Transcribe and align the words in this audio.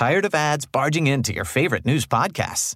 Tired 0.00 0.24
of 0.24 0.34
ads 0.34 0.64
barging 0.64 1.06
into 1.08 1.34
your 1.34 1.44
favorite 1.44 1.84
news 1.84 2.06
podcasts? 2.06 2.74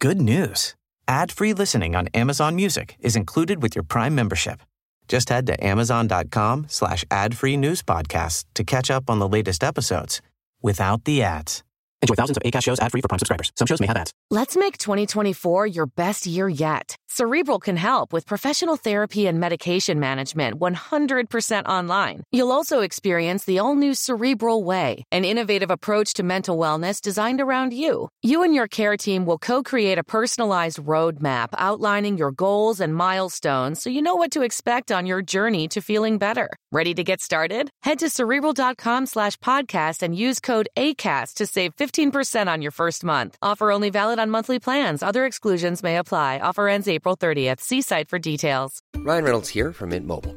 Good 0.00 0.20
news. 0.20 0.76
Ad-free 1.08 1.54
listening 1.54 1.96
on 1.96 2.06
Amazon 2.14 2.54
Music 2.54 2.94
is 3.00 3.16
included 3.16 3.60
with 3.60 3.74
your 3.74 3.82
Prime 3.82 4.14
membership. 4.14 4.60
Just 5.08 5.28
head 5.28 5.44
to 5.48 5.66
amazon.com 5.66 6.66
slash 6.68 7.04
ad-free 7.10 7.56
news 7.56 7.82
podcasts 7.82 8.44
to 8.54 8.62
catch 8.62 8.92
up 8.92 9.10
on 9.10 9.18
the 9.18 9.26
latest 9.26 9.64
episodes 9.64 10.22
without 10.62 11.02
the 11.02 11.20
ads. 11.24 11.64
Enjoy 12.02 12.14
thousands 12.16 12.36
of 12.36 12.42
ACAST 12.42 12.64
shows 12.64 12.80
ad-free 12.80 13.00
for 13.00 13.08
Prime 13.08 13.20
subscribers. 13.20 13.52
Some 13.56 13.66
shows 13.66 13.80
may 13.80 13.86
have 13.86 13.96
ads. 13.96 14.12
Let's 14.30 14.56
make 14.56 14.76
2024 14.76 15.68
your 15.68 15.86
best 15.86 16.26
year 16.26 16.48
yet. 16.48 16.96
Cerebral 17.08 17.60
can 17.60 17.76
help 17.76 18.12
with 18.12 18.26
professional 18.26 18.76
therapy 18.76 19.26
and 19.26 19.38
medication 19.38 20.00
management 20.00 20.58
100% 20.58 21.66
online. 21.66 22.22
You'll 22.32 22.50
also 22.50 22.80
experience 22.80 23.44
the 23.44 23.58
all-new 23.58 23.94
Cerebral 23.94 24.64
Way, 24.64 25.04
an 25.12 25.24
innovative 25.24 25.70
approach 25.70 26.14
to 26.14 26.22
mental 26.22 26.56
wellness 26.56 27.00
designed 27.02 27.40
around 27.40 27.74
you. 27.74 28.08
You 28.22 28.42
and 28.42 28.54
your 28.54 28.66
care 28.66 28.96
team 28.96 29.26
will 29.26 29.38
co-create 29.38 29.98
a 29.98 30.04
personalized 30.04 30.78
roadmap 30.78 31.48
outlining 31.58 32.16
your 32.16 32.32
goals 32.32 32.80
and 32.80 32.96
milestones 32.96 33.80
so 33.82 33.90
you 33.90 34.00
know 34.02 34.16
what 34.16 34.32
to 34.32 34.42
expect 34.42 34.90
on 34.90 35.06
your 35.06 35.20
journey 35.22 35.68
to 35.68 35.82
feeling 35.82 36.16
better. 36.18 36.48
Ready 36.72 36.94
to 36.94 37.04
get 37.04 37.20
started? 37.20 37.68
Head 37.82 37.98
to 37.98 38.08
cerebral.com 38.08 39.04
slash 39.06 39.36
podcast 39.36 40.02
and 40.02 40.16
use 40.16 40.40
code 40.40 40.68
ACAST 40.78 41.34
to 41.34 41.46
save 41.46 41.74
15% 41.92 42.46
on 42.46 42.62
your 42.62 42.70
first 42.70 43.04
month. 43.04 43.36
Offer 43.42 43.70
only 43.70 43.90
valid 43.90 44.18
on 44.18 44.30
monthly 44.30 44.58
plans. 44.58 45.02
Other 45.02 45.26
exclusions 45.26 45.82
may 45.82 45.96
apply. 45.98 46.38
Offer 46.42 46.68
ends 46.68 46.88
April 46.88 47.16
30th. 47.16 47.60
See 47.60 47.82
site 47.82 48.08
for 48.08 48.18
details. 48.18 48.80
Ryan 48.94 49.24
Reynolds 49.24 49.48
here 49.50 49.72
from 49.72 49.90
Mint 49.90 50.06
Mobile. 50.06 50.36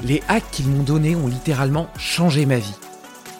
Les 0.00 0.22
hacks 0.28 0.50
qu'ils 0.52 0.68
m'ont 0.68 0.84
donnés 0.84 1.16
ont 1.16 1.26
littéralement 1.26 1.88
changé 1.98 2.46
ma 2.46 2.58
vie. 2.58 2.74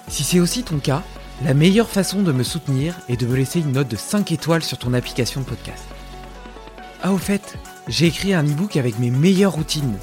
Si 0.08 0.24
c'est 0.24 0.40
aussi 0.40 0.64
ton 0.64 0.78
cas, 0.78 1.02
la 1.44 1.54
meilleure 1.54 1.88
façon 1.88 2.22
de 2.22 2.32
me 2.32 2.42
soutenir 2.42 2.96
est 3.08 3.16
de 3.16 3.26
me 3.26 3.36
laisser 3.36 3.60
une 3.60 3.72
note 3.72 3.86
de 3.86 3.96
5 3.96 4.32
étoiles 4.32 4.64
sur 4.64 4.76
ton 4.76 4.92
application 4.92 5.40
de 5.40 5.46
podcast. 5.46 5.84
Ah 7.00 7.12
au 7.12 7.18
fait, 7.18 7.56
j'ai 7.86 8.06
écrit 8.06 8.34
un 8.34 8.42
e-book 8.42 8.76
avec 8.76 8.98
mes 8.98 9.10
meilleures 9.10 9.52
routines. 9.52 9.96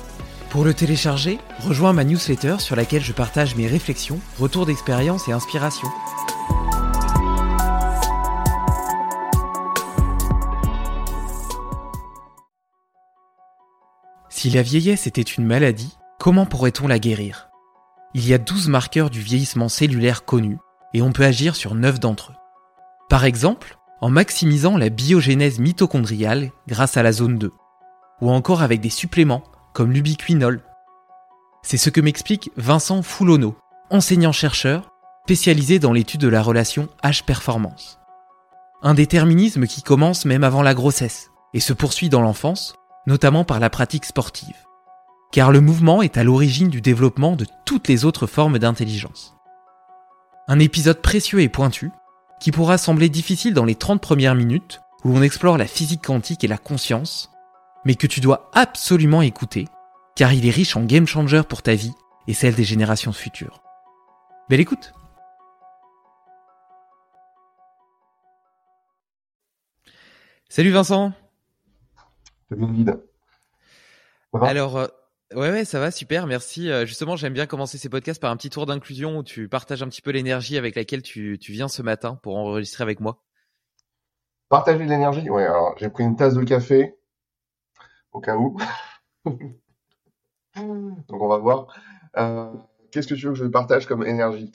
Pour 0.49 0.63
le 0.63 0.73
télécharger, 0.73 1.39
rejoins 1.59 1.91
ma 1.91 2.05
newsletter 2.05 2.55
sur 2.59 2.77
laquelle 2.77 3.03
je 3.03 3.11
partage 3.11 3.55
mes 3.57 3.67
réflexions, 3.67 4.19
retours 4.39 4.65
d'expérience 4.65 5.27
et 5.27 5.33
inspiration. 5.33 5.89
Si 14.29 14.49
la 14.49 14.61
vieillesse 14.61 15.05
était 15.07 15.21
une 15.21 15.45
maladie, 15.45 15.97
comment 16.25 16.47
pourrait-on 16.47 16.87
la 16.87 16.97
guérir? 16.97 17.51
Il 18.15 18.27
y 18.27 18.33
a 18.33 18.39
12 18.39 18.67
marqueurs 18.67 19.11
du 19.11 19.21
vieillissement 19.21 19.69
cellulaire 19.69 20.25
connus 20.25 20.57
et 20.95 21.03
on 21.03 21.11
peut 21.11 21.23
agir 21.23 21.55
sur 21.55 21.75
9 21.75 21.99
d'entre 21.99 22.31
eux. 22.31 22.35
Par 23.09 23.25
exemple, 23.25 23.77
en 24.01 24.09
maximisant 24.09 24.75
la 24.75 24.89
biogénèse 24.89 25.59
mitochondriale 25.59 26.49
grâce 26.67 26.97
à 26.97 27.03
la 27.03 27.11
zone 27.11 27.37
2, 27.37 27.51
ou 28.21 28.31
encore 28.31 28.63
avec 28.63 28.81
des 28.81 28.89
suppléments 28.89 29.43
comme 29.71 29.91
l'ubiquinol. 29.91 30.63
C'est 31.61 31.77
ce 31.77 31.91
que 31.91 32.01
m'explique 32.01 32.49
Vincent 32.57 33.03
Foulonneau, 33.03 33.55
enseignant-chercheur 33.91 34.89
spécialisé 35.25 35.77
dans 35.77 35.93
l'étude 35.93 36.21
de 36.21 36.27
la 36.27 36.41
relation 36.41 36.89
H-performance. 37.03 37.99
Un 38.81 38.95
déterminisme 38.95 39.67
qui 39.67 39.83
commence 39.83 40.25
même 40.25 40.43
avant 40.43 40.63
la 40.63 40.73
grossesse 40.73 41.29
et 41.53 41.59
se 41.59 41.73
poursuit 41.73 42.09
dans 42.09 42.21
l'enfance, 42.21 42.73
notamment 43.05 43.43
par 43.43 43.59
la 43.59 43.69
pratique 43.69 44.05
sportive. 44.05 44.55
Car 45.31 45.51
le 45.51 45.61
mouvement 45.61 46.01
est 46.01 46.17
à 46.17 46.23
l'origine 46.23 46.69
du 46.69 46.81
développement 46.81 47.35
de 47.35 47.45
toutes 47.65 47.87
les 47.87 48.05
autres 48.05 48.27
formes 48.27 48.59
d'intelligence. 48.59 49.35
Un 50.47 50.59
épisode 50.59 51.01
précieux 51.01 51.41
et 51.41 51.49
pointu, 51.49 51.91
qui 52.39 52.51
pourra 52.51 52.77
sembler 52.77 53.09
difficile 53.09 53.53
dans 53.53 53.65
les 53.65 53.75
30 53.75 54.01
premières 54.01 54.35
minutes, 54.35 54.81
où 55.03 55.09
l'on 55.09 55.21
explore 55.21 55.57
la 55.57 55.67
physique 55.67 56.05
quantique 56.05 56.43
et 56.43 56.47
la 56.47 56.57
conscience, 56.57 57.31
mais 57.85 57.95
que 57.95 58.07
tu 58.07 58.21
dois 58.21 58.49
absolument 58.53 59.21
écouter, 59.21 59.67
car 60.15 60.33
il 60.33 60.45
est 60.45 60.51
riche 60.51 60.75
en 60.75 60.83
game 60.83 61.07
changer 61.07 61.43
pour 61.47 61.61
ta 61.61 61.75
vie 61.75 61.93
et 62.27 62.33
celle 62.33 62.55
des 62.55 62.63
générations 62.63 63.13
futures. 63.13 63.61
Belle 64.49 64.59
écoute 64.59 64.93
Salut 70.49 70.71
Vincent 70.71 71.11
Salut 72.49 72.85
Alors, 74.41 74.77
euh, 74.77 74.87
ouais, 75.35 75.51
ouais, 75.51 75.65
ça 75.65 75.79
va, 75.79 75.91
super, 75.91 76.27
merci. 76.27 76.69
Euh, 76.69 76.85
justement, 76.85 77.15
j'aime 77.15 77.33
bien 77.33 77.45
commencer 77.45 77.77
ces 77.77 77.89
podcasts 77.89 78.21
par 78.21 78.31
un 78.31 78.37
petit 78.37 78.49
tour 78.49 78.65
d'inclusion 78.65 79.17
où 79.17 79.23
tu 79.23 79.47
partages 79.47 79.83
un 79.83 79.87
petit 79.89 80.01
peu 80.01 80.11
l'énergie 80.11 80.57
avec 80.57 80.75
laquelle 80.75 81.01
tu, 81.01 81.37
tu 81.39 81.51
viens 81.51 81.67
ce 81.67 81.81
matin 81.81 82.19
pour 82.23 82.37
enregistrer 82.37 82.83
avec 82.83 82.99
moi. 82.99 83.21
Partager 84.49 84.85
de 84.85 84.89
l'énergie? 84.89 85.29
Ouais, 85.29 85.45
alors 85.45 85.75
j'ai 85.77 85.89
pris 85.89 86.03
une 86.03 86.15
tasse 86.15 86.35
de 86.35 86.43
café, 86.43 86.95
au 88.11 88.19
cas 88.19 88.37
où. 88.37 88.57
Donc 90.55 91.21
on 91.21 91.27
va 91.27 91.37
voir. 91.37 91.67
Euh, 92.17 92.51
Qu'est-ce 92.91 93.07
que 93.07 93.15
tu 93.15 93.25
veux 93.25 93.33
que 93.33 93.39
je 93.39 93.45
partage 93.45 93.87
comme 93.87 94.05
énergie? 94.05 94.51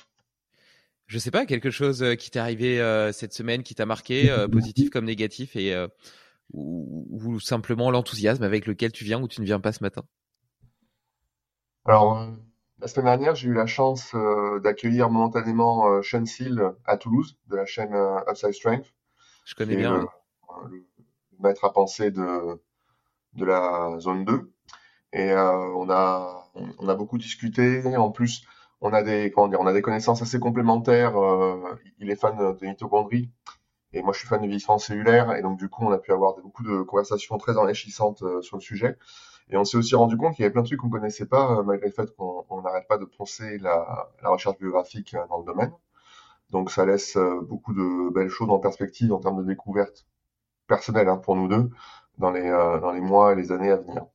Je 1.08 1.18
sais 1.18 1.30
pas, 1.30 1.44
quelque 1.44 1.70
chose 1.70 2.02
euh, 2.02 2.14
qui 2.14 2.30
t'est 2.30 2.38
arrivé 2.38 2.80
euh, 2.80 3.12
cette 3.12 3.34
semaine, 3.34 3.62
qui 3.62 3.74
t'a 3.74 3.84
marqué, 3.84 4.30
euh, 4.30 4.48
positif 4.52 4.88
comme 4.90 5.04
négatif, 5.04 5.56
et 5.56 5.74
euh, 5.74 5.88
ou, 6.52 7.06
ou 7.10 7.40
simplement 7.40 7.90
l'enthousiasme 7.90 8.44
avec 8.44 8.66
lequel 8.66 8.92
tu 8.92 9.04
viens 9.04 9.20
ou 9.20 9.28
tu 9.28 9.40
ne 9.40 9.46
viens 9.46 9.60
pas 9.60 9.72
ce 9.72 9.82
matin? 9.82 10.04
Alors, 11.84 12.16
euh, 12.18 12.30
la 12.78 12.88
semaine 12.88 13.06
dernière, 13.06 13.34
j'ai 13.34 13.48
eu 13.48 13.52
la 13.54 13.66
chance 13.66 14.14
euh, 14.14 14.60
d'accueillir 14.60 15.10
momentanément 15.10 15.88
euh, 15.88 16.02
Sean 16.02 16.24
Seal 16.24 16.74
à 16.86 16.96
Toulouse, 16.96 17.38
de 17.48 17.56
la 17.56 17.66
chaîne 17.66 17.92
euh, 17.94 18.18
Upside 18.30 18.52
Strength, 18.54 18.86
Je 19.44 19.54
qui 19.62 19.74
connais 19.74 19.74
est 19.74 19.84
bien. 19.84 19.86
le, 19.86 20.08
le 20.70 20.84
maître 21.40 21.64
à 21.64 21.72
penser 21.72 22.10
de, 22.10 22.60
de 23.34 23.44
la 23.44 23.98
zone 24.00 24.24
2. 24.24 24.52
Et 25.12 25.32
euh, 25.32 25.52
on 25.76 25.90
a, 25.90 26.50
on 26.78 26.88
a 26.88 26.94
beaucoup 26.94 27.18
discuté. 27.18 27.96
En 27.96 28.10
plus, 28.12 28.44
on 28.80 28.92
a 28.94 29.02
des, 29.02 29.30
comment 29.32 29.48
dire, 29.48 29.60
on 29.60 29.66
a 29.66 29.72
des 29.72 29.82
connaissances 29.82 30.22
assez 30.22 30.40
complémentaires. 30.40 31.16
Euh, 31.22 31.78
il 32.00 32.10
est 32.10 32.16
fan 32.16 32.36
de 32.38 32.66
mitochondrie 32.66 33.30
et 33.92 34.02
moi, 34.02 34.12
je 34.12 34.20
suis 34.20 34.28
fan 34.28 34.40
de 34.42 34.46
vieillissement 34.46 34.78
cellulaire. 34.78 35.34
Et 35.36 35.42
donc, 35.42 35.58
du 35.58 35.68
coup, 35.68 35.84
on 35.84 35.92
a 35.92 35.98
pu 35.98 36.12
avoir 36.12 36.36
des- 36.36 36.42
beaucoup 36.42 36.64
de 36.64 36.82
conversations 36.82 37.38
très 37.38 37.56
enrichissantes 37.58 38.22
euh, 38.22 38.42
sur 38.42 38.56
le 38.56 38.62
sujet. 38.62 38.98
Et 39.50 39.56
on 39.56 39.64
s'est 39.64 39.76
aussi 39.76 39.94
rendu 39.94 40.16
compte 40.16 40.34
qu'il 40.34 40.42
y 40.42 40.46
avait 40.46 40.52
plein 40.52 40.62
de 40.62 40.66
trucs 40.66 40.80
qu'on 40.80 40.90
connaissait 40.90 41.26
pas, 41.26 41.58
euh, 41.58 41.62
malgré 41.62 41.88
le 41.88 41.92
fait 41.92 42.14
qu'on 42.16 42.44
on 42.50 42.62
n'arrête 42.62 42.86
pas 42.88 42.98
de 42.98 43.04
poncer 43.04 43.58
la, 43.58 44.08
recherche 44.22 44.58
biographique 44.58 45.14
euh, 45.14 45.26
dans 45.28 45.38
le 45.38 45.44
domaine. 45.44 45.72
Donc, 46.50 46.70
ça 46.70 46.86
laisse 46.86 47.16
euh, 47.16 47.40
beaucoup 47.42 47.74
de 47.74 48.10
belles 48.12 48.28
choses 48.28 48.50
en 48.50 48.58
perspective 48.58 49.12
en 49.12 49.20
termes 49.20 49.42
de 49.42 49.48
découverte 49.48 50.06
personnelle 50.68 51.08
hein, 51.08 51.18
pour 51.18 51.36
nous 51.36 51.48
deux 51.48 51.70
dans 52.18 52.30
les 52.30 53.00
mois 53.00 53.32
et 53.32 53.36
les 53.36 53.50
années 53.52 53.70
à 53.70 53.76
venir. 53.76 54.06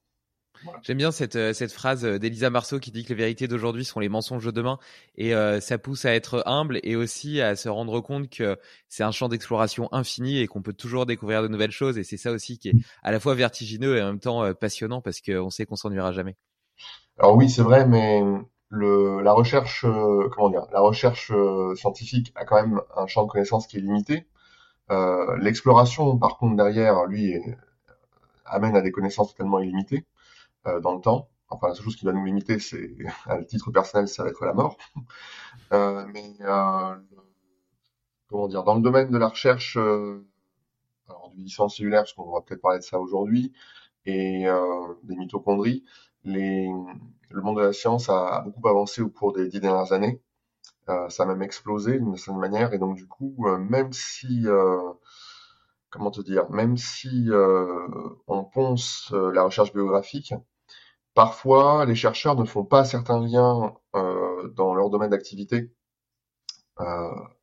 J'aime 0.81 0.97
bien 0.97 1.11
cette, 1.11 1.35
euh, 1.35 1.53
cette 1.53 1.71
phrase 1.71 2.05
euh, 2.05 2.19
d'Elisa 2.19 2.49
Marceau 2.49 2.79
qui 2.79 2.91
dit 2.91 3.03
que 3.03 3.09
les 3.09 3.15
vérités 3.15 3.47
d'aujourd'hui 3.47 3.85
sont 3.85 3.99
les 3.99 4.09
mensonges 4.09 4.45
de 4.45 4.51
demain 4.51 4.77
et 5.15 5.35
euh, 5.35 5.59
ça 5.59 5.77
pousse 5.77 6.05
à 6.05 6.13
être 6.13 6.43
humble 6.45 6.79
et 6.83 6.95
aussi 6.95 7.41
à 7.41 7.55
se 7.55 7.69
rendre 7.69 7.99
compte 8.01 8.29
que 8.29 8.57
c'est 8.89 9.03
un 9.03 9.11
champ 9.11 9.27
d'exploration 9.27 9.89
infini 9.91 10.39
et 10.39 10.47
qu'on 10.47 10.61
peut 10.61 10.73
toujours 10.73 11.05
découvrir 11.05 11.41
de 11.41 11.47
nouvelles 11.47 11.71
choses 11.71 11.97
et 11.97 12.03
c'est 12.03 12.17
ça 12.17 12.31
aussi 12.31 12.57
qui 12.57 12.69
est 12.69 12.75
à 13.03 13.11
la 13.11 13.19
fois 13.19 13.35
vertigineux 13.35 13.97
et 13.97 14.01
en 14.01 14.07
même 14.07 14.19
temps 14.19 14.53
passionnant 14.53 15.01
parce 15.01 15.21
qu'on 15.21 15.49
sait 15.49 15.65
qu'on 15.65 15.75
s'ennuiera 15.75 16.11
jamais. 16.11 16.35
Alors 17.17 17.35
oui, 17.35 17.49
c'est 17.49 17.61
vrai, 17.61 17.85
mais 17.85 18.21
le, 18.69 19.21
la 19.21 19.33
recherche, 19.33 19.85
euh, 19.85 20.29
comment 20.31 20.49
dire, 20.49 20.67
la 20.71 20.81
recherche 20.81 21.31
euh, 21.33 21.75
scientifique 21.75 22.33
a 22.35 22.45
quand 22.45 22.55
même 22.55 22.81
un 22.95 23.07
champ 23.07 23.23
de 23.23 23.31
connaissances 23.31 23.67
qui 23.67 23.77
est 23.77 23.81
limité. 23.81 24.27
L'exploration, 25.39 26.17
par 26.17 26.37
contre, 26.37 26.55
derrière, 26.55 27.05
lui, 27.05 27.33
amène 28.45 28.75
à 28.75 28.81
des 28.81 28.91
connaissances 28.91 29.31
totalement 29.31 29.59
illimitées 29.59 30.05
dans 30.81 30.95
le 30.95 31.01
temps. 31.01 31.29
Enfin, 31.49 31.67
la 31.69 31.75
seule 31.75 31.85
chose 31.85 31.95
qui 31.95 32.05
va 32.05 32.11
nous 32.11 32.25
limiter, 32.25 32.59
c'est, 32.59 32.95
à 33.25 33.43
titre 33.43 33.71
personnel, 33.71 34.07
ça 34.07 34.23
va 34.23 34.29
être 34.29 34.45
la 34.45 34.53
mort. 34.53 34.77
mais 35.71 36.35
comment 38.29 38.47
dire, 38.47 38.63
dans 38.63 38.75
le 38.75 38.81
domaine 38.81 39.11
de 39.11 39.17
la 39.17 39.27
recherche, 39.27 39.77
alors 39.77 41.29
du 41.29 41.37
vieillissement 41.37 41.69
cellulaire, 41.69 42.01
parce 42.01 42.13
qu'on 42.13 42.31
va 42.31 42.41
peut-être 42.41 42.61
parler 42.61 42.79
de 42.79 42.83
ça 42.83 42.99
aujourd'hui, 42.99 43.53
et 44.05 44.45
des 45.03 45.15
mitochondries, 45.15 45.83
les, 46.23 46.67
le 47.29 47.41
monde 47.41 47.57
de 47.57 47.63
la 47.63 47.73
science 47.73 48.09
a, 48.09 48.41
beaucoup 48.41 48.67
avancé 48.67 49.01
au 49.01 49.09
cours 49.09 49.33
des 49.33 49.47
dix 49.47 49.59
dernières 49.59 49.91
années. 49.93 50.21
Euh, 50.89 51.09
ça 51.09 51.23
a 51.23 51.25
même 51.25 51.41
explosé 51.41 51.99
d'une 51.99 52.15
certaine 52.15 52.39
manière. 52.39 52.73
Et 52.73 52.79
donc, 52.79 52.95
du 52.95 53.07
coup, 53.07 53.35
euh, 53.45 53.57
même 53.57 53.91
si, 53.91 54.47
euh, 54.47 54.93
comment 55.89 56.11
te 56.11 56.21
dire, 56.21 56.49
même 56.49 56.77
si 56.77 57.29
on 58.27 58.43
ponce 58.43 59.11
la 59.11 59.43
recherche 59.43 59.73
biographique, 59.73 60.33
parfois 61.15 61.85
les 61.85 61.95
chercheurs 61.95 62.35
ne 62.35 62.45
font 62.45 62.65
pas 62.65 62.85
certains 62.85 63.19
liens 63.19 63.73
dans 64.55 64.75
leur 64.75 64.89
domaine 64.89 65.09
d'activité 65.09 65.71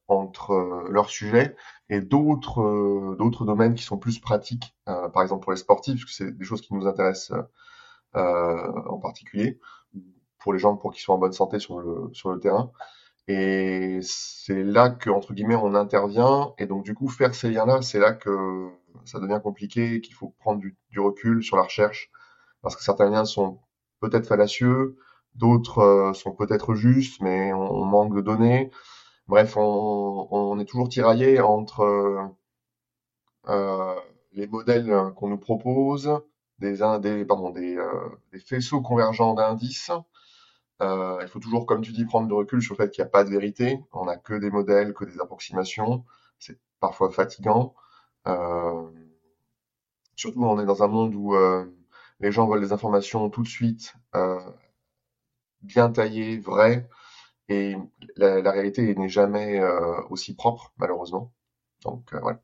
entre 0.08 0.86
leur 0.90 1.08
sujet 1.10 1.56
et 1.88 2.00
d'autres 2.00 3.16
d'autres 3.19 3.44
domaines 3.44 3.74
qui 3.74 3.82
sont 3.82 3.98
plus 3.98 4.20
pratiques, 4.20 4.76
par 4.86 5.22
exemple 5.22 5.42
pour 5.42 5.52
les 5.52 5.58
sportifs, 5.58 6.04
parce 6.04 6.04
que 6.04 6.24
c'est 6.24 6.36
des 6.36 6.44
choses 6.44 6.60
qui 6.60 6.74
nous 6.74 6.86
intéressent 6.86 7.32
euh, 8.14 8.72
en 8.88 8.98
particulier, 8.98 9.58
pour 10.38 10.52
les 10.52 10.58
gens 10.58 10.76
pour 10.76 10.92
qu'ils 10.92 11.02
soient 11.02 11.14
en 11.14 11.19
bonne 11.19 11.32
santé 11.32 11.58
sur 11.58 11.80
le, 11.80 12.10
sur 12.12 12.30
le 12.30 12.40
terrain. 12.40 12.70
Et 13.28 14.00
c'est 14.02 14.62
là 14.62 14.90
que, 14.90 15.08
entre 15.08 15.32
guillemets, 15.32 15.54
on 15.54 15.74
intervient. 15.74 16.52
Et 16.58 16.66
donc, 16.66 16.84
du 16.84 16.94
coup, 16.94 17.08
faire 17.08 17.34
ces 17.34 17.50
liens-là, 17.50 17.80
c'est 17.82 17.98
là 17.98 18.12
que 18.12 18.69
ça 19.06 19.19
devient 19.20 19.40
compliqué, 19.42 20.00
qu'il 20.02 20.14
faut 20.14 20.34
prendre 20.40 20.60
du, 20.60 20.76
du, 20.90 21.00
recul 21.00 21.42
sur 21.42 21.56
la 21.56 21.62
recherche. 21.62 22.10
Parce 22.62 22.76
que 22.76 22.82
certains 22.82 23.11
liens 23.11 23.25
sont 23.25 23.61
peut-être 24.00 24.26
fallacieux, 24.26 24.97
d'autres 25.35 25.79
euh, 25.79 26.12
sont 26.14 26.32
peut-être 26.32 26.75
justes, 26.75 27.20
mais 27.20 27.53
on, 27.53 27.85
manque 27.85 28.14
de 28.14 28.20
données. 28.20 28.70
Bref, 29.29 29.56
on, 29.56 30.59
est 30.61 30.64
toujours 30.64 30.88
tiraillé 30.88 31.41
entre 31.41 32.31
euh, 33.49 33.94
les 34.32 34.47
modèles 34.47 35.12
qu'on 35.17 35.29
nous 35.29 35.38
propose, 35.38 36.11
des, 36.59 36.79
pardon, 37.26 37.50
des, 37.50 37.76
euh, 37.76 38.09
des 38.32 38.38
faisceaux 38.38 38.81
convergents 38.81 39.35
d'indices. 39.35 39.91
Euh, 40.82 41.19
il 41.23 41.29
faut 41.29 41.38
toujours, 41.38 41.67
comme 41.67 41.82
tu 41.82 41.93
dis, 41.93 42.05
prendre 42.05 42.29
de 42.29 42.35
recul 42.35 42.62
sur 42.62 42.75
le 42.75 42.85
fait 42.85 42.91
qu'il 42.91 43.03
n'y 43.05 43.08
a 43.08 43.11
pas 43.11 43.25
de 43.25 43.31
vérité. 43.31 43.81
On 43.93 44.06
n'a 44.06 44.17
que 44.17 44.35
des 44.35 44.50
modèles, 44.50 44.94
que 44.94 45.05
des 45.05 45.20
approximations. 45.20 46.05
C'est 46.38 46.58
parfois 46.81 47.11
fatigant. 47.11 47.75
Euh, 48.26 48.91
surtout, 50.17 50.44
on 50.44 50.61
est 50.61 50.67
dans 50.67 50.82
un 50.82 50.88
monde 50.88 51.15
où 51.15 51.35
euh, 51.35 51.67
les 52.22 52.32
gens 52.32 52.48
veulent 52.48 52.62
des 52.62 52.72
informations 52.72 53.28
tout 53.30 53.42
de 53.42 53.48
suite, 53.48 53.94
euh, 54.14 54.40
bien 55.62 55.90
taillées, 55.90 56.38
vraies, 56.38 56.88
et 57.48 57.76
la, 58.16 58.50
réalité 58.50 58.94
n'est 58.94 59.08
jamais 59.08 59.60
euh, 59.60 60.00
aussi 60.10 60.34
propre, 60.34 60.72
malheureusement. 60.78 61.32
Donc, 61.84 62.14
voilà. 62.14 62.40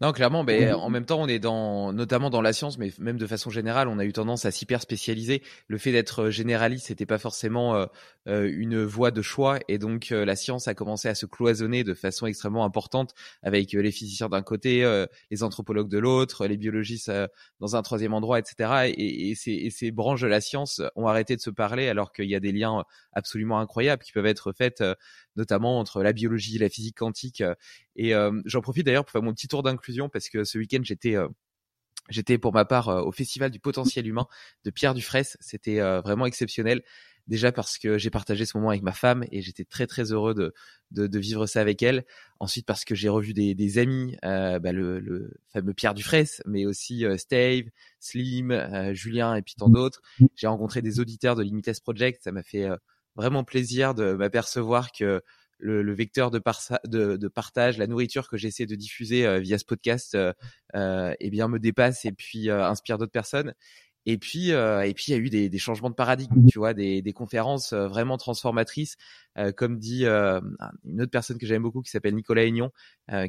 Non, 0.00 0.12
clairement, 0.12 0.44
mais 0.44 0.72
en 0.72 0.88
même 0.88 1.04
temps, 1.04 1.20
on 1.20 1.28
est 1.28 1.38
dans, 1.38 1.92
notamment 1.92 2.30
dans 2.30 2.40
la 2.40 2.54
science, 2.54 2.78
mais 2.78 2.90
même 2.98 3.18
de 3.18 3.26
façon 3.26 3.50
générale, 3.50 3.86
on 3.86 3.98
a 3.98 4.06
eu 4.06 4.14
tendance 4.14 4.46
à 4.46 4.50
s'hyper 4.50 4.80
spécialiser. 4.80 5.42
Le 5.68 5.76
fait 5.76 5.92
d'être 5.92 6.22
euh, 6.22 6.30
généraliste, 6.30 6.86
c'était 6.86 7.04
pas 7.04 7.18
forcément 7.18 7.76
euh, 7.76 7.84
euh, 8.26 8.50
une 8.50 8.82
voie 8.82 9.10
de 9.10 9.20
choix, 9.20 9.58
et 9.68 9.76
donc 9.76 10.08
la 10.08 10.36
science 10.36 10.68
a 10.68 10.74
commencé 10.74 11.08
à 11.08 11.14
se 11.14 11.26
cloisonner 11.26 11.84
de 11.84 11.92
façon 11.92 12.24
extrêmement 12.24 12.64
importante, 12.64 13.14
avec 13.42 13.72
les 13.72 13.90
physiciens 13.90 14.30
d'un 14.30 14.40
côté, 14.40 15.04
les 15.30 15.42
anthropologues 15.42 15.90
de 15.90 15.98
l'autre, 15.98 16.46
les 16.46 16.56
biologistes 16.56 17.12
dans 17.60 17.76
un 17.76 17.82
troisième 17.82 18.14
endroit, 18.14 18.38
etc. 18.38 18.92
Et, 18.96 19.30
et, 19.30 19.34
ces, 19.34 19.90
branches 19.90 20.22
de 20.22 20.28
la 20.28 20.40
science 20.40 20.80
ont 20.96 21.08
arrêté 21.08 21.36
de 21.36 21.42
se 21.42 21.50
parler, 21.50 21.88
alors 21.88 22.12
qu'il 22.12 22.28
y 22.30 22.34
a 22.34 22.40
des 22.40 22.52
liens 22.52 22.84
absolument 23.12 23.58
incroyables 23.58 24.02
qui 24.02 24.12
peuvent 24.12 24.26
être 24.26 24.52
faits 24.52 24.82
notamment 25.40 25.78
entre 25.80 26.02
la 26.02 26.12
biologie, 26.12 26.58
la 26.58 26.68
physique 26.68 26.98
quantique. 26.98 27.40
Euh, 27.40 27.54
et 27.96 28.14
euh, 28.14 28.40
j'en 28.44 28.60
profite 28.60 28.86
d'ailleurs 28.86 29.04
pour 29.04 29.12
faire 29.12 29.22
mon 29.22 29.32
petit 29.32 29.48
tour 29.48 29.62
d'inclusion 29.62 30.08
parce 30.08 30.28
que 30.28 30.44
ce 30.44 30.58
week-end 30.58 30.80
j'étais 30.82 31.16
euh, 31.16 31.28
J'étais 32.08 32.38
pour 32.38 32.52
ma 32.52 32.64
part 32.64 32.88
au 33.06 33.12
Festival 33.12 33.52
du 33.52 33.60
potentiel 33.60 34.04
humain 34.04 34.26
de 34.64 34.70
Pierre 34.70 34.94
Dufresne. 34.94 35.36
C'était 35.38 35.78
vraiment 36.00 36.26
exceptionnel. 36.26 36.82
Déjà 37.30 37.52
parce 37.52 37.78
que 37.78 37.96
j'ai 37.98 38.10
partagé 38.10 38.44
ce 38.44 38.56
moment 38.56 38.70
avec 38.70 38.82
ma 38.82 38.90
femme 38.90 39.24
et 39.30 39.40
j'étais 39.40 39.64
très 39.64 39.86
très 39.86 40.10
heureux 40.10 40.34
de, 40.34 40.52
de, 40.90 41.06
de, 41.06 41.18
vivre 41.20 41.46
ça 41.46 41.60
avec 41.60 41.80
elle. 41.80 42.04
Ensuite 42.40 42.66
parce 42.66 42.84
que 42.84 42.96
j'ai 42.96 43.08
revu 43.08 43.34
des, 43.34 43.54
des 43.54 43.78
amis, 43.78 44.16
euh, 44.24 44.58
bah 44.58 44.72
le, 44.72 44.98
le, 44.98 45.30
fameux 45.52 45.72
Pierre 45.72 45.94
Dufresne, 45.94 46.42
mais 46.46 46.66
aussi 46.66 47.04
euh, 47.04 47.16
Steve, 47.16 47.70
Slim, 48.00 48.50
euh, 48.50 48.94
Julien 48.94 49.36
et 49.36 49.42
puis 49.42 49.54
tant 49.56 49.68
d'autres. 49.68 50.02
J'ai 50.34 50.48
rencontré 50.48 50.82
des 50.82 50.98
auditeurs 50.98 51.36
de 51.36 51.44
Limitless 51.44 51.78
Project. 51.78 52.20
Ça 52.24 52.32
m'a 52.32 52.42
fait 52.42 52.68
vraiment 53.16 53.44
plaisir 53.44 53.94
de 53.94 54.12
m'apercevoir 54.12 54.92
que 54.92 55.22
le, 55.60 55.82
le, 55.82 55.94
vecteur 55.94 56.30
de, 56.30 56.40
de, 56.86 57.16
de, 57.16 57.28
partage, 57.28 57.78
la 57.78 57.86
nourriture 57.86 58.28
que 58.28 58.36
j'essaie 58.36 58.66
de 58.66 58.74
diffuser 58.74 59.26
euh, 59.26 59.38
via 59.38 59.58
ce 59.58 59.64
podcast, 59.64 60.14
euh, 60.14 60.32
euh, 60.74 61.14
eh 61.20 61.30
bien 61.30 61.48
me 61.48 61.58
dépasse 61.58 62.04
et 62.04 62.12
puis 62.12 62.50
euh, 62.50 62.64
inspire 62.66 62.98
d'autres 62.98 63.12
personnes. 63.12 63.54
Et 64.06 64.16
puis, 64.16 64.48
et 64.48 64.94
puis 64.94 65.04
il 65.08 65.10
y 65.10 65.14
a 65.14 65.18
eu 65.18 65.28
des, 65.28 65.50
des, 65.50 65.58
changements 65.58 65.90
de 65.90 65.94
paradigme, 65.94 66.46
tu 66.50 66.58
vois, 66.58 66.72
des, 66.72 67.02
des 67.02 67.12
conférences 67.12 67.74
vraiment 67.74 68.16
transformatrices, 68.16 68.96
comme 69.58 69.78
dit 69.78 70.06
une 70.06 71.02
autre 71.02 71.10
personne 71.10 71.36
que 71.36 71.44
j'aime 71.44 71.62
beaucoup 71.62 71.82
qui 71.82 71.90
s'appelle 71.90 72.14
Nicolas 72.14 72.44
Aignon, 72.44 72.70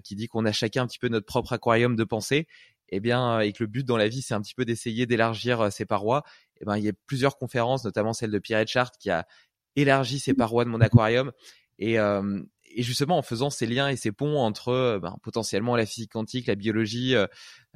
qui 0.01 0.15
dit 0.15 0.29
qu'on 0.29 0.45
a 0.45 0.53
chacun 0.53 0.83
un 0.83 0.87
petit 0.87 0.97
peu 0.97 1.09
notre 1.09 1.25
propre 1.25 1.51
aquarium 1.51 1.97
de 1.97 2.05
pensée. 2.05 2.47
Eh 2.87 3.01
bien, 3.01 3.41
et 3.41 3.51
que 3.51 3.63
le 3.63 3.67
but 3.67 3.85
dans 3.85 3.97
la 3.97 4.07
vie, 4.07 4.21
c'est 4.21 4.33
un 4.33 4.41
petit 4.41 4.55
peu 4.55 4.63
d'essayer 4.63 5.05
d'élargir 5.05 5.71
ses 5.73 5.85
parois. 5.85 6.23
Eh 6.61 6.65
ben, 6.65 6.77
il 6.77 6.85
y 6.85 6.89
a 6.89 6.93
plusieurs 7.05 7.37
conférences, 7.37 7.83
notamment 7.83 8.13
celle 8.13 8.31
de 8.31 8.39
Pierre 8.39 8.59
Etchart, 8.59 8.91
qui 8.97 9.09
a 9.09 9.27
élargi 9.75 10.19
ces 10.19 10.33
parois 10.33 10.65
de 10.65 10.69
mon 10.69 10.81
aquarium. 10.81 11.31
Et, 11.79 11.99
euh, 11.99 12.41
et 12.73 12.83
justement, 12.83 13.17
en 13.17 13.21
faisant 13.21 13.49
ces 13.49 13.65
liens 13.65 13.89
et 13.89 13.97
ces 13.97 14.11
ponts 14.11 14.37
entre 14.37 14.69
euh, 14.69 14.99
ben, 14.99 15.17
potentiellement 15.23 15.75
la 15.75 15.85
physique 15.85 16.11
quantique, 16.11 16.47
la 16.47 16.55
biologie, 16.55 17.15
euh, 17.15 17.27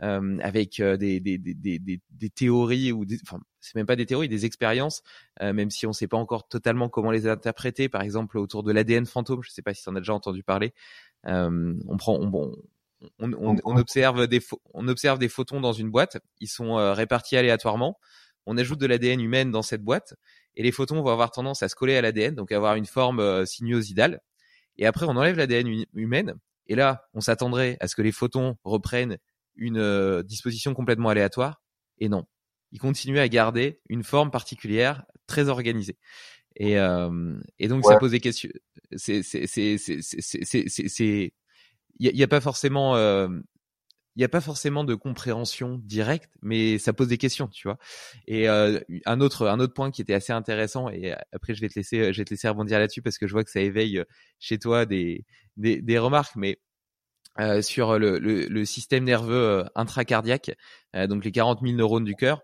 euh 0.03 0.37
avec 0.41 0.81
des, 0.81 1.19
des, 1.19 1.37
des, 1.37 1.79
des, 1.79 2.01
des 2.09 2.29
théories 2.29 2.91
ou 2.91 3.03
des, 3.03 3.17
enfin, 3.23 3.39
c'est 3.59 3.75
même 3.75 3.87
pas 3.87 3.95
des 3.95 4.05
théories, 4.05 4.29
des 4.29 4.45
expériences, 4.45 5.01
même 5.41 5.71
si 5.71 5.87
on 5.87 5.89
ne 5.89 5.93
sait 5.93 6.07
pas 6.07 6.17
encore 6.17 6.47
totalement 6.47 6.87
comment 6.87 7.11
les 7.11 7.27
interpréter. 7.27 7.89
Par 7.89 8.03
exemple, 8.03 8.37
autour 8.37 8.61
de 8.61 8.71
l'ADN 8.71 9.07
fantôme, 9.07 9.41
je 9.41 9.49
ne 9.49 9.53
sais 9.53 9.63
pas 9.63 9.73
si 9.73 9.81
tu 9.81 9.89
en 9.89 9.95
as 9.95 10.01
déjà 10.01 10.13
entendu 10.13 10.43
parler. 10.43 10.73
on 11.23 11.97
prend, 11.97 12.19
on, 12.19 12.53
on, 13.19 13.33
on, 13.33 13.55
on, 13.63 13.77
observe 13.77 14.27
des, 14.27 14.39
on 14.75 14.87
observe 14.87 15.17
des 15.17 15.29
photons 15.29 15.61
dans 15.61 15.73
une 15.73 15.89
boîte. 15.89 16.17
Ils 16.39 16.47
sont 16.47 16.75
répartis 16.93 17.37
aléatoirement. 17.37 17.97
On 18.45 18.55
ajoute 18.57 18.79
de 18.79 18.85
l'ADN 18.85 19.19
humaine 19.19 19.49
dans 19.49 19.63
cette 19.63 19.81
boîte 19.81 20.13
et 20.55 20.63
les 20.63 20.71
photons 20.71 21.01
vont 21.01 21.11
avoir 21.11 21.31
tendance 21.31 21.63
à 21.63 21.69
se 21.69 21.75
coller 21.75 21.95
à 21.95 22.01
l'ADN, 22.01 22.35
donc 22.35 22.51
avoir 22.51 22.75
une 22.75 22.85
forme 22.85 23.19
euh, 23.19 23.45
sinuosidale. 23.45 24.21
Et 24.77 24.85
après, 24.85 25.05
on 25.05 25.15
enlève 25.15 25.37
l'ADN 25.37 25.85
humaine, 25.93 26.35
et 26.67 26.75
là, 26.75 27.07
on 27.13 27.21
s'attendrait 27.21 27.77
à 27.79 27.87
ce 27.87 27.95
que 27.95 28.01
les 28.01 28.11
photons 28.11 28.57
reprennent 28.63 29.17
une 29.55 29.77
euh, 29.77 30.23
disposition 30.23 30.73
complètement 30.73 31.09
aléatoire, 31.09 31.61
et 31.99 32.09
non. 32.09 32.25
Ils 32.71 32.79
continuent 32.79 33.19
à 33.19 33.29
garder 33.29 33.79
une 33.89 34.03
forme 34.03 34.31
particulière, 34.31 35.05
très 35.27 35.49
organisée. 35.49 35.97
Et, 36.57 36.77
euh, 36.79 37.37
et 37.59 37.67
donc, 37.67 37.85
ça 37.85 37.97
pose 37.97 38.11
des 38.11 38.19
questions. 38.19 38.49
C'est, 38.95 39.23
c'est, 39.23 39.47
c'est, 39.47 39.77
c'est, 39.77 40.01
c'est, 40.01 40.67
c'est, 40.67 41.33
il 41.99 42.13
n'y 42.13 42.21
a, 42.21 42.25
a, 42.25 42.27
pas 42.27 42.41
forcément 42.41 42.95
euh, 42.95 43.29
il 44.15 44.19
n'y 44.19 44.25
a 44.25 44.29
pas 44.29 44.41
forcément 44.41 44.83
de 44.83 44.95
compréhension 44.95 45.81
directe, 45.83 46.31
mais 46.41 46.77
ça 46.77 46.93
pose 46.93 47.07
des 47.09 47.17
questions, 47.17 47.47
tu 47.47 47.67
vois. 47.67 47.77
Et 48.27 48.47
euh, 48.49 48.79
un 49.05 49.19
autre 49.21 49.47
un 49.47 49.59
autre 49.59 49.73
point 49.73 49.91
qui 49.91 50.01
était 50.01 50.13
assez 50.13 50.33
intéressant, 50.33 50.89
et 50.89 51.13
après 51.33 51.53
je 51.53 51.61
vais 51.61 51.69
te 51.69 51.75
laisser 51.75 52.13
je 52.13 52.17
vais 52.17 52.25
te 52.25 52.29
laisser 52.31 52.47
rebondir 52.47 52.79
là-dessus 52.79 53.01
parce 53.01 53.17
que 53.17 53.27
je 53.27 53.33
vois 53.33 53.43
que 53.43 53.51
ça 53.51 53.61
éveille 53.61 53.99
euh, 53.99 54.05
chez 54.39 54.57
toi 54.59 54.85
des 54.85 55.25
des, 55.57 55.81
des 55.81 55.97
remarques, 55.97 56.35
mais 56.35 56.59
euh, 57.37 57.61
sur 57.61 57.99
le, 57.99 58.17
le, 58.17 58.47
le, 58.47 58.65
système 58.65 59.03
nerveux 59.03 59.35
euh, 59.35 59.65
intracardiaque, 59.75 60.51
euh, 60.95 61.05
donc 61.05 61.25
les 61.25 61.33
40 61.33 61.59
000 61.61 61.73
neurones 61.75 62.05
du 62.05 62.15
cœur, 62.15 62.41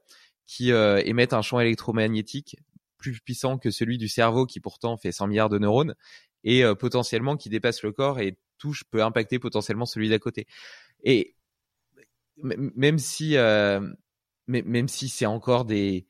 qui 0.48 0.72
émettent 0.72 1.32
un 1.32 1.42
champ 1.42 1.62
électromagnétique 1.62 2.58
plus 2.98 3.22
puissant 3.22 3.58
que 3.58 3.72
celui 3.72 3.98
du 3.98 4.10
cerveau, 4.10 4.46
qui 4.46 4.60
pourtant 4.60 4.98
fait 4.98 5.14
100 5.14 5.28
milliards 5.28 5.48
de 5.48 5.58
neurones, 5.58 5.96
et 6.44 6.64
potentiellement 6.78 7.38
qui 7.38 7.48
dépasse 7.48 7.84
le 7.84 7.94
corps 7.94 8.20
et 8.20 8.38
touche 8.58 8.84
peut 8.92 9.02
impacter 9.02 9.40
potentiellement 9.40 9.86
celui 9.86 10.10
d'à 10.10 10.20
côté. 10.20 10.48
Et 11.06 11.36
même 12.44 13.00
si 13.00 13.38
euh, 13.38 13.82
même 14.48 14.88
si 14.88 15.10
c'est 15.10 15.26
encore 15.26 15.66
des 15.66 16.06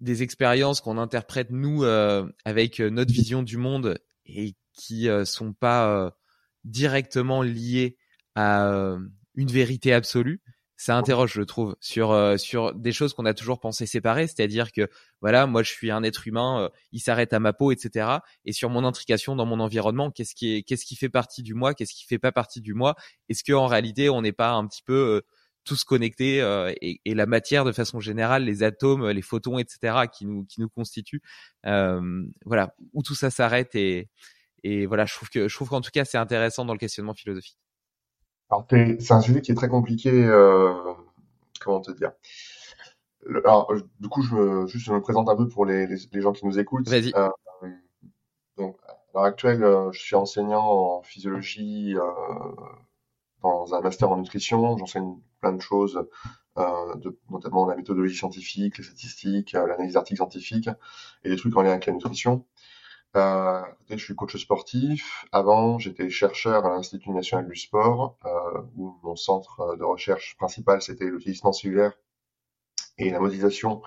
des 0.00 0.22
expériences 0.22 0.80
qu'on 0.80 0.98
interprète 0.98 1.50
nous 1.50 1.82
euh, 1.82 2.26
avec 2.44 2.80
euh, 2.80 2.90
notre 2.90 3.12
vision 3.12 3.42
du 3.42 3.56
monde 3.56 3.98
et 4.26 4.54
qui 4.72 5.08
euh, 5.08 5.24
sont 5.24 5.52
pas 5.52 6.12
directement 6.64 7.42
liées 7.42 7.96
à 8.34 8.96
une 9.34 9.48
vérité 9.48 9.92
absolue. 9.92 10.40
ça 10.76 10.96
interroge, 10.96 11.32
je 11.32 11.42
trouve, 11.42 11.74
sur 11.80 12.38
sur 12.38 12.74
des 12.74 12.92
choses 12.92 13.14
qu'on 13.14 13.24
a 13.24 13.34
toujours 13.34 13.58
pensé 13.58 13.86
séparées, 13.86 14.28
c'est-à-dire 14.28 14.70
que 14.70 14.88
voilà, 15.20 15.46
moi 15.46 15.62
je 15.64 15.72
suis 15.72 15.90
un 15.90 16.02
être 16.04 16.28
humain, 16.28 16.70
il 16.92 17.00
s'arrête 17.00 17.32
à 17.32 17.40
ma 17.40 17.52
peau, 17.52 17.72
etc. 17.72 18.18
Et 18.44 18.52
sur 18.52 18.70
mon 18.70 18.84
intrication 18.84 19.34
dans 19.34 19.46
mon 19.46 19.58
environnement, 19.58 20.10
qu'est-ce 20.10 20.34
qui 20.34 20.56
est, 20.56 20.62
qu'est-ce 20.62 20.84
qui 20.84 20.94
fait 20.94 21.08
partie 21.08 21.42
du 21.42 21.54
moi, 21.54 21.74
qu'est-ce 21.74 21.94
qui 21.94 22.04
fait 22.04 22.18
pas 22.18 22.32
partie 22.32 22.60
du 22.60 22.74
moi? 22.74 22.94
Est-ce 23.28 23.42
que 23.42 23.52
en 23.52 23.66
réalité 23.66 24.08
on 24.10 24.22
n'est 24.22 24.32
pas 24.32 24.52
un 24.52 24.66
petit 24.68 24.82
peu 24.84 25.22
tous 25.64 25.84
connectés 25.84 26.38
et, 26.80 27.00
et, 27.04 27.14
la 27.14 27.26
matière 27.26 27.64
de 27.64 27.72
façon 27.72 28.00
générale, 28.00 28.44
les 28.44 28.62
atomes, 28.62 29.08
les 29.08 29.22
photons, 29.22 29.58
etc. 29.58 30.06
qui 30.12 30.26
nous 30.26 30.44
qui 30.44 30.60
nous 30.60 30.68
constituent, 30.68 31.22
voilà, 31.64 32.74
où 32.94 33.02
tout 33.02 33.14
ça 33.14 33.30
s'arrête 33.30 33.74
et 33.74 34.08
et 34.64 34.86
voilà, 34.86 35.06
je 35.06 35.14
trouve 35.14 35.28
que 35.28 35.48
je 35.48 35.54
trouve 35.54 35.68
qu'en 35.68 35.80
tout 35.80 35.90
cas 35.92 36.04
c'est 36.04 36.18
intéressant 36.18 36.64
dans 36.64 36.72
le 36.72 36.78
questionnement 36.78 37.14
philosophique. 37.14 37.58
Alors, 38.50 38.66
c'est 38.70 39.12
un 39.12 39.20
sujet 39.20 39.40
qui 39.40 39.52
est 39.52 39.54
très 39.54 39.68
compliqué. 39.68 40.10
Euh, 40.10 40.72
comment 41.60 41.80
te 41.80 41.90
dire? 41.92 42.12
Alors, 43.44 43.72
du 44.00 44.08
coup, 44.08 44.22
je 44.22 44.34
me, 44.34 44.66
juste 44.66 44.86
je 44.86 44.92
me 44.92 45.00
présente 45.00 45.28
un 45.28 45.36
peu 45.36 45.48
pour 45.48 45.66
les, 45.66 45.86
les, 45.86 46.20
gens 46.20 46.32
qui 46.32 46.46
nous 46.46 46.58
écoutent. 46.58 46.88
Vas-y. 46.88 47.12
Euh, 47.14 47.28
donc, 48.56 48.78
à 48.88 48.94
l'heure 49.14 49.24
actuelle, 49.24 49.62
euh, 49.62 49.92
je 49.92 50.00
suis 50.00 50.16
enseignant 50.16 50.64
en 50.64 51.02
physiologie 51.02 51.94
euh, 51.96 52.02
dans 53.42 53.74
un 53.74 53.80
master 53.80 54.10
en 54.10 54.16
nutrition. 54.16 54.76
J'enseigne 54.78 55.16
plein 55.40 55.52
de 55.52 55.60
choses, 55.60 56.08
euh, 56.58 56.94
de, 56.96 57.18
notamment 57.30 57.66
la 57.66 57.76
méthodologie 57.76 58.16
scientifique, 58.16 58.78
les 58.78 58.84
statistiques, 58.84 59.52
l'analyse 59.52 59.94
d'articles 59.94 60.18
scientifiques 60.18 60.70
et 61.24 61.28
des 61.30 61.36
trucs 61.36 61.56
en 61.56 61.62
lien 61.62 61.70
avec 61.70 61.86
la 61.86 61.92
nutrition. 61.92 62.44
Euh, 63.16 63.62
je 63.90 63.96
suis 63.96 64.14
coach 64.14 64.36
sportif. 64.36 65.24
Avant, 65.32 65.78
j'étais 65.78 66.10
chercheur 66.10 66.66
à 66.66 66.70
l'Institut 66.70 67.10
national 67.10 67.48
du 67.48 67.56
sport, 67.56 68.18
euh, 68.24 68.60
où 68.76 68.96
mon 69.02 69.16
centre 69.16 69.76
de 69.76 69.84
recherche 69.84 70.36
principal, 70.36 70.82
c'était 70.82 71.06
le 71.06 71.18
vieillissement 71.18 71.52
cellulaire 71.52 71.94
et 72.98 73.10
la 73.10 73.20
modélisation 73.20 73.82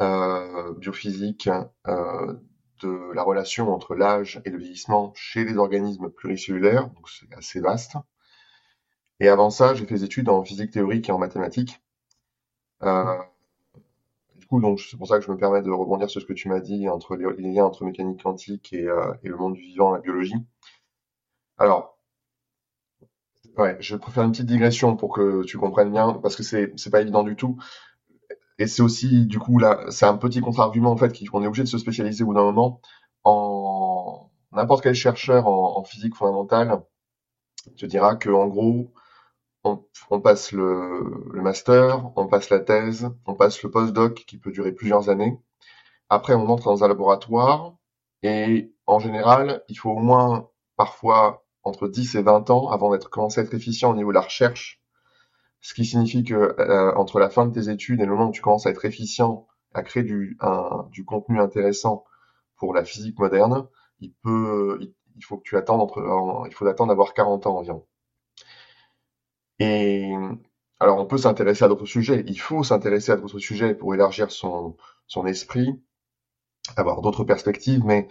euh, 0.00 0.74
biophysique 0.74 1.48
euh, 1.86 2.34
de 2.82 3.12
la 3.14 3.22
relation 3.22 3.72
entre 3.72 3.94
l'âge 3.94 4.40
et 4.44 4.50
le 4.50 4.58
vieillissement 4.58 5.12
chez 5.14 5.44
les 5.44 5.56
organismes 5.56 6.10
pluricellulaires, 6.10 6.88
donc 6.88 7.08
c'est 7.08 7.32
assez 7.34 7.60
vaste. 7.60 7.96
Et 9.20 9.28
avant 9.28 9.50
ça, 9.50 9.74
j'ai 9.74 9.86
fait 9.86 9.94
des 9.94 10.04
études 10.04 10.28
en 10.28 10.42
physique 10.44 10.70
théorique 10.70 11.08
et 11.08 11.12
en 11.12 11.18
mathématiques. 11.18 11.80
Euh, 12.82 13.16
du 14.36 14.46
coup, 14.46 14.60
donc 14.60 14.80
c'est 14.80 14.96
pour 14.96 15.06
ça 15.08 15.18
que 15.18 15.24
je 15.24 15.30
me 15.30 15.36
permets 15.36 15.62
de 15.62 15.70
rebondir 15.70 16.10
sur 16.10 16.20
ce 16.20 16.26
que 16.26 16.32
tu 16.32 16.48
m'as 16.48 16.60
dit 16.60 16.88
entre 16.88 17.16
les, 17.16 17.52
liens 17.52 17.64
entre 17.64 17.84
mécanique 17.84 18.22
quantique 18.22 18.72
et, 18.72 18.86
euh, 18.86 19.12
le 19.22 19.36
monde 19.36 19.56
vivant, 19.56 19.92
la 19.92 20.00
biologie. 20.00 20.34
Alors, 21.58 21.98
ouais, 23.58 23.76
je 23.80 23.96
préfère 23.96 24.24
une 24.24 24.32
petite 24.32 24.46
digression 24.46 24.96
pour 24.96 25.12
que 25.14 25.44
tu 25.44 25.58
comprennes 25.58 25.90
bien, 25.92 26.14
parce 26.14 26.36
que 26.36 26.42
c'est 26.42 26.72
c'est 26.76 26.90
pas 26.90 27.00
évident 27.00 27.22
du 27.22 27.36
tout. 27.36 27.58
Et 28.58 28.66
c'est 28.66 28.82
aussi, 28.82 29.26
du 29.26 29.38
coup, 29.38 29.58
là, 29.58 29.84
c'est 29.90 30.06
un 30.06 30.16
petit 30.16 30.40
contre-argument 30.40 30.92
en 30.92 30.96
fait 30.96 31.12
qu'on 31.28 31.42
est 31.42 31.46
obligé 31.46 31.64
de 31.64 31.68
se 31.68 31.78
spécialiser 31.78 32.22
au 32.24 32.28
bout 32.28 32.34
d'un 32.34 32.42
moment 32.44 32.80
en 33.24 34.30
n'importe 34.52 34.82
quel 34.82 34.94
chercheur 34.94 35.48
en, 35.48 35.78
en 35.78 35.84
physique 35.84 36.14
fondamentale 36.14 36.82
te 37.76 37.86
dira 37.86 38.16
que 38.16 38.30
en 38.30 38.46
gros 38.46 38.92
on, 39.64 40.20
passe 40.20 40.52
le, 40.52 41.40
master, 41.42 42.12
on 42.16 42.26
passe 42.26 42.50
la 42.50 42.60
thèse, 42.60 43.10
on 43.26 43.34
passe 43.34 43.62
le 43.62 43.70
postdoc 43.70 44.14
qui 44.26 44.38
peut 44.38 44.52
durer 44.52 44.72
plusieurs 44.72 45.08
années. 45.08 45.38
Après, 46.10 46.34
on 46.34 46.48
entre 46.48 46.64
dans 46.64 46.84
un 46.84 46.88
laboratoire 46.88 47.74
et 48.22 48.72
en 48.86 48.98
général, 48.98 49.62
il 49.68 49.78
faut 49.78 49.90
au 49.90 49.98
moins 49.98 50.50
parfois 50.76 51.44
entre 51.62 51.88
10 51.88 52.16
et 52.16 52.22
20 52.22 52.50
ans 52.50 52.68
avant 52.68 52.90
d'être 52.92 53.08
commencé 53.08 53.40
à 53.40 53.44
être 53.44 53.54
efficient 53.54 53.90
au 53.90 53.96
niveau 53.96 54.10
de 54.10 54.14
la 54.14 54.20
recherche. 54.20 54.82
Ce 55.60 55.72
qui 55.72 55.86
signifie 55.86 56.24
que 56.24 56.34
euh, 56.34 56.94
entre 56.96 57.18
la 57.18 57.30
fin 57.30 57.46
de 57.46 57.52
tes 57.52 57.70
études 57.70 58.00
et 58.00 58.04
le 58.04 58.12
moment 58.12 58.28
où 58.28 58.32
tu 58.32 58.42
commences 58.42 58.66
à 58.66 58.70
être 58.70 58.84
efficient, 58.84 59.46
à 59.72 59.82
créer 59.82 60.02
du, 60.02 60.38
du 60.90 61.04
contenu 61.04 61.40
intéressant 61.40 62.04
pour 62.56 62.74
la 62.74 62.84
physique 62.84 63.18
moderne, 63.18 63.66
il, 64.00 64.12
faut 65.22 65.38
que 65.38 65.42
tu 65.42 65.56
attendes 65.56 65.80
entre, 65.80 66.46
il 66.46 66.54
faut 66.54 66.66
attendre 66.66 66.90
d'avoir 66.90 67.14
40 67.14 67.46
ans 67.46 67.56
environ. 67.56 67.86
Et 69.58 70.12
alors, 70.80 70.98
on 70.98 71.06
peut 71.06 71.18
s'intéresser 71.18 71.64
à 71.64 71.68
d'autres 71.68 71.86
sujets. 71.86 72.24
Il 72.26 72.40
faut 72.40 72.64
s'intéresser 72.64 73.12
à 73.12 73.16
d'autres 73.16 73.38
sujets 73.38 73.74
pour 73.74 73.94
élargir 73.94 74.30
son, 74.30 74.76
son 75.06 75.26
esprit, 75.26 75.80
avoir 76.76 77.00
d'autres 77.00 77.24
perspectives. 77.24 77.84
Mais 77.84 78.08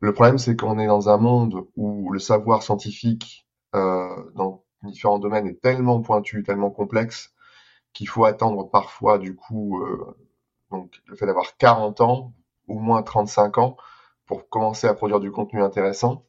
le 0.00 0.12
problème, 0.12 0.38
c'est 0.38 0.56
qu'on 0.56 0.78
est 0.78 0.86
dans 0.86 1.08
un 1.08 1.18
monde 1.18 1.66
où 1.76 2.10
le 2.12 2.18
savoir 2.18 2.62
scientifique 2.62 3.46
euh, 3.74 4.08
dans 4.34 4.64
différents 4.82 5.18
domaines 5.18 5.46
est 5.46 5.60
tellement 5.60 6.00
pointu, 6.00 6.42
tellement 6.42 6.70
complexe, 6.70 7.34
qu'il 7.92 8.08
faut 8.08 8.24
attendre 8.24 8.68
parfois, 8.70 9.18
du 9.18 9.34
coup, 9.34 9.82
euh, 9.82 10.16
donc 10.70 10.92
le 11.06 11.16
fait 11.16 11.26
d'avoir 11.26 11.56
40 11.56 12.00
ans, 12.00 12.34
au 12.68 12.78
moins 12.78 13.02
35 13.02 13.58
ans, 13.58 13.76
pour 14.26 14.48
commencer 14.48 14.86
à 14.86 14.94
produire 14.94 15.20
du 15.20 15.30
contenu 15.30 15.62
intéressant. 15.62 16.24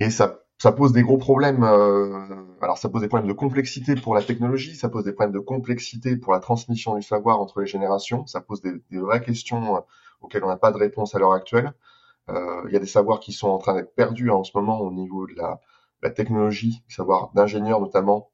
Et 0.00 0.10
ça 0.10 0.43
ça 0.64 0.72
pose 0.72 0.94
des 0.94 1.02
gros 1.02 1.18
problèmes. 1.18 1.62
Euh, 1.62 2.42
alors, 2.62 2.78
ça 2.78 2.88
pose 2.88 3.02
des 3.02 3.08
problèmes 3.08 3.28
de 3.28 3.34
complexité 3.34 3.96
pour 3.96 4.14
la 4.14 4.22
technologie, 4.22 4.74
ça 4.74 4.88
pose 4.88 5.04
des 5.04 5.12
problèmes 5.12 5.34
de 5.34 5.38
complexité 5.38 6.16
pour 6.16 6.32
la 6.32 6.40
transmission 6.40 6.96
du 6.96 7.02
savoir 7.02 7.38
entre 7.38 7.60
les 7.60 7.66
générations, 7.66 8.26
ça 8.26 8.40
pose 8.40 8.62
des, 8.62 8.80
vraies 8.98 9.20
questions 9.20 9.76
euh, 9.76 9.80
auxquelles 10.22 10.42
on 10.42 10.48
n'a 10.48 10.56
pas 10.56 10.72
de 10.72 10.78
réponse 10.78 11.14
à 11.14 11.18
l'heure 11.18 11.34
actuelle. 11.34 11.74
Euh, 12.30 12.62
il 12.66 12.72
y 12.72 12.76
a 12.76 12.78
des 12.78 12.86
savoirs 12.86 13.20
qui 13.20 13.34
sont 13.34 13.48
en 13.48 13.58
train 13.58 13.74
d'être 13.74 13.94
perdus 13.94 14.30
hein, 14.30 14.36
en 14.36 14.44
ce 14.44 14.52
moment 14.54 14.80
au 14.80 14.90
niveau 14.90 15.26
de 15.26 15.34
la, 15.34 15.60
la 16.00 16.08
technologie, 16.08 16.82
savoir 16.88 17.30
d'ingénieurs 17.34 17.82
notamment, 17.82 18.30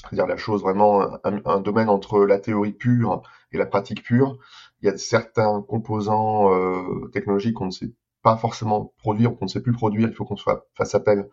c'est-à-dire 0.00 0.26
la 0.26 0.36
chose 0.36 0.60
vraiment 0.60 1.02
un, 1.22 1.40
un, 1.44 1.60
domaine 1.60 1.88
entre 1.88 2.24
la 2.24 2.40
théorie 2.40 2.72
pure 2.72 3.22
et 3.52 3.58
la 3.58 3.66
pratique 3.66 4.02
pure. 4.02 4.38
Il 4.82 4.86
y 4.86 4.88
a 4.88 4.96
certains 4.96 5.62
composants 5.62 6.52
euh, 6.52 7.08
technologiques 7.12 7.54
qu'on 7.54 7.66
ne 7.66 7.70
sait 7.70 7.92
pas 8.24 8.36
forcément 8.38 8.92
produire 8.98 9.32
ou 9.32 9.36
qu'on 9.36 9.44
ne 9.44 9.50
sait 9.50 9.60
plus 9.60 9.72
produire, 9.72 10.08
il 10.08 10.14
faut 10.14 10.24
qu'on 10.24 10.36
soit 10.36 10.66
fasse 10.74 10.94
appel 10.94 11.28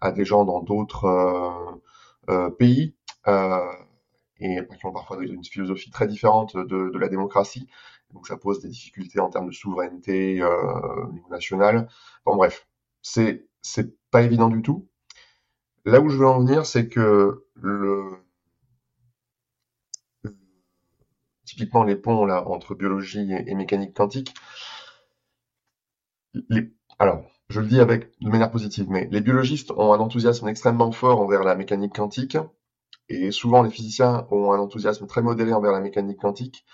à 0.00 0.12
des 0.12 0.26
gens 0.26 0.44
dans 0.44 0.60
d'autres 0.60 1.06
euh, 1.06 1.80
euh, 2.28 2.50
pays 2.50 2.94
euh, 3.26 3.72
et 4.38 4.60
qui 4.78 4.86
ont 4.86 4.92
parfois 4.92 5.16
une 5.22 5.42
philosophie 5.42 5.90
très 5.90 6.06
différente 6.06 6.54
de, 6.54 6.90
de, 6.90 6.98
la 6.98 7.08
démocratie. 7.08 7.66
Donc 8.12 8.26
ça 8.26 8.36
pose 8.36 8.60
des 8.60 8.68
difficultés 8.68 9.20
en 9.20 9.30
termes 9.30 9.46
de 9.46 9.52
souveraineté 9.52 10.44
au 10.44 11.12
niveau 11.12 11.28
national. 11.30 11.88
Bon 12.26 12.36
bref, 12.36 12.66
c'est 13.00 13.46
c'est 13.62 13.96
pas 14.10 14.22
évident 14.22 14.48
du 14.48 14.60
tout. 14.60 14.86
Là 15.86 16.00
où 16.00 16.10
je 16.10 16.18
veux 16.18 16.26
en 16.26 16.40
venir, 16.40 16.66
c'est 16.66 16.88
que 16.88 17.46
le 17.54 18.10
typiquement 21.46 21.84
les 21.84 21.96
ponts 21.96 22.26
là 22.26 22.46
entre 22.48 22.74
biologie 22.74 23.32
et 23.46 23.54
mécanique 23.54 23.94
quantique, 23.94 24.34
alors, 26.98 27.24
je 27.48 27.60
le 27.60 27.66
dis 27.66 27.80
avec 27.80 28.10
de 28.20 28.28
manière 28.28 28.50
positive, 28.50 28.86
mais 28.88 29.08
les 29.10 29.20
biologistes 29.20 29.70
ont 29.72 29.92
un 29.92 30.00
enthousiasme 30.00 30.48
extrêmement 30.48 30.92
fort 30.92 31.20
envers 31.20 31.44
la 31.44 31.54
mécanique 31.54 31.94
quantique, 31.94 32.36
et 33.08 33.30
souvent 33.30 33.62
les 33.62 33.70
physiciens 33.70 34.26
ont 34.30 34.52
un 34.52 34.58
enthousiasme 34.58 35.06
très 35.06 35.22
modéré 35.22 35.52
envers 35.52 35.72
la 35.72 35.80
mécanique 35.80 36.20
quantique. 36.20 36.64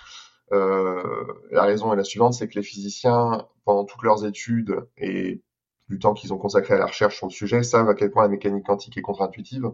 Euh, 0.53 1.03
la 1.51 1.63
raison 1.63 1.93
est 1.93 1.97
la 1.97 2.05
suivante, 2.05 2.35
c'est 2.35 2.49
que 2.49 2.55
les 2.55 2.63
physiciens, 2.63 3.47
pendant 3.65 3.85
toutes 3.85 4.03
leurs 4.03 4.25
études 4.27 4.87
et 4.97 5.43
du 5.89 5.99
temps 5.99 6.15
qu'ils 6.15 6.33
ont 6.33 6.39
consacré 6.39 6.75
à 6.75 6.79
la 6.79 6.87
recherche 6.87 7.17
sur 7.17 7.27
le 7.27 7.33
sujet, 7.33 7.63
savent 7.63 7.89
à 7.89 7.95
quel 7.95 8.11
point 8.11 8.23
la 8.23 8.29
mécanique 8.29 8.67
quantique 8.67 8.97
est 8.97 9.03
contre-intuitive. 9.03 9.71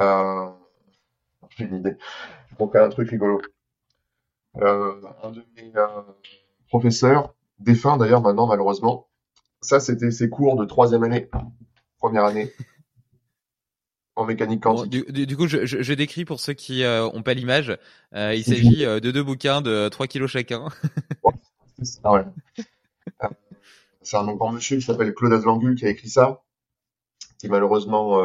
Euh, 0.00 0.50
J'ai 1.50 1.64
une 1.64 1.76
idée. 1.76 1.96
Je 2.50 2.64
vais 2.64 2.78
un 2.78 2.88
truc 2.88 3.10
rigolo. 3.10 3.40
Euh, 4.56 5.00
un 5.22 5.30
de 5.30 5.44
mes 5.56 5.72
professeurs 6.68 7.34
défunt 7.60 7.96
d'ailleurs 7.96 8.22
maintenant 8.22 8.46
malheureusement. 8.46 9.06
Ça, 9.62 9.78
c'était 9.78 10.10
ses 10.10 10.30
cours 10.30 10.56
de 10.56 10.64
troisième 10.64 11.02
année, 11.04 11.28
première 11.98 12.24
année 12.24 12.50
en 14.16 14.24
mécanique 14.24 14.62
quantique. 14.62 15.10
du, 15.12 15.36
coup, 15.36 15.46
je, 15.46 15.66
je, 15.66 15.94
décris 15.94 16.24
pour 16.24 16.40
ceux 16.40 16.52
qui 16.52 16.82
euh, 16.84 17.06
ont 17.06 17.22
pas 17.22 17.34
l'image. 17.34 17.76
Euh, 18.14 18.34
il 18.34 18.44
s'agit 18.44 18.84
euh, 18.84 19.00
de 19.00 19.10
deux 19.10 19.22
bouquins 19.22 19.62
de 19.62 19.88
3 19.88 20.06
kilos 20.06 20.30
chacun. 20.30 20.66
ah 22.04 22.12
ouais. 22.12 22.24
C'est 24.02 24.16
un 24.16 24.34
grand 24.34 24.52
monsieur 24.52 24.76
qui 24.76 24.82
s'appelle 24.82 25.14
Claude 25.14 25.32
Azlangu 25.32 25.74
qui 25.74 25.86
a 25.86 25.90
écrit 25.90 26.08
ça, 26.08 26.42
qui 27.38 27.48
malheureusement 27.48 28.18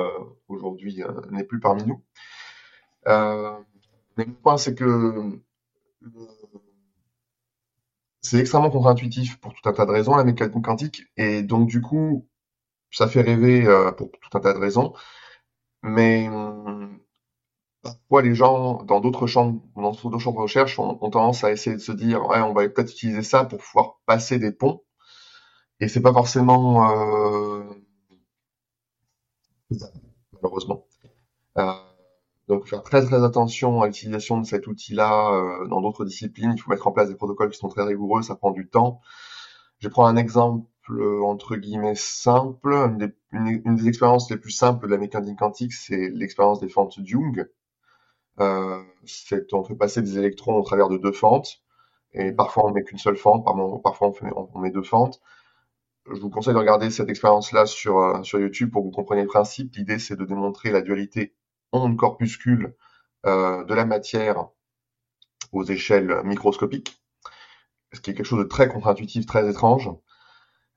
aujourd'hui 0.48 1.04
n'est 1.32 1.44
plus 1.44 1.60
parmi 1.60 1.84
nous. 1.84 2.02
le 3.06 4.26
point, 4.42 4.58
c'est 4.58 4.74
que 4.74 5.40
c'est 8.26 8.40
extrêmement 8.40 8.70
contre-intuitif 8.72 9.40
pour 9.40 9.54
tout 9.54 9.68
un 9.70 9.74
tas 9.74 9.86
de 9.86 9.92
raisons, 9.92 10.16
la 10.16 10.24
mécanique 10.24 10.64
quantique, 10.64 11.04
et 11.18 11.44
donc 11.44 11.70
du 11.70 11.82
coup, 11.82 12.28
ça 12.92 13.08
fait 13.08 13.22
rêver 13.22 13.68
euh, 13.68 13.92
pour 13.92 14.12
tout 14.12 14.38
un 14.38 14.42
tas 14.42 14.54
de 14.54 14.60
raisons, 14.60 14.94
mais 15.84 16.28
hum, 16.30 17.00
parfois 17.84 18.22
les 18.24 18.36
gens 18.36 18.84
dans 18.84 19.00
d'autres 19.02 19.28
champs, 19.28 19.62
dans 19.76 19.92
d'autres 19.92 20.20
champs 20.20 20.34
de 20.34 20.40
recherche 20.40 20.80
ont, 20.80 20.96
tendance 20.98 21.44
à 21.44 21.52
essayer 21.52 21.76
de 21.76 21.82
se 21.82 21.92
dire, 21.92 22.26
ouais, 22.28 22.42
on 22.42 22.54
va 22.54 22.68
peut-être 22.70 22.92
utiliser 22.92 23.24
ça 23.24 23.46
pour 23.46 23.60
pouvoir 23.60 24.00
passer 24.06 24.40
des 24.40 24.52
ponts, 24.52 24.84
et 25.80 25.88
c'est 25.88 26.02
pas 26.02 26.14
forcément 26.14 26.90
euh, 26.92 27.64
malheureusement. 30.34 30.88
Euh, 31.58 31.95
Donc, 32.48 32.68
faire 32.68 32.84
très 32.84 33.04
très 33.04 33.24
attention 33.24 33.82
à 33.82 33.88
l'utilisation 33.88 34.40
de 34.40 34.46
cet 34.46 34.68
outil-là 34.68 35.34
euh, 35.34 35.68
dans 35.68 35.82
d'autres 35.82 36.06
disciplines. 36.06 36.54
Il 36.56 36.62
faut 36.62 36.70
mettre 36.70 36.88
en 36.88 36.92
place 36.92 37.10
des 37.10 37.16
protocoles 37.16 37.50
qui 37.50 37.58
sont 37.58 37.70
très 37.70 37.84
rigoureux, 37.84 38.22
ça 38.22 38.36
prend 38.36 38.52
du 38.52 38.68
temps. 38.68 39.02
Je 39.80 39.88
prends 39.90 40.06
un 40.06 40.16
exemple 40.16 40.68
entre 41.24 41.56
guillemets 41.56 41.96
simple. 41.96 42.74
Une 42.74 42.98
des, 42.98 43.16
une, 43.32 43.76
des, 43.76 43.88
expériences 43.88 44.30
les 44.30 44.38
plus 44.38 44.52
simples 44.52 44.88
de 44.88 44.92
la 44.92 45.00
mécanique 45.00 45.40
quantique, 45.40 45.74
c'est 45.74 46.10
l'expérience 46.12 46.60
des 46.60 46.70
fentes 46.70 46.98
Young. 46.98 47.48
Euh, 48.40 48.84
on 49.54 49.64
fait 49.64 49.76
passer 49.76 50.02
des 50.02 50.18
électrons 50.20 50.56
au 50.58 50.64
travers 50.64 50.90
de 50.90 50.98
deux 50.98 51.14
fentes, 51.14 51.64
et 52.14 52.32
parfois 52.32 52.66
on 52.66 52.72
met 52.72 52.84
qu'une 52.84 52.98
seule 53.00 53.16
fente, 53.16 53.46
parfois 53.84 54.12
on, 54.22 54.50
on 54.54 54.60
met 54.60 54.72
deux 54.72 54.84
fentes 54.84 55.22
je 56.14 56.20
vous 56.20 56.30
conseille 56.30 56.54
de 56.54 56.60
regarder 56.60 56.90
cette 56.92 57.10
expérience-là 57.10 57.66
sur, 57.66 58.00
euh, 58.00 58.24
sur 58.24 58.40
YouTube 58.40 58.72
pour 58.72 58.82
que 58.82 58.88
vous 58.88 58.92
compreniez 58.92 59.24
le 59.24 59.28
principe. 59.28 59.76
L'idée, 59.76 60.00
c'est 60.00 60.16
de 60.16 60.26
démontrer 60.26 60.72
la 60.72 60.82
dualité 60.82 61.34
onde-corpuscule 61.84 62.76
euh, 63.26 63.64
de 63.66 63.74
la 63.74 63.86
matière 63.86 64.50
aux 65.52 65.64
échelles 65.64 66.22
microscopiques, 66.24 67.02
ce 67.94 68.02
qui 68.02 68.12
est 68.12 68.14
quelque 68.14 68.26
chose 68.26 68.44
de 68.44 68.50
très 68.50 68.68
contre-intuitif, 68.68 69.26
très 69.26 69.50
étrange. 69.50 69.90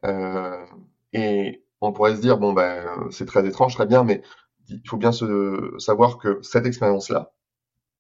Euh, 0.05 0.65
et 1.13 1.65
on 1.81 1.93
pourrait 1.93 2.17
se 2.17 2.21
dire, 2.21 2.39
bon, 2.39 2.53
ben, 2.53 3.09
c'est 3.11 3.27
très 3.27 3.47
étrange, 3.47 3.75
très 3.75 3.87
bien, 3.87 4.05
mais 4.05 4.23
il 4.69 4.83
faut 4.89 4.97
bien 4.97 5.13
se, 5.13 5.75
savoir 5.79 6.19
que 6.19 6.41
cette 6.43 6.67
expérience-là, 6.67 7.33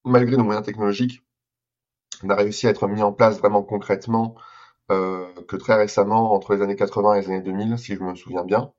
malgré 0.05 0.37
nos 0.37 0.45
moyens 0.45 0.65
technologiques, 0.65 1.23
n'a 2.23 2.35
réussi 2.37 2.67
à 2.67 2.71
être 2.71 2.89
mis 2.89 3.03
en 3.03 3.13
place 3.13 3.39
vraiment 3.39 3.63
concrètement 3.63 4.35
euh, 4.91 5.27
que 5.49 5.57
très 5.57 5.75
récemment, 5.75 6.33
entre 6.33 6.55
les 6.55 6.63
années 6.63 6.77
80 6.77 7.15
et 7.15 7.21
les 7.23 7.27
années 7.29 7.43
2000, 7.43 7.79
si 7.79 7.95
je 7.95 8.03
me 8.03 8.15
souviens 8.15 8.45
bien. 8.45 8.73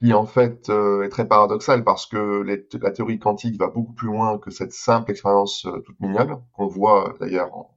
Qui 0.00 0.14
en 0.14 0.26
fait 0.26 0.70
euh, 0.70 1.02
est 1.02 1.08
très 1.10 1.28
paradoxal 1.28 1.84
parce 1.84 2.06
que 2.06 2.44
la 2.80 2.90
théorie 2.90 3.18
quantique 3.18 3.58
va 3.58 3.68
beaucoup 3.68 3.92
plus 3.92 4.06
loin 4.08 4.38
que 4.38 4.50
cette 4.50 4.72
simple 4.72 5.10
expérience 5.10 5.66
toute 5.84 6.00
mignonne, 6.00 6.42
qu'on 6.54 6.66
voit 6.66 7.14
d'ailleurs 7.20 7.54
en, 7.54 7.76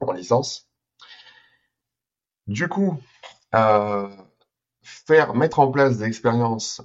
en, 0.00 0.12
licence. 0.12 0.68
Du 2.46 2.68
coup, 2.68 2.98
faire 4.82 5.34
mettre 5.34 5.58
en 5.60 5.70
place 5.70 5.98
des 5.98 6.04
expériences 6.04 6.80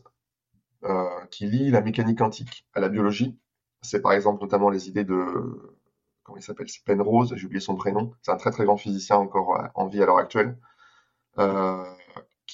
qui 1.32 1.46
lient 1.48 1.72
la 1.72 1.82
mécanique 1.82 2.18
quantique 2.20 2.68
à 2.74 2.82
la 2.82 2.90
biologie, 2.90 3.40
c'est 3.82 4.02
par 4.02 4.14
exemple 4.14 4.42
notamment 4.42 4.70
les 4.70 4.90
idées 4.90 5.06
de 5.06 5.16
comment 6.24 6.38
il 6.38 6.42
s'appelle 6.42 6.70
C'est 6.70 6.84
Penrose, 6.84 7.34
j'ai 7.36 7.46
oublié 7.46 7.60
son 7.60 7.76
prénom. 7.76 8.14
C'est 8.22 8.32
un 8.32 8.38
très 8.38 8.52
très 8.52 8.66
grand 8.66 8.78
physicien 8.78 9.18
encore 9.18 9.60
euh, 9.60 9.68
en 9.76 9.88
vie 9.88 10.02
à 10.02 10.06
l'heure 10.06 10.18
actuelle, 10.18 10.58
euh, 11.40 11.84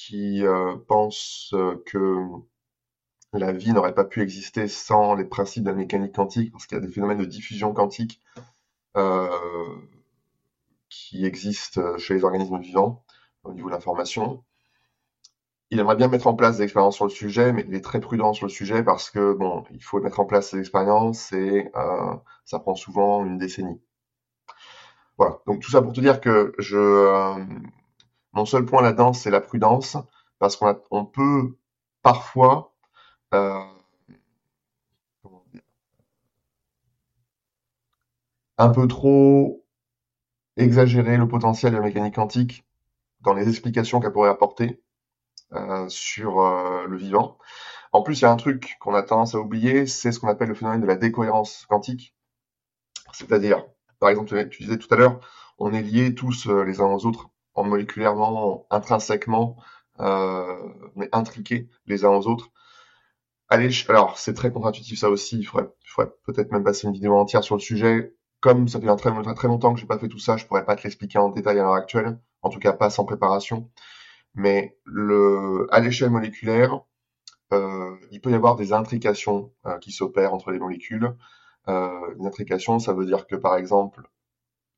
qui 0.07 0.45
euh, 0.45 0.75
pense 0.87 1.53
que 1.85 2.17
la 3.33 3.51
vie 3.51 3.73
n'aurait 3.73 3.93
pas 3.93 4.05
pu 4.05 4.21
exister 4.21 4.67
sans 4.67 5.13
les 5.13 5.25
principes 5.25 5.63
de 5.63 5.69
la 5.69 5.75
mécanique 5.75 6.15
quantique, 6.15 6.51
parce 6.51 6.65
qu'il 6.67 6.77
y 6.77 6.81
a 6.81 6.85
des 6.85 6.91
phénomènes 6.91 7.17
de 7.17 7.25
diffusion 7.25 7.73
quantique 7.73 8.21
qui 10.89 11.25
existent 11.25 11.97
chez 11.97 12.15
les 12.15 12.23
organismes 12.23 12.59
vivants 12.59 13.03
au 13.43 13.53
niveau 13.53 13.69
de 13.69 13.73
l'information. 13.73 14.43
Il 15.71 15.79
aimerait 15.79 15.95
bien 15.95 16.07
mettre 16.07 16.27
en 16.27 16.33
place 16.33 16.57
des 16.57 16.63
expériences 16.63 16.95
sur 16.95 17.05
le 17.05 17.11
sujet, 17.11 17.53
mais 17.53 17.63
il 17.67 17.75
est 17.75 17.81
très 17.83 17.99
prudent 17.99 18.33
sur 18.33 18.47
le 18.47 18.51
sujet 18.51 18.83
parce 18.83 19.11
que 19.11 19.33
bon, 19.33 19.63
il 19.71 19.83
faut 19.83 19.99
mettre 20.01 20.19
en 20.19 20.25
place 20.25 20.49
ces 20.49 20.59
expériences 20.59 21.31
et 21.31 21.69
euh, 21.75 22.15
ça 22.45 22.59
prend 22.59 22.75
souvent 22.75 23.23
une 23.25 23.37
décennie. 23.37 23.79
Voilà. 25.17 25.39
Donc 25.45 25.61
tout 25.61 25.69
ça 25.69 25.81
pour 25.81 25.93
te 25.93 26.01
dire 26.01 26.21
que 26.21 26.53
je, 26.57 26.77
euh, 26.77 27.35
mon 28.33 28.45
seul 28.45 28.65
point 28.65 28.81
là-dedans, 28.81 29.13
c'est 29.13 29.31
la 29.31 29.41
prudence, 29.41 29.97
parce 30.39 30.55
qu'on 30.55 30.81
on 30.91 31.05
peut 31.05 31.57
parfois 32.01 32.73
euh, 33.33 33.63
un 38.57 38.69
peu 38.69 38.87
trop 38.87 39.65
exagérer 40.57 41.17
le 41.17 41.27
potentiel 41.27 41.71
de 41.71 41.77
la 41.77 41.83
mécanique 41.83 42.15
quantique 42.15 42.65
dans 43.21 43.33
les 43.33 43.47
explications 43.49 43.99
qu'elle 43.99 44.11
pourrait 44.11 44.29
apporter 44.29 44.81
euh, 45.53 45.87
sur 45.89 46.41
euh, 46.41 46.85
le 46.87 46.97
vivant. 46.97 47.37
En 47.91 48.03
plus, 48.03 48.19
il 48.19 48.23
y 48.23 48.25
a 48.25 48.31
un 48.31 48.35
truc 48.37 48.77
qu'on 48.79 48.93
a 48.93 49.01
tendance 49.03 49.35
à 49.35 49.39
oublier, 49.39 49.87
c'est 49.87 50.11
ce 50.11 50.19
qu'on 50.19 50.27
appelle 50.27 50.49
le 50.49 50.55
phénomène 50.55 50.81
de 50.81 50.87
la 50.87 50.95
décohérence 50.95 51.65
quantique. 51.67 52.15
C'est-à-dire, 53.13 53.65
par 53.99 54.09
exemple, 54.09 54.49
tu 54.49 54.63
disais 54.63 54.77
tout 54.77 54.93
à 54.93 54.97
l'heure, 54.97 55.19
on 55.57 55.73
est 55.73 55.81
liés 55.81 56.13
tous 56.13 56.47
les 56.47 56.81
uns 56.81 56.85
aux 56.85 57.05
autres, 57.05 57.29
en 57.59 57.63
moléculairement, 57.65 58.65
intrinsèquement, 58.71 59.57
euh, 59.99 60.55
mais 60.95 61.09
intriqués 61.11 61.69
les 61.87 62.05
uns 62.05 62.11
aux 62.11 62.27
autres. 62.27 62.49
Allez, 63.49 63.69
alors 63.89 64.17
c'est 64.19 64.33
très 64.33 64.51
contre-intuitif 64.51 64.99
ça 64.99 65.09
aussi, 65.09 65.39
il 65.39 65.43
faudrait, 65.45 65.69
faudrait 65.85 66.13
peut-être 66.25 66.51
même 66.51 66.63
passer 66.63 66.87
une 66.87 66.93
vidéo 66.93 67.15
entière 67.15 67.43
sur 67.43 67.55
le 67.55 67.61
sujet. 67.61 68.15
Comme 68.41 68.67
ça 68.67 68.79
fait 68.79 68.87
un 68.89 68.95
très, 68.95 69.11
très 69.35 69.47
longtemps 69.47 69.73
que 69.73 69.79
j'ai 69.79 69.87
pas 69.87 69.99
fait 69.99 70.07
tout 70.07 70.19
ça, 70.19 70.37
je 70.37 70.45
pourrais 70.45 70.65
pas 70.65 70.75
te 70.75 70.83
l'expliquer 70.83 71.19
en 71.19 71.29
détail 71.29 71.59
à 71.59 71.63
l'heure 71.63 71.73
actuelle, 71.73 72.19
en 72.41 72.49
tout 72.49 72.59
cas 72.59 72.73
pas 72.73 72.89
sans 72.89 73.05
préparation 73.05 73.69
mais 74.35 74.77
le, 74.85 75.67
à 75.71 75.79
l'échelle 75.79 76.09
moléculaire, 76.09 76.81
euh, 77.53 77.95
il 78.11 78.21
peut 78.21 78.31
y 78.31 78.35
avoir 78.35 78.55
des 78.55 78.73
intrications 78.73 79.51
euh, 79.65 79.77
qui 79.79 79.91
s'opèrent 79.91 80.33
entre 80.33 80.51
les 80.51 80.59
molécules. 80.59 81.15
Euh, 81.67 82.15
une 82.17 82.27
intrication, 82.27 82.79
ça 82.79 82.93
veut 82.93 83.05
dire 83.05 83.27
que 83.27 83.35
par 83.35 83.57
exemple, 83.57 84.03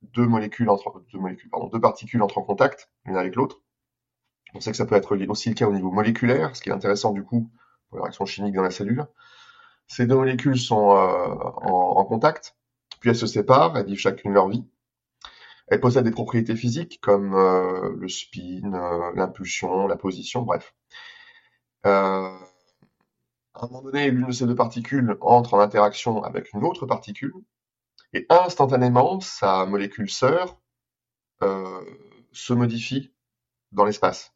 deux 0.01 0.25
molécules 0.27 0.69
entre 0.69 1.03
deux 1.11 1.19
pardon, 1.49 1.67
deux 1.67 1.81
particules 1.81 2.21
entrent 2.21 2.39
en 2.39 2.43
contact 2.43 2.89
l'une 3.05 3.17
avec 3.17 3.35
l'autre. 3.35 3.61
On 4.53 4.59
sait 4.59 4.71
que 4.71 4.77
ça 4.77 4.85
peut 4.85 4.95
être 4.95 5.15
aussi 5.29 5.49
le 5.49 5.55
cas 5.55 5.67
au 5.67 5.73
niveau 5.73 5.91
moléculaire, 5.91 6.55
ce 6.55 6.61
qui 6.61 6.69
est 6.69 6.73
intéressant 6.73 7.11
du 7.11 7.23
coup 7.23 7.49
pour 7.89 7.97
les 7.97 8.03
réactions 8.03 8.25
chimiques 8.25 8.55
dans 8.55 8.63
la 8.63 8.71
cellule. 8.71 9.05
Ces 9.87 10.05
deux 10.05 10.15
molécules 10.15 10.59
sont 10.59 10.91
euh, 10.91 11.35
en, 11.35 12.05
contact, 12.05 12.55
puis 12.99 13.09
elles 13.09 13.15
se 13.15 13.27
séparent, 13.27 13.77
elles 13.77 13.85
vivent 13.85 13.99
chacune 13.99 14.33
leur 14.33 14.47
vie. 14.47 14.65
Elle 15.67 15.79
possède 15.79 16.05
des 16.05 16.11
propriétés 16.11 16.55
physiques 16.55 16.99
comme 17.01 17.33
euh, 17.33 17.93
le 17.97 18.07
spin, 18.07 18.73
euh, 18.73 19.11
l'impulsion, 19.15 19.87
la 19.87 19.97
position, 19.97 20.43
bref. 20.43 20.73
À 21.83 22.37
un 23.55 23.67
moment 23.67 23.81
donné, 23.81 24.09
l'une 24.11 24.27
de 24.27 24.31
ces 24.31 24.45
deux 24.45 24.55
particules 24.55 25.17
entre 25.21 25.55
en 25.55 25.59
interaction 25.59 26.23
avec 26.23 26.53
une 26.53 26.63
autre 26.63 26.85
particule, 26.85 27.33
et 28.13 28.25
instantanément, 28.29 29.19
sa 29.19 29.65
molécule 29.65 30.09
sœur 30.09 30.57
se 32.33 32.53
modifie 32.53 33.11
dans 33.71 33.83
l'espace. 33.83 34.33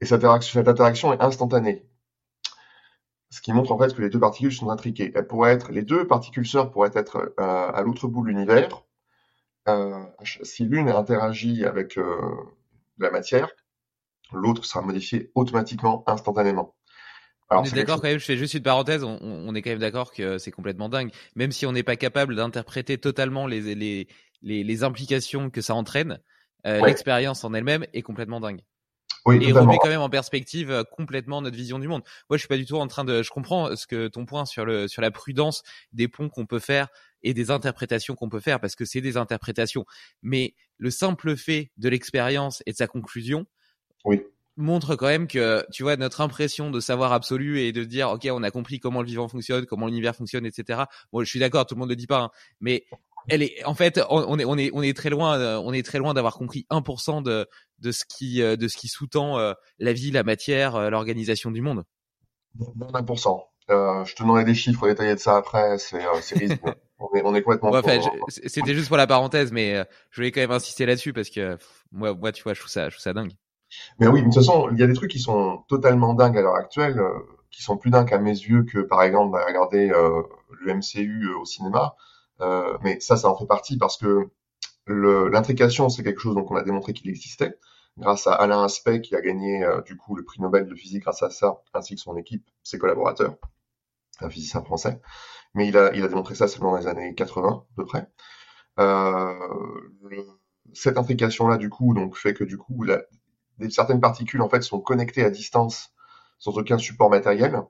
Et 0.00 0.04
cette 0.04 0.24
interaction, 0.24 1.12
est 1.12 1.20
instantanée. 1.20 1.84
Ce 3.30 3.40
qui 3.40 3.52
montre 3.52 3.72
en 3.72 3.78
fait 3.78 3.94
que 3.94 4.02
les 4.02 4.08
deux 4.08 4.20
particules 4.20 4.52
sont 4.52 4.70
intriquées. 4.70 5.10
Elles 5.14 5.26
pourraient 5.26 5.52
être, 5.52 5.72
les 5.72 5.82
deux 5.82 6.06
particules 6.06 6.46
sœurs 6.46 6.70
pourraient 6.70 6.92
être 6.94 7.34
à 7.38 7.82
l'autre 7.82 8.06
bout 8.06 8.22
de 8.22 8.28
l'univers, 8.28 8.84
euh, 9.68 10.04
si 10.42 10.64
l'une 10.64 10.88
interagit 10.88 11.64
avec 11.64 11.96
euh, 11.96 12.20
la 12.98 13.10
matière, 13.10 13.48
l'autre 14.32 14.64
sera 14.64 14.82
modifié 14.82 15.30
automatiquement, 15.34 16.02
instantanément. 16.06 16.74
Alors, 17.52 17.64
on 17.64 17.66
est, 17.66 17.74
d'accord 17.74 18.00
quand 18.00 18.08
même, 18.08 18.18
je 18.18 18.24
fais 18.24 18.36
juste 18.36 18.54
une 18.54 18.62
parenthèse, 18.62 19.04
on, 19.04 19.54
est 19.54 19.62
quand 19.62 19.70
même 19.70 19.78
d'accord 19.78 20.12
que 20.12 20.38
c'est 20.38 20.50
complètement 20.50 20.88
dingue. 20.88 21.10
Même 21.36 21.52
si 21.52 21.66
on 21.66 21.72
n'est 21.72 21.82
pas 21.82 21.96
capable 21.96 22.34
d'interpréter 22.34 22.98
totalement 22.98 23.46
les, 23.46 23.74
les, 23.74 24.06
les, 24.42 24.84
implications 24.84 25.50
que 25.50 25.60
ça 25.60 25.74
entraîne, 25.74 26.18
euh, 26.66 26.84
l'expérience 26.86 27.44
en 27.44 27.52
elle-même 27.52 27.84
est 27.92 28.02
complètement 28.02 28.40
dingue. 28.40 28.62
Oui, 29.24 29.38
et 29.40 29.52
remet 29.52 29.76
quand 29.80 29.88
même 29.88 30.00
en 30.00 30.08
perspective 30.08 30.84
complètement 30.90 31.42
notre 31.42 31.56
vision 31.56 31.78
du 31.78 31.86
monde. 31.86 32.02
Moi, 32.28 32.36
je 32.36 32.38
suis 32.38 32.48
pas 32.48 32.56
du 32.56 32.66
tout 32.66 32.76
en 32.76 32.88
train 32.88 33.04
de. 33.04 33.22
Je 33.22 33.30
comprends 33.30 33.76
ce 33.76 33.86
que 33.86 34.08
ton 34.08 34.26
point 34.26 34.46
sur 34.46 34.64
le 34.64 34.88
sur 34.88 35.00
la 35.00 35.12
prudence 35.12 35.62
des 35.92 36.08
ponts 36.08 36.28
qu'on 36.28 36.46
peut 36.46 36.58
faire 36.58 36.88
et 37.22 37.34
des 37.34 37.52
interprétations 37.52 38.16
qu'on 38.16 38.28
peut 38.28 38.40
faire 38.40 38.58
parce 38.58 38.74
que 38.74 38.84
c'est 38.84 39.00
des 39.00 39.16
interprétations. 39.16 39.84
Mais 40.22 40.54
le 40.78 40.90
simple 40.90 41.36
fait 41.36 41.70
de 41.76 41.88
l'expérience 41.88 42.64
et 42.66 42.72
de 42.72 42.76
sa 42.76 42.88
conclusion 42.88 43.46
montre 44.56 44.96
quand 44.96 45.06
même 45.06 45.26
que, 45.26 45.64
tu 45.72 45.82
vois, 45.82 45.96
notre 45.96 46.20
impression 46.20 46.70
de 46.70 46.80
savoir 46.80 47.12
absolu 47.12 47.60
et 47.60 47.72
de 47.72 47.84
dire, 47.84 48.10
OK, 48.10 48.28
on 48.30 48.42
a 48.42 48.50
compris 48.50 48.80
comment 48.80 49.00
le 49.00 49.06
vivant 49.06 49.28
fonctionne, 49.28 49.66
comment 49.66 49.86
l'univers 49.86 50.14
fonctionne, 50.14 50.46
etc. 50.46 50.82
Bon, 51.12 51.20
je 51.20 51.28
suis 51.28 51.38
d'accord, 51.38 51.66
tout 51.66 51.74
le 51.74 51.80
monde 51.80 51.88
ne 51.88 51.94
le 51.94 51.96
dit 51.96 52.06
pas, 52.06 52.20
hein, 52.20 52.30
mais 52.60 52.84
elle 53.28 53.42
est, 53.42 53.64
en 53.64 53.74
fait, 53.74 54.00
on 54.10 54.38
est, 54.38 54.44
on 54.44 54.58
est, 54.58 54.70
on 54.74 54.82
est 54.82 54.96
très 54.96 55.10
loin, 55.10 55.38
euh, 55.38 55.56
on 55.56 55.72
est 55.72 55.84
très 55.84 55.98
loin 55.98 56.12
d'avoir 56.12 56.34
compris 56.34 56.66
1% 56.70 57.22
de, 57.22 57.46
de 57.78 57.92
ce 57.92 58.04
qui, 58.04 58.42
euh, 58.42 58.56
de 58.56 58.66
ce 58.66 58.76
qui 58.76 58.88
sous-tend 58.88 59.38
euh, 59.38 59.52
la 59.78 59.92
vie, 59.92 60.10
la 60.10 60.24
matière, 60.24 60.90
l'organisation 60.90 61.50
du 61.50 61.62
monde. 61.62 61.84
1%. 62.58 63.42
Euh, 63.70 64.04
je 64.04 64.14
te 64.14 64.22
donnerai 64.22 64.44
des 64.44 64.54
chiffres 64.54 64.88
détaillés 64.88 65.14
de 65.14 65.20
ça 65.20 65.36
après, 65.36 65.78
c'est 65.78 66.04
euh, 66.04 66.10
on, 66.98 67.14
est, 67.14 67.22
on 67.24 67.34
est 67.34 67.42
complètement. 67.42 67.72
C'était 68.28 68.74
juste 68.74 68.88
pour 68.88 68.96
la 68.96 69.06
parenthèse, 69.06 69.52
mais 69.52 69.76
euh, 69.76 69.84
je 70.10 70.16
voulais 70.16 70.32
quand 70.32 70.40
même 70.40 70.50
insister 70.50 70.84
là-dessus 70.84 71.12
parce 71.12 71.30
que 71.30 71.56
moi, 71.92 72.14
moi, 72.14 72.32
tu 72.32 72.42
vois, 72.42 72.54
je 72.54 72.60
trouve 72.60 72.70
ça, 72.70 72.88
je 72.88 72.96
trouve 72.96 73.02
ça 73.02 73.12
dingue. 73.12 73.32
Mais 73.98 74.06
oui, 74.06 74.20
de 74.20 74.24
toute 74.26 74.34
façon, 74.34 74.68
il 74.72 74.78
y 74.78 74.82
a 74.82 74.86
des 74.86 74.94
trucs 74.94 75.10
qui 75.10 75.20
sont 75.20 75.64
totalement 75.68 76.14
dingues 76.14 76.36
à 76.38 76.42
l'heure 76.42 76.56
actuelle, 76.56 76.98
euh, 76.98 77.18
qui 77.50 77.62
sont 77.62 77.76
plus 77.76 77.90
dingues 77.90 78.12
à 78.12 78.18
mes 78.18 78.30
yeux 78.30 78.64
que, 78.64 78.78
par 78.78 79.02
exemple, 79.02 79.32
bah, 79.32 79.44
regarder 79.46 79.88
le 79.88 80.74
MCU 80.74 81.34
au 81.34 81.44
cinéma. 81.44 81.94
mais 82.82 82.98
ça, 83.00 83.16
ça 83.16 83.28
en 83.28 83.36
fait 83.36 83.46
partie 83.46 83.76
parce 83.78 83.96
que 83.96 84.30
l'intrication, 84.86 85.88
c'est 85.88 86.02
quelque 86.02 86.20
chose 86.20 86.34
dont 86.34 86.46
on 86.48 86.56
a 86.56 86.62
démontré 86.62 86.92
qu'il 86.92 87.10
existait 87.10 87.58
grâce 87.98 88.26
à 88.26 88.32
Alain 88.32 88.64
Aspect 88.64 89.02
qui 89.02 89.14
a 89.14 89.20
gagné 89.20 89.66
du 89.84 89.96
coup 89.96 90.16
le 90.16 90.24
prix 90.24 90.40
Nobel 90.40 90.66
de 90.66 90.74
physique 90.74 91.02
grâce 91.02 91.22
à 91.22 91.30
ça, 91.30 91.62
ainsi 91.74 91.94
que 91.94 92.00
son 92.00 92.16
équipe, 92.16 92.44
ses 92.62 92.78
collaborateurs. 92.78 93.36
un 94.20 94.30
physicien 94.30 94.62
français, 94.62 95.00
mais 95.54 95.68
il 95.68 95.76
a, 95.76 95.94
il 95.94 96.02
a 96.04 96.08
démontré 96.08 96.34
ça 96.34 96.48
seulement 96.48 96.72
dans 96.72 96.78
les 96.78 96.86
années 96.86 97.14
80 97.14 97.48
à 97.48 97.74
peu 97.76 97.84
près. 97.84 98.08
Euh, 98.78 99.34
cette 100.72 100.96
intrication-là, 100.98 101.58
du 101.58 101.68
coup, 101.68 101.94
donc 101.94 102.16
fait 102.16 102.34
que 102.34 102.44
du 102.44 102.56
coup, 102.56 102.82
la, 102.84 103.02
certaines 103.70 104.00
particules 104.00 104.42
en 104.42 104.48
fait 104.48 104.62
sont 104.62 104.80
connectées 104.80 105.24
à 105.24 105.30
distance 105.30 105.92
sans 106.38 106.58
aucun 106.58 106.78
support 106.78 107.10
matériel. 107.10 107.62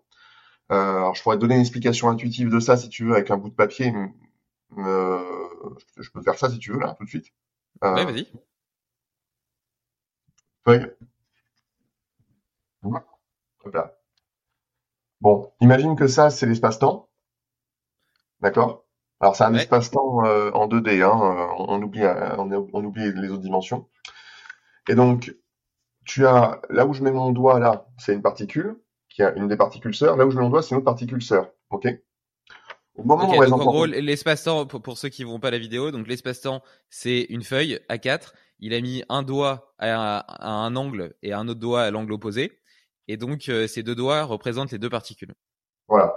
Euh, 0.70 0.96
alors, 0.96 1.14
je 1.14 1.22
pourrais 1.22 1.36
te 1.36 1.40
donner 1.40 1.56
une 1.56 1.60
explication 1.60 2.08
intuitive 2.08 2.48
de 2.48 2.60
ça 2.60 2.76
si 2.76 2.88
tu 2.88 3.04
veux 3.04 3.14
avec 3.14 3.30
un 3.30 3.36
bout 3.36 3.50
de 3.50 3.54
papier. 3.54 3.92
Euh, 4.78 5.20
je 5.98 6.10
peux 6.10 6.22
faire 6.22 6.38
ça 6.38 6.48
si 6.50 6.58
tu 6.58 6.72
veux 6.72 6.80
là 6.80 6.94
tout 6.96 7.04
de 7.04 7.08
suite. 7.08 7.26
Euh, 7.84 7.94
ouais, 7.94 8.04
vas-y. 8.04 8.26
Feuille. 10.64 10.86
Bon, 15.20 15.52
imagine 15.60 15.94
que 15.94 16.08
ça, 16.08 16.30
c'est 16.30 16.46
l'espace-temps. 16.46 17.08
D'accord? 18.40 18.84
Alors, 19.20 19.36
c'est 19.36 19.44
un 19.44 19.54
espace-temps 19.54 20.24
euh, 20.24 20.50
en 20.52 20.66
2D. 20.66 21.02
Hein, 21.02 21.54
on, 21.58 21.80
oublie, 21.82 22.02
on, 22.04 22.50
on, 22.72 22.84
oublie 22.84 23.12
les 23.12 23.28
autres 23.28 23.42
dimensions. 23.42 23.88
Et 24.88 24.94
donc, 24.96 25.32
tu 26.04 26.26
as 26.26 26.60
là 26.70 26.86
où 26.86 26.94
je 26.94 27.02
mets 27.02 27.12
mon 27.12 27.30
doigt, 27.30 27.58
là, 27.58 27.86
c'est 27.98 28.14
une 28.14 28.22
particule, 28.22 28.76
qui 29.08 29.22
a 29.22 29.32
une 29.34 29.48
des 29.48 29.56
particules 29.56 29.94
sœurs. 29.94 30.16
Là 30.16 30.26
où 30.26 30.30
je 30.30 30.36
mets 30.36 30.42
mon 30.42 30.50
doigt, 30.50 30.62
c'est 30.62 30.70
une 30.70 30.78
autre 30.78 30.84
particule 30.84 31.22
sœur. 31.22 31.50
OK? 31.70 31.86
Au 32.94 33.04
moment 33.04 33.30
où 33.30 33.46
donc 33.46 33.60
en 33.60 33.64
gros, 33.64 33.86
l'espace-temps, 33.86 34.66
pour, 34.66 34.82
pour, 34.82 34.98
ceux 34.98 35.08
qui 35.08 35.24
vont 35.24 35.40
pas 35.40 35.50
la 35.50 35.58
vidéo, 35.58 35.90
donc 35.90 36.06
l'espace-temps, 36.06 36.62
c'est 36.90 37.22
une 37.30 37.42
feuille 37.42 37.80
A4. 37.88 38.32
Il 38.58 38.74
a 38.74 38.80
mis 38.80 39.02
un 39.08 39.22
doigt 39.22 39.74
à, 39.78 40.18
à, 40.18 40.50
un 40.50 40.76
angle 40.76 41.14
et 41.22 41.32
un 41.32 41.48
autre 41.48 41.60
doigt 41.60 41.82
à 41.82 41.90
l'angle 41.90 42.12
opposé. 42.12 42.60
Et 43.08 43.16
donc, 43.16 43.48
euh, 43.48 43.66
ces 43.66 43.82
deux 43.82 43.94
doigts 43.94 44.22
représentent 44.24 44.72
les 44.72 44.78
deux 44.78 44.90
particules. 44.90 45.32
Voilà. 45.88 46.14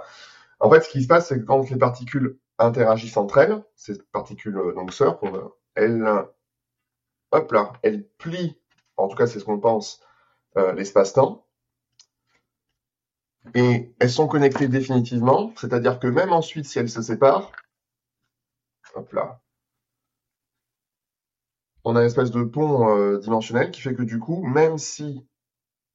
En 0.60 0.70
fait, 0.70 0.82
ce 0.82 0.90
qui 0.90 1.02
se 1.02 1.08
passe, 1.08 1.28
c'est 1.28 1.40
que 1.40 1.44
quand 1.44 1.68
les 1.68 1.76
particules 1.76 2.38
interagissent 2.58 3.16
entre 3.16 3.38
elles, 3.38 3.62
ces 3.74 3.98
particules 4.12 4.56
euh, 4.56 4.74
donc 4.74 4.92
sœurs, 4.92 5.18
elles, 5.74 6.06
hop 7.32 7.52
là, 7.52 7.72
elles 7.82 8.06
plient, 8.18 8.58
en 8.96 9.08
tout 9.08 9.16
cas 9.16 9.26
c'est 9.26 9.40
ce 9.40 9.44
qu'on 9.44 9.60
pense, 9.60 10.00
euh, 10.56 10.72
l'espace-temps, 10.72 11.46
et 13.54 13.94
elles 14.00 14.10
sont 14.10 14.26
connectées 14.28 14.68
définitivement, 14.68 15.52
c'est-à-dire 15.56 16.00
que 16.00 16.08
même 16.08 16.32
ensuite, 16.32 16.66
si 16.66 16.78
elles 16.78 16.90
se 16.90 17.02
séparent, 17.02 17.52
hop 18.94 19.12
là, 19.12 19.40
on 21.84 21.94
a 21.94 22.00
une 22.00 22.06
espèce 22.06 22.32
de 22.32 22.42
pont 22.42 23.16
dimensionnel 23.18 23.70
qui 23.70 23.80
fait 23.80 23.94
que 23.94 24.02
du 24.02 24.18
coup, 24.18 24.44
même 24.44 24.76
si 24.76 25.24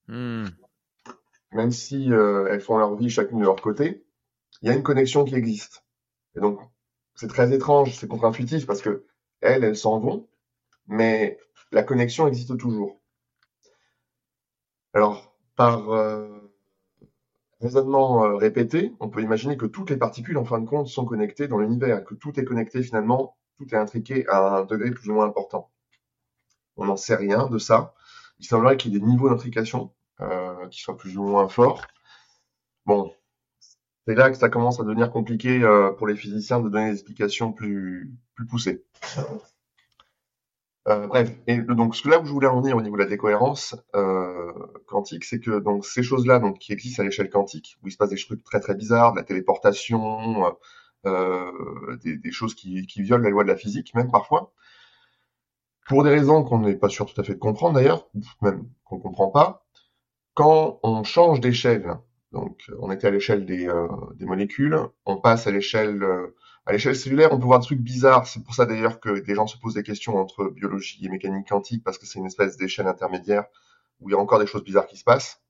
hmm. 0.08 0.46
même 1.52 1.72
si 1.72 2.12
euh, 2.14 2.48
elles 2.50 2.62
font 2.62 2.78
leur 2.78 2.96
vie 2.96 3.10
chacune 3.10 3.40
de 3.40 3.46
leur 3.46 3.62
côté, 3.62 4.06
il 4.62 4.70
y 4.70 4.72
a 4.72 4.76
une 4.76 4.84
connexion 4.84 5.26
qui 5.26 5.36
existe. 5.36 5.84
Et 6.36 6.40
donc, 6.40 6.62
c'est 7.16 7.28
très 7.28 7.54
étrange, 7.54 7.94
c'est 7.98 8.08
contre-intuitif 8.08 8.66
parce 8.66 8.82
que 8.82 9.06
elles, 9.42 9.64
elles 9.64 9.78
s'en 9.78 10.00
vont, 10.00 10.30
mais 10.88 11.38
la 11.71 11.84
connexion 11.84 12.27
existe 12.27 12.57
toujours. 12.57 12.99
Alors, 14.93 15.34
par 15.55 15.91
euh, 15.91 16.51
raisonnement 17.62 18.25
euh, 18.25 18.36
répété, 18.36 18.93
on 18.99 19.10
peut 19.10 19.21
imaginer 19.21 19.55
que 19.55 19.65
toutes 19.65 19.89
les 19.89 19.97
particules, 19.97 20.38
en 20.38 20.45
fin 20.45 20.60
de 20.60 20.67
compte, 20.67 20.88
sont 20.88 21.05
connectées 21.05 21.47
dans 21.47 21.60
l'univers, 21.60 22.03
que 22.03 22.13
tout 22.13 22.38
est 22.39 22.43
connecté 22.43 22.84
finalement, 22.84 23.38
tout 23.57 23.73
est 23.73 23.77
intriqué 23.77 24.27
à 24.27 24.57
un 24.57 24.65
degré 24.65 24.91
plus 24.91 25.10
ou 25.10 25.13
moins 25.13 25.25
important. 25.25 25.71
On 26.75 26.86
n'en 26.86 26.97
sait 26.97 27.15
rien 27.15 27.47
de 27.47 27.57
ça. 27.57 27.93
Il 28.39 28.45
semblerait 28.45 28.75
qu'il 28.75 28.91
y 28.91 28.97
ait 28.97 28.99
des 28.99 29.05
niveaux 29.05 29.29
d'intrication 29.29 29.93
euh, 30.19 30.67
qui 30.67 30.81
soit 30.81 30.97
plus 30.97 31.17
ou 31.17 31.23
moins 31.23 31.47
fort. 31.47 31.86
Bon, 32.86 33.13
c'est 34.07 34.15
là 34.15 34.29
que 34.29 34.38
ça 34.38 34.49
commence 34.49 34.79
à 34.79 34.84
devenir 34.84 35.12
compliqué 35.12 35.62
pour 35.97 36.07
les 36.07 36.15
physiciens 36.15 36.60
de 36.60 36.67
donner 36.67 36.88
des 36.88 36.93
explications 36.93 37.53
plus, 37.53 38.12
plus 38.34 38.47
poussées. 38.47 38.84
Euh, 40.88 41.06
bref, 41.08 41.32
et 41.46 41.60
donc 41.60 41.96
là 42.06 42.20
où 42.20 42.26
je 42.26 42.32
voulais 42.32 42.48
en 42.48 42.60
venir 42.60 42.76
au 42.76 42.82
niveau 42.82 42.96
de 42.98 43.04
la 43.04 43.08
décohérence 43.10 43.76
euh, 43.96 44.52
quantique, 44.88 45.26
c'est 45.26 45.39
que 45.39 45.60
donc 45.60 45.86
ces 45.86 46.02
choses-là, 46.02 46.39
donc 46.39 46.58
qui 46.58 46.74
existent 46.74 47.04
à 47.04 47.06
l'échelle 47.06 47.30
quantique, 47.30 47.78
où 47.84 47.88
il 47.88 47.91
se 47.91 47.98
passe 47.98 48.10
des 48.10 48.17
trucs 48.17 48.44
très 48.44 48.60
très 48.60 48.74
bizarres, 48.74 49.13
de 49.13 49.17
la 49.17 49.24
téléportation, 49.24 50.56
euh, 51.06 51.98
des, 52.04 52.17
des, 52.17 52.32
choses 52.32 52.56
qui, 52.56 52.88
qui, 52.88 53.04
violent 53.04 53.24
la 53.24 53.30
loi 53.30 53.44
de 53.44 53.50
la 53.50 53.58
physique, 53.58 53.94
même 53.94 54.10
parfois, 54.10 54.54
pour 55.88 56.04
des 56.04 56.10
raisons 56.10 56.44
qu'on 56.44 56.60
n'est 56.60 56.76
pas 56.76 56.89
sûr 56.89 57.06
tout 57.06 57.20
à 57.20 57.24
fait 57.24 57.34
de 57.34 57.39
comprendre 57.39 57.76
d'ailleurs, 57.76 58.08
même 58.41 58.67
qu'on 58.84 59.00
comprend 59.00 59.30
pas, 59.30 59.65
quand 60.34 60.80
on 60.84 61.04
change 61.04 61.39
d'échelle, 61.41 61.96
donc 62.32 62.62
on 62.80 62.91
était 62.91 63.08
à 63.08 63.12
l'échelle 63.12 63.46
des, 63.46 63.67
euh, 63.67 63.88
des, 64.15 64.26
molécules, 64.26 64.78
on 65.06 65.17
passe 65.17 65.48
à 65.48 65.52
l'échelle 65.52 66.02
euh, 66.04 66.36
à 66.65 66.74
l'échelle 66.74 66.95
cellulaire, 66.95 67.34
on 67.34 67.39
peut 67.39 67.45
voir 67.45 67.60
des 67.60 67.65
trucs 67.65 67.82
bizarres. 67.82 68.28
C'est 68.28 68.43
pour 68.43 68.54
ça 68.54 68.65
d'ailleurs 68.65 69.00
que 69.00 69.19
des 69.19 69.36
gens 69.36 69.47
se 69.47 69.58
posent 69.58 69.74
des 69.74 69.84
questions 69.84 70.17
entre 70.17 70.50
biologie 70.50 71.06
et 71.06 71.10
mécanique 71.10 71.47
quantique 71.50 71.84
parce 71.84 71.97
que 71.97 72.06
c'est 72.06 72.19
une 72.19 72.28
espèce 72.28 72.58
d'échelle 72.58 72.88
intermédiaire 72.88 73.45
où 74.00 74.10
il 74.10 74.13
y 74.13 74.15
a 74.15 74.19
encore 74.19 74.39
des 74.39 74.47
choses 74.47 74.63
bizarres 74.63 74.88
qui 74.88 74.97
se 74.97 75.04
passent. 75.04 75.41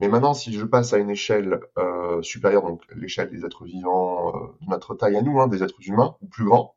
Mais 0.00 0.08
maintenant, 0.08 0.34
si 0.34 0.52
je 0.52 0.64
passe 0.64 0.92
à 0.92 0.98
une 0.98 1.10
échelle 1.10 1.60
euh, 1.78 2.20
supérieure, 2.22 2.62
donc 2.62 2.82
l'échelle 2.96 3.30
des 3.30 3.44
êtres 3.44 3.64
vivants 3.64 4.34
euh, 4.34 4.48
de 4.60 4.70
notre 4.70 4.94
taille 4.94 5.16
à 5.16 5.22
nous, 5.22 5.40
hein, 5.40 5.46
des 5.46 5.62
êtres 5.62 5.78
humains 5.86 6.16
ou 6.20 6.26
plus 6.26 6.44
grands, 6.44 6.74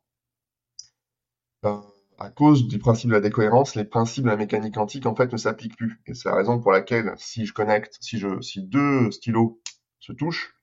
à 1.64 2.30
cause 2.30 2.68
du 2.68 2.78
principe 2.78 3.10
de 3.10 3.14
la 3.14 3.20
décohérence, 3.20 3.74
les 3.74 3.84
principes 3.84 4.24
de 4.24 4.30
la 4.30 4.36
mécanique 4.36 4.74
quantique 4.74 5.06
en 5.06 5.14
fait 5.14 5.32
ne 5.32 5.36
s'appliquent 5.36 5.76
plus. 5.76 6.00
Et 6.06 6.14
c'est 6.14 6.28
la 6.28 6.36
raison 6.36 6.60
pour 6.60 6.70
laquelle 6.72 7.12
si 7.16 7.46
je 7.46 7.52
connecte, 7.52 7.96
si 8.00 8.18
je, 8.18 8.40
si 8.40 8.62
deux 8.62 9.10
stylos 9.10 9.60
se 9.98 10.12
touchent 10.12 10.54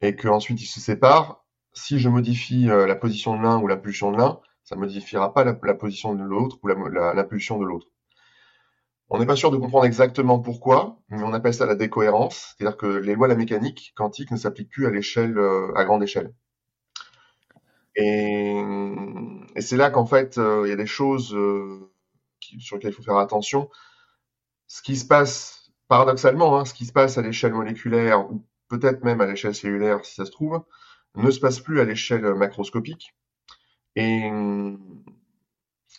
et 0.00 0.14
qu'ensuite 0.14 0.60
ils 0.62 0.66
se 0.66 0.80
séparent, 0.80 1.43
si 1.74 1.98
je 1.98 2.08
modifie 2.08 2.70
euh, 2.70 2.86
la 2.86 2.94
position 2.94 3.36
de 3.36 3.42
l'un 3.42 3.58
ou 3.58 3.66
l'impulsion 3.66 4.12
de 4.12 4.16
l'un, 4.16 4.40
ça 4.62 4.76
modifiera 4.76 5.34
pas 5.34 5.44
la, 5.44 5.54
position 5.74 6.14
de 6.14 6.22
l'autre 6.22 6.58
ou 6.62 6.68
l'impulsion 6.68 7.58
de 7.58 7.64
l'autre. 7.64 7.88
On 9.10 9.18
n'est 9.18 9.26
pas 9.26 9.36
sûr 9.36 9.50
de 9.50 9.58
comprendre 9.58 9.84
exactement 9.84 10.38
pourquoi, 10.38 10.98
mais 11.10 11.22
on 11.22 11.34
appelle 11.34 11.52
ça 11.52 11.66
la 11.66 11.74
décohérence, 11.74 12.54
c'est-à-dire 12.56 12.78
que 12.78 12.86
les 12.86 13.14
lois 13.14 13.26
de 13.26 13.34
la 13.34 13.38
mécanique 13.38 13.92
quantique 13.94 14.30
ne 14.30 14.38
s'appliquent 14.38 14.70
plus 14.70 14.86
à 14.86 14.90
l'échelle, 14.90 15.36
euh, 15.36 15.72
à 15.76 15.84
grande 15.84 16.02
échelle. 16.02 16.32
Et, 17.96 18.62
c'est 19.60 19.76
là 19.76 19.90
qu'en 19.90 20.06
fait, 20.06 20.38
euh, 20.38 20.62
il 20.64 20.70
y 20.70 20.72
a 20.72 20.76
des 20.76 20.86
choses 20.86 21.28
sur 22.58 22.76
lesquelles 22.76 22.90
il 22.90 22.94
faut 22.94 23.02
faire 23.02 23.18
attention. 23.18 23.68
Ce 24.66 24.80
qui 24.82 24.96
se 24.96 25.06
passe, 25.06 25.70
paradoxalement, 25.88 26.58
hein, 26.58 26.64
ce 26.64 26.74
qui 26.74 26.86
se 26.86 26.92
passe 26.92 27.18
à 27.18 27.22
l'échelle 27.22 27.52
moléculaire, 27.52 28.30
ou 28.32 28.44
peut-être 28.68 29.04
même 29.04 29.20
à 29.20 29.26
l'échelle 29.26 29.54
cellulaire, 29.54 30.04
si 30.04 30.14
ça 30.14 30.24
se 30.24 30.30
trouve, 30.30 30.64
ne 31.14 31.30
se 31.30 31.40
passe 31.40 31.60
plus 31.60 31.80
à 31.80 31.84
l'échelle 31.84 32.34
macroscopique. 32.34 33.14
Et 33.96 34.30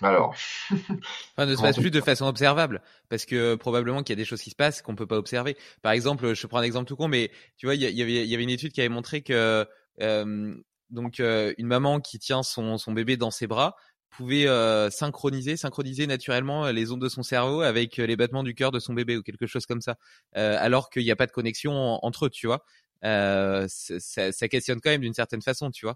alors, 0.02 0.36
enfin, 0.72 1.46
ne 1.46 1.56
se 1.56 1.62
passe 1.62 1.78
plus 1.78 1.92
de 1.92 2.02
façon 2.02 2.26
observable, 2.26 2.82
parce 3.08 3.26
que 3.26 3.56
probablement 3.56 4.04
qu'il 4.04 4.14
y 4.14 4.20
a 4.20 4.22
des 4.22 4.26
choses 4.26 4.42
qui 4.42 4.50
se 4.50 4.56
passent 4.56 4.82
qu'on 4.82 4.96
peut 4.96 5.08
pas 5.08 5.18
observer. 5.18 5.56
Par 5.82 5.94
exemple, 5.94 6.34
je 6.34 6.48
prends 6.48 6.58
un 6.58 6.64
exemple 6.64 6.88
tout 6.88 6.98
con, 6.98 7.08
mais 7.08 7.32
tu 7.58 7.66
vois, 7.66 7.76
il 7.76 7.82
y, 7.82 8.02
avait, 8.02 8.24
il 8.24 8.30
y 8.30 8.34
avait 8.34 8.44
une 8.44 8.50
étude 8.50 8.74
qui 8.74 8.82
avait 8.82 8.90
montré 8.90 9.22
que 9.22 9.66
euh, 10.02 10.56
donc 10.90 11.20
euh, 11.20 11.54
une 11.58 11.68
maman 11.68 12.00
qui 12.00 12.20
tient 12.20 12.44
son, 12.44 12.78
son 12.78 12.92
bébé 12.92 13.18
dans 13.18 13.32
ses 13.32 13.48
bras 13.48 13.76
pouvait 14.10 14.48
euh, 14.48 14.90
synchroniser, 14.90 15.58
synchroniser 15.58 16.08
naturellement 16.08 16.66
euh, 16.66 16.72
les 16.72 16.92
ondes 16.92 17.02
de 17.02 17.10
son 17.10 17.24
cerveau 17.24 17.62
avec 17.62 17.98
les 17.98 18.16
battements 18.16 18.44
du 18.44 18.56
cœur 18.56 18.72
de 18.72 18.80
son 18.80 18.94
bébé 18.94 19.18
ou 19.18 19.24
quelque 19.24 19.48
chose 19.48 19.66
comme 19.66 19.82
ça, 19.82 19.98
alors 20.34 20.90
qu'il 20.90 21.04
n'y 21.04 21.12
a 21.12 21.16
pas 21.16 21.28
de 21.28 21.32
connexion 21.32 21.74
entre 22.02 22.28
eux, 22.28 22.30
tu 22.30 22.48
vois. 22.48 22.64
Ça, 23.02 24.32
ça, 24.32 24.48
questionne 24.48 24.82
quand 24.82 24.90
même 24.90 25.02
d'une 25.02 25.14
certaine 25.14 25.42
façon, 25.42 25.72
tu 25.72 25.86
vois. 25.86 25.96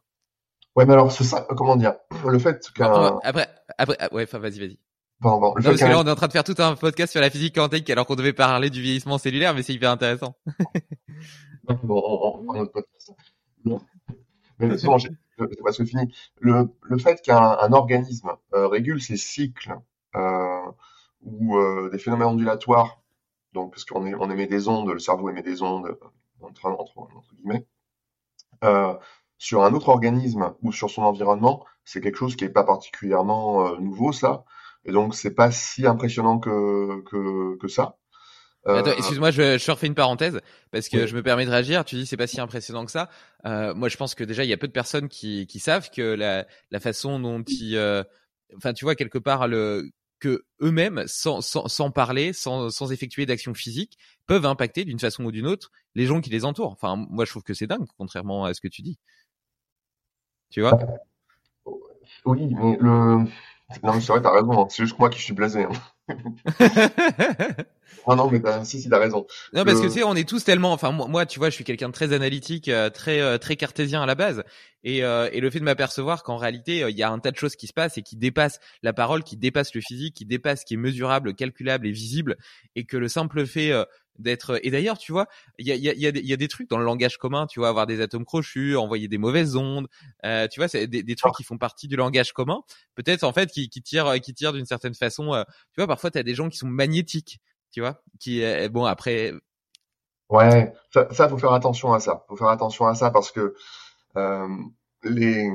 Ouais, 0.75 0.85
mais 0.85 0.93
alors 0.93 1.12
comment 1.57 1.75
dire, 1.75 1.95
le 2.25 2.39
fait 2.39 2.69
qu'un... 2.73 3.19
Après, 3.23 3.49
après, 3.77 3.97
ah, 3.99 4.13
ouais, 4.13 4.23
enfin 4.23 4.39
vas-y, 4.39 4.59
vas-y. 4.59 4.79
Parce 5.21 5.79
que 5.79 5.85
là, 5.85 5.99
on 5.99 6.05
est 6.05 6.12
en 6.12 6.15
train 6.15 6.27
de 6.27 6.31
faire 6.31 6.43
tout 6.43 6.55
un 6.59 6.75
podcast 6.75 7.12
sur 7.12 7.19
la 7.19 7.29
physique 7.29 7.55
quantique 7.55 7.89
alors 7.89 8.05
qu'on 8.05 8.15
devait 8.15 8.33
parler 8.33 8.69
du 8.69 8.81
vieillissement 8.81 9.17
cellulaire, 9.17 9.53
mais 9.53 9.63
c'est 9.63 9.73
hyper 9.73 9.91
intéressant. 9.91 10.35
bon, 11.83 12.01
on, 12.05 12.45
on, 12.47 12.62
on, 12.62 12.65
podcast. 12.67 13.12
Mais 14.59 14.77
c'est 14.77 14.88
bon, 14.88 14.97
c'est 14.97 15.59
presque 15.59 15.85
fini. 15.85 16.13
Le, 16.39 16.69
le 16.83 16.97
fait 16.97 17.21
qu'un 17.21 17.71
organisme 17.73 18.31
euh, 18.53 18.67
régule 18.67 19.01
ses 19.01 19.17
cycles 19.17 19.75
euh, 20.15 20.71
ou 21.21 21.57
euh, 21.57 21.89
des 21.91 21.99
phénomènes 21.99 22.27
ondulatoires, 22.27 23.01
donc 23.53 23.71
parce 23.71 23.83
qu'on 23.83 24.05
on 24.05 24.31
émet 24.31 24.47
des 24.47 24.67
ondes, 24.67 24.89
le 24.89 24.99
cerveau 24.99 25.29
émet 25.29 25.43
des 25.43 25.62
ondes 25.62 25.97
entre, 26.41 26.65
entre, 26.65 26.97
entre 26.97 27.36
guillemets, 27.36 27.65
euh, 28.63 28.93
sur 29.38 29.63
un 29.63 29.73
autre 29.73 29.89
organisme 29.89 30.54
ou 30.62 30.71
sur 30.71 30.89
son 30.89 31.04
environnement, 31.04 31.65
c'est 31.86 32.02
quelque 32.02 32.17
chose 32.17 32.36
qui 32.36 32.43
n'est 32.43 32.52
pas 32.52 32.63
particulièrement 32.63 33.67
euh, 33.67 33.78
nouveau, 33.78 34.12
ça. 34.12 34.43
Et 34.86 34.91
donc, 34.91 35.15
c'est 35.15 35.34
pas 35.34 35.52
si 35.52 35.86
impressionnant 35.86 36.39
que, 36.39 37.02
que, 37.10 37.58
que 37.58 37.67
ça. 37.67 37.97
Attends, 38.65 38.89
euh, 38.91 38.95
excuse-moi, 38.97 39.32
je, 39.32 39.58
je 39.58 39.71
refais 39.71 39.88
une 39.88 39.95
parenthèse 39.95 40.41
parce 40.71 40.89
que 40.89 41.08
je 41.08 41.15
me 41.15 41.23
permets 41.23 41.45
de 41.45 41.49
réagir. 41.49 41.86
Tu 41.86 41.95
dis 41.95 42.06
c'est 42.06 42.17
pas 42.17 42.28
si 42.28 42.41
impressionnant 42.41 42.86
que 42.86 42.91
ça. 42.91 43.10
Euh, 43.45 43.73
moi, 43.73 43.88
je 43.88 43.95
pense 43.95 44.15
que 44.15 44.23
déjà 44.23 44.43
il 44.43 44.49
y 44.49 44.54
a 44.54 44.58
peu 44.58 44.67
de 44.67 44.73
personnes 44.73 45.08
qui, 45.08 45.47
qui 45.47 45.60
savent 45.60 45.89
que 45.89 46.02
la, 46.02 46.45
la 46.69 46.80
façon 46.82 47.19
dont 47.19 47.41
ils, 47.43 47.78
euh, 47.78 48.04
enfin, 48.58 48.73
tu 48.73 48.84
vois 48.84 48.95
quelque 48.95 49.17
part 49.17 49.47
le 49.47 49.89
que 50.19 50.45
eux-mêmes, 50.62 51.03
sans, 51.08 51.41
sans, 51.41 51.67
sans 51.67 51.91
parler, 51.91 52.34
sans, 52.34 52.69
sans 52.69 52.91
effectuer 52.91 53.25
d'action 53.25 53.53
physique, 53.53 53.97
peuvent 54.27 54.45
impacter 54.45 54.86
d'une 54.86 54.99
façon 54.99 55.23
ou 55.25 55.32
d'une 55.32 55.47
autre 55.47 55.71
les 55.95 56.05
gens 56.05 56.21
qui 56.21 56.29
les 56.29 56.45
entourent. 56.45 56.71
Enfin, 56.71 56.95
moi, 57.10 57.25
je 57.25 57.32
trouve 57.32 57.43
que 57.43 57.53
c'est 57.53 57.67
dingue, 57.67 57.88
contrairement 57.97 58.45
à 58.45 58.53
ce 58.53 58.62
que 58.62 58.67
tu 58.67 58.82
dis. 58.82 58.99
Tu 60.49 60.62
vois? 60.62 60.77
Oui, 62.25 62.47
mais 62.47 62.77
le. 62.79 63.25
Non, 63.84 63.93
mais 63.93 64.01
c'est 64.01 64.12
vrai, 64.12 64.21
t'as 64.21 64.32
raison. 64.34 64.63
hein. 64.63 64.67
C'est 64.69 64.84
juste 64.84 64.97
moi 64.99 65.10
qui 65.10 65.21
suis 65.21 65.34
blasé. 65.34 65.65
hein. 65.65 66.15
Non, 68.08 68.15
non, 68.15 68.32
mais 68.32 68.39
t'as... 68.41 68.63
si, 68.65 68.82
si, 68.82 68.89
t'as 68.89 68.97
raison. 68.97 69.27
Non, 69.53 69.63
parce 69.65 69.82
que 69.82 69.86
tu 69.88 69.91
sais, 69.93 70.03
on 70.03 70.15
est 70.15 70.27
tous 70.27 70.43
tellement. 70.43 70.71
Enfin, 70.71 70.91
moi, 70.91 71.08
moi, 71.08 71.25
tu 71.27 71.38
vois, 71.38 71.49
je 71.49 71.55
suis 71.55 71.63
quelqu'un 71.63 71.89
de 71.89 71.93
très 71.93 72.13
analytique, 72.13 72.67
euh, 72.67 72.89
très 72.89 73.19
euh, 73.19 73.38
très 73.38 73.55
cartésien 73.55 74.01
à 74.01 74.05
la 74.08 74.15
base, 74.15 74.43
et 74.84 75.03
euh, 75.03 75.29
et 75.32 75.41
le 75.41 75.49
fait 75.51 75.60
de 75.60 75.63
m'apercevoir 75.65 76.23
qu'en 76.23 76.38
réalité, 76.38 76.82
euh, 76.84 76.89
il 76.89 76.97
y 76.97 77.03
a 77.03 77.12
un 77.12 77.19
tas 77.19 77.29
de 77.29 77.36
choses 77.36 77.55
qui 77.55 77.67
se 77.67 77.73
passent 77.73 77.97
et 77.99 78.01
qui 78.01 78.15
dépassent 78.15 78.60
la 78.82 78.93
parole, 78.93 79.23
qui 79.23 79.38
dépassent 79.38 79.75
le 79.75 79.82
physique, 79.82 80.15
qui 80.15 80.25
dépassent 80.25 80.62
ce 80.62 80.65
qui 80.65 80.73
est 80.75 80.77
mesurable, 80.77 81.36
calculable 81.36 81.86
et 81.86 81.91
visible, 81.91 82.38
et 82.75 82.86
que 82.86 82.97
le 82.97 83.10
simple 83.10 83.45
fait 83.45 83.71
euh, 83.71 83.84
d'être. 84.19 84.60
Et 84.63 84.71
d'ailleurs, 84.71 84.97
tu 84.97 85.12
vois, 85.12 85.27
il 85.58 85.67
y 85.67 85.71
a 85.71 85.75
y 85.75 85.89
a 85.89 85.93
y 85.93 86.27
y 86.27 86.34
a 86.34 86.38
des 86.38 86.47
trucs 86.47 86.69
dans 86.69 86.77
le 86.77 86.86
langage 86.86 87.17
commun, 87.17 87.47
tu 87.47 87.60
vois, 87.60 87.69
avoir 87.69 87.88
des 87.88 88.01
atomes 88.01 88.25
crochus, 88.25 88.75
envoyer 88.75 89.08
des 89.08 89.17
mauvaises 89.17 89.55
ondes, 89.55 89.88
euh, 90.25 90.47
tu 90.47 90.60
vois, 90.60 90.67
c'est 90.67 90.88
des, 90.88 91.03
des 91.03 91.15
trucs 91.15 91.34
qui 91.36 91.43
font 91.43 91.58
partie 91.58 91.88
du 91.88 91.95
langage 91.95 92.34
commun. 92.34 92.62
Peut-être 92.95 93.23
en 93.23 93.34
fait 93.34 93.51
qui 93.51 93.69
qui 93.69 93.82
tirent 93.82 94.19
qui 94.21 94.34
tirent 94.34 94.53
d'une 94.53 94.65
certaine 94.65 94.95
façon. 94.95 95.34
euh, 95.34 95.43
tu 95.73 95.77
vois, 95.82 95.88
parfois 95.88 96.12
t'as 96.12 96.23
des 96.23 96.36
gens 96.36 96.49
qui 96.49 96.58
sont 96.58 96.67
magnétiques, 96.67 97.39
tu 97.71 97.82
vois, 97.82 98.01
qui 98.19 98.43
euh, 98.43 98.69
bon 98.69 98.86
après 98.86 99.34
Ouais, 100.29 100.71
ça, 100.93 101.08
ça, 101.12 101.27
faut 101.29 101.38
faire 101.38 101.53
attention 101.53 101.93
à 101.93 101.99
ça. 101.99 102.25
Faut 102.27 102.36
faire 102.36 102.49
attention 102.49 102.86
à 102.88 102.93
ça 102.95 103.10
parce 103.12 103.32
que 103.32 103.55
euh, 104.17 104.47
les, 105.03 105.49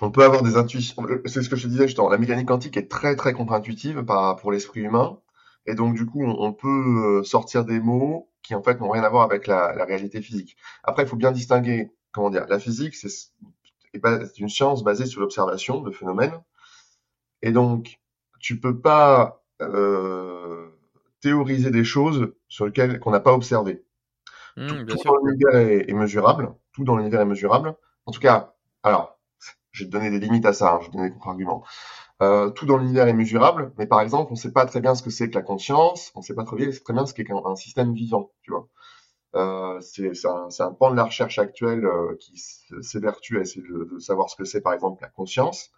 on 0.00 0.10
peut 0.10 0.24
avoir 0.24 0.42
des 0.42 0.56
intuitions. 0.56 1.04
C'est 1.26 1.42
ce 1.42 1.48
que 1.48 1.56
je 1.56 1.64
te 1.64 1.68
disais 1.68 1.86
justement. 1.86 2.08
La 2.08 2.18
mécanique 2.18 2.48
quantique 2.48 2.76
est 2.76 2.90
très 2.90 3.16
très 3.16 3.32
contre-intuitive 3.32 4.04
pour 4.40 4.52
l'esprit 4.52 4.80
humain, 4.80 5.18
et 5.66 5.74
donc 5.74 5.94
du 5.94 6.06
coup, 6.06 6.22
on, 6.24 6.36
on 6.42 6.52
peut 6.52 7.20
euh, 7.20 7.24
sortir 7.24 7.64
des 7.64 7.80
mots 7.80 8.30
qui 8.42 8.54
en 8.54 8.62
fait 8.62 8.80
n'ont 8.80 8.90
rien 8.90 9.02
à 9.04 9.08
voir 9.08 9.24
avec 9.24 9.46
la, 9.46 9.74
la 9.74 9.84
réalité 9.84 10.20
physique. 10.22 10.56
Après, 10.84 11.02
il 11.04 11.08
faut 11.08 11.16
bien 11.16 11.32
distinguer. 11.32 11.90
Comment 12.12 12.30
dire 12.30 12.46
La 12.48 12.58
physique, 12.60 12.94
c'est 12.94 13.10
une 14.38 14.48
science 14.48 14.84
basée 14.84 15.06
sur 15.06 15.20
l'observation 15.20 15.80
de 15.80 15.90
phénomènes, 15.90 16.40
et 17.42 17.52
donc 17.52 18.00
tu 18.40 18.60
peux 18.60 18.80
pas 18.80 19.42
euh, 19.62 20.68
théoriser 21.20 21.70
des 21.70 21.84
choses 21.84 22.34
sur 22.48 22.66
lesquelles 22.66 23.00
qu'on 23.00 23.10
n'a 23.10 23.20
pas 23.20 23.32
observé. 23.32 23.84
Hmm, 24.56 24.86
Tout, 24.86 24.98
dans 25.04 25.16
l'univers 25.24 25.56
est, 25.56 25.90
est 25.90 25.94
mesurable. 25.94 26.54
Tout 26.72 26.84
dans 26.84 26.96
l'univers 26.96 27.22
est 27.22 27.26
mesurable. 27.26 27.74
En 28.06 28.12
tout 28.12 28.20
cas, 28.20 28.54
alors, 28.82 29.18
j'ai 29.72 29.86
donné 29.86 30.10
des 30.10 30.20
limites 30.20 30.46
à 30.46 30.52
ça, 30.52 30.74
hein, 30.74 30.80
je 30.84 30.90
donné 30.90 31.08
des 31.08 31.14
contre-arguments. 31.14 31.64
Euh, 32.22 32.50
tout 32.50 32.66
dans 32.66 32.76
l'univers 32.78 33.08
est 33.08 33.12
mesurable, 33.12 33.72
mais 33.78 33.86
par 33.86 34.00
exemple, 34.00 34.28
on 34.30 34.34
ne 34.34 34.38
sait 34.38 34.52
pas 34.52 34.66
très 34.66 34.80
bien 34.80 34.94
ce 34.94 35.02
que 35.02 35.10
c'est 35.10 35.28
que 35.30 35.34
la 35.34 35.42
conscience, 35.42 36.12
on 36.14 36.20
ne 36.20 36.24
sait 36.24 36.34
pas 36.34 36.44
très 36.44 36.56
bien, 36.56 36.70
très 36.70 36.92
bien 36.94 37.06
ce 37.06 37.14
qu'est 37.14 37.26
un 37.30 37.56
système 37.56 37.92
vivant, 37.92 38.30
tu 38.42 38.52
vois. 38.52 38.68
Euh, 39.36 39.80
c'est 39.80 40.12
un, 40.26 40.48
un 40.60 40.72
pan 40.72 40.90
de 40.92 40.96
la 40.96 41.04
recherche 41.04 41.38
actuelle 41.38 41.84
euh, 41.86 42.16
qui 42.20 42.38
s'évertue 42.82 43.38
à 43.38 43.42
essayer 43.42 43.62
de, 43.68 43.88
de 43.94 43.98
savoir 44.00 44.30
ce 44.30 44.36
que 44.36 44.44
c'est, 44.44 44.60
par 44.62 44.74
exemple, 44.74 45.02
la 45.02 45.08
conscience. 45.10 45.70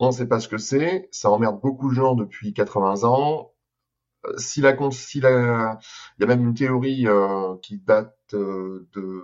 On 0.00 0.08
ne 0.08 0.12
sait 0.12 0.26
pas 0.28 0.40
ce 0.40 0.48
que 0.48 0.58
c'est, 0.58 1.08
ça 1.12 1.30
emmerde 1.30 1.60
beaucoup 1.60 1.90
de 1.90 1.94
gens 1.94 2.14
depuis 2.14 2.52
80 2.54 3.04
ans. 3.04 3.52
Euh, 4.26 4.36
Si 4.38 4.60
la, 4.62 4.76
si 4.92 5.20
la, 5.20 5.78
il 6.18 6.22
y 6.22 6.24
a 6.24 6.28
même 6.28 6.46
une 6.48 6.54
théorie 6.54 7.06
euh, 7.08 7.56
qui 7.62 7.78
date 7.78 8.16
euh, 8.34 8.88
de 8.94 9.22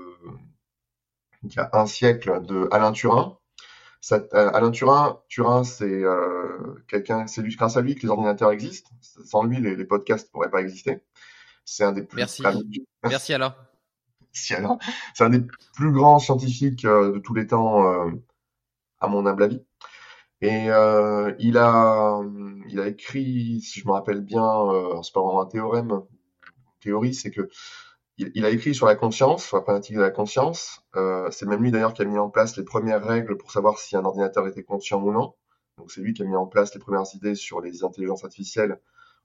il 1.42 1.52
y 1.52 1.58
a 1.58 1.68
un 1.72 1.86
siècle 1.86 2.42
de 2.46 2.68
Alain 2.70 2.92
Turin. 2.92 3.37
Ça- 4.08 4.24
euh, 4.32 4.50
Alain 4.54 4.70
Turin, 4.70 5.20
Turin, 5.28 5.64
c'est 5.64 5.84
euh, 5.84 6.82
quelqu'un, 6.88 7.26
c'est 7.26 7.42
lui, 7.42 7.54
grâce 7.54 7.76
à 7.76 7.82
lui 7.82 7.94
que 7.94 8.00
les 8.00 8.08
ordinateurs 8.08 8.50
existent. 8.52 8.88
Sans 9.02 9.42
lui, 9.42 9.60
les, 9.60 9.76
les 9.76 9.84
podcasts 9.84 10.32
pourraient 10.32 10.48
pas 10.50 10.62
exister. 10.62 11.00
C'est 11.66 11.84
un 11.84 11.92
des 11.92 12.04
plus 12.04 12.16
Merci. 12.16 12.42
Merci 13.04 13.34
Alain. 13.34 13.54
si 14.32 14.54
alors, 14.54 14.78
c'est 15.12 15.24
un 15.24 15.28
des 15.28 15.42
plus 15.74 15.92
grands 15.92 16.18
scientifiques 16.20 16.86
euh, 16.86 17.12
de 17.12 17.18
tous 17.18 17.34
les 17.34 17.48
temps, 17.48 17.86
euh, 17.86 18.10
à 18.98 19.08
mon 19.08 19.26
humble 19.26 19.42
avis. 19.42 19.62
Et 20.40 20.70
euh, 20.70 21.34
il 21.38 21.58
a, 21.58 22.18
il 22.70 22.80
a 22.80 22.88
écrit, 22.88 23.60
si 23.60 23.80
je 23.80 23.86
me 23.86 23.92
rappelle 23.92 24.22
bien, 24.22 24.42
euh, 24.42 25.02
c'est 25.02 25.12
pas 25.12 25.20
vraiment 25.20 25.42
un 25.42 25.46
théorème, 25.48 25.90
une 25.90 26.80
théorie, 26.80 27.12
c'est 27.12 27.30
que 27.30 27.50
il, 28.18 28.30
il 28.34 28.44
a 28.44 28.50
écrit 28.50 28.74
sur 28.74 28.86
la 28.86 28.94
conscience, 28.96 29.46
sur 29.46 29.56
la 29.56 29.62
problématique 29.62 29.96
de 29.96 30.00
la 30.02 30.10
conscience. 30.10 30.82
Euh, 30.96 31.30
c'est 31.30 31.46
même 31.46 31.62
lui 31.62 31.70
d'ailleurs 31.70 31.94
qui 31.94 32.02
a 32.02 32.04
mis 32.04 32.18
en 32.18 32.30
place 32.30 32.56
les 32.56 32.64
premières 32.64 33.04
règles 33.04 33.36
pour 33.36 33.52
savoir 33.52 33.78
si 33.78 33.96
un 33.96 34.04
ordinateur 34.04 34.46
était 34.46 34.64
conscient 34.64 35.02
ou 35.02 35.12
non. 35.12 35.34
Donc 35.78 35.92
c'est 35.92 36.00
lui 36.00 36.12
qui 36.14 36.22
a 36.22 36.26
mis 36.26 36.36
en 36.36 36.46
place 36.46 36.74
les 36.74 36.80
premières 36.80 37.04
idées 37.14 37.34
sur 37.34 37.60
les 37.60 37.84
intelligences 37.84 38.24
artificielles 38.24 38.80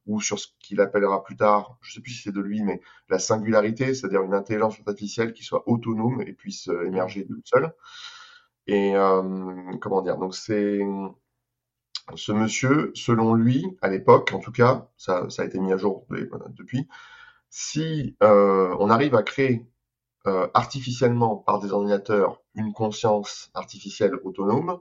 ou 0.05 0.19
sur 0.21 0.37
ce 0.39 0.47
qu'il 0.59 0.81
appellera 0.81 1.23
plus 1.23 1.37
tard, 1.37 1.77
je 1.81 1.93
sais 1.93 2.01
plus 2.01 2.11
si 2.11 2.23
c'est 2.23 2.33
de 2.33 2.41
lui, 2.41 2.61
mais 2.61 2.81
la 3.09 3.19
singularité, 3.19 3.93
c'est-à-dire 3.93 4.21
une 4.23 4.33
intelligence 4.33 4.77
artificielle 4.85 5.31
qui 5.33 5.43
soit 5.43 5.63
autonome 5.67 6.21
et 6.21 6.33
puisse 6.33 6.67
euh, 6.67 6.85
émerger 6.85 7.25
toute 7.25 7.47
seule. 7.47 7.73
Et 8.67 8.95
euh, 8.95 9.77
comment 9.81 10.01
dire? 10.01 10.17
Donc 10.17 10.35
c'est 10.35 10.79
ce 12.15 12.31
monsieur, 12.31 12.91
selon 12.95 13.33
lui, 13.33 13.65
à 13.81 13.87
l'époque, 13.89 14.31
en 14.33 14.39
tout 14.39 14.51
cas, 14.51 14.89
ça, 14.97 15.29
ça 15.29 15.41
a 15.41 15.45
été 15.45 15.59
mis 15.59 15.71
à 15.73 15.77
jour 15.77 16.05
de- 16.09 16.29
depuis, 16.49 16.87
si 17.55 18.17
euh, 18.23 18.75
on 18.79 18.89
arrive 18.89 19.13
à 19.13 19.21
créer 19.21 19.63
euh, 20.25 20.47
artificiellement 20.55 21.35
par 21.35 21.59
des 21.59 21.71
ordinateurs 21.71 22.41
une 22.55 22.73
conscience 22.73 23.51
artificielle 23.53 24.15
autonome, 24.23 24.79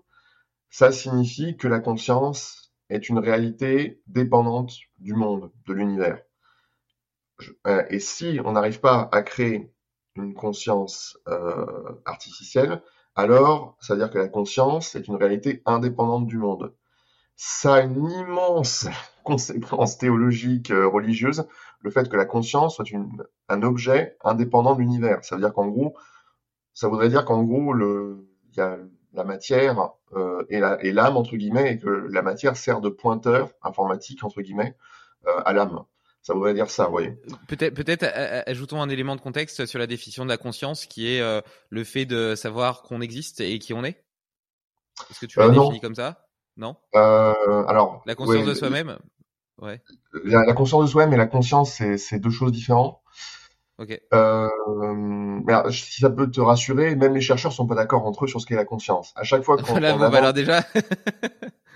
ça 0.71 0.91
signifie 0.91 1.59
que 1.59 1.69
la 1.69 1.81
conscience 1.81 2.73
est 2.89 3.11
une 3.11 3.19
réalité 3.19 4.01
dépendante 4.07 4.73
du 4.97 5.13
monde, 5.13 5.53
de 5.67 5.75
l'univers. 5.75 6.23
Euh, 7.67 7.85
et 7.91 8.01
si 8.01 8.41
on 8.43 8.53
n'arrive 8.53 8.81
pas 8.81 9.07
à 9.13 9.21
créer 9.21 9.71
une 10.17 10.33
conscience 10.33 11.19
euh, 11.29 12.01
artificielle, 12.07 12.83
alors 13.17 13.77
ça 13.83 13.93
veut 13.93 14.01
dire 14.01 14.11
que 14.11 14.19
la 14.19 14.29
conscience 14.29 14.95
est 14.95 15.09
une 15.09 15.17
réalité 15.17 15.61
indépendante 15.67 16.27
du 16.27 16.39
monde. 16.39 16.75
Ça 17.37 17.75
a 17.75 17.81
une 17.83 18.11
immense 18.11 18.87
conséquence 19.25 19.99
théologique, 19.99 20.71
euh, 20.71 20.89
religieuse, 20.89 21.47
le 21.83 21.91
fait 21.91 22.09
que 22.09 22.17
la 22.17 22.25
conscience 22.25 22.77
soit 22.77 22.91
une, 22.91 23.23
un 23.49 23.63
objet 23.63 24.17
indépendant 24.23 24.75
de 24.75 24.81
l'univers. 24.81 25.25
Ça 25.25 25.35
veut 25.37 25.41
dire 25.43 25.53
qu'en 25.53 25.69
gros, 25.69 25.97
ça 26.75 26.89
voudrait 26.89 27.09
dire 27.09 27.25
qu'en 27.25 27.43
gros, 27.43 27.73
le, 27.73 28.27
il 28.53 28.57
y 28.59 28.61
a 28.61 28.79
la 29.13 29.25
matière 29.25 29.91
euh, 30.15 30.45
et 30.49 30.59
la- 30.61 30.83
et 30.83 30.93
l'âme 30.93 31.17
entre 31.17 31.37
guillemets, 31.37 31.73
et 31.75 31.79
que 31.79 31.89
la 31.89 32.23
matière 32.23 32.57
sert 32.57 32.81
de 32.81 32.89
pointeur 32.89 33.51
informatique 33.63 34.25
entre 34.25 34.41
guillemets 34.43 34.75
euh, 35.27 35.41
à 35.45 35.53
l'âme. 35.53 35.85
Ça 36.23 36.35
voudrait 36.35 36.55
dire 36.55 36.71
ça, 36.71 36.85
vous 36.87 36.93
voyez. 36.93 37.17
Peut-être, 37.49 37.75
peut-être, 37.75 38.05
ajoutons 38.47 38.81
un 38.81 38.89
élément 38.89 39.17
de 39.17 39.21
contexte 39.21 39.67
sur 39.67 39.79
la 39.81 39.89
définition 39.89 40.25
de 40.25 40.29
la 40.31 40.37
conscience, 40.37 40.87
qui 40.87 41.13
est 41.13 41.21
euh, 41.21 41.41
le 41.69 41.83
fait 41.83 42.07
de 42.07 42.37
savoir 42.37 42.83
qu'on 42.83 43.01
existe 43.01 43.41
et 43.41 43.59
qui 43.59 43.75
on 43.75 43.83
est. 43.85 44.05
Est-ce 45.11 45.21
que 45.21 45.27
tu 45.27 45.41
l'as 45.41 45.47
Euh, 45.47 45.51
défini 45.51 45.81
comme 45.81 45.97
ça? 45.97 46.27
Non? 46.57 46.77
Alors, 46.95 48.03
La 48.07 48.15
conscience 48.15 48.43
ouais, 48.45 48.47
de 48.47 48.55
soi-même? 48.55 48.99
Ouais. 49.59 49.81
La, 50.25 50.45
la 50.45 50.53
conscience 50.55 50.85
de 50.85 50.91
soi-même 50.91 51.15
et 51.15 51.17
la 51.17 51.27
conscience, 51.27 51.73
c'est 51.97 52.19
deux 52.19 52.31
choses 52.31 52.53
différentes. 52.53 53.01
Ok. 53.79 54.01
Euh, 54.13 54.49
mais 55.45 55.53
alors, 55.53 55.73
si 55.73 56.01
ça 56.01 56.11
peut 56.11 56.31
te 56.31 56.41
rassurer, 56.41 56.95
même 56.95 57.15
les 57.15 57.21
chercheurs 57.21 57.53
sont 57.53 57.67
pas 57.67 57.75
d'accord 57.75 58.05
entre 58.07 58.25
eux 58.25 58.29
sur 58.29 58.41
ce 58.41 58.47
qu'est 58.47 58.55
la 58.55 58.65
conscience. 58.65 59.13
À 59.17 59.25
chaque 59.25 59.43
fois 59.43 59.57
qu'on 59.57 59.63
bon, 59.75 59.81
bah 59.81 59.89
avance- 59.91 60.15
alors 60.15 60.33
déjà. 60.33 60.63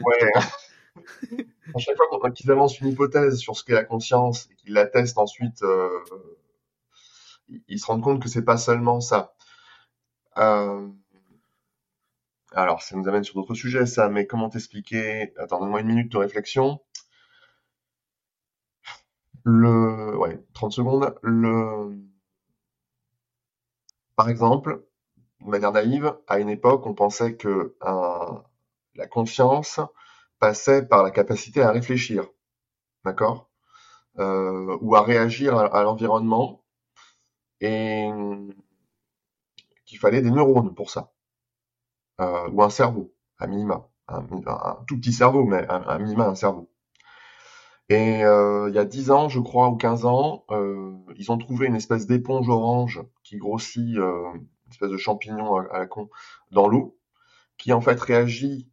Ouais. 0.01 0.31
à 1.75 1.79
chaque 1.79 1.97
fois 1.97 2.31
qu'ils 2.31 2.51
avancent 2.51 2.81
une 2.81 2.89
hypothèse 2.89 3.39
sur 3.39 3.57
ce 3.57 3.65
qu'est 3.65 3.75
la 3.75 3.85
conscience 3.85 4.49
et 4.51 4.55
qu'ils 4.57 4.73
la 4.75 4.87
testent 4.87 5.19
ensuite, 5.19 5.63
euh, 5.63 5.89
ils- 7.49 7.63
ils 7.69 7.79
se 7.81 7.87
rendent 7.87 8.03
compte 8.03 8.23
que 8.23 8.29
c'est 8.29 8.45
pas 8.45 8.57
seulement 8.57 9.01
ça. 9.01 9.35
Euh, 10.39 10.89
alors, 12.53 12.83
ça 12.83 12.97
nous 12.97 13.07
amène 13.09 13.23
sur 13.23 13.35
d'autres 13.37 13.55
sujets, 13.55 13.87
ça, 13.87 14.09
mais 14.09 14.27
comment 14.27 14.49
t'expliquer? 14.49 15.33
Attends, 15.39 15.61
donne-moi 15.61 15.81
une 15.81 15.87
minute 15.89 16.11
de 16.13 16.17
réflexion. 16.17 16.81
Le, 19.47 20.15
ouais, 20.19 20.45
30 20.53 20.73
secondes. 20.73 21.15
Le, 21.23 21.97
par 24.15 24.29
exemple, 24.29 24.85
de 25.43 25.51
manière 25.51 25.73
naïve, 25.73 26.15
à 26.29 26.39
une 26.41 26.49
époque, 26.51 26.87
on 26.87 26.95
pensait 26.95 27.37
que 27.37 27.77
la 28.97 29.07
conscience 29.07 29.81
passait 30.41 30.85
par 30.87 31.03
la 31.05 31.11
capacité 31.13 31.63
à 31.63 31.71
réfléchir, 31.71 32.27
d'accord? 33.05 33.51
Euh, 34.19 34.79
ou 34.83 34.97
à 34.97 35.03
réagir 35.03 35.57
à, 35.57 35.67
à 35.67 35.83
l'environnement, 35.85 36.65
et 37.61 38.09
qu'il 39.87 39.99
fallait 39.99 40.21
des 40.21 40.31
neurones 40.31 40.75
pour 40.75 40.91
ça, 40.91 41.11
Euh, 42.21 42.49
ou 42.51 42.63
un 42.63 42.69
cerveau, 42.69 43.15
à 43.39 43.47
minima, 43.47 43.89
un, 44.09 44.23
tout 44.87 44.99
petit 44.99 45.13
cerveau, 45.15 45.45
mais 45.47 45.67
un 45.71 45.99
minima 45.99 46.27
un 46.29 46.35
cerveau. 46.35 46.69
Et 47.89 48.25
euh, 48.25 48.69
il 48.69 48.75
y 48.75 48.79
a 48.79 48.85
10 48.85 49.11
ans, 49.13 49.29
je 49.29 49.41
crois, 49.41 49.69
ou 49.69 49.77
15 49.77 50.07
ans, 50.07 50.45
euh, 50.51 50.93
ils 51.17 51.31
ont 51.31 51.39
trouvé 51.39 51.67
une 51.67 51.77
espèce 51.77 52.07
d'éponge 52.07 52.49
orange 52.49 53.03
qui 53.23 53.37
grossit, 53.37 53.97
euh, 53.97 54.33
une 54.35 54.73
espèce 54.73 54.91
de 54.91 54.97
champignon 54.97 55.57
à, 55.57 55.79
la 55.79 55.87
con, 55.87 56.11
dans 56.51 56.67
l'eau, 56.69 56.99
qui 57.59 57.73
en 57.73 57.81
fait 57.81 58.01
réagit 58.01 58.69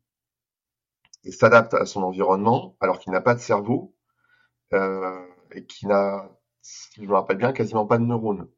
et 1.23 1.31
s'adapte 1.31 1.73
à 1.75 1.85
son 1.85 2.03
environnement 2.03 2.75
alors 2.79 2.99
qu'il 2.99 3.13
n'a 3.13 3.21
pas 3.21 3.35
de 3.35 3.39
cerveau 3.39 3.95
et 5.51 5.65
qui 5.67 5.85
n'a, 5.85 6.29
si 6.61 7.03
je 7.03 7.07
me 7.07 7.13
rappelle 7.13 7.37
bien, 7.37 7.53
quasiment 7.53 7.85
pas 7.85 7.99
de 7.99 8.03
neurones. 8.03 8.49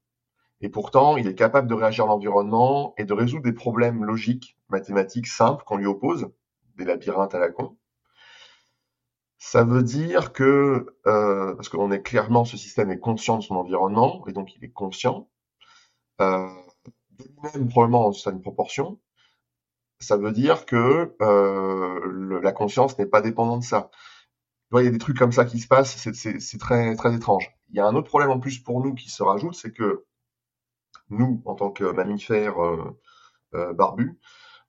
Et 0.61 0.69
pourtant, 0.69 1.17
il 1.17 1.27
est 1.27 1.35
capable 1.35 1.67
de 1.67 1.73
réagir 1.73 2.05
à 2.05 2.07
l'environnement 2.07 2.93
et 2.97 3.03
de 3.03 3.13
résoudre 3.13 3.43
des 3.43 3.53
problèmes 3.53 4.05
logiques, 4.05 4.57
mathématiques 4.69 5.27
simples 5.27 5.63
qu'on 5.65 5.77
lui 5.77 5.87
oppose, 5.87 6.31
des 6.77 6.85
labyrinthes 6.85 7.35
à 7.35 7.39
la 7.39 7.49
con. 7.49 7.77
Ça 9.37 9.63
veut 9.63 9.83
dire 9.83 10.33
que, 10.33 10.87
euh, 11.07 11.55
parce 11.55 11.69
qu'on 11.69 11.91
est 11.91 12.01
clairement, 12.01 12.45
ce 12.45 12.57
système 12.57 12.91
est 12.91 12.99
conscient 12.99 13.37
de 13.37 13.43
son 13.43 13.55
environnement, 13.55 14.25
et 14.27 14.33
donc 14.33 14.55
il 14.55 14.63
est 14.63 14.71
conscient, 14.71 15.29
euh, 16.21 16.47
lui-même 17.19 17.69
probablement 17.69 18.07
en 18.07 18.11
une 18.11 18.41
proportion, 18.41 18.99
ça 19.99 20.17
veut 20.17 20.31
dire 20.31 20.65
que 20.65 21.15
euh, 21.21 22.41
la 22.41 22.51
conscience 22.51 22.97
n'est 22.97 23.05
pas 23.05 23.21
dépendante 23.21 23.61
de 23.61 23.65
ça. 23.65 23.89
Il 24.73 24.83
y 24.83 24.87
a 24.87 24.91
des 24.91 24.97
trucs 24.97 25.17
comme 25.17 25.31
ça 25.31 25.45
qui 25.45 25.59
se 25.59 25.67
passent, 25.67 25.95
c'est 26.11 26.57
très, 26.57 26.95
très 26.95 27.15
étrange. 27.15 27.49
Il 27.69 27.77
y 27.77 27.79
a 27.79 27.87
un 27.87 27.95
autre 27.95 28.09
problème 28.09 28.31
en 28.31 28.39
plus 28.39 28.59
pour 28.59 28.83
nous 28.83 28.93
qui 28.93 29.09
se 29.09 29.23
rajoute, 29.23 29.55
c'est 29.55 29.71
que 29.71 30.05
nous, 31.09 31.41
en 31.45 31.55
tant 31.55 31.71
que 31.71 31.83
mammifères 31.85 32.61
euh, 32.63 32.99
euh, 33.53 33.73
barbus, 33.73 34.19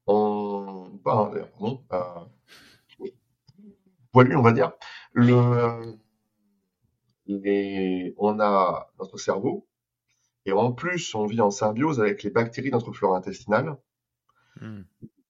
on, 0.06 0.90
bah, 1.04 1.30
pardon, 1.58 1.84
euh, 1.92 2.24
poilu, 4.16 4.34
on 4.34 4.40
va 4.40 4.52
dire, 4.52 4.72
le, 5.12 5.98
les, 7.26 8.14
on 8.16 8.40
a 8.40 8.90
notre 8.98 9.18
cerveau, 9.18 9.68
et 10.46 10.52
en 10.52 10.72
plus, 10.72 11.14
on 11.14 11.26
vit 11.26 11.42
en 11.42 11.50
symbiose 11.50 12.00
avec 12.00 12.22
les 12.22 12.30
bactéries 12.30 12.70
de 12.70 12.76
notre 12.76 12.94
flore 12.94 13.14
intestinale. 13.14 13.76
Hmm. 14.58 14.84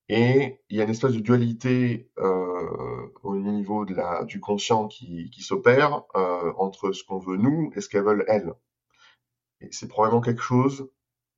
Et 0.08 0.60
il 0.70 0.76
y 0.76 0.80
a 0.80 0.84
une 0.84 0.90
espèce 0.90 1.14
de 1.14 1.18
dualité 1.18 2.12
euh, 2.18 3.12
au 3.24 3.36
niveau 3.36 3.84
de 3.84 3.94
la, 3.94 4.22
du 4.22 4.38
conscient 4.38 4.86
qui, 4.86 5.30
qui 5.30 5.42
s'opère 5.42 6.04
euh, 6.14 6.52
entre 6.56 6.92
ce 6.92 7.02
qu'on 7.02 7.18
veut 7.18 7.38
nous 7.38 7.72
et 7.74 7.80
ce 7.80 7.88
qu'elles 7.88 8.04
veulent 8.04 8.24
elles. 8.28 8.52
Et 9.60 9.68
c'est 9.72 9.88
probablement 9.88 10.20
quelque 10.20 10.42
chose, 10.42 10.88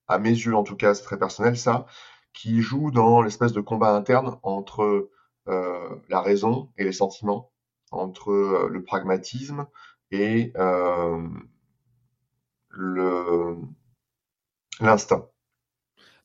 à 0.06 0.18
mes 0.18 0.28
yeux 0.28 0.54
en 0.54 0.64
tout 0.64 0.76
cas, 0.76 0.92
c'est 0.92 1.04
très 1.04 1.18
personnel 1.18 1.56
ça, 1.56 1.86
qui 2.34 2.60
joue 2.60 2.90
dans 2.90 3.22
l'espèce 3.22 3.52
de 3.54 3.62
combat 3.62 3.96
interne 3.96 4.38
entre 4.42 5.08
la 5.48 6.20
raison 6.20 6.70
et 6.76 6.84
les 6.84 6.92
sentiments, 6.92 7.50
entre 7.90 8.30
euh, 8.30 8.68
le 8.68 8.82
pragmatisme 8.82 9.66
et 10.10 10.52
euh, 10.56 11.26
le 12.70 13.56
l'instinct. 14.80 15.28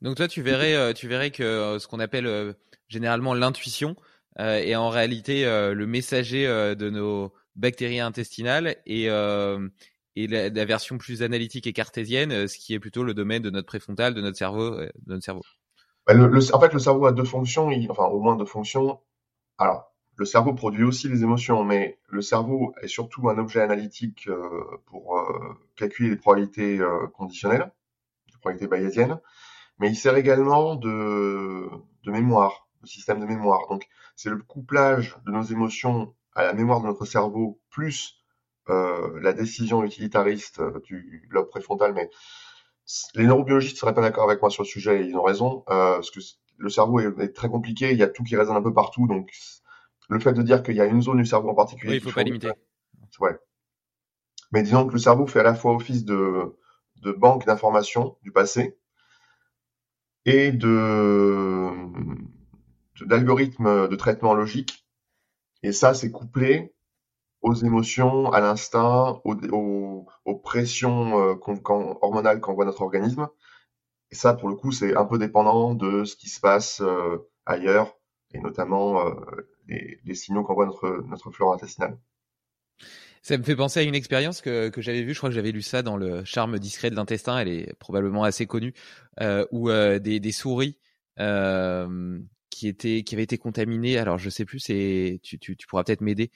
Donc 0.02 0.18
toi, 0.18 0.28
tu 0.28 0.42
verrais, 0.42 0.76
euh, 0.76 0.94
tu 0.94 1.08
verrais 1.08 1.32
que 1.32 1.44
euh, 1.44 1.80
ce 1.80 1.88
qu'on 1.88 2.00
appelle 2.00 2.28
euh, 2.28 2.54
généralement 2.88 3.34
l'intuition 3.34 3.96
est 4.40 4.76
en 4.76 4.90
réalité 4.90 5.46
le 5.46 5.86
messager 5.86 6.48
de 6.48 6.90
nos 6.90 7.32
bactéries 7.56 8.00
intestinales 8.00 8.78
et, 8.88 9.04
et 9.04 10.28
la, 10.28 10.66
version 10.66 10.98
plus 10.98 11.22
analytique 11.22 11.68
et 11.68 11.74
cartésienne, 11.74 12.48
ce 12.48 12.58
qui 12.58 12.74
est 12.74 12.80
plutôt 12.80 13.04
le 13.04 13.14
domaine 13.14 13.44
de 13.44 13.52
notre 13.52 13.68
préfrontal, 13.68 14.16
de 14.16 14.22
notre 14.22 14.36
cerveau, 14.36 14.72
de 14.72 14.92
notre 15.06 15.24
cerveau. 15.24 15.44
Bah, 16.08 16.16
en 16.16 16.60
fait, 16.60 16.74
le 16.74 16.80
cerveau 16.80 17.06
a 17.06 17.12
deux 17.12 17.26
fonctions, 17.26 17.70
enfin 17.92 18.06
au 18.06 18.22
moins 18.22 18.36
deux 18.36 18.48
fonctions. 18.48 19.02
Le 20.16 20.26
cerveau 20.26 20.54
produit 20.54 20.84
aussi 20.84 21.10
les 21.10 21.24
émotions, 21.24 21.64
mais 21.64 21.98
le 22.08 22.22
cerveau 22.22 22.74
est 22.82 22.88
surtout 22.88 23.30
un 23.30 23.38
objet 23.38 23.62
analytique 23.62 24.30
pour 24.86 25.20
calculer 25.76 26.12
les 26.12 26.18
probabilités 26.18 26.80
conditionnelles, 27.14 27.72
les 28.32 28.38
probabilités 28.40 28.68
bayésiennes 28.68 29.20
mais 29.80 29.90
il 29.90 29.96
sert 29.96 30.16
également 30.16 30.76
de, 30.76 31.70
mémoire, 32.06 32.68
de 32.82 32.88
système 32.88 33.20
de 33.20 33.26
mémoire. 33.26 33.68
Donc, 33.70 33.88
c'est 34.16 34.30
le 34.30 34.38
couplage 34.38 35.18
de 35.26 35.32
nos 35.32 35.44
émotions 35.44 36.16
à 36.36 36.44
la 36.44 36.54
mémoire 36.54 36.82
de 36.82 36.88
notre 36.88 37.06
cerveau, 37.06 37.60
plus 37.70 38.24
euh, 38.70 39.20
la 39.22 39.34
décision 39.34 39.84
utilitariste 39.84 40.60
euh, 40.60 40.80
du 40.86 41.28
lobe 41.32 41.50
préfrontal. 41.50 41.94
Mais 41.94 42.10
les 43.16 43.26
neurobiologistes 43.26 43.76
ne 43.76 43.80
seraient 43.80 43.94
pas 43.94 44.02
d'accord 44.02 44.30
avec 44.30 44.42
moi 44.42 44.50
sur 44.50 44.64
le 44.64 44.68
sujet, 44.68 45.02
et 45.02 45.06
ils 45.06 45.16
ont 45.16 45.24
raison, 45.24 45.64
euh, 45.70 45.96
parce 45.96 46.12
que 46.12 46.20
le 46.64 46.70
cerveau 46.70 47.00
est, 47.00 47.34
très 47.34 47.50
compliqué, 47.50 47.92
il 47.92 47.98
y 47.98 48.04
a 48.04 48.08
tout 48.08 48.24
qui 48.24 48.36
résonne 48.36 48.56
un 48.56 48.62
peu 48.62 48.74
partout, 48.74 49.06
donc 49.08 49.30
le 50.10 50.20
fait 50.20 50.34
de 50.34 50.42
dire 50.42 50.64
qu'il 50.64 50.76
y 50.76 50.82
a 50.82 50.86
une 50.86 51.02
zone 51.02 51.18
du 51.18 51.26
cerveau 51.26 51.50
en 51.50 51.56
particulier... 51.56 51.94
Oui, 51.94 51.98
il 51.98 52.04
faut 52.04 52.12
pas 52.12 52.24
limiter. 52.24 52.52
Ouais. 53.20 53.38
Mais 54.52 54.64
disons 54.64 54.88
que 54.88 54.94
le 54.94 55.00
cerveau 55.00 55.28
fait 55.28 55.42
à 55.42 55.44
la 55.44 55.56
fois 55.56 55.76
office 55.76 56.06
de, 56.06 56.58
de 57.02 57.12
banque 57.12 57.46
d'informations 57.46 58.18
du 58.22 58.32
passé, 58.32 58.78
et 60.26 60.52
de 60.52 61.70
d'algorithmes 63.06 63.90
de 63.90 63.96
traitement 63.96 64.34
logique. 64.34 64.88
Et 65.64 65.72
ça, 65.72 65.94
c'est 65.94 66.12
couplé 66.12 66.74
aux 67.42 67.54
émotions, 67.54 68.32
à 68.32 68.40
l'instinct, 68.40 69.22
aux, 69.26 70.06
aux, 70.26 70.36
pressions 70.36 71.20
euh, 71.20 71.36
hormonales 72.02 72.40
qu'envoie 72.40 72.66
notre 72.66 72.82
organisme. 72.82 73.28
Et 74.14 74.16
ça, 74.16 74.36
pour 74.36 74.48
le 74.48 74.56
coup, 74.56 74.72
c'est 74.72 74.96
un 74.96 75.06
peu 75.06 75.18
dépendant 75.18 75.74
de 75.74 76.04
ce 76.04 76.16
qui 76.16 76.30
se 76.30 76.40
passe 76.40 76.82
euh, 76.82 77.18
ailleurs, 77.48 77.98
et 78.32 78.40
notamment 78.40 79.08
euh, 79.08 79.16
les, 79.68 80.00
les, 80.06 80.14
signaux 80.14 80.44
qu'envoie 80.44 80.68
notre, 80.68 81.04
notre 81.08 81.32
flore 81.32 81.52
intestinale. 81.52 81.98
Ça 83.24 83.36
me 83.40 83.42
fait 83.42 83.56
penser 83.56 83.80
à 83.80 83.84
une 83.84 83.96
expérience 83.96 84.40
que, 84.40 84.70
que 84.70 84.82
j'avais 84.82 85.02
vue, 85.02 85.16
je 85.16 85.18
crois 85.18 85.32
que 85.32 85.36
j'avais 85.36 85.52
lu 85.52 85.64
ça 85.64 85.82
dans 85.82 85.98
le 85.98 86.24
charme 86.26 86.60
discret 86.60 86.92
de 86.92 86.96
l'intestin, 86.96 87.40
elle 87.40 87.48
est 87.48 87.74
probablement 87.80 88.24
assez 88.24 88.46
connue, 88.46 88.76
euh, 89.20 89.48
où 89.52 89.72
euh, 89.72 89.98
des, 89.98 90.32
souris 90.32 90.78
euh, 91.20 92.20
qui 92.52 92.68
étaient 92.68 93.02
qui 93.02 93.16
avaient 93.16 93.24
été 93.24 93.40
contaminées, 93.40 93.98
alors 93.98 94.20
je 94.20 94.30
sais 94.30 94.46
plus, 94.46 94.62
tu, 94.62 95.40
tu, 95.40 95.58
pourras 95.68 95.84
peut-être 95.84 96.02
m'aider, 96.02 96.30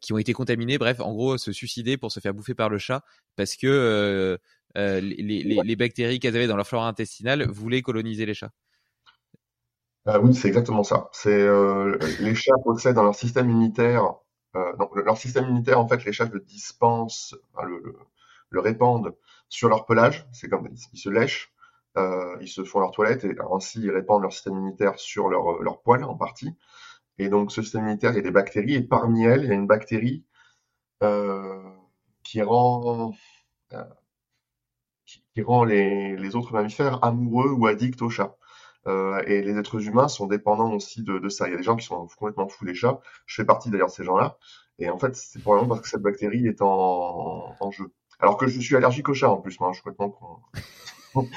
qui 0.00 0.12
ont 0.12 0.18
été 0.18 0.32
contaminées, 0.32 0.78
bref, 0.78 1.00
en 1.00 1.12
gros 1.12 1.38
se 1.38 1.50
suicider 1.50 1.96
pour 1.96 2.12
se 2.12 2.20
faire 2.20 2.34
bouffer 2.34 2.54
par 2.54 2.68
le 2.68 2.78
chat 2.78 3.02
parce 3.34 3.56
que 3.56 4.38
les, 4.74 5.00
les, 5.00 5.60
les, 5.62 5.76
bactéries 5.76 6.18
qu'elles 6.18 6.36
avaient 6.36 6.46
dans 6.46 6.56
leur 6.56 6.66
flore 6.66 6.84
intestinale 6.84 7.48
voulaient 7.48 7.82
coloniser 7.82 8.26
les 8.26 8.34
chats. 8.34 8.50
Ah 10.06 10.20
oui, 10.20 10.34
c'est 10.34 10.48
exactement 10.48 10.82
ça. 10.82 11.08
C'est 11.12 11.46
les 12.20 12.34
chats 12.34 12.54
possèdent 12.62 12.96
dans 12.96 13.04
leur 13.04 13.14
système 13.14 13.48
immunitaire 13.48 14.14
euh, 14.56 14.76
donc 14.76 14.94
leur 14.96 15.16
système 15.16 15.44
immunitaire, 15.44 15.80
en 15.80 15.88
fait, 15.88 16.04
les 16.04 16.12
chats 16.12 16.28
le 16.32 16.40
dispensent, 16.40 17.34
le, 17.64 17.96
le, 18.50 18.60
répandent 18.60 19.16
sur 19.48 19.68
leur 19.68 19.84
pelage. 19.86 20.26
C'est 20.32 20.48
comme 20.48 20.68
ils, 20.92 20.98
se 20.98 21.08
lèchent, 21.08 21.52
euh, 21.96 22.36
ils 22.40 22.48
se 22.48 22.64
font 22.64 22.80
leur 22.80 22.92
toilette 22.92 23.24
et 23.24 23.34
ainsi 23.52 23.80
ils 23.80 23.90
répandent 23.90 24.22
leur 24.22 24.32
système 24.32 24.54
immunitaire 24.54 24.98
sur 24.98 25.28
leur, 25.28 25.62
leur 25.62 25.82
poil 25.82 26.04
en 26.04 26.16
partie. 26.16 26.54
Et 27.18 27.28
donc 27.28 27.52
ce 27.52 27.62
système 27.62 27.82
immunitaire, 27.82 28.12
il 28.12 28.16
y 28.16 28.20
a 28.20 28.22
des 28.22 28.30
bactéries 28.30 28.74
et 28.74 28.82
parmi 28.82 29.24
elles, 29.24 29.44
il 29.44 29.48
y 29.48 29.52
a 29.52 29.54
une 29.54 29.66
bactérie 29.66 30.24
euh, 31.02 31.62
qui 32.22 32.42
rend 32.42 33.12
euh, 33.72 33.84
qui, 35.34 35.42
rend 35.42 35.64
les, 35.64 36.16
les, 36.16 36.36
autres 36.36 36.52
mammifères 36.52 37.02
amoureux 37.04 37.50
ou 37.50 37.66
addicts 37.66 38.02
aux 38.02 38.10
chats. 38.10 38.36
Euh, 38.86 39.22
et 39.26 39.42
les 39.42 39.56
êtres 39.56 39.86
humains 39.86 40.08
sont 40.08 40.26
dépendants 40.26 40.72
aussi 40.72 41.02
de, 41.02 41.18
de, 41.18 41.28
ça. 41.28 41.48
Il 41.48 41.52
y 41.52 41.54
a 41.54 41.56
des 41.56 41.62
gens 41.62 41.76
qui 41.76 41.86
sont 41.86 42.06
complètement 42.18 42.48
fous 42.48 42.64
des 42.64 42.74
chats. 42.74 43.00
Je 43.26 43.36
fais 43.36 43.44
partie 43.44 43.70
d'ailleurs 43.70 43.88
de 43.88 43.92
ces 43.92 44.04
gens-là. 44.04 44.36
Et 44.78 44.90
en 44.90 44.98
fait, 44.98 45.16
c'est 45.16 45.40
probablement 45.40 45.68
parce 45.68 45.80
que 45.82 45.88
cette 45.88 46.02
bactérie 46.02 46.46
est 46.46 46.60
en, 46.60 47.54
en 47.58 47.70
jeu. 47.70 47.92
Alors 48.20 48.36
que 48.36 48.46
je 48.46 48.60
suis 48.60 48.76
allergique 48.76 49.08
aux 49.08 49.14
chats 49.14 49.30
en 49.30 49.38
plus, 49.38 49.58
moi, 49.60 49.70
je 49.72 49.80
suis 49.80 49.82
complètement 49.82 50.42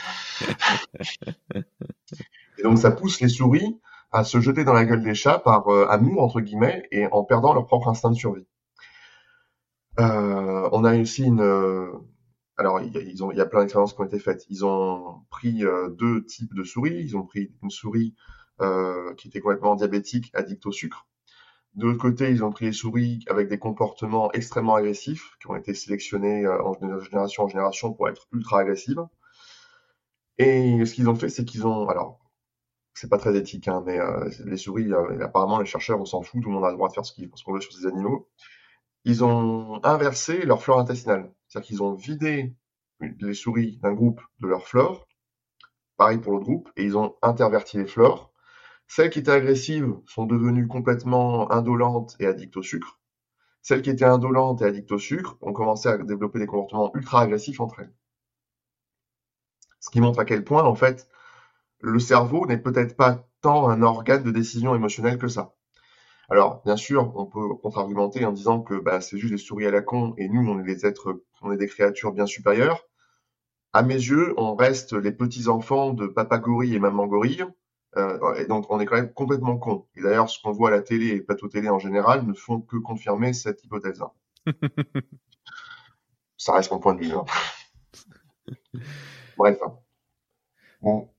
et 2.58 2.64
donc 2.64 2.80
ça 2.80 2.90
pousse 2.92 3.22
les 3.22 3.30
souris 3.30 3.80
à 4.12 4.24
se 4.24 4.40
jeter 4.40 4.64
dans 4.64 4.74
la 4.74 4.86
gueule 4.86 5.04
des 5.04 5.14
chats 5.14 5.38
par 5.38 5.68
euh, 5.68 5.86
amour 5.88 6.24
entre 6.24 6.42
guillemets 6.42 6.88
et 6.92 7.06
en 7.12 7.24
perdant 7.24 7.54
leur 7.54 7.66
propre 7.66 7.90
instinct 7.90 8.10
de 8.10 8.16
survie. 8.16 8.48
Euh, 10.00 10.70
on 10.72 10.84
a 10.84 10.98
aussi 10.98 11.26
une, 11.26 11.42
alors, 12.58 12.82
il 12.82 12.91
y, 12.91 13.41
a, 13.41 13.46
plein 13.46 13.62
d'expériences 13.62 13.93
qui 13.93 14.02
ont 14.02 14.06
été 14.06 14.17
faites. 14.17 14.46
Ils 14.50 14.65
ont 14.65 15.22
pris 15.30 15.63
euh, 15.63 15.89
deux 15.89 16.26
types 16.26 16.56
de 16.56 16.63
souris. 16.63 17.04
Ils 17.04 17.15
ont 17.15 17.24
pris 17.24 17.52
une 17.62 17.70
souris 17.70 18.15
euh, 18.62 19.13
qui 19.13 19.28
était 19.28 19.39
complètement 19.39 19.76
diabétique, 19.76 20.32
addict 20.34 20.65
au 20.65 20.72
sucre. 20.72 21.08
De 21.76 21.86
l'autre 21.86 22.00
côté, 22.00 22.32
ils 22.32 22.43
ont 22.43 22.52
pris 22.52 22.65
les 22.65 22.74
souris 22.74 23.24
avec 23.30 23.48
des 23.50 23.60
comportements 23.60 24.32
extrêmement 24.32 24.74
agressifs, 24.74 25.38
qui 25.39 25.48
ont 25.48 25.56
été 25.56 25.76
sélectionnés 25.76 26.46
euh, 26.46 26.63
en 26.63 26.74
génération 27.04 27.43
en 27.43 27.48
génération 27.48 27.93
pour 27.93 28.10
être 28.10 28.26
ultra 28.32 28.62
agressives. 28.62 29.06
Et 30.39 30.84
ce 30.86 30.93
qu'ils 30.95 31.10
ont 31.10 31.16
fait, 31.16 31.30
c'est 31.30 31.45
qu'ils 31.45 31.68
ont, 31.68 31.88
alors, 31.88 32.20
c'est 32.95 33.10
pas 33.10 33.20
très 33.20 33.36
éthique, 33.38 33.68
hein, 33.68 33.84
mais 33.86 33.99
euh, 33.99 34.28
les 34.45 34.58
souris, 34.58 34.91
apparemment, 35.22 35.60
les 35.60 35.66
chercheurs, 35.68 36.01
on 36.01 36.05
s'en 36.05 36.24
fout, 36.24 36.41
tout 36.41 36.49
le 36.49 36.55
monde 36.55 36.66
a 36.66 36.72
le 36.72 36.76
droit 36.76 36.89
de 36.89 36.93
faire 36.93 37.05
ce 37.05 37.14
qu'on 37.43 37.53
veut 37.53 37.62
sur 37.62 37.74
ces 37.74 37.86
animaux. 37.86 38.28
Ils 39.03 39.24
ont 39.24 39.80
inversé 39.84 40.39
leur 40.45 40.64
flore 40.64 40.80
intestinale. 40.80 41.32
C'est-à-dire 41.48 41.68
qu'ils 41.68 41.84
ont 41.84 41.93
vidé 41.93 42.56
les 43.00 43.34
souris 43.34 43.78
d'un 43.78 43.93
groupe 43.93 44.22
de 44.39 44.48
leur 44.48 44.68
flore, 44.68 45.08
pareil 45.98 46.18
pour 46.18 46.34
l'autre 46.34 46.45
groupe, 46.45 46.72
et 46.76 46.84
ils 46.84 46.98
ont 46.98 47.16
interverti 47.22 47.78
les 47.78 47.86
flores. 47.86 48.32
Celles 48.88 49.10
qui 49.10 49.20
étaient 49.20 49.32
agressives 49.32 49.93
sont 50.06 50.26
devenues 50.26 50.68
complètement 50.68 51.52
indolentes 51.52 52.16
et 52.20 52.26
addictes 52.26 52.58
au 52.58 52.64
sucre. 52.64 53.00
Celles 53.62 53.82
qui 53.82 53.89
étaient 53.89 54.06
indolentes 54.06 54.62
et 54.62 54.66
addictes 54.66 54.91
au 54.93 54.98
sucre 54.98 55.38
ont 55.41 55.54
commencé 55.54 55.89
à 55.89 55.98
développer 55.98 56.39
des 56.39 56.48
comportements 56.48 56.91
ultra 56.95 57.22
agressifs 57.22 57.60
entre 57.60 57.82
elles. 57.82 57.93
Ce 59.80 59.89
qui 59.89 60.00
montre 60.00 60.20
à 60.20 60.26
quel 60.26 60.43
point, 60.43 60.64
en 60.64 60.76
fait, 60.76 61.10
le 61.80 62.00
cerveau 62.00 62.45
n'est 62.48 62.58
peut-être 62.58 62.95
pas 62.95 63.28
tant 63.41 63.70
un 63.70 63.82
organe 63.82 64.24
de 64.24 64.32
décision 64.32 64.74
émotionnelle 64.74 65.18
que 65.18 65.28
ça. 65.28 65.54
Alors, 66.30 66.62
bien 66.64 66.76
sûr, 66.76 67.14
on 67.16 67.26
peut 67.26 67.56
contre-argumenter 67.56 68.26
en 68.26 68.32
disant 68.32 68.62
que 68.62 68.80
bah, 68.80 69.02
c'est 69.02 69.18
juste 69.18 69.34
des 69.34 69.38
souris 69.38 69.66
à 69.66 69.72
la 69.72 69.82
con 69.82 70.14
et 70.18 70.28
nous, 70.28 70.45
on 70.50 70.60
est 70.60 70.64
des 70.64 70.86
êtres, 70.86 71.22
on 71.42 71.52
est 71.52 71.58
des 71.58 71.68
créatures 71.68 72.12
bien 72.12 72.26
supérieures. 72.26 72.88
À 73.74 73.84
mes 73.84 73.96
yeux, 73.96 74.34
on 74.38 74.56
reste 74.56 74.94
les 74.94 75.12
petits 75.12 75.48
enfants 75.48 75.94
de 75.94 76.08
papa 76.08 76.40
gorille 76.40 76.76
et 76.76 76.80
maman 76.80 77.06
gorille. 77.08 77.46
Euh, 77.96 78.36
et 78.36 78.46
donc, 78.46 78.66
on 78.70 78.80
est 78.80 78.86
quand 78.86 78.96
même 78.96 79.14
complètement 79.14 79.58
con. 79.58 79.88
Et 79.96 80.02
d'ailleurs, 80.02 80.30
ce 80.30 80.42
qu'on 80.42 80.52
voit 80.52 80.70
à 80.70 80.72
la 80.72 80.82
télé 80.82 81.08
et 81.08 81.16
les 81.16 81.22
plateaux 81.22 81.48
télé 81.48 81.70
en 81.70 81.80
général 81.80 82.26
ne 82.26 82.34
font 82.34 82.62
que 82.62 82.78
confirmer 82.78 83.34
cette 83.34 83.64
hypothèse. 83.64 84.04
Ça 86.38 86.54
reste 86.54 86.72
mon 86.72 86.80
point 86.80 86.94
de 86.96 87.06
vue. 87.06 87.14
Hein. 87.14 87.26
Bref. 89.38 89.58
Bon. 90.82 91.10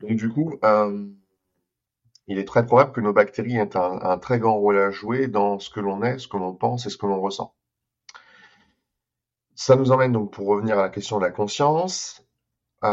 Donc, 0.00 0.16
du 0.16 0.28
coup, 0.28 0.58
euh, 0.64 1.08
il 2.28 2.38
est 2.38 2.44
très 2.44 2.64
probable 2.64 2.92
que 2.92 3.00
nos 3.00 3.12
bactéries 3.12 3.56
aient 3.56 3.76
un, 3.76 4.18
très 4.18 4.38
grand 4.38 4.58
rôle 4.58 4.78
à 4.78 4.90
jouer 4.90 5.26
dans 5.26 5.58
ce 5.58 5.70
que 5.70 5.80
l'on 5.80 6.02
est, 6.02 6.18
ce 6.18 6.28
que 6.28 6.36
l'on 6.36 6.54
pense 6.54 6.86
et 6.86 6.90
ce 6.90 6.96
que 6.96 7.06
l'on 7.06 7.20
ressent. 7.20 7.55
Ça 9.56 9.74
nous 9.74 9.90
emmène 9.90 10.12
donc, 10.12 10.32
pour 10.32 10.46
revenir 10.46 10.78
à 10.78 10.82
la 10.82 10.88
question 10.90 11.16
de 11.18 11.24
la 11.24 11.30
conscience, 11.30 12.22
à 12.82 12.90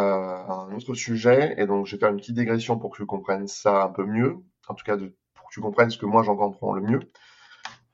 un 0.49 0.73
autre 0.73 0.93
sujet, 0.93 1.55
et 1.57 1.67
donc 1.67 1.85
je 1.85 1.95
vais 1.95 1.99
faire 1.99 2.09
une 2.09 2.17
petite 2.17 2.35
dégression 2.35 2.79
pour 2.79 2.91
que 2.91 2.97
tu 2.97 3.05
comprennes 3.05 3.47
ça 3.47 3.83
un 3.83 3.89
peu 3.89 4.05
mieux, 4.05 4.37
en 4.69 4.73
tout 4.73 4.85
cas 4.85 4.95
pour 4.97 5.49
que 5.49 5.53
tu 5.53 5.59
comprennes 5.59 5.89
ce 5.89 5.97
que 5.97 6.05
moi 6.05 6.23
j'en 6.23 6.37
comprends 6.37 6.73
le 6.73 6.81
mieux. 6.81 7.01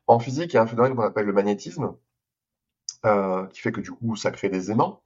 En 0.05 0.20
physique, 0.20 0.53
il 0.53 0.57
y 0.57 0.59
a 0.59 0.61
un 0.61 0.67
phénomène 0.67 0.95
qu'on 0.95 1.01
appelle 1.01 1.26
le 1.26 1.34
magnétisme, 1.34 1.95
euh, 3.05 3.47
qui 3.47 3.59
fait 3.61 3.72
que 3.72 3.82
du 3.82 3.91
coup 3.91 4.15
ça 4.15 4.30
crée 4.32 4.49
des 4.49 4.70
aimants. 4.70 5.01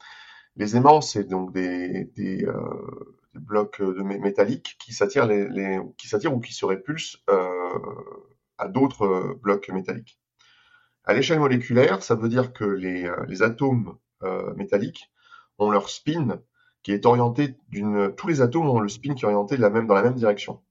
Les 0.57 0.75
aimants, 0.75 1.01
c'est 1.01 1.23
donc 1.23 1.53
des, 1.53 2.05
des, 2.15 2.45
euh, 2.45 3.17
des 3.33 3.39
blocs 3.39 3.79
métalliques 3.79 4.75
qui 4.77 4.93
s'attirent 4.93 5.25
les, 5.25 5.47
les, 5.47 5.79
qui 5.97 6.09
s'attirent 6.09 6.35
ou 6.35 6.41
qui 6.41 6.53
se 6.53 6.65
répulsent 6.65 7.17
euh, 7.29 7.79
à 8.57 8.67
d'autres 8.67 9.05
euh, 9.05 9.39
blocs 9.41 9.69
métalliques. 9.69 10.19
À 11.05 11.13
l'échelle 11.13 11.39
moléculaire, 11.39 12.01
ça 12.01 12.15
veut 12.15 12.29
dire 12.29 12.53
que 12.53 12.63
les, 12.63 13.05
euh, 13.05 13.43
atomes 13.43 13.97
euh, 14.23 14.53
métalliques 14.55 15.11
ont 15.57 15.69
leur 15.69 15.89
spin 15.89 16.41
qui 16.81 16.91
est 16.91 17.05
orienté 17.05 17.57
d'une. 17.69 18.13
Tous 18.15 18.27
les 18.27 18.41
atomes 18.41 18.69
ont 18.69 18.79
le 18.79 18.89
spin 18.89 19.13
qui 19.13 19.23
est 19.23 19.27
orienté 19.27 19.57
de 19.57 19.61
la 19.61 19.69
même, 19.69 19.87
dans 19.87 19.95
la 19.95 20.03
même 20.03 20.15
direction. 20.15 20.61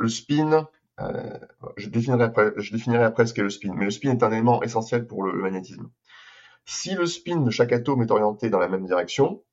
Le 0.00 0.08
spin, 0.08 0.68
euh, 1.00 1.38
je, 1.76 1.88
définirai 1.88 2.24
après, 2.24 2.52
je 2.56 2.72
définirai 2.72 3.04
après 3.04 3.26
ce 3.26 3.34
qu'est 3.34 3.42
le 3.42 3.50
spin, 3.50 3.72
mais 3.74 3.84
le 3.84 3.90
spin 3.92 4.10
est 4.10 4.22
un 4.24 4.32
élément 4.32 4.62
essentiel 4.62 5.06
pour 5.06 5.22
le, 5.22 5.32
le 5.32 5.42
magnétisme. 5.42 5.90
Si 6.64 6.94
le 6.94 7.06
spin 7.06 7.40
de 7.40 7.50
chaque 7.50 7.72
atome 7.72 8.02
est 8.02 8.10
orienté 8.10 8.50
dans 8.50 8.58
la 8.58 8.68
même 8.68 8.84
direction, 8.84 9.44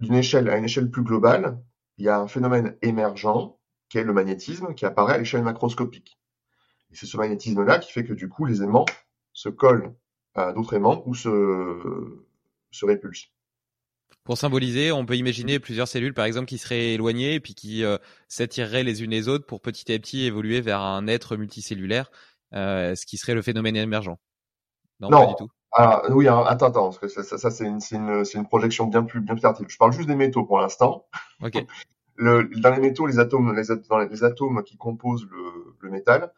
d'une 0.00 0.14
échelle 0.14 0.50
à 0.50 0.56
une 0.56 0.64
échelle 0.64 0.90
plus 0.90 1.02
globale, 1.02 1.62
il 1.98 2.06
y 2.06 2.08
a 2.08 2.18
un 2.18 2.26
phénomène 2.26 2.76
émergent 2.82 3.56
qui 3.88 3.98
est 3.98 4.04
le 4.04 4.12
magnétisme 4.12 4.74
qui 4.74 4.84
apparaît 4.84 5.14
à 5.14 5.18
l'échelle 5.18 5.44
macroscopique. 5.44 6.18
Et 6.92 6.96
c'est 6.96 7.06
ce 7.06 7.16
magnétisme-là 7.16 7.78
qui 7.78 7.92
fait 7.92 8.04
que 8.04 8.12
du 8.12 8.28
coup 8.28 8.44
les 8.44 8.62
aimants 8.62 8.84
se 9.32 9.48
collent 9.48 9.94
à 10.34 10.52
d'autres 10.52 10.74
aimants 10.74 11.02
ou 11.06 11.14
se, 11.14 12.24
se 12.70 12.84
répulsent. 12.84 13.30
Pour 14.24 14.38
symboliser, 14.38 14.92
on 14.92 15.04
peut 15.04 15.16
imaginer 15.16 15.58
plusieurs 15.58 15.88
cellules, 15.88 16.14
par 16.14 16.26
exemple, 16.26 16.46
qui 16.46 16.58
seraient 16.58 16.92
éloignées 16.92 17.34
et 17.34 17.40
puis 17.40 17.54
qui 17.54 17.82
euh, 17.82 17.98
s'attireraient 18.28 18.84
les 18.84 19.02
unes 19.02 19.10
les 19.10 19.28
autres 19.28 19.46
pour 19.46 19.60
petit 19.60 19.92
à 19.92 19.98
petit 19.98 20.24
évoluer 20.24 20.60
vers 20.60 20.80
un 20.80 21.08
être 21.08 21.36
multicellulaire, 21.36 22.10
euh, 22.54 22.94
ce 22.94 23.04
qui 23.04 23.16
serait 23.16 23.34
le 23.34 23.42
phénomène 23.42 23.74
émergent. 23.74 24.16
Non, 25.00 25.10
non, 25.10 25.20
pas 25.20 25.26
du 25.26 25.34
tout. 25.34 25.50
Ah, 25.72 26.02
oui, 26.10 26.28
hein, 26.28 26.44
attends, 26.46 26.66
attends, 26.66 26.84
parce 26.84 26.98
que 26.98 27.08
ça, 27.08 27.24
ça, 27.24 27.38
ça 27.38 27.50
c'est 27.50 27.64
une, 27.64 27.80
une, 27.90 28.24
une, 28.34 28.46
projection 28.46 28.86
bien 28.86 29.02
plus, 29.02 29.20
bien 29.20 29.34
plus 29.34 29.40
tardive. 29.40 29.66
Je 29.68 29.78
parle 29.78 29.92
juste 29.92 30.06
des 30.06 30.14
métaux 30.14 30.44
pour 30.44 30.58
l'instant. 30.58 31.06
Le, 32.16 32.44
dans 32.60 32.70
les 32.70 32.80
métaux, 32.80 33.06
les 33.06 33.18
atomes, 33.18 33.56
les, 33.56 33.74
dans 33.88 33.98
les, 33.98 34.06
les 34.06 34.22
atomes 34.22 34.62
qui 34.64 34.76
composent 34.76 35.26
le, 35.30 35.74
le, 35.80 35.90
métal 35.90 36.30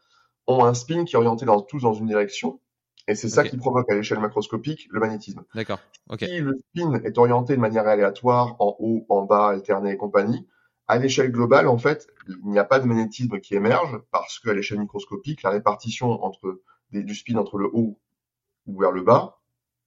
ont 0.47 0.63
un 0.63 0.73
spin 0.73 1.05
qui 1.05 1.15
est 1.15 1.17
orienté 1.17 1.45
dans, 1.45 1.61
tous 1.61 1.81
dans 1.81 1.93
une 1.93 2.07
direction, 2.07 2.59
et 3.07 3.15
c'est 3.15 3.29
ça 3.29 3.43
qui 3.43 3.57
provoque 3.57 3.89
à 3.91 3.95
l'échelle 3.95 4.19
macroscopique 4.19 4.87
le 4.89 4.99
magnétisme. 4.99 5.43
D'accord. 5.53 5.79
Okay. 6.09 6.27
Si 6.27 6.39
le 6.39 6.57
spin 6.57 6.93
est 7.03 7.17
orienté 7.17 7.55
de 7.55 7.61
manière 7.61 7.87
aléatoire, 7.87 8.55
en 8.59 8.75
haut, 8.79 9.05
en 9.09 9.23
bas, 9.23 9.49
alterné 9.49 9.91
et 9.91 9.97
compagnie, 9.97 10.47
à 10.87 10.97
l'échelle 10.97 11.31
globale, 11.31 11.67
en 11.67 11.77
fait, 11.77 12.07
il 12.27 12.49
n'y 12.49 12.59
a 12.59 12.63
pas 12.63 12.79
de 12.79 12.85
magnétisme 12.85 13.39
qui 13.39 13.55
émerge 13.55 13.99
parce 14.11 14.39
qu'à 14.39 14.53
l'échelle 14.53 14.79
microscopique, 14.79 15.43
la 15.43 15.51
répartition 15.51 16.23
entre 16.23 16.61
des, 16.91 17.03
du 17.03 17.15
spin 17.15 17.35
entre 17.37 17.57
le 17.57 17.69
haut 17.73 17.99
ou 18.65 18.79
vers 18.79 18.91
le 18.91 19.03
bas, 19.03 19.39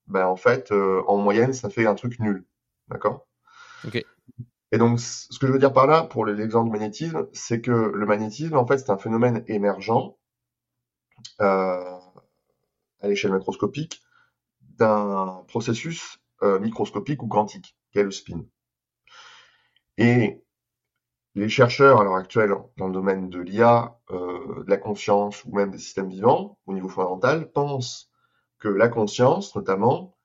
ben 0.07 0.27
en 0.27 0.37
fait, 0.37 0.73
euh, 0.73 1.03
en 1.07 1.17
moyenne, 1.19 1.53
ça 1.53 1.71
fait 1.71 1.87
un 1.87 1.95
truc 1.95 2.19
nul. 2.21 2.45
D'accord? 2.89 3.27
Ok. 3.87 4.05
Et 4.71 4.79
donc, 4.79 5.01
ce 5.01 5.39
que 5.39 5.47
je 5.47 5.53
veux 5.53 5.59
dire 5.59 5.73
par 5.73 5.87
là, 5.87 6.03
pour 6.03 6.27
l'exemple 6.27 6.67
du 6.67 6.73
magnétisme, 6.73 7.27
c'est 7.33 7.61
que 7.61 7.93
le 7.95 8.07
magnétisme, 8.07 8.57
en 8.57 8.67
fait, 8.67 8.79
c'est 8.79 8.91
un 8.91 8.99
phénomène 8.99 9.45
émergent 9.47 10.17
à 11.39 12.01
l'échelle 13.03 13.33
macroscopique 13.33 14.03
d'un 14.79 15.45
processus 15.49 16.19
euh, 16.43 16.59
microscopique 16.61 17.23
ou 17.23 17.27
quantique, 17.27 17.77
qui 17.93 17.99
est 17.99 18.05
le 18.05 18.11
spin. 18.11 18.45
Et 19.97 20.43
les 21.35 21.49
chercheurs 21.49 22.01
à 22.01 22.05
l'heure 22.05 22.14
actuelle 22.14 22.55
dans 22.77 22.87
le 22.87 22.93
domaine 22.93 23.29
de 23.29 23.41
l'IA, 23.41 23.99
euh, 24.11 24.62
de 24.64 24.71
la 24.71 24.77
conscience 24.77 25.45
ou 25.45 25.55
même 25.57 25.71
des 25.71 25.79
systèmes 25.79 26.09
vivants, 26.09 26.59
au 26.66 26.75
niveau 26.75 26.89
fondamental, 26.89 27.51
pensent 27.51 28.11
que 28.59 28.69
la 28.69 28.89
conscience, 28.89 29.55
notamment, 29.57 30.16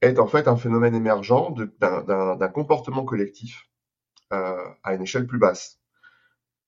est 0.00 0.18
en 0.18 0.26
fait 0.26 0.48
un 0.48 0.56
phénomène 0.56 0.94
émergent 0.94 1.54
d'un 1.78 2.48
comportement 2.48 3.04
collectif 3.04 3.68
euh, 4.32 4.68
à 4.82 4.94
une 4.94 5.02
échelle 5.02 5.26
plus 5.26 5.38
basse. 5.38 5.80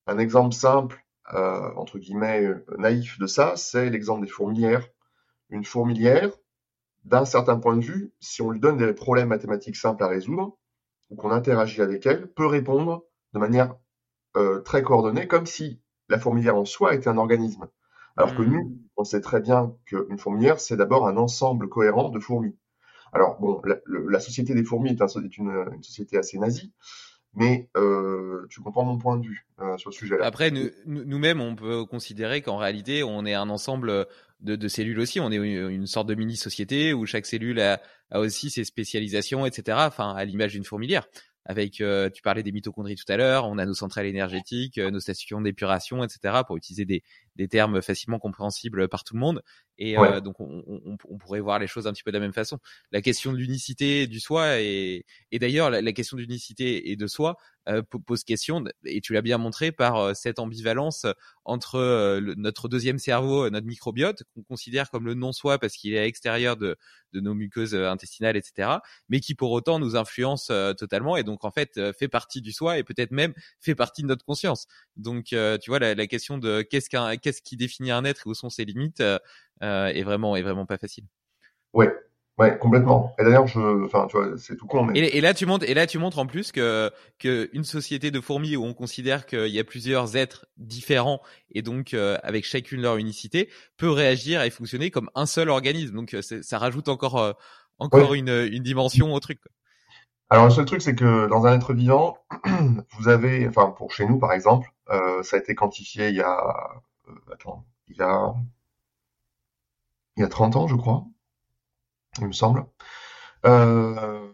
Un 0.07 0.19
exemple 0.19 0.55
simple, 0.55 1.05
euh, 1.35 1.71
entre 1.77 1.99
guillemets, 1.99 2.49
naïf 2.79 3.19
de 3.19 3.27
ça, 3.27 3.55
c'est 3.57 3.91
l'exemple 3.91 4.25
des 4.25 4.31
fourmilières. 4.31 4.87
Une 5.51 5.65
fourmilière, 5.65 6.31
d'un 7.05 7.25
certain 7.25 7.59
point 7.59 7.77
de 7.77 7.85
vue, 7.85 8.13
si 8.21 8.43
on 8.43 8.51
lui 8.51 8.61
donne 8.61 8.77
des 8.77 8.93
problèmes 8.93 9.29
mathématiques 9.29 9.77
simples 9.77 10.03
à 10.03 10.09
résoudre, 10.09 10.57
ou 11.11 11.17
qu'on 11.17 11.31
interagit 11.31 11.83
avec 11.83 12.07
elle, 12.07 12.27
peut 12.33 12.47
répondre 12.47 13.05
de 13.33 13.39
manière 13.39 13.77
euh, 14.37 14.61
très 14.61 14.83
coordonnée, 14.83 15.29
comme 15.29 15.47
si 15.47 15.81
la 16.09 16.19
fourmilière 16.19 16.57
en 16.57 16.65
soi 16.65 16.95
était 16.95 17.09
un 17.09 17.17
organisme. 17.17 17.69
Alors 18.17 18.35
que 18.35 18.43
nous, 18.43 18.65
mmh. 18.65 18.79
on 18.97 19.05
sait 19.05 19.21
très 19.21 19.41
bien 19.41 19.75
qu'une 19.85 20.19
fourmilière, 20.19 20.59
c'est 20.59 20.77
d'abord 20.77 21.07
un 21.07 21.17
ensemble 21.17 21.69
cohérent 21.69 22.09
de 22.09 22.19
fourmis. 22.19 22.57
Alors 23.13 23.39
bon, 23.41 23.61
la, 23.65 23.77
la 23.87 24.21
société 24.21 24.55
des 24.55 24.65
fourmis 24.65 24.91
est, 24.91 25.03
un, 25.03 25.07
est 25.07 25.37
une, 25.37 25.51
une, 25.73 25.83
société 25.83 26.17
assez 26.17 26.39
nazie, 26.39 26.73
mais 27.37 27.69
euh, 27.77 28.47
tu 28.51 28.61
comprends 28.61 28.85
mon 28.85 28.99
point 28.99 29.19
de 29.19 29.27
vue 29.27 29.47
euh, 29.61 29.77
sur 29.77 29.91
le 29.91 29.95
sujet-là. 29.95 30.25
Après, 30.25 30.51
nous-mêmes, 30.51 31.41
on 31.41 31.55
peut 31.55 31.85
considérer 31.85 32.43
qu'en 32.43 32.57
réalité, 32.57 33.03
on 33.05 33.25
est 33.25 33.35
un 33.35 33.51
ensemble 33.51 34.07
de, 34.41 34.57
de, 34.57 34.69
cellules 34.69 34.99
aussi. 34.99 35.21
On 35.21 35.31
est 35.31 35.37
une, 35.37 35.87
sorte 35.87 36.09
de 36.09 36.15
mini-société 36.15 36.93
où 36.95 37.07
chaque 37.07 37.27
cellule 37.27 37.61
a, 37.61 37.81
a, 38.11 38.21
aussi 38.21 38.51
ses 38.51 38.65
spécialisations, 38.65 39.47
etc. 39.47 39.79
Enfin, 39.83 40.15
à 40.15 40.25
l'image 40.25 40.53
d'une 40.53 40.65
fourmilière 40.65 41.07
avec, 41.47 41.81
euh, 41.81 42.11
tu 42.11 42.23
parlais 42.23 42.43
des 42.43 42.53
mitochondries 42.53 42.97
tout 42.97 43.11
à 43.11 43.17
l'heure, 43.17 43.47
on 43.47 43.57
a 43.59 43.65
nos 43.65 43.75
centrales 43.75 44.07
énergétiques, 44.07 44.79
euh, 44.79 44.91
nos 44.91 45.01
stations 45.01 45.41
d'épuration, 45.41 46.03
etc., 46.03 46.43
pour 46.47 46.57
utiliser 46.57 46.85
des, 46.85 47.03
des, 47.37 47.49
termes 47.49 47.83
facilement 47.83 48.19
compréhensibles 48.19 48.89
par 48.89 49.05
tout 49.05 49.15
le 49.15 49.21
monde. 49.21 49.43
Et 49.79 49.99
ouais. 49.99 50.15
euh, 50.15 50.21
donc, 50.21 50.41
on, 50.41 50.65
on, 50.67 50.97
on, 51.09 51.19
pourrait 51.19 51.41
voir 51.41 51.59
les 51.59 51.67
choses 51.67 51.87
un 51.87 51.93
petit 51.93 52.03
peu 52.03 52.11
de 52.11 52.17
la 52.17 52.21
même 52.21 52.33
façon. 52.33 52.59
La 52.93 53.03
question 53.03 53.33
de 53.33 53.39
l'unicité 53.39 54.07
du 54.07 54.21
soi, 54.21 54.61
et, 54.61 55.05
et 55.33 55.39
d'ailleurs, 55.39 55.71
la, 55.71 55.83
la, 55.83 55.93
question 55.93 56.17
d'unicité 56.17 56.91
et 56.91 56.97
de 56.97 57.07
soi 57.07 57.37
euh, 57.69 57.83
pose 57.83 58.23
question, 58.23 58.63
et 58.85 59.01
tu 59.01 59.13
l'as 59.13 59.23
bien 59.23 59.39
montré 59.39 59.73
par 59.73 59.97
euh, 59.97 60.15
cette 60.15 60.39
ambivalence 60.39 61.05
entre 61.45 61.75
euh, 61.75 62.21
le, 62.21 62.35
notre 62.37 62.69
deuxième 62.69 63.01
cerveau, 63.01 63.51
notre 63.51 63.67
microbiote, 63.67 64.23
qu'on 64.35 64.45
considère 64.45 64.89
comme 64.89 65.05
le 65.05 65.15
non-soi 65.15 65.59
parce 65.59 65.75
qu'il 65.75 65.93
est 65.93 65.99
à 65.99 66.05
l'extérieur 66.05 66.57
de, 66.57 66.77
de, 67.13 67.21
nos 67.21 67.35
muqueuses 67.35 67.75
intestinales, 67.75 68.37
etc., 68.37 68.79
mais 69.09 69.19
qui 69.19 69.35
pour 69.35 69.51
autant 69.51 69.81
nous 69.81 69.97
influence 69.97 70.53
totalement, 70.79 71.17
et 71.17 71.25
donc 71.25 71.45
en 71.45 71.51
fait 71.51 71.81
fait 71.99 72.09
partie 72.09 72.41
du 72.41 72.53
soi, 72.53 72.79
et 72.79 72.85
peut-être 72.85 73.11
même 73.11 73.35
fait 73.61 73.75
partie 73.75 74.03
de 74.03 74.07
notre 74.07 74.25
conscience. 74.25 74.67
Donc, 74.97 75.25
tu 75.27 75.37
vois, 75.69 75.79
la, 75.79 75.95
la 75.95 76.07
question 76.07 76.39
de 76.39 76.63
qu'est-ce 76.63 76.89
qu'un 76.89 77.17
qu'est-ce 77.27 77.43
qui 77.43 77.57
définit 77.57 77.91
un 77.91 78.05
être 78.05 78.27
et 78.27 78.31
où 78.31 78.35
sont 78.35 78.51
ses 78.51 78.65
limites 78.65 79.01
euh, 79.01 79.19
est 79.61 80.03
vraiment 80.05 80.37
est 80.37 80.43
vraiment 80.43 80.67
pas 80.67 80.79
facile. 80.79 81.05
Ouais, 81.73 81.93
Ouais, 82.39 82.59
complètement. 82.59 83.15
Et 83.19 83.25
d'ailleurs, 83.25 83.47
je, 83.47 83.87
enfin, 83.87 84.07
tu 84.11 84.19
vois, 84.19 84.37
c'est 84.37 84.57
tout 84.57 84.67
con, 84.67 84.85
mais. 84.85 84.99
Et, 84.99 85.17
et, 85.17 85.21
là, 85.23 85.33
tu 85.33 85.47
montres, 85.47 85.65
et 85.67 85.73
là, 85.73 85.87
tu 85.87 85.99
montres 85.99 86.19
en 86.19 86.27
plus 86.27 86.53
que 86.53 86.93
que 87.19 87.49
une 87.55 87.65
société 87.65 88.11
de 88.11 88.21
fourmis 88.21 88.57
où 88.57 88.65
on 88.65 88.75
considère 88.75 89.25
qu'il 89.25 89.49
y 89.49 89.59
a 89.59 89.65
plusieurs 89.65 90.17
êtres 90.17 90.45
différents 90.59 91.23
et 91.51 91.63
donc 91.63 91.95
euh, 91.95 92.19
avec 92.23 92.45
chacune 92.45 92.83
leur 92.83 92.99
unicité 92.99 93.49
peut 93.79 93.89
réagir 93.89 94.43
et 94.43 94.51
fonctionner 94.51 94.91
comme 94.91 95.09
un 95.15 95.25
seul 95.25 95.49
organisme. 95.49 95.97
Donc, 95.97 96.15
ça 96.21 96.59
rajoute 96.59 96.91
encore 96.91 97.17
euh, 97.17 97.33
encore 97.79 98.11
ouais. 98.11 98.19
une 98.19 98.47
une 98.53 98.63
dimension 98.63 99.15
au 99.15 99.21
truc. 99.21 99.41
Quoi. 99.41 99.51
Alors, 100.29 100.47
le 100.47 100.51
seul 100.51 100.65
truc, 100.65 100.83
c'est 100.83 100.95
que 100.95 101.29
dans 101.29 101.47
un 101.47 101.55
être 101.55 101.73
vivant, 101.73 102.19
vous 102.99 103.09
avez, 103.09 103.47
enfin, 103.47 103.71
pour 103.71 103.93
chez 103.93 104.07
nous, 104.07 104.19
par 104.19 104.33
exemple, 104.33 104.69
euh, 104.91 105.23
ça 105.23 105.37
a 105.37 105.39
été 105.39 105.55
quantifié 105.55 106.09
il 106.09 106.17
y 106.17 106.21
a, 106.21 106.55
attends, 107.33 107.67
il 107.89 107.97
y 107.97 108.03
a 108.03 108.35
il 110.17 110.23
y 110.23 110.25
a 110.25 110.29
30 110.29 110.57
ans, 110.57 110.67
je 110.67 110.77
crois, 110.77 111.05
il 112.19 112.27
me 112.27 112.33
semble. 112.33 112.67
Euh, 113.45 114.33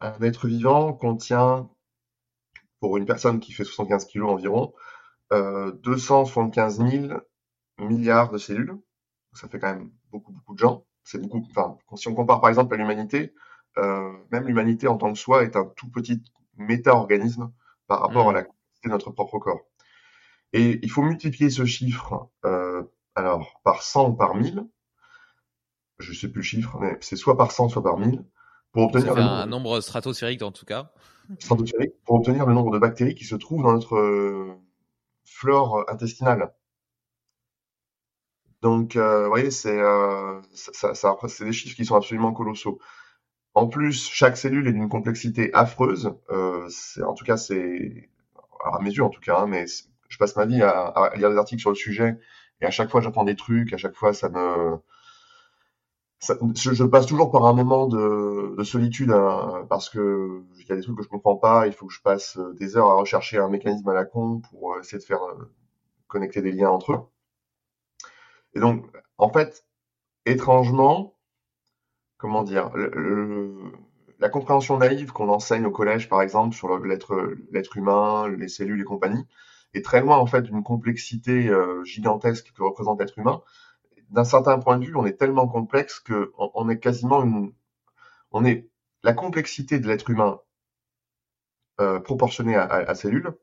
un 0.00 0.20
être 0.22 0.46
vivant 0.46 0.92
contient, 0.92 1.68
pour 2.80 2.96
une 2.96 3.06
personne 3.06 3.40
qui 3.40 3.52
fait 3.52 3.64
75 3.64 4.06
kg 4.06 4.22
environ, 4.24 4.74
euh, 5.32 5.72
275 5.82 6.78
000 6.88 7.14
milliards 7.78 8.30
de 8.30 8.38
cellules. 8.38 8.78
Ça 9.32 9.48
fait 9.48 9.58
quand 9.58 9.74
même 9.74 9.90
beaucoup, 10.10 10.32
beaucoup 10.32 10.54
de 10.54 10.58
gens. 10.58 10.84
C'est 11.04 11.20
beaucoup. 11.20 11.44
Enfin, 11.50 11.76
si 11.96 12.08
on 12.08 12.14
compare 12.14 12.40
par 12.40 12.48
exemple 12.48 12.74
à 12.74 12.76
l'humanité, 12.78 13.34
euh, 13.78 14.12
même 14.30 14.46
l'humanité 14.46 14.88
en 14.88 14.96
tant 14.96 15.12
que 15.12 15.18
soi 15.18 15.42
est 15.44 15.56
un 15.56 15.66
tout 15.76 15.90
petit 15.90 16.22
méta-organisme 16.56 17.52
par 17.86 18.00
rapport 18.00 18.30
à 18.30 18.32
la 18.32 18.42
de 18.42 18.90
notre 18.90 19.10
propre 19.10 19.38
corps. 19.38 19.62
Et 20.52 20.78
il 20.82 20.90
faut 20.90 21.02
multiplier 21.02 21.50
ce 21.50 21.64
chiffre, 21.64 22.28
euh, 22.44 22.82
alors 23.14 23.60
par 23.64 23.82
100 23.82 24.10
ou 24.10 24.12
par 24.14 24.34
1000. 24.34 24.66
Je 25.98 26.12
sais 26.12 26.28
plus 26.28 26.40
le 26.40 26.44
chiffre, 26.44 26.78
mais 26.80 26.96
c'est 27.00 27.16
soit 27.16 27.36
par 27.36 27.52
100, 27.52 27.70
soit 27.70 27.82
par 27.82 27.98
1000 27.98 28.24
pour 28.72 28.84
obtenir 28.84 29.14
le 29.14 29.22
un 29.22 29.46
nombre 29.46 29.80
stratosphérique 29.80 30.42
en 30.42 30.52
tout 30.52 30.66
cas. 30.66 30.92
Stratosphérique 31.38 31.94
pour 32.04 32.16
obtenir 32.16 32.44
le 32.46 32.52
nombre 32.52 32.70
de 32.70 32.78
bactéries 32.78 33.14
qui 33.14 33.24
se 33.24 33.34
trouvent 33.34 33.62
dans 33.62 33.72
notre 33.72 33.96
euh, 33.96 34.54
flore 35.24 35.84
intestinale. 35.88 36.52
Donc, 38.62 38.96
euh, 38.96 39.24
vous 39.24 39.28
voyez, 39.28 39.50
c'est 39.50 39.78
euh, 39.78 40.40
ça, 40.54 40.94
ça, 40.94 41.16
c'est 41.28 41.44
des 41.44 41.52
chiffres 41.52 41.76
qui 41.76 41.84
sont 41.84 41.96
absolument 41.96 42.32
colossaux. 42.32 42.80
En 43.54 43.68
plus, 43.68 44.10
chaque 44.10 44.36
cellule 44.36 44.66
est 44.68 44.72
d'une 44.72 44.88
complexité 44.88 45.52
affreuse. 45.54 46.14
Euh, 46.30 46.68
en 47.06 47.14
tout 47.14 47.24
cas, 47.24 47.36
c'est 47.36 48.10
à 48.64 48.80
mes 48.80 48.90
yeux 48.90 49.04
en 49.04 49.08
tout 49.10 49.20
cas, 49.20 49.38
hein, 49.40 49.46
mais 49.46 49.66
je 50.08 50.18
passe 50.18 50.36
ma 50.36 50.46
vie 50.46 50.62
à, 50.62 51.12
lire 51.16 51.30
des 51.30 51.36
articles 51.36 51.60
sur 51.60 51.70
le 51.70 51.76
sujet 51.76 52.18
et 52.60 52.66
à 52.66 52.70
chaque 52.70 52.90
fois 52.90 53.00
j'apprends 53.00 53.24
des 53.24 53.36
trucs, 53.36 53.72
à 53.72 53.76
chaque 53.76 53.94
fois 53.94 54.12
ça 54.12 54.28
me 54.28 54.78
je, 56.20 56.84
passe 56.84 57.06
toujours 57.06 57.30
par 57.30 57.44
un 57.46 57.52
moment 57.52 57.86
de, 57.86 58.54
de 58.56 58.64
solitude 58.64 59.10
hein, 59.10 59.66
parce 59.68 59.88
que 59.88 60.42
il 60.58 60.66
y 60.66 60.72
a 60.72 60.76
des 60.76 60.82
trucs 60.82 60.96
que 60.96 61.02
je 61.02 61.08
comprends 61.08 61.36
pas. 61.36 61.66
Il 61.66 61.72
faut 61.72 61.86
que 61.86 61.92
je 61.92 62.00
passe 62.02 62.38
euh, 62.38 62.54
des 62.54 62.76
heures 62.76 62.88
à 62.88 62.94
rechercher 62.94 63.38
un 63.38 63.48
mécanisme 63.48 63.88
à 63.88 63.94
la 63.94 64.04
con 64.04 64.40
pour 64.50 64.74
euh, 64.74 64.80
essayer 64.80 64.98
de 64.98 65.04
faire 65.04 65.22
euh, 65.22 65.50
connecter 66.08 66.42
des 66.42 66.52
liens 66.52 66.70
entre 66.70 66.92
eux. 66.92 67.00
Et 68.54 68.60
donc, 68.60 68.84
en 69.18 69.30
fait, 69.30 69.66
étrangement, 70.24 71.14
comment 72.16 72.42
dire, 72.42 72.70
la 74.18 74.28
compréhension 74.30 74.78
naïve 74.78 75.12
qu'on 75.12 75.28
enseigne 75.28 75.66
au 75.66 75.70
collège, 75.70 76.08
par 76.08 76.22
exemple, 76.22 76.56
sur 76.56 76.78
l'être 76.78 77.34
l'être 77.50 77.76
humain, 77.76 78.28
les 78.28 78.48
cellules 78.48 78.80
et 78.80 78.84
compagnie, 78.84 79.26
est 79.74 79.84
très 79.84 80.00
loin 80.00 80.16
en 80.16 80.26
fait 80.26 80.42
d'une 80.42 80.62
complexité 80.62 81.50
gigantesque 81.84 82.52
que 82.52 82.62
représente 82.62 83.00
l'être 83.00 83.18
humain 83.18 83.42
d'un 84.10 84.24
certain 84.24 84.58
point 84.58 84.78
de 84.78 84.86
vue, 84.86 84.96
on 84.96 85.06
est 85.06 85.16
tellement 85.18 85.48
complexe 85.48 86.00
que 86.00 86.32
on, 86.38 86.68
est 86.68 86.78
quasiment 86.78 87.22
une, 87.22 87.52
on 88.30 88.44
est 88.44 88.68
la 89.02 89.12
complexité 89.12 89.78
de 89.78 89.88
l'être 89.88 90.08
humain 90.10 90.40
euh, 91.80 92.00
proportionnée 92.00 92.56
à, 92.56 92.64
à, 92.64 92.94
cellules 92.94 93.36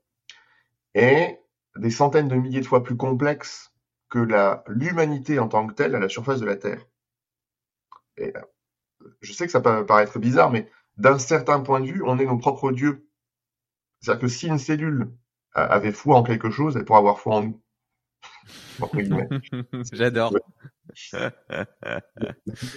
est 0.94 1.40
des 1.76 1.92
centaines 1.92 2.28
de 2.28 2.36
milliers 2.36 2.62
de 2.62 2.66
fois 2.66 2.84
plus 2.84 2.98
complexe 2.98 3.74
que 4.10 4.20
la 4.20 4.64
l'humanité 4.68 5.40
en 5.40 5.48
tant 5.48 5.68
que 5.68 5.74
telle 5.74 5.96
à 5.96 6.00
la 6.00 6.10
surface 6.10 6.40
de 6.40 6.46
la 6.46 6.56
Terre. 6.56 6.86
Et, 8.18 8.36
euh, 8.36 8.42
je 9.22 9.34
sais 9.34 9.46
que 9.46 9.52
ça 9.52 9.62
peut 9.62 9.86
paraître 9.86 10.20
bizarre, 10.20 10.52
mais 10.52 10.70
d'un 10.98 11.18
certain 11.18 11.60
point 11.62 11.82
de 11.82 11.88
vue, 11.88 12.04
on 12.06 12.20
est 12.20 12.26
nos 12.26 12.38
propres 12.38 12.72
dieux. 12.72 13.08
C'est-à-dire 14.00 14.22
que 14.22 14.28
si 14.28 14.48
une 14.48 14.60
cellule 14.60 15.12
avait 15.54 15.92
foi 15.92 16.18
en 16.18 16.24
quelque 16.24 16.50
chose, 16.50 16.76
elle 16.76 16.86
pourrait 16.86 17.00
avoir 17.00 17.20
foi 17.20 17.36
en 17.36 17.44
nous. 17.44 17.62
J'adore. 19.94 20.34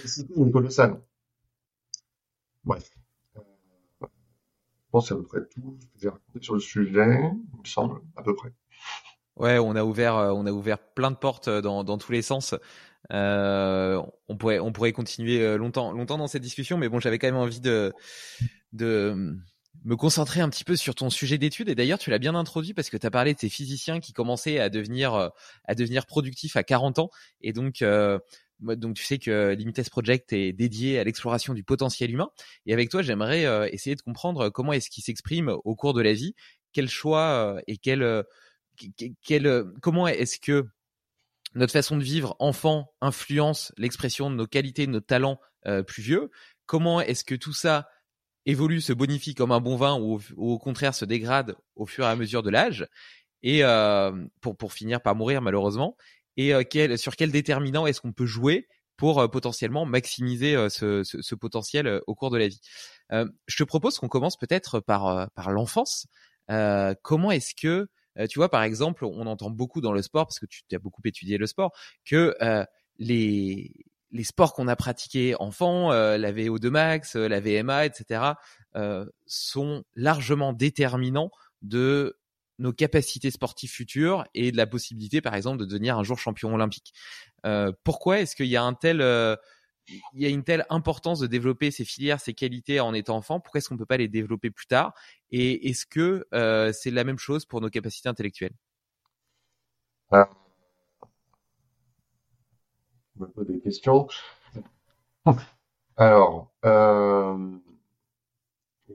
C'est 0.05 0.27
colossale. 0.51 1.01
Bref. 2.63 2.89
Je 3.99 4.91
pense 4.91 5.11
à 5.11 5.15
peu 5.15 5.23
près 5.23 5.39
tout 5.49 5.77
ce 5.79 5.85
que 5.85 5.91
j'ai 6.01 6.09
raconté 6.09 6.41
sur 6.41 6.53
le 6.53 6.59
sujet, 6.59 7.19
il 7.53 7.59
me 7.59 7.65
semble, 7.65 8.01
à 8.15 8.23
peu 8.23 8.35
près. 8.35 8.53
Ouais, 9.35 9.59
on 9.59 9.75
a 9.75 9.83
ouvert, 9.83 10.15
euh, 10.15 10.31
on 10.31 10.45
a 10.45 10.51
ouvert 10.51 10.79
plein 10.79 11.11
de 11.11 11.15
portes 11.15 11.47
euh, 11.47 11.61
dans, 11.61 11.83
dans 11.83 11.97
tous 11.97 12.11
les 12.11 12.21
sens. 12.21 12.55
Euh, 13.11 14.01
on 14.27 14.37
pourrait, 14.37 14.59
on 14.59 14.71
pourrait 14.71 14.93
continuer 14.93 15.57
longtemps, 15.57 15.91
longtemps 15.91 16.17
dans 16.17 16.27
cette 16.27 16.41
discussion, 16.41 16.77
mais 16.77 16.89
bon, 16.89 16.99
j'avais 16.99 17.19
quand 17.19 17.27
même 17.27 17.35
envie 17.35 17.61
de, 17.61 17.93
de, 18.73 19.37
me 19.83 19.95
concentrer 19.95 20.41
un 20.41 20.49
petit 20.49 20.63
peu 20.63 20.75
sur 20.75 20.95
ton 20.95 21.09
sujet 21.09 21.37
d'étude. 21.37 21.69
Et 21.69 21.75
d'ailleurs, 21.75 21.99
tu 21.99 22.09
l'as 22.09 22.19
bien 22.19 22.35
introduit 22.35 22.73
parce 22.73 22.89
que 22.89 22.97
tu 22.97 23.05
as 23.05 23.11
parlé 23.11 23.33
de 23.33 23.39
ces 23.39 23.49
physiciens 23.49 23.99
qui 23.99 24.13
commençaient 24.13 24.59
à 24.59 24.69
devenir, 24.69 25.13
euh, 25.13 25.29
à 25.65 25.75
devenir 25.75 26.05
productifs 26.05 26.55
à 26.55 26.63
40 26.63 26.99
ans. 26.99 27.09
Et 27.41 27.53
donc, 27.53 27.81
euh, 27.81 28.19
donc 28.59 28.95
tu 28.95 29.03
sais 29.03 29.17
que 29.17 29.53
Limites 29.57 29.89
Project 29.89 30.33
est 30.33 30.53
dédié 30.53 30.99
à 30.99 31.03
l'exploration 31.03 31.53
du 31.53 31.63
potentiel 31.63 32.11
humain. 32.11 32.29
Et 32.65 32.73
avec 32.73 32.89
toi, 32.89 33.01
j'aimerais 33.01 33.45
euh, 33.45 33.69
essayer 33.71 33.95
de 33.95 34.01
comprendre 34.01 34.49
comment 34.49 34.73
est-ce 34.73 34.89
qu'il 34.89 35.03
s'exprime 35.03 35.55
au 35.63 35.75
cours 35.75 35.93
de 35.93 36.01
la 36.01 36.13
vie, 36.13 36.33
quel 36.73 36.89
choix 36.89 37.59
et 37.67 37.77
quel, 37.77 38.23
quel, 39.23 39.63
comment 39.81 40.07
est-ce 40.07 40.39
que 40.39 40.67
notre 41.55 41.73
façon 41.73 41.97
de 41.97 42.03
vivre 42.03 42.35
enfant 42.39 42.93
influence 43.01 43.71
l'expression 43.77 44.29
de 44.29 44.35
nos 44.35 44.47
qualités, 44.47 44.85
de 44.85 44.91
nos 44.91 44.99
talents 44.99 45.39
plus 45.87 46.03
vieux? 46.03 46.29
Comment 46.65 47.01
est-ce 47.01 47.23
que 47.23 47.35
tout 47.35 47.53
ça 47.53 47.87
évolue, 48.47 48.81
se 48.81 48.93
bonifie 48.93 49.35
comme 49.35 49.51
un 49.51 49.59
bon 49.59 49.75
vin 49.75 49.99
ou, 49.99 50.19
au 50.37 50.57
contraire 50.57 50.95
se 50.95 51.05
dégrade 51.05 51.55
au 51.75 51.85
fur 51.85 52.05
et 52.05 52.07
à 52.07 52.15
mesure 52.15 52.41
de 52.41 52.49
l'âge 52.49 52.87
et 53.43 53.63
euh, 53.63 54.11
pour, 54.41 54.57
pour 54.57 54.73
finir 54.73 55.01
par 55.01 55.15
mourir 55.15 55.41
malheureusement 55.41 55.95
et 56.37 56.53
euh, 56.53 56.63
quel, 56.67 56.97
sur 56.97 57.15
quel 57.15 57.31
déterminant 57.31 57.85
est-ce 57.85 58.01
qu'on 58.01 58.13
peut 58.13 58.25
jouer 58.25 58.67
pour 58.95 59.19
euh, 59.19 59.27
potentiellement 59.27 59.85
maximiser 59.85 60.55
ce, 60.69 61.03
ce, 61.03 61.21
ce, 61.21 61.35
potentiel 61.35 62.01
au 62.07 62.15
cours 62.15 62.31
de 62.31 62.37
la 62.37 62.47
vie? 62.47 62.61
je 63.11 63.57
te 63.57 63.63
propose 63.63 63.99
qu'on 63.99 64.09
commence 64.09 64.37
peut-être 64.37 64.79
par, 64.79 65.29
par 65.31 65.51
l'enfance. 65.51 66.07
comment 67.03 67.31
est-ce 67.31 67.55
que, 67.55 67.87
tu 68.27 68.39
vois, 68.39 68.49
par 68.49 68.63
exemple, 68.63 69.05
on 69.05 69.27
entend 69.27 69.49
beaucoup 69.49 69.79
dans 69.79 69.93
le 69.93 70.01
sport, 70.01 70.25
parce 70.25 70.39
que 70.39 70.45
tu 70.45 70.63
as 70.73 70.79
beaucoup 70.79 71.01
étudié 71.05 71.37
le 71.37 71.47
sport, 71.47 71.71
que 72.03 72.35
les, 72.97 73.71
les 74.11 74.23
sports 74.23 74.53
qu'on 74.53 74.67
a 74.67 74.75
pratiqués 74.75 75.35
enfant, 75.39 75.91
euh, 75.91 76.17
la 76.17 76.31
VO2 76.31 76.69
max, 76.69 77.15
euh, 77.15 77.27
la 77.27 77.39
VMA, 77.39 77.85
etc., 77.85 78.33
euh, 78.75 79.05
sont 79.25 79.83
largement 79.95 80.53
déterminants 80.53 81.31
de 81.61 82.17
nos 82.59 82.73
capacités 82.73 83.31
sportives 83.31 83.69
futures 83.69 84.25
et 84.33 84.51
de 84.51 84.57
la 84.57 84.65
possibilité, 84.65 85.21
par 85.21 85.35
exemple, 85.35 85.59
de 85.59 85.65
devenir 85.65 85.97
un 85.97 86.03
jour 86.03 86.17
champion 86.17 86.53
olympique. 86.53 86.93
pourquoi 87.83 88.19
est-ce 88.19 88.35
qu'il 88.35 88.47
y 88.47 88.57
a 88.57 88.63
un 88.63 88.73
tel, 88.73 88.99
il 89.87 90.21
y 90.21 90.25
a 90.25 90.29
une 90.29 90.43
telle 90.43 90.65
importance 90.71 91.19
de 91.19 91.27
développer 91.27 91.69
ces 91.69 91.85
filières, 91.85 92.19
ces 92.19 92.33
qualités 92.33 92.79
en 92.79 92.95
étant 92.95 93.17
enfant? 93.17 93.39
Pourquoi 93.39 93.59
est-ce 93.59 93.69
qu'on 93.69 93.75
ne 93.75 93.79
peut 93.79 93.85
pas 93.85 93.97
les 93.97 94.07
développer 94.07 94.49
plus 94.49 94.65
tard? 94.65 94.93
Et 95.29 95.69
est-ce 95.69 95.85
que 95.85 96.25
c'est 96.73 96.89
la 96.89 97.03
même 97.03 97.19
chose 97.19 97.45
pour 97.45 97.61
nos 97.61 97.69
capacités 97.69 98.09
intellectuelles? 98.09 98.55
Me 103.19 103.27
pose 103.27 103.47
des 103.47 103.59
questions. 103.59 104.07
Alors, 105.97 106.51
euh, 106.65 107.57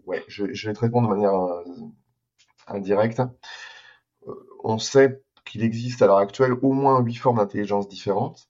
ouais, 0.06 0.24
je, 0.28 0.44
vais 0.44 0.72
te 0.72 0.80
répondre 0.80 1.08
de 1.08 1.14
manière 1.14 1.34
euh, 1.34 1.64
indirecte. 2.66 3.20
Euh, 4.26 4.34
on 4.64 4.78
sait 4.78 5.22
qu'il 5.44 5.62
existe 5.62 6.02
à 6.02 6.06
l'heure 6.06 6.18
actuelle 6.18 6.52
au 6.52 6.72
moins 6.72 7.00
huit 7.00 7.16
formes 7.16 7.38
d'intelligence 7.38 7.88
différentes. 7.88 8.48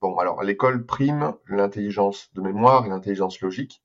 bon, 0.00 0.16
alors 0.18 0.42
l'école 0.42 0.86
prime 0.86 1.34
l'intelligence 1.48 2.32
de 2.34 2.40
mémoire 2.40 2.86
et 2.86 2.88
l'intelligence 2.88 3.40
logique. 3.40 3.82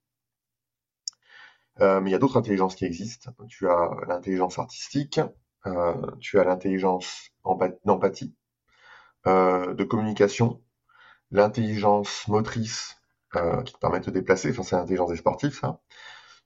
mais 1.79 2.09
il 2.09 2.11
y 2.11 2.15
a 2.15 2.19
d'autres 2.19 2.37
intelligences 2.37 2.75
qui 2.75 2.85
existent. 2.85 3.31
Tu 3.47 3.67
as 3.69 3.89
l'intelligence 4.07 4.59
artistique, 4.59 5.19
tu 6.19 6.39
as 6.39 6.43
l'intelligence 6.43 7.31
d'empathie, 7.85 8.33
euh, 8.33 8.38
de 9.25 9.83
communication, 9.83 10.61
l'intelligence 11.31 12.27
motrice 12.27 12.99
euh, 13.35 13.61
qui 13.63 13.73
te 13.73 13.79
permet 13.79 13.99
de 13.99 14.05
te 14.05 14.09
déplacer, 14.09 14.51
enfin 14.51 14.63
c'est 14.63 14.75
l'intelligence 14.75 15.11
des 15.11 15.17
sportifs 15.17 15.59
ça. 15.59 15.81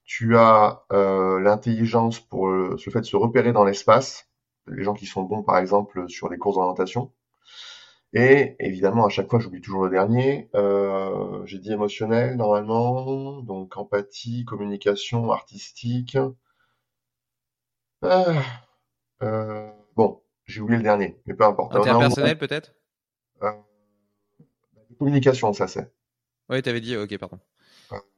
Tu 0.06 0.38
as 0.38 0.84
euh, 0.92 1.40
l'intelligence 1.40 2.20
pour 2.20 2.50
le, 2.50 2.78
fait 2.78 3.00
de 3.00 3.06
se 3.06 3.16
repérer 3.16 3.54
dans 3.54 3.64
l'espace, 3.64 4.30
les 4.68 4.84
gens 4.84 4.94
qui 4.94 5.06
sont 5.06 5.24
bons 5.24 5.44
par 5.44 5.58
exemple 5.58 6.10
sur 6.10 6.30
les 6.30 6.38
courses 6.38 6.56
d'orientation. 6.58 7.14
Et 8.14 8.56
évidemment, 8.60 9.06
à 9.06 9.10
chaque 9.10 9.30
fois, 9.30 9.40
j'oublie 9.40 9.62
toujours 9.62 9.86
le 9.86 9.90
dernier. 9.90 10.50
Euh, 10.56 11.44
j'ai 11.46 11.58
dit 11.60 11.72
émotionnel 11.72 12.36
normalement, 12.38 13.42
donc 13.42 13.76
empathie, 13.78 14.46
communication, 14.46 15.32
artistique. 15.32 16.18
Euh, 18.04 18.40
euh, 19.24 19.72
bon, 19.72 19.83
j'ai 20.46 20.62
oublié 20.62 20.78
le 20.78 20.84
dernier, 20.84 21.20
mais 21.26 21.34
peu 21.34 21.46
importe. 21.46 21.76
Interpersonnel 21.76 22.38
peut-être 22.38 22.74
euh, 23.42 23.52
Communication, 25.00 25.54
ça 25.54 25.68
c'est. 25.68 25.92
Oui, 26.50 26.62
tu 26.62 26.70
avais 26.70 26.82
dit, 26.82 26.96
ok, 26.96 27.18
pardon. 27.18 27.40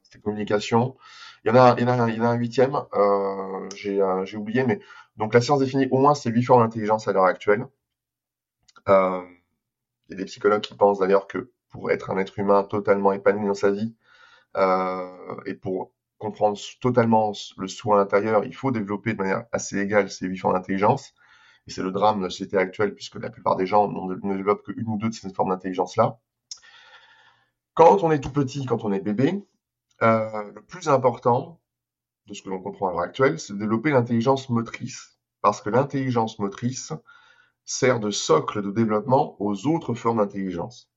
C'était 0.04 0.20
communication. 0.20 0.96
Il 1.44 1.50
y 1.50 1.52
en 1.52 1.56
a, 1.56 1.76
il 1.78 1.84
y 1.84 1.86
en 1.86 2.00
a, 2.00 2.10
il 2.10 2.16
y 2.16 2.20
en 2.20 2.24
a 2.26 2.30
un 2.30 2.36
huitième, 2.36 2.76
euh, 2.94 3.70
j'ai, 3.76 4.02
euh, 4.02 4.26
j'ai 4.26 4.38
oublié, 4.38 4.64
mais 4.66 4.80
donc 5.18 5.34
la 5.34 5.42
science 5.42 5.60
définit 5.60 5.88
au 5.92 6.00
moins 6.00 6.16
ces 6.16 6.30
huit 6.30 6.44
formes 6.44 6.64
d'intelligence 6.64 7.08
à 7.08 7.14
l'heure 7.14 7.26
actuelle. 7.26 7.68
Euh, 8.88 9.22
il 10.08 10.12
y 10.12 10.14
a 10.16 10.18
des 10.18 10.26
psychologues 10.26 10.62
qui 10.62 10.76
pensent 10.76 11.00
d'ailleurs 11.00 11.28
que 11.28 11.52
pour 11.70 11.92
être 11.92 12.12
un 12.12 12.18
être 12.18 12.38
humain 12.40 12.64
totalement 12.64 13.12
épanoui 13.14 13.48
dans 13.48 13.54
sa 13.54 13.72
vie 13.72 13.96
euh, 14.58 15.08
et 15.46 15.56
pour 15.56 15.92
comprendre 16.18 16.58
totalement 16.82 17.34
le 17.58 17.68
soi 17.68 18.00
intérieur, 18.00 18.46
il 18.46 18.56
faut 18.56 18.72
développer 18.72 19.14
de 19.14 19.18
manière 19.18 19.46
assez 19.52 19.78
égale 19.78 20.10
ces 20.10 20.28
huit 20.28 20.38
formes 20.38 20.54
d'intelligence. 20.54 21.14
Et 21.68 21.72
c'est 21.72 21.84
le 21.84 21.92
drame 21.92 22.20
de 22.20 22.24
la 22.24 22.30
société 22.30 22.58
actuelle, 22.58 22.94
puisque 22.94 23.16
la 23.16 23.30
plupart 23.30 23.56
des 23.56 23.66
gens 23.66 23.88
ne 23.88 24.36
développent 24.36 24.64
qu'une 24.64 24.88
ou 24.88 24.98
deux 24.98 25.10
de 25.10 25.14
ces 25.14 25.34
formes 25.34 25.50
d'intelligence-là. 25.50 26.20
Quand 27.74 28.04
on 28.04 28.12
est 28.12 28.20
tout 28.20 28.32
petit, 28.32 28.66
quand 28.66 28.86
on 28.86 28.94
est 28.94 29.02
bébé, 29.02 29.44
euh, 30.02 30.52
le 30.52 30.62
plus 30.62 30.88
important, 30.90 31.60
de 32.28 32.34
ce 32.34 32.42
que 32.42 32.50
l'on 32.50 32.62
comprend 32.62 32.90
à 32.90 32.92
l'heure 32.92 33.02
actuelle, 33.02 33.40
c'est 33.40 33.54
de 33.54 33.60
développer 33.60 33.92
l'intelligence 33.92 34.50
motrice. 34.50 35.20
Parce 35.42 35.62
que 35.62 35.70
l'intelligence 35.70 36.40
motrice 36.40 36.94
sert 37.66 38.00
de 38.00 38.12
socle 38.12 38.62
de 38.62 38.72
développement 38.72 39.36
aux 39.42 39.68
autres 39.68 39.94
formes 39.94 40.18
d'intelligence. 40.18 40.90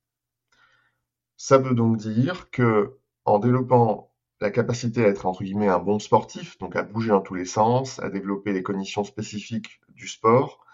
Ça 1.37 1.59
veut 1.59 1.75
donc 1.75 1.97
dire 1.99 2.51
que 2.51 2.99
en 3.25 3.39
développant 3.39 4.08
la 4.41 4.51
capacité 4.51 5.05
à 5.05 5.09
être 5.09 5.27
entre 5.27 5.43
guillemets 5.43 5.69
un 5.69 5.79
bon 5.79 5.99
sportif, 5.99 6.59
donc 6.59 6.77
à 6.77 6.83
bouger 6.83 7.11
dans 7.11 7.21
tous 7.21 7.35
les 7.35 7.45
sens, 7.45 7.99
à 8.01 8.09
développer 8.09 8.53
les 8.53 8.63
conditions 8.63 9.05
spécifiques 9.05 9.81
du 9.89 10.07
sport, 10.07 10.65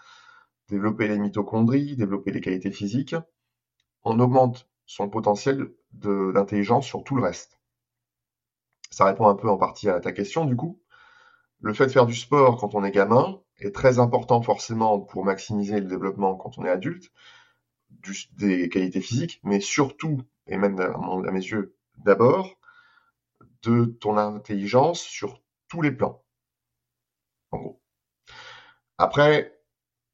développer 0.69 1.07
les 1.07 1.17
mitochondries, 1.17 1.95
développer 1.95 2.31
les 2.31 2.41
qualités 2.41 2.71
physiques, 2.71 3.15
on 4.03 4.19
augmente 4.19 4.69
son 4.85 5.09
potentiel 5.09 5.71
d'intelligence 5.93 6.85
sur 6.85 7.03
tout 7.03 7.15
le 7.15 7.23
reste. 7.23 7.59
Ça 8.91 9.05
répond 9.05 9.27
un 9.27 9.35
peu 9.35 9.49
en 9.49 9.57
partie 9.57 9.89
à 9.89 9.99
ta 9.99 10.11
question 10.11 10.45
du 10.45 10.55
coup. 10.55 10.79
Le 11.61 11.73
fait 11.73 11.87
de 11.87 11.91
faire 11.91 12.05
du 12.05 12.13
sport 12.13 12.57
quand 12.57 12.75
on 12.75 12.83
est 12.83 12.91
gamin 12.91 13.41
est 13.59 13.73
très 13.73 13.97
important 13.97 14.41
forcément 14.41 14.99
pour 14.99 15.25
maximiser 15.25 15.79
le 15.79 15.87
développement 15.87 16.35
quand 16.35 16.57
on 16.57 16.65
est 16.65 16.69
adulte, 16.69 17.11
des 18.33 18.69
qualités 18.69 19.01
physiques, 19.01 19.39
mais 19.43 19.59
surtout, 19.59 20.21
et 20.47 20.57
même 20.57 20.79
à 20.79 21.31
mes 21.31 21.39
yeux 21.39 21.75
d'abord, 21.97 22.55
de 23.63 23.85
ton 23.85 24.17
intelligence 24.17 25.01
sur 25.01 25.41
tous 25.67 25.81
les 25.81 25.91
plans. 25.91 26.23
En 27.51 27.57
gros. 27.59 27.81
Après, 28.97 29.55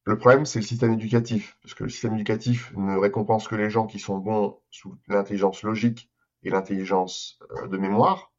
le 0.05 0.17
problème, 0.17 0.45
c'est 0.45 0.59
le 0.59 0.65
système 0.65 0.93
éducatif, 0.93 1.57
parce 1.61 1.75
que 1.75 1.84
le 1.84 1.89
système 1.89 2.15
éducatif 2.15 2.73
ne 2.75 2.97
récompense 2.97 3.47
que 3.47 3.55
les 3.55 3.69
gens 3.69 3.86
qui 3.86 3.99
sont 3.99 4.17
bons 4.17 4.59
sous 4.71 4.97
l'intelligence 5.07 5.61
logique 5.61 6.09
et 6.43 6.49
l'intelligence 6.49 7.39
euh, 7.51 7.67
de 7.67 7.77
mémoire. 7.77 8.32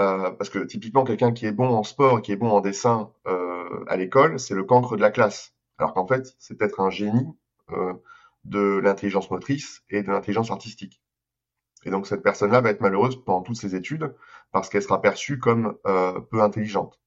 Euh, 0.00 0.30
parce 0.32 0.50
que 0.50 0.58
typiquement, 0.58 1.04
quelqu'un 1.04 1.32
qui 1.32 1.46
est 1.46 1.52
bon 1.52 1.68
en 1.68 1.82
sport 1.82 2.18
et 2.18 2.22
qui 2.22 2.32
est 2.32 2.36
bon 2.36 2.50
en 2.50 2.60
dessin 2.60 3.12
euh, 3.26 3.84
à 3.88 3.96
l'école, 3.96 4.38
c'est 4.38 4.54
le 4.54 4.64
cancre 4.64 4.96
de 4.96 5.00
la 5.00 5.10
classe. 5.10 5.54
Alors 5.78 5.94
qu'en 5.94 6.06
fait, 6.06 6.34
c'est 6.38 6.56
peut-être 6.56 6.80
un 6.80 6.90
génie 6.90 7.26
de 8.44 8.78
l'intelligence 8.78 9.30
motrice 9.30 9.82
et 9.88 10.02
de 10.02 10.08
l'intelligence 10.08 10.50
artistique. 10.50 11.01
Et 11.84 11.90
donc 11.90 12.06
cette 12.06 12.22
personne-là 12.22 12.60
va 12.60 12.70
être 12.70 12.80
malheureuse 12.80 13.22
pendant 13.24 13.42
toutes 13.42 13.56
ses 13.56 13.74
études 13.74 14.14
parce 14.52 14.68
qu'elle 14.68 14.82
sera 14.82 15.00
perçue 15.00 15.38
comme 15.38 15.76
euh, 15.86 16.20
peu 16.20 16.40
intelligente. 16.42 17.00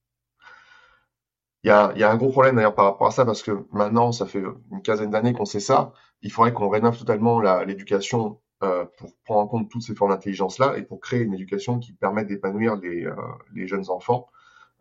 Il 1.63 1.69
y, 1.69 1.71
a, 1.71 1.93
y 1.95 2.03
a, 2.03 2.11
un 2.11 2.17
gros 2.17 2.29
problème 2.29 2.57
d'ailleurs 2.57 2.75
par 2.75 2.85
rapport 2.85 3.07
à 3.07 3.11
ça 3.11 3.25
parce 3.25 3.41
que 3.41 3.65
maintenant, 3.71 4.11
ça 4.11 4.27
fait 4.27 4.43
une 4.71 4.81
quinzaine 4.83 5.09
d'années 5.09 5.33
qu'on 5.33 5.45
sait 5.45 5.59
ça. 5.59 5.93
Il 6.21 6.31
faudrait 6.31 6.53
qu'on 6.53 6.69
rénove 6.69 6.97
totalement 6.97 7.39
l'éducation 7.63 8.39
euh, 8.63 8.85
pour 8.97 9.13
prendre 9.25 9.41
en 9.41 9.47
compte 9.47 9.69
toutes 9.69 9.81
ces 9.81 9.95
formes 9.95 10.11
d'intelligence-là 10.11 10.77
et 10.77 10.83
pour 10.83 11.01
créer 11.01 11.21
une 11.21 11.33
éducation 11.33 11.77
qui 11.77 11.91
permette 11.91 12.27
d'épanouir 12.27 12.77
les, 12.77 13.05
euh, 13.05 13.13
les, 13.53 13.67
jeunes 13.67 13.89
enfants 13.89 14.29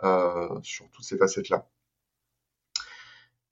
euh, 0.05 0.49
sur 0.63 0.89
toutes 0.91 1.05
ces 1.05 1.19
facettes-là. 1.19 1.67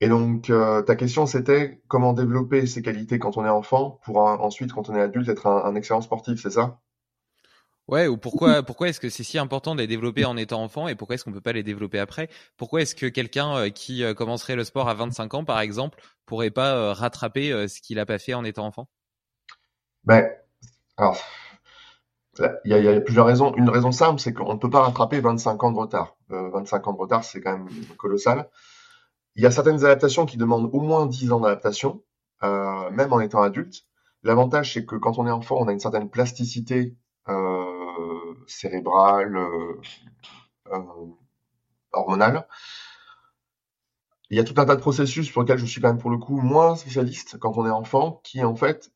Et 0.02 0.08
donc, 0.08 0.50
euh, 0.50 0.82
ta 0.82 0.96
question, 0.96 1.26
c'était 1.26 1.80
comment 1.86 2.12
développer 2.12 2.66
ces 2.66 2.82
qualités 2.82 3.20
quand 3.20 3.36
on 3.36 3.46
est 3.46 3.48
enfant 3.48 4.00
pour 4.02 4.16
ensuite, 4.18 4.72
quand 4.72 4.90
on 4.90 4.96
est 4.96 5.00
adulte, 5.00 5.28
être 5.28 5.46
un, 5.46 5.76
excellent 5.76 6.00
sportif, 6.00 6.42
c'est 6.42 6.50
ça? 6.50 6.80
Ouais, 7.86 8.08
ou 8.08 8.16
pourquoi, 8.16 8.62
pourquoi 8.66 8.88
est-ce 8.88 8.98
que 8.98 9.08
c'est 9.08 9.22
si 9.22 9.38
important 9.38 9.76
de 9.76 9.80
les 9.80 9.86
développer 9.86 10.24
en 10.24 10.36
étant 10.36 10.60
enfant 10.60 10.88
et 10.88 10.96
pourquoi 10.96 11.14
est-ce 11.14 11.24
qu'on 11.24 11.30
peut 11.30 11.40
pas 11.40 11.52
les 11.52 11.62
développer 11.62 12.00
après? 12.00 12.30
Pourquoi 12.56 12.82
est-ce 12.82 12.96
que 12.96 13.06
quelqu'un 13.06 13.56
euh, 13.56 13.68
qui 13.68 14.02
euh, 14.02 14.12
commencerait 14.12 14.56
le 14.56 14.64
sport 14.64 14.88
à 14.88 14.94
25 14.94 15.34
ans, 15.34 15.44
par 15.44 15.60
exemple, 15.60 16.02
pourrait 16.26 16.50
pas 16.50 16.94
rattraper 16.94 17.68
ce 17.68 17.80
qu'il 17.80 18.00
a 18.00 18.06
pas 18.06 18.18
fait 18.18 18.34
en 18.34 18.42
étant 18.42 18.66
enfant? 18.66 18.88
Ben, 20.02 20.28
alors, 20.96 21.22
il 22.64 22.72
y, 22.76 22.88
a, 22.88 23.00
plusieurs 23.00 23.26
raisons. 23.26 23.54
Une 23.54 23.70
raison 23.70 23.92
simple, 23.92 24.18
c'est 24.18 24.32
qu'on 24.32 24.54
ne 24.54 24.58
peut 24.58 24.70
pas 24.70 24.82
rattraper 24.82 25.20
25 25.20 25.62
ans 25.62 25.70
de 25.70 25.78
retard. 25.78 26.16
25 26.28 26.88
ans 26.88 26.92
de 26.92 26.98
retard, 26.98 27.22
c'est 27.22 27.40
quand 27.40 27.56
même 27.56 27.68
colossal. 27.96 28.48
Il 29.34 29.42
y 29.42 29.46
a 29.46 29.50
certaines 29.50 29.84
adaptations 29.84 30.26
qui 30.26 30.36
demandent 30.36 30.70
au 30.72 30.80
moins 30.80 31.06
10 31.06 31.32
ans 31.32 31.40
d'adaptation, 31.40 32.02
euh, 32.42 32.90
même 32.90 33.12
en 33.12 33.20
étant 33.20 33.42
adulte. 33.42 33.86
L'avantage, 34.22 34.74
c'est 34.74 34.84
que 34.84 34.96
quand 34.96 35.18
on 35.18 35.26
est 35.26 35.30
enfant, 35.30 35.56
on 35.58 35.68
a 35.68 35.72
une 35.72 35.80
certaine 35.80 36.10
plasticité 36.10 36.96
euh, 37.28 38.34
cérébrale, 38.46 39.36
euh, 39.36 39.80
hormonale. 41.92 42.46
Il 44.28 44.36
y 44.36 44.40
a 44.40 44.44
tout 44.44 44.54
un 44.58 44.66
tas 44.66 44.76
de 44.76 44.80
processus 44.80 45.30
pour 45.30 45.42
lesquels 45.42 45.58
je 45.58 45.66
suis 45.66 45.80
quand 45.80 45.88
même 45.88 45.98
pour 45.98 46.10
le 46.10 46.18
coup 46.18 46.40
moins 46.40 46.76
spécialiste 46.76 47.38
quand 47.38 47.56
on 47.56 47.66
est 47.66 47.70
enfant, 47.70 48.20
qui 48.24 48.44
en 48.44 48.54
fait 48.54 48.92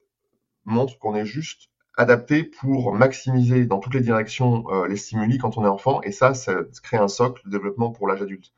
montrent 0.65 0.99
qu'on 0.99 1.15
est 1.15 1.27
juste 1.27 1.71
adapté 1.97 2.45
pour 2.45 2.95
maximiser 2.95 3.67
dans 3.67 3.79
toutes 3.79 3.95
les 3.95 4.01
directions 4.01 4.65
les 4.85 4.97
stimuli 4.97 5.39
quand 5.39 5.59
on 5.59 5.65
est 5.65 5.69
enfant, 5.69 6.01
et 6.03 6.13
ça, 6.13 6.35
ça 6.35 6.55
crée 6.83 6.97
un 6.97 7.09
socle 7.09 7.43
de 7.47 7.51
développement 7.51 7.91
pour 7.91 8.09
l'âge 8.09 8.23
adulte 8.23 8.53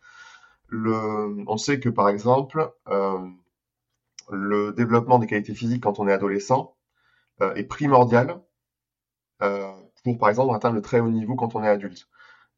on 0.73 1.57
sait 1.57 1.81
que 1.81 1.89
par 1.89 2.09
exemple, 2.09 2.73
euh, 2.89 3.19
le 4.31 4.73
développement 4.73 5.19
des 5.19 5.27
qualités 5.27 5.55
physiques 5.55 5.83
quand 5.83 5.99
on 5.99 6.09
est 6.09 6.13
adolescent 6.13 6.77
euh, 7.41 7.55
est 7.55 7.65
primordial 7.65 8.43
euh, 9.43 9.71
pour 10.05 10.19
par 10.19 10.29
exemple 10.29 10.55
atteindre 10.55 10.77
le 10.77 10.83
très 10.83 11.01
haut 11.01 11.11
niveau 11.11 11.37
quand 11.37 11.55
on 11.55 11.63
est 11.63 11.69
adulte. 11.69 12.09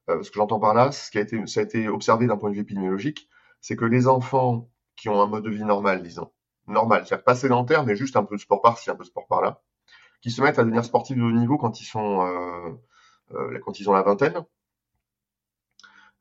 ce 0.08 0.30
que 0.30 0.36
j'entends 0.36 0.58
par 0.58 0.74
là, 0.74 0.90
ce 0.92 1.10
qui 1.10 1.18
a 1.18 1.20
été, 1.20 1.46
ça 1.46 1.60
a 1.60 1.62
été 1.62 1.88
observé 1.88 2.26
d'un 2.26 2.36
point 2.36 2.50
de 2.50 2.54
vue 2.54 2.62
épidémiologique, 2.62 3.28
c'est 3.60 3.76
que 3.76 3.84
les 3.84 4.08
enfants 4.08 4.68
qui 4.96 5.08
ont 5.08 5.22
un 5.22 5.26
mode 5.26 5.44
de 5.44 5.50
vie 5.50 5.64
normal, 5.64 6.02
disons, 6.02 6.32
normal, 6.66 7.06
c'est-à-dire 7.06 7.24
pas 7.24 7.34
sédentaire, 7.34 7.84
mais 7.84 7.96
juste 7.96 8.16
un 8.16 8.24
peu 8.24 8.36
de 8.36 8.40
sport 8.40 8.60
par-ci, 8.60 8.90
un 8.90 8.96
peu 8.96 9.04
de 9.04 9.08
sport 9.08 9.26
par-là, 9.28 9.62
qui 10.22 10.30
se 10.30 10.42
mettent 10.42 10.58
à 10.58 10.64
devenir 10.64 10.84
sportifs 10.84 11.16
de 11.16 11.22
haut 11.22 11.30
niveau 11.30 11.58
quand 11.58 11.80
ils 11.80 11.84
sont, 11.84 12.78
quand 13.64 13.78
ils 13.78 13.88
ont 13.88 13.92
la 13.92 14.02
vingtaine, 14.02 14.44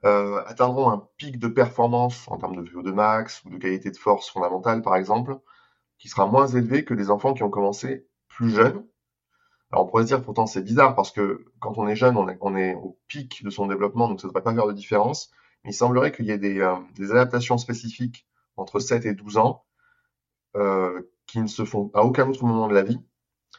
euh, 0.06 0.42
atteindront 0.46 0.90
un 0.90 1.08
pic 1.18 1.40
de 1.40 1.48
performance 1.48 2.28
en 2.30 2.38
termes 2.38 2.56
de 2.56 2.70
VO2 2.70 2.94
max 2.94 3.44
ou 3.46 3.50
de 3.50 3.58
qualité 3.58 3.92
de 3.92 3.98
force 3.98 4.30
fondamentale, 4.30 4.82
par 4.82 4.96
exemple, 4.96 5.40
qui 5.98 6.08
sera 6.08 6.26
moins 6.26 6.48
élevé 6.48 6.86
que 6.86 6.94
des 6.94 7.12
enfants 7.12 7.34
qui 7.34 7.44
ont 7.44 7.50
commencé 7.50 8.08
plus 8.30 8.50
jeunes. 8.50 8.86
Alors 9.72 9.86
on 9.86 9.90
pourrait 9.90 10.06
dire 10.06 10.24
pourtant 10.24 10.48
c'est 10.48 10.64
bizarre 10.64 10.96
parce 10.96 11.12
que 11.12 11.46
quand 11.60 11.78
on 11.78 11.88
est 11.88 11.96
jeune, 11.96 12.18
on 12.18 12.28
est, 12.30 12.38
on 12.42 12.56
est, 12.56 12.74
au 12.76 12.98
pic 13.08 13.44
de 13.44 13.50
son 13.50 13.68
développement, 13.68 14.08
donc 14.08 14.22
ça 14.22 14.28
ne 14.28 14.30
devrait 14.32 14.44
pas 14.44 14.54
faire 14.54 14.68
de 14.68 14.74
différence. 14.74 15.30
Mais 15.64 15.72
il 15.72 15.74
semblerait 15.74 16.12
qu'il 16.12 16.26
y 16.26 16.32
ait 16.32 16.38
des, 16.38 16.60
euh, 16.62 16.76
des, 16.96 17.12
adaptations 17.12 17.58
spécifiques 17.58 18.26
entre 18.56 18.80
7 18.80 19.06
et 19.06 19.14
12 19.14 19.38
ans 19.38 19.66
euh, 20.56 21.02
qui 21.28 21.42
ne 21.42 21.48
se 21.48 21.66
font 21.66 21.92
à 21.94 22.04
aucun 22.04 22.28
autre 22.30 22.46
moment 22.46 22.68
de 22.68 22.74
la 22.74 22.84
vie. 22.84 23.00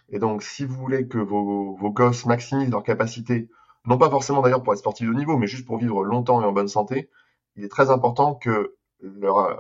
Et 0.09 0.19
donc 0.19 0.43
si 0.43 0.65
vous 0.65 0.75
voulez 0.75 1.07
que 1.07 1.19
vos, 1.19 1.77
vos 1.77 1.91
gosses 1.91 2.27
maximisent 2.27 2.71
leur 2.71 2.83
capacité 2.83 3.49
non 3.87 3.99
pas 3.99 4.11
forcément 4.11 4.43
d'ailleurs 4.43 4.63
pour 4.63 4.73
être 4.73 4.79
sportif 4.79 5.09
de 5.09 5.15
niveau, 5.15 5.37
mais 5.37 5.47
juste 5.47 5.67
pour 5.67 5.79
vivre 5.79 6.05
longtemps 6.05 6.43
et 6.43 6.45
en 6.45 6.53
bonne 6.53 6.69
santé, 6.69 7.11
il 7.57 7.65
est 7.65 7.69
très 7.69 7.91
important 7.91 8.35
que 8.35 8.77
leur, 9.01 9.39
euh, 9.39 9.57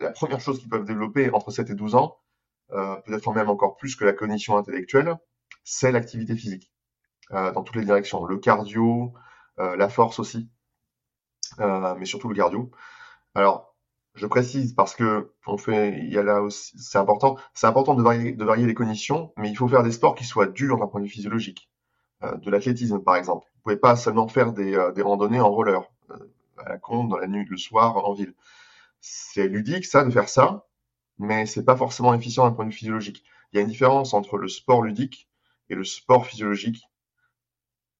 la, 0.00 0.10
première 0.10 0.40
chose 0.40 0.58
qu'ils 0.58 0.68
peuvent 0.68 0.84
développer 0.84 1.30
entre 1.32 1.50
7 1.50 1.70
et 1.70 1.74
12 1.74 1.94
ans, 1.94 2.18
euh, 2.72 2.96
peut-être 3.04 3.32
même 3.32 3.50
encore 3.50 3.76
plus 3.76 3.96
que 3.96 4.04
la 4.04 4.12
cognition 4.12 4.56
intellectuelle, 4.56 5.16
c'est 5.64 5.92
l'activité 5.92 6.36
physique, 6.36 6.72
euh, 7.32 7.52
dans 7.52 7.62
toutes 7.62 7.76
les 7.76 7.84
directions. 7.84 8.24
Le 8.24 8.38
cardio, 8.38 9.12
euh, 9.58 9.76
la 9.76 9.88
force 9.88 10.18
aussi, 10.18 10.50
euh, 11.60 11.94
mais 11.98 12.04
surtout 12.06 12.28
le 12.28 12.34
cardio. 12.34 12.70
Alors, 13.34 13.74
je 14.14 14.26
précise 14.26 14.74
parce 14.74 14.94
que 14.94 15.32
on 15.46 15.56
fait, 15.58 15.98
il 15.98 16.12
y 16.12 16.18
a 16.18 16.22
là 16.22 16.42
aussi, 16.42 16.78
c'est 16.78 16.98
important, 16.98 17.36
c'est 17.54 17.66
important 17.66 17.94
de 17.94 18.02
varier, 18.02 18.32
de 18.32 18.44
varier 18.44 18.66
les 18.66 18.74
cognitions, 18.74 19.32
mais 19.36 19.50
il 19.50 19.56
faut 19.56 19.68
faire 19.68 19.82
des 19.82 19.92
sports 19.92 20.14
qui 20.14 20.24
soient 20.24 20.46
durs 20.46 20.78
d'un 20.78 20.86
point 20.86 21.00
de 21.00 21.06
vue 21.06 21.12
physiologique. 21.12 21.70
Euh, 22.24 22.36
de 22.36 22.50
l'athlétisme 22.50 23.00
par 23.00 23.16
exemple. 23.16 23.46
Vous 23.54 23.62
pouvez 23.62 23.76
pas 23.76 23.96
seulement 23.96 24.28
faire 24.28 24.52
des, 24.52 24.74
euh, 24.74 24.92
des 24.92 25.02
randonnées 25.02 25.40
en 25.40 25.50
roller 25.50 25.82
euh, 26.10 26.16
à 26.58 26.68
la 26.68 26.78
con 26.78 27.04
dans 27.04 27.16
la 27.16 27.26
nuit, 27.26 27.46
le 27.48 27.56
soir 27.56 27.96
en 27.96 28.12
ville. 28.12 28.34
C'est 29.00 29.48
ludique 29.48 29.84
ça 29.84 30.04
de 30.04 30.10
faire 30.10 30.28
ça, 30.28 30.66
mais 31.18 31.46
c'est 31.46 31.64
pas 31.64 31.76
forcément 31.76 32.14
efficient 32.14 32.44
d'un 32.44 32.52
point 32.52 32.64
de 32.64 32.70
vue 32.70 32.76
physiologique. 32.76 33.24
Il 33.52 33.56
y 33.56 33.58
a 33.58 33.62
une 33.62 33.68
différence 33.68 34.14
entre 34.14 34.38
le 34.38 34.46
sport 34.46 34.82
ludique 34.82 35.28
et 35.68 35.74
le 35.74 35.84
sport 35.84 36.26
physiologique 36.26 36.84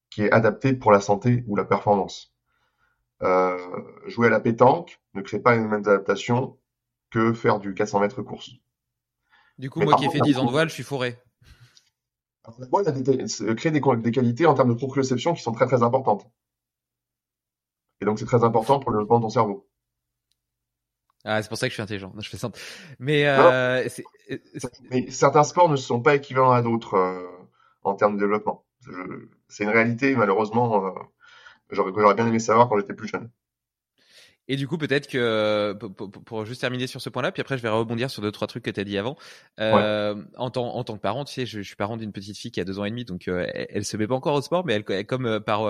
qui 0.09 0.21
est 0.23 0.31
adapté 0.31 0.73
pour 0.73 0.91
la 0.91 1.01
santé 1.01 1.43
ou 1.47 1.55
la 1.55 1.65
performance. 1.65 2.33
Euh, 3.23 3.57
jouer 4.07 4.27
à 4.27 4.29
la 4.29 4.39
pétanque 4.39 5.01
ne 5.15 5.21
crée 5.21 5.39
pas 5.39 5.55
les 5.55 5.61
mêmes 5.61 5.73
adaptations 5.73 6.57
que 7.09 7.33
faire 7.33 7.59
du 7.59 7.73
400 7.73 7.99
mètres 7.99 8.21
course. 8.21 8.51
Du 9.57 9.69
coup, 9.69 9.81
moi 9.81 9.95
qui 9.95 10.05
ai 10.05 10.09
fait 10.09 10.19
10 10.21 10.37
ans 10.37 10.45
de 10.45 10.51
voile, 10.51 10.69
je 10.69 10.73
suis 10.73 10.83
fourré. 12.51 12.67
Moi, 12.71 12.83
il 12.85 13.55
crée 13.55 13.71
des, 13.71 13.79
des, 13.79 14.11
qualités 14.11 14.45
en 14.45 14.53
termes 14.53 14.69
de 14.69 14.73
proprioception 14.73 15.33
qui 15.33 15.41
sont 15.41 15.53
très 15.53 15.65
très 15.65 15.83
importantes. 15.83 16.27
Et 18.01 18.05
donc 18.05 18.19
c'est 18.19 18.25
très 18.25 18.43
important 18.43 18.79
pour 18.79 18.91
le 18.91 18.97
développement 18.97 19.19
de 19.19 19.23
ton 19.23 19.29
cerveau. 19.29 19.67
Ah, 21.25 21.41
c'est 21.41 21.47
pour 21.47 21.57
ça 21.57 21.67
que 21.67 21.69
je 21.69 21.75
suis 21.75 21.81
intelligent. 21.81 22.11
Non, 22.13 22.21
je 22.21 22.29
fais 22.29 22.37
ça. 22.37 22.51
Mais, 22.99 23.25
euh, 23.25 23.87
Mais 24.91 25.09
certains 25.09 25.43
sports 25.43 25.69
ne 25.69 25.77
sont 25.77 26.01
pas 26.01 26.15
équivalents 26.15 26.51
à 26.51 26.61
d'autres 26.61 26.95
euh, 26.95 27.25
en 27.83 27.95
termes 27.95 28.15
de 28.15 28.19
développement. 28.19 28.65
C'est 29.47 29.63
une 29.63 29.69
réalité, 29.69 30.15
malheureusement, 30.15 30.85
euh, 30.85 30.91
j'aurais 31.69 32.13
bien 32.13 32.27
aimé 32.27 32.39
savoir 32.39 32.67
quand 32.67 32.77
j'étais 32.77 32.93
plus 32.93 33.07
jeune. 33.07 33.29
Et 34.47 34.57
du 34.57 34.67
coup, 34.67 34.77
peut-être 34.77 35.07
que 35.07 35.73
pour, 36.25 36.45
juste 36.45 36.61
terminer 36.61 36.87
sur 36.87 37.01
ce 37.01 37.09
point-là, 37.09 37.31
puis 37.31 37.41
après 37.41 37.57
je 37.57 37.63
vais 37.63 37.69
rebondir 37.69 38.09
sur 38.09 38.21
deux 38.21 38.31
trois 38.31 38.47
trucs 38.47 38.63
que 38.63 38.71
tu 38.71 38.79
as 38.79 38.83
dit 38.83 38.97
avant. 38.97 39.15
Euh, 39.59 40.21
en, 40.35 40.49
tant, 40.49 40.75
en 40.75 40.83
tant 40.83 40.95
que 40.95 41.01
parent, 41.01 41.23
tu 41.23 41.33
sais, 41.33 41.45
je, 41.45 41.61
suis 41.61 41.75
parent 41.75 41.95
d'une 41.95 42.11
petite 42.11 42.37
fille 42.37 42.51
qui 42.51 42.59
a 42.59 42.65
deux 42.65 42.79
ans 42.79 42.85
et 42.85 42.89
demi, 42.89 43.05
donc 43.05 43.27
euh, 43.27 43.47
elle, 43.53 43.67
elle, 43.69 43.85
se 43.85 43.95
met 43.95 44.07
pas 44.07 44.15
encore 44.15 44.35
au 44.35 44.41
sport, 44.41 44.65
mais 44.65 44.73
elle, 44.73 44.83
elle 44.89 45.05
comme 45.05 45.25
euh, 45.25 45.39
par 45.39 45.61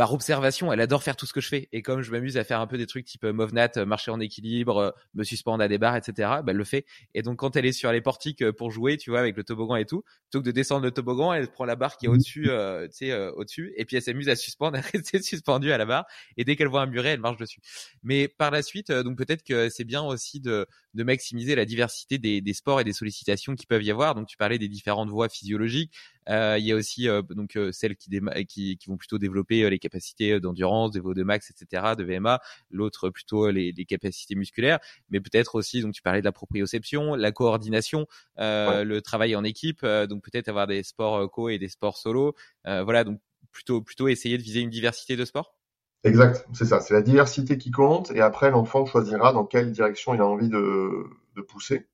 par 0.00 0.14
observation, 0.14 0.72
elle 0.72 0.80
adore 0.80 1.02
faire 1.02 1.14
tout 1.14 1.26
ce 1.26 1.34
que 1.34 1.42
je 1.42 1.48
fais. 1.48 1.68
Et 1.72 1.82
comme 1.82 2.00
je 2.00 2.10
m'amuse 2.10 2.38
à 2.38 2.44
faire 2.44 2.58
un 2.58 2.66
peu 2.66 2.78
des 2.78 2.86
trucs 2.86 3.04
type 3.04 3.22
euh, 3.24 3.34
Movnat, 3.34 3.72
euh, 3.76 3.84
marcher 3.84 4.10
en 4.10 4.18
équilibre, 4.18 4.78
euh, 4.78 4.90
me 5.12 5.24
suspendre 5.24 5.62
à 5.62 5.68
des 5.68 5.76
barres, 5.76 5.96
etc., 5.96 6.14
bah, 6.16 6.44
elle 6.46 6.56
le 6.56 6.64
fait. 6.64 6.86
Et 7.12 7.20
donc, 7.20 7.38
quand 7.38 7.54
elle 7.54 7.66
est 7.66 7.72
sur 7.72 7.92
les 7.92 8.00
portiques 8.00 8.50
pour 8.52 8.70
jouer, 8.70 8.96
tu 8.96 9.10
vois, 9.10 9.20
avec 9.20 9.36
le 9.36 9.44
toboggan 9.44 9.76
et 9.76 9.84
tout, 9.84 10.02
plutôt 10.22 10.40
que 10.40 10.46
de 10.46 10.52
descendre 10.52 10.84
le 10.84 10.90
toboggan, 10.90 11.34
elle 11.34 11.48
prend 11.48 11.66
la 11.66 11.76
barre 11.76 11.98
qui 11.98 12.06
est 12.06 12.08
au-dessus, 12.08 12.44
tu 12.44 12.88
sais, 12.92 13.14
au-dessus, 13.32 13.74
et 13.76 13.84
puis 13.84 13.96
elle 13.96 14.02
s'amuse 14.02 14.30
à 14.30 14.36
suspendre, 14.36 14.78
à 14.78 14.80
rester 14.80 15.20
suspendue 15.20 15.70
à 15.70 15.76
la 15.76 15.84
barre. 15.84 16.06
Et 16.38 16.44
dès 16.44 16.56
qu'elle 16.56 16.68
voit 16.68 16.80
un 16.80 16.86
muret, 16.86 17.10
elle 17.10 17.20
marche 17.20 17.36
dessus. 17.36 17.60
Mais 18.02 18.26
par 18.26 18.50
la 18.50 18.62
suite, 18.62 18.90
donc 18.90 19.18
peut-être 19.18 19.42
que 19.42 19.68
c'est 19.68 19.84
bien 19.84 20.02
aussi 20.02 20.40
de, 20.40 20.66
de 20.94 21.04
maximiser 21.04 21.54
la 21.54 21.64
diversité 21.64 22.18
des, 22.18 22.40
des 22.40 22.54
sports 22.54 22.80
et 22.80 22.84
des 22.84 22.92
sollicitations 22.92 23.54
qui 23.54 23.66
peuvent 23.66 23.82
y 23.82 23.90
avoir. 23.90 24.14
Donc, 24.14 24.26
tu 24.26 24.36
parlais 24.36 24.58
des 24.58 24.68
différentes 24.68 25.08
voies 25.08 25.28
physiologiques. 25.28 25.92
Euh, 26.28 26.56
il 26.58 26.66
y 26.66 26.72
a 26.72 26.76
aussi 26.76 27.08
euh, 27.08 27.22
donc 27.22 27.56
euh, 27.56 27.72
celles 27.72 27.96
qui, 27.96 28.10
qui, 28.48 28.76
qui, 28.76 28.88
vont 28.88 28.96
plutôt 28.96 29.18
développer 29.18 29.68
les 29.68 29.78
capacités 29.78 30.38
d'endurance, 30.40 30.92
de 30.92 31.00
VO2 31.00 31.22
max, 31.22 31.50
etc., 31.50 31.94
de 31.96 32.04
VMA. 32.04 32.40
L'autre 32.70 33.10
plutôt 33.10 33.50
les, 33.50 33.72
les, 33.72 33.84
capacités 33.84 34.34
musculaires, 34.34 34.78
mais 35.10 35.20
peut-être 35.20 35.56
aussi 35.56 35.80
donc 35.80 35.94
tu 35.94 36.02
parlais 36.02 36.20
de 36.20 36.24
la 36.24 36.32
proprioception, 36.32 37.14
la 37.14 37.32
coordination, 37.32 38.06
le 38.36 38.98
travail 39.00 39.34
en 39.34 39.44
équipe. 39.44 39.84
donc 39.84 40.22
peut-être 40.22 40.48
avoir 40.48 40.66
des 40.66 40.82
sports 40.82 41.30
co 41.30 41.48
et 41.48 41.58
des 41.58 41.68
sports 41.68 41.96
solo. 41.96 42.34
voilà 42.64 43.04
donc 43.04 43.20
plutôt 43.52 43.82
plutôt 43.82 44.08
essayer 44.08 44.38
de 44.38 44.42
viser 44.42 44.60
une 44.60 44.70
diversité 44.70 45.16
de 45.16 45.24
sports. 45.24 45.59
Exact, 46.04 46.46
c'est 46.54 46.64
ça, 46.64 46.80
c'est 46.80 46.94
la 46.94 47.02
diversité 47.02 47.58
qui 47.58 47.70
compte, 47.70 48.10
et 48.12 48.20
après 48.22 48.50
l'enfant 48.50 48.86
choisira 48.86 49.32
dans 49.34 49.44
quelle 49.44 49.70
direction 49.70 50.14
il 50.14 50.20
a 50.20 50.26
envie 50.26 50.48
de, 50.48 51.04
pousser. 51.48 51.88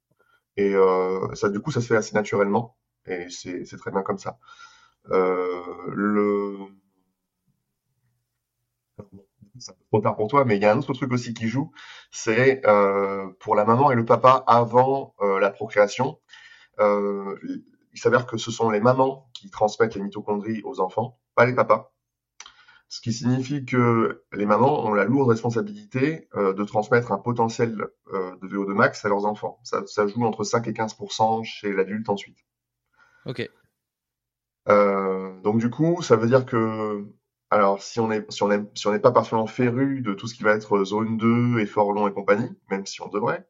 Et 0.56 0.74
euh, 0.74 1.34
ça, 1.34 1.48
du 1.50 1.60
coup, 1.60 1.70
ça 1.72 1.80
se 1.80 1.86
fait 1.88 1.96
assez 1.96 2.14
naturellement 2.14 2.76
et 3.06 3.28
c'est 3.30 3.64
très 3.78 3.92
bien 3.92 4.02
comme 4.02 4.18
ça. 4.18 4.38
Euh, 5.10 5.62
le 5.88 6.56
trop 9.90 10.00
tard 10.00 10.16
pour 10.16 10.28
toi, 10.28 10.44
mais 10.44 10.56
il 10.56 10.62
y 10.62 10.66
a 10.66 10.72
un 10.72 10.78
autre 10.78 10.92
truc 10.92 11.12
aussi 11.12 11.34
qui 11.34 11.48
joue, 11.48 11.72
c'est 12.10 12.64
euh, 12.66 13.28
pour 13.40 13.54
la 13.54 13.64
maman 13.64 13.90
et 13.90 13.94
le 13.94 14.04
papa 14.04 14.44
avant 14.46 15.14
euh, 15.20 15.38
la 15.40 15.50
procréation. 15.50 16.18
Il 16.78 17.98
s'avère 17.98 18.26
que 18.26 18.36
ce 18.36 18.50
sont 18.50 18.70
les 18.70 18.80
mamans 18.80 19.28
qui 19.32 19.50
transmettent 19.50 19.94
les 19.94 20.02
mitochondries 20.02 20.60
aux 20.64 20.80
enfants, 20.80 21.18
pas 21.34 21.46
les 21.46 21.54
papas. 21.54 21.95
Ce 22.88 23.00
qui 23.00 23.12
signifie 23.12 23.64
que 23.64 24.24
les 24.32 24.46
mamans 24.46 24.86
ont 24.86 24.94
la 24.94 25.04
lourde 25.04 25.28
responsabilité 25.28 26.28
euh, 26.36 26.52
de 26.52 26.64
transmettre 26.64 27.10
un 27.10 27.18
potentiel 27.18 27.88
euh, 28.12 28.36
de 28.36 28.46
VO2 28.46 28.74
max 28.74 29.04
à 29.04 29.08
leurs 29.08 29.26
enfants. 29.26 29.58
Ça, 29.64 29.82
ça 29.86 30.06
joue 30.06 30.24
entre 30.24 30.44
5 30.44 30.68
et 30.68 30.72
15% 30.72 31.44
chez 31.44 31.72
l'adulte 31.72 32.08
ensuite. 32.08 32.38
Ok. 33.24 33.50
Euh, 34.68 35.40
donc 35.40 35.58
du 35.58 35.68
coup, 35.68 36.02
ça 36.02 36.16
veut 36.16 36.28
dire 36.28 36.46
que, 36.46 37.04
alors 37.50 37.82
si 37.82 37.98
on 37.98 38.10
est, 38.12 38.30
si 38.30 38.42
on 38.44 38.50
est, 38.52 38.62
si 38.78 38.86
on 38.86 38.92
n'est 38.92 39.00
pas 39.00 39.12
particulièrement 39.12 39.46
féru 39.46 40.00
de 40.00 40.14
tout 40.14 40.28
ce 40.28 40.34
qui 40.34 40.44
va 40.44 40.52
être 40.52 40.84
zone 40.84 41.16
2, 41.16 41.58
effort 41.60 41.92
long 41.92 42.06
et 42.06 42.12
compagnie, 42.12 42.50
même 42.70 42.86
si 42.86 43.02
on 43.02 43.08
devrait, 43.08 43.46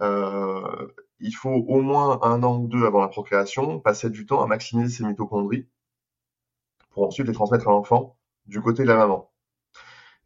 euh, 0.00 0.88
il 1.18 1.32
faut 1.32 1.50
au 1.50 1.82
moins 1.82 2.20
un 2.22 2.42
an 2.42 2.58
ou 2.58 2.68
deux 2.68 2.86
avant 2.86 3.00
la 3.00 3.08
procréation 3.08 3.80
passer 3.80 4.08
du 4.08 4.24
temps 4.24 4.42
à 4.42 4.46
maximiser 4.46 4.96
ses 4.96 5.04
mitochondries 5.04 5.68
pour 6.90 7.06
ensuite 7.06 7.26
les 7.26 7.34
transmettre 7.34 7.68
à 7.68 7.72
l'enfant 7.72 8.16
du 8.50 8.60
côté 8.60 8.82
de 8.82 8.88
la 8.88 8.96
maman. 8.96 9.30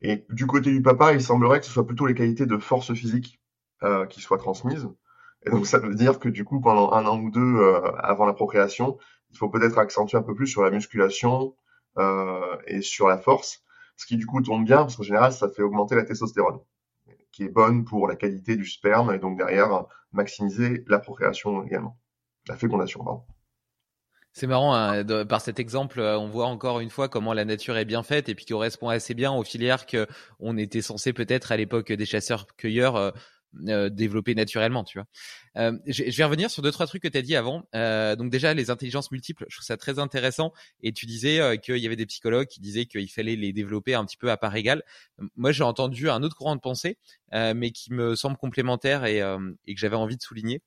Et 0.00 0.26
du 0.30 0.46
côté 0.46 0.70
du 0.70 0.82
papa, 0.82 1.12
il 1.12 1.22
semblerait 1.22 1.60
que 1.60 1.66
ce 1.66 1.72
soit 1.72 1.86
plutôt 1.86 2.06
les 2.06 2.14
qualités 2.14 2.46
de 2.46 2.58
force 2.58 2.92
physique 2.94 3.40
euh, 3.82 4.06
qui 4.06 4.20
soient 4.20 4.38
transmises. 4.38 4.88
Et 5.46 5.50
donc 5.50 5.66
ça 5.66 5.78
veut 5.78 5.94
dire 5.94 6.18
que 6.18 6.28
du 6.28 6.44
coup, 6.44 6.60
pendant 6.60 6.92
un 6.92 7.06
an 7.06 7.20
ou 7.20 7.30
deux 7.30 7.40
euh, 7.40 7.80
avant 7.98 8.24
la 8.24 8.32
procréation, 8.32 8.98
il 9.30 9.36
faut 9.36 9.50
peut-être 9.50 9.78
accentuer 9.78 10.16
un 10.18 10.22
peu 10.22 10.34
plus 10.34 10.46
sur 10.46 10.62
la 10.62 10.70
musculation 10.70 11.54
euh, 11.98 12.56
et 12.66 12.80
sur 12.80 13.08
la 13.08 13.18
force, 13.18 13.62
ce 13.96 14.06
qui 14.06 14.16
du 14.16 14.26
coup 14.26 14.40
tombe 14.40 14.64
bien 14.64 14.78
parce 14.78 14.96
qu'en 14.96 15.02
général, 15.02 15.32
ça 15.32 15.50
fait 15.50 15.62
augmenter 15.62 15.94
la 15.96 16.04
testostérone, 16.04 16.60
qui 17.30 17.44
est 17.44 17.50
bonne 17.50 17.84
pour 17.84 18.08
la 18.08 18.16
qualité 18.16 18.56
du 18.56 18.66
sperme 18.66 19.12
et 19.12 19.18
donc 19.18 19.36
derrière 19.36 19.84
maximiser 20.12 20.82
la 20.86 20.98
procréation 20.98 21.62
également, 21.62 21.98
la 22.48 22.56
fécondation. 22.56 23.04
Pardon. 23.04 23.24
C'est 24.36 24.48
marrant, 24.48 24.74
hein, 24.74 25.04
par 25.26 25.40
cet 25.40 25.60
exemple, 25.60 26.00
euh, 26.00 26.18
on 26.18 26.28
voit 26.28 26.46
encore 26.46 26.80
une 26.80 26.90
fois 26.90 27.08
comment 27.08 27.32
la 27.34 27.44
nature 27.44 27.76
est 27.76 27.84
bien 27.84 28.02
faite 28.02 28.28
et 28.28 28.34
puis 28.34 28.44
qui 28.44 28.52
correspond 28.52 28.88
assez 28.88 29.14
bien 29.14 29.30
aux 29.32 29.44
filières 29.44 29.86
que 29.86 30.08
on 30.40 30.58
était 30.58 30.82
censé 30.82 31.12
peut-être 31.12 31.52
à 31.52 31.56
l'époque 31.56 31.92
des 31.92 32.04
chasseurs-cueilleurs 32.04 32.96
euh, 32.96 33.10
euh, 33.68 33.88
développer 33.90 34.34
naturellement, 34.34 34.82
tu 34.82 34.98
vois. 34.98 35.06
Je 35.86 36.16
vais 36.16 36.24
revenir 36.24 36.50
sur 36.50 36.62
deux 36.62 36.72
trois 36.72 36.88
trucs 36.88 37.04
que 37.04 37.08
tu 37.08 37.16
as 37.16 37.22
dit 37.22 37.36
avant. 37.36 37.68
Donc 37.72 38.30
déjà 38.30 38.54
les 38.54 38.70
intelligences 38.70 39.12
multiples, 39.12 39.46
je 39.48 39.54
trouve 39.54 39.66
ça 39.66 39.76
très 39.76 40.00
intéressant. 40.00 40.52
Et 40.82 40.90
tu 40.90 41.06
disais 41.06 41.60
qu'il 41.62 41.76
y 41.76 41.86
avait 41.86 41.94
des 41.94 42.06
psychologues 42.06 42.48
qui 42.48 42.58
disaient 42.58 42.86
qu'il 42.86 43.08
fallait 43.08 43.36
les 43.36 43.52
développer 43.52 43.94
un 43.94 44.04
petit 44.04 44.16
peu 44.16 44.32
à 44.32 44.36
part 44.36 44.56
égale. 44.56 44.82
Moi 45.36 45.52
j'ai 45.52 45.62
entendu 45.62 46.10
un 46.10 46.24
autre 46.24 46.34
courant 46.34 46.56
de 46.56 46.60
pensée, 46.60 46.98
mais 47.32 47.70
qui 47.70 47.92
me 47.92 48.16
semble 48.16 48.36
complémentaire 48.36 49.04
et, 49.04 49.18
et 49.18 49.74
que 49.74 49.80
j'avais 49.80 49.94
envie 49.94 50.16
de 50.16 50.22
souligner, 50.22 50.60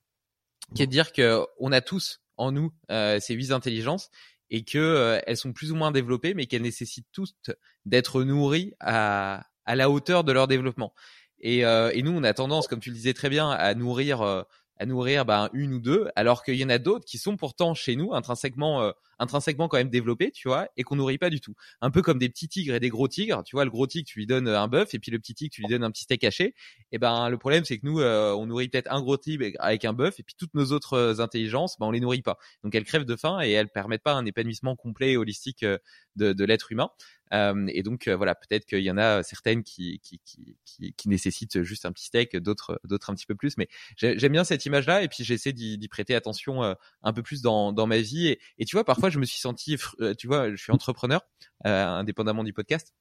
qui 0.74 0.82
est 0.82 0.86
de 0.86 0.90
dire 0.90 1.12
que 1.12 1.44
on 1.58 1.72
a 1.72 1.82
tous 1.82 2.22
en 2.38 2.52
nous 2.52 2.72
ces 2.88 3.34
huit 3.34 3.52
intelligences 3.52 4.10
et 4.50 4.64
que 4.64 5.20
elles 5.26 5.36
sont 5.36 5.52
plus 5.52 5.72
ou 5.72 5.76
moins 5.76 5.90
développées, 5.90 6.32
mais 6.34 6.46
qu'elles 6.46 6.62
nécessitent 6.62 7.08
toutes 7.12 7.50
d'être 7.84 8.22
nourries 8.22 8.72
à, 8.80 9.44
à 9.68 9.76
la 9.76 9.90
hauteur 9.90 10.24
de 10.24 10.32
leur 10.32 10.48
développement. 10.48 10.94
Et, 11.40 11.64
euh, 11.64 11.90
et, 11.92 12.02
nous, 12.02 12.10
on 12.10 12.24
a 12.24 12.32
tendance, 12.32 12.66
comme 12.66 12.80
tu 12.80 12.88
le 12.88 12.96
disais 12.96 13.12
très 13.12 13.28
bien, 13.28 13.50
à 13.50 13.74
nourrir, 13.74 14.22
euh, 14.22 14.42
à 14.78 14.86
nourrir 14.86 15.24
bah, 15.24 15.50
une 15.52 15.74
ou 15.74 15.78
deux, 15.78 16.08
alors 16.16 16.42
qu'il 16.42 16.56
y 16.56 16.64
en 16.64 16.70
a 16.70 16.78
d'autres 16.78 17.04
qui 17.04 17.18
sont 17.18 17.36
pourtant 17.36 17.74
chez 17.74 17.94
nous 17.94 18.14
intrinsèquement 18.14 18.82
euh, 18.82 18.92
intrinsèquement 19.18 19.68
quand 19.68 19.78
même 19.78 19.90
développé, 19.90 20.30
tu 20.30 20.48
vois, 20.48 20.68
et 20.76 20.82
qu'on 20.82 20.96
nourrit 20.96 21.18
pas 21.18 21.30
du 21.30 21.40
tout. 21.40 21.54
Un 21.80 21.90
peu 21.90 22.02
comme 22.02 22.18
des 22.18 22.28
petits 22.28 22.48
tigres 22.48 22.74
et 22.74 22.80
des 22.80 22.88
gros 22.88 23.08
tigres, 23.08 23.42
tu 23.44 23.56
vois, 23.56 23.64
le 23.64 23.70
gros 23.70 23.86
tigre, 23.86 24.06
tu 24.06 24.18
lui 24.18 24.26
donnes 24.26 24.48
un 24.48 24.68
bœuf, 24.68 24.94
et 24.94 24.98
puis 24.98 25.10
le 25.10 25.18
petit 25.18 25.34
tigre, 25.34 25.52
tu 25.52 25.62
lui 25.62 25.68
donnes 25.68 25.84
un 25.84 25.90
petit 25.90 26.04
steak 26.04 26.24
haché. 26.24 26.54
Et 26.92 26.98
ben, 26.98 27.28
le 27.28 27.38
problème, 27.38 27.64
c'est 27.64 27.78
que 27.78 27.86
nous, 27.86 28.00
euh, 28.00 28.32
on 28.32 28.46
nourrit 28.46 28.68
peut-être 28.68 28.90
un 28.92 29.00
gros 29.00 29.16
tigre 29.16 29.46
avec 29.58 29.84
un 29.84 29.92
bœuf, 29.92 30.18
et 30.20 30.22
puis 30.22 30.34
toutes 30.38 30.54
nos 30.54 30.72
autres 30.72 30.94
euh, 30.94 31.20
intelligences, 31.20 31.78
ben, 31.78 31.86
on 31.86 31.90
les 31.90 32.00
nourrit 32.00 32.22
pas. 32.22 32.38
Donc 32.62 32.74
elles 32.74 32.84
crèvent 32.84 33.04
de 33.04 33.16
faim 33.16 33.40
et 33.42 33.50
elles 33.50 33.68
permettent 33.68 34.02
pas 34.02 34.14
un 34.14 34.24
épanouissement 34.26 34.76
complet 34.76 35.12
et 35.12 35.16
holistique 35.16 35.62
euh, 35.62 35.78
de, 36.16 36.32
de 36.32 36.44
l'être 36.44 36.72
humain. 36.72 36.90
Euh, 37.34 37.66
et 37.68 37.82
donc 37.82 38.08
voilà, 38.08 38.34
peut-être 38.34 38.64
qu'il 38.64 38.80
y 38.80 38.90
en 38.90 38.96
a 38.96 39.22
certaines 39.22 39.62
qui, 39.62 40.00
qui, 40.00 40.18
qui, 40.24 40.56
qui, 40.64 40.94
qui 40.94 41.08
nécessitent 41.10 41.62
juste 41.62 41.84
un 41.84 41.92
petit 41.92 42.06
steak, 42.06 42.36
d'autres 42.38 42.80
d'autres 42.84 43.10
un 43.10 43.14
petit 43.14 43.26
peu 43.26 43.34
plus. 43.34 43.58
Mais 43.58 43.68
j'aime 43.96 44.32
bien 44.32 44.44
cette 44.44 44.64
image-là, 44.64 45.02
et 45.02 45.08
puis 45.08 45.24
j'essaie 45.24 45.52
d'y 45.52 45.88
prêter 45.88 46.14
attention 46.14 46.62
un 46.62 47.12
peu 47.12 47.22
plus 47.22 47.42
dans, 47.42 47.72
dans 47.72 47.86
ma 47.86 47.98
vie. 47.98 48.28
Et, 48.28 48.40
et 48.58 48.64
tu 48.64 48.76
vois, 48.76 48.84
parfois 48.84 49.07
je 49.10 49.18
me 49.18 49.24
suis 49.24 49.40
senti 49.40 49.76
euh, 50.00 50.14
tu 50.14 50.26
vois, 50.26 50.50
je 50.50 50.56
suis 50.56 50.72
entrepreneur, 50.72 51.22
euh, 51.66 51.84
indépendamment 51.86 52.44
du 52.44 52.52
podcast. 52.52 52.94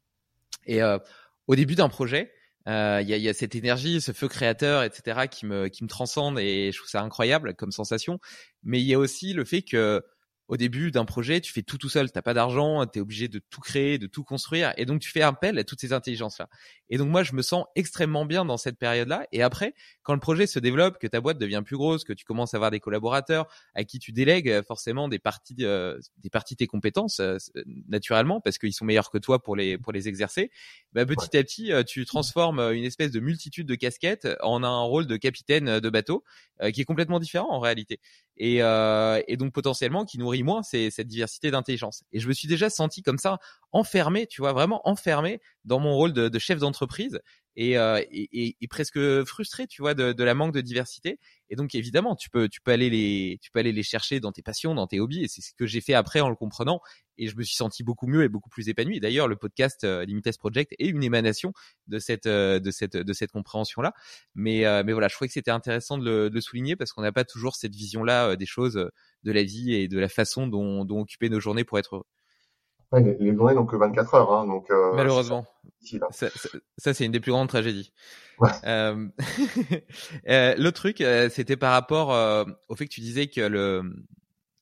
Et 0.66 0.82
euh, 0.82 0.98
au 1.48 1.56
début 1.56 1.76
d'un 1.76 1.90
projet, 1.90 2.32
il 2.66 2.72
y, 2.72 3.14
a, 3.14 3.18
y, 3.18 3.30
a, 3.30 3.34
cette 3.34 3.56
énergie, 3.56 4.02
ce 4.02 4.12
feu 4.12 4.28
créateur, 4.28 4.84
etc., 4.84 5.28
qui 5.32 5.46
me, 5.46 5.70
qui 5.70 5.86
me 5.86 5.90
transcende 5.90 6.38
et 6.38 6.72
je 6.74 6.78
trouve 6.78 6.90
ça 6.90 7.02
incroyable 7.02 7.56
comme 7.56 7.72
sensation. 7.72 8.20
Mais 8.64 8.82
il 8.82 8.86
y 8.86 8.94
a 8.94 9.00
aussi 9.00 9.32
le 9.32 9.46
fait 9.46 9.62
que 9.62 10.04
au 10.48 10.58
début 10.58 10.92
d'un 10.92 11.06
projet, 11.06 11.42
tu 11.42 11.52
fais 11.52 11.62
tout 11.62 11.78
tout 11.78 11.90
seul, 11.90 12.12
t'as 12.12 12.22
pas 12.22 12.34
d'argent, 12.34 12.86
tu 12.86 13.00
es 13.00 13.02
obligé 13.02 13.28
de 13.28 13.42
tout 13.50 13.60
créer, 13.60 13.98
de 13.98 14.08
tout 14.08 14.24
construire, 14.24 14.74
et 14.78 14.86
donc 14.86 15.02
tu 15.02 15.12
fais 15.12 15.22
appel 15.22 15.60
à 15.60 15.64
toutes 15.64 15.82
ces 15.82 15.94
intelligences-là. 15.94 16.48
Et 16.90 16.98
donc 16.98 17.10
moi, 17.10 17.24
je 17.24 17.34
me 17.34 17.42
sens 17.42 17.66
extrêmement 17.76 18.26
bien 18.26 18.46
dans 18.46 18.58
cette 18.58 18.78
période-là. 18.78 19.28
Et 19.32 19.42
après, 19.42 19.74
quand 20.04 20.14
le 20.14 20.20
projet 20.20 20.48
se 20.48 20.60
développe, 20.60 21.00
que 21.00 21.08
ta 21.08 21.20
boîte 21.20 21.38
devient 21.38 21.64
plus 21.66 21.76
grosse, 21.76 22.04
que 22.04 22.14
tu 22.14 22.24
commences 22.24 22.54
à 22.54 22.58
avoir 22.58 22.72
des 22.72 22.80
collaborateurs 22.80 23.48
à 23.76 23.84
qui 23.84 24.00
tu 24.00 24.12
délègues 24.14 24.50
euh, 24.50 24.64
forcément 24.64 25.08
des 25.10 25.20
parties, 25.20 25.56
euh, 25.62 26.00
des 26.18 26.30
parties 26.30 26.54
de 26.54 26.60
tes 26.60 26.68
compétences 26.68 27.20
euh, 27.20 27.38
naturellement, 27.88 28.40
parce 28.40 28.58
qu'ils 28.58 28.74
sont 28.74 28.86
meilleurs 28.86 29.12
que 29.12 29.18
toi 29.18 29.44
pour 29.44 29.56
les 29.56 29.78
pour 29.78 29.92
les 29.92 30.08
exercer. 30.08 30.50
Bah, 30.94 31.06
petit 31.06 31.38
à 31.38 31.44
petit, 31.44 31.72
tu 31.86 32.06
transformes 32.06 32.60
une 32.60 32.86
espèce 32.86 33.12
de 33.12 33.20
multitude 33.20 33.68
de 33.68 33.76
casquettes 33.76 34.28
en 34.42 34.64
un 34.64 34.82
rôle 34.82 35.08
de 35.08 35.18
capitaine 35.18 35.80
de 35.80 35.90
bateau 35.90 36.24
qui 36.74 36.82
est 36.82 36.86
complètement 36.86 37.20
différent 37.20 37.50
en 37.50 37.60
réalité. 37.60 38.00
Et, 38.38 38.58
et 38.58 39.38
donc 39.38 39.54
potentiellement 39.54 40.06
qui 40.06 40.20
nourrit 40.20 40.44
moins 40.44 40.64
c'est 40.64 40.90
cette 40.92 41.08
diversité 41.08 41.52
d'intelligence. 41.52 42.04
Et 42.12 42.20
je 42.20 42.28
me 42.28 42.34
suis 42.34 42.48
déjà 42.48 42.70
senti 42.70 43.02
comme 43.02 43.18
ça 43.18 43.40
enfermé, 43.72 44.28
tu 44.28 44.42
vois, 44.42 44.54
vraiment 44.54 44.88
enfermé 44.88 45.42
dans 45.66 45.80
mon 45.80 45.96
rôle 45.96 46.14
de, 46.14 46.30
de 46.30 46.40
chef 46.40 46.60
d'entreprise 46.60 47.20
et, 47.58 47.76
euh, 47.80 48.00
et, 48.12 48.56
et, 48.62 48.68
presque 48.68 49.00
frustré, 49.26 49.66
tu 49.66 49.82
vois, 49.82 49.96
de, 49.96 50.14
de, 50.14 50.24
la 50.24 50.36
manque 50.36 50.54
de 50.54 50.62
diversité. 50.62 51.20
Et 51.50 51.56
donc 51.56 51.74
évidemment, 51.74 52.16
tu 52.16 52.30
peux, 52.30 52.48
tu 52.48 52.62
peux 52.62 52.72
aller 52.72 52.92
les, 52.92 53.40
tu 53.42 53.50
peux 53.50 53.60
aller 53.60 53.72
les 53.72 53.82
chercher 53.82 54.20
dans 54.20 54.32
tes 54.32 54.44
passions, 54.44 54.76
dans 54.76 54.86
tes 54.86 55.00
hobbies. 55.00 55.24
Et 55.24 55.28
c'est 55.28 55.42
ce 55.42 55.54
que 55.58 55.66
j'ai 55.66 55.82
fait 55.82 55.96
après 55.96 56.20
en 56.20 56.30
le 56.30 56.36
comprenant. 56.36 56.82
Et 57.18 57.28
je 57.28 57.36
me 57.36 57.42
suis 57.42 57.56
senti 57.56 57.84
beaucoup 57.84 58.06
mieux 58.06 58.24
et 58.24 58.30
beaucoup 58.30 58.50
plus 58.50 58.70
épanoui. 58.70 59.00
D'ailleurs, 59.00 59.28
le 59.28 59.36
podcast 59.36 59.84
euh, 59.84 60.06
Limitless 60.06 60.38
Project 60.38 60.74
est 60.78 60.88
une 60.88 61.04
émanation 61.04 61.52
de 61.88 61.98
cette, 61.98 62.28
euh, 62.28 62.60
de 62.60 62.70
cette, 62.70 62.96
de 62.96 63.14
cette 63.14 63.32
compréhension-là. 63.32 63.94
Mais, 64.36 64.66
euh, 64.68 64.84
mais 64.86 64.94
voilà, 64.94 65.08
je 65.08 65.16
trouvais 65.16 65.28
que 65.28 65.34
c'était 65.34 65.50
intéressant 65.50 65.98
de 65.98 66.06
le, 66.06 66.30
de 66.30 66.36
le, 66.36 66.42
souligner 66.42 66.76
parce 66.76 66.94
qu'on 66.94 67.02
n'a 67.02 67.12
pas 67.12 67.26
toujours 67.26 67.56
cette 67.56 67.74
vision-là 67.74 68.30
euh, 68.30 68.36
des 68.36 68.46
choses, 68.46 68.76
de 69.24 69.32
la 69.32 69.42
vie 69.42 69.74
et 69.74 69.88
de 69.88 69.98
la 69.98 70.10
façon 70.10 70.46
dont, 70.46 70.86
dont 70.86 71.00
occuper 71.02 71.30
nos 71.30 71.40
journées 71.40 71.64
pour 71.64 71.80
être 71.80 71.96
heureux. 71.96 72.06
Les, 72.94 73.18
les 73.20 73.36
journées 73.36 73.56
n'ont 73.56 73.66
que 73.66 73.76
24 73.76 74.14
heures, 74.16 74.32
hein, 74.34 74.46
donc 74.48 74.70
euh, 74.72 74.94
Malheureusement. 74.94 75.46
c'est 75.80 76.00
ça, 76.00 76.08
Ça, 76.12 76.30
ça- 76.30 76.50
ça, 76.78 76.94
c'est 76.94 77.06
une 77.06 77.12
des 77.12 77.20
plus 77.20 77.32
grandes 77.32 77.50
tragédies. 77.50 77.92
Ouais. 78.40 78.50
Euh, 78.66 79.08
euh, 80.30 80.56
L'autre 80.58 80.78
truc, 80.78 81.02
euh, 81.02 81.30
c'était 81.30 81.58
par 81.58 81.74
rapport 81.74 82.14
euh, 82.14 82.46
au 82.70 82.76
fait 82.76 82.86
que 82.86 82.94
tu 82.94 83.02
disais 83.02 83.28
que 83.28 83.42
le 83.42 83.84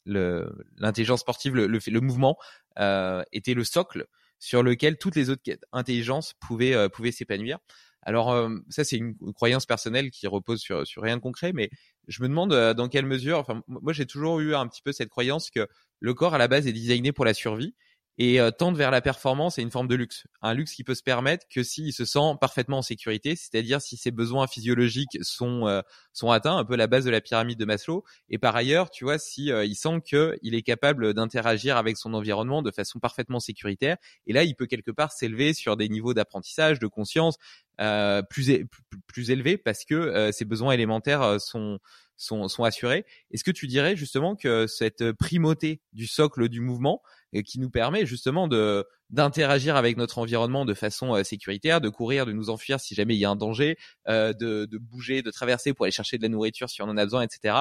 le- 0.07 0.65
l'intelligence 0.77 1.21
sportive, 1.21 1.55
le, 1.55 1.65
le, 1.67 1.79
le 1.85 2.01
mouvement 2.01 2.37
euh, 2.79 3.23
était 3.31 3.53
le 3.55 3.63
socle 3.63 4.05
sur 4.37 4.61
lequel 4.61 4.97
toutes 4.97 5.15
les 5.15 5.29
autres 5.29 5.41
intelligences 5.71 6.33
pouvaient 6.39 6.75
euh, 6.75 6.89
pouvaient 6.89 7.11
s'épanouir. 7.11 7.57
Alors 8.03 8.31
euh, 8.31 8.49
ça, 8.69 8.83
c'est 8.83 8.97
une 8.97 9.15
croyance 9.33 9.65
personnelle 9.65 10.11
qui 10.11 10.27
repose 10.27 10.59
sur 10.61 10.85
sur 10.85 11.01
rien 11.01 11.17
de 11.17 11.21
concret, 11.21 11.53
mais 11.53 11.71
je 12.07 12.21
me 12.21 12.27
demande 12.27 12.53
euh, 12.53 12.73
dans 12.75 12.87
quelle 12.87 13.05
mesure. 13.07 13.39
Enfin, 13.39 13.63
moi, 13.67 13.93
j'ai 13.93 14.05
toujours 14.05 14.39
eu 14.41 14.53
un 14.53 14.67
petit 14.67 14.83
peu 14.83 14.91
cette 14.91 15.09
croyance 15.09 15.49
que 15.49 15.67
le 15.99 16.13
corps 16.13 16.35
à 16.35 16.37
la 16.37 16.47
base 16.47 16.67
est 16.67 16.73
designé 16.73 17.11
pour 17.11 17.25
la 17.25 17.33
survie 17.33 17.73
et 18.17 18.39
euh, 18.39 18.51
vers 18.73 18.91
la 18.91 19.01
performance 19.01 19.57
est 19.57 19.61
une 19.61 19.71
forme 19.71 19.87
de 19.87 19.95
luxe. 19.95 20.25
Un 20.41 20.53
luxe 20.53 20.73
qui 20.73 20.83
peut 20.83 20.95
se 20.95 21.03
permettre 21.03 21.45
que 21.49 21.63
s'il 21.63 21.93
se 21.93 22.05
sent 22.05 22.35
parfaitement 22.39 22.79
en 22.79 22.81
sécurité, 22.81 23.35
c'est-à-dire 23.35 23.81
si 23.81 23.97
ses 23.97 24.11
besoins 24.11 24.47
physiologiques 24.47 25.17
sont 25.21 25.67
euh, 25.67 25.81
sont 26.13 26.31
atteints, 26.31 26.57
un 26.57 26.65
peu 26.65 26.75
la 26.75 26.87
base 26.87 27.05
de 27.05 27.11
la 27.11 27.21
pyramide 27.21 27.59
de 27.59 27.65
Maslow. 27.65 28.03
Et 28.29 28.37
par 28.37 28.55
ailleurs, 28.55 28.89
tu 28.89 29.03
vois, 29.03 29.19
si 29.19 29.51
euh, 29.51 29.65
il 29.65 29.75
sent 29.75 30.01
que 30.09 30.37
il 30.41 30.55
est 30.55 30.61
capable 30.61 31.13
d'interagir 31.13 31.77
avec 31.77 31.97
son 31.97 32.13
environnement 32.13 32.61
de 32.61 32.71
façon 32.71 32.99
parfaitement 32.99 33.39
sécuritaire, 33.39 33.97
et 34.27 34.33
là, 34.33 34.43
il 34.43 34.55
peut 34.55 34.65
quelque 34.65 34.91
part 34.91 35.11
s'élever 35.11 35.53
sur 35.53 35.77
des 35.77 35.89
niveaux 35.89 36.13
d'apprentissage, 36.13 36.79
de 36.79 36.87
conscience 36.87 37.37
euh, 37.81 38.21
plus, 38.21 38.65
plus 39.05 39.31
élevés 39.31 39.57
parce 39.57 39.83
que 39.83 39.95
euh, 39.95 40.31
ses 40.31 40.45
besoins 40.45 40.71
élémentaires 40.71 41.21
euh, 41.21 41.39
sont 41.39 41.79
sont, 42.15 42.47
sont 42.47 42.63
assurés. 42.63 43.05
Est-ce 43.31 43.43
que 43.43 43.51
tu 43.51 43.67
dirais 43.67 43.97
justement 43.97 44.37
que 44.37 44.67
cette 44.67 45.11
primauté 45.11 45.81
du 45.91 46.07
socle 46.07 46.47
du 46.47 46.61
mouvement 46.61 47.01
qui 47.43 47.59
nous 47.59 47.69
permet 47.69 48.05
justement 48.05 48.47
de 48.47 48.85
d'interagir 49.09 49.75
avec 49.75 49.97
notre 49.97 50.17
environnement 50.17 50.65
de 50.65 50.73
façon 50.73 51.15
euh, 51.15 51.23
sécuritaire, 51.23 51.81
de 51.81 51.89
courir, 51.89 52.25
de 52.25 52.31
nous 52.31 52.49
enfuir 52.49 52.79
si 52.79 52.95
jamais 52.95 53.15
il 53.15 53.19
y 53.19 53.25
a 53.25 53.29
un 53.29 53.35
danger, 53.35 53.77
euh, 54.07 54.33
de, 54.33 54.65
de 54.65 54.77
bouger, 54.77 55.21
de 55.21 55.31
traverser 55.31 55.73
pour 55.73 55.85
aller 55.85 55.91
chercher 55.91 56.17
de 56.17 56.23
la 56.23 56.29
nourriture 56.29 56.69
si 56.69 56.81
on 56.81 56.85
en 56.85 56.97
a 56.97 57.03
besoin, 57.03 57.21
etc. 57.21 57.55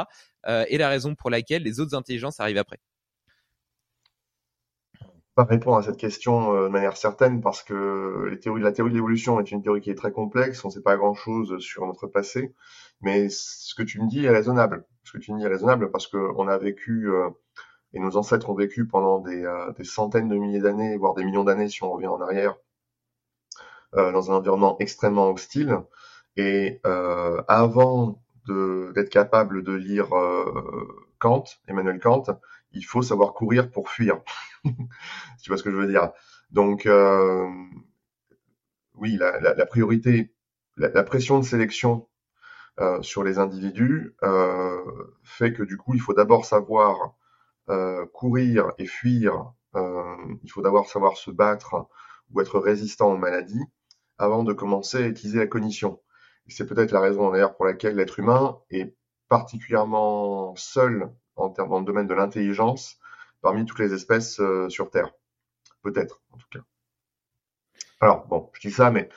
Euh, 0.46 0.64
et 0.68 0.78
la 0.78 0.88
raison 0.88 1.14
pour 1.14 1.30
laquelle 1.30 1.62
les 1.62 1.80
autres 1.80 1.94
intelligences 1.94 2.40
arrivent 2.40 2.58
après. 2.58 2.78
pas 5.34 5.44
répondre 5.44 5.76
à 5.78 5.82
cette 5.82 5.96
question 5.96 6.62
de 6.62 6.68
manière 6.68 6.96
certaine 6.96 7.40
parce 7.40 7.64
que 7.64 8.30
la 8.30 8.36
théorie 8.72 8.92
de 8.92 8.94
l'évolution 8.94 9.40
est 9.40 9.50
une 9.50 9.62
théorie 9.62 9.80
qui 9.80 9.90
est 9.90 9.96
très 9.96 10.12
complexe, 10.12 10.64
on 10.64 10.68
ne 10.68 10.72
sait 10.72 10.80
pas 10.80 10.96
grand-chose 10.96 11.58
sur 11.58 11.84
notre 11.86 12.06
passé, 12.06 12.54
mais 13.00 13.28
ce 13.28 13.74
que 13.74 13.82
tu 13.82 14.00
me 14.00 14.08
dis 14.08 14.24
est 14.24 14.30
raisonnable. 14.30 14.86
Ce 15.02 15.10
que 15.10 15.18
tu 15.18 15.32
me 15.32 15.38
dis 15.38 15.44
est 15.44 15.48
raisonnable 15.48 15.90
parce 15.90 16.06
que 16.06 16.18
on 16.36 16.46
a 16.46 16.56
vécu 16.56 17.10
et 17.94 18.00
nos 18.00 18.16
ancêtres 18.18 18.50
ont 18.50 18.54
vécu 18.54 18.86
pendant 18.86 19.20
des, 19.20 19.44
euh, 19.44 19.72
des 19.74 19.84
centaines 19.84 20.28
de 20.28 20.36
milliers 20.36 20.60
d'années, 20.60 20.96
voire 20.98 21.14
des 21.14 21.24
millions 21.24 21.44
d'années 21.44 21.68
si 21.70 21.82
on 21.84 21.92
revient 21.92 22.08
en 22.08 22.20
arrière, 22.20 22.56
euh, 23.96 24.12
dans 24.12 24.30
un 24.30 24.34
environnement 24.36 24.76
extrêmement 24.80 25.30
hostile. 25.30 25.78
Et 26.36 26.80
euh, 26.86 27.42
avant 27.48 28.20
d'être 28.46 29.08
capable 29.08 29.62
de 29.62 29.72
lire 29.72 30.08
Kant, 31.18 31.44
Emmanuel 31.68 31.98
Kant, 32.00 32.24
il 32.72 32.84
faut 32.84 33.02
savoir 33.02 33.32
courir 33.32 33.70
pour 33.70 33.88
fuir. 33.88 34.20
tu 34.64 35.50
vois 35.50 35.56
ce 35.56 35.62
que 35.62 35.70
je 35.70 35.76
veux 35.76 35.86
dire? 35.86 36.12
Donc, 36.50 36.86
euh, 36.86 37.48
oui, 38.94 39.16
la, 39.16 39.40
la- 39.40 39.54
la 39.54 39.66
priorité, 39.66 40.32
la, 40.76 40.88
la 40.88 41.02
pression 41.02 41.38
de 41.38 41.44
sélection 41.44 42.08
euh, 42.80 43.02
sur 43.02 43.24
les 43.24 43.38
individus 43.38 44.14
euh, 44.24 44.78
fait 45.24 45.52
que 45.52 45.62
du 45.64 45.76
coup, 45.78 45.94
il 45.94 46.00
faut 46.00 46.14
d'abord 46.14 46.46
savoir 46.46 47.14
courir 48.12 48.72
et 48.78 48.86
fuir. 48.86 49.52
euh, 49.76 50.16
il 50.42 50.50
faut 50.50 50.62
d'abord 50.62 50.88
savoir 50.88 51.16
se 51.16 51.30
battre 51.30 51.86
ou 52.32 52.40
être 52.40 52.58
résistant 52.58 53.12
aux 53.12 53.16
maladies 53.18 53.64
avant 54.18 54.44
de 54.44 54.52
commencer 54.52 54.98
à 54.98 55.06
utiliser 55.08 55.38
la 55.38 55.46
cognition. 55.46 56.00
C'est 56.48 56.66
peut-être 56.66 56.92
la 56.92 57.00
raison 57.00 57.30
d'ailleurs 57.30 57.56
pour 57.56 57.64
laquelle 57.66 57.96
l'être 57.96 58.18
humain 58.18 58.58
est 58.70 58.94
particulièrement 59.28 60.54
seul 60.56 61.10
en 61.36 61.50
termes 61.50 61.70
dans 61.70 61.78
le 61.80 61.84
domaine 61.86 62.06
de 62.06 62.14
l'intelligence 62.14 62.98
parmi 63.42 63.64
toutes 63.66 63.78
les 63.80 63.92
espèces 63.94 64.40
euh, 64.40 64.68
sur 64.68 64.90
Terre. 64.90 65.12
Peut-être, 65.82 66.22
en 66.32 66.38
tout 66.38 66.48
cas. 66.52 66.64
Alors, 68.00 68.26
bon, 68.26 68.50
je 68.54 68.68
dis 68.68 68.74
ça, 68.74 68.90
mais 68.90 69.08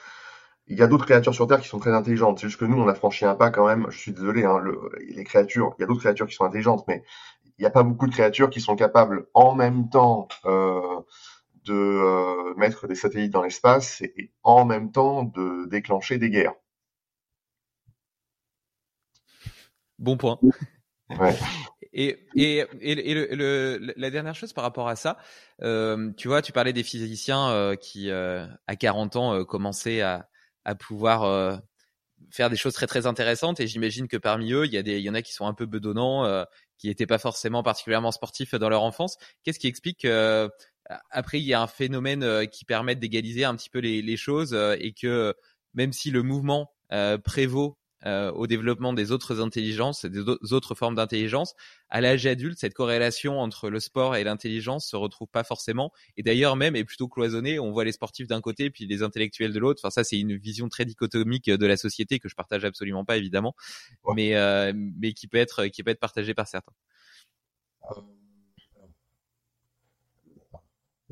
il 0.67 0.77
y 0.77 0.83
a 0.83 0.87
d'autres 0.87 1.05
créatures 1.05 1.35
sur 1.35 1.47
Terre 1.47 1.61
qui 1.61 1.67
sont 1.69 1.79
très 1.79 1.93
intelligentes. 1.93 2.39
C'est 2.39 2.47
juste 2.47 2.59
que 2.59 2.65
nous, 2.65 2.77
on 2.81 2.87
a 2.87 2.95
franchi 2.95 3.25
un 3.25 3.35
pas 3.35 3.51
quand 3.51 3.67
même. 3.67 3.87
Je 3.91 3.97
suis 3.99 4.13
désolé, 4.13 4.45
hein, 4.45 4.59
le- 4.59 4.91
les 5.09 5.23
créatures, 5.23 5.75
il 5.77 5.81
y 5.81 5.85
a 5.85 5.87
d'autres 5.87 6.01
créatures 6.01 6.27
qui 6.27 6.35
sont 6.35 6.45
intelligentes, 6.45 6.85
mais 6.87 7.03
il 7.57 7.63
n'y 7.63 7.67
a 7.67 7.71
pas 7.71 7.83
beaucoup 7.83 8.07
de 8.07 8.11
créatures 8.13 8.49
qui 8.49 8.61
sont 8.61 8.75
capables 8.75 9.27
en 9.33 9.55
même 9.55 9.89
temps 9.89 10.27
euh, 10.45 11.01
de 11.65 11.73
euh, 11.73 12.55
mettre 12.57 12.87
des 12.87 12.95
satellites 12.95 13.33
dans 13.33 13.43
l'espace 13.43 14.01
et, 14.01 14.13
et 14.17 14.31
en 14.43 14.65
même 14.65 14.91
temps 14.91 15.23
de 15.23 15.67
déclencher 15.69 16.17
des 16.17 16.29
guerres. 16.29 16.55
Bon 19.99 20.17
point. 20.17 20.39
Ouais. 21.19 21.35
Et, 21.93 22.27
et, 22.35 22.57
et, 22.81 22.91
et 23.11 23.13
le, 23.13 23.27
le- 23.35 23.93
la 23.95 24.09
dernière 24.09 24.35
chose 24.35 24.53
par 24.53 24.63
rapport 24.63 24.87
à 24.87 24.95
ça, 24.95 25.17
euh, 25.61 26.11
tu 26.17 26.27
vois, 26.27 26.41
tu 26.41 26.51
parlais 26.51 26.73
des 26.73 26.83
physiciens 26.83 27.75
qui, 27.81 28.11
à 28.11 28.75
40 28.79 29.15
ans, 29.15 29.43
commençaient 29.45 30.01
à, 30.01 30.29
à 30.65 30.75
pouvoir 30.75 31.61
faire 32.31 32.49
des 32.49 32.55
choses 32.57 32.73
très 32.73 32.87
très 32.87 33.05
intéressantes. 33.07 33.59
Et 33.59 33.67
j'imagine 33.67 34.07
que 34.07 34.17
parmi 34.17 34.51
eux, 34.53 34.65
il 34.65 34.73
y 34.73 34.77
a 34.77 34.83
des, 34.83 34.97
il 34.99 35.03
y 35.03 35.09
en 35.09 35.13
a 35.15 35.21
qui 35.21 35.33
sont 35.33 35.47
un 35.47 35.53
peu 35.53 35.65
bedonnants, 35.65 36.25
euh, 36.25 36.43
qui 36.77 36.87
n'étaient 36.87 37.07
pas 37.07 37.17
forcément 37.17 37.63
particulièrement 37.63 38.11
sportifs 38.11 38.55
dans 38.55 38.69
leur 38.69 38.83
enfance. 38.83 39.17
Qu'est-ce 39.43 39.59
qui 39.59 39.67
explique 39.67 40.01
que 40.01 40.49
après 41.09 41.39
il 41.39 41.45
y 41.45 41.53
a 41.53 41.61
un 41.61 41.67
phénomène 41.67 42.23
euh, 42.23 42.45
qui 42.45 42.65
permet 42.65 42.95
d'égaliser 42.95 43.43
un 43.43 43.55
petit 43.55 43.69
peu 43.69 43.79
les, 43.79 44.01
les 44.01 44.17
choses 44.17 44.53
euh, 44.53 44.75
et 44.79 44.93
que 44.93 45.33
même 45.73 45.93
si 45.93 46.11
le 46.11 46.23
mouvement 46.23 46.71
euh, 46.93 47.17
prévaut 47.17 47.77
euh, 48.05 48.31
au 48.31 48.45
développement 48.47 48.93
des 48.93 49.11
autres 49.11 49.41
intelligences, 49.41 50.05
des 50.05 50.19
au- 50.19 50.37
autres 50.53 50.75
formes 50.75 50.95
d'intelligence, 50.95 51.55
à 51.89 51.99
l'âge 52.01 52.25
adulte, 52.27 52.59
cette 52.59 52.73
corrélation 52.73 53.39
entre 53.39 53.69
le 53.69 53.79
sport 53.79 54.15
et 54.15 54.23
l'intelligence 54.23 54.87
se 54.87 54.95
retrouve 54.95 55.27
pas 55.27 55.43
forcément. 55.43 55.91
Et 56.15 56.23
d'ailleurs, 56.23 56.55
même 56.55 56.75
est 56.75 56.83
plutôt 56.83 57.07
cloisonnée. 57.07 57.59
On 57.59 57.71
voit 57.71 57.85
les 57.85 57.91
sportifs 57.91 58.27
d'un 58.27 58.41
côté, 58.41 58.69
puis 58.69 58.85
les 58.85 59.01
intellectuels 59.03 59.53
de 59.53 59.59
l'autre. 59.59 59.81
Enfin, 59.83 59.89
ça, 59.91 60.03
c'est 60.03 60.19
une 60.19 60.35
vision 60.37 60.69
très 60.69 60.85
dichotomique 60.85 61.49
de 61.49 61.65
la 61.65 61.77
société 61.77 62.19
que 62.19 62.29
je 62.29 62.35
partage 62.35 62.63
absolument 62.65 63.05
pas, 63.05 63.17
évidemment, 63.17 63.55
Ouais. 64.03 64.13
mais 64.15 64.35
euh, 64.35 64.73
mais 64.75 65.13
qui 65.13 65.27
peut 65.27 65.37
être 65.37 65.65
qui 65.67 65.83
peut 65.83 65.91
être 65.91 65.99
partagée 65.99 66.33
par 66.33 66.47
certains. 66.47 66.73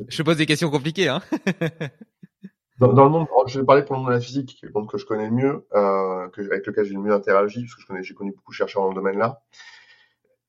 Je 0.10 0.18
te 0.18 0.24
pose 0.24 0.38
des 0.38 0.46
questions 0.46 0.70
compliquées, 0.70 1.08
hein. 1.08 1.22
Dans, 2.78 2.92
le 2.92 3.10
monde, 3.10 3.28
je 3.48 3.60
vais 3.60 3.66
parler 3.66 3.84
pour 3.84 3.96
le 3.96 4.02
monde 4.02 4.10
de 4.10 4.16
la 4.16 4.20
physique, 4.20 4.60
le 4.62 4.72
monde 4.74 4.90
que 4.90 4.98
je 4.98 5.06
connais 5.06 5.30
le 5.30 5.32
mieux, 5.32 5.66
euh, 5.74 6.28
avec 6.38 6.68
lequel 6.68 6.84
j'ai 6.84 6.94
le 6.94 7.00
mieux 7.00 7.14
interagi, 7.14 7.66
parce 7.66 7.86
que 7.86 8.02
j'ai 8.04 8.14
connu 8.14 8.32
beaucoup 8.32 8.52
de 8.52 8.56
chercheurs 8.56 8.84
dans 8.84 8.90
le 8.90 8.96
domaine-là. 8.96 9.42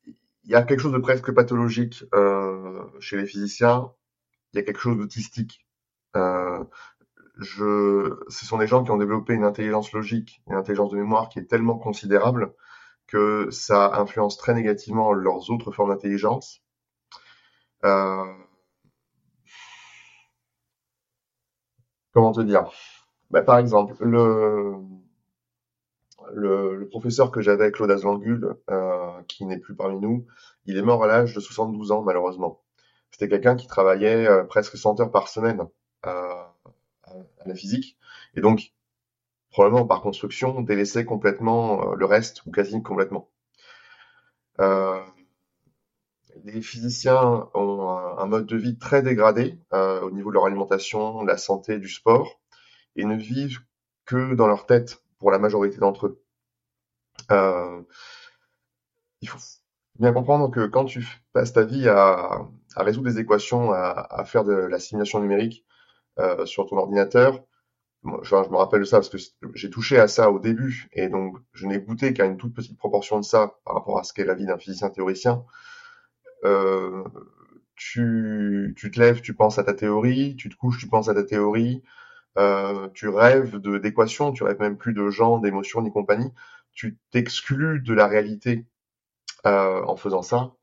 Il 0.06 0.50
y 0.50 0.56
a 0.56 0.62
quelque 0.62 0.80
chose 0.80 0.92
de 0.92 0.98
presque 0.98 1.32
pathologique 1.32 2.04
euh, 2.14 2.84
chez 2.98 3.16
les 3.16 3.26
physiciens. 3.26 3.92
Il 4.52 4.56
y 4.56 4.60
a 4.60 4.64
quelque 4.64 4.80
chose 4.80 4.96
d'autistique. 4.96 5.66
Euh, 6.16 6.64
ce 7.40 8.16
sont 8.28 8.58
des 8.58 8.66
gens 8.66 8.82
qui 8.82 8.90
ont 8.90 8.96
développé 8.96 9.34
une 9.34 9.44
intelligence 9.44 9.92
logique, 9.92 10.42
une 10.48 10.54
intelligence 10.54 10.90
de 10.90 10.96
mémoire 10.96 11.28
qui 11.28 11.38
est 11.38 11.44
tellement 11.44 11.78
considérable 11.78 12.54
que 13.06 13.48
ça 13.50 14.00
influence 14.00 14.36
très 14.36 14.54
négativement 14.54 15.12
leurs 15.12 15.50
autres 15.50 15.70
formes 15.70 15.90
d'intelligence. 15.90 16.62
Euh, 17.84 18.24
comment 22.16 22.32
te 22.32 22.40
dire? 22.40 22.70
Bah, 23.30 23.42
Par 23.42 23.58
exemple, 23.58 23.94
le, 24.00 24.78
professeur 26.90 27.30
que 27.30 27.42
j'avais, 27.42 27.70
Claude 27.70 27.90
Azlangul, 27.90 28.56
euh, 28.70 29.22
qui 29.28 29.44
n'est 29.44 29.58
plus 29.58 29.74
parmi 29.74 30.00
nous, 30.00 30.26
il 30.64 30.78
est 30.78 30.82
mort 30.82 31.04
à 31.04 31.08
l'âge 31.08 31.34
de 31.34 31.40
72 31.40 31.92
ans, 31.92 32.00
malheureusement. 32.00 32.62
C'était 33.10 33.28
quelqu'un 33.28 33.54
qui 33.54 33.66
travaillait 33.66 34.26
euh, 34.26 34.44
presque 34.44 34.78
100 34.78 35.00
heures 35.00 35.10
par 35.10 35.28
semaine 35.28 35.60
euh, 36.06 36.42
à, 37.04 37.12
la 37.44 37.54
physique, 37.54 37.98
et 38.34 38.40
donc, 38.40 38.72
probablement 39.50 39.86
par 39.86 40.00
construction, 40.00 40.62
délaissait 40.62 41.04
complètement 41.04 41.92
euh, 41.92 41.96
le 41.96 42.06
reste, 42.06 42.46
ou 42.46 42.50
quasi 42.50 42.82
complètement. 42.82 43.28
Les 46.46 46.62
physiciens 46.62 47.48
ont 47.54 47.90
un, 48.18 48.26
mode 48.26 48.46
de 48.46 48.56
vie 48.56 48.78
très 48.78 49.02
dégradé 49.02 49.58
euh, 49.72 50.00
au 50.00 50.10
niveau 50.12 50.30
de 50.30 50.34
leur 50.34 50.46
alimentation, 50.46 51.22
de 51.22 51.26
la 51.26 51.38
santé, 51.38 51.78
du 51.78 51.88
sport, 51.88 52.40
et 52.94 53.04
ne 53.04 53.16
vivent 53.16 53.60
que 54.04 54.34
dans 54.34 54.46
leur 54.46 54.66
tête 54.66 55.02
pour 55.18 55.32
la 55.32 55.38
majorité 55.38 55.78
d'entre 55.78 56.06
eux. 56.06 56.22
Euh, 57.32 57.82
il 59.20 59.28
faut 59.28 59.38
bien 59.98 60.12
comprendre 60.12 60.50
que 60.50 60.66
quand 60.66 60.84
tu 60.84 61.04
passes 61.32 61.52
ta 61.52 61.64
vie 61.64 61.88
à, 61.88 62.46
résoudre 62.76 63.10
des 63.10 63.18
équations, 63.18 63.72
à, 63.72 64.24
faire 64.24 64.44
de 64.44 64.52
la 64.52 64.78
simulation 64.78 65.18
numérique 65.20 65.64
euh, 66.20 66.46
sur 66.46 66.66
ton 66.66 66.76
ordinateur, 66.76 67.42
je 68.22 68.36
me 68.36 68.56
rappelle 68.56 68.80
de 68.80 68.84
ça 68.84 68.98
parce 68.98 69.08
que 69.08 69.18
j'ai 69.54 69.70
touché 69.70 69.98
à 69.98 70.06
ça 70.06 70.30
au 70.30 70.38
début, 70.38 70.88
et 70.92 71.08
donc 71.08 71.38
je 71.52 71.66
n'ai 71.66 71.80
goûté 71.80 72.12
qu'à 72.12 72.24
une 72.24 72.36
toute 72.36 72.54
petite 72.54 72.78
proportion 72.78 73.18
de 73.18 73.24
ça 73.24 73.58
par 73.64 73.74
rapport 73.74 73.98
à 73.98 74.04
ce 74.04 74.12
qu'est 74.12 74.24
la 74.24 74.34
vie 74.34 74.46
d'un 74.46 74.58
physicien 74.58 74.90
théoricien. 74.90 75.44
Euh, 76.46 77.04
tu, 77.76 78.74
te 78.76 78.98
lèves, 79.00 79.20
tu 79.20 79.34
penses 79.34 79.58
à 79.58 79.64
ta 79.64 79.74
théorie, 79.74 80.36
tu 80.36 80.48
te 80.48 80.56
couches, 80.56 80.78
tu 80.78 80.88
penses 80.88 81.08
à 81.08 81.14
ta 81.14 81.24
théorie, 81.24 81.82
euh, 82.38 82.88
tu 82.94 83.08
rêves 83.08 83.56
de 83.58 83.78
d'équations, 83.78 84.32
tu 84.32 84.44
rêves 84.44 84.60
même 84.60 84.78
plus 84.78 84.94
de 84.94 85.08
gens, 85.10 85.38
d'émotions 85.38 85.82
ni 85.82 85.90
compagnie. 85.92 86.32
Tu 86.74 86.98
t'exclus 87.10 87.80
de 87.82 87.94
la 87.94 88.06
réalité 88.06 88.66
euh, 89.46 89.82
en 89.84 89.96
faisant 89.96 90.22
ça. 90.22 90.54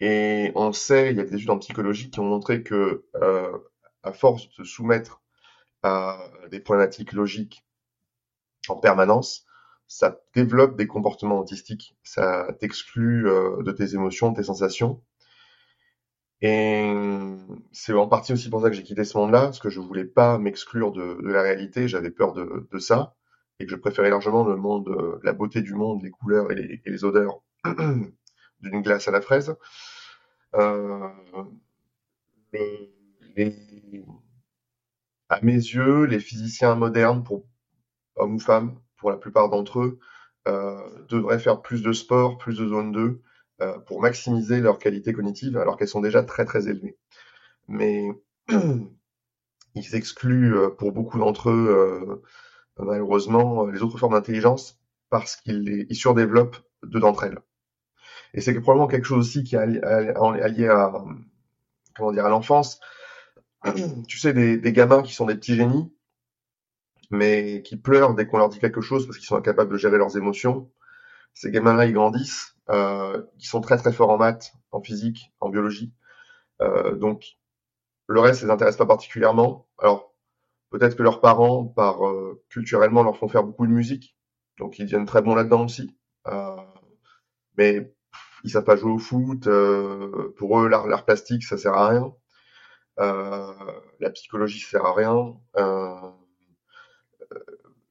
Et 0.00 0.52
on 0.54 0.72
sait, 0.72 1.10
il 1.12 1.18
y 1.18 1.20
a 1.20 1.24
des 1.24 1.34
études 1.34 1.50
en 1.50 1.58
psychologie 1.58 2.10
qui 2.10 2.20
ont 2.20 2.24
montré 2.24 2.62
que 2.62 3.04
à 4.02 4.12
force 4.12 4.48
de 4.48 4.52
se 4.54 4.64
soumettre 4.64 5.22
à 5.82 6.18
des 6.50 6.60
problématiques 6.60 7.12
logiques 7.12 7.64
en 8.68 8.76
permanence, 8.76 9.46
ça 9.88 10.20
développe 10.34 10.76
des 10.76 10.86
comportements 10.86 11.38
autistiques, 11.40 11.96
ça 12.02 12.48
t'exclut 12.60 13.24
de 13.24 13.72
tes 13.72 13.94
émotions, 13.94 14.30
de 14.30 14.36
tes 14.36 14.44
sensations. 14.44 15.02
Et 16.42 16.90
c'est 17.72 17.92
en 17.92 18.08
partie 18.08 18.32
aussi 18.32 18.48
pour 18.48 18.62
ça 18.62 18.70
que 18.70 18.76
j'ai 18.76 18.82
quitté 18.82 19.04
ce 19.04 19.16
monde-là, 19.18 19.42
parce 19.42 19.58
que 19.58 19.68
je 19.70 19.80
voulais 19.80 20.04
pas 20.06 20.38
m'exclure 20.38 20.92
de, 20.92 21.20
de, 21.22 21.28
la 21.30 21.42
réalité, 21.42 21.86
j'avais 21.86 22.10
peur 22.10 22.32
de, 22.32 22.66
de, 22.70 22.78
ça, 22.78 23.14
et 23.58 23.66
que 23.66 23.70
je 23.70 23.76
préférais 23.76 24.10
largement 24.10 24.44
le 24.44 24.56
monde, 24.56 24.88
euh, 24.88 25.20
la 25.22 25.32
beauté 25.34 25.60
du 25.60 25.74
monde, 25.74 26.02
les 26.02 26.10
couleurs 26.10 26.50
et 26.50 26.54
les, 26.54 26.80
et 26.84 26.90
les 26.90 27.04
odeurs 27.04 27.42
d'une 28.60 28.82
glace 28.82 29.06
à 29.08 29.10
la 29.10 29.20
fraise. 29.20 29.54
Euh, 30.54 31.08
les, 32.52 32.94
les, 33.36 34.04
à 35.28 35.40
mes 35.42 35.52
yeux, 35.54 36.04
les 36.04 36.20
physiciens 36.20 36.74
modernes, 36.74 37.22
pour 37.22 37.44
hommes 38.16 38.36
ou 38.36 38.40
femmes, 38.40 38.80
pour 38.96 39.10
la 39.10 39.16
plupart 39.16 39.50
d'entre 39.50 39.80
eux, 39.80 39.98
euh, 40.48 41.04
devraient 41.08 41.38
faire 41.38 41.60
plus 41.62 41.82
de 41.82 41.92
sport, 41.92 42.38
plus 42.38 42.58
de 42.58 42.66
zone 42.66 42.92
2, 42.92 43.00
euh, 43.00 43.22
pour 43.86 44.00
maximiser 44.00 44.60
leur 44.60 44.78
qualité 44.78 45.12
cognitive, 45.12 45.56
alors 45.58 45.76
qu'elles 45.76 45.88
sont 45.88 46.00
déjà 46.00 46.22
très 46.22 46.44
très 46.44 46.68
élevées. 46.68 46.96
Mais 47.68 48.08
ils 49.74 49.94
excluent 49.94 50.56
euh, 50.56 50.70
pour 50.70 50.92
beaucoup 50.92 51.18
d'entre 51.18 51.50
eux, 51.50 51.68
euh, 51.68 52.22
malheureusement, 52.78 53.66
les 53.66 53.82
autres 53.82 53.98
formes 53.98 54.14
d'intelligence 54.14 54.78
parce 55.10 55.36
qu'ils 55.36 55.86
ils 55.88 55.96
surdéveloppent 55.96 56.58
deux 56.84 57.00
d'entre 57.00 57.24
elles. 57.24 57.38
Et 58.34 58.40
c'est 58.40 58.54
probablement 58.60 58.86
quelque 58.86 59.06
chose 59.06 59.26
aussi 59.26 59.44
qui 59.44 59.56
est 59.56 59.58
allié 59.58 60.68
à, 60.68 60.92
comment 61.96 62.12
dire, 62.12 62.26
à 62.26 62.28
l'enfance. 62.28 62.80
tu 64.08 64.18
sais, 64.18 64.32
des, 64.32 64.56
des 64.56 64.72
gamins 64.72 65.02
qui 65.02 65.12
sont 65.12 65.26
des 65.26 65.34
petits 65.34 65.56
génies, 65.56 65.92
mais 67.10 67.62
qui 67.62 67.76
pleurent 67.76 68.14
dès 68.14 68.26
qu'on 68.26 68.38
leur 68.38 68.48
dit 68.48 68.60
quelque 68.60 68.80
chose 68.80 69.06
parce 69.06 69.18
qu'ils 69.18 69.26
sont 69.26 69.36
incapables 69.36 69.72
de 69.72 69.76
gérer 69.76 69.98
leurs 69.98 70.16
émotions. 70.16 70.70
Ces 71.34 71.50
gamins-là, 71.50 71.86
ils 71.86 71.92
grandissent, 71.92 72.56
euh, 72.70 73.22
ils 73.38 73.46
sont 73.46 73.60
très 73.60 73.76
très 73.76 73.92
forts 73.92 74.10
en 74.10 74.18
maths, 74.18 74.52
en 74.72 74.82
physique, 74.82 75.32
en 75.40 75.48
biologie. 75.48 75.92
Euh, 76.60 76.94
donc, 76.96 77.38
le 78.06 78.20
reste, 78.20 78.42
les 78.42 78.50
intéresse 78.50 78.76
pas 78.76 78.86
particulièrement. 78.86 79.68
Alors, 79.78 80.14
peut-être 80.70 80.96
que 80.96 81.02
leurs 81.02 81.20
parents, 81.20 81.64
par 81.64 82.06
euh, 82.06 82.42
culturellement, 82.48 83.02
leur 83.02 83.16
font 83.16 83.28
faire 83.28 83.44
beaucoup 83.44 83.66
de 83.66 83.72
musique, 83.72 84.16
donc 84.58 84.78
ils 84.78 84.84
deviennent 84.84 85.06
très 85.06 85.22
bons 85.22 85.34
là-dedans 85.34 85.64
aussi. 85.64 85.96
Euh, 86.26 86.56
mais 87.56 87.94
ils 88.44 88.50
savent 88.50 88.64
pas 88.64 88.76
jouer 88.76 88.92
au 88.92 88.98
foot. 88.98 89.46
Euh, 89.46 90.34
pour 90.36 90.60
eux, 90.60 90.68
l'art 90.68 91.04
plastique, 91.04 91.44
ça 91.44 91.58
sert 91.58 91.74
à 91.74 91.88
rien. 91.88 92.14
Euh, 92.98 93.52
la 94.00 94.10
psychologie 94.10 94.60
ça 94.60 94.70
sert 94.70 94.84
à 94.86 94.94
rien. 94.94 95.36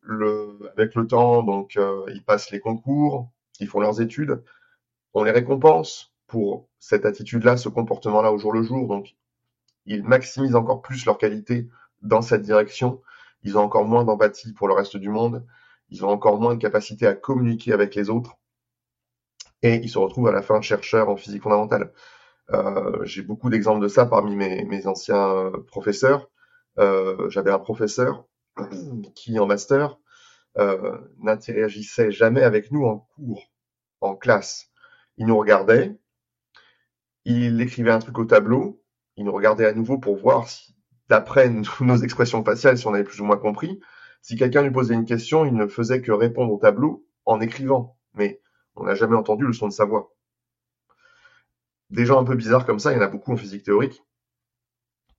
Avec 0.09 0.95
le 0.95 1.05
temps, 1.05 1.43
donc 1.43 1.77
euh, 1.77 2.03
ils 2.07 2.23
passent 2.23 2.49
les 2.49 2.59
concours, 2.59 3.29
ils 3.59 3.67
font 3.67 3.79
leurs 3.79 4.01
études, 4.01 4.43
on 5.13 5.23
les 5.23 5.29
récompense 5.29 6.15
pour 6.25 6.67
cette 6.79 7.05
attitude-là, 7.05 7.57
ce 7.57 7.69
comportement-là 7.69 8.31
au 8.31 8.39
jour 8.39 8.51
le 8.51 8.63
jour, 8.63 8.87
donc 8.87 9.15
ils 9.85 10.03
maximisent 10.03 10.55
encore 10.55 10.81
plus 10.81 11.05
leur 11.05 11.19
qualité 11.19 11.69
dans 12.01 12.23
cette 12.23 12.41
direction, 12.41 13.03
ils 13.43 13.55
ont 13.59 13.61
encore 13.61 13.85
moins 13.85 14.03
d'empathie 14.03 14.51
pour 14.53 14.67
le 14.67 14.73
reste 14.73 14.97
du 14.97 15.09
monde, 15.09 15.45
ils 15.89 16.03
ont 16.03 16.09
encore 16.09 16.39
moins 16.41 16.55
de 16.55 16.59
capacité 16.59 17.05
à 17.05 17.13
communiquer 17.13 17.71
avec 17.71 17.93
les 17.93 18.09
autres, 18.09 18.37
et 19.61 19.75
ils 19.75 19.89
se 19.89 19.99
retrouvent 19.99 20.29
à 20.29 20.31
la 20.31 20.41
fin 20.41 20.59
chercheurs 20.61 21.09
en 21.09 21.17
physique 21.17 21.43
fondamentale. 21.43 21.93
Euh, 22.49 23.03
J'ai 23.03 23.21
beaucoup 23.21 23.51
d'exemples 23.51 23.83
de 23.83 23.87
ça 23.87 24.07
parmi 24.07 24.35
mes, 24.35 24.87
anciens 24.87 25.29
euh, 25.29 25.51
professeurs. 25.67 26.31
J'avais 26.77 27.51
un 27.51 27.59
professeur 27.59 28.25
qui 29.15 29.39
en 29.39 29.45
master 29.45 29.97
euh, 30.57 30.97
n'interagissait 31.19 32.11
jamais 32.11 32.43
avec 32.43 32.71
nous 32.71 32.85
en 32.85 33.07
cours, 33.15 33.51
en 34.01 34.15
classe. 34.15 34.69
Il 35.17 35.27
nous 35.27 35.37
regardait, 35.37 35.97
il 37.25 37.61
écrivait 37.61 37.91
un 37.91 37.99
truc 37.99 38.17
au 38.17 38.25
tableau, 38.25 38.81
il 39.15 39.25
nous 39.25 39.31
regardait 39.31 39.65
à 39.65 39.73
nouveau 39.73 39.97
pour 39.97 40.17
voir 40.17 40.47
si, 40.47 40.75
d'après 41.07 41.49
nos 41.81 41.97
expressions 41.97 42.43
faciales, 42.43 42.77
si 42.77 42.87
on 42.87 42.93
avait 42.93 43.03
plus 43.03 43.21
ou 43.21 43.25
moins 43.25 43.37
compris. 43.37 43.79
Si 44.21 44.35
quelqu'un 44.35 44.63
lui 44.63 44.71
posait 44.71 44.95
une 44.95 45.05
question, 45.05 45.45
il 45.45 45.53
ne 45.53 45.67
faisait 45.67 46.01
que 46.01 46.11
répondre 46.11 46.51
au 46.51 46.57
tableau 46.57 47.05
en 47.25 47.39
écrivant. 47.39 47.97
Mais 48.13 48.41
on 48.75 48.83
n'a 48.83 48.95
jamais 48.95 49.15
entendu 49.15 49.45
le 49.45 49.53
son 49.53 49.67
de 49.67 49.73
sa 49.73 49.85
voix. 49.85 50.13
Des 51.89 52.05
gens 52.05 52.19
un 52.19 52.23
peu 52.23 52.35
bizarres 52.35 52.65
comme 52.65 52.79
ça, 52.79 52.91
il 52.91 52.95
y 52.95 52.99
en 52.99 53.03
a 53.03 53.07
beaucoup 53.07 53.31
en 53.31 53.37
physique 53.37 53.63
théorique. 53.63 54.03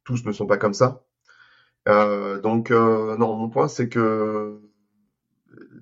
Tous 0.04 0.24
ne 0.24 0.32
sont 0.32 0.46
pas 0.46 0.58
comme 0.58 0.74
ça. 0.74 1.04
Euh, 1.88 2.40
donc, 2.40 2.70
euh, 2.70 3.16
non, 3.16 3.36
mon 3.36 3.48
point, 3.48 3.68
c'est 3.68 3.88
que 3.88 4.60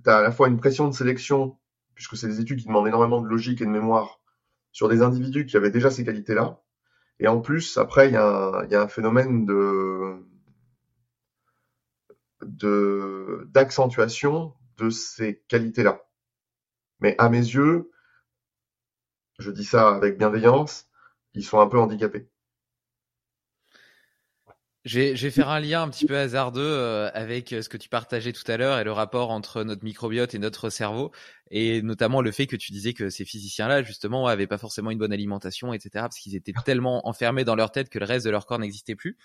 tu 0.04 0.10
as 0.10 0.18
à 0.18 0.22
la 0.22 0.32
fois 0.32 0.48
une 0.48 0.58
pression 0.58 0.88
de 0.88 0.94
sélection, 0.94 1.58
puisque 1.94 2.16
c'est 2.16 2.28
des 2.28 2.40
études 2.40 2.60
qui 2.60 2.66
demandent 2.66 2.86
énormément 2.88 3.20
de 3.20 3.28
logique 3.28 3.60
et 3.60 3.66
de 3.66 3.70
mémoire, 3.70 4.20
sur 4.72 4.88
des 4.88 5.02
individus 5.02 5.46
qui 5.46 5.56
avaient 5.56 5.70
déjà 5.70 5.90
ces 5.90 6.04
qualités-là. 6.04 6.62
Et 7.20 7.28
en 7.28 7.40
plus, 7.40 7.78
après, 7.78 8.08
il 8.08 8.12
y, 8.12 8.16
a 8.16 8.66
un, 8.82 8.88
phénomène 8.88 9.44
de 9.46 10.24
d'accentuation 13.46 14.54
de 14.76 14.90
ces 14.90 15.42
qualités-là. 15.48 16.04
Mais 17.00 17.14
à 17.18 17.28
mes 17.28 17.38
yeux, 17.38 17.90
je 19.38 19.50
dis 19.50 19.64
ça 19.64 19.88
avec 19.94 20.18
bienveillance, 20.18 20.88
ils 21.34 21.44
sont 21.44 21.60
un 21.60 21.66
peu 21.68 21.78
handicapés. 21.78 22.28
Je 24.88 25.00
vais, 25.00 25.30
faire 25.30 25.50
un 25.50 25.60
lien 25.60 25.82
un 25.82 25.90
petit 25.90 26.06
peu 26.06 26.16
hasardeux 26.16 26.62
euh, 26.62 27.10
avec 27.12 27.52
euh, 27.52 27.60
ce 27.60 27.68
que 27.68 27.76
tu 27.76 27.90
partageais 27.90 28.32
tout 28.32 28.50
à 28.50 28.56
l'heure 28.56 28.78
et 28.78 28.84
le 28.84 28.92
rapport 28.92 29.30
entre 29.30 29.62
notre 29.62 29.84
microbiote 29.84 30.34
et 30.34 30.38
notre 30.38 30.70
cerveau, 30.70 31.12
et 31.50 31.82
notamment 31.82 32.22
le 32.22 32.32
fait 32.32 32.46
que 32.46 32.56
tu 32.56 32.72
disais 32.72 32.94
que 32.94 33.10
ces 33.10 33.26
physiciens-là, 33.26 33.82
justement, 33.82 34.26
avaient 34.28 34.46
pas 34.46 34.56
forcément 34.56 34.90
une 34.90 34.96
bonne 34.96 35.12
alimentation, 35.12 35.74
etc., 35.74 35.90
parce 35.94 36.18
qu'ils 36.18 36.36
étaient 36.36 36.54
tellement 36.64 37.06
enfermés 37.06 37.44
dans 37.44 37.54
leur 37.54 37.70
tête 37.70 37.90
que 37.90 37.98
le 37.98 38.06
reste 38.06 38.24
de 38.24 38.30
leur 38.30 38.46
corps 38.46 38.58
n'existait 38.60 38.94
plus. 38.94 39.18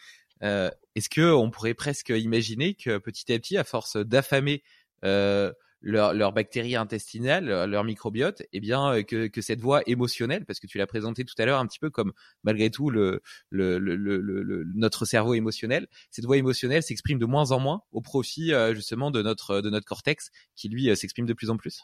Euh, 0.44 0.70
Est-ce 0.96 1.08
que 1.08 1.32
on 1.32 1.50
pourrait 1.50 1.76
presque 1.76 2.10
imaginer 2.10 2.74
que 2.74 2.98
petit 2.98 3.32
à 3.32 3.40
petit, 3.40 3.56
à 3.58 3.64
force 3.64 3.96
d'affamer 3.96 4.64
euh, 5.06 5.54
leur, 5.84 6.14
leur 6.14 6.32
bactéries 6.32 6.76
intestinales, 6.76 7.66
leur 7.66 7.84
microbiote, 7.84 8.42
et 8.42 8.48
eh 8.54 8.60
bien 8.60 8.94
euh, 8.94 9.04
que, 9.04 9.28
que 9.28 9.42
cette 9.42 9.60
voie 9.60 9.82
émotionnelle, 9.86 10.46
parce 10.46 10.60
que 10.60 10.68
tu 10.68 10.78
l'as 10.78 10.88
présenté 10.88 11.26
tout 11.26 11.36
à 11.38 11.46
l'heure 11.46 11.60
un 11.60 11.68
petit 11.68 11.80
peu 11.80 11.90
comme 11.90 12.14
malgré 12.44 12.72
tout 12.72 12.90
le, 12.90 13.22
le, 13.50 13.78
le, 13.78 13.96
le, 13.96 14.64
notre 14.74 15.06
cerveau 15.06 15.34
émotionnel, 15.34 15.88
cette 16.10 16.26
voie 16.26 16.38
émotionnelle 16.38 16.82
s'exprime 16.82 17.20
de 17.20 17.26
moins 17.26 17.52
en 17.52 17.60
moins 17.60 17.82
au 17.92 18.02
profit 18.02 18.54
euh, 18.54 18.74
justement 18.74 19.12
de 19.12 19.22
notre 19.22 19.62
de 19.62 19.70
notre 19.70 19.86
cortex 19.86 20.32
qui 20.56 20.70
lui 20.70 20.90
euh, 20.90 20.96
s'exprime 20.96 21.26
de 21.26 21.34
plus 21.34 21.50
en 21.50 21.58
plus. 21.58 21.84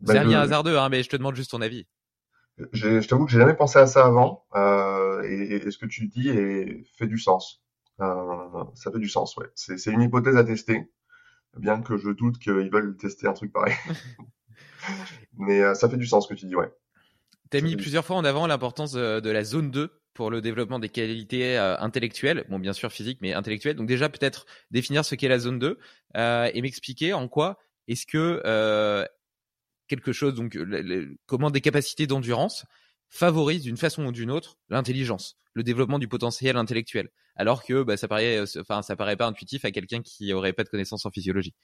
Bah, 0.00 0.12
C'est 0.12 0.18
un 0.18 0.24
lien 0.24 0.40
hasardeux, 0.40 0.76
hein, 0.76 0.88
mais 0.88 1.02
je 1.02 1.08
te 1.08 1.16
demande 1.16 1.36
juste 1.36 1.52
ton 1.52 1.62
avis. 1.62 1.86
Je, 2.72 3.00
je 3.00 3.08
t'avoue 3.08 3.26
que 3.26 3.30
j'ai 3.30 3.38
jamais 3.38 3.54
pensé 3.54 3.78
à 3.78 3.86
ça 3.86 4.04
avant, 4.04 4.46
euh, 4.54 5.22
et, 5.24 5.56
et, 5.56 5.70
ce 5.70 5.78
que 5.78 5.86
tu 5.86 6.06
dis 6.06 6.28
est, 6.30 6.84
fait 6.98 7.06
du 7.06 7.18
sens. 7.18 7.62
Euh, 8.00 8.64
ça 8.74 8.90
fait 8.90 8.98
du 8.98 9.08
sens, 9.08 9.36
ouais. 9.36 9.46
C'est 9.54 9.90
une 9.90 10.02
hypothèse 10.02 10.36
à 10.36 10.44
tester 10.44 10.90
bien 11.58 11.82
que 11.82 11.96
je 11.96 12.10
doute 12.10 12.38
qu'ils 12.38 12.70
veulent 12.70 12.96
tester 12.96 13.26
un 13.26 13.32
truc 13.32 13.52
pareil. 13.52 13.74
Mais 15.38 15.60
euh, 15.62 15.74
ça 15.74 15.88
fait 15.88 15.96
du 15.96 16.06
sens 16.06 16.24
ce 16.24 16.34
que 16.34 16.38
tu 16.38 16.46
dis, 16.46 16.56
ouais. 16.56 16.70
Tu 17.50 17.58
as 17.58 17.60
mis 17.60 17.76
plusieurs 17.76 18.04
fois 18.04 18.16
en 18.16 18.24
avant 18.24 18.46
l'importance 18.46 18.92
de, 18.92 19.30
la 19.30 19.44
zone 19.44 19.70
2 19.70 19.90
pour 20.14 20.30
le 20.30 20.40
développement 20.40 20.78
des 20.78 20.88
qualités 20.88 21.56
euh, 21.58 21.78
intellectuelles, 21.78 22.44
bon 22.48 22.58
bien 22.58 22.72
sûr 22.72 22.90
physiques, 22.90 23.18
mais 23.20 23.34
intellectuelles. 23.34 23.76
Donc 23.76 23.86
déjà 23.86 24.08
peut-être 24.08 24.46
définir 24.70 25.04
ce 25.04 25.14
qu'est 25.14 25.28
la 25.28 25.38
zone 25.38 25.58
2 25.58 25.78
euh, 26.16 26.50
et 26.52 26.62
m'expliquer 26.62 27.12
en 27.12 27.28
quoi 27.28 27.58
est-ce 27.86 28.06
que 28.06 29.06
quelque 29.86 30.12
chose, 30.12 30.34
donc 30.34 30.58
comment 31.26 31.50
des 31.50 31.60
capacités 31.60 32.08
d'endurance 32.08 32.66
favorisent 33.08 33.62
d'une 33.62 33.76
façon 33.76 34.06
ou 34.06 34.12
d'une 34.12 34.30
autre 34.30 34.58
l'intelligence, 34.68 35.38
le 35.54 35.62
développement 35.62 35.98
du 35.98 36.08
potentiel 36.08 36.56
intellectuel 36.56 37.10
alors 37.36 37.64
que 37.64 37.82
bah, 37.82 37.96
ça 37.96 38.08
paraît, 38.08 38.38
euh, 38.38 38.60
enfin, 38.60 38.82
ça 38.82 38.96
paraît 38.96 39.16
pas 39.16 39.26
intuitif 39.26 39.64
à 39.64 39.70
quelqu'un 39.70 40.02
qui 40.02 40.32
aurait 40.32 40.54
pas 40.54 40.64
de 40.64 40.68
connaissances 40.68 41.06
en 41.06 41.10
physiologie. 41.10 41.54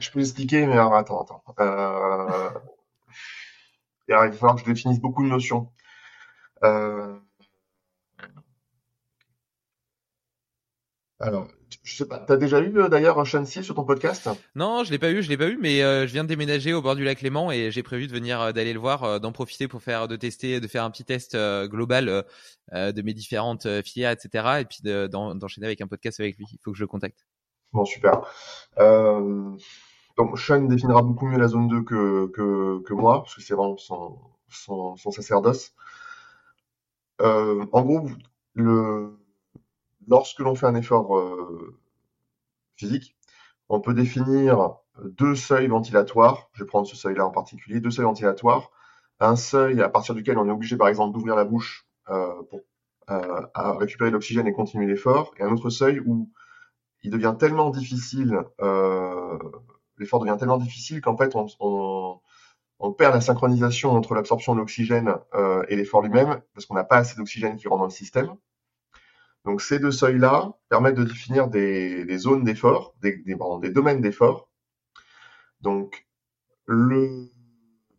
Je 0.00 0.10
peux 0.10 0.20
expliquer, 0.20 0.66
mais 0.66 0.74
alors 0.74 0.94
attends, 0.94 1.22
attends. 1.22 1.42
Euh... 1.60 2.50
il 4.08 4.14
va 4.14 4.30
falloir 4.32 4.54
que 4.54 4.60
je 4.60 4.66
définisse 4.66 5.00
beaucoup 5.00 5.24
de 5.24 5.28
notions. 5.28 5.72
Euh... 6.62 7.18
Alors, 11.20 11.48
Je 11.82 11.96
sais 11.96 12.06
pas, 12.08 12.18
t'as 12.18 12.36
déjà 12.36 12.60
eu 12.60 12.78
euh, 12.78 12.88
d'ailleurs 12.88 13.24
Shanxi 13.26 13.62
sur 13.62 13.74
ton 13.74 13.84
podcast? 13.84 14.28
Non, 14.54 14.84
je 14.84 14.90
l'ai 14.90 14.98
pas 14.98 15.10
eu, 15.10 15.22
je 15.22 15.28
l'ai 15.28 15.36
pas 15.36 15.48
eu, 15.48 15.58
mais 15.60 15.82
euh, 15.82 16.06
je 16.06 16.12
viens 16.12 16.24
de 16.24 16.28
déménager 16.28 16.72
au 16.72 16.80
bord 16.82 16.96
du 16.96 17.04
lac 17.04 17.20
Léman 17.20 17.50
et 17.52 17.70
j'ai 17.70 17.82
prévu 17.82 18.06
de 18.06 18.12
venir 18.12 18.40
euh, 18.40 18.52
d'aller 18.52 18.72
le 18.72 18.78
voir, 18.78 19.20
d'en 19.20 19.32
profiter 19.32 19.68
pour 19.68 19.82
faire, 19.82 20.08
de 20.08 20.16
tester, 20.16 20.60
de 20.60 20.66
faire 20.66 20.84
un 20.84 20.90
petit 20.90 21.04
test 21.04 21.36
global 21.66 22.24
de 22.72 23.02
mes 23.02 23.14
différentes 23.14 23.66
filières, 23.82 24.10
etc. 24.12 24.60
Et 24.60 24.64
puis 24.64 24.78
de- 24.82 25.06
d'en- 25.06 25.34
d'enchaîner 25.34 25.66
avec 25.66 25.80
un 25.80 25.86
podcast 25.86 26.20
avec 26.20 26.36
lui. 26.38 26.46
Il 26.52 26.58
faut 26.62 26.72
que 26.72 26.78
je 26.78 26.82
le 26.84 26.88
contacte. 26.88 27.26
Bon, 27.72 27.84
super. 27.84 28.22
Euh, 28.78 29.50
donc, 30.16 30.38
Sean 30.38 30.62
définira 30.62 31.02
beaucoup 31.02 31.26
mieux 31.26 31.38
la 31.38 31.48
zone 31.48 31.68
2 31.68 31.82
que, 31.82 32.26
que, 32.28 32.80
que 32.82 32.94
moi, 32.94 33.22
parce 33.22 33.34
que 33.34 33.42
c'est 33.42 33.54
vraiment 33.54 33.76
son, 33.76 34.18
son, 34.48 34.96
son 34.96 35.10
sacerdoce. 35.10 35.72
Euh, 37.20 37.66
en 37.72 37.82
gros, 37.82 38.08
le, 38.54 39.18
lorsque 40.08 40.40
l'on 40.40 40.54
fait 40.54 40.66
un 40.66 40.74
effort 40.74 41.16
euh, 41.16 41.76
physique, 42.76 43.16
on 43.68 43.80
peut 43.80 43.94
définir 43.94 44.76
deux 45.02 45.34
seuils 45.34 45.68
ventilatoires. 45.68 46.48
Je 46.54 46.64
vais 46.64 46.66
prendre 46.66 46.86
ce 46.86 46.96
seuil-là 46.96 47.26
en 47.26 47.30
particulier, 47.30 47.80
deux 47.80 47.90
seuils 47.90 48.06
ventilatoires. 48.06 48.70
Un 49.20 49.36
seuil 49.36 49.82
à 49.82 49.88
partir 49.88 50.14
duquel 50.14 50.38
on 50.38 50.48
est 50.48 50.52
obligé, 50.52 50.76
par 50.76 50.88
exemple, 50.88 51.14
d'ouvrir 51.14 51.36
la 51.36 51.44
bouche 51.44 51.86
euh, 52.08 52.42
pour 52.50 52.60
euh, 53.10 53.42
récupérer 53.78 54.10
l'oxygène 54.10 54.46
et 54.46 54.52
continuer 54.52 54.86
l'effort, 54.86 55.34
et 55.38 55.42
un 55.42 55.50
autre 55.50 55.70
seuil 55.70 56.00
où 56.00 56.30
il 57.02 57.10
devient 57.10 57.34
tellement 57.38 57.70
difficile, 57.70 58.42
l'effort 59.98 60.20
devient 60.20 60.36
tellement 60.38 60.58
difficile 60.58 61.00
qu'en 61.00 61.16
fait 61.16 61.34
on, 61.34 62.20
perd 62.98 63.14
la 63.14 63.20
synchronisation 63.20 63.92
entre 63.92 64.14
l'absorption 64.14 64.54
de 64.54 64.58
l'oxygène 64.58 65.14
et 65.68 65.76
l'effort 65.76 66.02
lui-même 66.02 66.42
parce 66.54 66.66
qu'on 66.66 66.74
n'a 66.74 66.84
pas 66.84 66.98
assez 66.98 67.16
d'oxygène 67.16 67.56
qui 67.56 67.68
rentre 67.68 67.80
dans 67.80 67.84
le 67.86 67.90
système. 67.90 68.34
Donc 69.44 69.62
ces 69.62 69.78
deux 69.78 69.90
seuils-là 69.90 70.52
permettent 70.68 70.96
de 70.96 71.04
définir 71.04 71.48
des, 71.48 72.18
zones 72.18 72.44
d'effort, 72.44 72.94
des, 73.00 73.22
domaines 73.70 74.00
d'effort. 74.00 74.50
Donc 75.60 76.06
le 76.66 77.30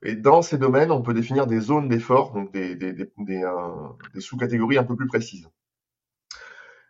et 0.02 0.16
dans 0.16 0.42
ces 0.42 0.58
domaines, 0.58 0.92
on 0.92 1.02
peut 1.02 1.14
définir 1.14 1.46
des 1.46 1.60
zones 1.60 1.90
d'effort, 1.90 2.32
donc 2.32 2.54
des, 2.54 2.78
euh, 2.82 4.20
sous-catégories 4.20 4.78
un 4.78 4.86
peu 4.86 4.96
plus 4.96 5.08
précises. 5.08 5.50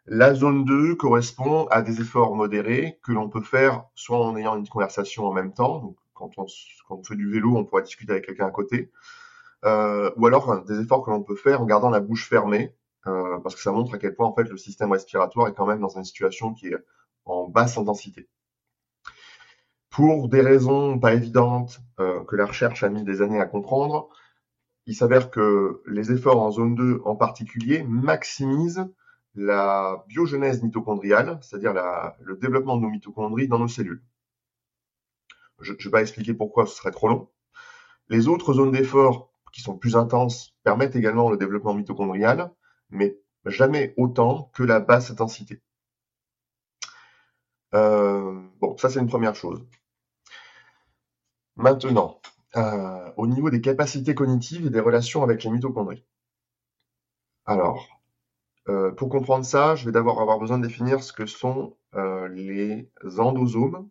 La 0.06 0.34
zone 0.34 0.64
2 0.66 0.96
correspond 0.96 1.66
à 1.68 1.82
des 1.82 2.02
efforts 2.02 2.36
modérés 2.36 3.00
que 3.04 3.12
l'on 3.12 3.30
peut 3.30 3.42
faire 3.42 3.86
soit 3.96 4.24
en 4.24 4.36
ayant 4.38 4.58
une 4.58 4.68
conversation 4.68 5.26
en 5.26 5.34
même 5.34 5.54
temps, 5.54 5.96
quand 6.14 6.32
on, 6.38 7.04
fait 7.04 7.16
du 7.16 7.30
vélo, 7.30 7.56
on 7.56 7.66
pourra 7.66 7.82
discuter 7.82 8.12
avec 8.12 8.26
quelqu'un 8.26 8.48
à 8.48 8.52
côté, 8.52 8.92
euh, 9.66 10.12
ou 10.18 10.28
alors 10.28 10.64
des 10.66 10.80
efforts 10.80 11.04
que 11.04 11.12
l'on 11.12 11.24
peut 11.24 11.36
faire 11.36 11.62
en 11.62 11.66
gardant 11.66 11.90
la 11.90 12.00
bouche 12.00 12.28
fermée, 12.28 12.76
euh, 13.08 13.40
parce 13.40 13.56
que 13.56 13.62
ça 13.62 13.72
montre 13.72 13.94
à 13.94 13.98
quel 13.98 14.16
point 14.16 14.28
en 14.28 14.36
fait 14.36 14.44
le 14.44 14.58
système 14.58 14.92
respiratoire 14.92 15.48
est 15.48 15.54
quand 15.54 15.66
même 15.66 15.80
dans 15.80 15.98
une 15.98 16.04
situation 16.04 16.54
qui 16.54 16.68
est 16.68 16.78
en 17.26 17.48
basse 17.48 17.78
intensité. 17.78 18.30
Pour 19.90 20.30
des 20.30 20.42
raisons 20.42 21.00
pas 21.00 21.14
évidentes 21.14 21.80
euh, 22.00 22.24
que 22.26 22.36
la 22.36 22.46
recherche 22.46 22.84
a 22.84 22.90
mis 22.90 23.04
des 23.04 23.22
années 23.22 23.40
à 23.40 23.46
comprendre, 23.46 24.10
il 24.86 24.96
s'avère 24.96 25.30
que 25.30 25.82
les 25.88 26.12
efforts 26.12 26.42
en 26.42 26.52
zone 26.52 26.76
2 26.76 27.02
en 27.06 27.16
particulier 27.16 27.84
maximisent 27.84 28.88
la 29.36 30.04
biogenèse 30.08 30.64
mitochondriale, 30.64 31.40
c'est-à-dire 31.42 31.74
le 32.20 32.36
développement 32.38 32.78
de 32.78 32.82
nos 32.82 32.90
mitochondries 32.90 33.48
dans 33.48 33.60
nos 33.60 33.68
cellules. 33.68 34.04
Je 35.62 35.74
ne 35.74 35.78
vais 35.78 35.90
pas 35.90 36.02
expliquer 36.02 36.34
pourquoi, 36.34 36.66
ce 36.66 36.76
serait 36.76 36.92
trop 36.92 37.08
long. 37.08 37.30
Les 38.08 38.28
autres 38.28 38.54
zones 38.54 38.72
d'effort 38.72 39.32
qui 39.54 39.62
sont 39.62 39.78
plus 39.78 39.96
intenses 39.96 40.56
permettent 40.64 40.96
également 40.96 41.30
le 41.30 41.38
développement 41.38 41.74
mitochondrial, 41.74 42.52
mais 42.90 43.18
jamais 43.46 43.94
autant 43.98 44.52
que 44.54 44.64
la 44.64 44.80
basse 44.80 45.12
intensité. 45.12 45.62
Euh, 47.74 48.42
bon, 48.60 48.78
ça 48.78 48.90
c'est 48.90 49.00
une 49.00 49.08
première 49.08 49.36
chose. 49.36 49.64
Maintenant, 51.56 52.20
euh, 52.56 53.12
au 53.18 53.28
niveau 53.28 53.50
des 53.50 53.62
capacités 53.62 54.16
cognitives 54.16 54.66
et 54.66 54.70
des 54.72 54.80
relations 54.80 55.24
avec 55.24 55.44
les 55.44 55.52
mitochondries. 55.52 56.04
Alors, 57.46 58.00
euh, 58.70 58.92
pour 58.92 59.10
comprendre 59.10 59.46
ça, 59.46 59.76
je 59.76 59.86
vais 59.86 59.92
d'abord 59.92 60.22
avoir 60.22 60.40
besoin 60.40 60.60
de 60.60 60.68
définir 60.68 61.04
ce 61.04 61.14
que 61.14 61.26
sont 61.26 61.76
euh, 61.96 62.28
les 62.30 62.90
endosomes, 63.18 63.90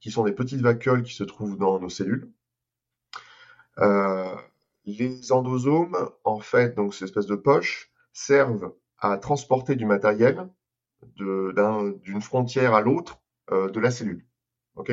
qui 0.00 0.10
sont 0.10 0.24
des 0.24 0.32
petites 0.32 0.60
vacuoles 0.60 1.02
qui 1.02 1.14
se 1.14 1.24
trouvent 1.24 1.56
dans 1.56 1.78
nos 1.80 1.88
cellules. 1.88 2.30
Euh, 3.78 4.34
les 4.84 5.32
endosomes, 5.32 6.10
en 6.24 6.40
fait, 6.40 6.76
donc 6.76 6.94
ces 6.94 7.04
espèces 7.04 7.26
de 7.26 7.36
poches, 7.36 7.90
servent 8.14 8.72
à 8.98 9.18
transporter 9.18 9.76
du 9.76 9.84
matériel 9.84 10.48
d'une 11.16 12.22
frontière 12.22 12.72
à 12.72 12.80
l'autre 12.80 13.20
euh, 13.50 13.68
de 13.70 13.80
la 13.80 13.90
cellule. 13.90 14.26
Ok? 14.76 14.92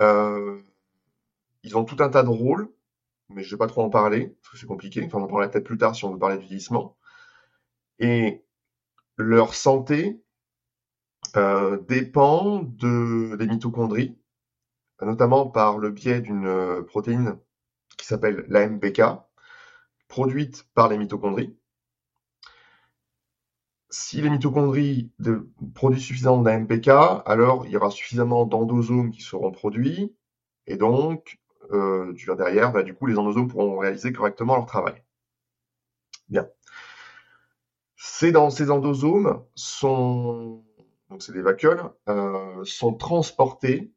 Euh, 0.00 0.60
ils 1.62 1.76
ont 1.76 1.84
tout 1.84 2.02
un 2.02 2.08
tas 2.08 2.24
de 2.24 2.28
rôles, 2.28 2.68
mais 3.28 3.42
je 3.44 3.54
vais 3.54 3.58
pas 3.58 3.68
trop 3.68 3.82
en 3.82 3.90
parler, 3.90 4.36
parce 4.42 4.52
que 4.52 4.58
c'est 4.58 4.66
compliqué. 4.66 5.04
Enfin, 5.04 5.18
on 5.18 5.22
en 5.22 5.28
parlera 5.28 5.48
peut-être 5.48 5.64
plus 5.64 5.78
tard 5.78 5.94
si 5.94 6.04
on 6.04 6.12
veut 6.12 6.18
parler 6.18 6.38
du 6.38 6.46
vieillissement. 6.46 6.96
Et 7.98 8.44
leur 9.16 9.54
santé 9.54 10.22
euh, 11.36 11.78
dépend 11.88 12.62
de, 12.62 13.36
des 13.36 13.46
mitochondries, 13.46 14.18
notamment 15.02 15.48
par 15.48 15.78
le 15.78 15.90
biais 15.90 16.20
d'une 16.20 16.46
euh, 16.46 16.82
protéine 16.82 17.38
qui 17.98 18.06
s'appelle 18.06 18.44
l'AMPK, 18.48 19.02
produite 20.08 20.68
par 20.74 20.88
les 20.88 20.98
mitochondries. 20.98 21.56
Si 23.98 24.20
les 24.20 24.28
mitochondries 24.28 25.10
produisent 25.74 26.04
suffisamment 26.04 26.42
d'AMPK, 26.42 26.88
alors 27.24 27.64
il 27.64 27.72
y 27.72 27.78
aura 27.78 27.90
suffisamment 27.90 28.44
d'endosomes 28.44 29.10
qui 29.10 29.22
seront 29.22 29.50
produits, 29.50 30.14
et 30.66 30.76
donc, 30.76 31.40
euh, 31.72 32.12
derrière, 32.36 32.72
bah, 32.72 32.82
du 32.82 32.92
coup, 32.92 33.06
les 33.06 33.16
endosomes 33.16 33.48
pourront 33.48 33.78
réaliser 33.78 34.12
correctement 34.12 34.56
leur 34.56 34.66
travail. 34.66 35.02
Bien. 36.28 36.46
Ces, 37.96 38.36
endosomes 38.36 39.42
sont, 39.54 40.62
donc 41.08 41.22
c'est 41.22 41.32
des 41.32 41.40
vacuoles, 41.40 41.90
euh, 42.10 42.62
sont 42.64 42.92
transportés 42.92 43.94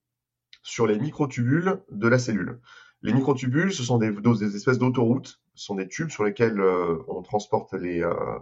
sur 0.63 0.87
les 0.87 0.97
microtubules 0.97 1.83
de 1.91 2.07
la 2.07 2.19
cellule. 2.19 2.61
Les 3.01 3.11
microtubules, 3.11 3.73
ce 3.73 3.83
sont 3.83 3.97
des, 3.97 4.55
espèces 4.55 4.79
d'autoroutes, 4.79 5.41
sont 5.59 5.75
des 5.75 5.87
tubes 5.87 6.09
sur 6.09 6.23
lesquels 6.23 6.59
euh, 6.59 7.03
on 7.07 7.21
transporte 7.21 7.73
les, 7.73 8.01
euh, 8.01 8.39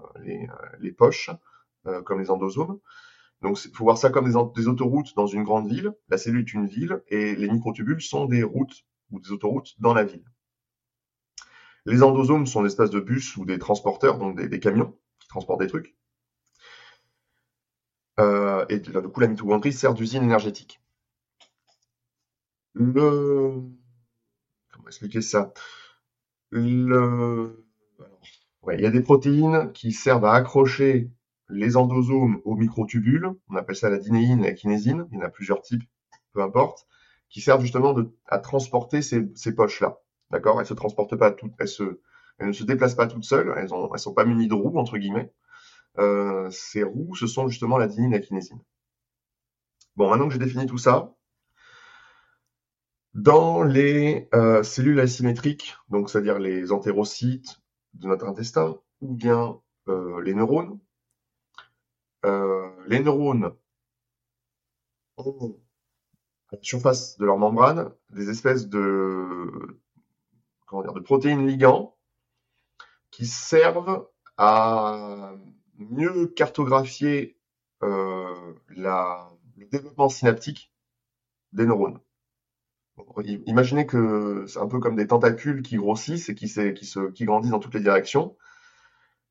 les 0.80 0.92
poches, 0.92 1.30
euh, 1.88 2.02
comme 2.02 2.20
les 2.20 2.30
endosomes. 2.30 2.80
Donc, 3.42 3.64
il 3.66 3.72
faut 3.72 3.84
voir 3.84 3.98
ça 3.98 4.10
comme 4.10 4.28
des, 4.28 4.68
autoroutes 4.68 5.16
dans 5.16 5.28
une 5.28 5.44
grande 5.44 5.68
ville. 5.68 5.94
La 6.10 6.18
cellule 6.18 6.42
est 6.42 6.54
une 6.54 6.68
ville 6.68 7.04
et 7.08 7.36
les 7.36 7.50
microtubules 7.50 8.02
sont 8.02 8.26
des 8.26 8.44
routes 8.44 8.86
ou 9.12 9.20
des 9.20 9.32
autoroutes 9.32 9.76
dans 9.80 9.94
la 9.94 10.04
ville. 10.04 10.26
Les 11.86 12.04
endosomes 12.04 12.48
sont 12.48 12.64
des 12.64 12.68
espèces 12.68 12.90
de 12.90 13.00
bus 13.00 13.38
ou 13.38 13.46
des 13.46 13.60
transporteurs, 13.60 14.18
donc 14.18 14.36
des, 14.36 14.60
camions 14.60 14.98
qui 15.20 15.28
transportent 15.28 15.62
des 15.62 15.68
trucs. 15.68 15.96
Euh, 18.20 18.66
et 18.70 18.80
du 18.80 18.92
coup, 18.92 19.20
la 19.20 19.28
mitochondrie 19.28 19.72
sert 19.72 19.94
d'usine 19.94 20.24
énergétique. 20.24 20.82
Le... 22.74 23.62
Comment 24.72 24.88
expliquer 24.88 25.22
ça? 25.22 25.54
Il 26.52 26.94
y 28.80 28.86
a 28.86 28.92
des 28.92 29.02
protéines 29.02 29.72
qui 29.74 29.92
servent 29.92 30.26
à 30.26 30.34
accrocher 30.34 31.12
les 31.50 31.78
endosomes 31.78 32.42
aux 32.44 32.56
microtubules, 32.56 33.30
on 33.50 33.56
appelle 33.56 33.76
ça 33.76 33.90
la 33.90 33.98
dinéine 33.98 34.44
et 34.44 34.48
la 34.48 34.54
kinésine, 34.54 35.08
il 35.12 35.18
y 35.18 35.22
en 35.22 35.26
a 35.26 35.30
plusieurs 35.30 35.62
types, 35.62 35.84
peu 36.34 36.42
importe, 36.42 36.88
qui 37.30 37.42
servent 37.42 37.62
justement 37.62 37.96
à 38.28 38.40
transporter 38.40 39.02
ces, 39.02 39.56
poches-là. 39.56 40.00
D'accord? 40.32 40.60
Elles 40.60 40.68
se 40.68 40.74
transportent 40.74 41.16
pas 41.16 41.32
toutes, 41.32 41.54
elles, 41.60 41.70
elles 42.40 42.48
ne 42.48 42.54
se 42.54 42.64
déplacent 42.64 42.96
pas 42.96 43.08
toutes 43.08 43.24
seules, 43.24 43.54
elles 43.58 43.74
ont, 43.74 43.90
elles 43.94 44.00
sont 44.00 44.14
pas 44.14 44.26
munies 44.26 44.48
de 44.48 44.54
roues 44.54 44.78
entre 44.78 44.98
guillemets. 44.98 45.32
Euh, 46.00 46.50
ces 46.52 46.84
roues, 46.84 47.16
ce 47.16 47.28
sont 47.28 47.48
justement 47.48 47.78
la 47.78 47.88
dinéine 47.88 48.14
et 48.14 48.20
la 48.20 48.26
kinésine. 48.26 48.62
Bon, 49.96 50.10
maintenant 50.10 50.28
que 50.28 50.34
j'ai 50.34 50.40
défini 50.40 50.68
tout 50.68 50.78
ça, 50.78 51.17
dans 53.18 53.64
les 53.64 54.30
euh, 54.36 54.62
cellules 54.62 55.00
asymétriques, 55.00 55.76
donc 55.90 56.10
c'est-à-dire 56.10 56.38
les 56.38 56.72
entérocytes 56.72 57.60
de 57.96 58.08
notre 58.08 58.28
intestin, 58.28 58.80
ou 59.02 59.16
bien 59.16 59.60
euh, 59.90 60.22
les 60.22 60.36
neurones, 60.36 60.80
euh, 62.26 62.70
les 62.86 63.00
neurones 63.00 63.54
ont 65.18 65.60
à 66.52 66.58
la 66.58 66.62
surface 66.62 67.18
de 67.18 67.26
leur 67.26 67.40
membrane 67.40 67.92
des 68.12 68.30
espèces 68.30 68.68
de, 68.68 69.48
comment 70.68 70.84
dire, 70.84 70.94
de 70.94 71.00
protéines 71.00 71.48
ligands 71.48 71.98
qui 73.10 73.26
servent 73.26 74.08
à 74.38 75.34
mieux 75.80 76.28
cartographier 76.28 77.40
euh, 77.82 78.54
la, 78.70 79.32
le 79.56 79.66
développement 79.66 80.08
synaptique 80.08 80.72
des 81.52 81.66
neurones. 81.66 82.00
Imaginez 83.46 83.86
que 83.86 84.46
c'est 84.48 84.60
un 84.60 84.68
peu 84.68 84.80
comme 84.80 84.96
des 84.96 85.08
tentacules 85.08 85.62
qui 85.62 85.78
grossissent 85.78 86.30
et 86.30 86.36
qui, 86.36 86.48
qui, 86.48 86.86
se, 86.86 87.12
qui 87.12 87.26
grandissent 87.26 87.52
dans 87.52 87.60
toutes 87.60 87.76
les 87.76 87.82
directions. 87.82 88.36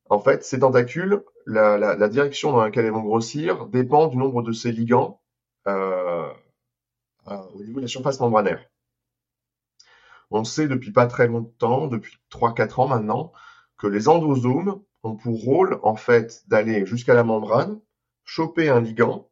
en 0.09 0.19
fait, 0.19 0.43
ces 0.43 0.59
tentacules, 0.59 1.23
la, 1.45 1.77
la, 1.77 1.95
la, 1.95 2.09
direction 2.09 2.51
dans 2.51 2.61
laquelle 2.61 2.85
elles 2.85 2.91
vont 2.91 3.03
grossir 3.03 3.67
dépend 3.67 4.07
du 4.07 4.17
nombre 4.17 4.41
de 4.41 4.51
ces 4.51 4.71
ligands 4.71 5.21
euh, 5.67 6.29
euh, 7.27 7.37
au 7.53 7.63
niveau 7.63 7.77
de 7.77 7.81
la 7.81 7.87
surface 7.87 8.19
membranaire. 8.19 8.63
On 10.31 10.43
sait 10.43 10.67
depuis 10.67 10.91
pas 10.91 11.07
très 11.07 11.27
longtemps, 11.27 11.87
depuis 11.87 12.17
3-4 12.31 12.81
ans 12.81 12.87
maintenant, 12.87 13.31
que 13.77 13.87
les 13.87 14.07
endosomes 14.07 14.81
ont 15.03 15.15
pour 15.15 15.41
rôle 15.43 15.79
en 15.83 15.95
fait 15.95 16.43
d'aller 16.47 16.85
jusqu'à 16.85 17.13
la 17.13 17.23
membrane, 17.23 17.79
choper 18.25 18.69
un 18.69 18.81
ligand 18.81 19.29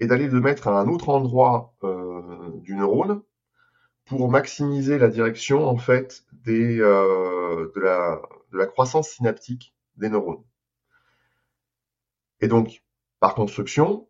et 0.00 0.06
d'aller 0.06 0.28
le 0.28 0.40
mettre 0.40 0.68
à 0.68 0.80
un 0.80 0.88
autre 0.88 1.08
endroit 1.08 1.74
euh, 1.84 2.50
du 2.60 2.74
neurone 2.74 3.22
pour 4.04 4.30
maximiser 4.30 4.98
la 4.98 5.08
direction 5.08 5.66
en 5.66 5.76
fait 5.76 6.24
des, 6.32 6.80
euh, 6.80 7.72
de, 7.74 7.80
la, 7.80 8.20
de 8.52 8.58
la 8.58 8.66
croissance 8.66 9.10
synaptique 9.10 9.74
des 9.96 10.08
neurones. 10.08 10.42
Et 12.40 12.48
donc, 12.48 12.82
par 13.20 13.34
construction, 13.34 14.08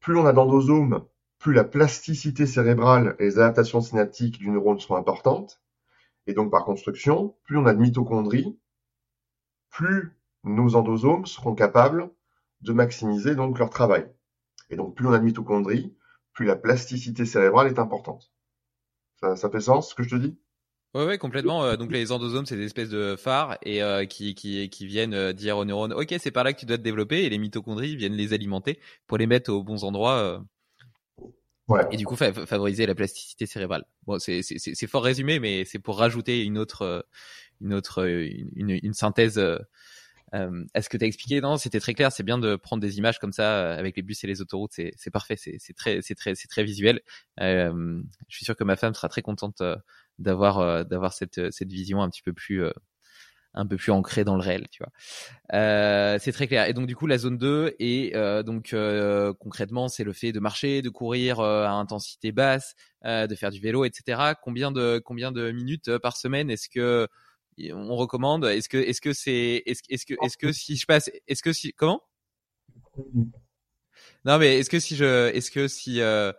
plus 0.00 0.16
on 0.16 0.26
a 0.26 0.32
d'endosomes, 0.32 1.04
plus 1.38 1.52
la 1.52 1.64
plasticité 1.64 2.46
cérébrale 2.46 3.16
et 3.18 3.24
les 3.24 3.38
adaptations 3.38 3.80
synaptiques 3.80 4.38
du 4.38 4.50
neurone 4.50 4.80
sont 4.80 4.96
importantes. 4.96 5.60
Et 6.26 6.32
donc, 6.32 6.50
par 6.50 6.64
construction, 6.64 7.36
plus 7.44 7.56
on 7.56 7.66
a 7.66 7.74
de 7.74 7.80
mitochondries, 7.80 8.58
plus 9.70 10.16
nos 10.44 10.74
endosomes 10.74 11.26
seront 11.26 11.54
capables 11.54 12.10
de 12.62 12.72
maximiser 12.72 13.34
donc 13.34 13.58
leur 13.58 13.70
travail. 13.70 14.10
Et 14.70 14.76
donc, 14.76 14.94
plus 14.94 15.06
on 15.06 15.12
a 15.12 15.18
de 15.18 15.24
mitochondries, 15.24 15.94
plus 16.32 16.46
la 16.46 16.56
plasticité 16.56 17.26
cérébrale 17.26 17.68
est 17.68 17.78
importante. 17.78 18.32
Ça, 19.20 19.36
ça 19.36 19.50
fait 19.50 19.60
sens 19.60 19.90
ce 19.90 19.94
que 19.94 20.02
je 20.02 20.10
te 20.10 20.16
dis? 20.16 20.36
Ouais, 20.94 21.04
ouais, 21.04 21.18
complètement. 21.18 21.64
Euh, 21.64 21.76
donc 21.76 21.92
les 21.92 22.12
endosomes, 22.12 22.46
c'est 22.46 22.56
des 22.56 22.64
espèces 22.64 22.88
de 22.88 23.14
phares 23.16 23.58
et 23.62 23.82
euh, 23.82 24.06
qui, 24.06 24.34
qui, 24.34 24.70
qui 24.70 24.86
viennent 24.86 25.12
euh, 25.12 25.32
dire 25.32 25.58
aux 25.58 25.64
neurones, 25.64 25.92
ok, 25.92 26.14
c'est 26.18 26.30
par 26.30 26.44
là 26.44 26.52
que 26.52 26.58
tu 26.60 26.66
dois 26.66 26.78
te 26.78 26.82
développer, 26.82 27.24
et 27.24 27.28
les 27.28 27.38
mitochondries 27.38 27.94
viennent 27.94 28.14
les 28.14 28.32
alimenter 28.32 28.80
pour 29.06 29.18
les 29.18 29.26
mettre 29.26 29.52
aux 29.52 29.62
bons 29.62 29.84
endroits. 29.84 30.42
Ouais. 31.68 31.82
Et 31.90 31.98
du 31.98 32.06
coup, 32.06 32.16
favoriser 32.16 32.86
la 32.86 32.94
plasticité 32.94 33.44
cérébrale. 33.44 33.84
Bon, 34.06 34.18
c'est 34.18 34.40
c'est 34.42 34.86
fort 34.86 35.04
résumé, 35.04 35.38
mais 35.38 35.66
c'est 35.66 35.78
pour 35.78 35.98
rajouter 35.98 36.42
une 36.42 36.56
autre 36.56 37.06
une 37.60 37.74
autre 37.74 38.06
une, 38.06 38.78
une 38.82 38.94
synthèse 38.94 39.38
euh, 40.34 40.64
Est-ce 40.74 40.88
que 40.88 40.96
tu 40.96 41.04
as 41.04 41.06
expliqué? 41.06 41.40
Non, 41.40 41.56
c'était 41.56 41.80
très 41.80 41.94
clair. 41.94 42.12
C'est 42.12 42.22
bien 42.22 42.38
de 42.38 42.56
prendre 42.56 42.80
des 42.80 42.98
images 42.98 43.18
comme 43.18 43.32
ça 43.32 43.56
euh, 43.56 43.78
avec 43.78 43.96
les 43.96 44.02
bus 44.02 44.22
et 44.24 44.26
les 44.26 44.40
autoroutes. 44.40 44.72
C'est 44.72 45.10
parfait. 45.10 45.36
C'est 45.36 45.58
très, 45.74 46.02
c'est 46.02 46.14
très, 46.14 46.34
c'est 46.34 46.48
très 46.48 46.64
visuel. 46.64 47.00
Euh, 47.40 48.02
je 48.28 48.36
suis 48.36 48.44
sûr 48.44 48.56
que 48.56 48.64
ma 48.64 48.76
femme 48.76 48.94
sera 48.94 49.08
très 49.08 49.22
contente 49.22 49.60
euh, 49.60 49.76
d'avoir 50.18 50.84
d'avoir 50.84 51.12
cette 51.12 51.52
cette 51.52 51.70
vision 51.70 52.02
un 52.02 52.10
petit 52.10 52.22
peu 52.22 52.32
plus 52.32 52.64
un 53.54 53.66
peu 53.66 53.76
plus 53.76 53.92
ancrée 53.92 54.24
dans 54.24 54.36
le 54.36 54.42
réel, 54.42 54.66
tu 54.70 54.82
vois. 54.82 54.92
Euh, 55.58 56.18
c'est 56.20 56.32
très 56.32 56.46
clair. 56.46 56.68
Et 56.68 56.74
donc 56.74 56.86
du 56.86 56.94
coup, 56.96 57.06
la 57.06 57.18
zone 57.18 57.38
2 57.38 57.74
et 57.78 58.12
donc 58.44 58.74
concrètement, 59.38 59.88
c'est 59.88 60.04
le 60.04 60.12
fait 60.12 60.32
de 60.32 60.40
marcher, 60.40 60.82
de 60.82 60.90
courir 60.90 61.40
à 61.40 61.70
intensité 61.70 62.32
basse, 62.32 62.74
de 63.04 63.34
faire 63.34 63.50
du 63.50 63.60
vélo, 63.60 63.84
etc. 63.84 64.34
Combien 64.42 64.72
de 64.72 65.00
combien 65.04 65.32
de 65.32 65.50
minutes 65.52 65.98
par 65.98 66.16
semaine? 66.16 66.50
Est-ce 66.50 66.68
que 66.68 67.08
on 67.74 67.96
recommande 67.96 68.44
Est-ce 68.44 68.68
que 68.68 68.78
est-ce 68.78 69.00
que 69.00 69.12
c'est 69.12 69.62
est-ce, 69.66 69.82
est-ce 69.88 70.06
que 70.06 70.14
est-ce 70.22 70.36
que 70.36 70.52
si 70.52 70.76
je 70.76 70.86
passe 70.86 71.10
est-ce 71.26 71.42
que 71.42 71.52
si 71.52 71.72
comment? 71.72 72.02
Non 74.24 74.38
mais 74.38 74.58
est-ce 74.58 74.70
que 74.70 74.80
si 74.80 74.96
je 74.96 75.28
est-ce 75.34 75.50
que 75.50 75.68
si 75.68 76.00
euh, 76.00 76.32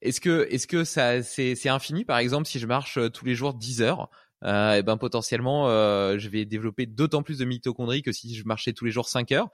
est-ce 0.00 0.20
que 0.20 0.46
est-ce 0.50 0.66
que 0.66 0.84
ça 0.84 1.22
c'est 1.22 1.54
c'est 1.54 1.68
infini 1.68 2.04
par 2.04 2.18
exemple 2.18 2.46
si 2.46 2.58
je 2.58 2.66
marche 2.66 2.98
euh, 2.98 3.08
tous 3.08 3.24
les 3.24 3.34
jours 3.34 3.54
10 3.54 3.82
heures 3.82 4.10
euh, 4.44 4.74
et 4.74 4.82
ben 4.82 4.96
potentiellement 4.96 5.68
euh, 5.68 6.18
je 6.18 6.28
vais 6.28 6.44
développer 6.44 6.86
d'autant 6.86 7.22
plus 7.22 7.38
de 7.38 7.44
mitochondries 7.44 8.02
que 8.02 8.12
si 8.12 8.34
je 8.34 8.44
marchais 8.44 8.72
tous 8.72 8.84
les 8.84 8.90
jours 8.90 9.08
5 9.08 9.30
heures 9.32 9.48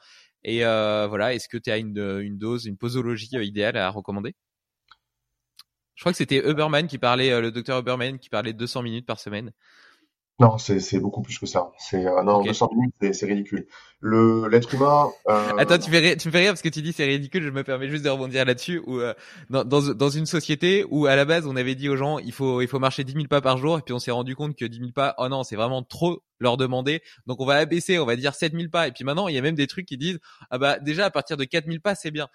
et 0.45 0.65
euh, 0.65 1.07
voilà 1.09 1.35
est-ce 1.35 1.49
que 1.49 1.59
tu 1.59 1.71
as 1.71 1.79
une 1.79 1.99
une 2.23 2.39
dose 2.39 2.67
une 2.67 2.79
posologie 2.79 3.29
idéale 3.33 3.77
à 3.77 3.91
recommander? 3.91 4.35
Je 5.95 6.03
crois 6.03 6.13
que 6.13 6.19
c'était 6.19 6.49
Huberman 6.49 6.87
qui 6.87 6.97
parlait 6.99 7.41
le 7.41 7.51
docteur 7.51 7.81
Huberman 7.81 8.19
qui 8.19 8.29
parlait 8.29 8.53
de 8.53 8.59
200 8.59 8.83
minutes 8.83 9.07
par 9.07 9.19
semaine 9.19 9.53
non, 10.41 10.57
c'est 10.57 11.01
beaucoup 11.01 11.21
plus 11.21 11.37
que 11.37 11.47
ça. 11.47 11.73
C'est 11.79 12.07
euh, 12.07 12.23
non, 12.23 12.37
okay. 12.37 12.51
200 12.51 12.71
minutes, 12.73 12.95
c'est 13.13 13.27
ridicule. 13.27 13.67
Le 14.01 14.47
l'être 14.49 14.73
humain. 14.73 15.09
Euh... 15.29 15.57
Attends, 15.59 15.79
tu 15.79 15.91
fais 15.91 16.17
tu 16.17 16.29
me 16.29 16.33
fais 16.33 16.39
rire 16.39 16.53
parce 16.53 16.63
que 16.63 16.69
tu 16.69 16.81
dis 16.81 16.93
c'est 16.93 17.07
ridicule. 17.07 17.43
Je 17.43 17.51
me 17.51 17.65
permets 17.65 17.89
juste 17.89 18.05
de 18.05 18.09
rebondir 18.09 18.45
là-dessus. 18.45 18.81
Ou 18.87 19.01
euh, 19.01 19.15
dans, 19.51 19.65
dans 19.65 19.81
dans 19.93 20.11
une 20.11 20.27
société 20.27 20.87
où 20.91 21.07
à 21.07 21.17
la 21.17 21.25
base 21.25 21.45
on 21.49 21.57
avait 21.57 21.75
dit 21.75 21.89
aux 21.89 21.97
gens 21.97 22.21
il 22.21 22.31
faut 22.31 22.63
il 22.63 22.69
faut 22.69 22.79
marcher 22.79 23.03
10 23.03 23.15
000 23.15 23.25
pas 23.27 23.41
par 23.41 23.59
jour 23.59 23.79
et 23.79 23.83
puis 23.83 23.93
on 23.93 23.99
s'est 23.99 24.13
rendu 24.13 24.37
compte 24.37 24.55
que 24.55 24.65
10 24.65 24.79
000 24.79 24.91
pas 24.93 25.17
oh 25.19 25.29
non 25.29 25.43
c'est 25.43 25.57
vraiment 25.57 25.83
trop 25.83 26.23
leur 26.39 26.57
demander 26.57 27.03
donc 27.27 27.41
on 27.41 27.45
va 27.45 27.57
abaisser 27.57 27.99
on 27.99 28.07
va 28.07 28.15
dire 28.15 28.37
7 28.37 28.53
000 28.53 28.69
pas 28.71 28.87
et 28.87 28.93
puis 28.93 29.03
maintenant 29.03 29.27
il 29.27 29.35
y 29.35 29.39
a 29.39 29.43
même 29.43 29.57
des 29.57 29.67
trucs 29.67 29.87
qui 29.87 29.97
disent 29.97 30.21
ah 30.51 30.59
bah 30.59 30.79
déjà 30.79 31.07
à 31.07 31.11
partir 31.11 31.37
de 31.37 31.43
4 31.43 31.67
000 31.67 31.79
pas 31.83 31.97
c'est 31.97 32.13
bien. 32.13 32.29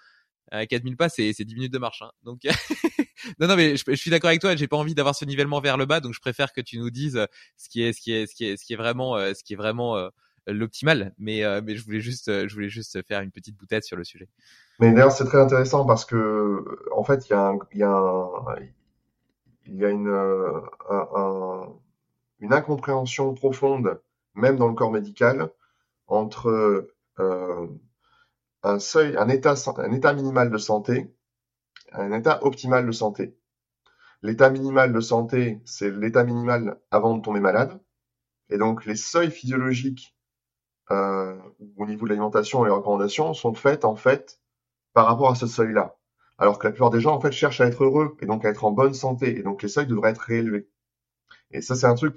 Euh, 0.54 0.66
4000 0.66 0.96
pas, 0.96 1.08
c'est 1.08 1.32
10 1.32 1.54
minutes 1.54 1.72
de 1.72 1.78
marche. 1.78 2.02
Hein. 2.02 2.10
Donc, 2.22 2.40
non, 3.40 3.48
non, 3.48 3.56
mais 3.56 3.76
je, 3.76 3.94
suis 3.94 4.10
d'accord 4.10 4.28
avec 4.28 4.40
toi. 4.40 4.56
J'ai 4.56 4.68
pas 4.68 4.76
envie 4.76 4.94
d'avoir 4.94 5.14
ce 5.14 5.24
nivellement 5.24 5.60
vers 5.60 5.76
le 5.76 5.86
bas, 5.86 6.00
donc 6.00 6.14
je 6.14 6.20
préfère 6.20 6.52
que 6.52 6.60
tu 6.60 6.78
nous 6.78 6.90
dises 6.90 7.16
euh, 7.16 7.26
ce 7.56 7.68
qui 7.68 7.82
est, 7.82 7.92
ce 7.92 8.00
qui 8.00 8.12
est, 8.12 8.26
ce 8.26 8.64
qui 8.64 8.72
est, 8.72 8.76
vraiment, 8.76 9.16
euh, 9.16 9.34
ce 9.34 9.42
qui 9.42 9.54
est 9.54 9.56
vraiment 9.56 9.96
euh, 9.96 10.08
l'optimal. 10.46 11.14
Mais, 11.18 11.42
mais 11.62 11.76
je 11.76 11.84
voulais 11.84 12.00
juste, 12.00 12.26
je 12.26 12.54
voulais 12.54 12.68
juste 12.68 13.02
faire 13.06 13.20
une 13.20 13.30
petite 13.30 13.56
boutade 13.56 13.82
sur 13.82 13.96
le 13.96 14.04
sujet. 14.04 14.28
Mais 14.80 14.92
d'ailleurs, 14.92 15.12
c'est 15.12 15.24
très 15.24 15.40
intéressant 15.40 15.84
parce 15.86 16.04
que, 16.04 16.64
en 16.92 17.04
fait, 17.04 17.28
il 17.28 17.32
y 17.32 17.34
a, 17.34 17.52
il 17.72 17.78
y 17.78 17.82
a, 17.82 18.28
il 19.66 19.76
y 19.76 19.84
a 19.84 19.88
une, 19.88 20.08
un, 20.90 21.68
une 22.40 22.52
incompréhension 22.52 23.32
profonde, 23.34 24.00
même 24.34 24.56
dans 24.56 24.68
le 24.68 24.74
corps 24.74 24.90
médical, 24.90 25.48
entre 26.06 26.86
euh, 27.20 27.66
un 28.64 28.78
seuil, 28.78 29.16
un 29.16 29.28
état, 29.28 29.54
minimal 30.14 30.50
de 30.50 30.58
santé, 30.58 31.14
un 31.92 32.12
état 32.12 32.42
optimal 32.42 32.86
de 32.86 32.92
santé. 32.92 33.36
L'état 34.22 34.48
minimal 34.50 34.92
de 34.92 35.00
santé, 35.00 35.60
c'est 35.66 35.90
l'état 35.90 36.24
minimal 36.24 36.80
avant 36.90 37.16
de 37.16 37.22
tomber 37.22 37.40
malade. 37.40 37.78
Et 38.48 38.56
donc, 38.56 38.86
les 38.86 38.96
seuils 38.96 39.30
physiologiques 39.30 40.16
euh, 40.90 41.36
au 41.76 41.86
niveau 41.86 42.06
de 42.06 42.10
l'alimentation 42.10 42.64
et 42.64 42.68
les 42.68 42.74
recommandations 42.74 43.34
sont 43.34 43.54
faites 43.54 43.84
en 43.84 43.96
fait 43.96 44.40
par 44.94 45.06
rapport 45.06 45.30
à 45.30 45.34
ce 45.34 45.46
seuil-là. 45.46 45.96
Alors 46.38 46.58
que 46.58 46.66
la 46.66 46.72
plupart 46.72 46.90
des 46.90 47.00
gens 47.00 47.14
en 47.14 47.20
fait 47.20 47.32
cherchent 47.32 47.60
à 47.60 47.66
être 47.66 47.84
heureux 47.84 48.16
et 48.20 48.26
donc 48.26 48.44
à 48.44 48.48
être 48.48 48.64
en 48.64 48.72
bonne 48.72 48.94
santé. 48.94 49.38
Et 49.38 49.42
donc 49.42 49.62
les 49.62 49.68
seuils 49.68 49.86
devraient 49.86 50.10
être 50.10 50.18
réélevés. 50.18 50.68
Et 51.50 51.60
ça, 51.60 51.74
c'est 51.76 51.86
un 51.86 51.94
truc 51.94 52.16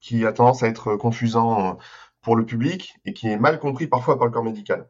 qui 0.00 0.26
a 0.26 0.32
tendance 0.32 0.62
à 0.62 0.68
être 0.68 0.96
confusant 0.96 1.78
pour 2.20 2.36
le 2.36 2.44
public 2.44 2.94
et 3.04 3.12
qui 3.14 3.28
est 3.28 3.38
mal 3.38 3.60
compris 3.60 3.86
parfois 3.86 4.18
par 4.18 4.26
le 4.26 4.32
corps 4.32 4.44
médical. 4.44 4.88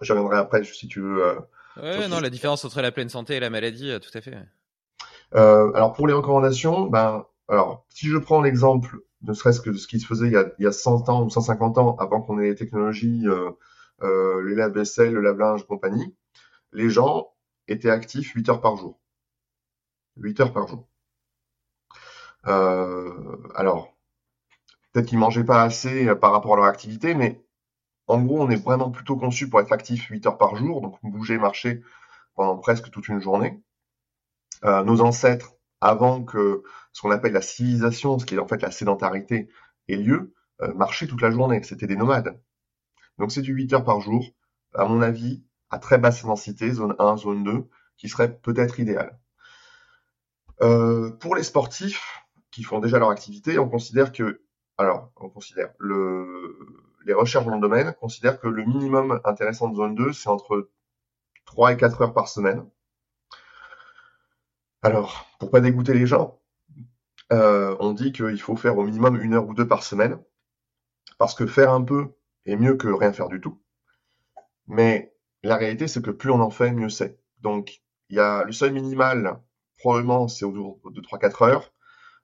Je 0.00 0.12
reviendrai 0.12 0.36
après 0.36 0.64
si 0.64 0.88
tu 0.88 1.00
veux. 1.00 1.24
Euh, 1.24 1.40
ouais, 1.82 2.08
non, 2.08 2.20
la 2.20 2.30
différence 2.30 2.64
entre 2.64 2.80
la 2.82 2.92
pleine 2.92 3.08
santé 3.08 3.36
et 3.36 3.40
la 3.40 3.50
maladie, 3.50 3.90
euh, 3.90 3.98
tout 3.98 4.16
à 4.16 4.20
fait. 4.20 4.36
Euh, 5.34 5.72
alors 5.72 5.92
pour 5.92 6.06
les 6.06 6.14
recommandations, 6.14 6.86
ben, 6.86 7.26
alors 7.48 7.84
si 7.88 8.06
je 8.06 8.16
prends 8.18 8.40
l'exemple, 8.40 8.98
ne 9.22 9.32
serait-ce 9.32 9.60
que 9.60 9.70
de 9.70 9.76
ce 9.76 9.86
qui 9.86 10.00
se 10.00 10.06
faisait 10.06 10.26
il 10.26 10.32
y 10.32 10.36
a, 10.36 10.46
il 10.58 10.64
y 10.64 10.66
a 10.66 10.72
100 10.72 11.08
ans 11.08 11.24
ou 11.24 11.30
150 11.30 11.78
ans, 11.78 11.96
avant 11.96 12.22
qu'on 12.22 12.38
ait 12.38 12.48
les 12.48 12.54
technologies, 12.54 13.26
euh, 13.26 13.50
euh, 14.02 14.42
les 14.48 14.54
lave-vaisselle, 14.54 15.12
le 15.12 15.20
lave-linge, 15.20 15.66
compagnie, 15.66 16.14
les 16.72 16.90
gens 16.90 17.32
étaient 17.68 17.90
actifs 17.90 18.32
8 18.34 18.48
heures 18.50 18.60
par 18.60 18.76
jour. 18.76 19.00
8 20.16 20.40
heures 20.40 20.52
par 20.52 20.68
jour. 20.68 20.86
Euh, 22.46 23.36
alors, 23.54 23.96
peut-être 24.92 25.06
qu'ils 25.06 25.18
mangeaient 25.18 25.44
pas 25.44 25.62
assez 25.62 26.14
par 26.16 26.32
rapport 26.32 26.54
à 26.54 26.56
leur 26.56 26.64
activité, 26.66 27.14
mais 27.14 27.44
en 28.08 28.22
gros, 28.22 28.40
on 28.40 28.50
est 28.50 28.62
vraiment 28.62 28.90
plutôt 28.90 29.16
conçu 29.16 29.48
pour 29.48 29.60
être 29.60 29.72
actif 29.72 30.08
8 30.08 30.26
heures 30.26 30.38
par 30.38 30.56
jour, 30.56 30.80
donc 30.80 30.98
bouger, 31.02 31.38
marcher 31.38 31.82
pendant 32.34 32.56
presque 32.56 32.90
toute 32.90 33.08
une 33.08 33.20
journée. 33.20 33.60
Euh, 34.64 34.84
nos 34.84 35.00
ancêtres, 35.00 35.54
avant 35.80 36.22
que 36.24 36.62
ce 36.92 37.02
qu'on 37.02 37.10
appelle 37.10 37.32
la 37.32 37.42
civilisation, 37.42 38.18
ce 38.18 38.26
qui 38.26 38.34
est 38.34 38.38
en 38.38 38.48
fait 38.48 38.62
la 38.62 38.70
sédentarité, 38.70 39.48
ait 39.88 39.96
lieu, 39.96 40.34
euh, 40.62 40.72
marchaient 40.74 41.06
toute 41.06 41.20
la 41.20 41.30
journée. 41.30 41.62
C'était 41.62 41.86
des 41.86 41.96
nomades. 41.96 42.40
Donc 43.18 43.32
c'est 43.32 43.42
du 43.42 43.52
8 43.52 43.72
heures 43.74 43.84
par 43.84 44.00
jour, 44.00 44.24
à 44.74 44.84
mon 44.84 45.02
avis, 45.02 45.44
à 45.70 45.78
très 45.78 45.98
basse 45.98 46.24
densité, 46.24 46.70
zone 46.72 46.94
1, 46.98 47.16
zone 47.16 47.44
2, 47.44 47.68
qui 47.96 48.08
serait 48.08 48.38
peut-être 48.38 48.78
idéal. 48.78 49.18
Euh, 50.62 51.10
pour 51.10 51.34
les 51.34 51.42
sportifs 51.42 52.22
qui 52.50 52.62
font 52.62 52.78
déjà 52.78 52.98
leur 52.98 53.10
activité, 53.10 53.58
on 53.58 53.68
considère 53.68 54.12
que, 54.12 54.42
alors, 54.78 55.12
on 55.16 55.28
considère 55.28 55.72
le, 55.78 56.85
les 57.06 57.14
recherches 57.14 57.46
dans 57.46 57.54
le 57.54 57.60
domaine 57.60 57.94
considèrent 57.94 58.40
que 58.40 58.48
le 58.48 58.64
minimum 58.64 59.20
intéressant 59.24 59.68
de 59.68 59.76
zone 59.76 59.94
2, 59.94 60.12
c'est 60.12 60.28
entre 60.28 60.70
3 61.46 61.72
et 61.72 61.76
4 61.76 62.02
heures 62.02 62.14
par 62.14 62.28
semaine. 62.28 62.68
Alors, 64.82 65.26
pour 65.38 65.50
pas 65.50 65.60
dégoûter 65.60 65.94
les 65.94 66.06
gens, 66.06 66.40
euh, 67.32 67.76
on 67.80 67.92
dit 67.92 68.12
qu'il 68.12 68.40
faut 68.40 68.56
faire 68.56 68.76
au 68.76 68.84
minimum 68.84 69.20
une 69.20 69.34
heure 69.34 69.46
ou 69.46 69.54
deux 69.54 69.66
par 69.66 69.84
semaine, 69.84 70.18
parce 71.18 71.34
que 71.34 71.46
faire 71.46 71.72
un 71.72 71.82
peu 71.82 72.12
est 72.44 72.56
mieux 72.56 72.76
que 72.76 72.88
rien 72.88 73.12
faire 73.12 73.28
du 73.28 73.40
tout. 73.40 73.60
Mais 74.66 75.14
la 75.44 75.56
réalité, 75.56 75.86
c'est 75.86 76.02
que 76.02 76.10
plus 76.10 76.30
on 76.30 76.40
en 76.40 76.50
fait, 76.50 76.72
mieux 76.72 76.88
c'est. 76.88 77.20
Donc, 77.40 77.82
il 78.10 78.16
y 78.16 78.20
a 78.20 78.44
le 78.44 78.52
seuil 78.52 78.72
minimal, 78.72 79.40
probablement, 79.78 80.26
c'est 80.26 80.44
autour 80.44 80.80
de 80.90 81.00
3-4 81.00 81.44
heures. 81.44 81.72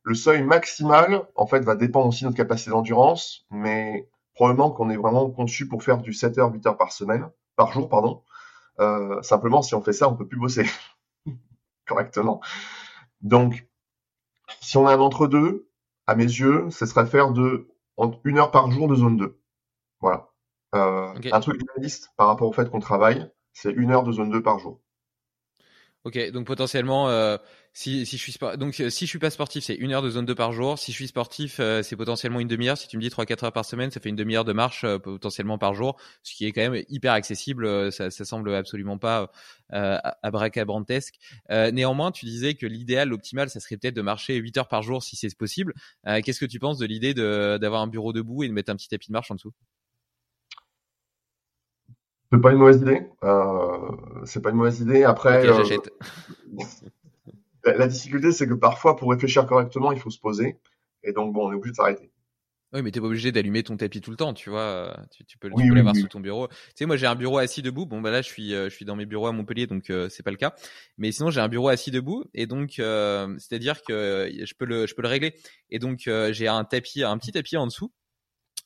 Le 0.02 0.14
seuil 0.14 0.42
maximal, 0.42 1.28
en 1.36 1.46
fait, 1.46 1.60
va 1.60 1.76
dépendre 1.76 2.08
aussi 2.08 2.24
de 2.24 2.28
notre 2.28 2.36
capacité 2.36 2.70
d'endurance, 2.70 3.46
mais 3.50 4.08
probablement 4.34 4.70
qu'on 4.70 4.90
est 4.90 4.96
vraiment 4.96 5.30
conçu 5.30 5.68
pour 5.68 5.82
faire 5.82 5.98
du 5.98 6.12
7 6.12 6.38
heures, 6.38 6.52
8 6.52 6.66
heures 6.66 6.76
par 6.76 6.92
semaine, 6.92 7.30
par 7.56 7.72
jour, 7.72 7.88
pardon. 7.88 8.22
Euh, 8.80 9.22
simplement, 9.22 9.62
si 9.62 9.74
on 9.74 9.82
fait 9.82 9.92
ça, 9.92 10.08
on 10.08 10.16
peut 10.16 10.26
plus 10.26 10.38
bosser 10.38 10.66
correctement. 11.86 12.40
Donc, 13.20 13.68
si 14.60 14.76
on 14.76 14.86
a 14.86 14.94
un 14.94 15.00
entre-deux, 15.00 15.68
à 16.06 16.14
mes 16.14 16.24
yeux, 16.24 16.68
ce 16.70 16.86
serait 16.86 17.06
faire 17.06 17.32
de 17.32 17.68
une 18.24 18.38
heure 18.38 18.50
par 18.50 18.70
jour 18.70 18.88
de 18.88 18.94
zone 18.94 19.16
2. 19.16 19.38
Voilà. 20.00 20.30
Euh, 20.74 21.14
Un 21.30 21.40
truc 21.40 21.60
réaliste 21.74 22.10
par 22.16 22.26
rapport 22.26 22.48
au 22.48 22.52
fait 22.52 22.70
qu'on 22.70 22.80
travaille, 22.80 23.30
c'est 23.52 23.72
une 23.72 23.90
heure 23.90 24.02
de 24.02 24.12
zone 24.12 24.30
2 24.30 24.42
par 24.42 24.58
jour. 24.58 24.80
Ok, 26.04 26.18
donc 26.32 26.48
potentiellement, 26.48 27.08
euh, 27.10 27.36
si, 27.74 28.04
je 28.04 28.16
suis 28.16 28.34
donc 28.58 28.74
si 28.74 28.82
je 28.82 29.08
suis 29.08 29.20
pas 29.20 29.30
sportif, 29.30 29.62
c'est 29.62 29.76
une 29.76 29.92
heure 29.92 30.02
de 30.02 30.10
zone 30.10 30.26
2 30.26 30.34
par 30.34 30.50
jour. 30.50 30.76
Si 30.76 30.90
je 30.90 30.96
suis 30.96 31.06
sportif, 31.06 31.60
euh, 31.60 31.80
c'est 31.84 31.94
potentiellement 31.94 32.40
une 32.40 32.48
demi-heure. 32.48 32.76
Si 32.76 32.88
tu 32.88 32.96
me 32.96 33.02
dis 33.02 33.08
3-4 33.08 33.44
heures 33.44 33.52
par 33.52 33.64
semaine, 33.64 33.92
ça 33.92 34.00
fait 34.00 34.08
une 34.08 34.16
demi-heure 34.16 34.44
de 34.44 34.52
marche 34.52 34.82
euh, 34.82 34.98
potentiellement 34.98 35.58
par 35.58 35.74
jour, 35.74 35.96
ce 36.24 36.34
qui 36.34 36.44
est 36.44 36.50
quand 36.50 36.68
même 36.68 36.82
hyper 36.88 37.12
accessible. 37.12 37.64
Euh, 37.66 37.92
ça, 37.92 38.10
ça 38.10 38.24
semble 38.24 38.52
absolument 38.52 38.98
pas 38.98 39.30
euh, 39.74 39.96
abracadabrantesque. 40.24 41.14
néanmoins, 41.48 42.10
tu 42.10 42.26
disais 42.26 42.54
que 42.54 42.66
l'idéal, 42.66 43.08
l'optimal, 43.08 43.48
ça 43.48 43.60
serait 43.60 43.76
peut-être 43.76 43.94
de 43.94 44.02
marcher 44.02 44.34
8 44.34 44.56
heures 44.58 44.68
par 44.68 44.82
jour 44.82 45.04
si 45.04 45.14
c'est 45.14 45.32
possible. 45.36 45.72
Qu'est-ce 46.04 46.40
que 46.40 46.46
tu 46.46 46.58
penses 46.58 46.78
de 46.78 46.86
l'idée 46.86 47.14
d'avoir 47.14 47.80
un 47.82 47.86
bureau 47.86 48.12
debout 48.12 48.42
et 48.42 48.48
de 48.48 48.52
mettre 48.52 48.72
un 48.72 48.76
petit 48.76 48.88
tapis 48.88 49.06
de 49.08 49.12
marche 49.12 49.30
en 49.30 49.36
dessous? 49.36 49.52
C'est 52.32 52.40
pas 52.40 52.52
une 52.52 52.58
mauvaise 52.58 52.80
idée. 52.80 53.02
Euh, 53.24 53.90
c'est 54.24 54.40
pas 54.40 54.50
une 54.50 54.56
mauvaise 54.56 54.80
idée. 54.80 55.04
Après, 55.04 55.46
euh, 55.46 55.62
la, 57.76 57.86
difficulté, 57.86 58.32
c'est 58.32 58.48
que 58.48 58.54
parfois, 58.54 58.96
pour 58.96 59.10
réfléchir 59.10 59.46
correctement, 59.46 59.92
il 59.92 60.00
faut 60.00 60.10
se 60.10 60.18
poser. 60.18 60.58
Et 61.04 61.12
donc, 61.12 61.34
bon, 61.34 61.48
on 61.48 61.52
est 61.52 61.56
obligé 61.56 61.72
de 61.72 61.76
s'arrêter. 61.76 62.10
Oui, 62.72 62.80
mais 62.80 62.90
t'es 62.90 63.00
pas 63.00 63.06
obligé 63.06 63.32
d'allumer 63.32 63.62
ton 63.62 63.76
tapis 63.76 64.00
tout 64.00 64.10
le 64.10 64.16
temps, 64.16 64.32
tu 64.32 64.48
vois. 64.48 64.96
Tu, 65.14 65.26
tu 65.26 65.36
peux, 65.36 65.50
tu 65.50 65.68
peux 65.68 65.74
l'avoir 65.74 65.94
sous 65.94 66.08
ton 66.08 66.20
bureau. 66.20 66.48
Tu 66.48 66.54
sais, 66.76 66.86
moi, 66.86 66.96
j'ai 66.96 67.06
un 67.06 67.14
bureau 67.14 67.36
assis 67.36 67.60
debout. 67.60 67.84
Bon, 67.84 68.00
bah 68.00 68.10
là, 68.10 68.22
je 68.22 68.28
suis, 68.28 68.54
euh, 68.54 68.70
je 68.70 68.74
suis 68.74 68.86
dans 68.86 68.96
mes 68.96 69.04
bureaux 69.04 69.26
à 69.26 69.32
Montpellier, 69.32 69.66
donc 69.66 69.90
euh, 69.90 70.08
c'est 70.08 70.22
pas 70.22 70.30
le 70.30 70.38
cas. 70.38 70.54
Mais 70.96 71.12
sinon, 71.12 71.28
j'ai 71.30 71.40
un 71.42 71.48
bureau 71.48 71.68
assis 71.68 71.90
debout, 71.90 72.24
et 72.32 72.46
donc, 72.46 72.78
euh, 72.78 73.36
c'est-à-dire 73.38 73.82
que 73.82 74.32
je 74.42 74.54
peux 74.54 74.64
le, 74.64 74.86
je 74.86 74.94
peux 74.94 75.02
le 75.02 75.08
régler. 75.08 75.34
Et 75.68 75.78
donc, 75.78 76.08
j'ai 76.30 76.48
un 76.48 76.64
tapis, 76.64 77.02
un 77.02 77.18
petit 77.18 77.32
tapis 77.32 77.58
en 77.58 77.66
dessous 77.66 77.92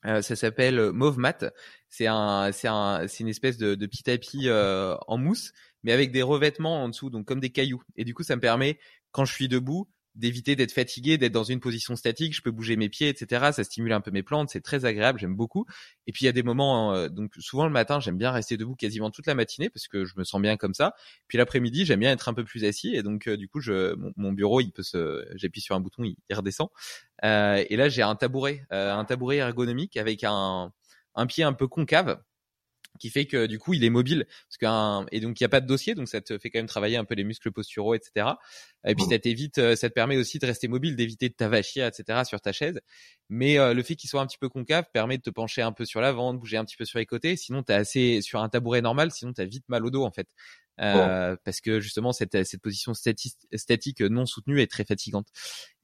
euh, 0.05 0.23
ça 0.23 0.37
s'appelle 0.37 0.93
Mauve 0.93 1.19
Mat. 1.19 1.53
C'est 1.89 2.07
un, 2.07 2.53
c'est 2.53 2.69
un, 2.69 3.07
c'est 3.09 3.21
une 3.21 3.29
espèce 3.29 3.57
de, 3.57 3.75
de 3.75 3.87
petit 3.87 4.03
tapis 4.03 4.49
euh, 4.49 4.97
en 5.07 5.19
mousse, 5.19 5.53
mais 5.83 5.93
avec 5.93 6.13
des 6.13 6.23
revêtements 6.23 6.83
en 6.83 6.89
dessous, 6.89 7.11
donc 7.11 7.27
comme 7.27 7.41
des 7.41 7.51
cailloux. 7.51 7.83
Et 7.97 8.05
du 8.05 8.15
coup, 8.15 8.23
ça 8.23 8.37
me 8.37 8.41
permet, 8.41 8.79
quand 9.13 9.25
je 9.25 9.33
suis 9.33 9.49
debout, 9.49 9.89
d'éviter 10.17 10.57
d'être 10.57 10.73
fatigué, 10.73 11.19
d'être 11.19 11.33
dans 11.33 11.45
une 11.45 11.61
position 11.61 11.95
statique, 11.95 12.35
je 12.35 12.43
peux 12.43 12.51
bouger 12.51 12.77
mes 12.77 12.89
pieds, 12.89 13.09
etc. 13.09 13.51
Ça 13.53 13.65
stimule 13.65 13.93
un 13.93 14.01
peu 14.01 14.11
mes 14.11 14.23
plantes, 14.23 14.51
c'est 14.51 14.61
très 14.61 14.85
agréable, 14.85 15.19
j'aime 15.19 15.37
beaucoup. 15.37 15.67
Et 16.07 16.13
puis 16.13 16.25
il 16.25 16.27
y 16.27 16.29
a 16.29 16.33
des 16.33 16.43
moments, 16.43 16.95
euh, 16.95 17.09
donc 17.09 17.33
souvent 17.39 17.67
le 17.67 17.73
matin, 17.73 18.01
j'aime 18.01 18.17
bien 18.17 18.31
rester 18.31 18.57
debout 18.57 18.75
quasiment 18.75 19.11
toute 19.11 19.27
la 19.27 19.35
matinée 19.35 19.71
parce 19.71 19.89
que 19.89 20.05
je 20.05 20.15
me 20.17 20.25
sens 20.25 20.41
bien 20.41 20.57
comme 20.57 20.75
ça. 20.75 20.95
Puis 21.29 21.39
l'après-midi, 21.39 21.85
j'aime 21.85 22.01
bien 22.01 22.13
être 22.13 22.29
un 22.29 22.35
peu 22.35 22.45
plus 22.45 22.65
assis 22.65 22.95
et 22.97 23.03
donc 23.03 23.29
euh, 23.29 23.37
du 23.37 23.49
coup, 23.49 23.61
je, 23.61 23.95
mon, 24.17 24.33
bureau, 24.33 24.61
il 24.61 24.73
peut 24.73 24.83
se, 24.83 25.27
j'appuie 25.37 25.61
sur 25.61 25.77
un 25.77 25.81
bouton, 25.81 26.05
il, 26.05 26.17
redescend. 26.35 26.69
Euh, 27.25 27.65
et 27.69 27.77
là, 27.77 27.89
j'ai 27.89 28.03
un 28.03 28.17
tabouret, 28.17 28.67
un 28.71 29.05
tabouret 29.05 29.37
ergonomique 29.37 29.97
avec 29.97 30.25
un, 30.25 30.73
un 31.15 31.27
pied 31.27 31.45
un 31.45 31.53
peu 31.53 31.69
concave 31.69 32.19
qui 32.99 33.11
fait 33.11 33.27
que 33.27 33.47
du 33.47 33.59
coup 33.59 33.75
il 33.75 33.85
est 33.85 33.91
mobile. 33.91 34.27
Parce 34.49 34.59
qu'un 34.59 35.07
et 35.13 35.21
donc 35.21 35.41
il 35.41 35.45
y 35.45 35.47
a 35.47 35.49
pas 35.49 35.61
de 35.61 35.67
dossier 35.67 35.95
donc 35.95 36.09
ça 36.09 36.21
te 36.21 36.39
fait 36.39 36.51
quand 36.51 36.59
même 36.59 36.67
travailler 36.67 36.97
un 36.97 37.05
peu 37.05 37.15
les 37.15 37.25
muscles 37.25 37.53
posturaux 37.53 37.95
etc 37.95 38.29
et 38.87 38.95
puis 38.95 39.05
ça 39.05 39.19
t'évite 39.19 39.59
euh, 39.59 39.77
ça 39.77 39.89
te 39.89 39.95
permet 39.95 40.17
aussi 40.17 40.39
de 40.39 40.47
rester 40.47 40.69
mobile 40.69 40.97
d'éviter 40.97 41.29
de 41.29 41.35
t'avachir 41.35 41.87
etc 41.87 42.23
sur 42.25 42.41
ta 42.41 42.53
chaise. 42.53 42.81
Mais 43.29 43.59
euh, 43.59 43.75
le 43.75 43.83
fait 43.83 43.97
qu'il 43.97 44.09
soit 44.09 44.21
un 44.21 44.27
petit 44.27 44.39
peu 44.39 44.49
concave 44.49 44.85
permet 44.93 45.19
de 45.19 45.23
te 45.23 45.31
pencher 45.31 45.63
un 45.63 45.73
peu 45.73 45.85
sur 45.85 46.01
l'avant 46.01 46.33
de 46.33 46.39
bouger 46.39 46.57
un 46.57 46.65
petit 46.65 46.77
peu 46.77 46.85
sur 46.85 46.99
les 46.99 47.07
côtés. 47.07 47.37
Sinon 47.37 47.63
t'es 47.63 47.75
assez 47.75 48.21
sur 48.23 48.41
un 48.41 48.49
tabouret 48.49 48.83
normal 48.83 49.11
sinon 49.11 49.33
t'as 49.33 49.45
vite 49.45 49.69
mal 49.69 49.85
au 49.85 49.91
dos 49.91 50.05
en 50.05 50.11
fait 50.11 50.29
euh, 50.81 51.37
parce 51.45 51.61
que 51.61 51.81
justement 51.81 52.13
cette, 52.13 52.45
cette 52.45 52.61
position 52.61 52.93
statique 52.95 54.01
non 54.01 54.27
soutenue 54.27 54.61
est 54.61 54.71
très 54.71 54.85
fatigante. 54.85 55.29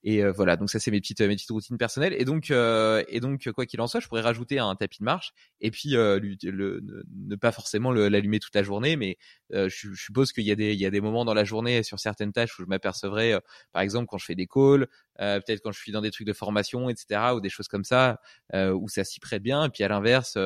Et 0.04 0.24
euh, 0.24 0.32
voilà, 0.32 0.56
donc 0.56 0.68
ça 0.68 0.80
c'est 0.80 0.90
mes 0.90 1.00
petites 1.00 1.20
mes 1.20 1.36
petites 1.36 1.50
routines 1.50 1.78
personnelles. 1.78 2.14
Et 2.18 2.24
donc 2.24 2.50
euh, 2.50 3.04
et 3.08 3.20
donc 3.20 3.50
quoi 3.52 3.66
qu'il 3.66 3.80
en 3.80 3.86
soit, 3.86 4.00
je 4.00 4.08
pourrais 4.08 4.20
rajouter 4.20 4.58
un 4.58 4.74
tapis 4.74 4.98
de 4.98 5.04
marche 5.04 5.32
et 5.60 5.70
puis 5.70 5.90
le, 5.90 6.20
ne 6.42 7.36
pas 7.36 7.52
forcément 7.52 7.92
l'allumer 7.92 8.40
toute 8.40 8.54
la 8.54 8.62
journée, 8.62 8.96
mais 8.96 9.16
je, 9.50 9.68
je, 9.68 9.94
suppose 9.94 10.32
qu'il 10.32 10.44
y 10.44 10.50
a 10.50 10.56
des 10.56 10.72
il 10.72 10.80
y 10.80 10.86
a 10.86 10.90
des 10.90 11.00
moments 11.00 11.24
dans 11.24 11.34
la 11.34 11.44
journée 11.44 11.82
sur 11.82 12.00
certaines 12.00 12.32
tâches 12.32 12.58
où 12.58 12.62
je 12.62 12.68
m'apercevrai, 12.68 13.38
par 13.72 13.82
exemple 13.82 14.06
quand 14.08 14.18
je 14.18 14.26
fais 14.26 14.34
des 14.34 14.46
calls, 14.46 14.88
peut-être 15.18 15.60
quand 15.62 15.72
je 15.72 15.78
suis 15.78 15.92
dans 15.92 16.00
des 16.00 16.10
trucs 16.10 16.26
de 16.26 16.32
formation, 16.32 16.90
etc. 16.90 17.20
ou 17.34 17.40
des 17.40 17.50
choses 17.50 17.68
comme 17.68 17.84
ça 17.84 18.20
où 18.52 18.88
ça 18.88 19.04
s'y 19.04 19.20
prête 19.20 19.42
bien. 19.42 19.64
Et 19.66 19.68
puis 19.70 19.84
à 19.84 19.88
l'inverse 19.88 20.36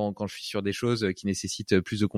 quand, 0.00 0.12
quand 0.12 0.26
je 0.26 0.34
suis 0.34 0.44
sur 0.44 0.62
des 0.62 0.72
choses 0.72 1.12
qui 1.16 1.26
nécessitent 1.26 1.80
plus 1.80 2.00
de 2.00 2.08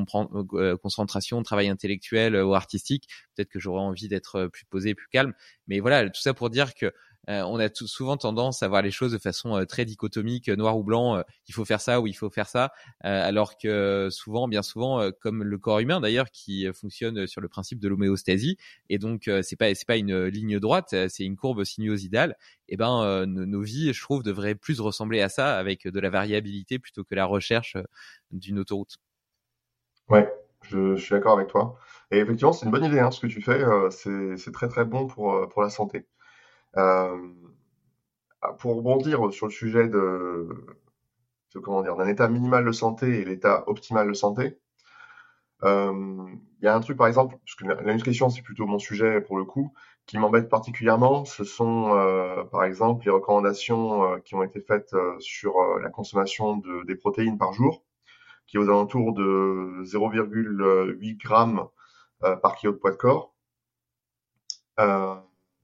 euh, 0.54 0.76
concentration, 0.76 1.42
travail 1.42 1.68
intellectuel 1.68 2.34
euh, 2.34 2.44
ou 2.44 2.54
artistique, 2.54 3.08
peut-être 3.34 3.48
que 3.48 3.58
j'aurais 3.58 3.82
envie 3.82 4.08
d'être 4.08 4.46
plus 4.46 4.64
posé, 4.66 4.94
plus 4.94 5.08
calme. 5.08 5.32
Mais 5.66 5.80
voilà, 5.80 6.08
tout 6.08 6.20
ça 6.20 6.34
pour 6.34 6.50
dire 6.50 6.74
que 6.74 6.86
euh, 6.86 6.90
on 7.28 7.58
a 7.58 7.68
tout, 7.68 7.86
souvent 7.86 8.16
tendance 8.16 8.62
à 8.62 8.68
voir 8.68 8.82
les 8.82 8.90
choses 8.90 9.12
de 9.12 9.18
façon 9.18 9.56
euh, 9.56 9.64
très 9.64 9.84
dichotomique, 9.84 10.48
euh, 10.48 10.56
noir 10.56 10.76
ou 10.76 10.82
blanc. 10.82 11.22
il 11.48 11.54
faut 11.54 11.64
faire 11.64 11.80
ça 11.80 12.00
ou 12.00 12.06
il 12.06 12.14
faut 12.14 12.30
faire 12.30 12.48
ça, 12.48 12.72
alors 13.00 13.56
que 13.56 14.08
souvent, 14.10 14.48
bien 14.48 14.62
souvent, 14.62 15.10
comme 15.20 15.42
le 15.42 15.58
corps 15.58 15.80
humain 15.80 16.00
d'ailleurs, 16.00 16.30
qui 16.30 16.66
fonctionne 16.72 17.26
sur 17.26 17.40
le 17.40 17.48
principe 17.48 17.78
de 17.80 17.88
l'homéostasie, 17.88 18.56
et 18.88 18.98
donc 18.98 19.30
c'est 19.42 19.56
pas 19.56 19.74
c'est 19.74 19.86
pas 19.86 19.96
une 19.96 20.26
ligne 20.26 20.58
droite, 20.58 20.94
c'est 21.08 21.24
une 21.24 21.36
courbe 21.36 21.64
sinuosidale. 21.64 22.36
Et 22.68 22.74
eh 22.74 22.76
ben 22.76 23.26
nos, 23.26 23.60
vies, 23.60 23.92
je 23.92 24.00
trouve, 24.00 24.22
devraient 24.22 24.54
plus 24.54 24.80
ressembler 24.80 25.20
à 25.20 25.28
ça, 25.28 25.58
avec 25.58 25.86
de 25.86 26.00
la 26.00 26.10
variabilité 26.10 26.78
plutôt 26.78 27.04
que 27.04 27.14
la 27.14 27.26
recherche 27.26 27.76
d'une 28.30 28.58
autoroute. 28.58 28.96
Ouais, 30.08 30.32
je, 30.62 30.96
je 30.96 31.02
suis 31.02 31.12
d'accord 31.12 31.36
avec 31.36 31.48
toi. 31.48 31.76
Et 32.10 32.18
effectivement, 32.18 32.52
c'est 32.52 32.66
une 32.66 32.72
bonne 32.72 32.84
idée, 32.84 33.00
hein, 33.00 33.10
ce 33.10 33.20
que 33.20 33.26
tu 33.26 33.42
fais. 33.42 33.62
c'est 33.90 34.52
très 34.52 34.68
très 34.68 34.84
bon 34.84 35.06
pour 35.06 35.48
pour 35.48 35.62
la 35.62 35.70
santé. 35.70 36.06
Euh, 36.76 37.16
pour 38.58 38.76
rebondir 38.76 39.32
sur 39.32 39.46
le 39.46 39.52
sujet 39.52 39.88
de, 39.88 40.48
de 41.54 41.60
comment 41.60 41.82
dire 41.82 41.96
d'un 41.96 42.08
état 42.08 42.28
minimal 42.28 42.64
de 42.64 42.72
santé 42.72 43.20
et 43.20 43.24
l'état 43.24 43.64
optimal 43.68 44.08
de 44.08 44.14
santé, 44.14 44.58
euh, 45.64 46.26
il 46.60 46.64
y 46.64 46.68
a 46.68 46.74
un 46.74 46.80
truc 46.80 46.96
par 46.96 47.06
exemple, 47.06 47.36
parce 47.38 47.54
que 47.54 47.64
la 47.64 47.94
nutrition 47.94 48.30
c'est 48.30 48.42
plutôt 48.42 48.66
mon 48.66 48.78
sujet 48.78 49.20
pour 49.20 49.38
le 49.38 49.44
coup, 49.44 49.72
qui 50.06 50.18
m'embête 50.18 50.48
particulièrement, 50.48 51.24
ce 51.24 51.44
sont 51.44 51.94
euh, 51.96 52.44
par 52.44 52.64
exemple 52.64 53.04
les 53.04 53.12
recommandations 53.12 54.20
qui 54.24 54.34
ont 54.34 54.42
été 54.42 54.60
faites 54.60 54.94
sur 55.20 55.54
la 55.80 55.90
consommation 55.90 56.56
de, 56.56 56.84
des 56.84 56.96
protéines 56.96 57.38
par 57.38 57.52
jour, 57.52 57.84
qui 58.46 58.56
est 58.56 58.60
aux 58.60 58.68
alentours 58.68 59.14
de 59.14 59.82
0,8 59.84 61.16
grammes 61.18 61.68
par 62.20 62.56
kilo 62.56 62.72
de 62.72 62.78
poids 62.78 62.92
de 62.92 62.96
corps. 62.96 63.34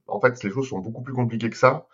En 0.08 0.20
fait, 0.20 0.42
les 0.42 0.50
choses 0.50 0.68
sont 0.68 0.78
beaucoup 0.78 1.02
plus 1.02 1.14
compliquées 1.14 1.50
que 1.50 1.56
ça. 1.56 1.86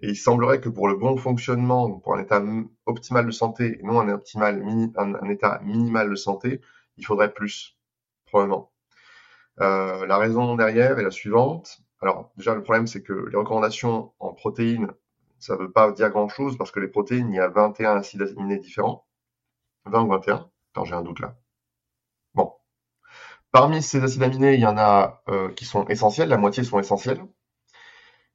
Et 0.00 0.10
il 0.10 0.16
semblerait 0.16 0.60
que 0.60 0.68
pour 0.68 0.88
le 0.88 0.94
bon 0.94 1.16
fonctionnement, 1.16 1.90
pour 1.98 2.14
un 2.14 2.20
état 2.20 2.42
optimal 2.86 3.26
de 3.26 3.30
santé 3.32 3.78
et 3.80 3.82
non 3.82 4.00
un, 4.00 4.08
optimal 4.10 4.62
un, 4.96 5.28
état 5.28 5.60
minimal 5.64 6.10
de 6.10 6.14
santé, 6.14 6.60
il 6.96 7.04
faudrait 7.04 7.32
plus, 7.32 7.76
probablement. 8.26 8.70
Euh, 9.60 10.06
la 10.06 10.18
raison 10.18 10.54
derrière 10.54 10.98
est 10.98 11.02
la 11.02 11.10
suivante. 11.10 11.80
Alors 12.00 12.30
déjà, 12.36 12.54
le 12.54 12.62
problème, 12.62 12.86
c'est 12.86 13.02
que 13.02 13.12
les 13.12 13.36
recommandations 13.36 14.12
en 14.20 14.32
protéines, 14.32 14.92
ça 15.40 15.54
ne 15.54 15.62
veut 15.62 15.72
pas 15.72 15.90
dire 15.92 16.10
grand-chose 16.10 16.56
parce 16.56 16.70
que 16.70 16.80
les 16.80 16.88
protéines, 16.88 17.32
il 17.32 17.36
y 17.36 17.40
a 17.40 17.48
21 17.48 17.96
acides 17.96 18.22
aminés 18.22 18.58
différents. 18.58 19.04
20 19.86 20.02
ou 20.02 20.08
21 20.08 20.48
Attends, 20.72 20.84
j'ai 20.84 20.94
un 20.94 21.02
doute 21.02 21.20
là. 21.20 21.36
Bon. 22.34 22.52
Parmi 23.50 23.82
ces 23.82 24.02
acides 24.02 24.22
aminés, 24.22 24.54
il 24.54 24.60
y 24.60 24.66
en 24.66 24.78
a 24.78 25.22
euh, 25.28 25.52
qui 25.54 25.64
sont 25.64 25.86
essentiels, 25.86 26.28
la 26.28 26.36
moitié 26.36 26.62
sont 26.62 26.78
essentiels. 26.78 27.20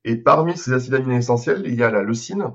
Et 0.04 0.18
parmi 0.18 0.58
ces 0.58 0.74
acides 0.74 0.94
aminés 0.94 1.18
essentiels, 1.18 1.64
il 1.66 1.76
y 1.76 1.84
a 1.84 1.90
la 1.90 2.02
leucine. 2.02 2.52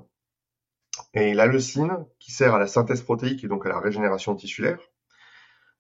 Et 1.15 1.35
la 1.35 1.47
leucine, 1.47 2.05
qui 2.19 2.33
sert 2.33 2.55
à 2.55 2.59
la 2.59 2.67
synthèse 2.67 3.03
protéique 3.03 3.45
et 3.45 3.49
donc 3.49 3.65
à 3.67 3.71
la 3.71 3.81
régénération 3.81 4.35
tissulaire. 4.35 4.81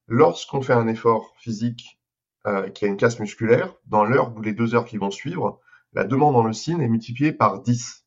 Lorsqu'on 0.06 0.62
fait 0.62 0.72
un 0.72 0.88
effort 0.88 1.34
physique 1.38 2.00
euh, 2.46 2.70
qui 2.70 2.84
a 2.84 2.88
une 2.88 2.96
casse 2.96 3.20
musculaire, 3.20 3.74
dans 3.86 4.04
l'heure 4.04 4.34
ou 4.34 4.40
les 4.40 4.52
deux 4.52 4.74
heures 4.74 4.86
qui 4.86 4.96
vont 4.96 5.10
suivre, 5.10 5.60
la 5.92 6.04
demande 6.04 6.36
en 6.36 6.44
leucine 6.44 6.80
est 6.80 6.88
multipliée 6.88 7.32
par 7.32 7.60
10. 7.60 8.06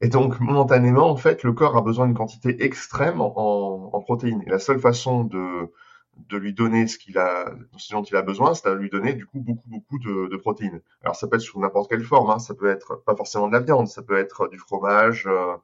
Et 0.00 0.08
donc, 0.08 0.40
momentanément, 0.40 1.10
en 1.10 1.16
fait, 1.16 1.42
le 1.42 1.52
corps 1.52 1.76
a 1.76 1.82
besoin 1.82 2.06
d'une 2.06 2.16
quantité 2.16 2.64
extrême 2.64 3.20
en, 3.20 4.00
protéines. 4.00 4.42
Et 4.46 4.50
la 4.50 4.58
seule 4.58 4.80
façon 4.80 5.24
de, 5.24 5.72
de 6.16 6.36
lui 6.36 6.52
donner 6.52 6.86
ce 6.86 6.98
qu'il 6.98 7.18
a, 7.18 7.52
ce 7.76 7.92
dont 7.92 8.02
il 8.02 8.16
a 8.16 8.22
besoin, 8.22 8.54
c'est 8.54 8.68
à 8.68 8.74
lui 8.74 8.90
donner 8.90 9.14
du 9.14 9.26
coup 9.26 9.40
beaucoup 9.40 9.68
beaucoup 9.68 9.98
de, 9.98 10.36
protéines. 10.36 10.80
Alors 11.02 11.16
ça 11.16 11.28
peut 11.28 11.36
être 11.36 11.42
sous 11.42 11.60
n'importe 11.60 11.90
quelle 11.90 12.04
forme, 12.04 12.30
hein. 12.30 12.38
ça 12.38 12.54
peut 12.54 12.70
être 12.70 13.02
pas 13.04 13.16
forcément 13.16 13.48
de 13.48 13.52
la 13.52 13.60
viande, 13.60 13.88
ça 13.88 14.02
peut 14.02 14.18
être 14.18 14.48
du 14.48 14.58
fromage, 14.58 15.26
euh, 15.26 15.56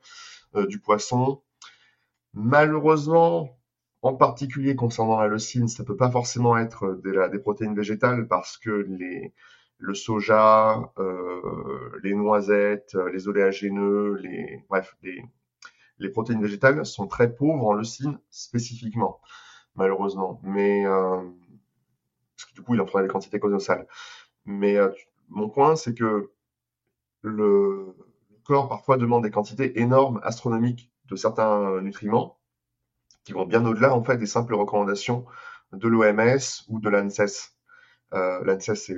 euh, 0.56 0.66
du 0.66 0.78
poisson. 0.80 1.42
Malheureusement, 2.34 3.58
en 4.02 4.14
particulier 4.14 4.76
concernant 4.76 5.20
la 5.20 5.28
leucine, 5.28 5.68
ça 5.68 5.84
peut 5.84 5.96
pas 5.96 6.10
forcément 6.10 6.56
être 6.58 7.00
des, 7.02 7.38
protéines 7.38 7.74
végétales 7.74 8.28
parce 8.28 8.58
que 8.58 8.70
les 8.70 9.32
le 9.78 9.94
soja, 9.94 10.90
euh, 10.98 11.90
les 12.02 12.14
noisettes, 12.14 12.96
les 13.12 13.28
oléagineux, 13.28 14.14
les 14.14 14.64
bref, 14.70 14.96
les, 15.02 15.22
les 15.98 16.08
protéines 16.08 16.42
végétales 16.42 16.84
sont 16.86 17.06
très 17.06 17.34
pauvres 17.34 17.66
en 17.66 17.74
leucine 17.74 18.18
spécifiquement, 18.30 19.20
malheureusement. 19.76 20.40
Mais 20.42 20.86
euh, 20.86 21.20
parce 22.36 22.50
que 22.50 22.54
du 22.54 22.62
coup, 22.62 22.74
il 22.74 22.80
en 22.80 22.86
faudrait 22.86 23.04
des 23.04 23.08
quantités 23.08 23.40
colossales. 23.40 23.86
Mais 24.44 24.76
euh, 24.76 24.90
mon 25.28 25.48
point, 25.48 25.76
c'est 25.76 25.94
que 25.94 26.30
le, 27.22 27.94
corps 28.44 28.68
parfois 28.68 28.96
demande 28.96 29.24
des 29.24 29.30
quantités 29.30 29.80
énormes, 29.80 30.20
astronomiques, 30.22 30.90
de 31.06 31.16
certains 31.16 31.80
nutriments, 31.82 32.38
qui 33.24 33.32
vont 33.32 33.44
bien 33.44 33.64
au-delà 33.66 33.94
en 33.94 34.02
fait 34.02 34.16
des 34.16 34.26
simples 34.26 34.54
recommandations 34.54 35.24
de 35.72 35.88
l'OMS 35.88 36.64
ou 36.68 36.80
de 36.80 36.88
l'ANSES. 36.88 37.52
Euh, 38.14 38.42
L'ANSES, 38.44 38.92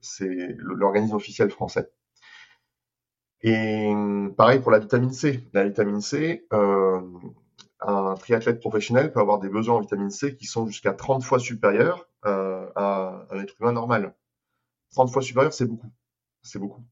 c'est 0.00 0.54
l'organisme 0.58 1.14
officiel 1.14 1.50
français. 1.50 1.90
Et 3.42 3.90
pareil 4.36 4.60
pour 4.60 4.70
la 4.70 4.78
vitamine 4.78 5.12
C. 5.12 5.48
La 5.54 5.64
vitamine 5.64 6.02
C, 6.02 6.46
euh, 6.52 7.00
un 7.80 8.14
triathlète 8.14 8.60
professionnel 8.60 9.12
peut 9.12 9.20
avoir 9.20 9.38
des 9.38 9.48
besoins 9.48 9.76
en 9.76 9.80
vitamine 9.80 10.10
C 10.10 10.36
qui 10.36 10.46
sont 10.46 10.66
jusqu'à 10.66 10.92
30 10.92 11.24
fois 11.24 11.38
supérieurs 11.38 12.08
euh, 12.26 12.68
à 12.76 13.26
un 13.30 13.38
être 13.40 13.54
humain 13.60 13.72
normal. 13.72 14.14
30 14.92 15.10
fois 15.10 15.22
supérieur, 15.22 15.52
c'est 15.52 15.66
beaucoup. 15.66 15.90
C'est 16.42 16.58
beaucoup. 16.58 16.84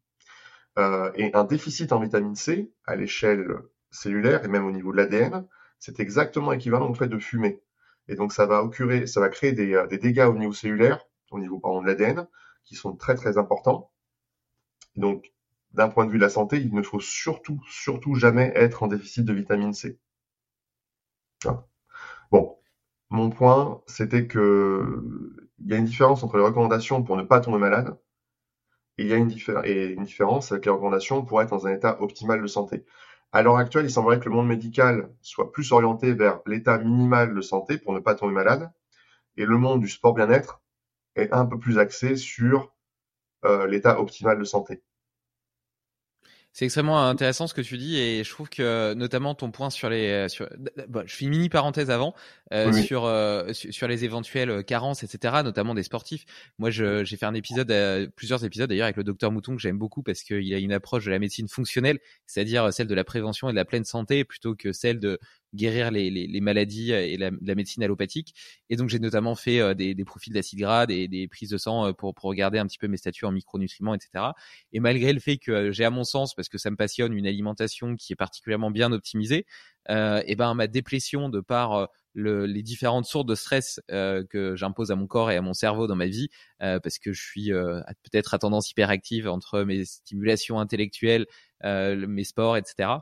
Euh, 0.78 1.10
et 1.14 1.34
un 1.34 1.44
déficit 1.44 1.92
en 1.92 2.00
vitamine 2.00 2.34
C, 2.34 2.72
à 2.86 2.96
l'échelle 2.96 3.46
cellulaire 3.90 4.44
et 4.44 4.48
même 4.48 4.64
au 4.64 4.70
niveau 4.70 4.92
de 4.92 4.98
l'ADN, 4.98 5.46
c'est 5.78 6.00
exactement 6.00 6.52
équivalent 6.52 6.88
au 6.88 6.94
fait 6.94 7.08
de 7.08 7.18
fumer. 7.18 7.62
Et 8.08 8.14
donc 8.14 8.32
ça 8.32 8.46
va 8.46 8.62
occurrer, 8.62 9.06
ça 9.06 9.20
va 9.20 9.28
créer 9.28 9.52
des, 9.52 9.84
des 9.90 9.98
dégâts 9.98 10.28
au 10.28 10.34
niveau 10.34 10.52
cellulaire, 10.52 11.04
au 11.30 11.38
niveau 11.38 11.58
pardon, 11.58 11.82
de 11.82 11.86
l'ADN, 11.86 12.26
qui 12.64 12.74
sont 12.74 12.96
très 12.96 13.14
très 13.14 13.38
importants. 13.38 13.90
Donc 14.96 15.32
d'un 15.72 15.88
point 15.88 16.06
de 16.06 16.10
vue 16.10 16.18
de 16.18 16.22
la 16.22 16.30
santé, 16.30 16.58
il 16.58 16.74
ne 16.74 16.82
faut 16.82 17.00
surtout, 17.00 17.60
surtout 17.68 18.14
jamais 18.14 18.52
être 18.54 18.82
en 18.82 18.86
déficit 18.86 19.24
de 19.24 19.32
vitamine 19.32 19.74
C. 19.74 19.98
Bon, 22.30 22.58
mon 23.10 23.30
point, 23.30 23.82
c'était 23.86 24.26
que 24.26 25.02
il 25.58 25.70
y 25.70 25.74
a 25.74 25.76
une 25.76 25.84
différence 25.84 26.22
entre 26.22 26.36
les 26.36 26.44
recommandations 26.44 27.02
pour 27.02 27.16
ne 27.16 27.22
pas 27.22 27.40
tomber 27.40 27.58
malade 27.58 27.96
et 28.98 29.02
il 29.04 29.08
y 29.08 29.12
a 29.12 29.16
une, 29.16 29.28
différence 29.28 30.50
avec 30.52 30.64
les 30.64 30.70
recommandations 30.70 31.24
pour 31.24 31.40
être 31.40 31.50
dans 31.50 31.66
un 31.66 31.72
état 31.72 32.00
optimal 32.02 32.42
de 32.42 32.46
santé. 32.46 32.84
À 33.32 33.42
l'heure 33.42 33.56
actuelle, 33.56 33.84
il 33.84 33.90
semblerait 33.90 34.18
que 34.18 34.28
le 34.28 34.34
monde 34.34 34.48
médical 34.48 35.14
soit 35.20 35.52
plus 35.52 35.70
orienté 35.72 36.12
vers 36.14 36.40
l'état 36.46 36.78
minimal 36.78 37.34
de 37.34 37.40
santé 37.40 37.78
pour 37.78 37.92
ne 37.92 38.00
pas 38.00 38.14
tomber 38.14 38.32
malade 38.34 38.72
et 39.36 39.44
le 39.44 39.56
monde 39.56 39.80
du 39.80 39.88
sport 39.88 40.14
bien-être 40.14 40.60
est 41.14 41.32
un 41.32 41.46
peu 41.46 41.58
plus 41.58 41.78
axé 41.78 42.16
sur 42.16 42.74
euh, 43.44 43.66
l'état 43.66 44.00
optimal 44.00 44.38
de 44.38 44.44
santé. 44.44 44.82
C'est 46.58 46.64
extrêmement 46.64 47.06
intéressant 47.06 47.46
ce 47.46 47.54
que 47.54 47.60
tu 47.60 47.78
dis 47.78 47.98
et 47.98 48.24
je 48.24 48.30
trouve 48.30 48.48
que 48.48 48.92
notamment 48.94 49.36
ton 49.36 49.52
point 49.52 49.70
sur 49.70 49.88
les 49.88 50.28
sur 50.28 50.48
bon, 50.88 51.04
je 51.06 51.14
fais 51.14 51.24
une 51.24 51.30
mini 51.30 51.48
parenthèse 51.48 51.88
avant 51.88 52.16
euh, 52.52 52.72
sur 52.72 53.04
euh, 53.04 53.52
sur 53.52 53.86
les 53.86 54.04
éventuelles 54.04 54.64
carences 54.64 55.04
etc 55.04 55.36
notamment 55.44 55.76
des 55.76 55.84
sportifs. 55.84 56.24
Moi 56.58 56.70
j'ai 56.70 57.04
fait 57.04 57.26
un 57.26 57.34
épisode 57.34 57.70
euh, 57.70 58.08
plusieurs 58.16 58.44
épisodes 58.44 58.68
d'ailleurs 58.68 58.86
avec 58.86 58.96
le 58.96 59.04
docteur 59.04 59.30
Mouton 59.30 59.54
que 59.54 59.62
j'aime 59.62 59.78
beaucoup 59.78 60.02
parce 60.02 60.24
qu'il 60.24 60.52
a 60.52 60.58
une 60.58 60.72
approche 60.72 61.04
de 61.04 61.12
la 61.12 61.20
médecine 61.20 61.46
fonctionnelle, 61.46 62.00
c'est-à-dire 62.26 62.72
celle 62.72 62.88
de 62.88 62.94
la 62.96 63.04
prévention 63.04 63.48
et 63.48 63.52
de 63.52 63.56
la 63.56 63.64
pleine 63.64 63.84
santé 63.84 64.24
plutôt 64.24 64.56
que 64.56 64.72
celle 64.72 64.98
de 64.98 65.20
guérir 65.54 65.90
les, 65.90 66.10
les, 66.10 66.26
les 66.26 66.40
maladies 66.40 66.92
et 66.92 67.16
la, 67.16 67.30
la, 67.40 67.54
médecine 67.54 67.82
allopathique. 67.82 68.34
Et 68.70 68.76
donc 68.76 68.88
j'ai 68.88 68.98
notamment 68.98 69.34
fait 69.34 69.60
euh, 69.60 69.74
des, 69.74 69.94
des, 69.94 70.04
profils 70.04 70.32
d'acide 70.32 70.58
gras, 70.58 70.86
des, 70.86 71.08
des, 71.08 71.28
prises 71.28 71.50
de 71.50 71.58
sang 71.58 71.86
euh, 71.86 71.92
pour, 71.92 72.14
pour 72.14 72.28
regarder 72.30 72.58
un 72.58 72.66
petit 72.66 72.78
peu 72.78 72.88
mes 72.88 72.96
statuts 72.96 73.24
en 73.24 73.32
micronutriments, 73.32 73.94
etc. 73.94 74.32
Et 74.72 74.80
malgré 74.80 75.12
le 75.12 75.20
fait 75.20 75.38
que 75.38 75.52
euh, 75.52 75.72
j'ai 75.72 75.84
à 75.84 75.90
mon 75.90 76.04
sens, 76.04 76.34
parce 76.34 76.48
que 76.48 76.58
ça 76.58 76.70
me 76.70 76.76
passionne, 76.76 77.12
une 77.12 77.26
alimentation 77.26 77.96
qui 77.96 78.12
est 78.12 78.16
particulièrement 78.16 78.70
bien 78.70 78.92
optimisée, 78.92 79.46
euh, 79.90 80.22
et 80.26 80.36
ben 80.36 80.52
ma 80.54 80.66
déplétion 80.66 81.28
de 81.30 81.40
par 81.40 81.88
le, 82.18 82.46
les 82.46 82.62
différentes 82.62 83.06
sources 83.06 83.26
de 83.26 83.34
stress 83.34 83.80
euh, 83.90 84.24
que 84.28 84.56
j'impose 84.56 84.90
à 84.90 84.96
mon 84.96 85.06
corps 85.06 85.30
et 85.30 85.36
à 85.36 85.42
mon 85.42 85.54
cerveau 85.54 85.86
dans 85.86 85.96
ma 85.96 86.06
vie, 86.06 86.28
euh, 86.62 86.80
parce 86.80 86.98
que 86.98 87.12
je 87.12 87.22
suis 87.22 87.52
euh, 87.52 87.80
peut-être 88.02 88.34
à 88.34 88.38
tendance 88.38 88.70
hyperactive 88.70 89.28
entre 89.28 89.62
mes 89.62 89.84
stimulations 89.84 90.58
intellectuelles, 90.58 91.26
mes 91.64 92.24
sports, 92.24 92.56
etc 92.56 92.98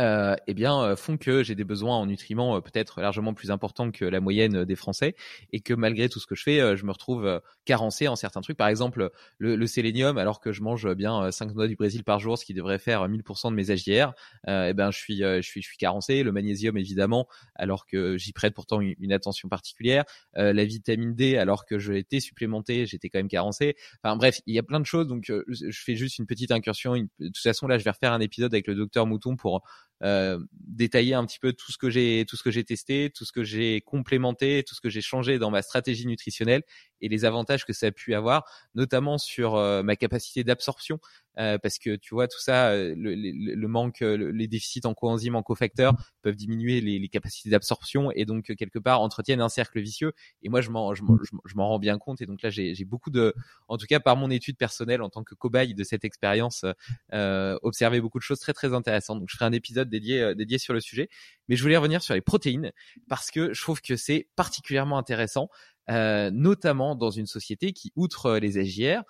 euh, 0.00 0.34
eh 0.46 0.54
bien, 0.54 0.82
euh, 0.82 0.96
font 0.96 1.18
que 1.18 1.42
j'ai 1.42 1.54
des 1.54 1.64
besoins 1.64 1.96
en 1.96 2.06
nutriments 2.06 2.56
euh, 2.56 2.60
peut-être 2.60 3.00
largement 3.02 3.34
plus 3.34 3.50
importants 3.50 3.90
que 3.90 4.06
la 4.06 4.20
moyenne 4.20 4.64
des 4.64 4.74
Français, 4.74 5.14
et 5.52 5.60
que 5.60 5.74
malgré 5.74 6.08
tout 6.08 6.18
ce 6.18 6.26
que 6.26 6.34
je 6.34 6.42
fais, 6.42 6.76
je 6.76 6.84
me 6.84 6.92
retrouve 6.92 7.40
carencé 7.64 8.08
en 8.08 8.16
certains 8.16 8.40
trucs. 8.40 8.56
Par 8.56 8.68
exemple, 8.68 9.10
le, 9.38 9.56
le 9.56 9.66
sélénium, 9.66 10.16
alors 10.16 10.40
que 10.40 10.52
je 10.52 10.62
mange 10.62 10.92
bien 10.94 11.30
5 11.30 11.54
noix 11.54 11.68
du 11.68 11.76
Brésil 11.76 12.02
par 12.02 12.18
jour, 12.18 12.38
ce 12.38 12.44
qui 12.44 12.54
devrait 12.54 12.78
faire 12.78 13.06
1000% 13.06 13.50
de 13.50 13.54
mes 13.54 13.70
AGR, 13.70 14.12
eh 14.46 14.72
ben, 14.72 14.90
je 14.90 14.98
suis, 14.98 15.18
je 15.18 15.42
suis, 15.42 15.62
je 15.62 15.68
suis 15.68 15.76
carencé. 15.76 16.22
Le 16.22 16.32
magnésium, 16.32 16.76
évidemment, 16.76 17.26
alors 17.54 17.86
que 17.86 18.16
j'y 18.16 18.32
prête 18.32 18.54
pourtant 18.54 18.80
une, 18.80 19.12
attention 19.12 19.48
particulière. 19.48 20.04
la 20.34 20.64
vitamine 20.64 21.14
D, 21.14 21.36
alors 21.36 21.66
que 21.66 21.78
je 21.78 21.92
été 21.92 22.20
supplémenté, 22.20 22.86
j'étais 22.86 23.10
quand 23.10 23.18
même 23.18 23.28
carencé. 23.28 23.76
Enfin 24.02 24.16
bref, 24.16 24.40
il 24.46 24.54
y 24.54 24.58
a 24.58 24.62
plein 24.62 24.80
de 24.80 24.86
choses. 24.86 25.06
Donc, 25.06 25.24
je 25.26 25.82
fais 25.84 25.96
juste 25.96 26.18
une 26.18 26.26
petite 26.26 26.52
incursion. 26.52 26.94
De 26.94 27.26
toute 27.26 27.38
façon, 27.38 27.66
là, 27.66 27.78
je 27.78 27.84
vais 27.84 27.90
refaire 27.90 28.12
un 28.12 28.20
épisode 28.20 28.54
avec 28.54 28.66
le 28.66 28.74
docteur 28.74 29.06
Mouton 29.06 29.36
pour 29.36 29.62
euh, 30.02 30.38
détailler 30.52 31.14
un 31.14 31.26
petit 31.26 31.38
peu 31.38 31.52
tout 31.52 31.72
ce 31.72 31.78
que 31.78 31.90
j'ai 31.90 32.24
tout 32.28 32.36
ce 32.36 32.42
que 32.42 32.50
j'ai 32.50 32.64
testé, 32.64 33.10
tout 33.14 33.24
ce 33.24 33.32
que 33.32 33.44
j'ai 33.44 33.80
complémenté, 33.82 34.64
tout 34.66 34.74
ce 34.74 34.80
que 34.80 34.88
j'ai 34.88 35.02
changé 35.02 35.38
dans 35.38 35.50
ma 35.50 35.62
stratégie 35.62 36.06
nutritionnelle 36.06 36.62
et 37.00 37.08
les 37.08 37.24
avantages 37.24 37.64
que 37.64 37.72
ça 37.72 37.86
a 37.86 37.90
pu 37.90 38.14
avoir, 38.14 38.44
notamment 38.74 39.18
sur 39.18 39.56
euh, 39.56 39.82
ma 39.82 39.96
capacité 39.96 40.44
d'absorption, 40.44 40.98
euh, 41.38 41.58
parce 41.58 41.78
que 41.78 41.96
tu 41.96 42.14
vois 42.14 42.28
tout 42.28 42.40
ça, 42.40 42.70
euh, 42.70 42.94
le, 42.96 43.14
le, 43.14 43.68
manque, 43.68 44.00
les 44.00 44.48
déficits 44.48 44.84
en 44.84 44.94
coenzymes, 44.94 45.36
en 45.36 45.42
cofacteurs 45.42 45.94
peuvent 46.22 46.36
diminuer 46.36 46.80
les, 46.80 46.98
les 46.98 47.08
capacités 47.08 47.50
d'absorption 47.50 48.10
et 48.12 48.24
donc 48.24 48.54
quelque 48.56 48.78
part 48.78 49.00
entretiennent 49.00 49.40
un 49.40 49.48
cercle 49.48 49.80
vicieux. 49.80 50.12
Et 50.42 50.48
moi, 50.48 50.60
je 50.60 50.70
m'en, 50.70 50.94
je 50.94 51.02
m'en, 51.02 51.68
rends 51.68 51.78
bien 51.78 51.98
compte. 51.98 52.20
Et 52.20 52.26
donc 52.26 52.42
là, 52.42 52.50
j'ai, 52.50 52.74
beaucoup 52.84 53.10
de, 53.10 53.34
en 53.68 53.76
tout 53.76 53.86
cas 53.86 54.00
par 54.00 54.16
mon 54.16 54.30
étude 54.30 54.56
personnelle 54.56 55.02
en 55.02 55.10
tant 55.10 55.22
que 55.22 55.34
cobaye 55.34 55.74
de 55.74 55.84
cette 55.84 56.04
expérience, 56.04 56.64
euh, 57.12 57.58
observé 57.62 58.00
beaucoup 58.00 58.18
de 58.18 58.24
choses 58.24 58.40
très 58.40 58.52
très 58.52 58.74
intéressantes. 58.74 59.20
Donc 59.20 59.28
je 59.30 59.36
ferai 59.36 59.46
un 59.46 59.52
épisode 59.52 59.88
dédié 59.88 60.34
dédié 60.34 60.58
sur 60.58 60.74
le 60.74 60.80
sujet. 60.80 61.08
Mais 61.48 61.56
je 61.56 61.62
voulais 61.62 61.76
revenir 61.76 62.02
sur 62.02 62.14
les 62.14 62.20
protéines 62.20 62.72
parce 63.08 63.30
que 63.30 63.52
je 63.52 63.60
trouve 63.60 63.80
que 63.80 63.96
c'est 63.96 64.28
particulièrement 64.36 64.98
intéressant. 64.98 65.48
Euh, 65.90 66.30
notamment 66.30 66.94
dans 66.94 67.10
une 67.10 67.26
société 67.26 67.72
qui, 67.72 67.90
outre 67.96 68.36
les 68.36 68.58
AGR, 68.58 69.02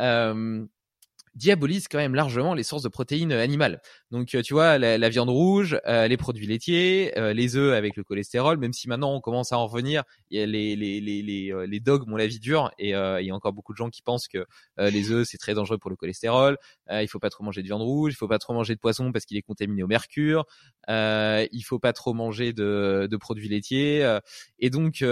euh, 0.00 0.66
diabolise 1.34 1.88
quand 1.88 1.98
même 1.98 2.14
largement 2.14 2.54
les 2.54 2.62
sources 2.62 2.82
de 2.82 2.88
protéines 2.88 3.32
animales. 3.32 3.80
Donc, 4.10 4.34
euh, 4.34 4.42
tu 4.42 4.54
vois, 4.54 4.78
la, 4.78 5.08
viande 5.08 5.30
rouge, 5.30 5.78
euh, 5.86 6.06
les 6.06 6.16
produits 6.16 6.46
laitiers, 6.46 7.18
euh, 7.18 7.32
les 7.32 7.56
œufs 7.56 7.74
avec 7.74 7.96
le 7.96 8.04
cholestérol, 8.04 8.58
même 8.58 8.72
si 8.72 8.88
maintenant 8.88 9.14
on 9.14 9.20
commence 9.20 9.52
à 9.52 9.58
en 9.58 9.66
revenir, 9.66 10.04
les, 10.30 10.46
les, 10.46 10.76
les, 10.76 11.00
les, 11.00 11.54
les 11.66 11.80
dogmes 11.80 12.12
ont 12.12 12.16
la 12.16 12.26
vie 12.26 12.38
dure 12.38 12.70
et 12.78 12.90
il 12.90 13.26
y 13.26 13.30
a 13.30 13.34
encore 13.34 13.52
beaucoup 13.52 13.72
de 13.72 13.76
gens 13.76 13.90
qui 13.90 14.02
pensent 14.02 14.28
que 14.28 14.44
les 14.78 15.10
œufs 15.10 15.26
c'est 15.30 15.38
très 15.38 15.54
dangereux 15.54 15.78
pour 15.78 15.90
le 15.90 15.96
cholestérol, 15.96 16.58
il 16.90 17.08
faut 17.08 17.18
pas 17.18 17.30
trop 17.30 17.44
manger 17.44 17.62
de 17.62 17.66
viande 17.66 17.82
rouge, 17.82 18.12
il 18.12 18.16
faut 18.16 18.28
pas 18.28 18.38
trop 18.38 18.52
manger 18.52 18.74
de 18.74 18.80
poisson 18.80 19.12
parce 19.12 19.24
qu'il 19.24 19.36
est 19.36 19.42
contaminé 19.42 19.82
au 19.82 19.86
mercure, 19.86 20.44
il 20.88 21.62
faut 21.64 21.78
pas 21.78 21.92
trop 21.92 22.14
manger 22.14 22.52
de, 22.52 23.08
de 23.10 23.16
produits 23.16 23.48
laitiers 23.48 24.18
et 24.58 24.70
donc 24.70 25.04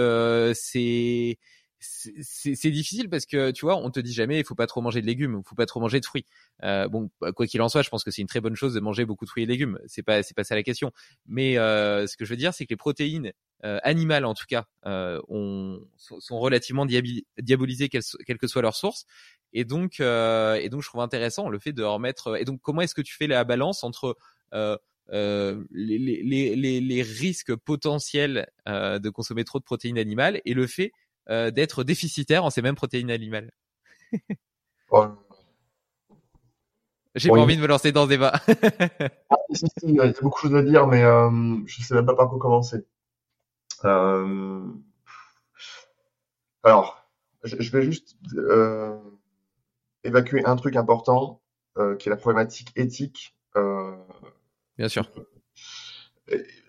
c'est 0.53 1.37
c'est 1.83 2.71
difficile 2.71 3.09
parce 3.09 3.25
que 3.25 3.51
tu 3.51 3.65
vois, 3.65 3.77
on 3.77 3.91
te 3.91 3.99
dit 3.99 4.13
jamais 4.13 4.39
il 4.39 4.45
faut 4.45 4.55
pas 4.55 4.67
trop 4.67 4.81
manger 4.81 5.01
de 5.01 5.05
légumes, 5.05 5.41
il 5.43 5.47
faut 5.47 5.55
pas 5.55 5.65
trop 5.65 5.79
manger 5.79 5.99
de 5.99 6.05
fruits. 6.05 6.25
Euh, 6.63 6.87
bon, 6.87 7.09
bah, 7.19 7.31
quoi 7.31 7.45
qu'il 7.45 7.61
en 7.61 7.69
soit, 7.69 7.81
je 7.81 7.89
pense 7.89 8.03
que 8.03 8.11
c'est 8.11 8.21
une 8.21 8.27
très 8.27 8.41
bonne 8.41 8.55
chose 8.55 8.73
de 8.73 8.79
manger 8.79 9.05
beaucoup 9.05 9.25
de 9.25 9.29
fruits 9.29 9.43
et 9.43 9.45
légumes. 9.45 9.79
C'est 9.87 10.03
pas 10.03 10.23
c'est 10.23 10.33
pas 10.33 10.43
ça 10.43 10.55
la 10.55 10.63
question. 10.63 10.91
Mais 11.25 11.57
euh, 11.57 12.07
ce 12.07 12.17
que 12.17 12.25
je 12.25 12.29
veux 12.29 12.37
dire, 12.37 12.53
c'est 12.53 12.65
que 12.65 12.71
les 12.71 12.77
protéines 12.77 13.33
euh, 13.65 13.79
animales, 13.83 14.25
en 14.25 14.33
tout 14.33 14.45
cas, 14.47 14.65
euh, 14.85 15.21
ont, 15.29 15.79
sont 15.97 16.39
relativement 16.39 16.85
diabolisées, 16.85 17.89
quelle, 17.89 18.03
quelle, 18.25 18.37
que 18.37 18.47
soit 18.47 18.61
leur 18.61 18.75
source. 18.75 19.05
Et 19.53 19.65
donc, 19.65 19.99
euh, 19.99 20.55
et 20.55 20.69
donc, 20.69 20.81
je 20.81 20.89
trouve 20.89 21.01
intéressant 21.01 21.49
le 21.49 21.59
fait 21.59 21.73
de 21.73 21.83
remettre. 21.83 22.37
Et 22.39 22.45
donc, 22.45 22.59
comment 22.61 22.81
est-ce 22.81 22.95
que 22.95 23.01
tu 23.01 23.15
fais 23.15 23.27
la 23.27 23.43
balance 23.43 23.83
entre 23.83 24.17
euh, 24.53 24.77
euh, 25.11 25.63
les, 25.71 25.97
les, 25.97 26.55
les, 26.55 26.79
les, 26.79 27.01
risques 27.01 27.53
potentiels 27.55 28.47
euh, 28.69 28.99
de 28.99 29.09
consommer 29.09 29.43
trop 29.43 29.59
de 29.59 29.63
protéines 29.65 29.97
animales 29.97 30.41
et 30.45 30.53
le 30.53 30.65
fait 30.65 30.93
euh, 31.29 31.51
d'être 31.51 31.85
déficitaire 31.85 32.43
en 32.43 32.49
ces 32.49 32.61
mêmes 32.61 32.75
protéines 32.75 33.09
animales. 33.09 33.51
J'ai 37.15 37.29
pas 37.29 37.39
envie 37.39 37.55
de 37.55 37.61
me 37.61 37.67
lancer 37.67 37.93
dans 37.93 38.03
ce 38.03 38.09
débat. 38.09 38.33
ah, 39.29 39.37
si, 39.53 39.65
si, 39.77 39.87
il 39.87 39.95
y 39.95 39.99
a 40.01 40.11
beaucoup 40.21 40.47
de 40.47 40.51
choses 40.51 40.59
à 40.59 40.63
dire, 40.63 40.85
mais 40.87 41.03
euh, 41.03 41.57
je 41.65 41.81
sais 41.81 41.93
même 41.93 42.05
pas 42.05 42.15
par 42.15 42.27
quoi 42.27 42.39
commencer. 42.39 42.85
Euh... 43.85 44.65
Alors, 46.63 47.07
je, 47.43 47.71
vais 47.71 47.83
juste 47.83 48.15
euh, 48.35 48.97
évacuer 50.03 50.43
un 50.45 50.55
truc 50.55 50.75
important, 50.75 51.41
qui 51.99 52.09
est 52.09 52.11
la 52.11 52.17
problématique 52.17 52.71
éthique. 52.75 53.37
Bien 53.55 54.89
sûr. 54.89 55.09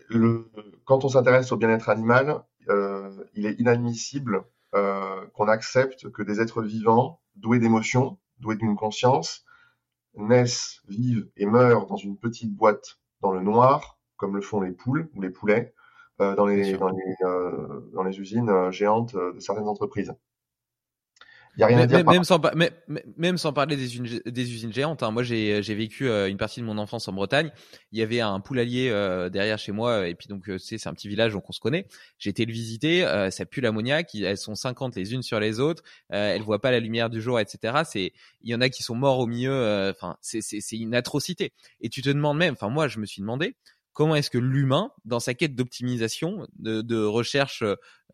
Le, 0.09 0.51
quand 0.85 1.05
on 1.05 1.09
s'intéresse 1.09 1.51
au 1.53 1.57
bien-être 1.57 1.89
animal, 1.89 2.45
il 2.69 3.47
est 3.47 3.59
inadmissible 3.61 4.45
euh, 4.75 5.27
qu'on 5.35 5.49
accepte 5.49 6.11
que 6.11 6.23
des 6.23 6.41
êtres 6.41 6.63
vivants, 6.63 7.21
doués 7.37 7.59
d'émotions, 7.59 8.19
doués 8.39 8.57
d'une 8.57 8.77
conscience, 8.77 9.45
naissent, 10.15 10.81
vivent 10.89 11.29
et 11.37 11.47
meurent 11.47 11.87
dans 11.87 11.97
une 11.97 12.17
petite 12.17 12.55
boîte 12.55 12.99
dans 13.21 13.33
le 13.33 13.41
noir, 13.41 13.99
comme 14.17 14.35
le 14.35 14.43
font 14.43 14.61
les 14.61 14.73
poules 14.73 15.09
ou 15.15 15.23
les 15.23 15.31
poulets, 15.31 15.75
dans 16.19 16.47
les, 16.47 16.77
dans 16.77 16.89
les, 16.89 17.15
dans 17.93 18.03
les 18.05 18.21
usines 18.21 18.71
géantes 18.71 19.17
de 19.17 19.41
certaines 19.41 19.69
entreprises. 19.69 20.15
Y 21.57 21.63
a 21.63 21.67
rien 21.67 21.79
à 21.79 21.87
dire. 21.87 22.05
Même, 22.05 22.25
sans, 22.25 22.41
même, 22.55 22.71
même, 23.17 23.39
sans 23.39 23.53
parler 23.53 23.77
des 23.77 23.85
usines, 23.85 24.21
des 24.27 24.53
usines 24.53 24.73
géantes. 24.73 25.03
Hein. 25.03 25.11
Moi, 25.11 25.23
j'ai 25.23 25.61
vécu 25.75 26.09
euh, 26.09 26.29
une 26.29 26.37
partie 26.37 26.61
de 26.61 26.65
mon 26.65 26.79
enfance 26.79 27.07
en 27.09 27.13
Bretagne. 27.13 27.51
Il 27.93 27.99
y 27.99 28.03
avait 28.03 28.21
un 28.21 28.41
poulailler 28.41 28.91
euh, 28.91 29.29
derrière 29.29 29.59
chez 29.59 29.73
moi, 29.73 30.09
et 30.09 30.15
puis 30.15 30.27
donc 30.29 30.49
euh, 30.49 30.59
c'est 30.59 30.85
un 30.87 30.95
petit 30.95 31.09
village 31.09 31.33
donc 31.33 31.49
on 31.49 31.53
se 31.53 31.61
connaît. 31.61 31.87
J'ai 32.19 32.31
été 32.31 32.45
le 32.45 32.53
visiter. 32.53 33.05
Euh, 33.05 33.31
ça 33.31 33.47
pue 33.47 33.61
l'ammoniac. 33.61 34.15
Elles 34.15 34.37
sont 34.37 34.55
50 34.55 34.97
les 34.97 35.15
unes 35.15 35.23
sur 35.23 35.39
les 35.39 35.61
autres. 35.61 35.83
elles 36.09 36.43
voient 36.43 36.61
pas 36.61 36.71
la 36.71 36.81
lumière 36.81 37.11
du 37.11 37.21
jour, 37.21 37.39
etc. 37.39 37.83
C'est, 37.85 38.13
il 38.43 38.51
y 38.51 38.55
en 38.55 38.61
a 38.61 38.69
qui 38.69 38.83
sont 38.83 38.95
morts 38.95 39.19
au 39.19 39.27
milieu. 39.27 39.91
Enfin, 39.91 40.17
c'est 40.21 40.41
c'est 40.43 40.77
une 40.77 40.95
atrocité. 40.95 41.53
Et 41.81 41.89
tu 41.89 42.03
te 42.03 42.11
demandes 42.11 42.39
même. 42.39 42.55
Enfin, 42.55 42.69
moi, 42.69 42.89
je 42.89 42.99
me 42.99 43.07
suis 43.07 43.21
demandé 43.21 43.55
comment 43.95 44.17
est-ce 44.17 44.29
que 44.29 44.39
l'humain, 44.39 44.91
dans 45.05 45.21
sa 45.21 45.35
quête 45.35 45.55
d'optimisation, 45.55 46.47
de, 46.59 46.83
de, 46.83 47.03
recherche 47.03 47.65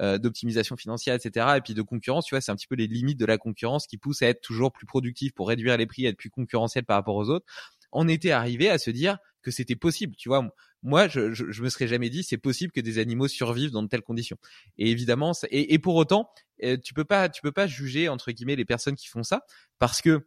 euh, 0.01 0.19
d'optimisation 0.19 0.77
financière, 0.77 1.15
etc., 1.15 1.55
et 1.57 1.61
puis 1.61 1.75
de 1.75 1.83
concurrence, 1.83 2.27
tu 2.27 2.35
vois, 2.35 2.41
c'est 2.41 2.53
un 2.53 2.57
petit 2.57 2.69
peu 2.69 2.77
les 2.77 2.87
limites 2.87 3.19
de 3.19 3.27
la 3.27 3.39
concurrence 3.39 3.87
qui 3.87 3.97
poussent 3.97 4.23
à 4.23 4.29
être 4.29 4.43
toujours 4.43 4.73
plus 4.73 4.87
productif 4.87 5.33
pour 5.33 5.49
réduire 5.49 5.77
les 5.77 5.87
prix, 5.87 6.07
être 6.07 6.17
plus 6.17 6.31
concurrentiel 6.31 6.85
par 6.85 6.97
rapport 6.97 7.17
aux 7.17 7.29
autres. 7.31 7.47
On 7.93 8.07
était 8.07 8.31
arrivé 8.31 8.71
à 8.71 8.79
se 8.79 8.91
dire 8.91 9.19
que 9.43 9.51
c'était 9.51 9.75
possible, 9.75 10.15
tu 10.17 10.29
vois. 10.29 10.55
Moi, 10.83 11.09
je, 11.09 11.33
je, 11.33 11.63
me 11.63 11.69
serais 11.69 11.89
jamais 11.89 12.09
dit 12.09 12.23
c'est 12.23 12.39
possible 12.39 12.73
que 12.73 12.81
des 12.81 12.99
animaux 12.99 13.27
survivent 13.27 13.71
dans 13.73 13.83
de 13.83 13.89
telles 13.89 14.03
conditions. 14.03 14.39
Et 14.79 14.91
évidemment, 14.91 15.33
et, 15.51 15.75
et 15.75 15.79
pour 15.79 15.97
autant, 15.97 16.31
euh, 16.63 16.77
tu 16.77 16.95
peux 16.95 17.05
pas, 17.05 17.29
tu 17.29 17.43
peux 17.43 17.53
pas 17.53 17.67
juger 17.67 18.09
entre 18.09 18.33
guillemets 18.33 18.57
les 18.57 18.65
personnes 18.65 18.97
qui 18.97 19.09
font 19.09 19.23
ça 19.23 19.45
parce 19.79 20.03
que 20.03 20.27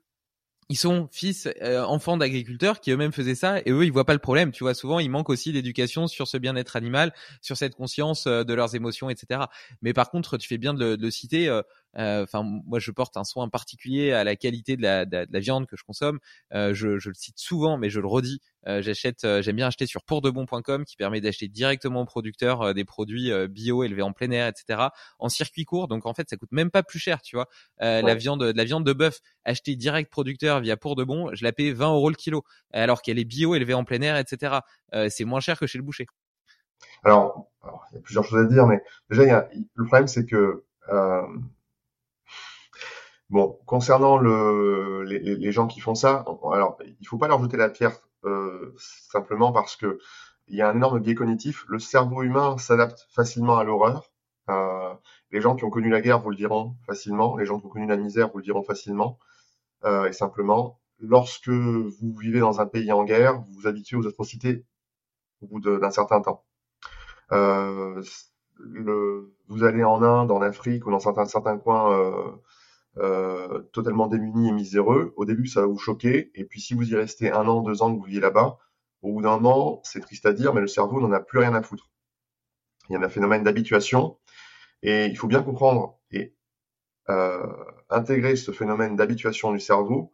ils 0.70 0.78
sont 0.78 1.08
fils, 1.12 1.48
euh, 1.62 1.84
enfants 1.84 2.18
d'agriculteurs 2.18 2.80
qui 2.80 2.92
eux-mêmes 2.92 3.12
faisaient 3.12 3.36
ça 3.36 3.60
et 3.60 3.72
eux 3.72 3.86
ils 3.86 3.92
voient 3.92 4.06
pas 4.06 4.14
le 4.14 4.20
problème. 4.20 4.52
Tu 4.52 4.64
vois, 4.64 4.74
souvent 4.74 5.00
il 5.00 5.10
manque 5.10 5.30
aussi 5.30 5.52
d'éducation 5.52 6.08
sur 6.08 6.28
ce 6.28 6.38
bien-être 6.38 6.76
animal, 6.76 7.14
sur 7.42 7.58
cette 7.58 7.76
conscience 7.76 8.28
euh, 8.28 8.44
de 8.44 8.54
leurs 8.54 8.76
émotions, 8.76 9.10
etc. 9.10 9.42
Mais 9.82 9.94
par 9.94 10.10
contre, 10.10 10.38
tu 10.38 10.48
fais 10.48 10.58
bien 10.58 10.74
de, 10.74 10.98
le 11.00 11.12
citer. 11.12 11.50
Euh, 11.50 11.62
enfin, 11.96 12.44
moi, 12.44 12.80
je 12.80 12.92
porte 12.92 13.18
un 13.18 13.24
soin 13.24 13.50
particulier 13.50 14.12
à 14.12 14.24
la 14.24 14.36
qualité 14.36 14.78
de 14.78 14.82
la, 14.82 15.06
de, 15.06 15.28
la 15.30 15.40
viande 15.40 15.68
que 15.68 15.78
je 15.78 15.84
consomme. 15.84 16.20
Euh, 16.54 16.74
je, 16.74 16.98
je, 16.98 17.10
le 17.10 17.16
cite 17.16 17.38
souvent, 17.38 17.78
mais 17.78 17.90
je 17.90 18.00
le 18.00 18.08
redis. 18.08 18.42
Euh, 18.68 18.82
j'achète, 18.82 19.28
j'aime 19.42 19.56
bien 19.56 19.68
acheter 19.68 19.86
sur 19.86 20.04
pourdebon.com, 20.04 20.86
qui 20.86 20.96
permet 20.96 21.22
d'acheter 21.22 21.48
directement 21.48 22.02
au 22.02 22.06
producteur 22.06 22.74
des 22.74 22.86
produits 22.86 23.32
bio 23.48 23.84
élevés 23.84 24.02
en 24.02 24.14
plein 24.14 24.32
air, 24.32 24.48
etc. 24.48 24.88
En 25.20 25.30
circuit 25.30 25.66
court, 25.66 25.88
donc 25.88 26.06
en 26.06 26.14
fait, 26.14 26.30
ça 26.30 26.38
coûte 26.38 26.52
même 26.52 26.72
pas 26.72 26.84
plus 26.84 27.00
cher, 27.00 27.22
tu 27.22 27.36
vois. 27.36 27.48
La 27.80 28.16
viande, 28.16 28.44
la 28.44 28.64
viande 28.64 28.86
de 28.86 28.94
bœuf 28.94 29.20
achetée 29.46 29.76
direct 29.76 30.12
producteur 30.12 30.62
via 30.62 30.78
Pourdebon, 30.78 31.30
je 31.34 31.44
la 31.44 31.52
paie 31.52 31.72
20 31.72 31.94
euros 31.94 32.10
le 32.10 32.16
kilo, 32.16 32.44
alors 32.72 33.02
qu'elle 33.02 33.20
est 33.20 33.26
bio 33.26 33.56
élevée 33.56 33.74
en 33.74 33.84
plein 33.84 34.02
air, 34.02 34.18
etc. 34.18 34.60
c'est 35.10 35.26
moins 35.26 35.40
cher 35.40 35.60
que 35.60 35.68
chez 35.68 35.78
le 35.78 35.84
boucher. 35.84 36.08
Alors, 37.04 37.48
il 37.92 37.96
y 37.96 37.98
a 37.98 38.02
plusieurs 38.02 38.24
choses 38.24 38.46
à 38.46 38.48
dire, 38.48 38.66
mais 38.66 38.82
déjà, 39.10 39.24
il 39.24 39.28
y 39.28 39.32
a, 39.32 39.50
le 39.76 39.86
problème, 39.86 40.08
c'est 40.08 40.26
que 40.26 40.64
euh, 40.90 41.22
Bon, 43.34 43.58
concernant 43.66 44.18
le, 44.18 45.02
les, 45.06 45.52
gens 45.52 45.66
qui 45.66 45.80
font 45.80 45.96
ça, 45.96 46.24
alors 46.52 46.78
il 47.02 47.08
faut 47.08 47.18
pas 47.18 47.28
leur 47.28 47.42
jeter 47.42 47.58
la 47.58 47.68
pierre 47.68 47.98
euh, 48.26 48.76
simplement 48.78 49.52
parce 49.52 49.76
que 49.76 49.98
il 50.48 50.56
y 50.56 50.62
a 50.62 50.70
un 50.70 50.76
énorme 50.76 51.00
biais 51.00 51.16
cognitif. 51.16 51.66
Le 51.68 51.80
cerveau 51.80 52.22
humain 52.22 52.60
s'adapte 52.60 53.08
facilement 53.10 53.58
à 53.58 53.64
l'horreur. 53.64 54.12
Euh, 54.52 54.94
les 55.32 55.42
gens 55.42 55.56
qui 55.56 55.64
ont 55.66 55.72
connu 55.72 55.90
la 55.90 56.02
guerre 56.02 56.20
vous 56.20 56.30
le 56.30 56.36
diront 56.36 56.76
facilement. 56.86 57.36
Les 57.36 57.48
gens 57.48 57.60
qui 57.60 57.66
ont 57.66 57.70
connu 57.70 57.88
la 57.88 57.98
misère 57.98 58.30
vous 58.30 58.38
le 58.38 58.44
diront 58.44 58.62
facilement. 58.62 59.18
Euh, 59.84 60.06
et 60.06 60.14
simplement, 60.14 60.80
lorsque 61.00 61.50
vous 61.50 62.16
vivez 62.16 62.40
dans 62.40 62.62
un 62.62 62.68
pays 62.68 62.92
en 62.92 63.04
guerre, 63.04 63.40
vous 63.40 63.62
vous 63.62 63.68
habituez 63.68 63.98
aux 63.98 64.06
atrocités 64.08 64.64
au 65.42 65.48
bout 65.48 65.60
d'un 65.60 65.90
certain 65.90 66.22
temps. 66.22 66.44
Euh, 67.32 68.00
le, 68.58 69.34
vous 69.48 69.64
allez 69.64 69.84
en 69.84 70.04
Inde, 70.04 70.30
en 70.30 70.42
Afrique 70.44 70.86
ou 70.86 70.92
dans 70.92 71.00
certains, 71.00 71.26
certains 71.26 71.58
coins 71.58 72.38
euh, 72.98 73.60
totalement 73.74 74.08
démunis 74.08 74.50
et 74.50 74.52
miséreux. 74.52 75.14
Au 75.18 75.26
début, 75.26 75.48
ça 75.48 75.62
va 75.62 75.68
vous 75.68 75.80
choquer, 75.80 76.32
et 76.36 76.46
puis 76.46 76.62
si 76.62 76.74
vous 76.74 76.92
y 76.92 76.96
restez 76.96 77.32
un 77.32 77.48
an, 77.48 77.62
deux 77.62 77.82
ans 77.82 77.94
que 77.94 78.00
vous 78.00 78.06
vivez 78.06 78.22
là-bas, 78.22 78.58
au 79.02 79.14
bout 79.14 79.22
d'un 79.22 79.38
moment, 79.40 79.82
c'est 79.84 80.00
triste 80.00 80.26
à 80.26 80.34
dire, 80.34 80.54
mais 80.54 80.62
le 80.62 80.68
cerveau 80.68 81.02
n'en 81.02 81.12
a 81.12 81.20
plus 81.20 81.40
rien 81.40 81.54
à 81.54 81.62
foutre. 81.62 81.90
Il 82.90 82.94
y 82.94 82.96
a 82.96 83.02
un 83.02 83.10
phénomène 83.10 83.44
d'habituation, 83.44 84.18
et 84.82 85.06
il 85.06 85.18
faut 85.18 85.28
bien 85.28 85.42
comprendre 85.44 86.00
et 86.12 86.36
euh, 87.10 87.48
intégrer 87.90 88.36
ce 88.36 88.52
phénomène 88.52 88.96
d'habituation 88.96 89.52
du 89.52 89.60
cerveau 89.60 90.12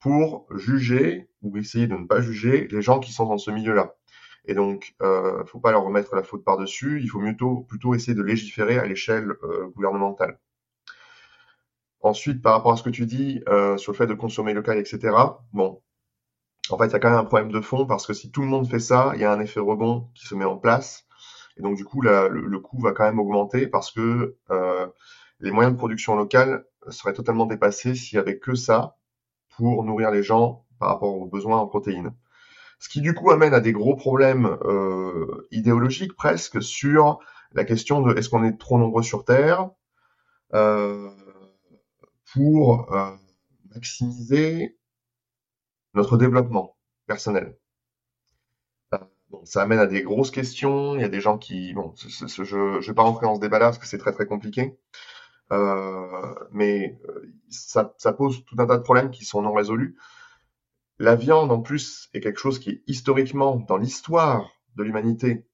pour 0.00 0.46
juger 0.54 1.28
ou 1.42 1.56
essayer 1.56 1.86
de 1.86 1.94
ne 1.94 2.06
pas 2.06 2.20
juger 2.20 2.68
les 2.70 2.82
gens 2.82 3.00
qui 3.00 3.12
sont 3.12 3.26
dans 3.26 3.38
ce 3.38 3.50
milieu-là. 3.50 3.96
Et 4.44 4.54
donc, 4.54 4.94
euh, 5.02 5.44
faut 5.44 5.60
pas 5.60 5.72
leur 5.72 5.84
remettre 5.84 6.14
la 6.14 6.22
faute 6.22 6.44
par-dessus. 6.44 7.00
Il 7.02 7.08
faut 7.08 7.20
plutôt, 7.20 7.60
plutôt 7.62 7.94
essayer 7.94 8.14
de 8.14 8.22
légiférer 8.22 8.78
à 8.78 8.86
l'échelle 8.86 9.32
euh, 9.42 9.68
gouvernementale. 9.68 10.38
Ensuite, 12.00 12.42
par 12.42 12.54
rapport 12.54 12.72
à 12.72 12.76
ce 12.76 12.82
que 12.82 12.90
tu 12.90 13.06
dis 13.06 13.42
euh, 13.48 13.76
sur 13.76 13.92
le 13.92 13.96
fait 13.96 14.06
de 14.06 14.14
consommer 14.14 14.54
local, 14.54 14.78
etc. 14.78 15.16
Bon, 15.52 15.82
en 16.70 16.78
fait, 16.78 16.86
il 16.86 16.92
y 16.92 16.96
a 16.96 16.98
quand 17.00 17.10
même 17.10 17.18
un 17.18 17.24
problème 17.24 17.50
de 17.50 17.60
fond 17.60 17.86
parce 17.86 18.06
que 18.06 18.12
si 18.12 18.30
tout 18.30 18.42
le 18.42 18.46
monde 18.46 18.68
fait 18.68 18.78
ça, 18.78 19.12
il 19.14 19.20
y 19.20 19.24
a 19.24 19.32
un 19.32 19.40
effet 19.40 19.60
rebond 19.60 20.08
qui 20.14 20.26
se 20.26 20.34
met 20.34 20.44
en 20.44 20.56
place. 20.58 21.06
Et 21.56 21.62
donc, 21.62 21.76
du 21.76 21.84
coup, 21.84 22.00
le, 22.00 22.28
le, 22.28 22.60
coût 22.60 22.80
va 22.80 22.92
quand 22.92 23.04
même 23.04 23.18
augmenter 23.18 23.66
parce 23.66 23.90
que 23.90 24.36
euh, 24.50 24.86
les 25.40 25.50
moyens 25.50 25.74
de 25.74 25.78
production 25.78 26.14
locale 26.14 26.64
seraient 26.88 27.14
totalement 27.14 27.46
dépassés 27.46 27.94
s'il 27.94 28.16
y 28.16 28.20
avait 28.20 28.38
que 28.38 28.54
ça 28.54 28.96
pour 29.56 29.82
nourrir 29.84 30.10
les 30.12 30.22
gens 30.22 30.64
par 30.78 30.90
rapport 30.90 31.16
aux 31.16 31.26
besoins 31.26 31.58
en 31.58 31.66
protéines. 31.66 32.14
Ce 32.78 32.88
qui, 32.88 33.00
du 33.00 33.12
coup, 33.12 33.30
amène 33.32 33.54
à 33.54 33.60
des 33.60 33.72
gros 33.72 33.96
problèmes 33.96 34.56
euh, 34.62 35.48
idéologiques 35.50 36.14
presque 36.14 36.62
sur 36.62 37.18
la 37.52 37.64
question 37.64 38.02
de 38.02 38.16
est-ce 38.16 38.28
qu'on 38.28 38.44
est 38.44 38.56
trop 38.56 38.78
nombreux 38.78 39.02
sur 39.02 39.24
Terre? 39.24 39.70
Euh, 40.54 41.10
pour 42.32 42.92
euh, 42.92 43.16
maximiser 43.74 44.78
notre 45.94 46.16
développement 46.16 46.76
personnel. 47.06 47.58
Euh, 48.94 48.98
bon, 49.30 49.44
ça 49.44 49.62
amène 49.62 49.78
à 49.78 49.86
des 49.86 50.02
grosses 50.02 50.30
questions. 50.30 50.94
Il 50.94 51.00
y 51.00 51.04
a 51.04 51.08
des 51.08 51.20
gens 51.20 51.38
qui, 51.38 51.72
bon, 51.74 51.94
je 51.96 52.56
ne 52.56 52.86
vais 52.86 52.94
pas 52.94 53.02
rentrer 53.02 53.26
dans 53.26 53.36
ce 53.36 53.40
débat-là 53.40 53.66
parce 53.66 53.78
que 53.78 53.86
c'est 53.86 53.98
très 53.98 54.12
très 54.12 54.26
compliqué, 54.26 54.78
euh, 55.52 56.34
mais 56.52 56.98
euh, 57.08 57.32
ça, 57.48 57.94
ça, 57.98 58.12
pose 58.12 58.44
tout 58.44 58.56
un 58.58 58.66
tas 58.66 58.76
de 58.76 58.82
problèmes 58.82 59.10
qui 59.10 59.24
sont 59.24 59.42
non 59.42 59.52
résolus. 59.52 59.96
La 60.98 61.14
viande, 61.14 61.52
en 61.52 61.60
plus, 61.60 62.08
est 62.12 62.20
quelque 62.20 62.40
chose 62.40 62.58
qui, 62.58 62.82
historiquement, 62.86 63.56
dans 63.56 63.76
l'histoire 63.76 64.50
de 64.76 64.82
l'humanité, 64.82 65.46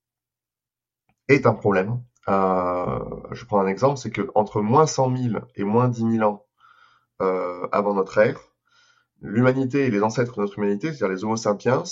est 1.28 1.46
un 1.46 1.54
problème. 1.54 2.02
Euh, 2.28 2.98
je 3.32 3.44
prends 3.44 3.60
un 3.60 3.66
exemple, 3.66 3.98
c'est 3.98 4.10
que 4.10 4.30
entre 4.34 4.62
moins 4.62 4.86
100 4.86 5.16
000 5.16 5.44
et 5.56 5.64
moins 5.64 5.88
10 5.88 6.18
000 6.18 6.28
ans 6.28 6.46
avant 7.20 7.94
notre 7.94 8.18
ère, 8.18 8.40
l'humanité 9.20 9.86
et 9.86 9.90
les 9.90 10.02
ancêtres 10.02 10.36
de 10.36 10.42
notre 10.42 10.58
humanité, 10.58 10.88
c'est-à-dire 10.88 11.16
les 11.16 11.24
Homo 11.24 11.36
sapiens, 11.36 11.84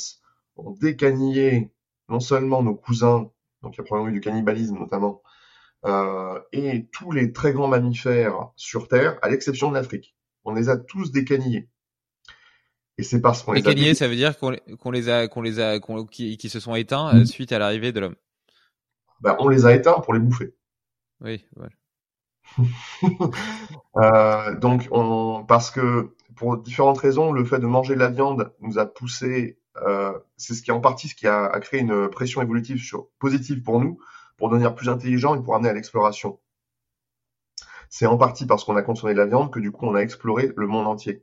ont 0.57 0.73
décanillé 0.73 1.73
non 2.09 2.21
seulement 2.21 2.63
nos 2.63 2.75
cousins, 2.75 3.31
donc 3.63 3.75
il 3.75 3.79
y 3.79 3.81
a 3.81 3.85
probablement 3.85 4.11
eu 4.11 4.15
du 4.15 4.21
cannibalisme 4.21 4.79
notamment, 4.79 5.23
euh, 5.85 6.39
et 6.53 6.89
tous 6.93 7.11
les 7.11 7.33
très 7.33 7.53
grands 7.53 7.69
mammifères 7.69 8.51
sur 8.57 8.89
Terre, 8.89 9.19
à 9.23 9.29
l'exception 9.29 9.71
de 9.71 9.75
l'Afrique. 9.75 10.15
On 10.45 10.55
les 10.55 10.69
a 10.69 10.77
tous 10.77 11.11
décanillés. 11.11 11.69
Et 12.99 13.03
c'est 13.03 13.21
parce 13.21 13.43
qu'on 13.43 13.53
les 13.53 13.67
a 13.67 13.95
ça 13.95 14.07
veut 14.07 14.17
dire 14.17 14.37
qu'on 14.39 14.51
les 14.91 15.09
a, 15.09 15.27
qu'on 15.27 15.41
les 15.41 15.61
a, 15.61 15.81
qui, 16.11 16.37
qui, 16.37 16.49
se 16.49 16.61
sont 16.61 16.75
éteints 16.75 17.17
euh, 17.17 17.25
suite 17.25 17.51
à 17.53 17.59
l'arrivée 17.59 17.91
de 17.91 18.01
l'homme. 18.01 18.17
Ben, 19.21 19.37
on 19.39 19.49
les 19.49 19.65
a 19.65 19.75
éteints 19.75 20.01
pour 20.01 20.13
les 20.13 20.21
bouffer. 20.21 20.55
Oui, 21.21 21.45
voilà. 21.57 21.73
Euh, 23.97 24.55
donc, 24.55 24.89
on, 24.91 25.45
parce 25.47 25.71
que 25.71 26.15
pour 26.35 26.57
différentes 26.57 26.99
raisons, 26.99 27.31
le 27.31 27.45
fait 27.45 27.59
de 27.59 27.67
manger 27.67 27.95
de 27.95 27.99
la 28.01 28.09
viande 28.09 28.55
nous 28.61 28.79
a 28.79 28.87
poussé, 28.87 29.59
euh, 29.87 30.19
c'est 30.39 30.55
ce 30.55 30.63
qui 30.63 30.73
en 30.73 30.81
partie 30.81 31.09
ce 31.09 31.15
qui 31.15 31.27
a, 31.27 31.49
créé 31.61 31.81
une 31.81 32.09
pression 32.09 32.41
évolutive 32.41 32.83
sur, 32.83 33.09
positive 33.19 33.63
pour 33.63 33.81
nous, 33.81 33.99
pour 34.39 34.49
devenir 34.49 34.75
plus 34.75 34.89
intelligent 34.89 35.35
et 35.35 35.43
pour 35.43 35.55
amener 35.55 35.69
à 35.69 35.75
l'exploration. 35.75 36.41
C'est 37.91 38.07
en 38.07 38.17
partie 38.17 38.47
parce 38.47 38.65
qu'on 38.65 38.77
a 38.77 38.83
consommé 38.83 39.13
de 39.13 39.19
la 39.19 39.27
viande 39.27 39.53
que 39.53 39.61
du 39.61 39.71
coup 39.71 39.85
on 39.87 39.95
a 39.95 40.01
exploré 40.01 40.53
le 40.57 40.67
monde 40.67 40.87
entier. 40.87 41.23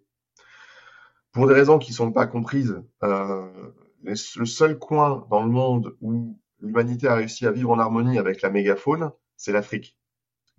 Pour 1.32 1.48
des 1.48 1.56
raisons 1.56 1.80
qui 1.80 1.92
sont 1.92 2.12
pas 2.12 2.28
comprises, 2.28 2.82
euh, 3.04 3.72
le 4.04 4.16
seul 4.16 4.78
coin 4.78 5.26
dans 5.30 5.44
le 5.44 5.50
monde 5.50 5.96
où 6.02 6.40
l'humanité 6.60 7.08
a 7.08 7.16
réussi 7.16 7.48
à 7.48 7.52
vivre 7.52 7.72
en 7.72 7.80
harmonie 7.80 8.20
avec 8.20 8.42
la 8.42 8.52
mégafaune, 8.52 9.12
c'est 9.36 9.52
l'Afrique 9.52 9.99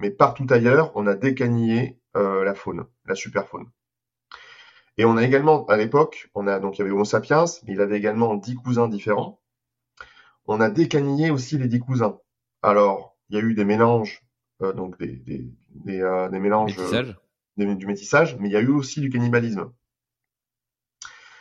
mais 0.01 0.11
partout 0.11 0.47
ailleurs, 0.51 0.93
on 0.97 1.07
a 1.07 1.15
décanillé 1.15 1.99
euh, 2.17 2.43
la 2.45 2.55
faune, 2.55 2.87
la 3.07 3.15
superfaune. 3.15 3.67
Et 4.97 5.05
on 5.05 5.17
a 5.17 5.25
également, 5.25 5.67
à 5.67 5.77
l'époque, 5.77 6.31
on 6.35 6.47
a 6.47 6.59
donc 6.59 6.77
il 6.77 6.81
y 6.81 6.83
avait 6.83 6.91
Homo 6.91 7.05
sapiens, 7.05 7.45
mais 7.65 7.75
il 7.75 7.81
avait 7.81 7.97
également 7.97 8.35
dix 8.35 8.55
cousins 8.57 8.89
différents. 8.89 9.41
On 10.47 10.61
a 10.61 10.69
décanillé 10.69 11.31
aussi 11.31 11.59
les 11.59 11.69
dix 11.69 11.81
cousins. 11.81 12.19
Alors, 12.63 13.17
il 13.29 13.37
y 13.37 13.41
a 13.41 13.43
eu 13.43 13.55
des 13.55 13.65
mélanges, 13.65 14.23
euh, 14.63 14.73
donc 14.73 14.99
des, 14.99 15.17
des, 15.17 15.47
des, 15.71 16.01
euh, 16.01 16.29
des 16.29 16.41
mélanges 16.41 16.77
du 17.57 17.87
métissage, 17.87 18.37
mais 18.39 18.49
il 18.49 18.53
y 18.53 18.57
a 18.57 18.61
eu 18.61 18.71
aussi 18.71 19.01
du 19.01 19.11
cannibalisme. 19.11 19.73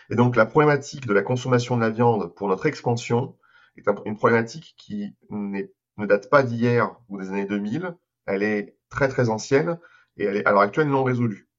Et 0.09 0.15
donc 0.15 0.35
la 0.35 0.45
problématique 0.45 1.05
de 1.05 1.13
la 1.13 1.21
consommation 1.21 1.77
de 1.77 1.81
la 1.81 1.89
viande 1.89 2.33
pour 2.35 2.47
notre 2.47 2.65
expansion 2.65 3.37
est 3.77 3.87
une 4.05 4.17
problématique 4.17 4.75
qui 4.77 5.15
ne 5.29 6.05
date 6.05 6.29
pas 6.29 6.43
d'hier 6.43 6.95
ou 7.07 7.19
des 7.19 7.29
années 7.29 7.45
2000. 7.45 7.95
Elle 8.29 8.43
est 8.43 8.77
très 8.89 9.07
très 9.07 9.29
ancienne 9.29 9.79
et 10.17 10.25
elle 10.25 10.37
est 10.37 10.45
à 10.45 10.51
l'heure 10.51 10.61
actuelle 10.61 10.87
non 10.87 11.03
résolue. 11.03 11.49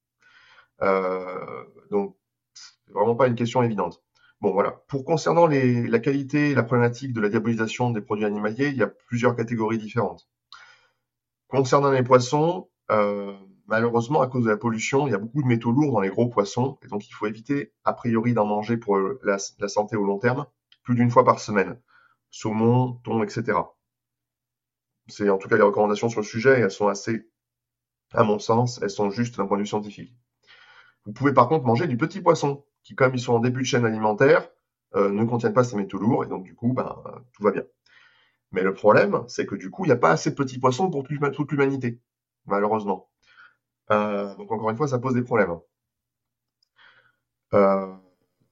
Euh, 0.81 1.65
donc, 1.91 2.15
c'est 2.53 2.93
vraiment 2.93 3.15
pas 3.15 3.27
une 3.27 3.35
question 3.35 3.61
évidente. 3.61 4.01
Bon, 4.39 4.51
voilà. 4.53 4.81
Pour 4.87 5.05
concernant 5.05 5.47
la 5.47 5.99
qualité 5.99 6.55
la 6.55 6.63
problématique 6.63 7.13
de 7.13 7.21
la 7.21 7.29
diabolisation 7.29 7.91
des 7.91 8.01
produits 8.01 8.25
animaliers, 8.25 8.69
il 8.69 8.77
y 8.77 8.83
a 8.83 8.87
plusieurs 8.87 9.35
catégories 9.35 9.77
différentes. 9.77 10.27
Concernant 11.47 11.91
les 11.91 12.03
poissons, 12.03 12.69
euh, 12.89 13.33
malheureusement, 13.67 14.21
à 14.21 14.27
cause 14.27 14.45
de 14.45 14.49
la 14.49 14.57
pollution, 14.57 15.07
il 15.07 15.11
y 15.11 15.13
a 15.13 15.19
beaucoup 15.19 15.43
de 15.43 15.47
métaux 15.47 15.71
lourds 15.71 15.93
dans 15.93 15.99
les 15.99 16.09
gros 16.09 16.27
poissons, 16.27 16.77
et 16.83 16.87
donc 16.87 17.07
il 17.07 17.11
faut 17.11 17.27
éviter, 17.27 17.73
a 17.83 17.93
priori, 17.93 18.33
d'en 18.33 18.45
manger 18.45 18.77
pour 18.77 18.97
la, 19.23 19.37
santé 19.37 19.95
au 19.95 20.05
long 20.05 20.17
terme, 20.17 20.45
plus 20.83 20.95
d'une 20.95 21.11
fois 21.11 21.23
par 21.23 21.39
semaine. 21.39 21.79
Saumon, 22.31 22.99
thon, 23.03 23.21
etc. 23.23 23.59
C'est 25.11 25.29
en 25.29 25.37
tout 25.37 25.47
cas 25.49 25.57
les 25.57 25.63
recommandations 25.63 26.09
sur 26.09 26.21
le 26.21 26.25
sujet, 26.25 26.59
et 26.59 26.61
elles 26.61 26.71
sont 26.71 26.87
assez, 26.87 27.29
à 28.13 28.23
mon 28.23 28.39
sens, 28.39 28.79
elles 28.81 28.89
sont 28.89 29.09
justes 29.09 29.37
d'un 29.37 29.45
point 29.45 29.57
de 29.57 29.63
vue 29.63 29.67
scientifique. 29.67 30.15
Vous 31.05 31.13
pouvez 31.13 31.33
par 31.33 31.47
contre 31.47 31.65
manger 31.65 31.87
du 31.87 31.97
petit 31.97 32.21
poisson, 32.21 32.65
qui 32.83 32.95
comme 32.95 33.13
ils 33.13 33.19
sont 33.19 33.33
en 33.33 33.39
début 33.39 33.61
de 33.61 33.65
chaîne 33.65 33.85
alimentaire, 33.85 34.49
euh, 34.95 35.09
ne 35.09 35.23
contiennent 35.25 35.53
pas 35.53 35.63
ces 35.63 35.75
métaux 35.75 35.97
lourds, 35.99 36.23
et 36.23 36.27
donc 36.27 36.43
du 36.43 36.55
coup, 36.55 36.73
ben, 36.73 37.03
tout 37.33 37.43
va 37.43 37.51
bien. 37.51 37.63
Mais 38.51 38.63
le 38.63 38.73
problème, 38.73 39.23
c'est 39.27 39.45
que 39.45 39.55
du 39.55 39.69
coup, 39.69 39.85
il 39.85 39.87
n'y 39.87 39.93
a 39.93 39.97
pas 39.97 40.11
assez 40.11 40.31
de 40.31 40.35
petits 40.35 40.59
poissons 40.59 40.89
pour 40.89 41.03
toute 41.03 41.51
l'humanité, 41.51 42.01
malheureusement. 42.45 43.09
Euh, 43.91 44.35
donc 44.35 44.51
encore 44.51 44.69
une 44.69 44.77
fois, 44.77 44.87
ça 44.87 44.99
pose 44.99 45.13
des 45.13 45.23
problèmes. 45.23 45.57
Euh, 47.53 47.93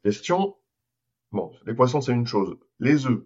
question. 0.03 0.57
Bon, 1.31 1.51
les 1.65 1.73
poissons, 1.73 2.01
c'est 2.01 2.13
une 2.13 2.27
chose. 2.27 2.57
Les 2.79 3.05
œufs. 3.07 3.23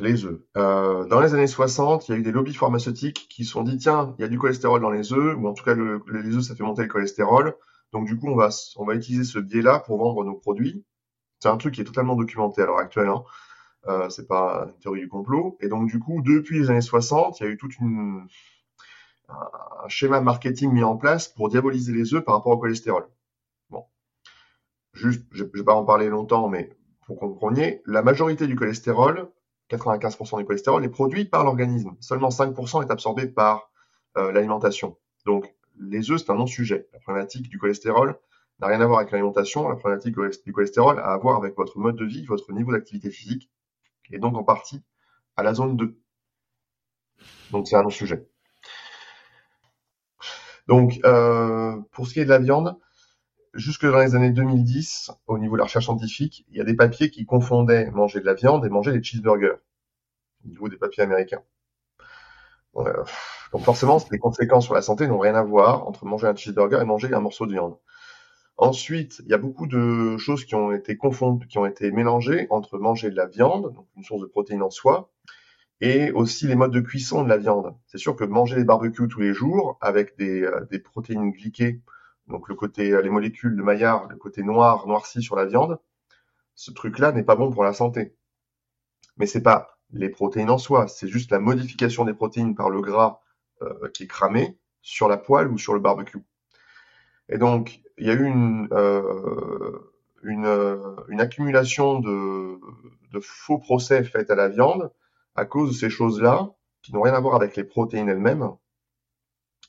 Les 0.00 0.24
œufs. 0.24 0.40
Euh, 0.56 1.04
dans 1.06 1.20
les 1.20 1.34
années 1.34 1.46
60, 1.46 2.08
il 2.08 2.12
y 2.12 2.14
a 2.14 2.18
eu 2.18 2.22
des 2.22 2.32
lobbies 2.32 2.54
pharmaceutiques 2.54 3.26
qui 3.28 3.44
se 3.44 3.52
sont 3.52 3.62
dit, 3.62 3.76
tiens, 3.76 4.14
il 4.18 4.22
y 4.22 4.24
a 4.24 4.28
du 4.28 4.38
cholestérol 4.38 4.80
dans 4.80 4.90
les 4.90 5.12
œufs, 5.12 5.36
ou 5.38 5.46
en 5.46 5.52
tout 5.52 5.64
cas, 5.64 5.74
les 5.74 6.36
œufs, 6.36 6.42
ça 6.42 6.54
fait 6.54 6.62
monter 6.62 6.82
le 6.82 6.88
cholestérol. 6.88 7.54
Donc 7.92 8.06
du 8.06 8.16
coup, 8.18 8.28
on 8.28 8.36
va, 8.36 8.48
on 8.76 8.84
va 8.84 8.94
utiliser 8.94 9.24
ce 9.24 9.38
biais-là 9.38 9.80
pour 9.80 9.98
vendre 9.98 10.24
nos 10.24 10.34
produits. 10.34 10.84
C'est 11.40 11.48
un 11.48 11.56
truc 11.56 11.74
qui 11.74 11.80
est 11.80 11.84
totalement 11.84 12.16
documenté 12.16 12.62
à 12.62 12.66
l'heure 12.66 12.78
actuelle. 12.78 13.08
Hein. 13.08 13.24
Euh, 13.88 14.08
c'est 14.10 14.28
pas 14.28 14.66
une 14.68 14.78
théorie 14.78 15.00
du 15.00 15.08
complot. 15.08 15.56
Et 15.60 15.68
donc 15.68 15.88
du 15.88 15.98
coup, 15.98 16.22
depuis 16.22 16.60
les 16.60 16.70
années 16.70 16.80
60, 16.80 17.40
il 17.40 17.42
y 17.44 17.46
a 17.46 17.50
eu 17.50 17.56
toute 17.56 17.78
une 17.78 18.26
un 19.28 19.88
schéma 19.88 20.20
marketing 20.20 20.72
mis 20.72 20.82
en 20.82 20.96
place 20.96 21.28
pour 21.28 21.48
diaboliser 21.48 21.92
les 21.92 22.14
œufs 22.14 22.24
par 22.24 22.34
rapport 22.34 22.52
au 22.52 22.58
cholestérol. 22.58 23.06
Bon, 23.70 23.84
juste, 24.92 25.24
je, 25.30 25.44
je 25.52 25.58
vais 25.58 25.64
pas 25.64 25.74
en 25.74 25.84
parler 25.84 26.08
longtemps, 26.08 26.48
mais 26.48 26.70
pour 27.06 27.18
qu'on 27.18 27.28
compreniez, 27.28 27.82
la 27.86 28.02
majorité 28.02 28.46
du 28.46 28.56
cholestérol, 28.56 29.30
95% 29.70 30.38
du 30.38 30.44
cholestérol, 30.44 30.84
est 30.84 30.88
produit 30.88 31.24
par 31.24 31.44
l'organisme. 31.44 31.96
Seulement 32.00 32.28
5% 32.28 32.86
est 32.86 32.90
absorbé 32.90 33.26
par 33.26 33.70
euh, 34.16 34.32
l'alimentation. 34.32 34.96
Donc 35.26 35.54
les 35.78 36.10
œufs, 36.10 36.20
c'est 36.20 36.30
un 36.30 36.36
non-sujet. 36.36 36.88
La 36.92 36.98
problématique 37.00 37.48
du 37.48 37.58
cholestérol 37.58 38.18
n'a 38.60 38.66
rien 38.66 38.80
à 38.80 38.86
voir 38.86 38.98
avec 38.98 39.12
l'alimentation. 39.12 39.68
La 39.68 39.76
problématique 39.76 40.16
du 40.44 40.52
cholestérol 40.52 40.98
a 40.98 41.12
à 41.12 41.18
voir 41.18 41.36
avec 41.36 41.56
votre 41.56 41.78
mode 41.78 41.96
de 41.96 42.04
vie, 42.04 42.26
votre 42.26 42.52
niveau 42.52 42.72
d'activité 42.72 43.10
physique, 43.10 43.50
et 44.10 44.18
donc 44.18 44.36
en 44.36 44.44
partie 44.44 44.82
à 45.36 45.42
la 45.42 45.54
zone 45.54 45.76
2. 45.76 45.96
Donc 47.52 47.68
c'est 47.68 47.76
un 47.76 47.82
non-sujet. 47.82 48.28
Donc 50.66 51.00
euh, 51.04 51.76
pour 51.92 52.06
ce 52.06 52.14
qui 52.14 52.20
est 52.20 52.24
de 52.24 52.30
la 52.30 52.38
viande, 52.38 52.76
jusque 53.54 53.86
dans 53.86 53.98
les 53.98 54.14
années 54.14 54.30
2010, 54.30 55.10
au 55.26 55.38
niveau 55.38 55.54
de 55.54 55.58
la 55.58 55.64
recherche 55.64 55.84
scientifique, 55.84 56.44
il 56.50 56.56
y 56.56 56.60
a 56.60 56.64
des 56.64 56.74
papiers 56.74 57.10
qui 57.10 57.26
confondaient 57.26 57.90
manger 57.90 58.20
de 58.20 58.26
la 58.26 58.34
viande 58.34 58.64
et 58.64 58.68
manger 58.68 58.92
des 58.92 59.02
cheeseburgers, 59.02 59.56
au 60.44 60.48
niveau 60.48 60.68
des 60.68 60.76
papiers 60.76 61.02
américains. 61.02 61.42
Euh, 62.76 63.04
donc 63.52 63.62
forcément, 63.62 63.98
les 64.10 64.18
conséquences 64.18 64.64
sur 64.64 64.74
la 64.74 64.82
santé 64.82 65.08
n'ont 65.08 65.18
rien 65.18 65.34
à 65.34 65.42
voir 65.42 65.86
entre 65.88 66.04
manger 66.06 66.28
un 66.28 66.36
cheeseburger 66.36 66.80
et 66.80 66.84
manger 66.84 67.12
un 67.12 67.20
morceau 67.20 67.46
de 67.46 67.52
viande. 67.52 67.76
Ensuite, 68.56 69.22
il 69.24 69.30
y 69.30 69.34
a 69.34 69.38
beaucoup 69.38 69.66
de 69.66 70.16
choses 70.18 70.44
qui 70.44 70.54
ont 70.54 70.70
été 70.70 70.96
confondues, 70.96 71.46
qui 71.48 71.58
ont 71.58 71.66
été 71.66 71.90
mélangées 71.90 72.46
entre 72.50 72.78
manger 72.78 73.10
de 73.10 73.16
la 73.16 73.26
viande, 73.26 73.72
donc 73.74 73.86
une 73.96 74.04
source 74.04 74.20
de 74.20 74.26
protéines 74.26 74.62
en 74.62 74.70
soi, 74.70 75.10
et 75.80 76.12
aussi 76.12 76.46
les 76.46 76.54
modes 76.54 76.72
de 76.72 76.80
cuisson 76.80 77.24
de 77.24 77.28
la 77.28 77.38
viande. 77.38 77.74
C'est 77.86 77.98
sûr 77.98 78.14
que 78.16 78.24
manger 78.24 78.56
des 78.56 78.64
barbecues 78.64 79.08
tous 79.08 79.20
les 79.20 79.32
jours 79.32 79.78
avec 79.80 80.16
des, 80.18 80.42
euh, 80.42 80.66
des 80.70 80.78
protéines 80.78 81.30
glyquées, 81.30 81.80
donc 82.30 82.48
le 82.48 82.54
côté, 82.54 82.92
euh, 82.92 83.02
les 83.02 83.10
molécules 83.10 83.56
de 83.56 83.62
Maillard, 83.62 84.08
le 84.08 84.16
côté 84.16 84.42
noir, 84.42 84.86
noirci 84.86 85.22
sur 85.22 85.36
la 85.36 85.46
viande, 85.46 85.78
ce 86.54 86.70
truc-là 86.70 87.12
n'est 87.12 87.24
pas 87.24 87.36
bon 87.36 87.50
pour 87.50 87.64
la 87.64 87.72
santé. 87.72 88.14
Mais 89.16 89.26
c'est 89.26 89.42
pas 89.42 89.78
les 89.92 90.08
protéines 90.08 90.50
en 90.50 90.58
soi, 90.58 90.88
c'est 90.88 91.08
juste 91.08 91.32
la 91.32 91.40
modification 91.40 92.04
des 92.04 92.14
protéines 92.14 92.54
par 92.54 92.70
le 92.70 92.80
gras 92.80 93.20
euh, 93.62 93.88
qui 93.92 94.04
est 94.04 94.06
cramé 94.06 94.56
sur 94.82 95.08
la 95.08 95.16
poêle 95.16 95.48
ou 95.48 95.58
sur 95.58 95.74
le 95.74 95.80
barbecue. 95.80 96.22
Et 97.28 97.38
donc, 97.38 97.80
il 97.98 98.06
y 98.06 98.10
a 98.10 98.14
eu 98.14 98.24
une, 98.24 98.68
euh, 98.72 99.78
accumulation 101.18 102.00
de, 102.00 102.58
faux 103.20 103.58
procès 103.58 104.04
faits 104.04 104.30
à 104.30 104.34
la 104.34 104.48
viande 104.48 104.92
à 105.34 105.44
cause 105.44 105.70
de 105.70 105.74
ces 105.74 105.90
choses-là, 105.90 106.50
qui 106.82 106.92
n'ont 106.92 107.02
rien 107.02 107.14
à 107.14 107.20
voir 107.20 107.34
avec 107.34 107.56
les 107.56 107.64
protéines 107.64 108.08
elles-mêmes, 108.08 108.50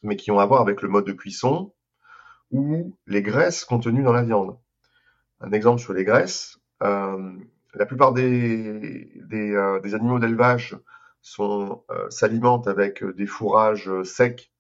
mais 0.03 0.15
qui 0.15 0.31
ont 0.31 0.39
à 0.39 0.45
voir 0.45 0.61
avec 0.61 0.81
le 0.81 0.89
mode 0.89 1.05
de 1.05 1.13
cuisson 1.13 1.73
ou 2.51 2.95
les 3.07 3.21
graisses 3.21 3.65
contenues 3.65 4.03
dans 4.03 4.13
la 4.13 4.23
viande. 4.23 4.57
Un 5.41 5.51
exemple 5.51 5.81
sur 5.81 5.93
les 5.93 6.03
graisses, 6.05 6.59
euh, 6.83 7.31
la 7.73 7.85
plupart 7.85 8.13
des, 8.13 9.11
des, 9.29 9.51
euh, 9.55 9.79
des 9.79 9.95
animaux 9.95 10.19
d'élevage 10.19 10.77
sont 11.21 11.83
euh, 11.91 12.09
s'alimentent 12.09 12.67
avec 12.67 13.03
des 13.03 13.27
fourrages 13.27 13.89
secs 14.03 14.51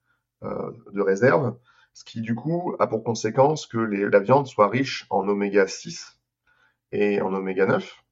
euh, 0.43 0.71
de 0.93 1.01
réserve, 1.01 1.57
ce 1.93 2.03
qui 2.03 2.21
du 2.21 2.35
coup 2.35 2.75
a 2.79 2.87
pour 2.87 3.03
conséquence 3.03 3.67
que 3.67 3.77
les, 3.79 4.09
la 4.09 4.19
viande 4.19 4.47
soit 4.47 4.69
riche 4.69 5.05
en 5.09 5.27
oméga 5.27 5.67
6 5.67 6.19
et 6.91 7.21
en 7.21 7.33
oméga 7.33 7.65
9. 7.65 8.03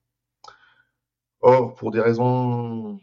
Or, 1.42 1.76
pour 1.76 1.92
des 1.92 2.00
raisons, 2.02 3.00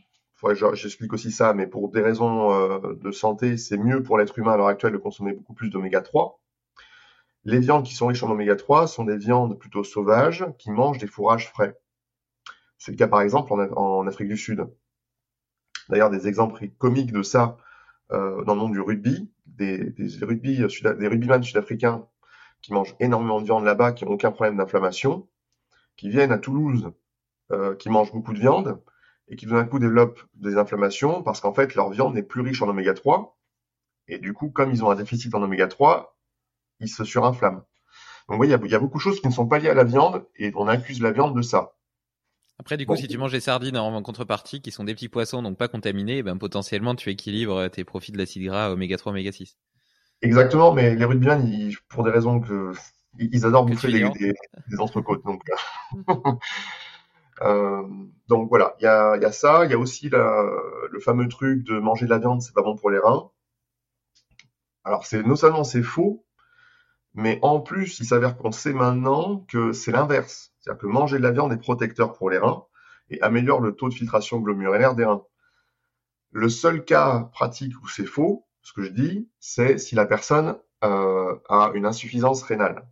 j'explique 0.74 1.12
aussi 1.12 1.31
ça, 1.32 1.53
mais 1.55 1.66
pour 1.66 1.90
des 1.90 2.01
raisons 2.01 2.53
euh, 2.53 2.94
de 2.94 3.11
santé, 3.11 3.57
c'est 3.57 3.77
mieux 3.78 4.03
pour 4.03 4.19
l'être 4.19 4.39
humain 4.39 4.53
à 4.53 4.57
l'heure 4.57 4.69
actuelle 4.69 4.93
de 4.93 4.98
consommer 4.98 5.32
beaucoup 5.32 5.55
plus 5.55 5.70
d'oméga 5.70 6.01
3. 6.01 6.40
Les 7.47 7.60
viandes 7.60 7.85
qui 7.85 7.94
sont 7.94 8.09
riches 8.09 8.24
en 8.24 8.31
oméga 8.32 8.56
3 8.56 8.89
sont 8.89 9.05
des 9.05 9.16
viandes 9.16 9.56
plutôt 9.56 9.85
sauvages 9.85 10.44
qui 10.59 10.73
mangent 10.73 10.98
des 10.98 11.06
fourrages 11.06 11.48
frais. 11.48 11.78
C'est 12.77 12.90
le 12.90 12.97
cas 12.97 13.06
par 13.06 13.20
exemple 13.20 13.52
en, 13.52 14.05
Afrique 14.09 14.27
du 14.27 14.36
Sud. 14.36 14.66
D'ailleurs, 15.89 16.10
des 16.10 16.27
exemples 16.27 16.66
comiques 16.77 17.12
de 17.12 17.23
ça 17.23 17.56
euh, 18.10 18.43
dans 18.43 18.55
le 18.55 18.60
monde 18.60 18.73
du 18.73 18.81
rugby, 18.81 19.31
des, 19.47 19.78
des, 19.90 20.24
rugby, 20.24 20.59
des 20.59 21.43
sud-africains 21.44 22.09
qui 22.62 22.73
mangent 22.73 22.97
énormément 22.98 23.40
de 23.40 23.44
viande 23.47 23.62
là-bas, 23.62 23.93
qui 23.93 24.05
n'ont 24.05 24.10
aucun 24.10 24.32
problème 24.32 24.56
d'inflammation, 24.56 25.28
qui 25.97 26.09
viennent 26.09 26.32
à 26.32 26.39
Toulouse, 26.39 26.90
euh, 27.52 27.77
qui 27.77 27.90
mangent 27.90 28.12
beaucoup 28.12 28.32
de 28.32 28.40
viande, 28.40 28.82
et 29.28 29.36
qui 29.36 29.47
d'un 29.47 29.66
coup 29.66 29.78
développent 29.78 30.20
des 30.35 30.56
inflammations 30.56 31.23
parce 31.23 31.40
qu'en 31.40 31.55
fait 31.55 31.77
leur 31.77 31.90
viande 31.90 32.14
n'est 32.14 32.24
plus 32.24 32.40
riche 32.40 32.60
en 32.60 32.68
oméga 32.68 32.93
3, 32.93 33.39
et 34.09 34.18
du 34.18 34.32
coup, 34.32 34.51
comme 34.51 34.73
ils 34.73 34.85
ont 34.85 34.90
un 34.90 34.97
déficit 34.97 35.32
en 35.32 35.43
oméga 35.43 35.68
3, 35.68 36.15
ils 36.81 36.89
se 36.89 37.05
surinflamment. 37.05 37.66
Donc 38.28 38.39
voyez, 38.39 38.57
il 38.65 38.70
y, 38.70 38.74
a 38.74 38.78
beaucoup 38.78 38.98
de 38.98 39.03
choses 39.03 39.20
qui 39.20 39.28
ne 39.28 39.32
sont 39.32 39.47
pas 39.47 39.59
liées 39.59 39.69
à 39.69 39.74
la 39.74 39.85
viande, 39.85 40.27
et 40.36 40.53
on 40.57 40.66
accuse 40.66 41.01
la 41.01 41.12
viande 41.12 41.36
de 41.36 41.43
ça. 41.43 41.74
Après, 42.59 42.77
du 42.77 42.86
coup, 42.86 42.97
si 42.97 43.07
tu 43.07 43.19
manges 43.19 43.32
des 43.32 43.40
sardines 43.40 43.77
en 43.77 44.03
contrepartie, 44.03 44.61
qui 44.61 44.73
sont 44.73 44.82
des 44.82 44.94
petits 44.94 45.09
poissons, 45.09 45.43
donc 45.43 45.59
pas 45.59 45.69
contaminés, 45.69 46.23
ben, 46.23 46.36
potentiellement, 46.36 46.94
tu 46.94 47.11
équilibres 47.11 47.69
tes 47.70 47.85
profits 47.85 48.12
de 48.12 48.19
l'acide 48.19 48.44
gras 48.44 48.70
oméga 48.70 48.97
3, 48.97 49.12
oméga 49.12 49.31
6. 49.31 49.59
Exactement, 50.23 50.73
mais 50.73 50.97
les 50.97 51.05
rugbyman, 51.05 51.47
ils, 51.47 51.77
pour 51.89 52.03
des 52.03 52.11
raisons 52.11 52.40
que, 52.40 52.73
ils 53.19 53.44
adorent 53.44 53.66
bouffer 53.66 53.93
des, 53.93 54.09
des, 54.11 54.35
des, 54.69 54.81
entrecôtes, 54.81 55.24
donc, 55.24 55.43
euh, 56.09 56.15
euh, 57.43 57.82
donc 58.28 58.48
voilà, 58.48 58.74
il 58.81 58.85
y 58.85 58.86
a, 58.86 59.16
y 59.19 59.24
a, 59.24 59.32
ça, 59.32 59.65
il 59.66 59.70
y 59.70 59.74
a 59.74 59.78
aussi 59.78 60.09
la, 60.09 60.44
le 60.90 61.01
fameux 61.01 61.28
truc 61.28 61.62
de 61.65 61.78
manger 61.78 62.07
de 62.07 62.11
la 62.11 62.19
viande, 62.19 62.43
c'est 62.43 62.55
pas 62.55 62.62
bon 62.62 62.77
pour 62.77 62.90
les 62.90 62.98
reins. 62.98 63.31
Alors 64.85 65.05
c'est, 65.05 65.23
non 65.23 65.36
seulement 65.36 65.65
c'est 65.65 65.82
faux, 65.82 66.26
mais 67.16 67.38
en 67.40 67.60
plus, 67.60 67.98
il 67.98 68.05
s'avère 68.05 68.36
qu'on 68.36 68.52
sait 68.52 68.74
maintenant 68.74 69.38
que 69.48 69.72
c'est 69.72 69.90
l'inverse. 69.90 70.52
C'est-à-dire 70.60 70.82
que 70.82 70.86
manger 70.86 71.16
de 71.16 71.22
la 71.22 71.30
viande 71.32 71.51
est 71.51 71.56
protecteur 71.56 72.12
pour 72.12 72.28
les 72.28 72.36
reins 72.36 72.66
et 73.09 73.20
améliore 73.22 73.62
le 73.62 73.74
taux 73.74 73.88
de 73.88 73.94
filtration 73.94 74.38
glomérulaire 74.38 74.94
des 74.94 75.06
reins. 75.06 75.24
Le 76.30 76.51
seul 76.51 76.84
cas 76.84 77.30
pratique 77.32 77.72
où 77.82 77.88
c'est 77.88 78.05
faux, 78.05 78.47
ce 78.60 78.74
que 78.74 78.82
je 78.82 78.90
dis, 78.90 79.30
c'est 79.40 79.78
si 79.78 79.94
la 79.94 80.05
personne 80.05 80.59
euh, 80.84 81.34
a 81.48 81.70
une 81.72 81.86
insuffisance 81.86 82.43
rénale. 82.43 82.86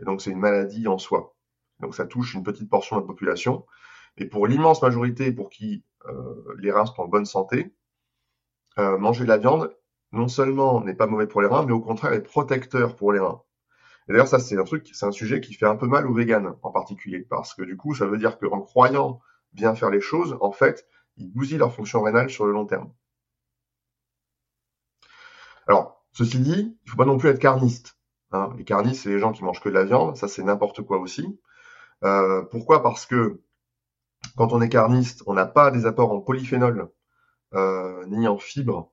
Et 0.00 0.04
donc 0.04 0.20
c'est 0.20 0.30
une 0.30 0.38
maladie 0.38 0.86
en 0.86 0.98
soi. 0.98 1.34
Donc 1.80 1.94
ça 1.94 2.04
touche 2.04 2.34
une 2.34 2.42
petite 2.42 2.68
portion 2.68 2.96
de 2.96 3.00
la 3.00 3.06
population. 3.06 3.64
Et 4.18 4.26
pour 4.26 4.46
l'immense 4.46 4.82
majorité 4.82 5.32
pour 5.32 5.48
qui 5.48 5.82
euh, 6.04 6.44
les 6.58 6.72
reins 6.72 6.84
sont 6.84 7.00
en 7.00 7.08
bonne 7.08 7.24
santé, 7.24 7.74
euh, 8.78 8.98
manger 8.98 9.24
de 9.24 9.30
la 9.30 9.38
viande, 9.38 9.74
non 10.10 10.28
seulement 10.28 10.82
n'est 10.82 10.94
pas 10.94 11.06
mauvais 11.06 11.26
pour 11.26 11.40
les 11.40 11.48
reins, 11.48 11.64
mais 11.64 11.72
au 11.72 11.80
contraire 11.80 12.12
est 12.12 12.22
protecteur 12.22 12.96
pour 12.96 13.14
les 13.14 13.20
reins 13.20 13.42
d'ailleurs, 14.08 14.28
ça, 14.28 14.38
c'est 14.38 14.58
un 14.58 14.64
truc, 14.64 14.88
c'est 14.92 15.06
un 15.06 15.12
sujet 15.12 15.40
qui 15.40 15.54
fait 15.54 15.66
un 15.66 15.76
peu 15.76 15.86
mal 15.86 16.06
aux 16.06 16.14
véganes 16.14 16.54
en 16.62 16.70
particulier, 16.70 17.20
parce 17.28 17.54
que 17.54 17.62
du 17.62 17.76
coup, 17.76 17.94
ça 17.94 18.06
veut 18.06 18.18
dire 18.18 18.38
qu'en 18.38 18.60
croyant 18.60 19.20
bien 19.52 19.74
faire 19.74 19.90
les 19.90 20.00
choses, 20.00 20.36
en 20.40 20.52
fait, 20.52 20.86
ils 21.16 21.30
bousillent 21.30 21.58
leur 21.58 21.74
fonction 21.74 22.02
rénale 22.02 22.30
sur 22.30 22.46
le 22.46 22.52
long 22.52 22.66
terme. 22.66 22.92
Alors, 25.66 26.04
ceci 26.12 26.40
dit, 26.40 26.78
il 26.84 26.90
faut 26.90 26.96
pas 26.96 27.04
non 27.04 27.18
plus 27.18 27.28
être 27.28 27.38
carniste. 27.38 27.96
Hein. 28.32 28.50
Les 28.56 28.64
carnistes, 28.64 29.02
c'est 29.02 29.10
les 29.10 29.18
gens 29.18 29.32
qui 29.32 29.44
mangent 29.44 29.60
que 29.60 29.68
de 29.68 29.74
la 29.74 29.84
viande, 29.84 30.16
ça 30.16 30.28
c'est 30.28 30.42
n'importe 30.42 30.82
quoi 30.82 30.98
aussi. 30.98 31.40
Euh, 32.04 32.42
pourquoi? 32.50 32.82
Parce 32.82 33.06
que 33.06 33.40
quand 34.36 34.52
on 34.52 34.60
est 34.60 34.68
carniste, 34.68 35.22
on 35.26 35.34
n'a 35.34 35.46
pas 35.46 35.70
des 35.70 35.86
apports 35.86 36.12
en 36.12 36.20
polyphénol 36.20 36.90
euh, 37.54 38.06
ni 38.06 38.26
en 38.26 38.38
fibres 38.38 38.92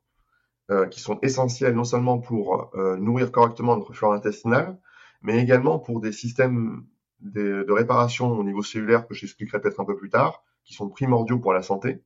euh, 0.70 0.88
qui 0.88 1.00
sont 1.00 1.20
essentiels 1.22 1.76
non 1.76 1.84
seulement 1.84 2.20
pour 2.20 2.72
nourrir 2.76 3.32
correctement 3.32 3.78
notre 3.78 3.94
flore 3.94 4.14
intestinale, 4.14 4.80
mais 5.22 5.40
également 5.40 5.80
pour 5.80 6.02
des 6.02 6.12
systèmes 6.12 6.86
de, 7.20 7.66
réparation 7.70 8.32
au 8.32 8.44
niveau 8.44 8.64
cellulaire 8.64 9.08
que 9.08 9.14
j'expliquerai 9.14 9.62
peut-être 9.62 9.80
un 9.80 9.86
peu 9.86 9.96
plus 9.96 10.10
tard, 10.10 10.44
qui 10.64 10.74
sont 10.74 10.90
primordiaux 10.90 11.40
pour 11.40 11.54
la 11.54 11.62
santé. 11.62 12.02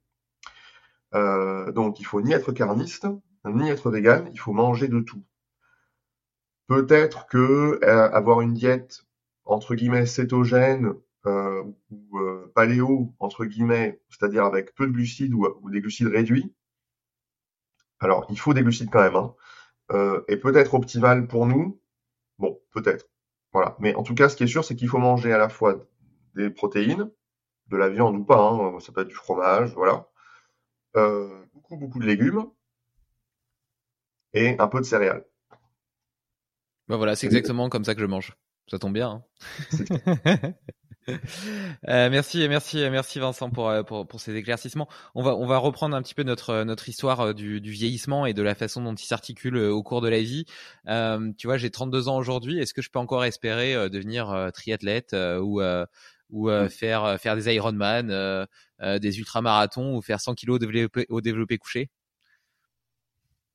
donc 1.14 2.00
il 2.00 2.06
faut 2.06 2.22
ni 2.22 2.34
être 2.34 2.52
carniste, 2.52 3.08
ni 3.46 3.70
être 3.70 3.92
vegan, 3.92 4.30
il 4.34 4.40
faut 4.40 4.54
manger 4.54 4.88
de 4.88 5.00
tout. 5.00 5.24
Peut-être 6.68 7.28
que 7.28 7.80
euh, 7.84 8.10
avoir 8.12 8.42
une 8.42 8.54
diète 8.54 9.04
entre 9.46 9.76
guillemets 9.76 10.06
cétogène 10.06 10.94
euh, 11.26 11.64
ou 11.92 12.20
euh, 12.20 12.52
paléo 12.56 13.14
entre 13.20 13.46
guillemets, 13.46 14.02
c'est-à-dire 14.10 14.46
avec 14.46 14.74
peu 14.76 14.88
de 14.88 14.92
glucides 14.92 15.34
ou, 15.34 15.70
des 15.70 15.82
glucides 15.82 16.08
réduits. 16.08 16.54
Alors 18.00 18.26
il 18.30 18.40
faut 18.40 18.54
des 18.54 18.64
glucides 18.64 18.90
quand 18.90 19.02
même, 19.02 19.16
hein, 19.16 19.36
et 20.28 20.38
peut-être 20.38 20.74
optimal 20.74 21.28
pour 21.28 21.46
nous. 21.46 21.80
Bon, 22.44 22.60
peut-être. 22.72 23.08
Voilà. 23.54 23.78
Mais 23.80 23.96
en 23.96 24.04
tout 24.04 24.16
cas, 24.16 24.28
ce 24.28 24.36
qui 24.36 24.44
est 24.44 24.48
sûr, 24.48 24.66
c'est 24.66 24.76
qu'il 24.76 24.90
faut 24.90 24.98
manger 24.98 25.32
à 25.32 25.38
la 25.38 25.48
fois 25.48 25.88
des 26.36 26.50
protéines, 26.50 27.10
de 27.68 27.78
la 27.78 27.88
viande 27.88 28.18
ou 28.18 28.26
pas, 28.26 28.50
hein, 28.50 28.78
ça 28.82 28.92
peut 28.92 29.00
être 29.00 29.08
du 29.08 29.16
fromage, 29.16 29.74
voilà. 29.76 30.10
beaucoup 31.54 31.78
beaucoup 31.78 32.00
de 32.00 32.06
légumes 32.06 32.46
et 34.34 34.58
un 34.60 34.68
peu 34.68 34.80
de 34.80 34.86
céréales. 34.86 35.24
Ben 36.90 36.98
voilà, 36.98 37.16
c'est 37.16 37.28
exactement 37.28 37.70
comme 37.70 37.86
ça 37.86 37.96
que 37.96 38.02
je 38.02 38.06
mange. 38.06 38.36
Ça 38.70 38.78
tombe 38.78 38.94
bien. 38.94 39.24
Hein 39.72 40.54
euh, 41.10 42.10
merci, 42.10 42.48
merci, 42.48 42.78
merci 42.90 43.20
Vincent 43.20 43.50
pour, 43.50 43.70
euh, 43.70 43.84
pour, 43.84 44.08
pour 44.08 44.20
ces 44.20 44.36
éclaircissements. 44.36 44.88
On 45.16 45.24
va, 45.24 45.36
on 45.36 45.46
va 45.46 45.58
reprendre 45.58 45.96
un 45.96 46.02
petit 46.02 46.14
peu 46.14 46.24
notre, 46.24 46.64
notre 46.64 46.90
histoire 46.90 47.20
euh, 47.22 47.34
du, 47.34 47.62
du 47.62 47.72
vieillissement 47.72 48.26
et 48.26 48.34
de 48.34 48.42
la 48.42 48.56
façon 48.56 48.82
dont 48.82 48.96
il 48.96 49.06
s'articule 49.06 49.58
au 49.58 49.84
cours 49.84 50.02
de 50.02 50.10
la 50.10 50.20
vie. 50.20 50.46
Euh, 50.88 51.32
tu 51.38 51.48
vois, 51.48 51.58
j'ai 51.58 51.70
32 51.70 52.08
ans 52.08 52.18
aujourd'hui. 52.18 52.60
Est-ce 52.60 52.74
que 52.74 52.82
je 52.82 52.90
peux 52.90 53.00
encore 53.00 53.26
espérer 53.26 53.90
devenir 53.90 54.50
triathlète 54.54 55.16
ou, 55.42 55.62
ou 56.32 56.50
faire, 56.70 57.20
faire 57.20 57.36
des 57.36 57.54
Ironman, 57.54 58.48
des 58.82 59.20
ultramarathons 59.20 59.96
ou 59.96 60.02
faire 60.02 60.20
100 60.20 60.36
kilos 60.36 60.56
au 60.56 60.60
développé, 60.60 61.06
au 61.10 61.22
développé 61.22 61.58
couché? 61.58 61.90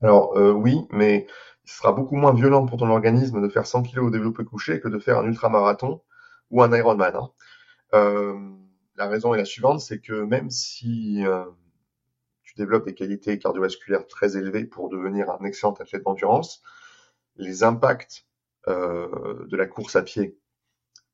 Alors 0.03 0.37
oui, 0.37 0.79
mais 0.91 1.27
ce 1.69 1.77
sera 1.77 1.93
beaucoup 1.93 2.17
moins 2.17 2.33
violent 2.33 2.65
pour 2.65 2.79
ton 2.79 2.89
organisme 2.89 3.43
de 3.43 3.49
faire 3.49 3.67
100 3.67 3.83
kg 3.83 3.99
au 3.99 4.11
développé 4.11 4.43
couché 4.43 4.81
que 4.81 4.89
de 4.89 4.99
faire 4.99 5.19
un 5.19 5.25
ultramarathon 5.25 6.01
ou 6.51 6.63
un 6.63 6.75
Ironman. 6.75 7.15
Hein. 7.15 7.29
Euh, 7.95 8.39
la 8.97 9.07
raison 9.09 9.35
est 9.35 9.39
la 9.39 9.45
suivante, 9.45 9.81
c'est 9.81 10.01
que 10.01 10.13
même 10.13 10.51
si 10.51 11.25
euh, 11.27 11.45
tu 12.43 12.55
développes 12.57 12.87
des 12.87 12.95
qualités 12.95 13.39
cardiovasculaires 13.39 14.07
très 14.07 14.37
élevées 14.37 14.65
pour 14.65 14.89
devenir 14.89 15.31
un 15.31 15.45
excellent 15.45 15.73
athlète 15.75 16.03
d'endurance, 16.05 16.63
les 17.37 17.63
impacts 17.63 18.27
euh, 18.67 19.47
de 19.47 19.57
la 19.57 19.67
course 19.67 19.97
à 19.97 20.03
pied 20.03 20.39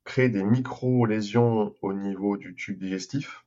créent 0.05 0.31
des 0.31 0.45
micro-lésions 0.45 1.75
au 1.83 1.93
niveau 1.93 2.37
du 2.37 2.55
tube 2.55 2.79
digestif 2.79 3.45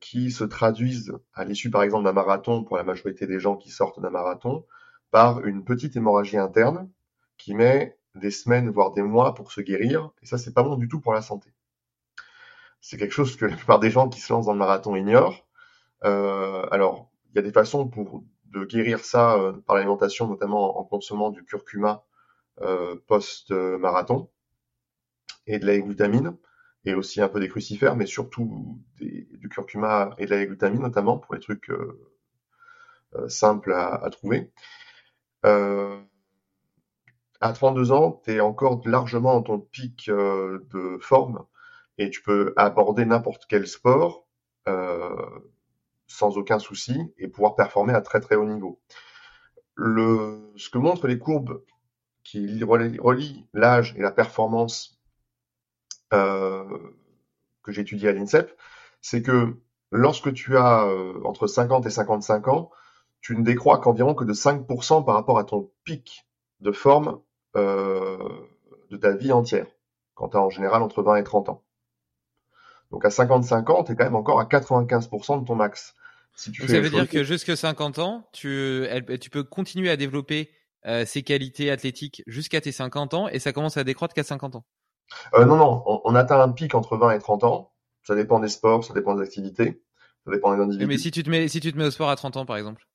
qui 0.00 0.30
se 0.30 0.44
traduisent 0.44 1.12
à 1.34 1.44
l'issue 1.44 1.68
par 1.68 1.82
exemple 1.82 2.04
d'un 2.04 2.14
marathon 2.14 2.64
pour 2.64 2.78
la 2.78 2.84
majorité 2.84 3.26
des 3.26 3.38
gens 3.38 3.54
qui 3.54 3.68
sortent 3.68 4.00
d'un 4.00 4.08
marathon 4.08 4.64
par 5.10 5.44
une 5.44 5.62
petite 5.62 5.94
hémorragie 5.94 6.38
interne 6.38 6.90
qui 7.36 7.54
met 7.54 7.98
des 8.14 8.30
semaines, 8.30 8.70
voire 8.70 8.92
des 8.92 9.02
mois 9.02 9.34
pour 9.34 9.52
se 9.52 9.60
guérir. 9.60 10.10
Et 10.22 10.26
ça, 10.26 10.38
c'est 10.38 10.54
pas 10.54 10.62
bon 10.62 10.76
du 10.76 10.88
tout 10.88 11.00
pour 11.00 11.12
la 11.12 11.22
santé. 11.22 11.52
C'est 12.80 12.96
quelque 12.98 13.12
chose 13.12 13.36
que 13.36 13.46
la 13.46 13.56
plupart 13.56 13.80
des 13.80 13.90
gens 13.90 14.08
qui 14.08 14.20
se 14.20 14.32
lancent 14.32 14.46
dans 14.46 14.52
le 14.52 14.58
marathon 14.58 14.94
ignorent. 14.94 15.46
Euh, 16.04 16.66
alors, 16.70 17.10
il 17.30 17.36
y 17.36 17.38
a 17.38 17.42
des 17.42 17.52
façons 17.52 17.88
pour 17.88 18.22
de 18.46 18.64
guérir 18.64 19.00
ça 19.00 19.34
euh, 19.34 19.52
par 19.52 19.76
l'alimentation, 19.76 20.28
notamment 20.28 20.78
en 20.78 20.84
consommant 20.84 21.30
du 21.30 21.44
curcuma 21.44 22.04
euh, 22.60 22.96
post-marathon 23.08 24.30
et 25.46 25.58
de 25.58 25.66
la 25.66 25.78
glutamine 25.78 26.36
et 26.84 26.94
aussi 26.94 27.20
un 27.20 27.28
peu 27.28 27.40
des 27.40 27.48
crucifères, 27.48 27.96
mais 27.96 28.06
surtout 28.06 28.78
du 29.00 29.48
curcuma 29.48 30.10
et 30.18 30.26
de 30.26 30.30
la 30.30 30.44
glutamine 30.44 30.82
notamment 30.82 31.16
pour 31.18 31.34
les 31.34 31.40
trucs 31.40 31.72
simples 33.28 33.72
à 33.72 34.06
trouver. 34.10 34.52
À 37.40 37.52
32 37.52 37.92
ans, 37.92 38.22
tu 38.24 38.32
es 38.32 38.40
encore 38.40 38.80
largement 38.86 39.34
dans 39.34 39.42
ton 39.42 39.60
pic 39.60 40.08
euh, 40.08 40.66
de 40.72 40.98
forme 41.00 41.44
et 41.98 42.10
tu 42.10 42.22
peux 42.22 42.52
aborder 42.56 43.04
n'importe 43.04 43.46
quel 43.48 43.66
sport 43.66 44.26
euh, 44.68 45.14
sans 46.06 46.36
aucun 46.36 46.58
souci 46.58 47.12
et 47.18 47.28
pouvoir 47.28 47.54
performer 47.54 47.94
à 47.94 48.00
très 48.00 48.20
très 48.20 48.36
haut 48.36 48.46
niveau. 48.46 48.80
Le, 49.74 50.52
ce 50.56 50.70
que 50.70 50.78
montrent 50.78 51.08
les 51.08 51.18
courbes 51.18 51.62
qui 52.22 52.62
relient 52.64 53.46
l'âge 53.52 53.94
et 53.96 54.02
la 54.02 54.10
performance 54.10 55.00
euh, 56.12 56.64
que 57.62 57.72
j'ai 57.72 57.82
étudié 57.82 58.08
à 58.08 58.12
l'INSEP, 58.12 58.56
c'est 59.00 59.22
que 59.22 59.56
lorsque 59.90 60.32
tu 60.32 60.56
as 60.56 60.84
euh, 60.84 61.20
entre 61.24 61.46
50 61.46 61.86
et 61.86 61.90
55 61.90 62.48
ans, 62.48 62.70
tu 63.20 63.36
ne 63.36 63.42
décrois 63.42 63.78
qu'environ 63.78 64.14
que 64.14 64.24
de 64.24 64.34
5% 64.34 65.04
par 65.04 65.14
rapport 65.14 65.38
à 65.38 65.44
ton 65.44 65.70
pic 65.84 66.26
de 66.64 66.72
forme 66.72 67.20
euh, 67.56 68.18
de 68.90 68.96
ta 68.96 69.12
vie 69.12 69.32
entière, 69.32 69.66
quand 70.14 70.30
tu 70.30 70.36
as 70.36 70.40
en 70.40 70.50
général 70.50 70.82
entre 70.82 71.02
20 71.02 71.16
et 71.16 71.24
30 71.24 71.50
ans. 71.50 71.62
Donc 72.90 73.04
à 73.04 73.10
55 73.10 73.70
ans, 73.70 73.84
tu 73.84 73.92
es 73.92 73.96
quand 73.96 74.04
même 74.04 74.16
encore 74.16 74.40
à 74.40 74.44
95% 74.44 75.40
de 75.40 75.46
ton 75.46 75.54
max. 75.54 75.94
Si 76.34 76.50
tu 76.50 76.66
ça 76.66 76.80
veut 76.80 76.90
dire 76.90 77.08
que 77.08 77.22
jusqu'à 77.22 77.54
50 77.54 77.98
ans, 78.00 78.28
tu, 78.32 78.86
tu 79.20 79.30
peux 79.30 79.44
continuer 79.44 79.90
à 79.90 79.96
développer 79.96 80.50
euh, 80.86 81.04
ces 81.06 81.22
qualités 81.22 81.70
athlétiques 81.70 82.22
jusqu'à 82.26 82.60
tes 82.60 82.72
50 82.72 83.14
ans 83.14 83.28
et 83.28 83.38
ça 83.38 83.52
commence 83.52 83.76
à 83.76 83.84
décroître 83.84 84.14
qu'à 84.14 84.24
50 84.24 84.56
ans. 84.56 84.64
Euh, 85.34 85.44
non, 85.44 85.56
non, 85.56 85.82
on, 85.86 86.00
on, 86.04 86.14
atteint 86.14 86.40
un 86.40 86.50
pic 86.50 86.74
entre 86.74 86.96
20 86.96 87.12
et 87.12 87.18
30 87.18 87.44
ans. 87.44 87.72
Ça 88.02 88.14
dépend 88.14 88.40
des 88.40 88.48
sports, 88.48 88.84
ça 88.84 88.94
dépend 88.94 89.14
des 89.14 89.22
activités, 89.22 89.82
ça 90.24 90.32
dépend 90.32 90.54
des 90.54 90.62
individus. 90.62 90.86
Mais 90.86 90.98
si 90.98 91.10
tu 91.10 91.22
te 91.22 91.30
mets, 91.30 91.48
si 91.48 91.60
tu 91.60 91.72
te 91.72 91.78
mets 91.78 91.86
au 91.86 91.90
sport 91.90 92.10
à 92.10 92.16
30 92.16 92.36
ans, 92.38 92.46
par 92.46 92.56
exemple. 92.56 92.86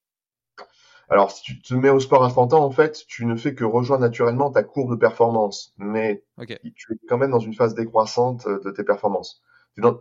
Alors, 1.10 1.32
si 1.32 1.42
tu 1.42 1.60
te 1.60 1.74
mets 1.74 1.90
au 1.90 2.00
sport 2.00 2.24
à 2.24 2.30
30 2.30 2.54
ans, 2.54 2.64
en 2.64 2.70
fait, 2.70 3.04
tu 3.08 3.26
ne 3.26 3.36
fais 3.36 3.56
que 3.56 3.64
rejoindre 3.64 4.04
naturellement 4.04 4.52
ta 4.52 4.62
courbe 4.64 4.92
de 4.92 4.96
performance, 4.96 5.74
mais 5.78 6.24
tu 6.38 6.94
es 6.94 6.98
quand 7.08 7.18
même 7.18 7.32
dans 7.32 7.40
une 7.40 7.56
phase 7.56 7.74
décroissante 7.74 8.46
euh, 8.46 8.60
de 8.64 8.70
tes 8.70 8.84
performances. 8.84 9.42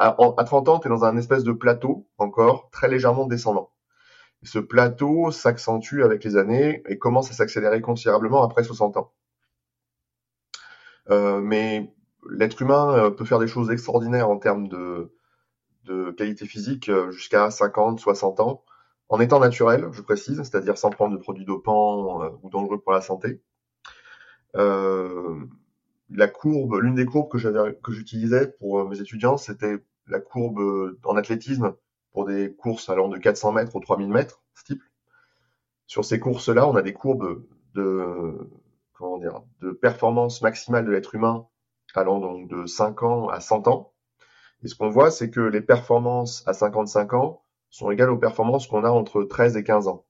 à, 0.00 0.44
30 0.44 0.68
ans, 0.68 0.78
tu 0.78 0.88
es 0.88 0.90
dans 0.90 1.04
un 1.04 1.16
espèce 1.16 1.44
de 1.44 1.52
plateau, 1.52 2.06
encore, 2.18 2.68
très 2.70 2.88
légèrement 2.88 3.26
descendant. 3.26 3.70
ce 4.42 4.58
plateau 4.58 5.30
s'accentue 5.30 6.02
avec 6.02 6.24
les 6.24 6.36
années 6.36 6.82
et 6.88 6.98
commence 6.98 7.30
à 7.30 7.34
s'accélérer 7.34 7.80
considérablement 7.80 8.42
après 8.42 8.62
60 8.64 8.98
ans. 8.98 9.12
Euh, 11.10 11.40
mais 11.40 11.90
l'être 12.30 12.60
humain 12.60 12.92
euh, 12.92 13.10
peut 13.10 13.24
faire 13.24 13.38
des 13.38 13.48
choses 13.48 13.70
extraordinaires 13.70 14.28
en 14.28 14.38
termes 14.38 14.68
de, 14.68 15.10
de 15.84 16.10
qualité 16.10 16.44
physique 16.44 16.90
jusqu'à 17.10 17.50
50, 17.50 17.98
60 17.98 18.40
ans 18.40 18.62
en 19.08 19.20
étant 19.20 19.40
naturel, 19.40 19.88
je 19.92 20.02
précise, 20.02 20.36
c'est-à-dire 20.36 20.76
sans 20.76 20.90
prendre 20.90 21.16
de 21.16 21.20
produits 21.20 21.44
dopants 21.44 22.22
euh, 22.22 22.30
ou 22.42 22.50
dangereux 22.50 22.80
pour 22.80 22.92
la 22.92 23.00
santé. 23.00 23.40
Euh, 24.56 25.36
la 26.10 26.28
courbe, 26.28 26.80
l'une 26.80 26.94
des 26.94 27.06
courbes 27.06 27.30
que 27.30 27.92
j'utilisais 27.92 28.48
pour 28.58 28.80
euh, 28.80 28.88
mes 28.88 29.00
étudiants, 29.00 29.36
c'était 29.36 29.78
la 30.06 30.20
courbe 30.20 30.96
en 31.04 31.16
athlétisme 31.16 31.74
pour 32.12 32.24
des 32.24 32.54
courses 32.54 32.88
allant 32.88 33.08
de 33.08 33.18
400 33.18 33.52
mètres 33.52 33.76
aux 33.76 33.80
3000 33.80 34.08
mètres, 34.08 34.42
type. 34.64 34.82
Sur 35.86 36.04
ces 36.04 36.18
courses-là, 36.18 36.66
on 36.66 36.76
a 36.76 36.82
des 36.82 36.94
courbes 36.94 37.44
de, 37.74 38.34
comment 38.94 39.18
dire, 39.18 39.42
de 39.60 39.70
performance 39.70 40.42
maximale 40.42 40.84
de 40.84 40.90
l'être 40.90 41.14
humain 41.14 41.46
allant 41.94 42.20
donc 42.20 42.48
de 42.48 42.66
5 42.66 43.02
ans 43.02 43.28
à 43.28 43.40
100 43.40 43.68
ans. 43.68 43.92
Et 44.62 44.68
ce 44.68 44.74
qu'on 44.74 44.90
voit, 44.90 45.10
c'est 45.10 45.30
que 45.30 45.40
les 45.40 45.60
performances 45.60 46.42
à 46.46 46.52
55 46.52 47.14
ans 47.14 47.42
sont 47.70 47.90
égales 47.90 48.10
aux 48.10 48.18
performances 48.18 48.66
qu'on 48.66 48.84
a 48.84 48.90
entre 48.90 49.22
13 49.24 49.56
et 49.56 49.64
15 49.64 49.88
ans. 49.88 50.04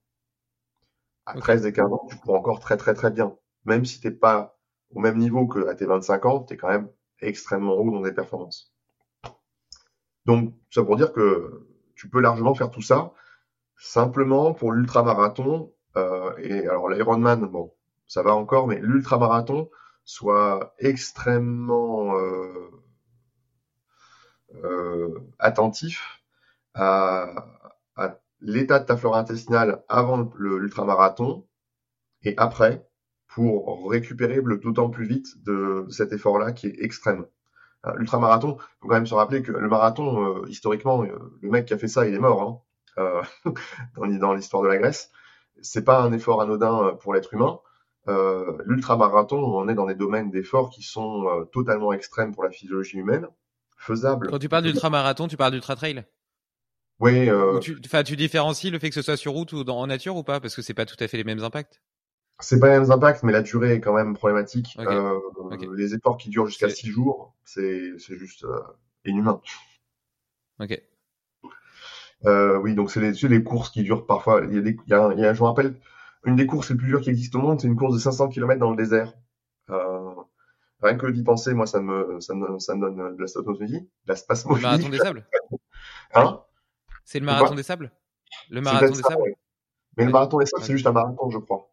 À 1.27 1.35
13 1.35 1.67
et 1.67 1.73
15 1.73 1.93
ans, 1.93 2.07
tu 2.09 2.17
cours 2.17 2.35
encore 2.35 2.61
très 2.61 2.77
très 2.77 2.95
très 2.95 3.11
bien. 3.11 3.37
Même 3.65 3.85
si 3.85 4.01
t'es 4.01 4.11
pas 4.11 4.59
au 4.95 5.01
même 5.01 5.19
niveau 5.19 5.47
que 5.47 5.67
à 5.69 5.75
tes 5.75 5.87
25 5.87 6.27
ans, 6.27 6.43
tu 6.43 6.55
es 6.55 6.57
quand 6.57 6.69
même 6.69 6.89
extrêmement 7.21 7.75
haut 7.75 7.91
dans 7.91 8.03
tes 8.03 8.13
performances. 8.13 8.73
Donc, 10.27 10.55
ça 10.71 10.83
pour 10.85 10.97
dire 10.97 11.13
que 11.13 11.67
tu 11.95 12.09
peux 12.09 12.21
largement 12.21 12.55
faire 12.55 12.71
tout 12.71 12.83
ça. 12.83 13.13
Simplement, 13.77 14.55
pour 14.55 14.73
l'ultramarathon, 14.73 15.73
euh, 15.97 16.37
et 16.39 16.67
alors 16.67 16.89
l'Ironman, 16.89 17.47
bon, 17.47 17.73
ça 18.07 18.23
va 18.23 18.35
encore, 18.35 18.67
mais 18.67 18.79
l'ultramarathon 18.81 19.71
soit 20.05 20.75
extrêmement 20.79 22.17
euh, 22.17 22.71
euh, 24.65 25.21
attentif 25.39 26.18
à, 26.79 27.47
à 27.97 28.19
l'état 28.41 28.79
de 28.79 28.87
ta 28.87 28.97
flore 28.97 29.17
intestinale 29.17 29.85
avant 29.89 30.31
l'ultramarathon 30.39 31.47
et 32.23 32.35
après 32.37 32.89
pour 33.29 33.91
récupérer 33.91 34.41
d'autant 34.41 34.91
plus 34.91 35.07
vite 35.07 35.45
de 35.45 35.87
cet 35.91 36.13
effort-là 36.13 36.53
qui 36.53 36.67
est 36.67 36.83
extrême. 36.83 37.27
Euh, 37.87 37.93
l'ultramarathon, 37.97 38.57
faut 38.81 38.89
quand 38.89 38.95
même 38.95 39.07
se 39.07 39.15
rappeler 39.15 39.43
que 39.43 39.53
le 39.53 39.69
marathon, 39.69 40.25
euh, 40.25 40.49
historiquement, 40.49 41.05
euh, 41.05 41.39
le 41.41 41.51
mec 41.51 41.67
qui 41.67 41.75
a 41.75 41.79
fait 41.79 41.89
ça, 41.89 42.07
il 42.07 42.15
est 42.15 42.19
mort 42.19 42.65
hein, 42.97 43.23
dans 43.97 44.35
l'histoire 44.35 44.63
de 44.63 44.69
la 44.69 44.79
Grèce. 44.79 45.11
C'est 45.61 45.85
pas 45.85 46.03
un 46.03 46.13
effort 46.13 46.41
anodin 46.41 46.97
pour 47.01 47.15
l'être 47.15 47.35
humain. 47.35 47.61
L'ultramarathon, 48.65 49.37
on 49.37 49.69
est 49.69 49.75
dans 49.75 49.87
des 49.87 49.95
domaines 49.95 50.31
d'effort 50.31 50.71
qui 50.71 50.83
sont 50.83 51.47
totalement 51.53 51.93
extrêmes 51.93 52.33
pour 52.33 52.43
la 52.43 52.51
physiologie 52.51 52.97
humaine, 52.97 53.29
faisables. 53.77 54.31
Quand 54.31 54.39
tu 54.39 54.49
parles 54.49 54.65
d'ultramarathon, 54.65 55.29
tu 55.29 55.37
parles 55.37 55.53
d'ultra 55.53 55.77
trail 57.01 57.31
oui. 57.31 57.61
Tu, 57.61 57.81
tu 57.81 58.17
différencies 58.17 58.71
le 58.71 58.79
fait 58.79 58.89
que 58.89 58.95
ce 58.95 59.03
soit 59.03 59.17
sur 59.17 59.33
route 59.33 59.53
ou 59.53 59.65
dans, 59.65 59.79
en 59.79 59.87
nature 59.87 60.17
ou 60.17 60.23
pas 60.23 60.41
Parce 60.41 60.55
que 60.55 60.63
c'est 60.63 60.75
pas 60.75 60.87
tout 60.87 60.97
à 61.01 61.09
fait 61.09 61.17
les 61.17 61.25
mêmes 61.25 61.43
impacts? 61.43 61.81
C'est 62.41 62.61
pas 62.61 62.69
les 62.69 62.79
mêmes 62.79 62.91
impacts, 62.91 63.25
mais 63.25 63.33
la 63.33 63.43
durée 63.43 63.75
est 63.75 63.81
quand 63.81 63.95
même 63.95 64.15
problématique. 64.15 64.77
Euh, 64.79 65.19
les 65.77 65.95
efforts 65.95 66.17
qui 66.17 66.31
durent 66.31 66.47
jusqu'à 66.47 66.69
6 66.69 66.89
jours, 66.89 67.35
c'est 67.45 67.99
juste 67.99 68.45
euh, 68.45 68.61
inhumain. 69.05 69.41
Ok. 70.61 70.81
Euh, 72.27 72.59
oui, 72.59 72.75
donc 72.75 72.91
c'est 72.91 73.01
les, 73.01 73.13
les, 73.13 73.43
courses 73.43 73.71
qui 73.71 73.83
durent 73.83 74.07
parfois. 74.07 74.43
Il 74.49 74.55
y 74.55 74.59
a, 74.59 74.61
des, 74.61 74.77
il 74.87 74.91
y 74.91 74.95
a, 74.95 75.13
il 75.13 75.21
y 75.21 75.25
a 75.25 75.35
je 75.35 75.41
me 75.41 75.47
rappelle, 75.47 75.77
une 76.25 76.37
des 76.37 76.47
courses 76.47 76.71
les 76.71 76.77
plus 76.77 76.89
dures 76.89 77.01
qui 77.01 77.11
existent 77.11 77.39
au 77.39 77.43
monde, 77.43 77.61
c'est 77.61 77.69
une 77.69 77.77
course 77.77 77.95
de 77.95 78.01
500 78.01 78.29
km 78.29 78.59
dans 78.59 78.71
le 78.71 78.77
désert. 78.77 79.13
Euh, 79.71 80.15
rien 80.83 80.97
que 80.97 81.07
d'y 81.07 81.23
penser, 81.23 81.55
moi, 81.55 81.67
ça 81.67 81.81
me, 81.81 82.21
ça 82.21 82.35
me, 82.35 82.59
ça 82.59 82.75
me 82.75 82.81
donne 82.81 83.17
de 83.17 83.21
la 83.21 83.27
spasmophilie. 83.29 83.89
La 84.07 84.17
spasmophilie. 84.17 84.63
Le 84.63 84.69
marathon 84.69 84.89
des 84.89 84.99
sables. 84.99 85.27
Hein? 86.15 86.41
C'est 87.09 87.21
le 87.21 87.25
marathon 87.25 87.55
des 87.55 87.63
sables? 87.63 87.91
Le 88.51 88.61
marathon 88.61 88.91
des 88.91 89.03
sables? 89.03 89.35
Mais 89.97 90.05
le 90.05 90.11
marathon 90.11 90.41
des 90.41 90.45
sables, 90.45 90.63
c'est 90.63 90.75
juste 90.75 90.87
un 90.87 90.93
marathon, 90.93 91.31
je 91.31 91.39
crois. 91.39 91.71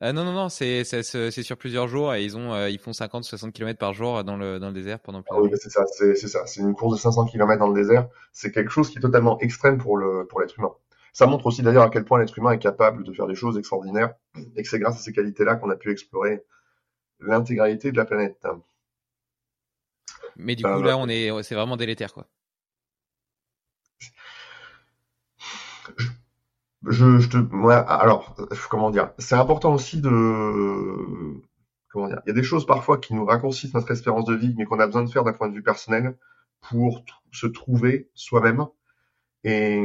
Euh, 0.00 0.12
non, 0.14 0.24
non, 0.24 0.32
non, 0.32 0.48
c'est 0.48 0.84
sur 0.84 1.58
plusieurs 1.58 1.86
jours 1.86 2.14
et 2.14 2.24
ils, 2.24 2.34
ont, 2.38 2.54
euh, 2.54 2.70
ils 2.70 2.78
font 2.78 2.92
50-60 2.92 3.52
km 3.52 3.78
par 3.78 3.92
jour 3.92 4.24
dans 4.24 4.38
le, 4.38 4.58
dans 4.58 4.68
le 4.68 4.72
désert 4.72 5.00
pendant 5.00 5.20
plusieurs 5.20 5.44
ah 5.44 5.50
oui, 5.50 5.58
c'est 5.60 5.68
ça, 5.68 5.84
c'est 5.86 6.16
ça. 6.16 6.46
C'est 6.46 6.62
une 6.62 6.72
course 6.72 6.94
de 6.96 6.98
500 6.98 7.26
km 7.26 7.58
dans 7.58 7.68
le 7.68 7.74
désert. 7.74 8.08
C'est 8.32 8.52
quelque 8.52 8.70
chose 8.70 8.88
qui 8.88 8.96
est 8.96 9.02
totalement 9.02 9.38
extrême 9.40 9.76
pour 9.76 9.98
l'être 9.98 10.28
pour 10.28 10.40
humain. 10.40 10.72
Ça 11.12 11.26
montre 11.26 11.44
aussi 11.44 11.62
d'ailleurs 11.62 11.82
à 11.82 11.90
quel 11.90 12.06
point 12.06 12.18
l'être 12.18 12.38
humain 12.38 12.52
est 12.52 12.58
capable 12.58 13.04
de 13.04 13.12
faire 13.12 13.26
des 13.26 13.34
choses 13.34 13.58
extraordinaires 13.58 14.14
et 14.56 14.62
que 14.62 14.68
c'est 14.68 14.78
grâce 14.78 14.96
à 14.96 15.00
ces 15.00 15.12
qualités-là 15.12 15.56
qu'on 15.56 15.68
a 15.68 15.76
pu 15.76 15.92
explorer 15.92 16.42
l'intégralité 17.20 17.92
de 17.92 17.98
la 17.98 18.06
planète. 18.06 18.42
Mais 20.36 20.56
du 20.56 20.64
coup, 20.64 20.70
euh, 20.70 20.82
là, 20.82 20.96
on 20.96 21.06
est, 21.06 21.30
c'est 21.42 21.54
vraiment 21.54 21.76
délétère, 21.76 22.14
quoi 22.14 22.26
je, 26.86 27.18
je 27.18 27.28
te, 27.28 27.36
moi, 27.36 27.76
alors, 27.76 28.36
comment 28.70 28.90
dire, 28.90 29.12
c'est 29.18 29.34
important 29.34 29.74
aussi 29.74 30.00
de, 30.00 30.10
comment 31.90 32.08
dire, 32.08 32.20
il 32.26 32.30
y 32.30 32.32
a 32.32 32.34
des 32.34 32.42
choses 32.42 32.66
parfois 32.66 32.98
qui 32.98 33.14
nous 33.14 33.24
raccourcissent 33.24 33.74
notre 33.74 33.90
espérance 33.90 34.24
de 34.24 34.34
vie, 34.34 34.54
mais 34.56 34.64
qu'on 34.64 34.80
a 34.80 34.86
besoin 34.86 35.04
de 35.04 35.10
faire 35.10 35.24
d'un 35.24 35.32
point 35.32 35.48
de 35.48 35.54
vue 35.54 35.62
personnel 35.62 36.16
pour 36.60 37.04
se 37.32 37.46
trouver 37.46 38.10
soi-même. 38.14 38.66
Et 39.44 39.82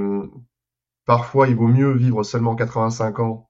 parfois, 1.06 1.48
il 1.48 1.56
vaut 1.56 1.68
mieux 1.68 1.92
vivre 1.92 2.24
seulement 2.24 2.56
85 2.56 3.20
ans, 3.20 3.50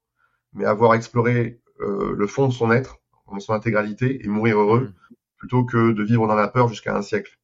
mais 0.53 0.65
avoir 0.65 0.93
exploré 0.93 1.61
euh, 1.81 2.13
le 2.15 2.27
fond 2.27 2.47
de 2.47 2.53
son 2.53 2.71
être, 2.71 2.97
son 3.39 3.53
intégralité, 3.53 4.23
et 4.23 4.27
mourir 4.27 4.59
heureux, 4.59 4.81
mmh. 4.81 5.13
plutôt 5.37 5.63
que 5.63 5.91
de 5.91 6.03
vivre 6.03 6.27
dans 6.27 6.35
la 6.35 6.47
peur 6.47 6.67
jusqu'à 6.67 6.95
un 6.95 7.01
siècle. 7.01 7.38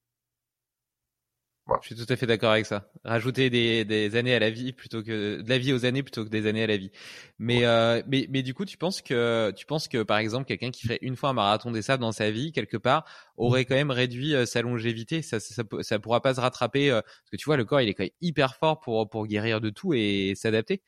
Je 1.82 1.88
suis 1.88 1.96
tout 1.96 2.14
à 2.14 2.16
fait 2.16 2.28
d'accord 2.28 2.52
avec 2.52 2.68
ça. 2.68 2.88
Rajouter 3.04 3.50
des, 3.50 3.86
des, 3.86 4.16
années 4.16 4.36
à 4.36 4.40
la 4.40 4.52
vie 4.52 4.72
plutôt 4.72 5.02
que 5.02 5.42
de 5.42 5.50
la 5.50 5.58
vie 5.58 5.74
aux 5.74 5.84
années 5.84 6.04
plutôt 6.04 6.24
que 6.24 6.30
des 6.30 6.46
années 6.46 6.64
à 6.64 6.68
la 6.68 6.78
vie. 6.78 6.92
Mais 7.40 7.66
euh, 7.66 8.04
mais 8.08 8.28
mais 8.30 8.44
du 8.44 8.54
coup, 8.54 8.66
tu 8.66 8.78
penses 8.78 9.02
que 9.02 9.52
tu 9.52 9.66
penses 9.66 9.88
que 9.88 10.04
par 10.04 10.20
exemple 10.20 10.46
quelqu'un 10.46 10.70
qui 10.70 10.84
ferait 10.84 11.00
une 11.02 11.16
fois 11.16 11.30
un 11.30 11.34
marathon 11.34 11.72
des 11.72 11.82
sables 11.82 12.02
dans 12.02 12.12
sa 12.12 12.30
vie 12.30 12.52
quelque 12.52 12.78
part 12.78 13.06
aurait 13.38 13.66
quand 13.66 13.74
même 13.74 13.90
réduit 13.90 14.36
euh, 14.36 14.46
sa 14.46 14.62
longévité? 14.62 15.24
Ça, 15.24 15.40
ça 15.40 15.64
ça, 15.82 16.00
pourra 16.00 16.22
pas 16.22 16.36
se 16.36 16.42
rattraper 16.42 16.92
euh, 16.92 17.02
parce 17.02 17.32
que 17.32 17.38
tu 17.38 17.46
vois 17.46 17.58
le 17.58 17.66
corps 17.66 17.82
il 17.82 17.90
est 17.90 17.96
quand 17.96 18.04
même 18.04 18.12
hyper 18.22 18.56
fort 18.58 18.80
pour 18.80 19.10
pour 19.10 19.26
guérir 19.26 19.60
de 19.60 19.72
tout 19.72 19.96
et 19.96 20.34
s'adapter. 20.36 20.84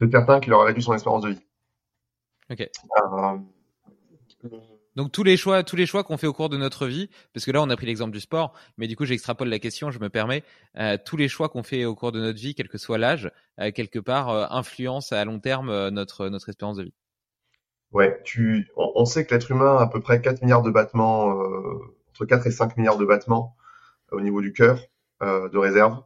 C'est 0.00 0.10
certain 0.10 0.40
qu'il 0.40 0.52
aurait 0.52 0.68
réduit 0.68 0.82
son 0.82 0.94
espérance 0.94 1.22
de 1.22 1.30
vie. 1.30 1.40
Ok. 2.50 2.68
Donc 5.00 5.12
tous 5.12 5.24
les 5.24 5.38
choix, 5.38 5.62
tous 5.62 5.76
les 5.76 5.86
choix 5.86 6.04
qu'on 6.04 6.18
fait 6.18 6.26
au 6.26 6.34
cours 6.34 6.50
de 6.50 6.58
notre 6.58 6.86
vie, 6.86 7.08
parce 7.32 7.46
que 7.46 7.50
là 7.50 7.62
on 7.62 7.70
a 7.70 7.76
pris 7.76 7.86
l'exemple 7.86 8.12
du 8.12 8.20
sport, 8.20 8.52
mais 8.76 8.86
du 8.86 8.96
coup 8.96 9.06
j'extrapole 9.06 9.48
la 9.48 9.58
question, 9.58 9.90
je 9.90 9.98
me 9.98 10.10
permets, 10.10 10.44
euh, 10.76 10.98
tous 11.02 11.16
les 11.16 11.26
choix 11.26 11.48
qu'on 11.48 11.62
fait 11.62 11.86
au 11.86 11.94
cours 11.94 12.12
de 12.12 12.20
notre 12.20 12.38
vie, 12.38 12.54
quel 12.54 12.68
que 12.68 12.76
soit 12.76 12.98
l'âge, 12.98 13.30
euh, 13.60 13.70
quelque 13.70 13.98
part 13.98 14.28
euh, 14.28 14.44
influencent 14.50 15.16
à 15.16 15.24
long 15.24 15.40
terme 15.40 15.88
notre 15.88 16.28
notre 16.28 16.50
espérance 16.50 16.76
de 16.76 16.82
vie. 16.82 16.92
Ouais, 17.92 18.20
tu, 18.24 18.68
on, 18.76 19.06
sait 19.06 19.24
que 19.24 19.34
l'être 19.34 19.50
humain 19.50 19.78
a 19.78 19.84
à 19.84 19.86
peu 19.86 20.00
près 20.00 20.20
4 20.20 20.42
milliards 20.42 20.60
de 20.60 20.70
battements, 20.70 21.30
entre 22.10 22.26
4 22.26 22.46
et 22.46 22.50
5 22.50 22.76
milliards 22.76 22.98
de 22.98 23.06
battements 23.06 23.56
au 24.12 24.20
niveau 24.20 24.42
du 24.42 24.52
cœur 24.52 24.82
de 25.22 25.56
réserve, 25.56 26.02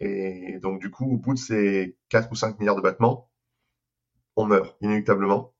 et 0.00 0.58
donc 0.60 0.82
du 0.82 0.90
coup 0.90 1.14
au 1.14 1.16
bout 1.16 1.32
de 1.32 1.38
ces 1.38 1.96
4 2.10 2.30
ou 2.30 2.34
5 2.34 2.58
milliards 2.60 2.76
de 2.76 2.82
battements, 2.82 3.30
on 4.36 4.44
meurt 4.44 4.76
inéluctablement 4.82 5.54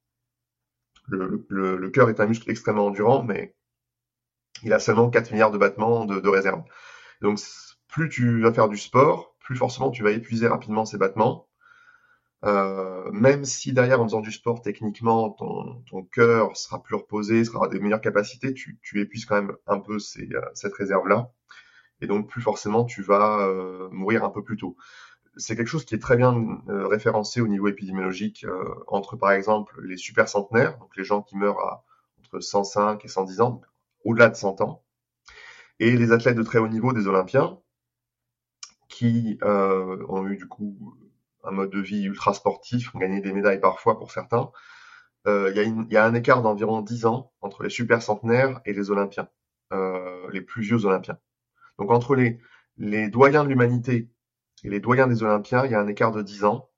le, 1.09 1.91
cœur 1.91 2.11
est 2.11 2.21
un 2.21 2.27
muscle 2.27 2.51
extrêmement 2.51 2.87
endurant, 2.87 3.23
mais 3.23 3.55
il 4.63 4.73
a 4.73 4.79
seulement 4.79 5.11
4 5.11 5.33
milliards 5.33 5.51
de 5.51 5.59
battements 5.59 6.05
de, 6.05 6.29
réserve. 6.29 6.63
Donc 7.21 7.39
plus 7.89 8.09
tu 8.09 8.43
vas 8.43 8.53
faire 8.53 8.69
du 8.69 8.77
sport, 8.77 9.37
plus 9.41 9.57
forcément 9.57 9.91
tu 9.91 10.03
vas 10.03 10.11
épuiser 10.11 10.49
rapidement 10.49 10.85
ces 10.85 10.99
battements. 10.99 11.49
Euh, 12.45 13.11
même 13.11 13.45
si 13.45 13.73
derrière 13.73 14.01
en 14.01 14.05
faisant 14.05 14.21
du 14.21 14.31
sport 14.31 14.63
techniquement 14.63 15.31
ton, 15.31 16.05
cœur 16.13 16.57
sera 16.57 16.81
plus 16.81 16.95
reposé, 16.95 17.45
sera 17.45 17.67
des 17.67 17.81
meilleures 17.81 18.01
capacités, 18.01 18.55
tu, 18.55 18.79
épuises 18.95 19.25
quand 19.25 19.35
même 19.35 19.57
un 19.67 19.81
peu 19.81 19.97
euh, 19.97 20.41
cette 20.55 20.75
réserve 20.75 21.09
là 21.09 21.33
et 22.01 22.07
donc 22.07 22.29
plus 22.29 22.41
forcément 22.43 22.85
tu 22.85 23.03
vas 23.03 23.41
euh, 23.41 23.89
mourir 23.91 24.25
un 24.25 24.31
peu 24.31 24.45
plus 24.45 24.57
tôt 24.57 24.77
c'est 25.39 25.57
quelque 25.57 25.69
chose 25.69 25.85
qui 25.85 25.95
est 25.95 26.01
très 26.01 26.17
bien 26.17 26.61
euh, 26.69 26.87
référencé 26.89 27.41
au 27.41 27.49
niveau 27.49 27.69
épidémiologique 27.69 28.45
euh, 28.45 28.75
entre, 28.89 29.17
par 29.17 29.33
exemple, 29.33 29.81
les 29.85 29.97
super 29.97 30.29
centenaires, 30.29 30.77
donc 30.79 30.97
les 30.97 31.05
gens 31.05 31.23
qui 31.23 31.37
meurent 31.37 31.83
entre 32.19 32.41
105 32.41 33.05
et 33.05 33.09
110 33.09 33.41
ans, 33.41 33.63
au-delà 34.05 34.29
de 34.29 34.37
100 34.37 34.61
ans, 34.61 34.85
et 35.79 35.97
les 35.97 36.13
athlètes 36.13 36.37
de 36.37 36.43
très 36.43 36.59
haut 36.59 36.69
niveau 36.69 36.93
des 36.93 37.07
Olympiens, 37.07 37.59
qui 38.89 39.39
euh, 39.43 40.05
ont 40.09 40.27
eu 40.27 40.37
du 40.37 40.49
coup 40.49 40.97
un 41.45 41.53
mode 41.53 41.71
de 41.71 41.81
vie 41.81 42.05
ultra 42.05 42.35
sportif, 42.35 42.95
ont 42.95 42.99
gagné 42.99 43.21
des 43.21 43.33
médailles 43.33 43.61
parfois 43.61 43.99
pour 43.99 44.11
certains. 44.11 44.51
Il 45.27 45.87
y, 45.91 45.97
a 45.99 46.07
un 46.07 46.15
écart 46.15 46.41
d'environ 46.41 46.81
10 46.81 47.05
ans 47.05 47.33
entre 47.43 47.63
les 47.63 47.69
super 47.69 48.03
centenaires 48.03 48.63
et 48.65 48.73
les 48.73 48.91
Olympiens, 48.91 49.29
les 50.33 50.41
plus 50.41 50.63
vieux 50.63 50.87
Olympiens. 50.87 51.19
Donc 51.79 51.91
entre 51.91 52.17
les 52.79 53.09
doyens 53.11 53.45
de 53.45 53.51
l'humanité 53.51 54.09
et 54.65 54.71
les 54.71 54.81
doyens 54.81 55.07
des 55.07 55.23
Olympiens, 55.23 55.65
il 55.65 55.73
y 55.73 55.75
a 55.75 55.81
un 55.81 55.87
écart 55.87 56.13
de 56.13 56.23
10 56.23 56.45
ans, 56.45 56.71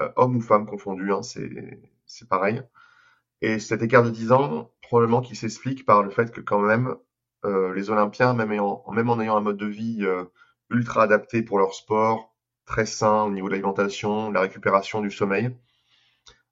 euh, 0.00 0.10
hommes 0.16 0.36
ou 0.36 0.40
femmes 0.40 0.66
confondus, 0.66 1.12
hein, 1.12 1.22
c'est 1.22 2.28
pareil. 2.28 2.62
Et 3.40 3.58
cet 3.58 3.82
écart 3.82 4.04
de 4.04 4.10
10 4.10 4.32
ans, 4.32 4.70
probablement 4.82 5.20
qu'il 5.20 5.36
s'explique 5.36 5.84
par 5.84 6.02
le 6.02 6.10
fait 6.10 6.30
que 6.30 6.40
quand 6.40 6.60
même, 6.60 6.94
euh, 7.44 7.74
les 7.74 7.90
Olympiens, 7.90 8.34
même, 8.34 8.48
même 8.50 9.10
en 9.10 9.20
ayant 9.20 9.36
un 9.36 9.40
mode 9.40 9.56
de 9.56 9.66
vie 9.66 10.04
euh, 10.04 10.24
ultra 10.70 11.02
adapté 11.04 11.42
pour 11.42 11.58
leur 11.58 11.74
sport, 11.74 12.34
très 12.66 12.86
sain 12.86 13.24
au 13.24 13.30
niveau 13.30 13.48
de 13.48 13.52
l'alimentation, 13.52 14.30
la 14.30 14.40
récupération, 14.42 15.00
du 15.00 15.10
sommeil, 15.10 15.56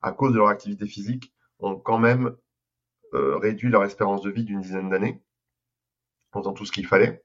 à 0.02 0.12
cause 0.12 0.32
de 0.32 0.38
leur 0.38 0.48
activité 0.48 0.86
physique, 0.86 1.32
ont 1.58 1.76
quand 1.76 1.98
même 1.98 2.36
réduit 3.12 3.70
leur 3.70 3.82
espérance 3.84 4.22
de 4.22 4.30
vie 4.30 4.44
d'une 4.44 4.60
dizaine 4.60 4.88
d'années, 4.88 5.20
en 6.32 6.40
faisant 6.40 6.52
tout 6.52 6.64
ce 6.64 6.70
qu'il 6.70 6.86
fallait. 6.86 7.24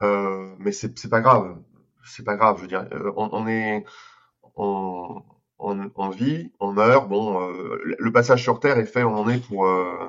mais 0.00 0.72
c'est 0.72 1.08
pas 1.08 1.20
grave 1.20 1.56
c'est 2.04 2.24
pas 2.24 2.36
grave. 2.36 2.56
Je 2.56 2.62
veux 2.62 2.68
dire, 2.68 2.86
euh, 2.92 3.12
on, 3.16 3.46
est, 3.46 3.84
on, 4.56 5.22
on, 5.58 6.08
vit, 6.10 6.52
on 6.60 6.72
meurt. 6.72 7.08
Bon, 7.08 7.40
euh, 7.42 7.80
le 7.98 8.12
passage 8.12 8.42
sur 8.42 8.60
Terre 8.60 8.78
est 8.78 8.86
fait. 8.86 9.04
On 9.04 9.16
en 9.16 9.28
est 9.28 9.38
pour 9.46 9.66
euh, 9.66 10.08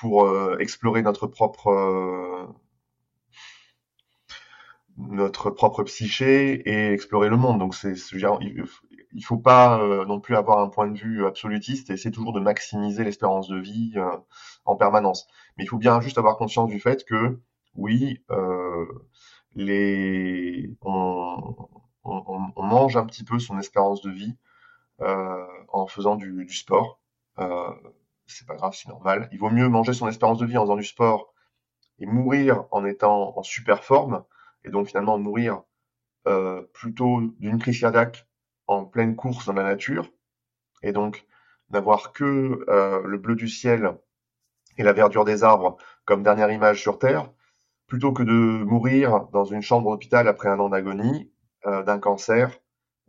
pour 0.00 0.28
explorer 0.60 1.02
notre 1.02 1.26
propre 1.26 2.48
notre 4.96 5.50
propre 5.50 5.82
psyché 5.84 6.68
et 6.68 6.92
explorer 6.92 7.28
le 7.28 7.36
monde. 7.36 7.58
Donc 7.58 7.74
c'est, 7.74 7.94
il, 8.12 8.64
il 9.12 9.24
faut 9.24 9.38
pas 9.38 9.78
non 10.06 10.20
plus 10.20 10.36
avoir 10.36 10.58
un 10.60 10.68
point 10.68 10.88
de 10.88 10.98
vue 10.98 11.26
absolutiste 11.26 11.90
et 11.90 11.94
essayer 11.94 12.12
toujours 12.12 12.32
de 12.32 12.40
maximiser 12.40 13.04
l'espérance 13.04 13.48
de 13.48 13.58
vie 13.58 13.94
en 14.64 14.76
permanence. 14.76 15.26
Mais 15.56 15.64
il 15.64 15.66
faut 15.66 15.78
bien 15.78 16.00
juste 16.00 16.18
avoir 16.18 16.36
conscience 16.36 16.70
du 16.70 16.78
fait 16.80 17.04
que 17.04 17.40
oui, 17.74 18.22
les, 19.58 20.70
on, 20.82 21.68
mange 22.56 22.96
un 22.96 23.04
petit 23.04 23.24
peu 23.24 23.38
son 23.38 23.58
espérance 23.58 24.00
de 24.02 24.10
vie 24.10 24.36
euh, 25.00 25.46
en 25.68 25.86
faisant 25.86 26.14
du, 26.14 26.48
sport. 26.48 27.00
Euh, 27.38 27.70
c'est 28.26 28.46
pas 28.46 28.54
grave, 28.54 28.74
c'est 28.74 28.88
normal. 28.88 29.28
Il 29.32 29.38
vaut 29.38 29.50
mieux 29.50 29.68
manger 29.68 29.92
son 29.92 30.08
espérance 30.08 30.38
de 30.38 30.46
vie 30.46 30.56
en 30.56 30.62
faisant 30.62 30.76
du 30.76 30.84
sport 30.84 31.34
et 31.98 32.06
mourir 32.06 32.64
en 32.70 32.84
étant 32.84 33.36
en 33.36 33.42
super 33.42 33.82
forme, 33.82 34.24
et 34.64 34.70
donc 34.70 34.86
finalement 34.86 35.18
mourir 35.18 35.62
euh, 36.28 36.62
plutôt 36.72 37.20
d'une 37.40 37.58
crise 37.58 37.80
cardiaque 37.80 38.28
en 38.68 38.84
pleine 38.84 39.16
course 39.16 39.46
dans 39.46 39.54
la 39.54 39.64
nature, 39.64 40.08
et 40.82 40.92
donc 40.92 41.26
n'avoir 41.70 42.12
que 42.12 42.64
euh, 42.68 43.02
le 43.04 43.18
bleu 43.18 43.34
du 43.34 43.48
ciel 43.48 43.98
et 44.76 44.84
la 44.84 44.92
verdure 44.92 45.24
des 45.24 45.42
arbres 45.42 45.76
comme 46.04 46.22
dernière 46.22 46.52
image 46.52 46.80
sur 46.80 47.00
Terre, 47.00 47.32
plutôt 47.88 48.12
que 48.12 48.22
de 48.22 48.64
mourir 48.64 49.26
dans 49.32 49.44
une 49.44 49.62
chambre 49.62 49.90
d'hôpital 49.90 50.28
après 50.28 50.48
un 50.48 50.60
an 50.60 50.68
d'agonie 50.68 51.32
euh, 51.66 51.82
d'un 51.82 51.98
cancer, 51.98 52.56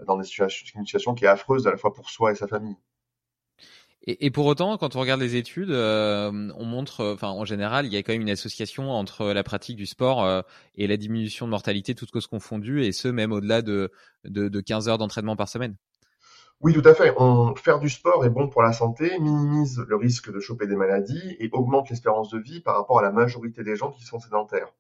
dans 0.08 0.20
une 0.20 0.24
situation 0.86 1.14
qui 1.14 1.26
est 1.26 1.28
affreuse 1.28 1.68
à 1.68 1.72
la 1.72 1.78
fois 1.78 1.94
pour 1.94 2.10
soi 2.10 2.32
et 2.32 2.36
sa 2.36 2.48
famille. 2.48 2.78
Et, 4.08 4.32
pour 4.32 4.46
autant, 4.46 4.78
quand 4.78 4.96
on 4.96 5.02
regarde 5.02 5.20
les 5.20 5.36
études, 5.36 5.72
euh, 5.72 6.32
on 6.56 6.66
montre, 6.66 7.02
euh, 7.02 7.14
enfin 7.14 7.28
en 7.28 7.44
général, 7.44 7.86
il 7.86 7.94
y 7.94 7.98
a 7.98 8.02
quand 8.02 8.14
même 8.14 8.22
une 8.22 8.30
association 8.30 8.90
entre 8.92 9.34
la 9.34 9.44
pratique 9.44 9.76
du 9.76 9.86
sport 9.86 10.44
et 10.76 10.88
la 10.88 10.98
diminution 10.98 11.46
de 11.46 11.52
mortalité, 11.52 11.94
toutes 11.94 12.10
causes 12.10 12.26
confondues, 12.26 12.86
et 12.86 12.94
ce 12.94 13.10
même 13.10 13.34
au-delà 13.34 13.62
de, 13.62 13.92
de, 14.24 14.48
de 14.48 14.62
15 14.62 14.88
heures 14.88 14.98
d'entraînement 14.98 15.36
par 15.36 15.50
semaine. 15.50 15.76
Oui, 16.62 16.74
tout 16.74 16.88
à 16.88 16.94
fait. 16.94 17.14
On, 17.18 17.56
faire 17.56 17.80
du 17.80 17.90
sport 17.90 18.26
est 18.26 18.30
bon 18.30 18.50
pour 18.50 18.62
la 18.62 18.74
santé, 18.74 19.18
minimise 19.20 19.80
le 19.88 19.96
risque 19.96 20.32
de 20.32 20.40
choper 20.40 20.68
des 20.68 20.76
maladies 20.76 21.38
et 21.40 21.50
augmente 21.54 21.90
l'espérance 21.90 22.30
de 22.30 22.40
vie 22.40 22.60
par 22.60 22.76
rapport 22.76 23.00
à 23.00 23.02
la 23.02 23.12
majorité 23.12 23.64
des 23.64 23.76
gens 23.76 23.92
qui 23.92 24.04
sont 24.04 24.20
sédentaires. 24.20 24.74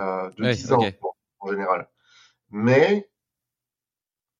Euh, 0.00 0.30
de 0.30 0.50
10 0.50 0.72
ans 0.72 0.82
en 1.38 1.50
général. 1.50 1.88
Mais 2.50 3.08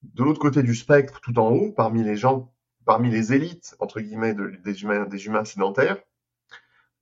de 0.03 0.25
l'autre 0.25 0.41
côté 0.41 0.63
du 0.63 0.75
spectre, 0.75 1.21
tout 1.21 1.39
en 1.39 1.51
haut, 1.51 1.73
parmi 1.73 2.03
les 2.03 2.17
gens 2.17 2.53
parmi 2.85 3.11
les 3.11 3.33
élites, 3.33 3.77
entre 3.79 4.01
guillemets, 4.01 4.35
des, 4.35 4.83
humains, 4.83 5.07
des 5.07 5.27
humains 5.27 5.45
sédentaires, 5.45 6.03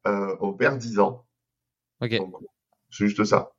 euh, 0.07 0.36
on 0.40 0.52
perd 0.52 0.78
10 0.78 0.98
ans. 0.98 1.27
Ok. 2.01 2.16
C'est 2.90 3.07
juste 3.07 3.24
ça. 3.24 3.52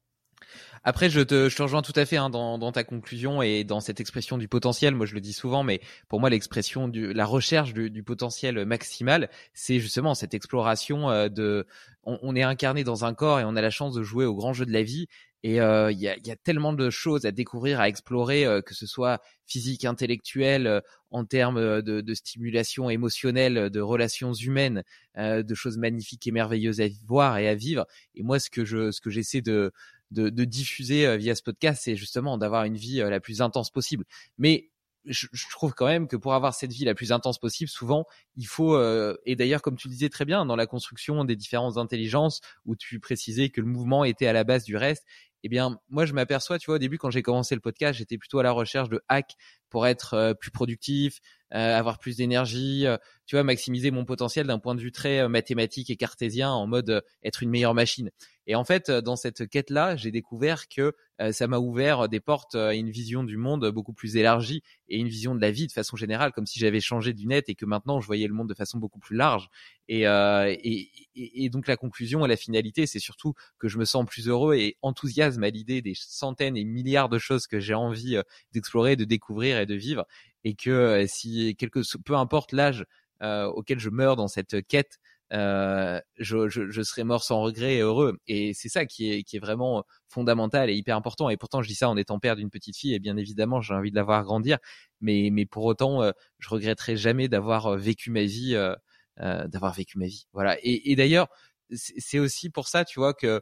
Après, 0.84 1.10
je 1.10 1.22
te, 1.22 1.48
je 1.48 1.56
te 1.56 1.62
rejoins 1.62 1.84
tout 1.84 1.94
à 1.96 2.06
fait 2.06 2.18
hein, 2.18 2.30
dans, 2.30 2.58
dans, 2.58 2.72
ta 2.72 2.84
conclusion 2.84 3.42
et 3.42 3.64
dans 3.64 3.80
cette 3.80 4.00
expression 4.00 4.38
du 4.38 4.48
potentiel. 4.48 4.96
Moi, 4.96 5.06
je 5.06 5.14
le 5.14 5.22
dis 5.22 5.34
souvent, 5.34 5.64
mais 5.64 5.80
pour 6.08 6.20
moi, 6.20 6.30
l'expression 6.30 6.88
du, 6.88 7.14
la 7.14 7.26
recherche 7.26 7.74
du, 7.74 7.92
du 7.92 8.02
potentiel 8.02 8.66
maximal, 8.66 9.30
c'est 9.54 9.80
justement 9.80 10.16
cette 10.16 10.34
exploration 10.34 11.10
euh, 11.12 11.30
de. 11.30 11.68
On, 12.04 12.18
on, 12.24 12.36
est 12.36 12.42
incarné 12.42 12.84
dans 12.84 13.06
un 13.06 13.14
corps 13.14 13.40
et 13.40 13.44
on 13.46 13.56
a 13.56 13.62
la 13.62 13.70
chance 13.70 13.94
de 13.94 14.02
jouer 14.02 14.26
au 14.26 14.34
grand 14.34 14.54
jeu 14.54 14.66
de 14.66 14.72
la 14.72 14.82
vie. 14.82 15.08
Et 15.44 15.60
euh, 15.60 15.92
il 15.92 16.00
y, 16.00 16.08
a, 16.08 16.18
y, 16.18 16.30
a, 16.32 16.36
tellement 16.36 16.72
de 16.72 16.90
choses 16.92 17.26
à 17.26 17.32
découvrir, 17.32 17.80
à 17.80 17.88
explorer, 17.90 18.46
euh, 18.46 18.62
que 18.62 18.76
ce 18.76 18.86
soit 18.86 19.22
physique, 19.48 19.86
intellectuel, 19.86 20.68
euh, 20.68 20.82
en 21.10 21.26
termes 21.26 21.82
de, 21.82 22.02
de, 22.02 22.14
stimulation 22.14 22.90
émotionnelle, 22.90 23.70
de 23.70 23.82
relations 23.82 24.34
humaines, 24.34 24.84
de 25.18 25.54
choses 25.56 25.78
magnifiques 25.78 26.26
et 26.26 26.32
merveilleuses 26.32 26.80
à 26.80 26.86
voir 27.06 27.38
et 27.38 27.50
à 27.50 27.56
vivre. 27.56 27.86
Et 28.16 28.24
moi, 28.24 28.40
ce 28.40 28.50
que 28.50 28.64
je, 28.64 28.92
ce 28.92 29.02
que 29.02 29.10
j'essaie 29.10 29.42
de, 29.42 29.74
de, 30.12 30.30
de, 30.30 30.44
diffuser 30.44 31.18
via 31.18 31.36
ce 31.36 31.44
podcast, 31.44 31.82
c'est 31.84 31.96
justement 31.96 32.38
d'avoir 32.38 32.66
une 32.66 32.76
vie 32.76 32.98
la 32.98 33.20
plus 33.20 33.42
intense 33.42 33.72
possible. 33.72 34.06
Mais 34.38 34.72
je, 35.06 35.28
je, 35.32 35.50
trouve 35.50 35.74
quand 35.74 35.88
même 35.88 36.08
que 36.08 36.16
pour 36.16 36.34
avoir 36.34 36.54
cette 36.54 36.72
vie 36.72 36.86
la 36.86 36.94
plus 36.94 37.12
intense 37.12 37.40
possible, 37.40 37.70
souvent, 37.70 38.06
il 38.36 38.46
faut, 38.46 38.76
euh, 38.76 39.18
et 39.26 39.36
d'ailleurs, 39.36 39.62
comme 39.62 39.76
tu 39.76 39.88
le 39.88 39.94
disais 39.94 40.10
très 40.10 40.26
bien, 40.26 40.46
dans 40.46 40.56
la 40.56 40.68
construction 40.68 41.24
des 41.26 41.36
différentes 41.36 41.78
intelligences, 41.78 42.42
où 42.66 42.76
tu 42.76 43.00
précisais 43.00 43.50
que 43.50 43.62
le 43.62 43.68
mouvement 43.68 44.04
était 44.04 44.28
à 44.28 44.34
la 44.34 44.44
base 44.44 44.64
du 44.64 44.76
reste, 44.78 45.06
eh 45.44 45.50
bien, 45.50 45.80
moi, 45.90 46.06
je 46.06 46.14
m'aperçois, 46.14 46.60
tu 46.60 46.68
vois, 46.68 46.76
au 46.76 46.80
début, 46.80 47.00
quand 47.00 47.10
j'ai 47.10 47.24
commencé 47.24 47.56
le 47.56 47.62
podcast, 47.62 47.98
j'étais 47.98 48.18
plutôt 48.18 48.40
à 48.40 48.44
la 48.44 48.52
recherche 48.52 48.90
de 48.90 49.02
hacks 49.08 49.36
pour 49.72 49.88
être 49.88 50.14
euh, 50.14 50.34
plus 50.36 50.52
productif, 50.52 51.20
euh, 51.54 51.78
avoir 51.78 51.98
plus 51.98 52.18
d'énergie, 52.18 52.86
euh, 52.86 52.98
tu 53.26 53.36
vois, 53.36 53.44
maximiser 53.44 53.90
mon 53.90 54.06
potentiel 54.06 54.46
d'un 54.46 54.60
point 54.60 54.76
de 54.76 54.82
vue 54.82 54.92
très 54.92 55.28
mathématique 55.28 55.90
et 55.90 55.96
cartésien, 55.96 56.52
en 56.52 56.68
mode 56.68 57.02
être 57.24 57.42
une 57.42 57.50
meilleure 57.50 57.74
machine. 57.74 58.12
Et 58.48 58.56
en 58.56 58.66
fait, 58.66 58.92
dans 58.92 59.16
cette 59.16 59.48
quête-là, 59.48 59.96
j'ai 59.96 60.12
découvert 60.12 60.68
que 60.68 60.94
ça 61.32 61.48
m'a 61.48 61.60
ouvert 61.60 62.10
des 62.10 62.20
portes 62.20 62.56
à 62.56 62.74
une 62.74 62.90
vision 62.90 63.24
du 63.24 63.38
monde 63.38 63.70
beaucoup 63.70 63.94
plus 63.94 64.18
élargie 64.18 64.64
et 64.90 64.98
une 64.98 65.08
vision 65.08 65.36
de 65.36 65.40
la 65.40 65.52
vie 65.52 65.68
de 65.68 65.72
façon 65.72 65.96
générale, 65.96 66.32
comme 66.32 66.48
si 66.48 66.60
j'avais 66.60 66.82
changé 66.82 67.14
du 67.14 67.28
net 67.28 67.48
et 67.48 67.56
que 67.56 67.66
maintenant 67.66 68.02
je 68.02 68.08
voyais 68.08 68.28
le 68.28 68.34
monde 68.34 68.50
de 68.50 68.56
façon 68.56 68.80
beaucoup 68.80 69.00
plus 69.00 69.16
large. 69.16 69.48
Et, 69.88 70.02
et 71.14 71.50
donc 71.50 71.68
la 71.68 71.78
conclusion 71.78 72.26
et 72.26 72.28
la 72.28 72.36
finalité, 72.36 72.88
c'est 72.88 73.00
surtout 73.00 73.36
que 73.60 73.68
je 73.68 73.78
me 73.78 73.86
sens 73.86 74.06
plus 74.06 74.28
heureux 74.28 74.56
et 74.56 74.78
enthousiasme 74.82 75.44
à 75.44 75.52
l'idée 75.52 75.84
des 75.84 75.94
centaines 75.96 76.58
et 76.58 76.66
milliards 76.66 77.10
de 77.10 77.20
choses 77.20 77.46
que 77.46 77.60
j'ai 77.60 77.76
envie 77.76 78.18
d'explorer, 78.52 78.96
de 78.96 79.06
découvrir 79.06 79.61
de 79.66 79.76
vivre, 79.76 80.06
et 80.44 80.56
que 80.56 81.06
si 81.08 81.56
quelque 81.56 81.80
peu 82.04 82.16
importe 82.16 82.52
l'âge 82.52 82.86
auquel 83.22 83.80
je 83.80 83.90
meurs 83.90 84.16
dans 84.16 84.28
cette 84.28 84.66
quête, 84.68 85.00
euh, 85.34 86.02
je, 86.18 86.82
serai 86.84 87.04
mort 87.04 87.24
sans 87.24 87.42
regret 87.42 87.76
et 87.76 87.80
heureux. 87.80 88.18
Et 88.28 88.54
c'est 88.54 88.70
ça 88.70 88.86
qui 88.86 89.12
est, 89.12 89.40
vraiment 89.40 89.84
fondamental 90.10 90.70
et 90.70 90.74
hyper 90.74 90.96
important. 90.98 91.30
Et 91.30 91.38
pourtant, 91.38 91.62
je 91.62 91.68
dis 91.68 91.76
ça 91.76 91.90
en 91.90 91.98
étant 91.98 92.20
père 92.20 92.36
d'une 92.36 92.50
petite 92.50 92.78
fille, 92.78 92.94
et 92.94 93.00
bien 93.00 93.18
évidemment, 93.18 93.62
j'ai 93.62 93.74
envie 93.74 93.92
de 93.92 93.96
la 93.96 94.04
voir 94.04 94.24
grandir. 94.24 94.58
Mais, 95.00 95.30
mais 95.32 95.46
pour 95.46 95.66
autant, 95.66 96.04
euh, 96.04 96.12
je 96.40 96.50
regretterai 96.50 96.98
jamais 96.98 97.28
d'avoir 97.28 97.68
euh, 97.68 97.78
vécu 97.78 98.12
ma 98.12 98.24
vie, 98.24 98.56
euh, 98.56 98.76
d'avoir 99.48 99.74
vécu 99.74 99.98
ma 99.98 100.08
vie. 100.08 100.28
Voilà. 100.34 100.58
Et 100.64 100.96
d'ailleurs, 100.96 101.28
c'est 101.74 102.20
aussi 102.20 102.50
pour 102.50 102.68
ça, 102.68 102.84
tu 102.86 103.00
vois, 103.00 103.14
que 103.14 103.42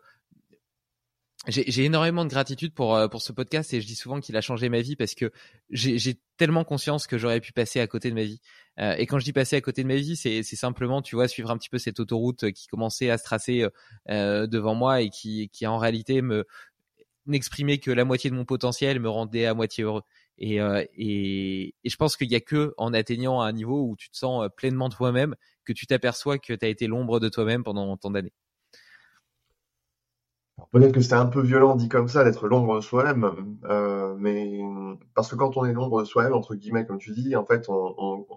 j'ai 1.47 1.85
énormément 1.85 2.25
de 2.25 2.29
gratitude 2.29 2.73
pour 2.73 2.95
euh, 2.95 3.07
pour 3.07 3.21
ce 3.21 3.31
podcast 3.31 3.73
et 3.73 3.79
je 3.79 3.87
dis 3.87 3.95
souvent 3.95 4.19
qu'il 4.19 4.35
a 4.35 4.41
changé 4.41 4.67
ma 4.67 4.81
vie 4.81 4.97
parce 4.97 5.15
que 5.15 5.31
j'ai 5.69 6.19
tellement 6.35 6.65
conscience 6.65 7.07
que 7.07 7.17
j'aurais 7.17 7.39
pu 7.39 7.53
passer 7.53 7.79
à 7.79 7.87
côté 7.87 8.09
de 8.09 8.15
ma 8.15 8.23
vie. 8.23 8.41
Euh, 8.79 8.95
et 8.97 9.05
quand 9.05 9.19
je 9.19 9.23
dis 9.23 9.31
passer 9.31 9.55
à 9.55 9.61
côté 9.61 9.83
de 9.83 9.87
ma 9.87 9.95
vie, 9.95 10.17
c'est 10.17 10.43
simplement, 10.43 11.01
tu 11.01 11.15
vois, 11.15 11.29
suivre 11.29 11.49
un 11.49 11.57
petit 11.57 11.69
peu 11.69 11.77
cette 11.77 11.99
autoroute 12.01 12.51
qui 12.51 12.67
commençait 12.67 13.09
à 13.09 13.17
se 13.17 13.23
tracer 13.23 13.65
euh, 14.09 14.47
devant 14.47 14.75
moi 14.75 15.01
et 15.01 15.09
qui 15.09 15.49
qui 15.49 15.65
en 15.65 15.77
réalité 15.77 16.21
me 16.21 16.45
n'exprimait 17.25 17.77
que 17.77 17.91
la 17.91 18.05
moitié 18.05 18.29
de 18.29 18.35
mon 18.35 18.45
potentiel, 18.45 18.99
me 18.99 19.09
rendait 19.09 19.45
à 19.45 19.53
moitié 19.53 19.83
heureux. 19.83 20.03
Et, 20.39 20.55
et, 20.55 21.75
et 21.83 21.89
je 21.89 21.95
pense 21.95 22.17
qu'il 22.17 22.31
y 22.31 22.35
a 22.35 22.39
que 22.39 22.73
en 22.77 22.93
atteignant 22.93 23.41
un 23.41 23.51
niveau 23.51 23.83
où 23.83 23.95
tu 23.97 24.09
te 24.09 24.17
sens 24.17 24.49
pleinement 24.57 24.89
toi-même 24.89 25.35
que 25.63 25.73
tu 25.73 25.85
t'aperçois 25.85 26.39
que 26.39 26.53
tu 26.53 26.65
as 26.65 26.69
été 26.69 26.87
l'ombre 26.87 27.19
de 27.19 27.29
toi-même 27.29 27.63
pendant 27.63 27.95
tant 27.97 28.09
d'années. 28.11 28.33
Peut-être 30.71 30.93
que 30.93 31.01
c'est 31.01 31.13
un 31.13 31.25
peu 31.25 31.41
violent 31.41 31.75
dit 31.75 31.89
comme 31.89 32.07
ça 32.07 32.23
d'être 32.23 32.47
l'ombre 32.47 32.77
de 32.77 32.81
soi-même, 32.81 33.57
euh, 33.65 34.15
mais 34.17 34.59
parce 35.13 35.29
que 35.29 35.35
quand 35.35 35.57
on 35.57 35.65
est 35.65 35.73
l'ombre 35.73 36.01
de 36.01 36.05
soi-même, 36.05 36.33
entre 36.33 36.55
guillemets, 36.55 36.85
comme 36.85 36.97
tu 36.99 37.11
dis, 37.11 37.35
en 37.35 37.45
fait, 37.45 37.69
on, 37.69 37.95
on, 37.97 38.27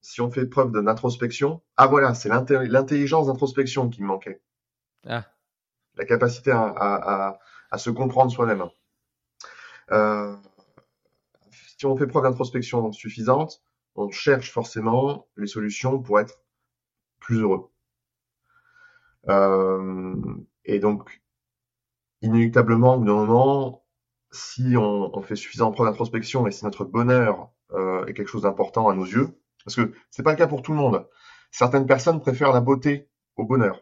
si 0.00 0.20
on 0.20 0.30
fait 0.30 0.46
preuve 0.46 0.72
d'introspection, 0.72 1.62
ah 1.76 1.86
voilà, 1.86 2.14
c'est 2.14 2.28
l'intelligence 2.28 3.26
d'introspection 3.26 3.88
qui 3.88 4.02
me 4.02 4.08
manquait. 4.08 4.40
Ah. 5.06 5.24
La 5.96 6.04
capacité 6.04 6.50
à, 6.50 6.62
à, 6.62 7.28
à, 7.28 7.38
à 7.70 7.78
se 7.78 7.90
comprendre 7.90 8.30
soi-même. 8.30 8.64
Euh, 9.90 10.34
si 11.50 11.86
on 11.86 11.96
fait 11.96 12.06
preuve 12.06 12.24
d'introspection 12.24 12.92
suffisante, 12.92 13.62
on 13.96 14.10
cherche 14.10 14.50
forcément 14.50 15.26
les 15.36 15.46
solutions 15.46 16.00
pour 16.00 16.20
être 16.20 16.40
plus 17.20 17.40
heureux. 17.40 17.70
Euh, 19.28 20.14
et 20.64 20.78
donc, 20.78 21.22
inéluctablement, 22.24 22.94
au 22.94 22.98
bout 22.98 23.06
d'un 23.06 23.14
moment, 23.14 23.84
si 24.32 24.76
on, 24.76 25.22
fait 25.22 25.36
suffisamment 25.36 25.72
preuve 25.72 25.86
d'introspection 25.86 26.46
et 26.46 26.50
si 26.50 26.64
notre 26.64 26.84
bonheur 26.84 27.50
euh, 27.72 28.04
est 28.06 28.14
quelque 28.14 28.28
chose 28.28 28.42
d'important 28.42 28.88
à 28.88 28.94
nos 28.94 29.04
yeux, 29.04 29.38
parce 29.64 29.76
que 29.76 29.92
c'est 30.10 30.22
pas 30.22 30.32
le 30.32 30.36
cas 30.36 30.46
pour 30.46 30.62
tout 30.62 30.72
le 30.72 30.78
monde. 30.78 31.06
Certaines 31.50 31.86
personnes 31.86 32.20
préfèrent 32.20 32.52
la 32.52 32.60
beauté 32.60 33.08
au 33.36 33.44
bonheur. 33.44 33.80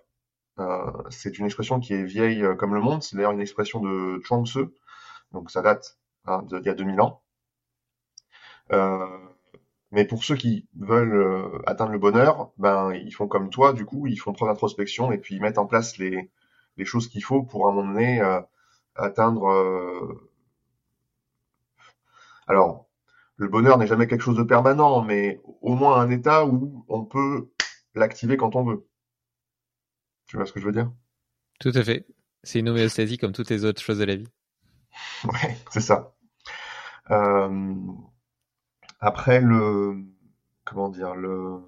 Euh, 0.58 0.90
c'est 1.08 1.38
une 1.38 1.46
expression 1.46 1.80
qui 1.80 1.94
est 1.94 2.04
vieille 2.04 2.44
euh, 2.44 2.54
comme 2.54 2.74
le 2.74 2.80
monde. 2.80 3.02
C'est 3.02 3.16
d'ailleurs 3.16 3.32
une 3.32 3.40
expression 3.40 3.80
de 3.80 4.20
Chuang 4.24 4.46
Tzu, 4.46 4.66
donc 5.32 5.50
ça 5.50 5.62
date 5.62 5.98
hein, 6.26 6.42
d'il 6.42 6.66
y 6.66 6.68
a 6.68 6.74
2000 6.74 7.00
ans. 7.00 7.22
Mais 9.90 10.06
pour 10.06 10.24
ceux 10.24 10.36
qui 10.36 10.68
veulent 10.74 11.60
atteindre 11.66 11.92
le 11.92 11.98
bonheur, 11.98 12.50
ben 12.56 12.94
ils 12.94 13.12
font 13.12 13.28
comme 13.28 13.50
toi, 13.50 13.74
du 13.74 13.84
coup, 13.84 14.06
ils 14.06 14.16
font 14.16 14.32
preuve 14.32 14.48
d'introspection 14.48 15.12
et 15.12 15.18
puis 15.18 15.34
ils 15.34 15.42
mettent 15.42 15.58
en 15.58 15.66
place 15.66 15.98
les, 15.98 16.30
les 16.76 16.84
choses 16.84 17.08
qu'il 17.08 17.24
faut 17.24 17.42
pour 17.42 17.66
à 17.66 17.70
un 17.70 17.74
moment 17.74 17.92
donné 17.92 18.20
euh, 18.20 18.40
atteindre. 18.94 19.48
Euh, 19.48 20.30
alors, 22.46 22.88
le 23.36 23.48
bonheur 23.48 23.78
n'est 23.78 23.86
jamais 23.86 24.06
quelque 24.06 24.22
chose 24.22 24.36
de 24.36 24.42
permanent, 24.42 25.02
mais 25.02 25.40
au 25.60 25.74
moins 25.74 26.00
un 26.00 26.10
état 26.10 26.46
où 26.46 26.84
on 26.88 27.04
peut 27.04 27.50
l'activer 27.94 28.36
quand 28.36 28.56
on 28.56 28.64
veut. 28.64 28.86
Tu 30.26 30.36
vois 30.36 30.46
ce 30.46 30.52
que 30.52 30.60
je 30.60 30.66
veux 30.66 30.72
dire? 30.72 30.90
Tout 31.60 31.72
à 31.74 31.82
fait. 31.82 32.06
C'est 32.42 32.58
une 32.58 32.68
homéostasie 32.68 33.18
comme 33.18 33.32
toutes 33.32 33.50
les 33.50 33.64
autres 33.64 33.82
choses 33.82 33.98
de 33.98 34.04
la 34.04 34.16
vie. 34.16 34.28
Ouais, 35.24 35.56
c'est 35.70 35.80
ça. 35.80 36.14
Euh, 37.10 37.74
après 39.00 39.40
le 39.40 40.04
comment 40.64 40.88
dire 40.88 41.14
le 41.14 41.60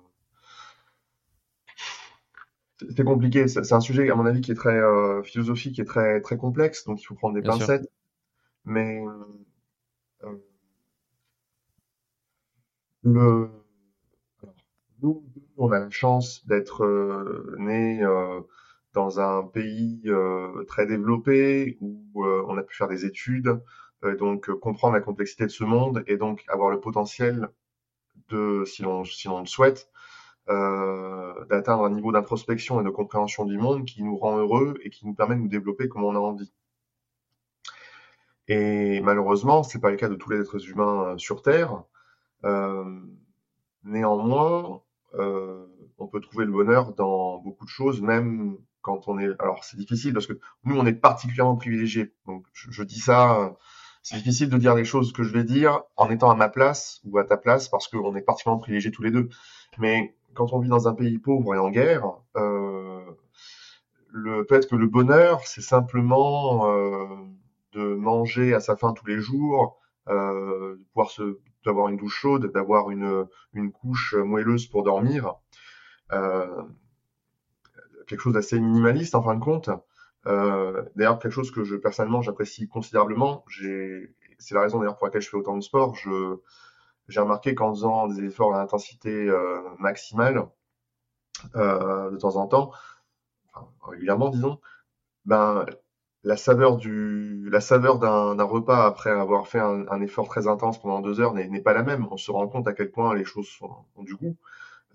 c'est 2.78 3.04
compliqué. 3.04 3.48
C'est 3.48 3.72
un 3.72 3.80
sujet, 3.80 4.10
à 4.10 4.14
mon 4.14 4.26
avis, 4.26 4.40
qui 4.40 4.52
est 4.52 4.54
très 4.56 4.76
euh, 4.76 5.22
philosophique 5.22 5.78
et 5.78 5.84
très 5.84 6.20
très 6.20 6.36
complexe, 6.36 6.84
donc 6.84 7.00
il 7.00 7.04
faut 7.04 7.14
prendre 7.14 7.34
des 7.34 7.42
pincettes. 7.42 7.88
Mais 8.64 9.02
euh, 10.24 10.28
le 13.02 13.50
nous, 15.02 15.24
on 15.56 15.70
a 15.72 15.78
la 15.78 15.90
chance 15.90 16.46
d'être 16.46 16.84
euh, 16.84 17.54
nés 17.58 18.02
dans 18.94 19.20
un 19.20 19.44
pays 19.44 20.02
très 20.68 20.86
développé 20.86 21.76
où 21.80 22.24
on 22.24 22.56
a 22.56 22.62
pu 22.62 22.74
faire 22.76 22.88
des 22.88 23.04
études, 23.04 23.60
donc 24.18 24.50
comprendre 24.60 24.94
la 24.94 25.00
complexité 25.00 25.44
de 25.44 25.50
ce 25.50 25.64
monde 25.64 26.04
et 26.06 26.16
donc 26.16 26.44
avoir 26.48 26.70
le 26.70 26.80
potentiel 26.80 27.48
de, 28.30 28.64
si 28.64 28.82
l'on 28.82 29.04
si 29.04 29.28
l'on 29.28 29.40
le 29.40 29.46
souhaite, 29.46 29.90
d'atteindre 30.46 31.84
un 31.84 31.90
niveau 31.90 32.12
d'introspection 32.12 32.80
et 32.80 32.84
de 32.84 32.90
compréhension 32.90 33.44
du 33.44 33.58
monde 33.58 33.84
qui 33.84 34.02
nous 34.02 34.16
rend 34.16 34.38
heureux 34.38 34.74
et 34.82 34.90
qui 34.90 35.06
nous 35.06 35.14
permet 35.14 35.36
de 35.36 35.40
nous 35.40 35.48
développer 35.48 35.88
comme 35.88 36.04
on 36.04 36.14
a 36.14 36.18
envie. 36.18 36.52
Et 38.48 39.00
malheureusement, 39.00 39.62
c'est 39.62 39.80
pas 39.80 39.90
le 39.90 39.96
cas 39.96 40.08
de 40.08 40.16
tous 40.16 40.30
les 40.30 40.40
êtres 40.40 40.68
humains 40.68 41.16
sur 41.16 41.42
Terre. 41.42 41.82
Euh, 42.44 42.84
néanmoins, 43.84 44.82
euh, 45.14 45.66
on 45.98 46.06
peut 46.06 46.20
trouver 46.20 46.44
le 46.44 46.52
bonheur 46.52 46.92
dans 46.94 47.38
beaucoup 47.38 47.64
de 47.64 47.70
choses, 47.70 48.00
même 48.02 48.58
quand 48.82 49.08
on 49.08 49.18
est. 49.18 49.30
Alors, 49.40 49.64
c'est 49.64 49.78
difficile 49.78 50.12
parce 50.12 50.26
que 50.26 50.38
nous, 50.64 50.76
on 50.76 50.84
est 50.84 50.92
particulièrement 50.92 51.56
privilégiés. 51.56 52.12
Donc, 52.26 52.46
je, 52.52 52.82
dis 52.82 53.00
ça. 53.00 53.56
C'est 54.02 54.16
difficile 54.16 54.50
de 54.50 54.58
dire 54.58 54.74
les 54.74 54.84
choses 54.84 55.14
que 55.14 55.22
je 55.22 55.32
vais 55.32 55.44
dire 55.44 55.80
en 55.96 56.10
étant 56.10 56.30
à 56.30 56.34
ma 56.34 56.50
place 56.50 57.00
ou 57.04 57.16
à 57.16 57.24
ta 57.24 57.38
place 57.38 57.70
parce 57.70 57.88
qu'on 57.88 58.14
est 58.14 58.20
particulièrement 58.20 58.60
privilégiés 58.60 58.90
tous 58.90 59.02
les 59.02 59.10
deux. 59.10 59.30
Mais 59.78 60.14
quand 60.34 60.52
on 60.52 60.58
vit 60.58 60.68
dans 60.68 60.88
un 60.88 60.94
pays 60.94 61.18
pauvre 61.18 61.54
et 61.54 61.58
en 61.58 61.70
guerre, 61.70 62.04
peut-être 64.46 64.68
que 64.68 64.76
le 64.76 64.86
bonheur, 64.86 65.46
c'est 65.46 65.60
simplement 65.60 66.70
euh, 66.70 67.06
de 67.72 67.94
manger 67.94 68.54
à 68.54 68.60
sa 68.60 68.76
faim 68.76 68.92
tous 68.92 69.06
les 69.06 69.18
jours, 69.18 69.80
euh, 70.08 70.76
pouvoir 70.92 71.10
d'avoir 71.64 71.88
une 71.88 71.96
douche 71.96 72.14
chaude, 72.14 72.52
d'avoir 72.52 72.90
une, 72.90 73.26
couche 73.72 74.14
moelleuse 74.14 74.66
pour 74.66 74.82
dormir. 74.82 75.34
Euh, 76.12 76.62
quelque 78.06 78.20
chose 78.20 78.34
d'assez 78.34 78.60
minimaliste 78.60 79.14
en 79.14 79.22
fin 79.22 79.34
de 79.34 79.42
compte. 79.42 79.70
D'ailleurs, 80.26 81.18
quelque 81.18 81.32
chose 81.32 81.50
que 81.50 81.64
je 81.64 81.76
personnellement 81.76 82.22
j'apprécie 82.22 82.68
considérablement. 82.68 83.44
C'est 84.38 84.54
la 84.54 84.60
raison 84.60 84.78
d'ailleurs 84.78 84.96
pour 84.96 85.06
laquelle 85.06 85.22
je 85.22 85.30
fais 85.30 85.36
autant 85.36 85.56
de 85.56 85.62
sport. 85.62 85.96
J'ai 87.08 87.20
remarqué 87.20 87.54
qu'en 87.54 87.70
faisant 87.74 88.06
des 88.08 88.24
efforts 88.24 88.54
à 88.54 88.60
intensité 88.60 89.10
euh, 89.10 89.60
maximale, 89.78 90.46
euh, 91.56 92.10
de 92.10 92.16
temps 92.16 92.36
en 92.36 92.46
temps, 92.46 92.72
enfin, 93.52 93.68
régulièrement 93.90 94.30
disons, 94.30 94.60
ben 95.24 95.66
la 96.22 96.36
saveur 96.36 96.76
du 96.76 97.48
la 97.50 97.60
saveur 97.60 97.98
d'un 97.98 98.42
repas 98.44 98.86
après 98.86 99.10
avoir 99.10 99.46
fait 99.48 99.60
un, 99.60 99.86
un, 99.88 100.00
effort 100.00 100.28
très 100.28 100.48
intense 100.48 100.80
pendant 100.80 101.00
deux 101.00 101.20
heures 101.20 101.34
n'est 101.34 101.60
pas 101.60 101.74
la 101.74 101.82
même. 101.82 102.06
On 102.10 102.16
se 102.16 102.30
rend 102.30 102.48
compte 102.48 102.66
à 102.68 102.72
quel 102.72 102.90
point 102.90 103.14
les 103.14 103.24
choses 103.24 103.48
sont, 103.48 103.70
ont 103.96 104.02
du 104.02 104.16
goût. 104.16 104.36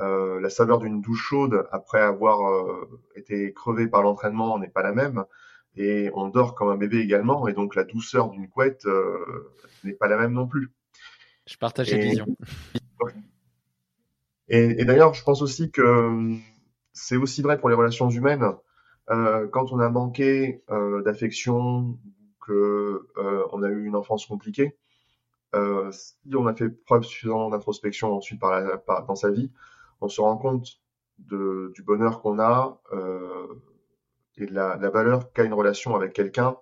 Euh, 0.02 0.40
la 0.40 0.50
saveur 0.50 0.80
d'une 0.80 1.02
douche 1.02 1.22
chaude 1.28 1.68
après 1.72 2.00
avoir 2.00 2.50
euh, 2.50 2.88
été 3.16 3.54
crevé 3.54 3.88
par 3.88 4.02
l'entraînement 4.02 4.58
n'est 4.58 4.70
pas 4.70 4.84
la 4.84 4.94
même. 4.94 5.26
Et 5.76 6.10
on 6.14 6.30
dort 6.30 6.56
comme 6.56 6.70
un 6.70 6.78
bébé 6.78 7.00
également, 7.00 7.48
et 7.48 7.54
donc 7.54 7.76
la 7.76 7.84
douceur 7.84 8.30
d'une 8.30 8.50
couette 8.50 8.86
euh, 8.86 9.52
n'est 9.84 9.94
pas 9.94 10.08
la 10.08 10.18
même 10.18 10.34
non 10.34 10.48
plus. 10.48 10.72
Je 11.50 11.58
partage 11.58 11.90
cette 11.90 12.02
vision. 12.02 12.28
Et, 14.50 14.82
et 14.82 14.86
d'ailleurs, 14.86 15.14
je 15.14 15.24
pense 15.24 15.42
aussi 15.42 15.72
que 15.72 15.82
hum, 15.82 16.40
c'est 16.94 17.18
aussi 17.18 17.42
vrai 17.42 17.58
pour 17.60 17.70
les 17.70 17.76
relations 17.76 18.10
humaines. 18.10 18.46
Euh, 19.10 19.48
quand 19.48 19.72
on 19.72 19.80
a 19.80 19.90
manqué 19.90 20.64
euh, 20.70 21.02
d'affection, 21.02 21.98
que 22.46 23.08
euh, 23.18 23.48
on 23.52 23.64
a 23.64 23.70
eu 23.70 23.86
une 23.86 23.96
enfance 23.96 24.26
compliquée, 24.26 24.78
si 25.92 26.36
on 26.36 26.46
a 26.46 26.54
fait 26.54 26.70
preuve 26.70 27.04
suffisamment 27.04 27.50
d'introspection 27.50 28.14
ensuite 28.14 28.40
par, 28.40 28.52
la, 28.52 28.78
par, 28.78 29.08
dans 29.08 29.16
sa 29.16 29.32
vie, 29.32 29.52
on 30.02 30.08
se 30.08 30.22
rend 30.22 30.38
compte 30.38 30.80
de, 31.18 31.72
du 31.74 31.82
bonheur 31.82 32.22
qu'on 32.22 32.38
a 32.40 32.80
et 34.38 34.46
de 34.46 34.54
la, 34.54 34.78
la 34.78 34.90
valeur 34.92 35.34
qu'a 35.34 35.44
une 35.44 35.54
relation 35.54 35.96
avec 35.96 36.14
quelqu'un, 36.14 36.56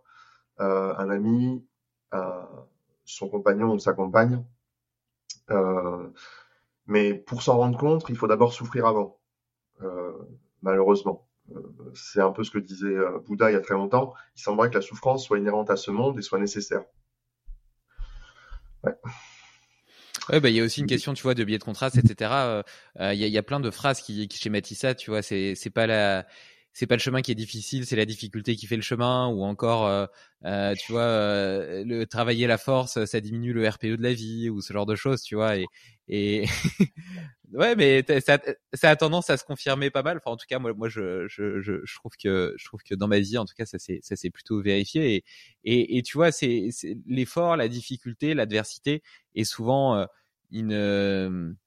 un 0.58 1.10
ami, 1.10 1.66
son 3.04 3.28
compagnon 3.28 3.74
ou 3.74 3.80
sa 3.80 3.92
compagne. 3.92 4.42
Mais 6.88 7.14
pour 7.14 7.42
s'en 7.42 7.58
rendre 7.58 7.78
compte, 7.78 8.06
il 8.10 8.16
faut 8.16 8.28
d'abord 8.28 8.54
souffrir 8.54 8.86
avant, 8.86 9.20
malheureusement 10.62 11.28
c'est 11.94 12.22
un 12.22 12.32
peu 12.32 12.44
ce 12.44 12.52
que 12.52 12.60
disait 12.60 12.88
euh, 12.88 13.20
Bouddha 13.26 13.52
il 13.52 13.54
y 13.54 13.58
a 13.58 13.62
très 13.62 13.74
longtemps. 13.74 14.14
Il 14.36 14.42
semblerait 14.42 14.70
que 14.70 14.76
la 14.76 14.82
souffrance 14.82 15.26
soit 15.26 15.40
inhérente 15.40 15.70
à 15.70 15.78
ce 15.78 15.92
monde 15.92 16.18
et 16.20 16.22
soit 16.22 16.40
nécessaire. 16.40 16.84
Ouais. 18.84 18.94
Ouais, 20.30 20.42
bah, 20.42 20.50
il 20.50 20.56
y 20.56 20.60
a 20.60 20.64
aussi 20.64 20.82
une 20.82 20.88
question, 20.88 21.14
tu 21.14 21.24
vois, 21.24 21.36
de 21.36 21.44
biais 21.44 21.58
de 21.58 21.64
contraste, 21.64 21.98
etc. 21.98 22.32
Euh, 22.34 22.64
euh, 23.00 23.14
il 23.14 23.20
y, 23.20 23.38
a, 23.38 23.44
plein 23.44 23.62
de 23.62 23.72
phrases 23.72 24.02
qui, 24.02 24.28
schématisent 24.30 24.80
ça, 24.80 24.94
tu 24.94 25.10
vois. 25.10 25.22
C'est 25.22 25.72
pas 25.74 25.88
la, 25.88 26.28
c'est 26.78 26.86
pas 26.86 26.96
le 26.96 27.02
chemin 27.02 27.24
qui 27.24 27.32
est 27.32 27.36
difficile, 27.36 27.88
c'est 27.88 27.96
la 27.96 28.06
difficulté 28.06 28.56
qui 28.56 28.68
fait 28.68 28.76
le 28.76 28.84
chemin, 28.84 29.30
ou 29.30 29.44
encore, 29.44 29.88
euh, 29.88 30.06
euh, 30.46 30.76
tu 30.76 30.92
vois, 30.92 31.02
euh, 31.02 31.84
le 31.84 32.06
travailler 32.06 32.46
la 32.46 32.60
force, 32.60 33.04
ça 33.06 33.20
diminue 33.20 33.52
le 33.52 33.68
RPE 33.68 33.98
de 33.98 34.04
la 34.04 34.14
vie, 34.14 34.48
ou 34.52 34.62
ce 34.62 34.74
genre 34.74 34.86
de 34.86 34.96
choses, 34.96 35.24
tu 35.24 35.34
vois. 35.34 35.58
Et, 35.58 35.66
et 36.08 36.46
ouais, 37.54 37.76
mais 37.76 38.06
ça, 38.24 38.38
ça, 38.74 38.90
a 38.92 38.96
tendance 38.96 39.32
à 39.32 39.38
se 39.38 39.44
confirmer 39.44 39.90
pas 39.90 40.04
mal. 40.04 40.18
Enfin, 40.18 40.30
en 40.30 40.38
tout 40.38 40.46
cas, 40.48 40.60
moi, 40.60 40.72
moi, 40.76 40.88
je, 40.88 41.28
je, 41.28 41.60
je, 41.62 41.84
je 41.84 41.96
trouve 41.96 42.12
que, 42.16 42.54
je 42.60 42.66
trouve 42.66 42.84
que 42.84 42.94
dans 42.94 43.08
ma 43.08 43.18
vie, 43.22 43.40
en 43.40 43.46
tout 43.46 43.56
cas, 43.58 43.66
ça 43.66 43.80
s'est, 43.80 44.30
plutôt 44.30 44.62
vérifié. 44.62 45.24
Et, 45.64 45.98
et, 45.98 46.04
tu 46.04 46.16
vois, 46.16 46.32
c'est, 46.32 46.70
l'effort, 47.08 47.58
la 47.58 47.70
difficulté, 47.70 48.36
l'adversité, 48.36 49.02
est 49.34 49.46
souvent 49.46 50.06
une, 50.52 51.58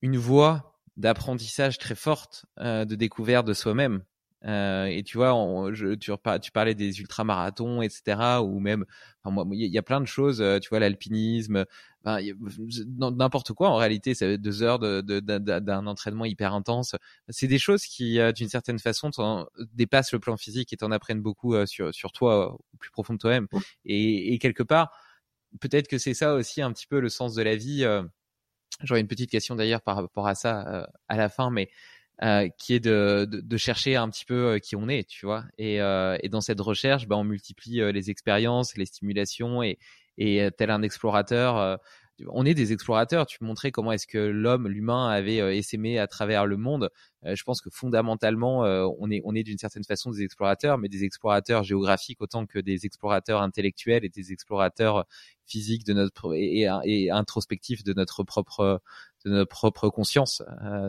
une 0.00 0.16
voie 0.16 0.75
d'apprentissage 0.96 1.78
très 1.78 1.94
forte, 1.94 2.46
euh, 2.60 2.84
de 2.84 2.94
découverte 2.94 3.46
de 3.46 3.54
soi-même. 3.54 4.02
Euh, 4.44 4.84
et 4.84 5.02
tu 5.02 5.16
vois, 5.16 5.34
on, 5.34 5.72
je, 5.74 5.94
tu, 5.94 6.12
tu, 6.42 6.52
parlais 6.52 6.74
des 6.74 7.00
ultramarathons, 7.00 7.82
etc. 7.82 8.42
Ou 8.42 8.60
même, 8.60 8.84
enfin, 9.22 9.32
moi, 9.32 9.44
il 9.52 9.72
y 9.72 9.78
a 9.78 9.82
plein 9.82 10.00
de 10.00 10.06
choses. 10.06 10.40
Euh, 10.40 10.58
tu 10.58 10.68
vois, 10.68 10.78
l'alpinisme, 10.78 11.64
enfin, 12.04 12.20
n'importe 12.96 13.52
quoi. 13.54 13.70
En 13.70 13.76
réalité, 13.76 14.14
ça 14.14 14.36
deux 14.36 14.62
heures 14.62 14.78
d'un 14.78 15.02
de, 15.02 15.20
de, 15.20 15.86
entraînement 15.86 16.24
hyper 16.24 16.54
intense. 16.54 16.94
C'est 17.28 17.48
des 17.48 17.58
choses 17.58 17.84
qui, 17.86 18.20
euh, 18.20 18.32
d'une 18.32 18.48
certaine 18.48 18.78
façon, 18.78 19.10
dépassent 19.72 20.12
le 20.12 20.20
plan 20.20 20.36
physique 20.36 20.72
et 20.72 20.76
t'en 20.76 20.92
apprennent 20.92 21.22
beaucoup 21.22 21.54
euh, 21.54 21.66
sur, 21.66 21.92
sur 21.94 22.12
toi, 22.12 22.54
au 22.54 22.76
plus 22.78 22.90
profond 22.90 23.14
de 23.14 23.18
toi-même. 23.18 23.48
Et, 23.84 24.34
et, 24.34 24.38
quelque 24.38 24.62
part, 24.62 24.92
peut-être 25.60 25.88
que 25.88 25.98
c'est 25.98 26.14
ça 26.14 26.34
aussi 26.34 26.62
un 26.62 26.72
petit 26.72 26.86
peu 26.86 27.00
le 27.00 27.08
sens 27.08 27.34
de 27.34 27.42
la 27.42 27.56
vie. 27.56 27.84
J'aurais 28.82 29.00
une 29.00 29.08
petite 29.08 29.30
question 29.30 29.56
d'ailleurs 29.56 29.80
par 29.80 29.96
rapport 29.96 30.26
à 30.26 30.34
ça 30.34 30.66
euh, 30.66 30.86
à 31.08 31.16
la 31.16 31.28
fin, 31.28 31.50
mais 31.50 31.70
euh, 32.22 32.48
qui 32.58 32.74
est 32.74 32.80
de, 32.80 33.56
chercher 33.56 33.96
un 33.96 34.08
petit 34.08 34.24
peu 34.24 34.54
euh, 34.54 34.58
qui 34.58 34.76
on 34.76 34.88
est, 34.88 35.08
tu 35.08 35.26
vois? 35.26 35.44
Et, 35.58 35.78
dans 36.28 36.40
cette 36.40 36.60
recherche, 36.60 37.06
bah, 37.06 37.16
on 37.16 37.24
multiplie 37.24 37.80
les 37.92 38.10
expériences, 38.10 38.76
les 38.76 38.86
stimulations, 38.86 39.62
et 39.62 39.78
tel 40.56 40.70
un 40.70 40.82
explorateur, 40.82 41.78
on 42.28 42.46
est 42.46 42.54
des 42.54 42.72
explorateurs. 42.72 43.26
Tu 43.26 43.38
montrais 43.42 43.70
comment 43.70 43.92
est-ce 43.92 44.06
que 44.06 44.18
l'homme, 44.18 44.68
l'humain, 44.68 45.08
avait 45.08 45.40
euh, 45.40 45.54
essaimé 45.54 45.98
à 45.98 46.06
travers 46.06 46.46
le 46.46 46.56
monde. 46.56 46.90
Euh, 47.24 47.34
je 47.34 47.44
pense 47.44 47.60
que 47.60 47.70
fondamentalement, 47.70 48.64
euh, 48.64 48.86
on 48.98 49.10
est, 49.10 49.42
d'une 49.42 49.58
certaine 49.58 49.84
façon 49.84 50.10
des 50.10 50.22
explorateurs, 50.22 50.78
mais 50.78 50.88
des 50.88 51.04
explorateurs 51.04 51.62
géographiques 51.62 52.20
autant 52.20 52.46
que 52.46 52.58
des 52.58 52.86
explorateurs 52.86 53.42
intellectuels 53.42 54.04
et 54.04 54.08
des 54.08 54.32
explorateurs 54.32 55.06
physiques 55.46 55.84
de 55.84 55.92
notre 55.92 56.34
et, 56.34 56.66
introspectifs 57.10 57.84
de 57.84 57.92
notre 57.92 58.24
propre 58.24 58.80
de 59.24 59.30
notre 59.30 59.50
propre 59.50 59.88
conscience. 59.88 60.42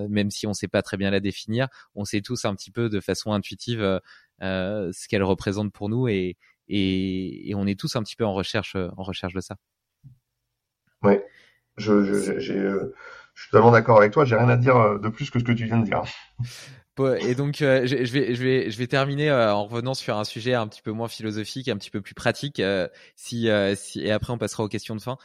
même 0.09 0.31
si 0.31 0.47
on 0.47 0.51
ne 0.51 0.55
sait 0.55 0.67
pas 0.67 0.81
très 0.81 0.97
bien 0.97 1.11
la 1.11 1.19
définir, 1.19 1.67
on 1.95 2.05
sait 2.05 2.21
tous 2.21 2.45
un 2.45 2.55
petit 2.55 2.71
peu 2.71 2.89
de 2.89 2.99
façon 2.99 3.33
intuitive 3.33 3.99
ce 4.41 5.07
qu'elle 5.07 5.23
représente 5.23 5.71
pour 5.73 5.89
nous 5.89 6.07
et, 6.07 6.37
et, 6.67 7.49
et 7.49 7.55
on 7.55 7.67
est 7.67 7.79
tous 7.79 7.95
un 7.95 8.03
petit 8.03 8.15
peu 8.15 8.25
en 8.25 8.33
recherche 8.33 8.75
en 8.75 9.03
recherche 9.03 9.33
de 9.33 9.41
ça. 9.41 9.57
Je, 11.77 12.03
je, 12.39 12.53
euh, 12.53 12.95
je 13.33 13.41
suis 13.41 13.51
totalement 13.51 13.71
d'accord 13.71 13.99
avec 13.99 14.11
toi. 14.11 14.25
J'ai 14.25 14.35
rien 14.35 14.49
à 14.49 14.57
dire 14.57 14.75
euh, 14.75 14.97
de 14.97 15.09
plus 15.09 15.29
que 15.29 15.39
ce 15.39 15.43
que 15.43 15.51
tu 15.51 15.65
viens 15.65 15.79
de 15.79 15.85
dire. 15.85 16.03
Et 17.19 17.35
donc, 17.35 17.61
euh, 17.61 17.85
je, 17.85 17.95
vais, 18.11 18.33
je 18.33 18.43
vais, 18.43 18.71
je 18.71 18.77
vais 18.79 18.87
terminer 18.87 19.31
en 19.31 19.65
revenant 19.65 19.93
sur 19.93 20.17
un 20.17 20.23
sujet 20.23 20.55
un 20.55 20.67
petit 20.67 20.81
peu 20.81 20.91
moins 20.91 21.07
philosophique, 21.07 21.67
un 21.67 21.77
petit 21.77 21.91
peu 21.91 22.01
plus 22.01 22.15
pratique. 22.15 22.59
si, 23.15 23.49
si, 23.75 24.01
et 24.01 24.11
après, 24.11 24.33
on 24.33 24.39
passera 24.39 24.63
aux 24.63 24.67
questions 24.67 24.95
de 24.95 25.01
fin. 25.01 25.17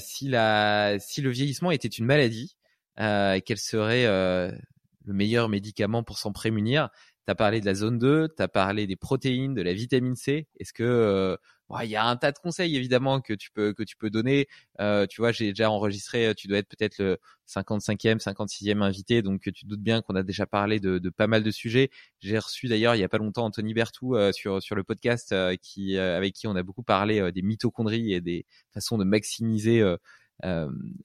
si 0.00 0.28
la, 0.28 0.96
si 0.98 1.22
le 1.22 1.30
vieillissement 1.30 1.70
était 1.70 1.86
une 1.86 2.04
maladie, 2.04 2.56
quel 2.96 3.58
serait 3.58 4.06
le 4.08 5.12
meilleur 5.12 5.48
médicament 5.48 6.02
pour 6.02 6.18
s'en 6.18 6.32
prémunir? 6.32 6.88
Tu 7.26 7.30
as 7.30 7.36
parlé 7.36 7.60
de 7.60 7.66
la 7.66 7.74
zone 7.74 7.98
2, 8.00 8.30
tu 8.36 8.42
as 8.42 8.48
parlé 8.48 8.88
des 8.88 8.96
protéines, 8.96 9.54
de 9.54 9.62
la 9.62 9.72
vitamine 9.72 10.16
C. 10.16 10.48
Est-ce 10.58 10.72
que 10.72 11.38
il 11.82 11.90
y 11.90 11.96
a 11.96 12.04
un 12.04 12.16
tas 12.16 12.32
de 12.32 12.38
conseils 12.38 12.76
évidemment 12.76 13.20
que 13.20 13.32
tu 13.34 13.50
peux 13.50 13.72
que 13.72 13.82
tu 13.82 13.96
peux 13.96 14.10
donner. 14.10 14.46
Euh, 14.80 15.06
tu 15.06 15.20
vois, 15.20 15.32
j'ai 15.32 15.48
déjà 15.48 15.70
enregistré. 15.70 16.34
Tu 16.36 16.46
dois 16.48 16.58
être 16.58 16.68
peut-être 16.68 16.98
le 16.98 17.18
55e, 17.48 18.18
56e 18.18 18.82
invité, 18.82 19.22
donc 19.22 19.42
tu 19.42 19.52
te 19.52 19.66
doutes 19.66 19.82
bien 19.82 20.02
qu'on 20.02 20.14
a 20.14 20.22
déjà 20.22 20.46
parlé 20.46 20.80
de, 20.80 20.98
de, 20.98 21.10
pas 21.10 21.26
mal 21.26 21.42
de 21.42 21.50
sujets. 21.50 21.90
J'ai 22.20 22.38
reçu 22.38 22.68
d'ailleurs 22.68 22.94
il 22.94 23.00
y 23.00 23.04
a 23.04 23.08
pas 23.08 23.18
longtemps 23.18 23.44
Anthony 23.44 23.74
Bertou 23.74 24.16
euh, 24.16 24.32
sur 24.32 24.62
sur 24.62 24.76
le 24.76 24.84
podcast 24.84 25.32
euh, 25.32 25.56
qui 25.60 25.96
euh, 25.96 26.16
avec 26.16 26.34
qui 26.34 26.46
on 26.46 26.56
a 26.56 26.62
beaucoup 26.62 26.82
parlé 26.82 27.20
euh, 27.20 27.32
des 27.32 27.42
mitochondries 27.42 28.12
et 28.12 28.20
des 28.20 28.46
façons 28.72 28.98
de 28.98 29.04
maximiser 29.04 29.82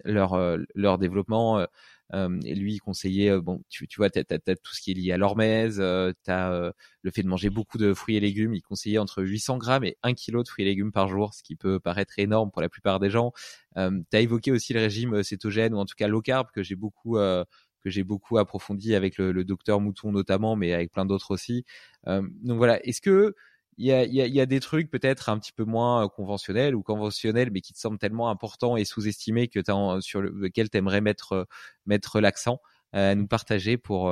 leur 0.03 0.57
leur 0.75 0.97
développement. 0.97 1.65
Et 2.13 2.55
lui, 2.55 2.73
il 2.73 2.79
conseillait, 2.79 3.39
bon, 3.39 3.63
tu, 3.69 3.87
tu 3.87 3.97
vois, 3.97 4.09
t'as, 4.09 4.21
as, 4.21 4.55
tout 4.55 4.73
ce 4.73 4.81
qui 4.81 4.91
est 4.91 4.93
lié 4.93 5.11
à 5.11 5.17
l'hormèse, 5.17 5.75
tu 5.77 6.31
as 6.31 6.73
le 7.01 7.11
fait 7.11 7.23
de 7.23 7.27
manger 7.27 7.49
beaucoup 7.49 7.77
de 7.77 7.93
fruits 7.93 8.15
et 8.15 8.19
légumes. 8.19 8.53
Il 8.53 8.61
conseillait 8.61 8.97
entre 8.97 9.23
800 9.23 9.57
grammes 9.57 9.83
et 9.83 9.97
1 10.03 10.13
kg 10.13 10.43
de 10.43 10.47
fruits 10.47 10.65
et 10.65 10.67
légumes 10.67 10.91
par 10.91 11.07
jour, 11.07 11.33
ce 11.33 11.43
qui 11.43 11.55
peut 11.55 11.79
paraître 11.79 12.17
énorme 12.17 12.51
pour 12.51 12.61
la 12.61 12.69
plupart 12.69 12.99
des 12.99 13.09
gens. 13.09 13.31
Euh, 13.77 13.91
tu 14.11 14.17
as 14.17 14.21
évoqué 14.21 14.51
aussi 14.51 14.73
le 14.73 14.79
régime 14.79 15.23
cétogène 15.23 15.73
ou 15.73 15.77
en 15.77 15.85
tout 15.85 15.95
cas 15.95 16.07
low 16.07 16.21
carb 16.21 16.49
que 16.51 16.63
j'ai 16.63 16.75
beaucoup 16.75 17.17
que 17.17 17.89
j'ai 17.89 18.03
beaucoup 18.03 18.37
approfondi 18.37 18.93
avec 18.93 19.17
le, 19.17 19.31
le, 19.31 19.45
docteur 19.45 19.79
Mouton 19.79 20.11
notamment, 20.11 20.57
mais 20.57 20.73
avec 20.73 20.91
plein 20.91 21.05
d'autres 21.05 21.31
aussi. 21.31 21.63
donc 22.05 22.57
voilà, 22.57 22.83
est-ce 22.85 23.01
que 23.01 23.35
il 23.81 24.13
y 24.13 24.41
a, 24.41 24.45
des 24.45 24.59
trucs 24.59 24.91
peut-être 24.91 25.29
un 25.29 25.39
petit 25.39 25.53
peu 25.53 25.63
moins 25.63 26.03
euh, 26.03 26.07
conventionnels 26.09 26.75
ou 26.75 26.83
conventionnels, 26.83 27.49
mais 27.49 27.61
qui 27.61 27.71
te 27.71 27.79
semblent 27.79 27.97
tellement 27.97 28.29
importants 28.29 28.75
et 28.75 28.83
sous-estimés 28.83 29.47
que 29.47 29.61
sur 30.01 30.21
lequel 30.21 30.69
tu 30.69 30.77
aimerais 30.77 30.99
mettre, 30.99 31.31
euh, 31.31 31.43
mettre 31.85 32.19
l'accent 32.19 32.59
euh, 32.93 33.11
à 33.11 33.15
nous 33.15 33.27
partager 33.27 33.77
pour, 33.77 34.11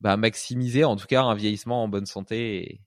bah, 0.00 0.16
maximiser 0.16 0.84
en 0.84 0.94
tout 0.94 1.06
cas 1.06 1.22
un 1.22 1.34
vieillissement 1.34 1.82
en 1.82 1.88
bonne 1.88 2.06
santé. 2.06 2.80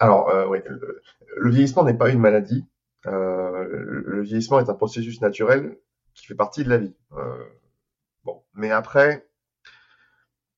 Alors, 0.00 0.32
oui, 0.48 0.58
le, 0.66 1.50
vieillissement 1.50 1.84
n'est 1.84 1.96
pas 1.96 2.10
une 2.10 2.20
maladie. 2.20 2.66
Le 3.04 4.20
vieillissement 4.22 4.58
est 4.58 4.68
un 4.68 4.74
processus 4.74 5.20
naturel 5.20 5.78
qui 6.14 6.26
fait 6.26 6.34
partie 6.34 6.64
de 6.64 6.70
la 6.70 6.78
vie. 6.78 6.94
Bon, 8.24 8.42
mais 8.54 8.72
après, 8.72 9.28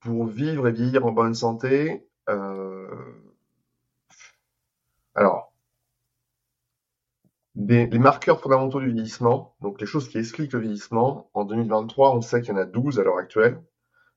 pour 0.00 0.26
vivre 0.26 0.68
et 0.68 0.72
vieillir 0.72 1.04
en 1.04 1.12
bonne 1.12 1.34
santé, 1.34 2.08
alors, 5.14 5.52
les 7.54 7.98
marqueurs 7.98 8.40
fondamentaux 8.40 8.80
du 8.80 8.90
vieillissement, 8.90 9.54
donc 9.60 9.80
les 9.80 9.86
choses 9.86 10.08
qui 10.08 10.18
expliquent 10.18 10.52
le 10.52 10.60
vieillissement, 10.60 11.30
en 11.34 11.44
2023, 11.44 12.14
on 12.14 12.20
sait 12.20 12.40
qu'il 12.40 12.54
y 12.54 12.56
en 12.56 12.60
a 12.60 12.64
12 12.64 12.98
à 12.98 13.02
l'heure 13.02 13.18
actuelle, 13.18 13.62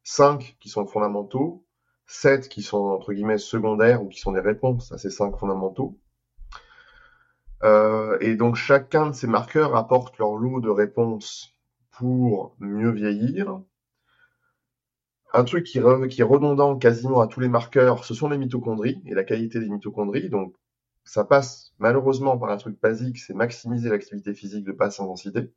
5 0.04 0.58
qui 0.60 0.70
sont 0.70 0.86
fondamentaux, 0.86 1.66
7 2.08 2.48
qui 2.48 2.62
sont 2.62 2.78
entre 2.78 3.14
guillemets 3.14 3.38
secondaires 3.38 4.04
ou 4.04 4.08
qui 4.08 4.20
sont 4.20 4.32
des 4.32 4.40
réponses 4.40 4.92
à 4.92 4.98
ces 4.98 5.10
5 5.10 5.38
fondamentaux. 5.38 6.00
Euh, 7.64 8.18
et 8.22 8.36
donc 8.36 8.56
chacun 8.56 9.08
de 9.08 9.14
ces 9.14 9.28
marqueurs 9.28 9.76
apporte 9.76 10.18
leur 10.18 10.36
lot 10.36 10.62
de 10.62 10.70
réponses 10.70 11.56
pour 11.92 12.56
mieux 12.60 12.92
vieillir 12.92 13.62
un 15.36 15.44
truc 15.44 15.66
qui, 15.66 15.80
est 15.80 16.24
redondant 16.24 16.78
quasiment 16.78 17.20
à 17.20 17.28
tous 17.28 17.42
les 17.42 17.50
marqueurs, 17.50 18.06
ce 18.06 18.14
sont 18.14 18.30
les 18.30 18.38
mitochondries 18.38 19.02
et 19.06 19.14
la 19.14 19.26
qualité 19.26 19.60
des 19.60 19.68
mitochondries. 19.68 20.30
Donc, 20.30 20.56
ça 21.04 21.26
passe 21.26 21.74
malheureusement 21.78 22.38
par 22.38 22.52
un 22.52 22.58
truc 22.58 22.80
basique, 22.82 23.20
c'est 23.20 23.34
maximiser 23.34 23.90
l'activité 23.90 24.34
physique 24.34 24.64
de 24.64 24.72
basse 24.72 25.00
intensité. 25.00 25.52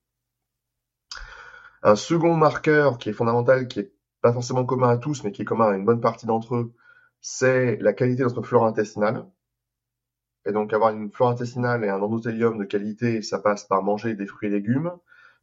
Un 1.84 1.94
second 1.94 2.34
marqueur 2.34 2.98
qui 2.98 3.08
est 3.10 3.12
fondamental, 3.12 3.68
qui 3.68 3.80
est 3.80 3.92
pas 4.20 4.32
forcément 4.32 4.64
commun 4.64 4.88
à 4.88 4.96
tous, 4.96 5.22
mais 5.22 5.30
qui 5.30 5.42
est 5.42 5.44
commun 5.44 5.70
à 5.70 5.76
une 5.76 5.84
bonne 5.84 6.00
partie 6.00 6.26
d'entre 6.26 6.56
eux, 6.56 6.74
c'est 7.20 7.76
la 7.76 7.92
qualité 7.92 8.22
de 8.22 8.28
notre 8.28 8.42
flore 8.42 8.66
intestinale. 8.66 9.26
Et 10.44 10.50
donc 10.52 10.72
avoir 10.72 10.92
une 10.92 11.12
flore 11.12 11.28
intestinale 11.28 11.84
et 11.84 11.88
un 11.88 12.00
endothélium 12.00 12.58
de 12.58 12.64
qualité, 12.64 13.22
ça 13.22 13.38
passe 13.38 13.64
par 13.64 13.82
manger 13.84 14.14
des 14.14 14.26
fruits 14.26 14.48
et 14.48 14.52
légumes, 14.52 14.90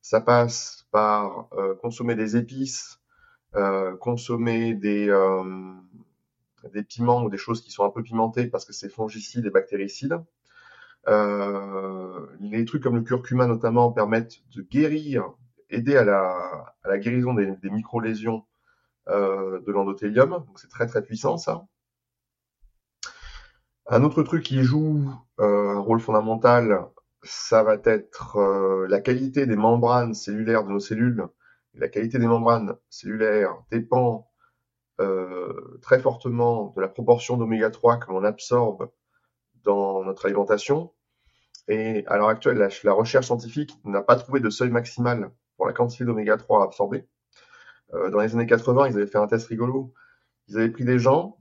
ça 0.01 0.19
passe 0.19 0.87
par 0.91 1.47
euh, 1.53 1.75
consommer 1.75 2.15
des 2.15 2.35
épices, 2.35 2.99
consommer 3.99 4.73
des, 4.73 5.09
euh, 5.09 5.43
des 6.73 6.83
piments 6.83 7.23
ou 7.23 7.29
des 7.29 7.37
choses 7.37 7.61
qui 7.61 7.71
sont 7.71 7.83
un 7.83 7.89
peu 7.89 8.03
pimentées 8.03 8.47
parce 8.47 8.65
que 8.65 8.73
c'est 8.73 8.89
fongicide 8.89 9.45
et 9.45 9.49
bactéricide. 9.49 10.19
Euh, 11.07 12.25
les 12.39 12.65
trucs 12.65 12.83
comme 12.83 12.95
le 12.95 13.03
curcuma 13.03 13.45
notamment 13.45 13.91
permettent 13.91 14.41
de 14.55 14.61
guérir, 14.61 15.29
aider 15.69 15.95
à 15.95 16.03
la, 16.03 16.97
guérison 16.97 17.33
des, 17.33 17.55
micro-lésions 17.69 18.45
euh, 19.09 19.61
de 19.61 19.71
l'endothélium. 19.71 20.31
Donc 20.31 20.59
c'est 20.59 20.69
très 20.69 20.87
très 20.87 21.03
puissant 21.03 21.37
ça. 21.37 21.65
Un 23.87 24.03
autre 24.03 24.23
truc 24.23 24.43
qui 24.43 24.63
joue 24.63 25.11
euh, 25.39 25.75
un 25.75 25.79
rôle 25.79 25.99
fondamental, 25.99 26.87
ça 27.21 27.61
va 27.61 27.75
être 27.83 28.37
euh, 28.37 28.87
la 28.87 28.99
qualité 28.99 29.45
des 29.45 29.55
membranes 29.55 30.15
cellulaires 30.15 30.63
de 30.63 30.71
nos 30.71 30.79
cellules 30.79 31.27
la 31.77 31.89
qualité 31.89 32.19
des 32.19 32.27
membranes 32.27 32.75
cellulaires 32.89 33.55
dépend 33.71 34.29
euh, 35.01 35.77
très 35.81 35.99
fortement 35.99 36.73
de 36.75 36.81
la 36.81 36.87
proportion 36.87 37.37
d'oméga 37.37 37.69
3 37.69 37.97
que 37.97 38.11
l'on 38.11 38.23
absorbe 38.23 38.89
dans 39.63 40.03
notre 40.03 40.25
alimentation. 40.25 40.93
Et 41.67 42.05
à 42.07 42.17
l'heure 42.17 42.29
actuelle, 42.29 42.69
la, 42.83 42.93
recherche 42.93 43.25
scientifique 43.25 43.77
n'a 43.83 44.01
pas 44.01 44.15
trouvé 44.15 44.39
de 44.39 44.49
seuil 44.49 44.69
maximal 44.69 45.31
pour 45.57 45.65
la 45.65 45.73
quantité 45.73 46.05
d'oméga 46.05 46.37
3 46.37 46.61
à 46.61 46.65
absorber. 46.65 47.07
Euh, 47.93 48.09
dans 48.09 48.19
les 48.19 48.33
années 48.33 48.45
80, 48.45 48.87
ils 48.87 48.95
avaient 48.95 49.07
fait 49.07 49.17
un 49.17 49.27
test 49.27 49.47
rigolo. 49.47 49.93
Ils 50.47 50.57
avaient 50.57 50.69
pris 50.69 50.85
des 50.85 50.99
gens 50.99 51.39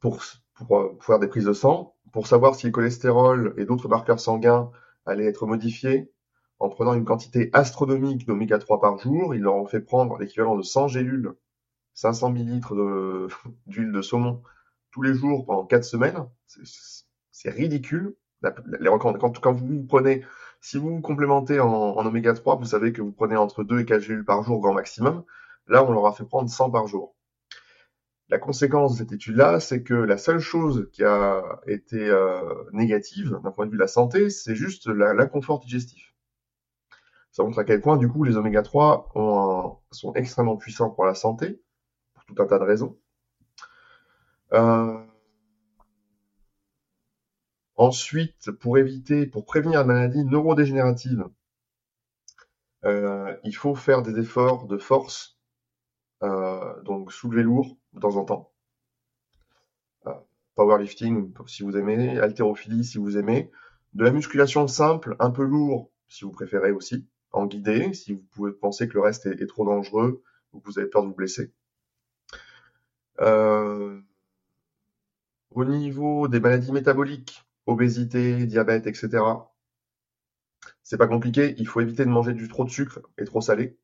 pour, 0.00 0.22
pour, 0.54 0.78
euh, 0.78 0.88
pour 0.94 1.04
faire 1.04 1.18
des 1.18 1.28
prises 1.28 1.44
de 1.44 1.52
sang, 1.52 1.94
pour 2.12 2.26
savoir 2.26 2.54
si 2.54 2.66
le 2.66 2.72
cholestérol 2.72 3.54
et 3.58 3.66
d'autres 3.66 3.88
marqueurs 3.88 4.20
sanguins 4.20 4.70
allaient 5.04 5.26
être 5.26 5.46
modifiés 5.46 6.10
en 6.58 6.68
prenant 6.68 6.94
une 6.94 7.04
quantité 7.04 7.50
astronomique 7.52 8.26
d'oméga 8.26 8.58
3 8.58 8.80
par 8.80 8.98
jour. 8.98 9.34
Ils 9.34 9.42
leur 9.42 9.54
ont 9.54 9.66
fait 9.66 9.80
prendre 9.80 10.18
l'équivalent 10.18 10.56
de 10.56 10.62
100 10.62 10.88
gélules, 10.88 11.34
500 11.94 12.30
millilitres 12.30 12.74
d'huile 13.66 13.92
de, 13.92 14.02
saumon 14.02 14.42
tous 14.90 15.02
les 15.02 15.14
jours 15.14 15.44
pendant 15.46 15.66
4 15.66 15.84
semaines. 15.84 16.26
C'est 17.30 17.50
ridicule. 17.50 18.16
Les, 18.80 18.88
quand, 19.00 19.18
quand, 19.40 19.52
vous 19.52 19.84
prenez, 19.84 20.24
si 20.60 20.78
vous 20.78 20.90
vous 20.96 21.00
complémentez 21.00 21.60
en, 21.60 21.96
oméga 21.96 22.32
3, 22.32 22.56
vous 22.56 22.64
savez 22.64 22.92
que 22.92 23.02
vous 23.02 23.12
prenez 23.12 23.36
entre 23.36 23.64
2 23.64 23.80
et 23.80 23.84
4 23.84 24.00
gélules 24.00 24.24
par 24.24 24.42
jour 24.42 24.60
grand 24.60 24.74
maximum. 24.74 25.24
Là, 25.66 25.84
on 25.84 25.92
leur 25.92 26.06
a 26.06 26.12
fait 26.12 26.24
prendre 26.24 26.48
100 26.48 26.70
par 26.70 26.86
jour. 26.86 27.16
La 28.28 28.38
conséquence 28.38 28.94
de 28.94 28.98
cette 28.98 29.12
étude-là, 29.12 29.60
c'est 29.60 29.82
que 29.82 29.94
la 29.94 30.18
seule 30.18 30.40
chose 30.40 30.88
qui 30.92 31.04
a 31.04 31.60
été 31.68 32.08
euh, 32.08 32.40
négative 32.72 33.38
d'un 33.42 33.52
point 33.52 33.66
de 33.66 33.70
vue 33.70 33.76
de 33.76 33.82
la 33.82 33.88
santé, 33.88 34.30
c'est 34.30 34.56
juste 34.56 34.88
l'inconfort 34.88 35.60
digestif. 35.60 36.15
Ça 37.36 37.42
montre 37.42 37.58
à 37.58 37.64
quel 37.64 37.82
point, 37.82 37.98
du 37.98 38.08
coup, 38.08 38.24
les 38.24 38.38
oméga 38.38 38.62
3 38.62 39.12
sont 39.90 40.14
extrêmement 40.14 40.56
puissants 40.56 40.88
pour 40.88 41.04
la 41.04 41.14
santé, 41.14 41.60
pour 42.14 42.24
tout 42.24 42.42
un 42.42 42.46
tas 42.46 42.58
de 42.58 42.64
raisons. 42.64 42.96
Euh, 44.54 45.04
ensuite, 47.74 48.50
pour 48.52 48.78
éviter, 48.78 49.26
pour 49.26 49.44
prévenir 49.44 49.80
la 49.80 49.84
maladie 49.84 50.24
neurodégénérative, 50.24 51.28
euh, 52.86 53.36
il 53.44 53.54
faut 53.54 53.74
faire 53.74 54.00
des 54.00 54.18
efforts 54.18 54.66
de 54.66 54.78
force, 54.78 55.38
euh, 56.22 56.82
donc 56.84 57.12
soulever 57.12 57.42
lourd 57.42 57.76
de 57.92 58.00
temps 58.00 58.16
en 58.16 58.24
temps. 58.24 58.52
powerlifting 60.54 61.34
si 61.46 61.64
vous 61.64 61.76
aimez, 61.76 62.18
haltérophilie 62.18 62.82
si 62.82 62.96
vous 62.96 63.18
aimez, 63.18 63.50
de 63.92 64.04
la 64.04 64.10
musculation 64.10 64.66
simple, 64.68 65.16
un 65.18 65.30
peu 65.30 65.44
lourd 65.44 65.90
si 66.08 66.24
vous 66.24 66.30
préférez 66.32 66.70
aussi 66.70 67.06
en 67.36 67.46
guidé, 67.46 67.92
si 67.92 68.14
vous 68.14 68.22
pouvez 68.34 68.52
penser 68.52 68.88
que 68.88 68.94
le 68.94 69.00
reste 69.00 69.26
est, 69.26 69.46
trop 69.46 69.64
dangereux 69.64 70.22
ou 70.52 70.60
que 70.60 70.66
vous 70.66 70.78
avez 70.78 70.88
peur 70.88 71.02
de 71.02 71.08
vous 71.08 71.14
blesser. 71.14 71.52
Euh, 73.20 74.00
au 75.50 75.64
niveau 75.64 76.28
des 76.28 76.40
maladies 76.40 76.72
métaboliques, 76.72 77.44
obésité, 77.66 78.46
diabète, 78.46 78.86
etc., 78.86 79.22
c'est 80.82 80.98
pas 80.98 81.08
compliqué. 81.08 81.54
Il 81.58 81.66
faut 81.66 81.80
éviter 81.80 82.04
de 82.04 82.10
manger 82.10 82.32
du 82.32 82.48
trop 82.48 82.64
de 82.64 82.70
sucre 82.70 83.00
et 83.18 83.24
trop 83.24 83.40
salé. 83.40 83.76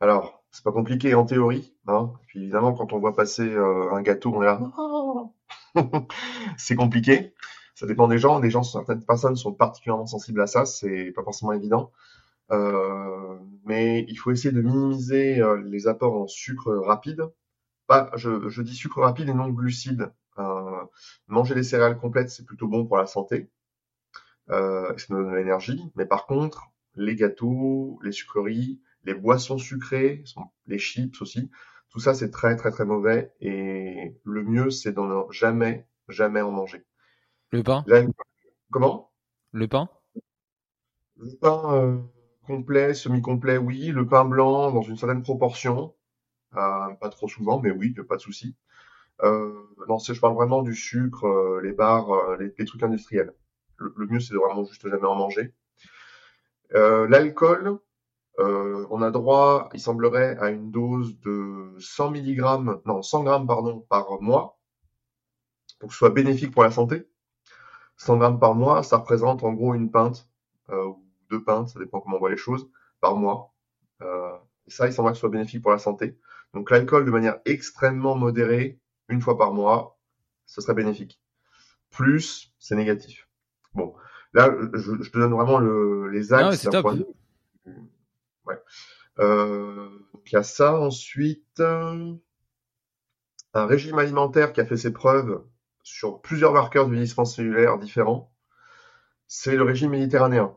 Alors, 0.00 0.44
c'est 0.50 0.64
pas 0.64 0.72
compliqué 0.72 1.14
en 1.14 1.24
théorie. 1.24 1.74
Hein. 1.86 2.12
Puis 2.26 2.42
évidemment, 2.42 2.74
quand 2.74 2.92
on 2.92 2.98
voit 2.98 3.16
passer 3.16 3.48
euh, 3.48 3.92
un 3.92 4.02
gâteau, 4.02 4.32
on 4.34 4.42
est 4.42 4.46
là. 4.46 4.60
c'est 6.58 6.76
compliqué. 6.76 7.34
Ça 7.74 7.86
dépend 7.86 8.08
des 8.08 8.18
gens. 8.18 8.40
Des 8.40 8.50
gens, 8.50 8.62
certaines 8.62 9.04
personnes 9.04 9.36
sont 9.36 9.52
particulièrement 9.52 10.06
sensibles 10.06 10.40
à 10.40 10.46
ça. 10.46 10.66
C'est 10.66 11.12
pas 11.12 11.22
forcément 11.22 11.52
évident. 11.52 11.92
Euh, 12.52 13.38
mais 13.64 14.04
il 14.08 14.16
faut 14.16 14.30
essayer 14.30 14.52
de 14.52 14.62
minimiser 14.62 15.40
euh, 15.40 15.62
les 15.62 15.88
apports 15.88 16.14
en 16.14 16.26
sucre 16.28 16.74
rapide. 16.74 17.24
Pas, 17.86 18.10
je, 18.16 18.48
je 18.48 18.62
dis 18.62 18.74
sucre 18.74 19.00
rapide 19.00 19.28
et 19.28 19.34
non 19.34 19.48
glucides. 19.48 20.12
Euh, 20.38 20.84
manger 21.28 21.54
des 21.54 21.62
céréales 21.62 21.98
complètes, 21.98 22.30
c'est 22.30 22.44
plutôt 22.44 22.68
bon 22.68 22.86
pour 22.86 22.98
la 22.98 23.06
santé. 23.06 23.50
Euh, 24.50 24.96
ça 24.96 25.06
nous 25.10 25.22
donne 25.22 25.32
de 25.32 25.36
l'énergie. 25.36 25.82
Mais 25.96 26.06
par 26.06 26.26
contre, 26.26 26.70
les 26.94 27.16
gâteaux, 27.16 27.98
les 28.02 28.12
sucreries, 28.12 28.80
les 29.04 29.14
boissons 29.14 29.58
sucrées, 29.58 30.24
les 30.66 30.78
chips 30.78 31.20
aussi, 31.20 31.50
tout 31.90 32.00
ça 32.00 32.14
c'est 32.14 32.30
très 32.30 32.56
très 32.56 32.70
très 32.70 32.84
mauvais. 32.84 33.32
Et 33.40 34.16
le 34.24 34.42
mieux, 34.42 34.70
c'est 34.70 34.92
d'en 34.92 35.30
jamais 35.30 35.86
jamais 36.08 36.40
en 36.40 36.52
manger. 36.52 36.84
Le 37.50 37.62
pain? 37.62 37.84
comment? 38.70 39.10
Le 39.52 39.66
pain? 39.68 39.88
Le 41.16 41.34
pain 41.40 42.06
complet, 42.46 42.94
semi-complet, 42.94 43.58
oui. 43.58 43.88
Le 43.88 44.06
pain 44.06 44.24
blanc 44.24 44.70
dans 44.72 44.82
une 44.82 44.96
certaine 44.96 45.22
proportion, 45.22 45.94
euh, 46.56 46.94
pas 47.00 47.08
trop 47.10 47.28
souvent, 47.28 47.60
mais 47.60 47.70
oui, 47.70 47.94
pas 48.08 48.16
de 48.16 48.20
souci. 48.22 48.56
Euh, 49.22 49.52
non, 49.88 49.98
je 49.98 50.20
parle 50.20 50.34
vraiment 50.34 50.62
du 50.62 50.74
sucre, 50.74 51.26
euh, 51.26 51.60
les 51.62 51.72
bars, 51.72 52.10
euh, 52.12 52.36
les, 52.36 52.64
trucs 52.64 52.82
industriels. 52.82 53.32
Le, 53.78 53.92
mieux, 54.06 54.20
c'est 54.20 54.34
de 54.34 54.38
vraiment 54.38 54.64
juste 54.64 54.88
jamais 54.88 55.06
en 55.06 55.16
manger. 55.16 55.52
L'alcool, 56.70 57.78
on 58.38 59.02
a 59.02 59.10
droit, 59.10 59.68
il 59.74 59.80
semblerait, 59.80 60.36
à 60.38 60.50
une 60.50 60.70
dose 60.70 61.18
de 61.20 61.74
100 61.78 62.10
mg, 62.12 62.40
non 62.86 63.02
100 63.02 63.24
grammes 63.24 63.46
pardon, 63.46 63.80
par 63.88 64.20
mois, 64.20 64.58
pour 65.78 65.88
que 65.88 65.94
ce 65.94 65.98
soit 65.98 66.10
bénéfique 66.10 66.52
pour 66.52 66.64
la 66.64 66.70
santé. 66.70 67.08
100 67.98 68.18
grammes 68.18 68.40
par 68.40 68.54
mois, 68.54 68.82
ça 68.82 68.98
représente 68.98 69.44
en 69.44 69.52
gros 69.52 69.74
une 69.74 69.90
pinte, 69.90 70.28
deux 71.30 71.42
pintes, 71.42 71.68
ça 71.68 71.78
dépend 71.78 72.00
comment 72.00 72.16
on 72.16 72.18
voit 72.18 72.30
les 72.30 72.36
choses, 72.36 72.68
par 73.00 73.16
mois. 73.16 73.54
Euh, 74.02 74.36
et 74.66 74.70
ça, 74.70 74.86
il 74.86 74.92
semblerait 74.92 75.12
que 75.12 75.16
ce 75.16 75.20
soit 75.20 75.28
bénéfique 75.28 75.62
pour 75.62 75.70
la 75.70 75.78
santé. 75.78 76.18
Donc 76.54 76.70
l'alcool 76.70 77.04
de 77.04 77.10
manière 77.10 77.38
extrêmement 77.44 78.14
modérée, 78.14 78.78
une 79.08 79.20
fois 79.20 79.38
par 79.38 79.52
mois, 79.52 79.98
ce 80.46 80.60
serait 80.60 80.74
bénéfique. 80.74 81.20
Plus, 81.90 82.54
c'est 82.58 82.76
négatif. 82.76 83.28
Bon, 83.74 83.94
là, 84.32 84.54
je, 84.74 85.10
te 85.10 85.18
donne 85.18 85.32
vraiment 85.32 85.60
les 85.60 86.32
axes. 86.32 86.58
c'est. 86.58 86.84
Ouais. 88.44 88.58
Euh, 89.18 89.88
il 90.26 90.32
y 90.32 90.36
a 90.36 90.42
ça. 90.42 90.78
Ensuite, 90.78 91.60
un 91.60 93.66
régime 93.66 93.98
alimentaire 93.98 94.52
qui 94.52 94.60
a 94.60 94.66
fait 94.66 94.76
ses 94.76 94.92
preuves 94.92 95.42
sur 95.82 96.20
plusieurs 96.20 96.52
marqueurs 96.52 96.86
de 96.86 96.92
vieillissement 96.92 97.24
cellulaire 97.24 97.78
différents, 97.78 98.32
c'est 99.28 99.56
le 99.56 99.62
régime 99.62 99.90
méditerranéen. 99.90 100.56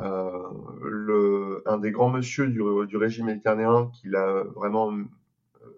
Euh, 0.00 0.48
le, 0.82 1.62
un 1.66 1.78
des 1.78 1.90
grands 1.90 2.10
monsieur 2.10 2.46
du, 2.46 2.60
du 2.86 2.96
régime 2.96 3.26
méditerranéen 3.26 3.90
qui 3.94 4.08
l'a 4.08 4.44
vraiment 4.54 4.92
euh, 4.92 5.04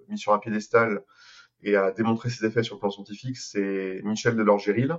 mis 0.08 0.18
sur 0.18 0.32
un 0.32 0.38
piédestal 0.38 1.02
et 1.62 1.76
a 1.76 1.90
démontré 1.90 2.30
ses 2.30 2.44
effets 2.44 2.62
sur 2.62 2.76
le 2.76 2.80
plan 2.80 2.90
scientifique, 2.90 3.36
c'est 3.36 4.00
Michel 4.04 4.36
Delorgéril, 4.36 4.98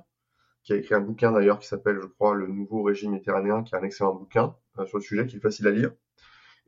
qui 0.64 0.74
a 0.74 0.76
écrit 0.76 0.96
un 0.96 1.02
bouquin 1.02 1.32
d'ailleurs 1.32 1.60
qui 1.60 1.68
s'appelle, 1.68 2.00
je 2.02 2.08
crois, 2.08 2.36
Le 2.36 2.48
nouveau 2.48 2.84
régime 2.84 3.12
méditerranéen, 3.12 3.64
qui 3.64 3.74
est 3.74 3.78
un 3.78 3.84
excellent 3.84 4.16
bouquin 4.16 4.56
euh, 4.80 4.86
sur 4.86 4.98
le 4.98 5.04
sujet, 5.04 5.26
qui 5.28 5.38
est 5.38 5.40
facile 5.40 5.68
à 5.68 5.72
lire 5.72 5.92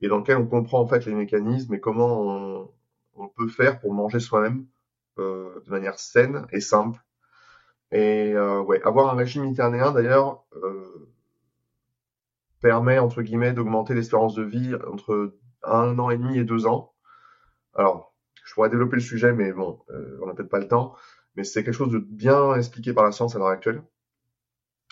et 0.03 0.09
dans 0.09 0.17
lequel 0.17 0.37
on 0.37 0.45
comprend 0.45 0.81
en 0.81 0.87
fait 0.87 1.05
les 1.05 1.13
mécanismes 1.13 1.73
et 1.73 1.79
comment 1.79 2.69
on, 3.15 3.27
peut 3.37 3.47
faire 3.47 3.79
pour 3.79 3.93
manger 3.93 4.19
soi-même 4.19 4.65
euh, 5.17 5.61
de 5.65 5.71
manière 5.71 5.97
saine 5.97 6.45
et 6.51 6.59
simple. 6.59 6.99
Et 7.91 8.33
euh, 8.33 8.61
ouais, 8.61 8.81
avoir 8.83 9.13
un 9.13 9.15
régime 9.15 9.43
méditerranéen 9.43 9.91
d'ailleurs 9.91 10.43
euh, 10.57 11.09
permet 12.63 12.97
entre 12.97 13.21
guillemets 13.21 13.53
d'augmenter 13.53 13.93
l'espérance 13.93 14.33
de 14.33 14.41
vie 14.41 14.73
entre 14.91 15.35
un 15.63 15.99
an 15.99 16.09
et 16.09 16.17
demi 16.17 16.39
et 16.39 16.45
deux 16.45 16.65
ans. 16.65 16.93
Alors, 17.75 18.15
je 18.45 18.53
pourrais 18.53 18.69
développer 18.69 18.95
le 18.95 19.01
sujet, 19.01 19.33
mais 19.33 19.51
bon, 19.51 19.79
euh, 19.91 20.17
on 20.23 20.27
n'a 20.27 20.33
peut-être 20.33 20.49
pas 20.49 20.59
le 20.59 20.67
temps. 20.67 20.95
Mais 21.35 21.43
c'est 21.43 21.63
quelque 21.63 21.73
chose 21.73 21.91
de 21.91 21.99
bien 21.99 22.55
expliqué 22.55 22.93
par 22.93 23.03
la 23.03 23.11
science 23.11 23.35
à 23.35 23.39
l'heure 23.39 23.49
actuelle. 23.49 23.83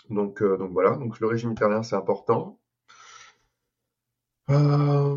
Donc, 0.09 0.41
euh, 0.41 0.57
donc 0.57 0.71
voilà, 0.73 0.97
donc 0.97 1.19
le 1.19 1.27
régime 1.27 1.49
méditerranéen 1.49 1.83
c'est 1.83 1.95
important. 1.95 2.59
Euh, 4.49 5.15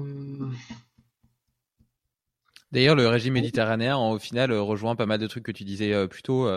D'ailleurs, 2.70 2.94
le 2.94 3.08
régime 3.08 3.34
méditerranéen, 3.34 3.96
au 3.96 4.18
final, 4.18 4.52
rejoint 4.52 4.94
pas 4.94 5.06
mal 5.06 5.18
de 5.18 5.26
trucs 5.26 5.44
que 5.44 5.52
tu 5.52 5.64
disais 5.64 6.06
plus 6.08 6.22
tôt 6.22 6.48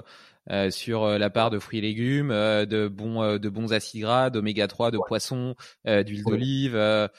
sur 0.69 1.07
la 1.07 1.29
part 1.29 1.49
de 1.49 1.59
fruits 1.59 1.79
et 1.79 1.81
légumes, 1.81 2.29
de 2.29 2.87
bons, 2.87 3.37
de 3.37 3.49
bons 3.49 3.73
acides 3.73 4.01
gras, 4.01 4.29
d'oméga 4.29 4.67
3, 4.67 4.91
de 4.91 4.97
poisson, 4.97 5.55
d'huile 5.85 6.23
d'olive. 6.23 7.09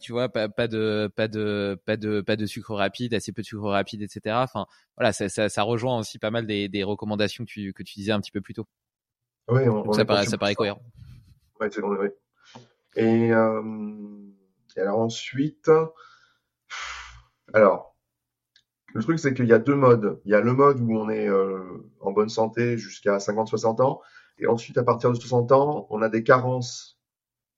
tu 0.00 0.12
vois, 0.12 0.28
pas, 0.28 0.48
pas, 0.48 0.68
de, 0.68 1.10
pas 1.14 1.28
de, 1.28 1.80
pas 1.86 1.96
de, 1.96 2.20
pas 2.20 2.36
de 2.36 2.46
sucre 2.46 2.74
rapide, 2.74 3.14
assez 3.14 3.32
peu 3.32 3.42
de 3.42 3.46
sucre 3.46 3.68
rapide, 3.68 4.02
etc. 4.02 4.36
Enfin, 4.36 4.66
voilà, 4.96 5.12
ça, 5.12 5.28
ça, 5.28 5.48
ça 5.48 5.62
rejoint 5.62 5.98
aussi 5.98 6.18
pas 6.18 6.30
mal 6.30 6.46
des, 6.46 6.68
des 6.68 6.82
recommandations 6.82 7.44
que 7.44 7.50
tu, 7.50 7.72
que 7.72 7.82
tu 7.82 7.94
disais 7.94 8.12
un 8.12 8.20
petit 8.20 8.32
peu 8.32 8.40
plus 8.40 8.54
tôt. 8.54 8.66
Oui, 9.48 9.62
ça, 9.94 10.04
paraît, 10.04 10.26
ça 10.26 10.38
paraît 10.38 10.54
cohérent. 10.54 10.82
Ouais, 11.60 11.68
c'est 11.70 11.80
vrai. 11.80 12.14
Et 12.96 13.30
et 14.76 14.80
alors 14.80 15.00
ensuite, 15.00 15.70
alors, 17.52 17.89
le 18.94 19.02
truc 19.02 19.18
c'est 19.18 19.34
qu'il 19.34 19.46
y 19.46 19.52
a 19.52 19.58
deux 19.58 19.74
modes. 19.74 20.20
Il 20.24 20.30
y 20.30 20.34
a 20.34 20.40
le 20.40 20.52
mode 20.52 20.80
où 20.80 20.96
on 20.96 21.08
est 21.08 21.28
euh, 21.28 21.90
en 22.00 22.12
bonne 22.12 22.28
santé 22.28 22.78
jusqu'à 22.78 23.18
50-60 23.18 23.82
ans, 23.82 24.00
et 24.38 24.46
ensuite 24.46 24.78
à 24.78 24.84
partir 24.84 25.10
de 25.10 25.16
60 25.16 25.52
ans, 25.52 25.86
on 25.90 26.02
a 26.02 26.08
des 26.08 26.22
carences 26.22 26.98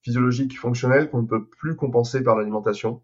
physiologiques 0.03 0.59
fonctionnelles 0.59 1.11
qu'on 1.11 1.23
ne 1.23 1.29
peut 1.29 1.47
plus 1.47 1.77
compenser 1.77 2.23
par 2.23 2.37
l'alimentation, 2.37 3.03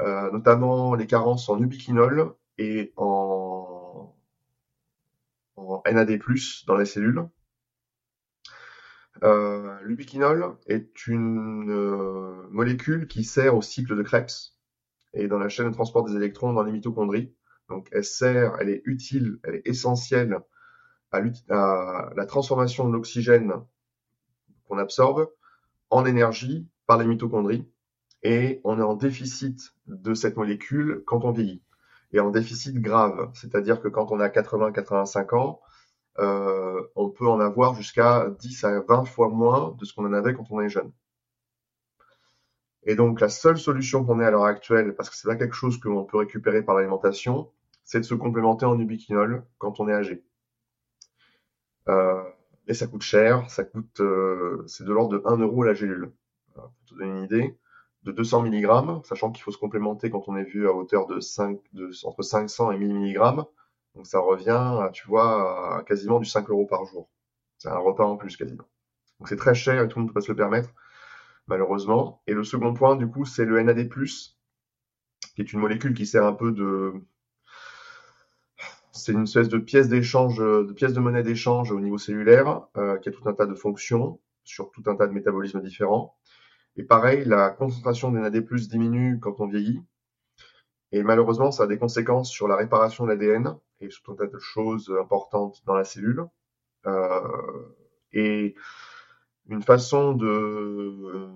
euh, 0.00 0.30
notamment 0.32 0.94
les 0.94 1.06
carences 1.06 1.48
en 1.48 1.58
ubiquinol 1.60 2.34
et 2.58 2.92
en, 2.96 4.14
en 5.56 5.82
NAD+ 5.90 6.18
dans 6.66 6.76
les 6.76 6.86
cellules. 6.86 7.26
Euh, 9.22 9.78
L'ubiquinol 9.82 10.56
est 10.66 11.06
une 11.06 11.64
molécule 12.50 13.06
qui 13.06 13.24
sert 13.24 13.56
au 13.56 13.62
cycle 13.62 13.96
de 13.96 14.02
Krebs 14.02 14.55
et 15.16 15.28
dans 15.28 15.38
la 15.38 15.48
chaîne 15.48 15.68
de 15.68 15.74
transport 15.74 16.04
des 16.04 16.14
électrons 16.14 16.52
dans 16.52 16.62
les 16.62 16.72
mitochondries. 16.72 17.32
Donc 17.68 17.88
elle 17.92 18.04
sert, 18.04 18.56
elle 18.60 18.68
est 18.68 18.82
utile, 18.84 19.38
elle 19.42 19.56
est 19.56 19.66
essentielle 19.66 20.38
à, 21.10 22.10
la 22.14 22.26
transformation 22.26 22.86
de 22.86 22.92
l'oxygène 22.92 23.54
qu'on 24.68 24.78
absorbe 24.78 25.30
en 25.90 26.04
énergie 26.04 26.68
par 26.86 26.98
les 26.98 27.06
mitochondries. 27.06 27.66
Et 28.22 28.60
on 28.64 28.78
est 28.78 28.82
en 28.82 28.94
déficit 28.94 29.74
de 29.86 30.14
cette 30.14 30.36
molécule 30.36 31.02
quand 31.06 31.24
on 31.24 31.32
vieillit. 31.32 31.62
Et 32.12 32.20
en 32.20 32.30
déficit 32.30 32.76
grave, 32.76 33.30
c'est-à-dire 33.34 33.80
que 33.80 33.88
quand 33.88 34.10
on 34.10 34.20
a 34.20 34.28
80-85 34.28 35.36
ans, 35.36 35.60
euh, 36.18 36.82
on 36.94 37.10
peut 37.10 37.28
en 37.28 37.40
avoir 37.40 37.74
jusqu'à 37.74 38.28
10 38.40 38.64
à 38.64 38.80
20 38.80 39.04
fois 39.04 39.28
moins 39.28 39.76
de 39.78 39.84
ce 39.84 39.94
qu'on 39.94 40.06
en 40.06 40.12
avait 40.12 40.34
quand 40.34 40.46
on 40.50 40.60
est 40.60 40.68
jeune. 40.68 40.92
Et 42.86 42.94
donc 42.94 43.20
la 43.20 43.28
seule 43.28 43.58
solution 43.58 44.04
qu'on 44.04 44.20
ait 44.20 44.24
à 44.24 44.30
l'heure 44.30 44.44
actuelle, 44.44 44.94
parce 44.94 45.10
que 45.10 45.16
c'est 45.16 45.28
pas 45.28 45.36
quelque 45.36 45.54
chose 45.54 45.78
que 45.78 45.88
l'on 45.88 46.04
peut 46.04 46.18
récupérer 46.18 46.62
par 46.62 46.76
l'alimentation, 46.76 47.50
c'est 47.84 48.00
de 48.00 48.04
se 48.04 48.14
complémenter 48.14 48.64
en 48.64 48.78
ubiquinol 48.78 49.44
quand 49.58 49.80
on 49.80 49.88
est 49.88 49.92
âgé. 49.92 50.24
Euh, 51.88 52.22
et 52.68 52.74
ça 52.74 52.86
coûte 52.86 53.02
cher, 53.02 53.48
ça 53.50 53.64
coûte, 53.64 54.00
euh, 54.00 54.64
c'est 54.66 54.84
de 54.84 54.92
l'ordre 54.92 55.18
de 55.18 55.22
1 55.24 55.38
euro 55.38 55.64
la 55.64 55.74
gélule. 55.74 56.12
pour 56.54 56.72
te 56.86 56.94
donner 56.94 57.10
une 57.10 57.24
idée, 57.24 57.58
de 58.04 58.12
200 58.12 58.42
mg, 58.42 59.04
sachant 59.04 59.32
qu'il 59.32 59.42
faut 59.42 59.50
se 59.50 59.58
complémenter 59.58 60.10
quand 60.10 60.28
on 60.28 60.36
est 60.36 60.44
vu 60.44 60.68
à 60.68 60.72
hauteur 60.72 61.06
de 61.06 61.20
5, 61.20 61.58
de, 61.72 61.90
entre 62.04 62.22
500 62.22 62.72
et 62.72 62.78
1000 62.78 62.94
mg. 62.94 63.44
Donc 63.94 64.06
ça 64.06 64.20
revient, 64.20 64.90
tu 64.92 65.08
vois, 65.08 65.78
à 65.78 65.82
quasiment 65.82 66.20
du 66.20 66.26
5 66.26 66.48
euros 66.50 66.66
par 66.66 66.84
jour. 66.86 67.08
C'est 67.58 67.68
un 67.68 67.78
repas 67.78 68.04
en 68.04 68.16
plus 68.16 68.36
quasiment. 68.36 68.68
Donc 69.18 69.28
c'est 69.28 69.36
très 69.36 69.54
cher 69.54 69.82
et 69.82 69.88
tout 69.88 69.98
le 69.98 70.04
monde 70.04 70.12
peut 70.12 70.20
pas 70.20 70.24
se 70.24 70.30
le 70.30 70.36
permettre, 70.36 70.70
malheureusement. 71.46 72.22
Et 72.26 72.34
le 72.34 72.44
second 72.44 72.74
point, 72.74 72.96
du 72.96 73.08
coup, 73.08 73.24
c'est 73.24 73.44
le 73.44 73.62
NAD+, 73.62 73.88
qui 73.88 75.40
est 75.40 75.52
une 75.52 75.60
molécule 75.60 75.94
qui 75.94 76.06
sert 76.06 76.24
un 76.24 76.32
peu 76.32 76.52
de... 76.52 76.94
C'est 78.92 79.12
une 79.12 79.24
espèce 79.24 79.48
de 79.48 79.58
pièce 79.58 79.88
d'échange, 79.88 80.38
de 80.38 80.72
pièce 80.72 80.94
de 80.94 81.00
monnaie 81.00 81.22
d'échange 81.22 81.70
au 81.70 81.80
niveau 81.80 81.98
cellulaire, 81.98 82.66
euh, 82.76 82.96
qui 82.98 83.10
a 83.10 83.12
tout 83.12 83.28
un 83.28 83.34
tas 83.34 83.46
de 83.46 83.54
fonctions 83.54 84.20
sur 84.44 84.70
tout 84.70 84.82
un 84.86 84.96
tas 84.96 85.06
de 85.06 85.12
métabolismes 85.12 85.60
différents. 85.60 86.16
Et 86.76 86.82
pareil, 86.82 87.24
la 87.26 87.50
concentration 87.50 88.10
de 88.10 88.18
NAD+, 88.18 88.42
diminue 88.68 89.20
quand 89.20 89.40
on 89.40 89.46
vieillit, 89.46 89.82
et 90.92 91.02
malheureusement, 91.02 91.50
ça 91.50 91.64
a 91.64 91.66
des 91.66 91.78
conséquences 91.78 92.30
sur 92.30 92.48
la 92.48 92.56
réparation 92.56 93.04
de 93.04 93.10
l'ADN 93.10 93.56
et 93.80 93.90
sur 93.90 94.02
tout 94.02 94.12
un 94.12 94.16
tas 94.16 94.26
de 94.26 94.38
choses 94.38 94.94
importantes 95.00 95.62
dans 95.66 95.74
la 95.74 95.84
cellule. 95.84 96.24
Euh, 96.86 97.20
et 98.12 98.54
une 99.48 99.62
façon 99.62 100.12
de... 100.12 100.26
Euh, 100.26 101.28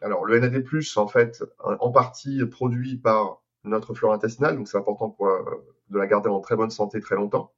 alors, 0.00 0.24
le 0.24 0.38
NAD+, 0.38 0.64
en 0.96 1.08
fait, 1.08 1.42
en 1.60 1.90
partie 1.90 2.44
produit 2.46 2.98
par 2.98 3.42
notre 3.64 3.94
flore 3.94 4.12
intestinale, 4.12 4.56
donc 4.56 4.68
c'est 4.68 4.76
important 4.76 5.08
pour 5.08 5.26
de 5.88 5.98
la 5.98 6.06
garder 6.06 6.28
en 6.28 6.40
très 6.40 6.56
bonne 6.56 6.70
santé 6.70 7.00
très 7.00 7.14
longtemps. 7.14 7.52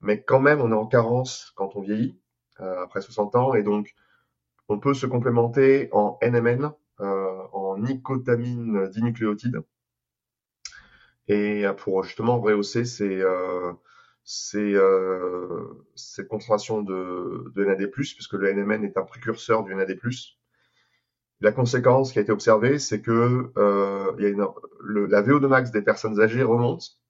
Mais 0.00 0.22
quand 0.22 0.40
même, 0.40 0.60
on 0.60 0.70
est 0.70 0.76
en 0.76 0.86
carence 0.86 1.52
quand 1.56 1.74
on 1.74 1.80
vieillit, 1.80 2.20
euh, 2.60 2.84
après 2.84 3.00
60 3.00 3.34
ans, 3.34 3.54
et 3.54 3.64
donc 3.64 3.94
on 4.68 4.78
peut 4.78 4.94
se 4.94 5.06
complémenter 5.06 5.88
en 5.92 6.18
NMN, 6.22 6.72
en 6.98 7.78
nicotamine 7.78 8.88
dinucléotide, 8.88 9.64
et 11.28 11.66
euh, 11.66 11.72
pour 11.72 12.04
justement 12.04 12.40
rehausser 12.40 12.84
ces, 12.84 13.20
euh, 13.20 13.72
ces, 14.24 14.74
euh, 14.74 15.84
cette 15.94 16.28
concentration 16.28 16.82
de, 16.82 17.52
de 17.54 17.64
NAD+, 17.64 17.90
puisque 17.90 18.34
le 18.34 18.52
NMN 18.52 18.84
est 18.84 18.96
un 18.96 19.02
précurseur 19.02 19.64
du 19.64 19.74
NAD+. 19.74 19.98
La 21.40 21.52
conséquence 21.52 22.12
qui 22.12 22.18
a 22.20 22.22
été 22.22 22.30
observée, 22.30 22.78
c'est 22.78 23.02
que 23.02 23.52
euh, 23.56 24.12
il 24.18 24.22
y 24.22 24.26
a 24.26 24.30
une, 24.30 24.46
le, 24.80 25.06
la 25.06 25.22
VO2 25.22 25.46
max 25.48 25.72
des 25.72 25.82
personnes 25.82 26.20
âgées 26.20 26.44
remonte. 26.44 27.00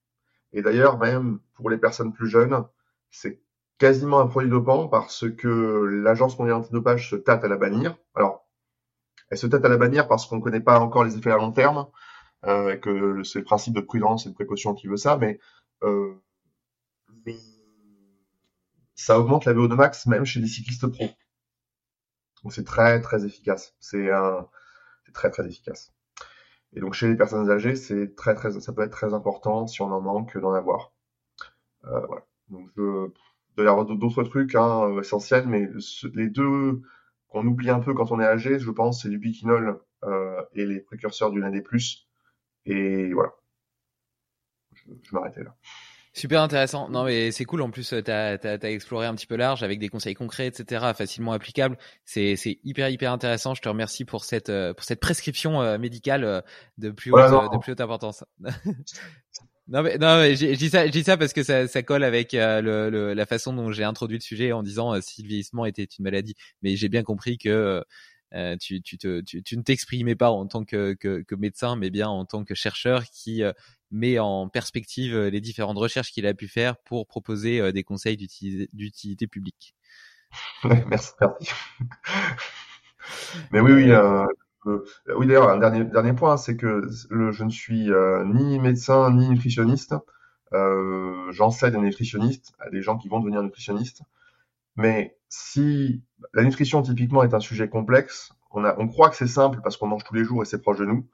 Et 0.55 0.63
d'ailleurs, 0.63 0.99
même 0.99 1.39
pour 1.55 1.69
les 1.69 1.79
personnes 1.79 2.13
plus 2.13 2.29
jeunes, 2.29 2.65
c'est 3.11 3.43
quasiment 3.79 4.21
un 4.21 4.27
produit 4.27 4.51
dopant 4.51 4.89
parce 4.89 5.29
que 5.31 5.85
l'agence 5.85 6.39
mondiale 6.39 6.59
antidopage 6.59 7.11
se 7.11 7.17
tâte 7.17 7.45
à 7.45 7.49
la 7.49 7.57
bannir. 7.57 7.99
Alors, 8.15 8.47
elle 9.29 9.39
se 9.39 9.47
tâte 9.47 9.65
à 9.65 9.69
la 9.69 9.77
bannir 9.77 10.09
parce 10.09 10.27
qu'on 10.27 10.37
ne 10.37 10.43
connaît 10.43 10.61
pas 10.61 10.79
encore 10.79 11.05
les 11.05 11.17
effets 11.17 11.31
à 11.31 11.37
long 11.37 11.53
terme, 11.53 11.87
euh, 12.47 12.77
que 12.77 13.23
c'est 13.25 13.41
le 13.41 13.45
principe 13.45 13.75
de 13.75 13.81
prudence 13.81 14.27
et 14.27 14.31
de 14.31 14.35
précaution 14.35 14.75
qui 14.75 14.89
veut 14.89 14.97
ça, 14.97 15.17
mais 15.17 15.41
euh, 15.83 16.15
ça 18.95 19.19
augmente 19.19 19.45
la 19.47 19.53
VO2 19.53 19.75
max 19.75 20.07
même 20.07 20.25
chez 20.25 20.41
les 20.41 20.47
cyclistes 20.47 20.87
pro. 20.87 21.09
Donc 22.43 22.53
c'est 22.53 22.65
très 22.65 23.01
très 23.01 23.25
efficace. 23.25 23.75
C'est 23.81 24.09
très 25.13 25.31
très 25.31 25.47
efficace. 25.47 25.93
Et 26.75 26.81
donc 26.81 26.95
chez 26.95 27.09
les 27.09 27.17
personnes 27.17 27.51
âgées, 27.51 27.77
c'est 27.77 28.15
très 28.15 28.35
très, 28.35 28.53
ça 28.61 28.73
peut 28.73 28.83
être 28.83 28.93
très 28.93 29.13
important 29.15 29.67
si 29.67 29.83
on 29.83 29.93
en 29.93 30.01
manque 30.01 30.39
d'en 30.39 30.53
avoir. 30.53 30.93
Euh, 31.85 32.07
voilà. 32.07 32.25
Donc 32.49 32.71
je, 32.77 33.11
y 33.59 33.61
avoir 33.67 33.85
d'autres 33.85 34.23
trucs 34.25 34.55
hein, 34.55 34.99
essentiels, 35.01 35.47
mais 35.47 35.69
les 36.15 36.29
deux 36.29 36.83
qu'on 37.29 37.47
oublie 37.47 37.71
un 37.71 37.81
peu 37.81 37.95
quand 37.95 38.13
on 38.13 38.21
est 38.21 38.27
âgé, 38.27 38.59
je 38.59 38.71
pense, 38.71 39.03
c'est 39.03 39.09
du 39.09 39.19
biquinol 39.19 39.81
euh, 40.05 40.43
et 40.55 40.67
les 40.67 40.81
précurseurs 40.81 41.31
du 41.31 41.41
NAD+. 41.41 41.63
Et 42.67 43.13
voilà. 43.13 43.33
Je, 44.75 44.85
je 45.03 45.15
m'arrêtais 45.15 45.43
là. 45.43 45.57
Super 46.15 46.43
intéressant. 46.43 46.91
Non, 46.91 47.05
mais 47.05 47.31
c'est 47.31 47.47
cool. 47.47 47.63
En 47.63 47.71
plus, 47.71 47.89
tu 47.89 48.11
as, 48.11 48.39
as, 48.43 48.71
exploré 48.71 49.07
un 49.07 49.15
petit 49.15 49.27
peu 49.27 49.37
large 49.37 49.63
avec 49.63 49.79
des 49.79 49.89
conseils 49.89 50.15
concrets, 50.15 50.47
etc., 50.47 50.93
facilement 50.95 51.33
applicables. 51.33 51.79
C'est 52.05 52.37
hyper, 52.65 52.91
hyper 52.91 53.13
intéressant. 53.13 53.55
Je 53.55 53.63
te 53.63 53.69
remercie 53.69 54.05
pour 54.05 54.25
cette, 54.25 54.51
euh, 54.51 54.75
pour 54.75 54.85
cette 54.85 55.01
prescription 55.01 55.63
euh, 55.63 55.79
médicale 55.79 56.25
euh, 56.25 56.43
de 56.77 56.91
plus 56.91 57.13
haute, 57.13 57.53
de 57.53 57.59
plus 57.59 57.73
haute 57.73 57.81
importance. 57.81 58.25
non, 59.69 59.83
mais, 59.83 59.97
non, 59.97 60.19
mais 60.19 60.37
je 60.37 60.55
dis 60.55 60.69
ça, 60.69 60.87
dis 60.87 61.03
ça 61.03 61.17
parce 61.17 61.33
que 61.33 61.43
ça, 61.43 61.67
ça 61.67 61.83
colle 61.83 62.05
avec 62.05 62.33
le, 62.35 62.91
le, 62.91 63.15
la 63.15 63.25
façon 63.25 63.55
dont 63.55 63.73
j'ai 63.73 63.85
introduit 63.85 64.19
le 64.19 64.23
sujet 64.23 64.53
en 64.53 64.63
disant 64.63 65.01
si 65.01 65.23
le 65.23 65.29
vieillissement 65.29 65.65
était 65.65 65.85
une 65.85 66.03
maladie. 66.03 66.35
Mais 66.61 66.77
j'ai 66.77 66.91
bien 66.91 67.05
compris 67.05 67.39
que 67.39 67.83
euh, 68.35 68.57
tu, 68.59 68.81
tu, 68.81 68.97
te, 68.97 69.21
tu, 69.21 69.43
tu, 69.43 69.57
ne 69.57 69.63
t'exprimais 69.63 70.15
pas 70.15 70.31
en 70.31 70.47
tant 70.47 70.65
que, 70.65 70.95
que, 70.95 71.23
que, 71.23 71.35
médecin, 71.35 71.77
mais 71.77 71.91
bien 71.91 72.09
en 72.09 72.25
tant 72.25 72.45
que 72.45 72.55
chercheur 72.55 73.05
qui 73.05 73.43
met 73.93 74.19
en 74.19 74.49
perspective 74.49 75.15
euh, 75.15 75.31
les 75.31 75.41
différentes 75.41 75.79
recherches 75.79 76.11
qu'il 76.11 76.27
a 76.27 76.35
pu 76.35 76.49
faire 76.49 76.77
pour 76.79 77.07
proposer 77.07 77.61
euh, 77.61 77.73
des 77.73 77.85
conseils 77.85 78.17
d'utilité 78.17 79.27
publique. 79.27 79.77
merci, 80.89 81.13
Mais 83.53 83.61
oui, 83.61 83.73
oui, 83.73 83.91
euh, 83.91 84.25
oui 85.17 85.27
d'ailleurs, 85.27 85.51
un 85.51 85.59
dernier, 85.59 85.85
dernier 85.85 86.15
point, 86.15 86.37
c'est 86.37 86.57
que 86.57 86.89
le, 87.11 87.33
je 87.33 87.45
ne 87.45 87.51
suis 87.51 87.91
ni 88.27 88.59
médecin 88.59 89.11
ni 89.13 89.29
nutritionniste. 89.29 89.95
J'enseigne 91.31 91.77
aux 91.77 91.83
nutritionnistes, 91.83 92.55
à 92.61 92.71
des 92.71 92.81
gens 92.81 92.97
qui 92.97 93.09
vont 93.09 93.21
devenir 93.21 93.43
nutritionnistes. 93.43 94.03
Mais 94.77 95.19
si 95.29 96.03
la 96.33 96.45
nutrition 96.45 96.81
typiquement 96.81 97.23
est 97.25 97.35
un 97.35 97.41
sujet 97.41 97.69
complexe, 97.69 98.33
on, 98.53 98.65
a, 98.65 98.75
on 98.79 98.89
croit 98.89 99.11
que 99.11 99.17
c'est 99.17 99.27
simple 99.27 99.61
parce 99.63 99.77
qu'on 99.77 99.89
mange 99.89 100.05
tous 100.05 100.15
les 100.15 100.25
jours 100.25 100.43
et 100.43 100.47
c'est 100.47 100.63
proche 100.63 100.79
de 100.79 100.87
nous 100.87 101.07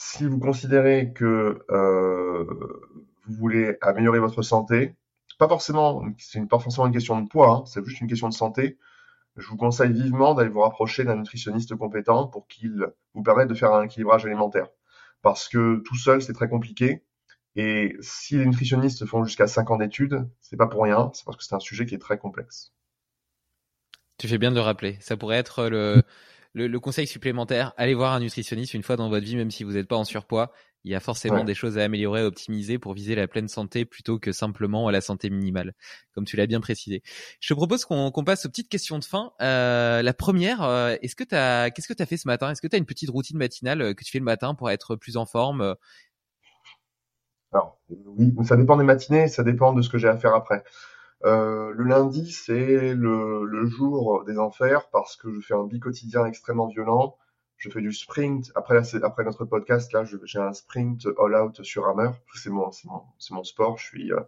si 0.00 0.24
vous 0.26 0.38
considérez 0.38 1.12
que 1.12 1.66
euh, 1.70 2.44
vous 3.26 3.34
voulez 3.34 3.76
améliorer 3.80 4.20
votre 4.20 4.42
santé, 4.42 4.94
pas 5.40 5.48
forcément, 5.48 6.04
c'est 6.18 6.46
pas 6.48 6.60
forcément 6.60 6.86
une 6.86 6.92
question 6.92 7.20
de 7.20 7.28
poids, 7.28 7.50
hein, 7.50 7.64
c'est 7.66 7.84
juste 7.84 8.00
une 8.00 8.06
question 8.06 8.28
de 8.28 8.34
santé. 8.34 8.78
Je 9.36 9.48
vous 9.48 9.56
conseille 9.56 9.92
vivement 9.92 10.34
d'aller 10.34 10.50
vous 10.50 10.60
rapprocher 10.60 11.02
d'un 11.02 11.16
nutritionniste 11.16 11.74
compétent 11.74 12.28
pour 12.28 12.46
qu'il 12.46 12.86
vous 13.12 13.22
permette 13.24 13.48
de 13.48 13.54
faire 13.54 13.72
un 13.72 13.82
équilibrage 13.82 14.24
alimentaire. 14.24 14.68
Parce 15.20 15.48
que 15.48 15.82
tout 15.84 15.96
seul, 15.96 16.22
c'est 16.22 16.32
très 16.32 16.48
compliqué. 16.48 17.02
Et 17.56 17.96
si 18.00 18.36
les 18.36 18.46
nutritionnistes 18.46 19.04
font 19.04 19.24
jusqu'à 19.24 19.48
5 19.48 19.68
ans 19.72 19.78
d'études, 19.78 20.28
c'est 20.40 20.56
pas 20.56 20.68
pour 20.68 20.84
rien, 20.84 21.10
c'est 21.12 21.24
parce 21.24 21.36
que 21.36 21.42
c'est 21.42 21.56
un 21.56 21.60
sujet 21.60 21.86
qui 21.86 21.96
est 21.96 21.98
très 21.98 22.18
complexe. 22.18 22.72
Tu 24.16 24.28
fais 24.28 24.38
bien 24.38 24.52
de 24.52 24.56
le 24.56 24.62
rappeler. 24.62 24.96
Ça 25.00 25.16
pourrait 25.16 25.38
être 25.38 25.68
le, 25.68 26.04
le, 26.66 26.80
conseil 26.80 27.06
supplémentaire, 27.06 27.72
allez 27.76 27.94
voir 27.94 28.12
un 28.12 28.20
nutritionniste 28.20 28.74
une 28.74 28.82
fois 28.82 28.96
dans 28.96 29.08
votre 29.08 29.24
vie, 29.24 29.36
même 29.36 29.50
si 29.50 29.64
vous 29.64 29.72
n'êtes 29.72 29.88
pas 29.88 29.96
en 29.96 30.04
surpoids. 30.04 30.52
Il 30.84 30.92
y 30.92 30.94
a 30.94 31.00
forcément 31.00 31.44
des 31.44 31.54
choses 31.54 31.76
à 31.76 31.84
améliorer, 31.84 32.20
à 32.20 32.26
optimiser 32.26 32.78
pour 32.78 32.94
viser 32.94 33.14
la 33.14 33.26
pleine 33.26 33.48
santé 33.48 33.84
plutôt 33.84 34.18
que 34.18 34.32
simplement 34.32 34.88
la 34.90 35.00
santé 35.00 35.28
minimale, 35.28 35.74
comme 36.14 36.24
tu 36.24 36.36
l'as 36.36 36.46
bien 36.46 36.60
précisé. 36.60 37.02
Je 37.40 37.52
te 37.52 37.54
propose 37.54 37.84
qu'on 37.84 38.24
passe 38.24 38.46
aux 38.46 38.48
petites 38.48 38.68
questions 38.68 38.98
de 38.98 39.04
fin. 39.04 39.32
Euh, 39.42 40.02
la 40.02 40.14
première, 40.14 40.62
euh, 40.62 40.94
est-ce 41.02 41.16
que 41.16 41.24
t'as, 41.24 41.70
qu'est-ce 41.70 41.88
que 41.88 41.94
tu 41.94 42.02
as 42.02 42.06
fait 42.06 42.16
ce 42.16 42.28
matin? 42.28 42.50
Est-ce 42.50 42.62
que 42.62 42.68
tu 42.68 42.76
as 42.76 42.78
une 42.78 42.86
petite 42.86 43.10
routine 43.10 43.38
matinale 43.38 43.82
euh, 43.82 43.94
que 43.94 44.04
tu 44.04 44.12
fais 44.12 44.18
le 44.18 44.24
matin 44.24 44.54
pour 44.54 44.70
être 44.70 44.94
plus 44.96 45.16
en 45.16 45.26
forme 45.26 45.74
Alors 47.52 47.80
oui, 47.88 48.32
ça 48.44 48.56
dépend 48.56 48.76
des 48.76 48.84
matinées, 48.84 49.26
ça 49.26 49.42
dépend 49.42 49.72
de 49.72 49.82
ce 49.82 49.88
que 49.88 49.98
j'ai 49.98 50.08
à 50.08 50.16
faire 50.16 50.34
après. 50.34 50.62
Euh, 51.24 51.72
le 51.74 51.84
lundi, 51.84 52.30
c'est 52.30 52.94
le, 52.94 53.44
le, 53.44 53.66
jour 53.66 54.24
des 54.24 54.38
enfers 54.38 54.88
parce 54.90 55.16
que 55.16 55.40
je 55.40 55.40
fais 55.40 55.54
un 55.54 55.64
bi-quotidien 55.64 56.26
extrêmement 56.26 56.68
violent. 56.68 57.16
Je 57.56 57.70
fais 57.70 57.80
du 57.80 57.92
sprint. 57.92 58.52
Après, 58.54 58.80
après 59.02 59.24
notre 59.24 59.44
podcast, 59.44 59.92
là, 59.92 60.04
j'ai 60.04 60.38
un 60.38 60.52
sprint 60.52 61.06
all-out 61.18 61.62
sur 61.64 61.88
Hammer. 61.88 62.10
C'est 62.34 62.50
mon, 62.50 62.70
mon, 62.84 63.02
mon, 63.32 63.44
sport. 63.44 63.78
Je 63.78 63.84
suis 63.84 64.12
euh, 64.12 64.20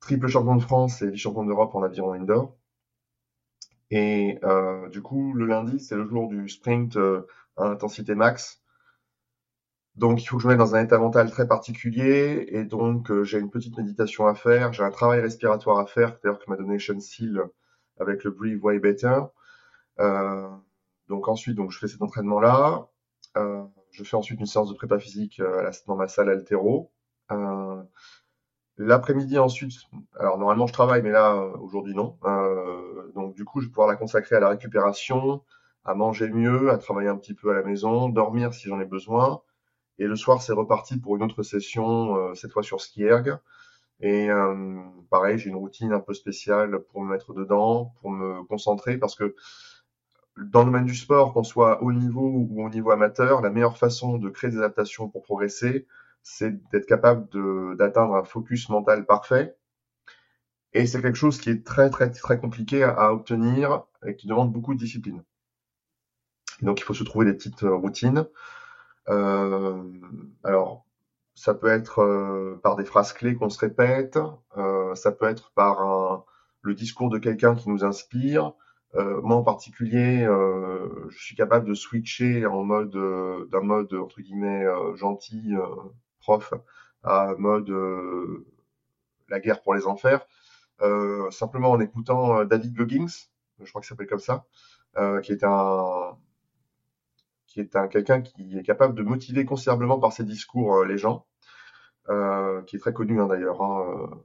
triple 0.00 0.28
champion 0.28 0.54
de 0.56 0.62
France 0.62 1.02
et 1.02 1.10
vice-champion 1.10 1.44
d'Europe 1.44 1.74
en 1.74 1.82
aviron 1.82 2.12
indoor. 2.12 2.54
Et 3.90 4.38
euh, 4.44 4.88
du 4.88 5.02
coup, 5.02 5.32
le 5.34 5.46
lundi, 5.46 5.80
c'est 5.80 5.96
le 5.96 6.06
jour 6.06 6.28
du 6.28 6.48
sprint 6.48 6.96
euh, 6.96 7.26
à 7.56 7.64
intensité 7.64 8.14
max. 8.14 8.62
Donc, 9.96 10.22
il 10.22 10.26
faut 10.26 10.36
que 10.36 10.42
je 10.42 10.48
me 10.48 10.52
mette 10.52 10.58
dans 10.58 10.74
un 10.74 10.84
état 10.84 10.98
mental 10.98 11.30
très 11.30 11.48
particulier. 11.48 12.46
Et 12.50 12.64
donc, 12.64 13.10
euh, 13.10 13.24
j'ai 13.24 13.38
une 13.38 13.50
petite 13.50 13.76
méditation 13.78 14.26
à 14.26 14.34
faire. 14.34 14.72
J'ai 14.72 14.82
un 14.84 14.90
travail 14.90 15.20
respiratoire 15.20 15.78
à 15.78 15.86
faire, 15.86 16.18
d'ailleurs, 16.22 16.38
que 16.38 16.50
m'a 16.50 16.56
donné 16.56 16.78
Sean 16.78 17.00
Seal 17.00 17.42
avec 17.98 18.24
le 18.24 18.30
Breathe 18.30 18.62
Way 18.62 18.78
Better. 18.78 19.20
Euh, 20.00 20.48
donc, 21.08 21.28
ensuite, 21.28 21.56
donc, 21.56 21.70
je 21.72 21.78
fais 21.78 21.88
cet 21.88 22.02
entraînement-là. 22.02 22.88
Euh, 23.36 23.64
je 23.90 24.04
fais 24.04 24.16
ensuite 24.16 24.40
une 24.40 24.46
séance 24.46 24.68
de 24.70 24.74
prépa 24.74 24.98
physique 24.98 25.40
euh, 25.40 25.70
dans 25.86 25.96
ma 25.96 26.08
salle 26.08 26.30
altéro. 26.30 26.92
Euh, 27.32 27.82
L'après-midi, 28.78 29.38
ensuite, 29.38 29.72
alors 30.20 30.36
normalement, 30.38 30.66
je 30.66 30.72
travaille, 30.74 31.02
mais 31.02 31.10
là, 31.10 31.34
aujourd'hui, 31.60 31.94
non. 31.94 32.18
donc, 33.14 33.34
du 33.34 33.44
coup, 33.44 33.60
je 33.60 33.66
vais 33.66 33.70
pouvoir 33.70 33.88
la 33.88 33.96
consacrer 33.96 34.36
à 34.36 34.40
la 34.40 34.50
récupération, 34.50 35.42
à 35.84 35.94
manger 35.94 36.28
mieux, 36.28 36.70
à 36.70 36.76
travailler 36.76 37.08
un 37.08 37.16
petit 37.16 37.32
peu 37.32 37.50
à 37.50 37.54
la 37.54 37.62
maison, 37.62 38.10
dormir 38.10 38.52
si 38.52 38.68
j'en 38.68 38.78
ai 38.78 38.84
besoin. 38.84 39.40
Et 39.98 40.06
le 40.06 40.16
soir, 40.16 40.42
c'est 40.42 40.52
reparti 40.52 40.98
pour 40.98 41.16
une 41.16 41.22
autre 41.22 41.42
session, 41.42 42.16
euh, 42.16 42.34
cette 42.34 42.52
fois 42.52 42.62
sur 42.62 42.80
ski 42.80 43.04
erg. 43.04 43.38
Et 44.00 44.30
euh, 44.30 44.76
pareil, 45.10 45.38
j'ai 45.38 45.48
une 45.48 45.56
routine 45.56 45.92
un 45.92 46.00
peu 46.00 46.12
spéciale 46.12 46.80
pour 46.90 47.02
me 47.02 47.12
mettre 47.12 47.32
dedans, 47.32 47.94
pour 48.00 48.10
me 48.10 48.44
concentrer, 48.44 48.98
parce 48.98 49.14
que 49.14 49.34
dans 50.36 50.60
le 50.60 50.66
domaine 50.66 50.84
du 50.84 50.94
sport, 50.94 51.32
qu'on 51.32 51.44
soit 51.44 51.82
au 51.82 51.92
niveau 51.92 52.28
ou 52.28 52.64
au 52.64 52.68
niveau 52.68 52.90
amateur, 52.90 53.40
la 53.40 53.50
meilleure 53.50 53.78
façon 53.78 54.18
de 54.18 54.28
créer 54.28 54.50
des 54.50 54.58
adaptations 54.58 55.08
pour 55.08 55.22
progresser, 55.22 55.86
c'est 56.22 56.52
d'être 56.70 56.86
capable 56.86 57.26
d'atteindre 57.76 58.16
un 58.16 58.24
focus 58.24 58.68
mental 58.68 59.06
parfait. 59.06 59.56
Et 60.74 60.86
c'est 60.86 61.00
quelque 61.00 61.16
chose 61.16 61.40
qui 61.40 61.48
est 61.48 61.64
très 61.64 61.88
très 61.88 62.10
très 62.10 62.38
compliqué 62.38 62.82
à, 62.82 62.90
à, 62.90 63.12
obtenir 63.12 63.84
et 64.06 64.14
qui 64.14 64.26
demande 64.26 64.52
beaucoup 64.52 64.74
de 64.74 64.78
discipline. 64.78 65.22
Donc 66.60 66.80
il 66.80 66.84
faut 66.84 66.94
se 66.94 67.04
trouver 67.04 67.24
des 67.24 67.32
petites 67.32 67.62
routines. 67.62 68.26
Euh, 69.08 69.82
alors, 70.44 70.86
ça 71.34 71.54
peut 71.54 71.68
être 71.68 72.00
euh, 72.00 72.58
par 72.62 72.76
des 72.76 72.84
phrases 72.84 73.12
clés 73.12 73.36
qu'on 73.36 73.50
se 73.50 73.58
répète, 73.58 74.18
euh, 74.56 74.94
ça 74.94 75.12
peut 75.12 75.26
être 75.26 75.52
par 75.52 75.80
un, 75.80 76.24
le 76.62 76.74
discours 76.74 77.10
de 77.10 77.18
quelqu'un 77.18 77.54
qui 77.54 77.68
nous 77.70 77.84
inspire. 77.84 78.54
moi 78.94 79.36
en 79.36 79.42
particulier, 79.44 80.26
je 81.08 81.18
suis 81.18 81.36
capable 81.36 81.68
de 81.68 81.74
switcher 81.74 82.46
en 82.46 82.64
mode 82.64 82.96
d'un 83.50 83.60
mode 83.60 83.92
entre 83.92 84.20
guillemets 84.22 84.64
gentil 84.94 85.54
prof 86.20 86.54
à 87.02 87.34
mode 87.36 87.70
la 89.28 89.40
guerre 89.40 89.62
pour 89.62 89.74
les 89.74 89.86
enfers, 89.86 90.26
simplement 91.30 91.72
en 91.72 91.80
écoutant 91.80 92.44
David 92.46 92.74
Goggins, 92.74 93.28
je 93.60 93.68
crois 93.68 93.82
qu'il 93.82 93.88
s'appelle 93.88 94.06
comme 94.06 94.18
ça, 94.18 94.46
qui 95.22 95.32
est 95.32 95.44
un, 95.44 96.16
qui 97.56 97.60
est 97.60 97.74
un 97.74 97.88
quelqu'un 97.88 98.20
qui 98.20 98.58
est 98.58 98.62
capable 98.62 98.94
de 98.94 99.02
motiver 99.02 99.46
considérablement 99.46 99.98
par 99.98 100.12
ses 100.12 100.24
discours 100.24 100.76
euh, 100.76 100.84
les 100.84 100.98
gens, 100.98 101.26
euh, 102.10 102.60
qui 102.64 102.76
est 102.76 102.78
très 102.78 102.92
connu 102.92 103.18
hein, 103.18 103.26
d'ailleurs. 103.26 103.62
Hein, 103.62 103.80
euh, 103.88 104.16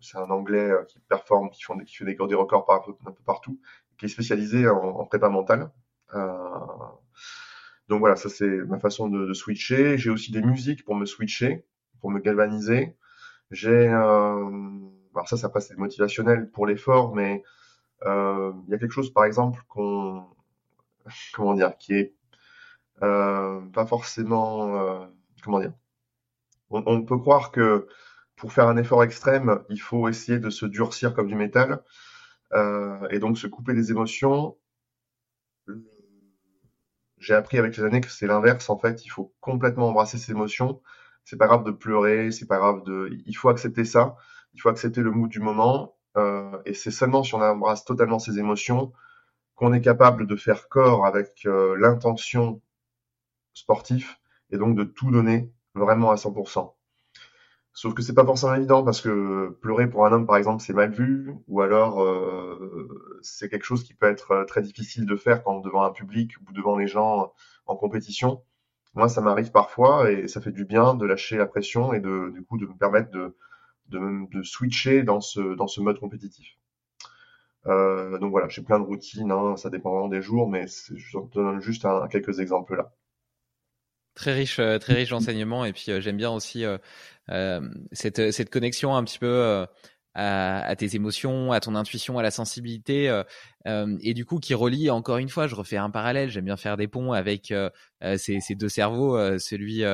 c'est 0.00 0.18
un 0.18 0.28
Anglais 0.28 0.70
qui 0.88 0.98
performe, 1.00 1.48
qui, 1.50 1.62
font 1.62 1.74
des, 1.74 1.84
qui 1.86 1.96
fait 1.96 2.04
des, 2.04 2.16
records 2.34 2.66
un 2.70 3.12
peu 3.12 3.22
partout, 3.24 3.58
qui 3.98 4.04
est 4.04 4.08
spécialisé 4.08 4.68
en, 4.68 5.04
prépa 5.06 5.30
mentale. 5.30 5.70
donc 7.88 8.00
voilà, 8.00 8.16
ça 8.16 8.28
c'est 8.28 8.48
ma 8.66 8.78
façon 8.78 9.08
de, 9.08 9.32
switcher. 9.32 9.96
J'ai 9.96 10.10
aussi 10.10 10.30
des 10.30 10.42
musiques 10.42 10.84
pour 10.84 10.96
me 10.96 11.06
switcher, 11.06 11.66
pour 12.00 12.10
me 12.10 12.18
galvaniser. 12.18 12.96
J'ai, 13.50 13.88
alors 13.88 15.28
ça, 15.28 15.36
ça 15.36 15.48
passe 15.48 15.68
c'est 15.68 15.78
motivationnel 15.78 16.50
pour 16.50 16.66
l'effort, 16.66 17.14
mais 17.14 17.42
il 18.04 18.68
y 18.68 18.74
a 18.74 18.78
quelque 18.78 18.92
chose 18.92 19.12
par 19.12 19.24
exemple 19.24 19.62
qu'on, 19.68 20.24
comment 21.34 21.54
dire, 21.54 21.76
qui 21.78 21.94
est 21.94 22.14
pas 23.00 23.86
forcément, 23.86 24.76
euh, 24.76 25.06
comment 25.42 25.60
dire. 25.60 25.72
On, 26.70 26.82
on, 26.86 27.02
peut 27.02 27.18
croire 27.18 27.50
que 27.50 27.88
pour 28.36 28.52
faire 28.52 28.68
un 28.68 28.76
effort 28.76 29.02
extrême, 29.02 29.62
il 29.68 29.80
faut 29.80 30.08
essayer 30.08 30.38
de 30.38 30.50
se 30.50 30.66
durcir 30.66 31.14
comme 31.14 31.26
du 31.28 31.34
métal 31.34 31.82
euh, 32.52 33.08
et 33.10 33.18
donc 33.18 33.38
se 33.38 33.46
couper 33.46 33.74
des 33.74 33.90
émotions. 33.90 34.56
J'ai 37.18 37.34
appris 37.34 37.58
avec 37.58 37.76
les 37.76 37.84
années 37.84 38.00
que 38.00 38.10
c'est 38.10 38.26
l'inverse. 38.26 38.70
En 38.70 38.78
fait, 38.78 39.04
il 39.04 39.08
faut 39.08 39.34
complètement 39.40 39.88
embrasser 39.88 40.18
ses 40.18 40.32
émotions. 40.32 40.80
C'est 41.24 41.36
pas 41.36 41.46
grave 41.46 41.64
de 41.64 41.70
pleurer, 41.70 42.32
c'est 42.32 42.46
pas 42.46 42.58
grave 42.58 42.82
de. 42.84 43.10
Il 43.26 43.34
faut 43.34 43.50
accepter 43.50 43.84
ça. 43.84 44.16
Il 44.54 44.60
faut 44.60 44.68
accepter 44.70 45.02
le 45.02 45.10
mood 45.10 45.30
du 45.30 45.40
moment. 45.40 45.96
Euh, 46.16 46.58
et 46.64 46.74
c'est 46.74 46.90
seulement 46.90 47.22
si 47.22 47.34
on 47.34 47.40
embrasse 47.42 47.84
totalement 47.84 48.18
ses 48.18 48.38
émotions 48.38 48.92
qu'on 49.54 49.72
est 49.74 49.82
capable 49.82 50.26
de 50.26 50.36
faire 50.36 50.68
corps 50.68 51.06
avec 51.06 51.42
euh, 51.46 51.76
l'intention 51.78 52.62
sportif 53.54 54.20
et 54.50 54.58
donc 54.58 54.76
de 54.76 54.84
tout 54.84 55.10
donner 55.10 55.52
vraiment 55.74 56.10
à 56.10 56.16
100%. 56.16 56.74
Sauf 57.72 57.94
que 57.94 58.02
c'est 58.02 58.14
pas 58.14 58.24
forcément 58.24 58.54
évident 58.54 58.84
parce 58.84 59.00
que 59.00 59.56
pleurer 59.62 59.88
pour 59.88 60.04
un 60.04 60.12
homme, 60.12 60.26
par 60.26 60.36
exemple, 60.36 60.62
c'est 60.62 60.72
mal 60.72 60.90
vu, 60.92 61.32
ou 61.46 61.60
alors 61.60 62.02
euh, 62.02 62.88
c'est 63.22 63.48
quelque 63.48 63.64
chose 63.64 63.84
qui 63.84 63.94
peut 63.94 64.06
être 64.06 64.32
euh, 64.32 64.44
très 64.44 64.60
difficile 64.62 65.06
de 65.06 65.16
faire 65.16 65.44
quand 65.44 65.60
devant 65.60 65.82
un 65.84 65.92
public 65.92 66.32
ou 66.48 66.52
devant 66.52 66.76
les 66.76 66.88
gens 66.88 67.32
en 67.66 67.76
compétition. 67.76 68.42
Moi, 68.94 69.08
ça 69.08 69.20
m'arrive 69.20 69.52
parfois 69.52 70.10
et 70.10 70.26
ça 70.28 70.40
fait 70.40 70.50
du 70.52 70.64
bien 70.64 70.94
de 70.94 71.06
lâcher 71.06 71.36
la 71.36 71.46
pression 71.46 71.92
et 71.92 72.00
de, 72.00 72.30
du 72.34 72.44
coup, 72.44 72.58
de 72.58 72.66
me 72.66 72.76
permettre 72.76 73.10
de, 73.12 73.36
de, 73.88 74.28
de 74.36 74.42
switcher 74.42 75.02
dans 75.04 75.20
ce, 75.20 75.54
dans 75.54 75.68
ce 75.68 75.80
mode 75.80 76.00
compétitif. 76.00 76.58
Euh, 77.66 78.18
donc 78.18 78.30
voilà, 78.30 78.48
j'ai 78.48 78.62
plein 78.62 78.80
de 78.80 78.84
routines, 78.84 79.30
hein, 79.30 79.56
ça 79.56 79.70
dépend 79.70 79.90
vraiment 79.92 80.08
des 80.08 80.22
jours, 80.22 80.48
mais 80.48 80.66
je 80.66 81.18
donne 81.32 81.60
juste 81.60 81.84
un, 81.84 82.08
quelques 82.08 82.40
exemples 82.40 82.76
là. 82.76 82.92
Très 84.14 84.32
riche, 84.34 84.58
euh, 84.58 84.78
très 84.78 84.94
riche 84.94 85.12
et 85.12 85.72
puis 85.72 85.84
euh, 85.88 86.00
j'aime 86.00 86.16
bien 86.16 86.30
aussi 86.30 86.64
euh, 86.64 87.60
cette, 87.92 88.50
connexion 88.50 88.96
un 88.96 89.04
petit 89.04 89.18
peu 89.18 89.66
à, 90.14 90.74
tes 90.76 90.96
émotions, 90.96 91.52
à 91.52 91.60
ton 91.60 91.76
intuition, 91.76 92.18
à 92.18 92.22
la 92.22 92.32
sensibilité, 92.32 93.22
et 93.66 94.14
du 94.14 94.24
coup 94.24 94.40
qui 94.40 94.54
relie 94.54 94.90
encore 94.90 95.18
une 95.18 95.28
fois, 95.28 95.46
je 95.46 95.54
refais 95.54 95.76
un 95.76 95.90
parallèle, 95.90 96.28
j'aime 96.28 96.46
bien 96.46 96.56
faire 96.56 96.76
des 96.76 96.88
ponts 96.88 97.12
avec 97.12 97.54
ces, 98.16 98.40
ces, 98.40 98.54
deux 98.56 98.68
cerveaux, 98.68 99.38
celui 99.38 99.84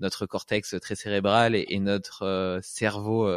notre 0.00 0.26
cortex 0.26 0.74
très 0.80 0.96
cérébral 0.96 1.54
et, 1.54 1.64
et 1.68 1.78
notre 1.78 2.58
cerveau 2.64 3.32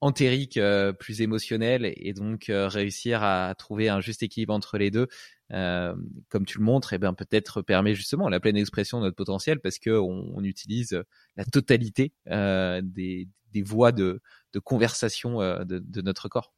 entérique 0.00 0.60
plus 1.00 1.20
émotionnel, 1.20 1.92
et 1.96 2.12
donc 2.12 2.44
réussir 2.48 3.24
à 3.24 3.52
trouver 3.58 3.88
un 3.88 4.00
juste 4.00 4.22
équilibre 4.22 4.54
entre 4.54 4.78
les 4.78 4.92
deux. 4.92 5.08
Euh, 5.52 5.94
comme 6.30 6.46
tu 6.46 6.58
le 6.58 6.64
montres, 6.64 6.94
et 6.94 6.96
eh 6.96 6.98
ben 6.98 7.12
peut-être 7.12 7.60
permet 7.60 7.94
justement 7.94 8.30
la 8.30 8.40
pleine 8.40 8.56
expression 8.56 9.00
de 9.00 9.04
notre 9.04 9.16
potentiel 9.16 9.60
parce 9.60 9.78
que 9.78 9.90
on, 9.90 10.32
on 10.34 10.42
utilise 10.44 11.04
la 11.36 11.44
totalité 11.44 12.14
euh, 12.28 12.80
des, 12.82 13.28
des 13.52 13.62
voies 13.62 13.92
de, 13.92 14.20
de 14.52 14.58
conversation 14.58 15.40
euh, 15.40 15.64
de, 15.64 15.78
de, 15.78 16.00
notre 16.02 16.28
corps. 16.28 16.52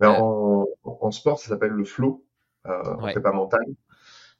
Ben, 0.00 0.10
en, 0.10 0.66
en, 0.82 1.10
sport, 1.10 1.38
ça 1.38 1.48
s'appelle 1.48 1.72
le 1.72 1.84
flow, 1.84 2.24
euh, 2.66 2.96
ouais. 2.96 3.14
pas 3.14 3.32
mental. 3.32 3.64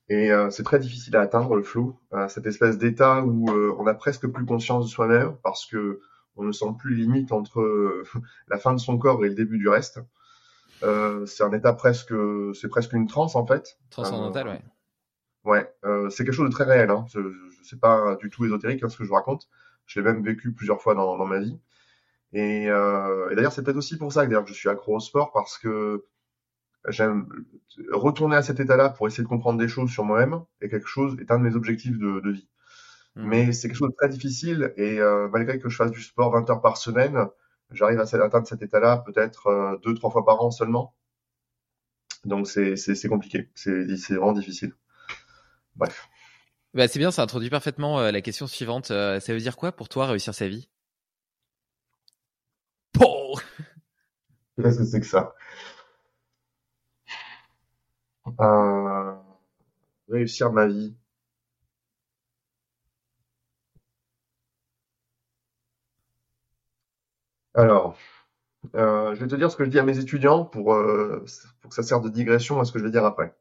Et 0.09 0.32
euh, 0.32 0.51
c'est 0.51 0.65
très 0.65 0.81
difficile 0.81 1.16
à 1.16 1.20
atteindre 1.20 1.55
le 1.55 1.62
flow, 1.62 2.01
cette 2.28 2.47
espèce 2.47 2.78
d'état 2.78 3.23
où 3.23 3.48
on 3.51 3.86
a 3.86 3.94
presque 3.94 4.27
plus 4.27 4.44
conscience 4.44 4.86
de 4.86 4.90
soi-même 4.90 5.36
parce 5.44 5.66
que 5.66 6.01
on 6.36 6.43
ne 6.43 6.52
sent 6.52 6.73
plus 6.78 6.94
limite 6.97 7.32
entre 7.32 8.02
la 8.48 8.59
fin 8.59 8.73
de 8.73 8.81
son 8.81 8.98
corps 8.98 9.24
et 9.24 9.28
le 9.28 9.35
début 9.35 9.59
du 9.59 9.69
reste. 9.69 10.01
Euh, 10.82 11.27
c'est 11.27 11.43
un 11.43 11.52
état 11.52 11.73
presque, 11.73 12.15
c'est 12.55 12.69
presque 12.69 12.93
une 12.93 13.07
transe 13.07 13.36
en 13.36 13.47
fait. 13.47 13.78
Transcendantal, 13.90 14.48
euh, 14.48 14.52
ouais. 14.52 14.62
Ouais, 15.44 15.74
euh, 15.85 16.11
c'est 16.11 16.24
quelque 16.24 16.35
chose 16.35 16.48
de 16.48 16.55
très 16.55 16.65
réel. 16.65 16.90
Hein. 16.90 17.05
Je, 17.09 17.20
je 17.20 17.69
sais 17.69 17.78
pas 17.78 18.16
du 18.16 18.31
tout 18.31 18.44
ésotérique 18.44 18.82
hein, 18.82 18.89
ce 18.89 18.97
que 18.97 19.05
je 19.05 19.09
vous 19.09 19.15
raconte. 19.15 19.48
Je 19.86 20.01
l'ai 20.01 20.05
même 20.05 20.23
vécu 20.23 20.52
plusieurs 20.52 20.81
fois 20.81 20.94
dans, 20.94 21.16
dans 21.16 21.27
ma 21.27 21.40
vie. 21.40 21.59
Et, 22.32 22.69
euh, 22.69 23.31
et 23.31 23.35
d'ailleurs, 23.35 23.52
c'est 23.52 23.62
peut-être 23.62 23.77
aussi 23.77 23.98
pour 23.98 24.12
ça 24.12 24.24
que 24.24 24.31
d'ailleurs 24.31 24.47
je 24.47 24.55
suis 24.55 24.69
accro 24.69 24.97
au 24.97 25.01
sport 25.01 25.32
parce 25.32 25.59
que 25.59 26.05
j'aime 26.89 27.28
retourner 27.90 28.36
à 28.36 28.43
cet 28.43 28.61
état-là 28.61 28.90
pour 28.90 29.07
essayer 29.07 29.24
de 29.24 29.28
comprendre 29.28 29.59
des 29.59 29.69
choses 29.69 29.90
sur 29.90 30.05
moi-même 30.05 30.43
et 30.61 30.69
quelque 30.69 30.86
chose 30.86 31.16
est 31.20 31.31
un 31.31 31.39
de 31.39 31.44
mes 31.44 31.57
objectifs 31.57 31.98
de, 31.98 32.20
de 32.20 32.31
vie. 32.31 32.48
Mmh. 33.16 33.27
Mais 33.27 33.52
c'est 33.52 33.69
quelque 33.69 33.77
chose 33.77 33.90
de 33.90 33.97
très 33.97 34.09
difficile 34.09 34.73
et 34.77 35.01
euh, 35.01 35.28
malgré 35.28 35.59
que 35.59 35.69
je 35.69 35.77
fasse 35.77 35.90
du 35.90 36.01
sport 36.01 36.31
20 36.31 36.48
heures 36.51 36.62
par 36.62 36.77
semaine, 36.77 37.27
j'arrive 37.73 38.01
à 38.01 38.03
atteindre 38.03 38.47
cet 38.47 38.63
état-là 38.63 38.99
peut-être 39.07 39.47
euh, 39.49 39.77
deux, 39.85 39.95
trois 39.95 40.11
fois 40.11 40.25
par 40.25 40.41
an 40.43 40.51
seulement. 40.51 40.95
Donc 42.25 42.47
c'est 42.47 43.09
compliqué, 43.09 43.51
c'est 43.55 43.85
vraiment 44.11 44.33
difficile. 44.33 44.75
Bref. 45.77 46.09
Bah, 46.75 46.87
c'est 46.89 46.99
bien, 46.99 47.11
ça 47.11 47.23
introduit 47.23 47.51
parfaitement 47.51 48.01
euh, 48.01 48.11
la 48.13 48.21
question 48.21 48.47
suivante. 48.47 48.91
Euh, 48.91 49.19
ça 49.21 49.33
veut 49.33 49.41
dire 49.41 49.57
quoi 49.57 49.73
pour 49.73 49.89
toi 49.89 50.07
réussir 50.07 50.35
sa 50.35 50.49
vie? 50.49 50.69
Oh 53.01 53.37
Qu'est-ce 54.63 54.79
que 54.79 54.85
c'est 54.85 55.01
que 55.01 55.07
ça? 55.07 55.35
Euh, 58.41 59.15
Réussir 60.09 60.53
ma 60.53 60.67
vie. 60.67 60.95
Alors, 67.55 67.97
euh, 68.77 69.14
je 69.14 69.20
vais 69.20 69.28
te 69.28 69.36
dire 69.36 69.51
ce 69.51 69.56
que 69.56 69.64
je 69.64 69.70
dis 69.70 69.78
à 69.78 69.85
mes 69.85 69.98
étudiants 69.98 70.44
pour, 70.44 70.74
euh, 70.74 71.24
que 71.68 71.74
ça 71.74 71.82
serve 71.85 72.05
de 72.05 72.10
digression 72.10 72.60
à 72.60 72.64
ce 72.64 72.72
que 72.72 72.78
je 72.81 72.85
vais 72.85 72.90
dire 72.90 73.05
après. 73.05 73.35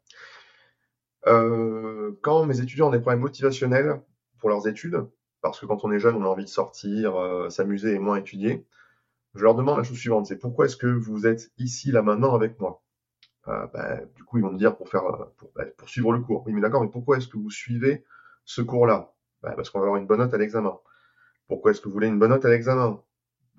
Euh, 1.27 2.18
quand 2.22 2.45
mes 2.45 2.61
étudiants 2.61 2.88
ont 2.88 2.91
des 2.91 2.99
problèmes 2.99 3.19
motivationnels 3.19 4.02
pour 4.40 4.49
leurs 4.49 4.68
études, 4.68 5.06
parce 5.41 5.60
que 5.60 5.65
quand 5.65 5.84
on 5.84 5.91
est 5.91 5.99
jeune, 5.99 6.15
on 6.15 6.23
a 6.23 6.27
envie 6.27 6.44
de 6.45 6.49
sortir, 6.49 7.14
s'amuser 7.49 7.94
et 7.94 7.99
moins 7.99 8.18
étudier, 8.18 8.65
je 9.36 9.44
leur 9.44 9.56
demande 9.56 9.77
la 9.77 9.84
chose 9.84 9.98
suivante, 9.98 10.27
c'est 10.27 10.38
pourquoi 10.40 10.65
est-ce 10.65 10.77
que 10.77 10.88
vous 10.88 11.27
êtes 11.27 11.52
ici, 11.57 11.91
là, 11.91 12.02
maintenant 12.03 12.36
avec 12.36 12.60
moi? 12.60 12.84
Bah, 13.48 13.99
Du 14.15 14.23
coup, 14.26 14.38
ils 14.40 14.44
vont 14.44 14.52
me 14.53 14.57
dire 14.60 14.77
pour 14.77 14.90
faire, 14.90 15.03
pour, 15.38 15.52
bah, 15.56 15.65
pour 15.77 15.90
suivre 15.90 16.14
le 16.14 16.22
cours. 16.22 16.44
Oui, 16.48 16.53
mais 16.53 16.61
d'accord, 16.61 16.81
mais 16.84 16.90
pourquoi 16.90 17.18
est-ce 17.18 17.27
que 17.27 17.38
vous 17.38 17.52
suivez 17.52 18.06
ce 18.45 18.61
cours-là? 18.61 19.14
Bah, 19.44 19.53
Parce 19.56 19.69
qu'on 19.72 19.80
va 19.80 19.86
avoir 19.88 20.02
une 20.02 20.07
bonne 20.07 20.19
note 20.19 20.34
à 20.34 20.38
l'examen. 20.40 20.80
Pourquoi 21.48 21.72
est-ce 21.72 21.81
que 21.81 21.88
vous 21.88 21.94
voulez 21.94 22.07
une 22.07 22.19
bonne 22.19 22.31
note 22.31 22.45
à 22.45 22.49
l'examen? 22.49 23.02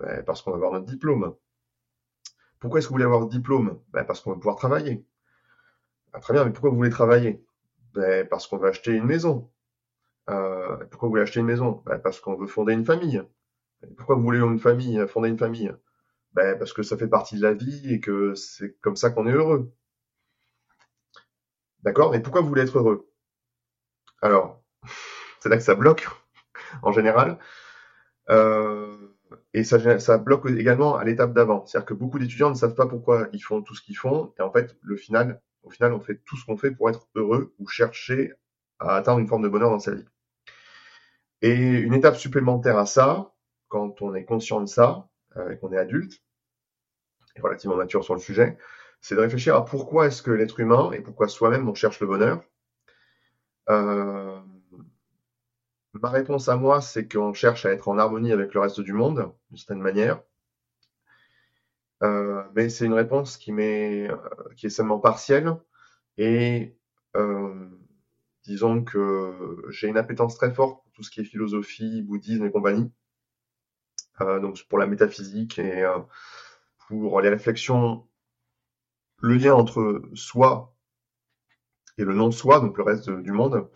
Ben, 0.00 0.24
Parce 0.24 0.42
qu'on 0.42 0.50
va 0.50 0.56
avoir 0.56 0.72
notre 0.72 0.86
diplôme. 0.86 1.34
Pourquoi 2.58 2.78
est-ce 2.78 2.86
que 2.86 2.90
vous 2.90 2.94
voulez 2.94 3.04
avoir 3.04 3.20
le 3.20 3.28
diplôme? 3.28 3.80
Ben, 3.92 4.04
Parce 4.04 4.20
qu'on 4.20 4.30
va 4.30 4.36
pouvoir 4.36 4.56
travailler. 4.56 5.04
Ah, 6.12 6.20
très 6.20 6.34
bien, 6.34 6.44
mais 6.44 6.52
pourquoi 6.52 6.70
vous 6.70 6.76
voulez 6.76 6.90
travailler? 6.90 7.44
Ben, 7.94 8.26
Parce 8.28 8.46
qu'on 8.46 8.58
veut 8.58 8.68
acheter 8.68 8.92
une 8.92 9.04
maison. 9.06 9.50
Euh, 10.30 10.76
pourquoi 10.90 11.08
vous 11.08 11.12
voulez 11.12 11.22
acheter 11.22 11.40
une 11.40 11.46
maison? 11.46 11.82
Ben, 11.86 11.98
Parce 11.98 12.20
qu'on 12.20 12.36
veut 12.36 12.46
fonder 12.46 12.74
une 12.74 12.84
famille. 12.84 13.22
Pourquoi 13.96 14.16
vous 14.16 14.22
voulez 14.22 14.40
une 14.40 14.58
famille, 14.60 15.06
fonder 15.08 15.28
une 15.30 15.38
famille? 15.38 15.72
Ben, 16.34 16.58
Parce 16.58 16.72
que 16.72 16.82
ça 16.82 16.96
fait 16.96 17.08
partie 17.08 17.36
de 17.36 17.42
la 17.42 17.54
vie 17.54 17.94
et 17.94 18.00
que 18.00 18.34
c'est 18.34 18.76
comme 18.80 18.96
ça 18.96 19.10
qu'on 19.10 19.26
est 19.26 19.32
heureux. 19.32 19.72
D'accord? 21.82 22.10
Mais 22.12 22.20
pourquoi 22.20 22.40
vous 22.40 22.48
voulez 22.48 22.62
être 22.62 22.78
heureux? 22.78 23.10
Alors, 24.22 24.62
c'est 25.40 25.48
là 25.48 25.56
que 25.56 25.62
ça 25.62 25.74
bloque, 25.74 26.08
en 26.82 26.92
général. 26.92 27.38
Euh, 28.30 29.09
et 29.54 29.64
ça, 29.64 29.98
ça 29.98 30.18
bloque 30.18 30.48
également 30.50 30.96
à 30.96 31.04
l'étape 31.04 31.32
d'avant. 31.32 31.66
C'est-à-dire 31.66 31.86
que 31.86 31.94
beaucoup 31.94 32.18
d'étudiants 32.18 32.50
ne 32.50 32.54
savent 32.54 32.74
pas 32.74 32.86
pourquoi 32.86 33.28
ils 33.32 33.40
font 33.40 33.62
tout 33.62 33.74
ce 33.74 33.82
qu'ils 33.82 33.96
font. 33.96 34.32
Et 34.38 34.42
en 34.42 34.50
fait, 34.50 34.76
le 34.82 34.96
final, 34.96 35.40
au 35.62 35.70
final, 35.70 35.92
on 35.92 36.00
fait 36.00 36.20
tout 36.24 36.36
ce 36.36 36.44
qu'on 36.44 36.56
fait 36.56 36.70
pour 36.70 36.90
être 36.90 37.08
heureux 37.14 37.54
ou 37.58 37.66
chercher 37.68 38.34
à 38.78 38.96
atteindre 38.96 39.18
une 39.18 39.28
forme 39.28 39.42
de 39.42 39.48
bonheur 39.48 39.70
dans 39.70 39.78
sa 39.78 39.94
vie. 39.94 40.04
Et 41.42 41.54
une 41.54 41.94
étape 41.94 42.16
supplémentaire 42.16 42.78
à 42.78 42.86
ça, 42.86 43.32
quand 43.68 44.02
on 44.02 44.14
est 44.14 44.24
conscient 44.24 44.60
de 44.60 44.66
ça, 44.66 45.08
euh, 45.36 45.50
et 45.50 45.58
qu'on 45.58 45.72
est 45.72 45.78
adulte, 45.78 46.22
et 47.36 47.40
relativement 47.40 47.76
mature 47.76 48.04
sur 48.04 48.14
le 48.14 48.20
sujet, 48.20 48.58
c'est 49.00 49.14
de 49.14 49.20
réfléchir 49.20 49.54
à 49.54 49.64
pourquoi 49.64 50.06
est-ce 50.06 50.22
que 50.22 50.30
l'être 50.30 50.60
humain 50.60 50.90
et 50.92 51.00
pourquoi 51.00 51.28
soi-même 51.28 51.68
on 51.68 51.74
cherche 51.74 52.00
le 52.00 52.06
bonheur. 52.06 52.42
Euh, 53.68 54.29
Ma 55.92 56.10
réponse 56.10 56.48
à 56.48 56.56
moi, 56.56 56.80
c'est 56.80 57.06
qu'on 57.06 57.32
cherche 57.32 57.64
à 57.64 57.70
être 57.70 57.86
en 57.86 57.96
harmonie 57.96 58.32
avec 58.32 58.54
le 58.54 58.60
reste 58.60 58.80
du 58.80 58.92
monde, 58.92 59.32
d'une 59.50 59.56
certaine 59.58 59.80
manière. 59.80 60.20
Euh, 62.02 62.42
mais 62.54 62.68
c'est 62.68 62.86
une 62.86 62.94
réponse 62.94 63.36
qui, 63.36 63.52
euh, 63.52 64.16
qui 64.56 64.66
est 64.66 64.70
seulement 64.70 64.98
partielle. 65.00 65.56
Et 66.18 66.76
euh, 67.16 67.68
disons 68.44 68.84
que 68.84 69.64
j'ai 69.70 69.88
une 69.88 69.98
appétence 69.98 70.36
très 70.36 70.52
forte 70.52 70.82
pour 70.82 70.92
tout 70.92 71.02
ce 71.02 71.10
qui 71.10 71.20
est 71.20 71.24
philosophie, 71.24 72.02
bouddhisme 72.02 72.46
et 72.46 72.50
compagnie. 72.50 72.92
Euh, 74.20 74.40
donc 74.40 74.62
pour 74.68 74.78
la 74.78 74.86
métaphysique 74.86 75.58
et 75.58 75.82
euh, 75.82 75.98
pour 76.88 77.20
les 77.20 77.30
réflexions, 77.30 78.06
le 79.22 79.34
lien 79.36 79.54
entre 79.54 80.02
soi 80.14 80.74
et 81.98 82.04
le 82.04 82.14
non-soi, 82.14 82.60
donc 82.60 82.76
le 82.76 82.82
reste 82.84 83.10
du 83.10 83.32
monde. 83.32 83.68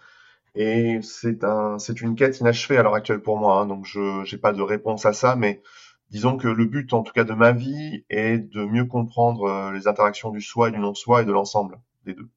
Et 0.55 1.01
c'est 1.03 1.43
un, 1.43 1.79
c'est 1.79 2.01
une 2.01 2.15
quête 2.15 2.39
inachevée 2.41 2.77
à 2.79 2.83
l'heure 2.83 2.95
actuelle 2.95 3.21
pour 3.21 3.39
moi. 3.39 3.61
Hein, 3.61 3.67
donc 3.67 3.87
je 3.87 4.31
n'ai 4.31 4.41
pas 4.41 4.53
de 4.53 4.63
réponse 4.63 5.05
à 5.05 5.13
ça, 5.13 5.35
mais 5.35 5.63
disons 6.11 6.37
que 6.37 6.49
le 6.49 6.65
but, 6.67 6.93
en 6.93 7.03
tout 7.03 7.13
cas 7.13 7.25
de 7.25 7.35
ma 7.35 7.53
vie, 7.53 8.05
est 8.09 8.39
de 8.39 8.65
mieux 8.65 8.85
comprendre 8.85 9.45
euh, 9.45 9.73
les 9.73 9.89
interactions 9.89 10.31
du 10.31 10.41
soi 10.41 10.69
et 10.69 10.73
du 10.73 10.79
non-soi 10.79 11.23
et 11.23 11.25
de 11.25 11.33
l'ensemble 11.33 11.81
des 12.05 12.15
deux. 12.15 12.29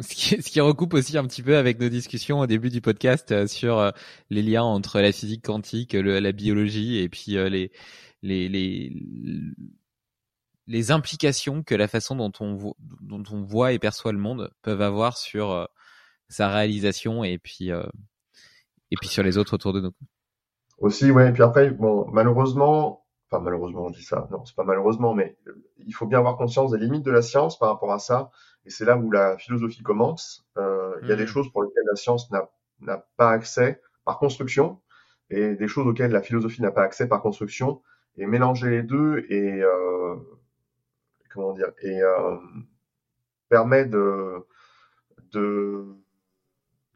Ce 0.00 0.14
qui, 0.14 0.60
recoupe 0.60 0.94
aussi 0.94 1.16
un 1.16 1.24
petit 1.24 1.42
peu 1.42 1.56
avec 1.56 1.78
nos 1.78 1.88
discussions 1.88 2.40
au 2.40 2.46
début 2.46 2.70
du 2.70 2.80
podcast 2.80 3.30
euh, 3.30 3.46
sur 3.46 3.78
euh, 3.78 3.90
les 4.30 4.42
liens 4.42 4.64
entre 4.64 5.00
la 5.00 5.12
physique 5.12 5.44
quantique, 5.44 5.92
la 5.92 6.32
biologie 6.32 6.98
et 6.98 7.08
puis 7.08 7.32
les, 7.32 7.70
les, 8.22 8.48
les, 8.48 8.92
les 10.66 10.90
implications 10.90 11.62
que 11.62 11.76
la 11.76 11.86
façon 11.86 12.16
dont 12.16 12.32
on, 12.40 12.74
dont 13.02 13.22
on 13.30 13.42
voit 13.42 13.72
et 13.72 13.78
perçoit 13.78 14.10
le 14.10 14.18
monde 14.18 14.50
peuvent 14.62 14.82
avoir 14.82 15.16
sur 15.16 15.68
sa 16.28 16.48
réalisation 16.48 17.24
et 17.24 17.38
puis 17.38 17.70
euh, 17.70 17.84
et 18.90 18.96
puis 18.96 19.08
sur 19.08 19.22
les 19.22 19.38
autres 19.38 19.54
autour 19.54 19.72
de 19.72 19.80
nous. 19.80 19.92
Aussi, 20.78 21.10
ouais. 21.10 21.28
Et 21.28 21.32
puis 21.32 21.42
après, 21.42 21.70
bon, 21.70 22.06
malheureusement, 22.12 23.04
enfin 23.30 23.42
malheureusement 23.42 23.86
on 23.86 23.90
dit 23.90 24.02
ça, 24.02 24.28
non 24.30 24.44
c'est 24.44 24.54
pas 24.54 24.64
malheureusement, 24.64 25.14
mais 25.14 25.36
il 25.78 25.94
faut 25.94 26.06
bien 26.06 26.18
avoir 26.18 26.36
conscience 26.36 26.72
des 26.72 26.78
limites 26.78 27.04
de 27.04 27.10
la 27.10 27.22
science 27.22 27.58
par 27.58 27.68
rapport 27.68 27.92
à 27.92 27.98
ça, 27.98 28.30
et 28.66 28.70
c'est 28.70 28.84
là 28.84 28.96
où 28.96 29.10
la 29.10 29.38
philosophie 29.38 29.82
commence. 29.82 30.46
Euh, 30.58 30.94
il 31.02 31.08
y 31.08 31.12
a 31.12 31.16
des 31.16 31.24
mmh. 31.24 31.28
choses 31.28 31.50
pour 31.52 31.62
lesquelles 31.62 31.84
la 31.88 31.96
science 31.96 32.30
n'a 32.80 33.06
pas 33.16 33.30
accès 33.30 33.80
par 34.04 34.18
construction, 34.18 34.80
et 35.30 35.54
des 35.54 35.68
choses 35.68 35.86
auxquelles 35.86 36.12
la 36.12 36.22
philosophie 36.22 36.62
n'a 36.62 36.70
pas 36.70 36.82
accès 36.82 37.08
par 37.08 37.22
construction, 37.22 37.82
et 38.16 38.26
mélanger 38.26 38.70
les 38.70 38.82
deux 38.82 39.26
et 39.28 39.62
euh, 39.62 40.16
comment 41.32 41.52
dire 41.52 41.72
et 41.82 42.00
euh, 42.02 42.36
permet 43.48 43.86
de 43.86 44.46
de 45.32 45.84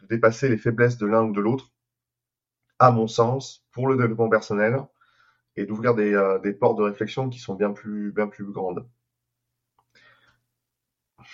dépasser 0.09 0.49
les 0.49 0.59
faiblesses 0.59 0.99
de 0.99 1.07
l'un 1.07 1.25
ou 1.25 1.33
de 1.33 1.41
l'autre, 1.41 1.73
à 2.79 2.91
mon 2.91 3.07
sens, 3.07 3.65
pour 3.73 3.89
le 3.89 3.97
développement 3.97 4.29
personnel, 4.29 4.81
et 5.57 5.67
d'ouvrir 5.67 5.95
des, 5.95 6.15
euh, 6.15 6.39
des 6.39 6.53
portes 6.53 6.79
de 6.79 6.85
réflexion 6.85 7.29
qui 7.29 7.39
sont 7.39 7.55
bien 7.55 7.73
plus, 7.73 8.13
bien 8.13 8.29
plus 8.29 8.45
grandes. 8.45 8.87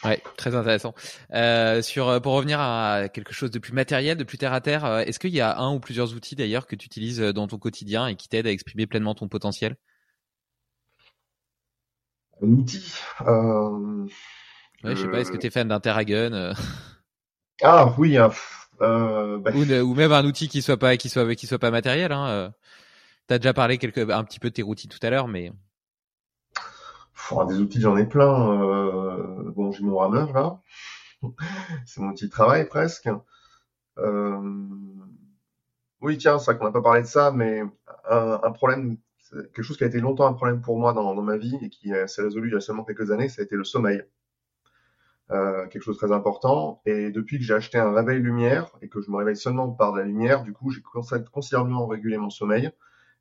Ouais, 0.02 0.20
très 0.36 0.54
intéressant. 0.54 0.94
Euh, 1.32 1.80
sur 1.80 2.08
euh, 2.08 2.20
pour 2.20 2.32
revenir 2.32 2.58
à 2.60 3.08
quelque 3.12 3.32
chose 3.32 3.50
de 3.50 3.58
plus 3.58 3.72
matériel, 3.72 4.16
de 4.16 4.24
plus 4.24 4.38
terre 4.38 4.52
à 4.52 4.60
terre, 4.60 4.98
est-ce 5.00 5.18
qu'il 5.18 5.30
y 5.30 5.40
a 5.40 5.58
un 5.58 5.74
ou 5.74 5.80
plusieurs 5.80 6.14
outils 6.14 6.36
d'ailleurs 6.36 6.66
que 6.66 6.74
tu 6.74 6.86
utilises 6.86 7.20
dans 7.20 7.46
ton 7.46 7.58
quotidien 7.58 8.06
et 8.06 8.16
qui 8.16 8.28
t'aident 8.28 8.46
à 8.46 8.50
exprimer 8.50 8.86
pleinement 8.86 9.14
ton 9.14 9.28
potentiel? 9.28 9.76
Un 12.42 12.48
outil. 12.48 12.94
Euh, 13.22 14.06
ouais, 14.82 14.96
je 14.96 15.02
sais 15.02 15.08
pas. 15.08 15.20
Est-ce 15.20 15.30
que 15.30 15.36
tu 15.36 15.46
es 15.46 15.50
fan 15.50 15.68
d'Interhagen 15.68 16.54
Ah 17.62 17.94
oui. 17.96 18.16
Hein, 18.16 18.30
bah... 18.80 19.52
ou, 19.54 19.94
même 19.94 20.12
un 20.12 20.24
outil 20.24 20.48
qui 20.48 20.62
soit 20.62 20.76
pas 20.76 20.96
qui 20.96 21.08
soit 21.08 21.34
qui 21.34 21.46
soit 21.46 21.58
pas 21.58 21.70
matériel. 21.70 22.12
Hein. 22.12 22.52
T'as 23.26 23.38
déjà 23.38 23.54
parlé 23.54 23.78
quelque, 23.78 24.10
un 24.10 24.24
petit 24.24 24.38
peu 24.38 24.50
de 24.50 24.54
tes 24.54 24.62
routines 24.62 24.90
tout 24.90 25.04
à 25.04 25.10
l'heure, 25.10 25.28
mais 25.28 25.50
des 27.48 27.58
outils, 27.58 27.80
j'en 27.80 27.96
ai 27.96 28.06
plein. 28.06 28.52
Euh, 28.52 29.50
bon, 29.52 29.72
j'ai 29.72 29.82
mon 29.82 29.96
rameur 29.96 30.32
là. 30.32 30.60
c'est 31.86 32.00
mon 32.00 32.10
outil 32.10 32.26
de 32.26 32.30
travail 32.30 32.68
presque. 32.68 33.08
Euh, 33.98 34.66
oui, 36.00 36.18
tiens, 36.18 36.38
c'est 36.38 36.50
vrai 36.50 36.58
qu'on 36.58 36.66
n'a 36.66 36.72
pas 36.72 36.82
parlé 36.82 37.02
de 37.02 37.06
ça, 37.06 37.30
mais 37.30 37.62
un, 38.10 38.52
problème, 38.52 38.98
quelque 39.32 39.62
chose 39.62 39.78
qui 39.78 39.84
a 39.84 39.86
été 39.86 40.00
longtemps 40.00 40.26
un 40.26 40.34
problème 40.34 40.60
pour 40.60 40.78
moi 40.78 40.92
dans, 40.92 41.14
ma 41.22 41.38
vie 41.38 41.56
et 41.62 41.70
qui 41.70 41.92
s'est 42.06 42.22
résolu 42.22 42.50
il 42.50 42.52
y 42.52 42.56
a 42.56 42.60
seulement 42.60 42.84
quelques 42.84 43.10
années, 43.10 43.28
ça 43.28 43.40
a 43.40 43.44
été 43.44 43.56
le 43.56 43.64
sommeil. 43.64 44.02
Euh, 45.30 45.66
quelque 45.68 45.82
chose 45.82 45.96
de 45.96 46.06
très 46.06 46.12
important. 46.12 46.82
Et 46.84 47.10
depuis 47.10 47.38
que 47.38 47.44
j'ai 47.44 47.54
acheté 47.54 47.78
un 47.78 47.94
réveil 47.94 48.20
lumière 48.20 48.70
et 48.82 48.88
que 48.88 49.00
je 49.00 49.10
me 49.10 49.16
réveille 49.16 49.36
seulement 49.36 49.70
par 49.70 49.94
la 49.94 50.04
lumière, 50.04 50.42
du 50.42 50.52
coup, 50.52 50.70
j'ai 50.70 50.82
considérablement 51.32 51.86
régulé 51.86 52.18
mon 52.18 52.30
sommeil. 52.30 52.70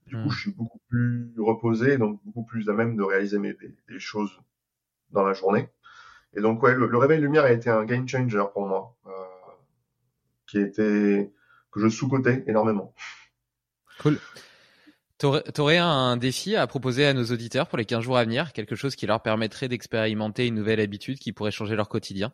Du 0.08 0.16
coup, 0.16 0.28
hmm. 0.28 0.32
je 0.32 0.40
suis 0.40 0.52
beaucoup 0.52 0.82
plus 0.90 1.34
reposé, 1.38 1.98
donc 1.98 2.20
beaucoup 2.26 2.44
plus 2.44 2.70
à 2.70 2.74
même 2.74 2.98
de 2.98 3.04
réaliser 3.04 3.40
mes, 3.40 3.54
des, 3.54 4.00
choses 4.00 4.38
dans 5.12 5.24
la 5.24 5.32
journée. 5.32 5.70
Et 6.36 6.42
donc, 6.42 6.62
ouais, 6.62 6.76
le, 6.76 6.98
réveil 6.98 7.22
lumière 7.22 7.46
a 7.46 7.52
été 7.52 7.70
un 7.70 7.86
game 7.86 8.06
changer 8.06 8.44
pour 8.52 8.68
moi, 8.68 8.98
euh, 9.08 9.12
qui 10.46 10.60
était 10.60 11.32
que 11.72 11.80
je 11.80 11.88
sous-cotais 11.88 12.44
énormément. 12.48 12.94
Cool. 14.02 14.20
T'aurais 15.54 15.78
un 15.78 16.18
défi 16.18 16.58
à 16.58 16.68
proposer 16.68 17.06
à 17.06 17.14
nos 17.14 17.24
auditeurs 17.24 17.70
pour 17.70 17.78
les 17.78 17.86
15 17.86 18.04
jours 18.04 18.18
à 18.18 18.26
venir, 18.26 18.52
quelque 18.52 18.76
chose 18.76 18.98
qui 18.98 19.08
leur 19.08 19.22
permettrait 19.22 19.70
d'expérimenter 19.70 20.48
une 20.48 20.56
nouvelle 20.56 20.82
habitude 20.82 21.18
qui 21.18 21.32
pourrait 21.32 21.52
changer 21.52 21.78
leur 21.78 21.88
quotidien? 21.88 22.34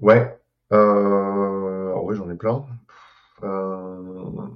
Ouais, 0.00 0.38
euh, 0.72 2.14
j'en 2.14 2.30
ai 2.30 2.36
plein. 2.36 2.66
Euh, 3.42 4.46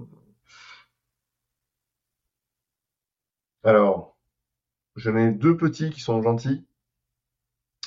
alors, 3.65 4.19
j'en 4.97 5.17
ai 5.17 5.33
deux 5.33 5.57
petits 5.57 5.91
qui 5.91 6.01
sont 6.01 6.21
gentils. 6.23 6.67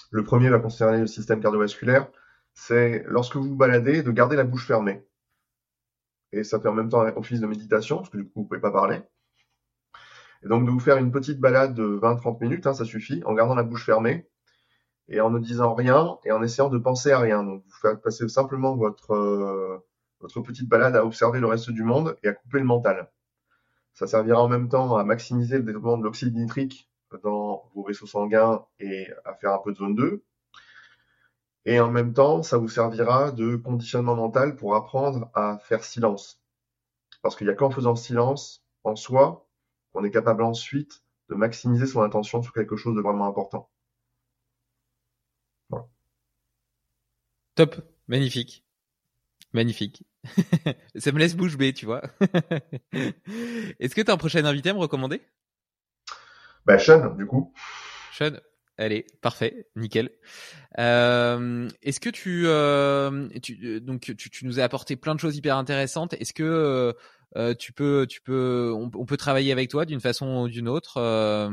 Le 0.10 0.24
premier 0.24 0.50
va 0.50 0.60
concerner 0.60 1.00
le 1.00 1.08
système 1.08 1.42
cardiovasculaire. 1.42 2.08
C'est 2.54 3.04
lorsque 3.08 3.36
vous 3.36 3.56
baladez, 3.56 4.02
de 4.02 4.12
garder 4.12 4.36
la 4.36 4.44
bouche 4.44 4.66
fermée. 4.66 5.06
Et 6.34 6.44
ça 6.44 6.60
fait 6.60 6.68
en 6.68 6.74
même 6.74 6.90
temps 6.90 7.06
office 7.16 7.40
de 7.40 7.48
méditation, 7.48 7.98
parce 7.98 8.10
que 8.10 8.18
du 8.18 8.24
coup, 8.26 8.42
vous 8.42 8.46
pouvez 8.46 8.60
pas 8.60 8.72
parler. 8.72 9.02
Et 10.44 10.48
donc, 10.48 10.66
de 10.66 10.72
vous 10.72 10.80
faire 10.80 10.98
une 10.98 11.12
petite 11.12 11.40
balade 11.40 11.76
de 11.76 12.00
20-30 12.02 12.42
minutes, 12.42 12.68
hein, 12.68 12.74
ça 12.74 12.86
suffit, 12.86 13.24
en 13.26 13.34
gardant 13.34 13.56
la 13.56 13.64
bouche 13.64 13.86
fermée 13.86 14.28
et 15.10 15.22
en 15.22 15.30
ne 15.30 15.40
disant 15.40 15.76
rien 15.76 16.18
et 16.26 16.32
en 16.32 16.42
essayant 16.42 16.70
de 16.70 16.80
penser 16.80 17.12
à 17.12 17.20
rien. 17.20 17.44
Donc, 17.44 17.64
vous 17.64 17.78
faites 17.82 18.02
passer 18.02 18.28
simplement 18.28 18.76
votre, 18.76 19.14
euh, 19.14 19.78
votre 20.22 20.42
petite 20.42 20.68
balade 20.68 20.96
à 20.96 21.06
observer 21.06 21.40
le 21.40 21.48
reste 21.48 21.70
du 21.70 21.84
monde 21.84 22.18
et 22.24 22.30
à 22.30 22.34
couper 22.34 22.60
le 22.60 22.66
mental. 22.66 23.12
Ça 23.94 24.08
servira 24.08 24.42
en 24.42 24.50
même 24.50 24.70
temps 24.70 24.98
à 24.98 25.04
maximiser 25.04 25.58
le 25.58 25.64
développement 25.64 26.00
de 26.00 26.04
l'oxyde 26.04 26.36
nitrique 26.36 26.90
dans 27.24 27.70
vos 27.76 27.86
vaisseaux 27.86 28.08
sanguins 28.08 28.66
et 28.80 29.08
à 29.24 29.36
faire 29.36 29.54
un 29.54 29.60
peu 29.60 29.72
de 29.72 29.78
zone 29.78 29.94
2. 29.94 30.24
Et 31.66 31.80
en 31.80 31.90
même 31.90 32.14
temps, 32.14 32.44
ça 32.44 32.58
vous 32.58 32.68
servira 32.68 33.32
de 33.32 33.56
conditionnement 33.56 34.16
mental 34.16 34.56
pour 34.56 34.76
apprendre 34.76 35.30
à 35.34 35.58
faire 35.60 35.84
silence. 35.84 36.42
Parce 37.22 37.36
qu'il 37.36 37.48
n'y 37.48 37.54
a 37.54 37.56
qu'en 37.56 37.70
faisant 37.70 37.96
silence 37.96 38.66
en 38.84 38.96
soi 38.96 39.48
qu'on 39.94 40.04
est 40.04 40.12
capable 40.12 40.44
ensuite 40.44 41.04
de 41.30 41.36
maximiser 41.36 41.88
son 41.88 42.02
attention 42.02 42.42
sur 42.42 42.54
quelque 42.54 42.76
chose 42.76 42.96
de 42.96 43.02
vraiment 43.02 43.28
important. 43.28 43.70
Top, 47.56 47.76
magnifique. 48.08 48.66
Magnifique. 49.54 50.04
ça 50.96 51.12
me 51.12 51.20
laisse 51.20 51.36
bouche 51.36 51.56
bée, 51.56 51.74
tu 51.74 51.86
vois. 51.86 52.02
Est-ce 53.80 53.94
que 53.94 54.02
tu 54.02 54.10
as 54.10 54.14
un 54.14 54.18
prochain 54.18 54.44
invité 54.46 54.72
à 54.72 54.74
me 54.74 54.80
recommander? 54.80 55.22
Bah 56.66 56.80
Sean, 56.80 57.14
du 57.16 57.28
coup. 57.28 57.54
Sean, 58.12 58.40
allez, 58.78 59.06
parfait, 59.22 59.68
nickel. 59.76 60.10
Euh, 60.80 61.68
Est-ce 61.82 62.00
que 62.00 62.10
tu, 62.10 62.44
euh, 62.48 63.28
tu 63.42 63.82
donc 63.82 64.02
tu, 64.02 64.46
nous 64.46 64.60
as 64.60 64.64
apporté 64.64 64.96
plein 64.96 65.16
de 65.16 65.20
choses 65.20 65.38
hyper 65.38 65.58
intéressantes. 65.58 66.14
Est-ce 66.14 66.34
que 66.34 66.96
euh, 67.36 67.54
tu 67.56 67.74
peux, 67.74 68.06
tu 68.08 68.22
peux, 68.22 68.74
on, 68.76 69.06
peut 69.06 69.18
travailler 69.18 69.52
avec 69.52 69.70
toi 69.70 69.86
d'une 69.86 70.00
façon 70.00 70.44
ou 70.44 70.50
d'une 70.50 70.68
autre 70.68 70.98
euh? 70.98 71.50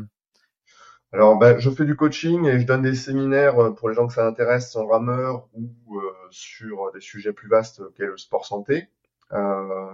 alors, 1.12 1.36
ben, 1.38 1.58
je 1.58 1.70
fais 1.70 1.84
du 1.84 1.96
coaching 1.96 2.46
et 2.46 2.60
je 2.60 2.66
donne 2.66 2.82
des 2.82 2.94
séminaires 2.94 3.58
euh, 3.58 3.70
pour 3.72 3.88
les 3.88 3.96
gens 3.96 4.06
que 4.06 4.12
ça 4.12 4.26
intéresse 4.26 4.76
en 4.76 4.86
rameur 4.86 5.48
ou 5.54 5.98
euh, 5.98 6.12
sur 6.30 6.92
des 6.92 7.00
sujets 7.00 7.32
plus 7.32 7.48
vastes 7.48 7.82
qu'est 7.96 8.06
le 8.06 8.16
sport 8.16 8.46
santé. 8.46 8.88
Euh, 9.32 9.86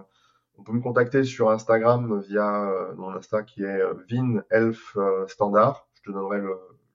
on 0.59 0.63
peut 0.63 0.73
me 0.73 0.83
contacter 0.83 1.25
sur 1.25 1.51
Instagram 1.51 2.21
via 2.29 2.71
mon 2.97 3.11
Insta 3.15 3.43
qui 3.43 3.63
est 3.63 3.81
VinElf 4.09 4.97
Standard. 5.27 5.87
Je 5.95 6.11
te 6.11 6.15
donnerai 6.15 6.41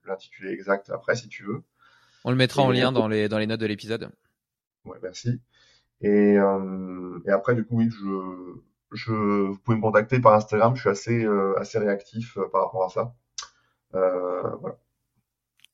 l'intitulé 0.06 0.50
exact 0.52 0.90
après 0.90 1.14
si 1.16 1.28
tu 1.28 1.44
veux. 1.44 1.62
On 2.24 2.30
le 2.30 2.36
mettra 2.36 2.62
en 2.62 2.70
lien 2.70 2.92
dans 2.92 3.08
les, 3.08 3.28
dans 3.28 3.38
les 3.38 3.46
notes 3.46 3.60
de 3.60 3.66
l'épisode. 3.66 4.10
Ouais, 4.84 4.98
merci. 5.02 5.40
Et, 6.00 6.34
et 6.34 7.30
après, 7.30 7.54
du 7.54 7.64
coup, 7.64 7.78
oui, 7.78 7.90
je, 7.90 8.54
je, 8.92 9.12
vous 9.12 9.58
pouvez 9.58 9.76
me 9.76 9.82
contacter 9.82 10.20
par 10.20 10.34
Instagram. 10.34 10.74
Je 10.76 10.80
suis 10.80 10.90
assez, 10.90 11.26
assez 11.56 11.78
réactif 11.78 12.38
par 12.52 12.64
rapport 12.64 12.84
à 12.84 12.88
ça. 12.90 13.14
Euh, 13.94 14.56
voilà. 14.60 14.76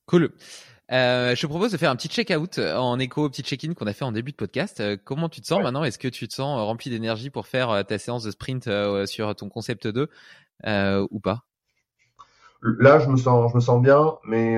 Cool. 0.05 0.31
Euh, 0.91 1.35
je 1.35 1.41
te 1.41 1.47
propose 1.47 1.71
de 1.71 1.77
faire 1.77 1.91
un 1.91 1.95
petit 1.95 2.07
check-out 2.07 2.57
en 2.57 2.97
écho 2.97 3.25
au 3.25 3.29
petit 3.29 3.43
check-in 3.43 3.73
qu'on 3.75 3.85
a 3.85 3.93
fait 3.93 4.05
en 4.05 4.11
début 4.11 4.31
de 4.31 4.37
podcast. 4.37 4.79
Euh, 4.79 4.97
comment 5.03 5.29
tu 5.29 5.39
te 5.41 5.45
sens 5.45 5.61
maintenant? 5.61 5.83
Est-ce 5.83 5.99
que 5.99 6.07
tu 6.07 6.27
te 6.27 6.33
sens 6.33 6.59
rempli 6.59 6.89
d'énergie 6.89 7.29
pour 7.29 7.47
faire 7.47 7.85
ta 7.85 7.99
séance 7.99 8.23
de 8.23 8.31
sprint 8.31 8.69
sur 9.05 9.35
ton 9.35 9.49
concept 9.49 9.87
2 9.87 10.09
ou 11.11 11.19
pas? 11.19 11.45
Là, 12.61 12.99
je 12.99 13.09
me 13.09 13.17
sens, 13.17 13.51
je 13.51 13.55
me 13.55 13.61
sens 13.61 13.81
bien, 13.81 14.17
mais 14.23 14.57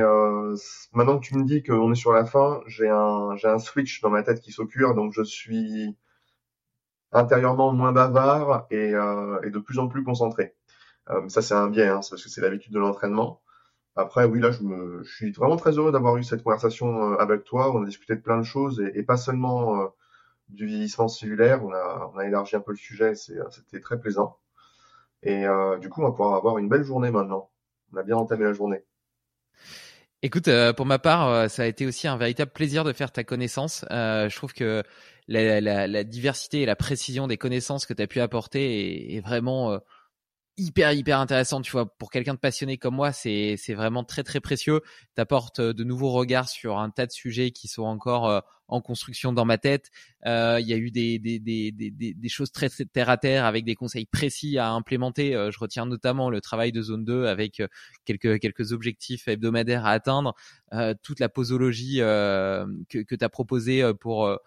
maintenant 0.94 1.20
que 1.20 1.26
tu 1.26 1.36
me 1.38 1.44
dis 1.46 1.64
qu'on 1.64 1.92
est 1.92 1.96
sur 1.96 2.14
la 2.14 2.26
fin, 2.26 2.62
j'ai 2.68 2.90
un, 2.90 3.36
j'ai 3.38 3.48
un 3.48 3.60
switch 3.60 4.02
dans 4.02 4.10
ma 4.10 4.24
tête 4.24 4.42
qui 4.42 4.52
s'occure, 4.52 4.96
donc 4.96 5.14
je 5.14 5.24
suis 5.24 5.96
intérieurement 7.12 7.74
moins 7.74 7.92
bavard 7.92 8.68
et, 8.72 8.92
et 9.44 9.50
de 9.50 9.60
plus 9.60 9.80
en 9.80 9.88
plus 9.88 10.04
concentré. 10.04 10.56
ça, 11.30 11.42
c'est 11.44 11.56
un 11.56 11.70
biais, 11.70 11.88
hein, 11.90 12.02
parce 12.10 12.24
que 12.24 12.30
c'est 12.30 12.42
l'habitude 12.42 12.74
de 12.74 12.80
l'entraînement. 12.80 13.42
Après, 13.96 14.26
oui, 14.26 14.42
là, 14.42 14.52
je, 14.52 14.64
me, 14.64 15.04
je 15.04 15.14
suis 15.16 15.32
vraiment 15.34 15.58
très 15.58 15.74
heureux 15.78 15.94
d'avoir 15.94 16.18
eu 16.18 16.24
cette 16.26 16.44
conversation 16.44 17.14
euh, 17.14 17.18
avec 17.20 17.46
toi. 17.46 17.76
On 17.76 17.84
a 17.84 17.88
discuté 17.88 18.16
de 18.16 18.22
plein 18.22 18.40
de 18.40 18.44
choses 18.44 18.82
et, 18.82 19.00
et 19.00 19.04
pas 19.04 19.18
seulement 19.18 19.82
euh, 19.82 19.88
du 20.50 20.68
vieillissement 20.68 21.10
cellulaire. 21.10 21.64
On 21.66 21.74
a, 21.74 22.12
on 22.14 22.18
a 22.20 22.28
élargi 22.28 22.58
un 22.58 22.62
peu 22.62 22.72
le 22.74 22.78
sujet. 22.78 23.14
Euh, 23.32 23.46
c'était 23.52 23.82
très 23.82 24.00
plaisant. 24.02 24.40
Et 25.24 25.48
euh, 25.48 25.80
du 25.80 25.90
coup, 25.90 26.02
on 26.02 26.06
va 26.06 26.12
pouvoir 26.12 26.36
avoir 26.36 26.60
une 26.60 26.70
belle 26.70 26.86
journée 26.86 27.12
maintenant. 27.12 27.51
On 27.94 27.98
a 27.98 28.04
bien 28.04 28.16
entamé 28.16 28.46
la 28.46 28.54
journée. 28.54 28.84
Écoute, 30.24 30.50
pour 30.78 30.86
ma 30.86 31.00
part, 31.00 31.50
ça 31.50 31.64
a 31.64 31.66
été 31.66 31.88
aussi 31.88 32.08
un 32.08 32.16
véritable 32.16 32.52
plaisir 32.52 32.84
de 32.84 32.94
faire 32.94 33.12
ta 33.12 33.24
connaissance. 33.24 33.86
Euh, 33.90 34.30
je 34.30 34.36
trouve 34.36 34.54
que 34.54 34.84
la, 35.28 36.04
diversité 36.04 36.62
et 36.62 36.66
la 36.66 36.76
précision 36.76 37.28
des 37.28 37.38
connaissances 37.38 37.88
que 37.88 37.94
tu 37.94 38.04
as 38.04 38.08
pu 38.08 38.20
apporter 38.20 39.16
est 39.16 39.20
vraiment 39.22 39.80
hyper 40.62 40.94
hyper 40.94 41.20
intéressant 41.20 41.62
tu 41.62 41.72
vois. 41.72 41.86
Pour 41.98 42.12
quelqu'un 42.12 42.36
de 42.36 42.40
passionné 42.40 42.78
comme 42.78 42.96
moi 42.96 43.12
c'est 43.12 43.56
c'est 43.58 43.74
vraiment 43.74 44.04
très 44.04 44.24
très 44.24 44.40
précieux. 44.40 44.82
T'apportes 45.16 45.60
euh, 45.60 45.74
de 45.74 45.84
nouveaux 45.84 46.12
regards 46.12 46.50
sur 46.50 46.78
un 46.78 46.90
tas 46.90 47.06
de 47.06 47.12
sujets 47.12 47.52
qui 47.52 47.68
sont 47.68 47.84
encore 47.84 48.30
euh, 48.30 48.40
en 48.68 48.80
construction 48.80 49.34
dans 49.34 49.44
ma 49.44 49.58
tête. 49.58 49.90
Euh, 50.26 50.60
il 50.62 50.68
y 50.68 50.74
a 50.74 50.78
eu 50.78 50.92
des 50.92 51.20
des, 51.20 51.40
des 51.40 51.72
des 51.72 52.14
des 52.14 52.30
choses 52.30 52.52
très, 52.52 52.70
terre 52.70 53.10
à 53.10 53.18
terre 53.18 53.46
avec 53.46 53.66
des 53.66 53.76
conseils 53.76 54.06
précis 54.06 54.58
à 54.60 54.70
implémenter. 54.72 55.32
Je 55.34 55.60
retiens 55.60 55.86
notamment 55.86 56.30
le 56.30 56.40
travail 56.42 56.72
de 56.72 56.82
zone 56.82 57.04
2 57.04 57.26
avec 57.26 57.62
quelques 58.06 58.40
quelques 58.40 58.72
objectifs 58.72 59.28
hebdomadaires 59.28 59.86
à 59.86 59.92
atteindre. 59.92 60.36
Toute 61.02 61.20
la 61.20 61.28
posologie 61.28 61.98
que 61.98 63.04
que 63.04 63.16
tu 63.16 63.26
as 63.26 63.30
proposé 63.30 63.92
pour 64.00 64.38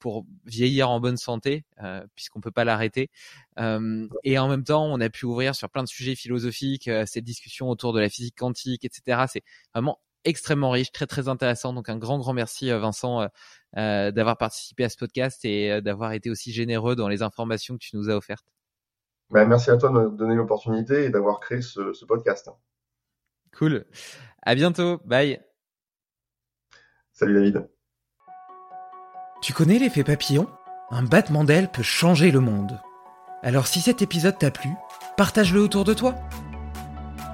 pour 0.00 0.26
vieillir 0.44 0.90
en 0.90 1.00
bonne 1.00 1.16
santé, 1.16 1.64
euh, 1.82 2.04
puisqu'on 2.14 2.40
peut 2.40 2.50
pas 2.50 2.64
l'arrêter. 2.64 3.10
Euh, 3.58 4.06
et 4.22 4.38
en 4.38 4.48
même 4.48 4.64
temps, 4.64 4.84
on 4.84 5.00
a 5.00 5.08
pu 5.08 5.26
ouvrir 5.26 5.54
sur 5.54 5.70
plein 5.70 5.82
de 5.82 5.88
sujets 5.88 6.14
philosophiques, 6.14 6.90
cette 7.06 7.24
discussion 7.24 7.68
autour 7.68 7.92
de 7.92 8.00
la 8.00 8.08
physique 8.08 8.36
quantique, 8.36 8.84
etc. 8.84 9.24
C'est 9.28 9.42
vraiment 9.74 10.00
extrêmement 10.24 10.70
riche, 10.70 10.92
très 10.92 11.06
très 11.06 11.28
intéressant. 11.28 11.72
Donc 11.72 11.88
un 11.88 11.98
grand 11.98 12.18
grand 12.18 12.32
merci 12.32 12.70
Vincent 12.70 13.28
d'avoir 13.74 14.36
participé 14.38 14.84
à 14.84 14.88
ce 14.88 14.96
podcast 14.96 15.44
et 15.44 15.80
d'avoir 15.82 16.12
été 16.12 16.30
aussi 16.30 16.52
généreux 16.52 16.96
dans 16.96 17.08
les 17.08 17.22
informations 17.22 17.74
que 17.74 17.84
tu 17.84 17.96
nous 17.96 18.10
as 18.10 18.14
offertes. 18.14 18.46
Ben, 19.30 19.46
merci 19.46 19.70
à 19.70 19.76
toi 19.76 19.88
de 19.88 19.94
me 19.94 20.16
donner 20.16 20.34
l'opportunité 20.34 21.04
et 21.04 21.10
d'avoir 21.10 21.40
créé 21.40 21.62
ce, 21.62 21.92
ce 21.92 22.04
podcast. 22.04 22.50
Cool. 23.56 23.86
À 24.42 24.54
bientôt. 24.54 25.00
Bye. 25.04 25.40
Salut 27.12 27.34
David. 27.34 27.73
Tu 29.44 29.52
connais 29.52 29.78
l'effet 29.78 30.04
papillon? 30.04 30.46
Un 30.90 31.02
battement 31.02 31.44
d'aile 31.44 31.70
peut 31.70 31.82
changer 31.82 32.30
le 32.30 32.40
monde. 32.40 32.80
Alors 33.42 33.66
si 33.66 33.82
cet 33.82 34.00
épisode 34.00 34.38
t'a 34.38 34.50
plu, 34.50 34.70
partage-le 35.18 35.60
autour 35.60 35.84
de 35.84 35.92
toi. 35.92 36.14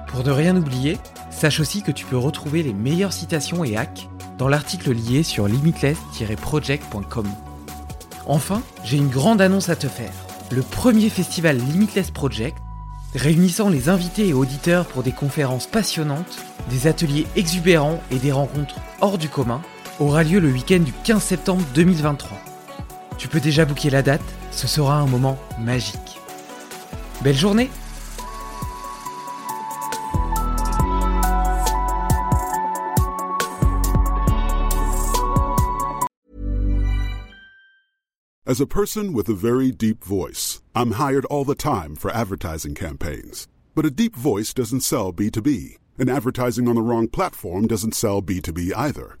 Pour 0.09 0.25
ne 0.25 0.31
rien 0.31 0.57
oublier, 0.57 0.97
sache 1.29 1.61
aussi 1.61 1.83
que 1.83 1.91
tu 1.93 2.05
peux 2.05 2.17
retrouver 2.17 2.63
les 2.63 2.73
meilleures 2.73 3.13
citations 3.13 3.63
et 3.63 3.77
hacks 3.77 4.09
dans 4.37 4.49
l'article 4.49 4.91
lié 4.91 5.23
sur 5.23 5.47
limitless-project.com. 5.47 7.27
Enfin, 8.25 8.61
j'ai 8.83 8.97
une 8.97 9.07
grande 9.07 9.39
annonce 9.39 9.69
à 9.69 9.77
te 9.77 9.87
faire. 9.87 10.11
Le 10.51 10.63
premier 10.63 11.07
festival 11.09 11.55
Limitless 11.59 12.11
Project, 12.11 12.57
réunissant 13.15 13.69
les 13.69 13.87
invités 13.87 14.27
et 14.27 14.33
auditeurs 14.33 14.85
pour 14.85 15.03
des 15.03 15.13
conférences 15.13 15.67
passionnantes, 15.67 16.43
des 16.69 16.87
ateliers 16.87 17.25
exubérants 17.37 18.01
et 18.11 18.17
des 18.17 18.33
rencontres 18.33 18.75
hors 18.99 19.17
du 19.17 19.29
commun, 19.29 19.61
aura 20.01 20.23
lieu 20.23 20.39
le 20.39 20.49
week-end 20.49 20.79
du 20.79 20.91
15 21.03 21.21
septembre 21.21 21.63
2023. 21.75 22.37
Tu 23.19 23.27
peux 23.27 23.39
déjà 23.39 23.65
booker 23.65 23.91
la 23.91 24.01
date, 24.01 24.21
ce 24.49 24.67
sera 24.67 24.99
un 24.99 25.05
moment 25.05 25.37
magique. 25.59 26.19
Belle 27.23 27.37
journée 27.37 27.69
As 38.47 38.59
a 38.59 38.65
person 38.65 39.13
with 39.13 39.29
a 39.29 39.33
very 39.33 39.71
deep 39.71 40.03
voice, 40.03 40.61
I'm 40.75 40.93
hired 40.93 41.25
all 41.25 41.45
the 41.45 41.55
time 41.55 41.95
for 41.95 42.11
advertising 42.11 42.73
campaigns. 42.73 43.47
But 43.75 43.85
a 43.85 43.91
deep 43.91 44.15
voice 44.15 44.53
doesn't 44.53 44.81
sell 44.81 45.13
B2B, 45.13 45.77
and 45.97 46.09
advertising 46.09 46.67
on 46.67 46.75
the 46.75 46.81
wrong 46.81 47.07
platform 47.07 47.67
doesn't 47.67 47.93
sell 47.93 48.21
B2B 48.21 48.75
either. 48.75 49.20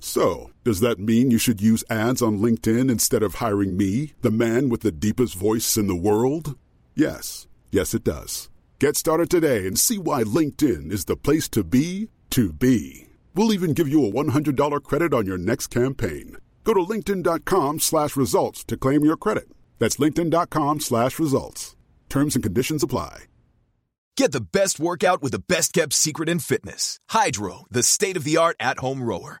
So, 0.00 0.50
does 0.64 0.80
that 0.80 0.98
mean 0.98 1.30
you 1.30 1.38
should 1.38 1.60
use 1.60 1.84
ads 1.90 2.22
on 2.22 2.38
LinkedIn 2.38 2.90
instead 2.90 3.22
of 3.22 3.34
hiring 3.34 3.76
me, 3.76 4.14
the 4.22 4.30
man 4.30 4.70
with 4.70 4.80
the 4.80 4.90
deepest 4.90 5.34
voice 5.34 5.76
in 5.76 5.88
the 5.88 5.94
world? 5.94 6.58
Yes. 6.94 7.46
Yes, 7.70 7.94
it 7.94 8.02
does. 8.02 8.48
Get 8.78 8.96
started 8.96 9.30
today 9.30 9.66
and 9.66 9.78
see 9.78 9.98
why 9.98 10.24
LinkedIn 10.24 10.90
is 10.90 11.04
the 11.04 11.16
place 11.16 11.48
to 11.50 11.62
be 11.62 12.08
to 12.30 12.52
be. 12.52 13.08
We'll 13.34 13.52
even 13.52 13.74
give 13.74 13.88
you 13.88 14.04
a 14.06 14.10
$100 14.10 14.82
credit 14.82 15.12
on 15.12 15.26
your 15.26 15.38
next 15.38 15.66
campaign. 15.66 16.36
Go 16.64 16.74
to 16.74 16.80
linkedin.com 16.80 17.80
slash 17.80 18.16
results 18.16 18.64
to 18.64 18.76
claim 18.78 19.04
your 19.04 19.16
credit. 19.16 19.48
That's 19.78 19.98
linkedin.com 19.98 20.80
slash 20.80 21.18
results. 21.18 21.76
Terms 22.08 22.34
and 22.34 22.42
conditions 22.42 22.82
apply. 22.82 23.24
Get 24.16 24.32
the 24.32 24.40
best 24.40 24.80
workout 24.80 25.22
with 25.22 25.32
the 25.32 25.38
best 25.38 25.72
kept 25.72 25.92
secret 25.92 26.28
in 26.28 26.40
fitness. 26.40 26.98
Hydro, 27.08 27.64
the 27.70 27.82
state-of-the-art 27.82 28.56
at-home 28.60 29.02
rower. 29.02 29.40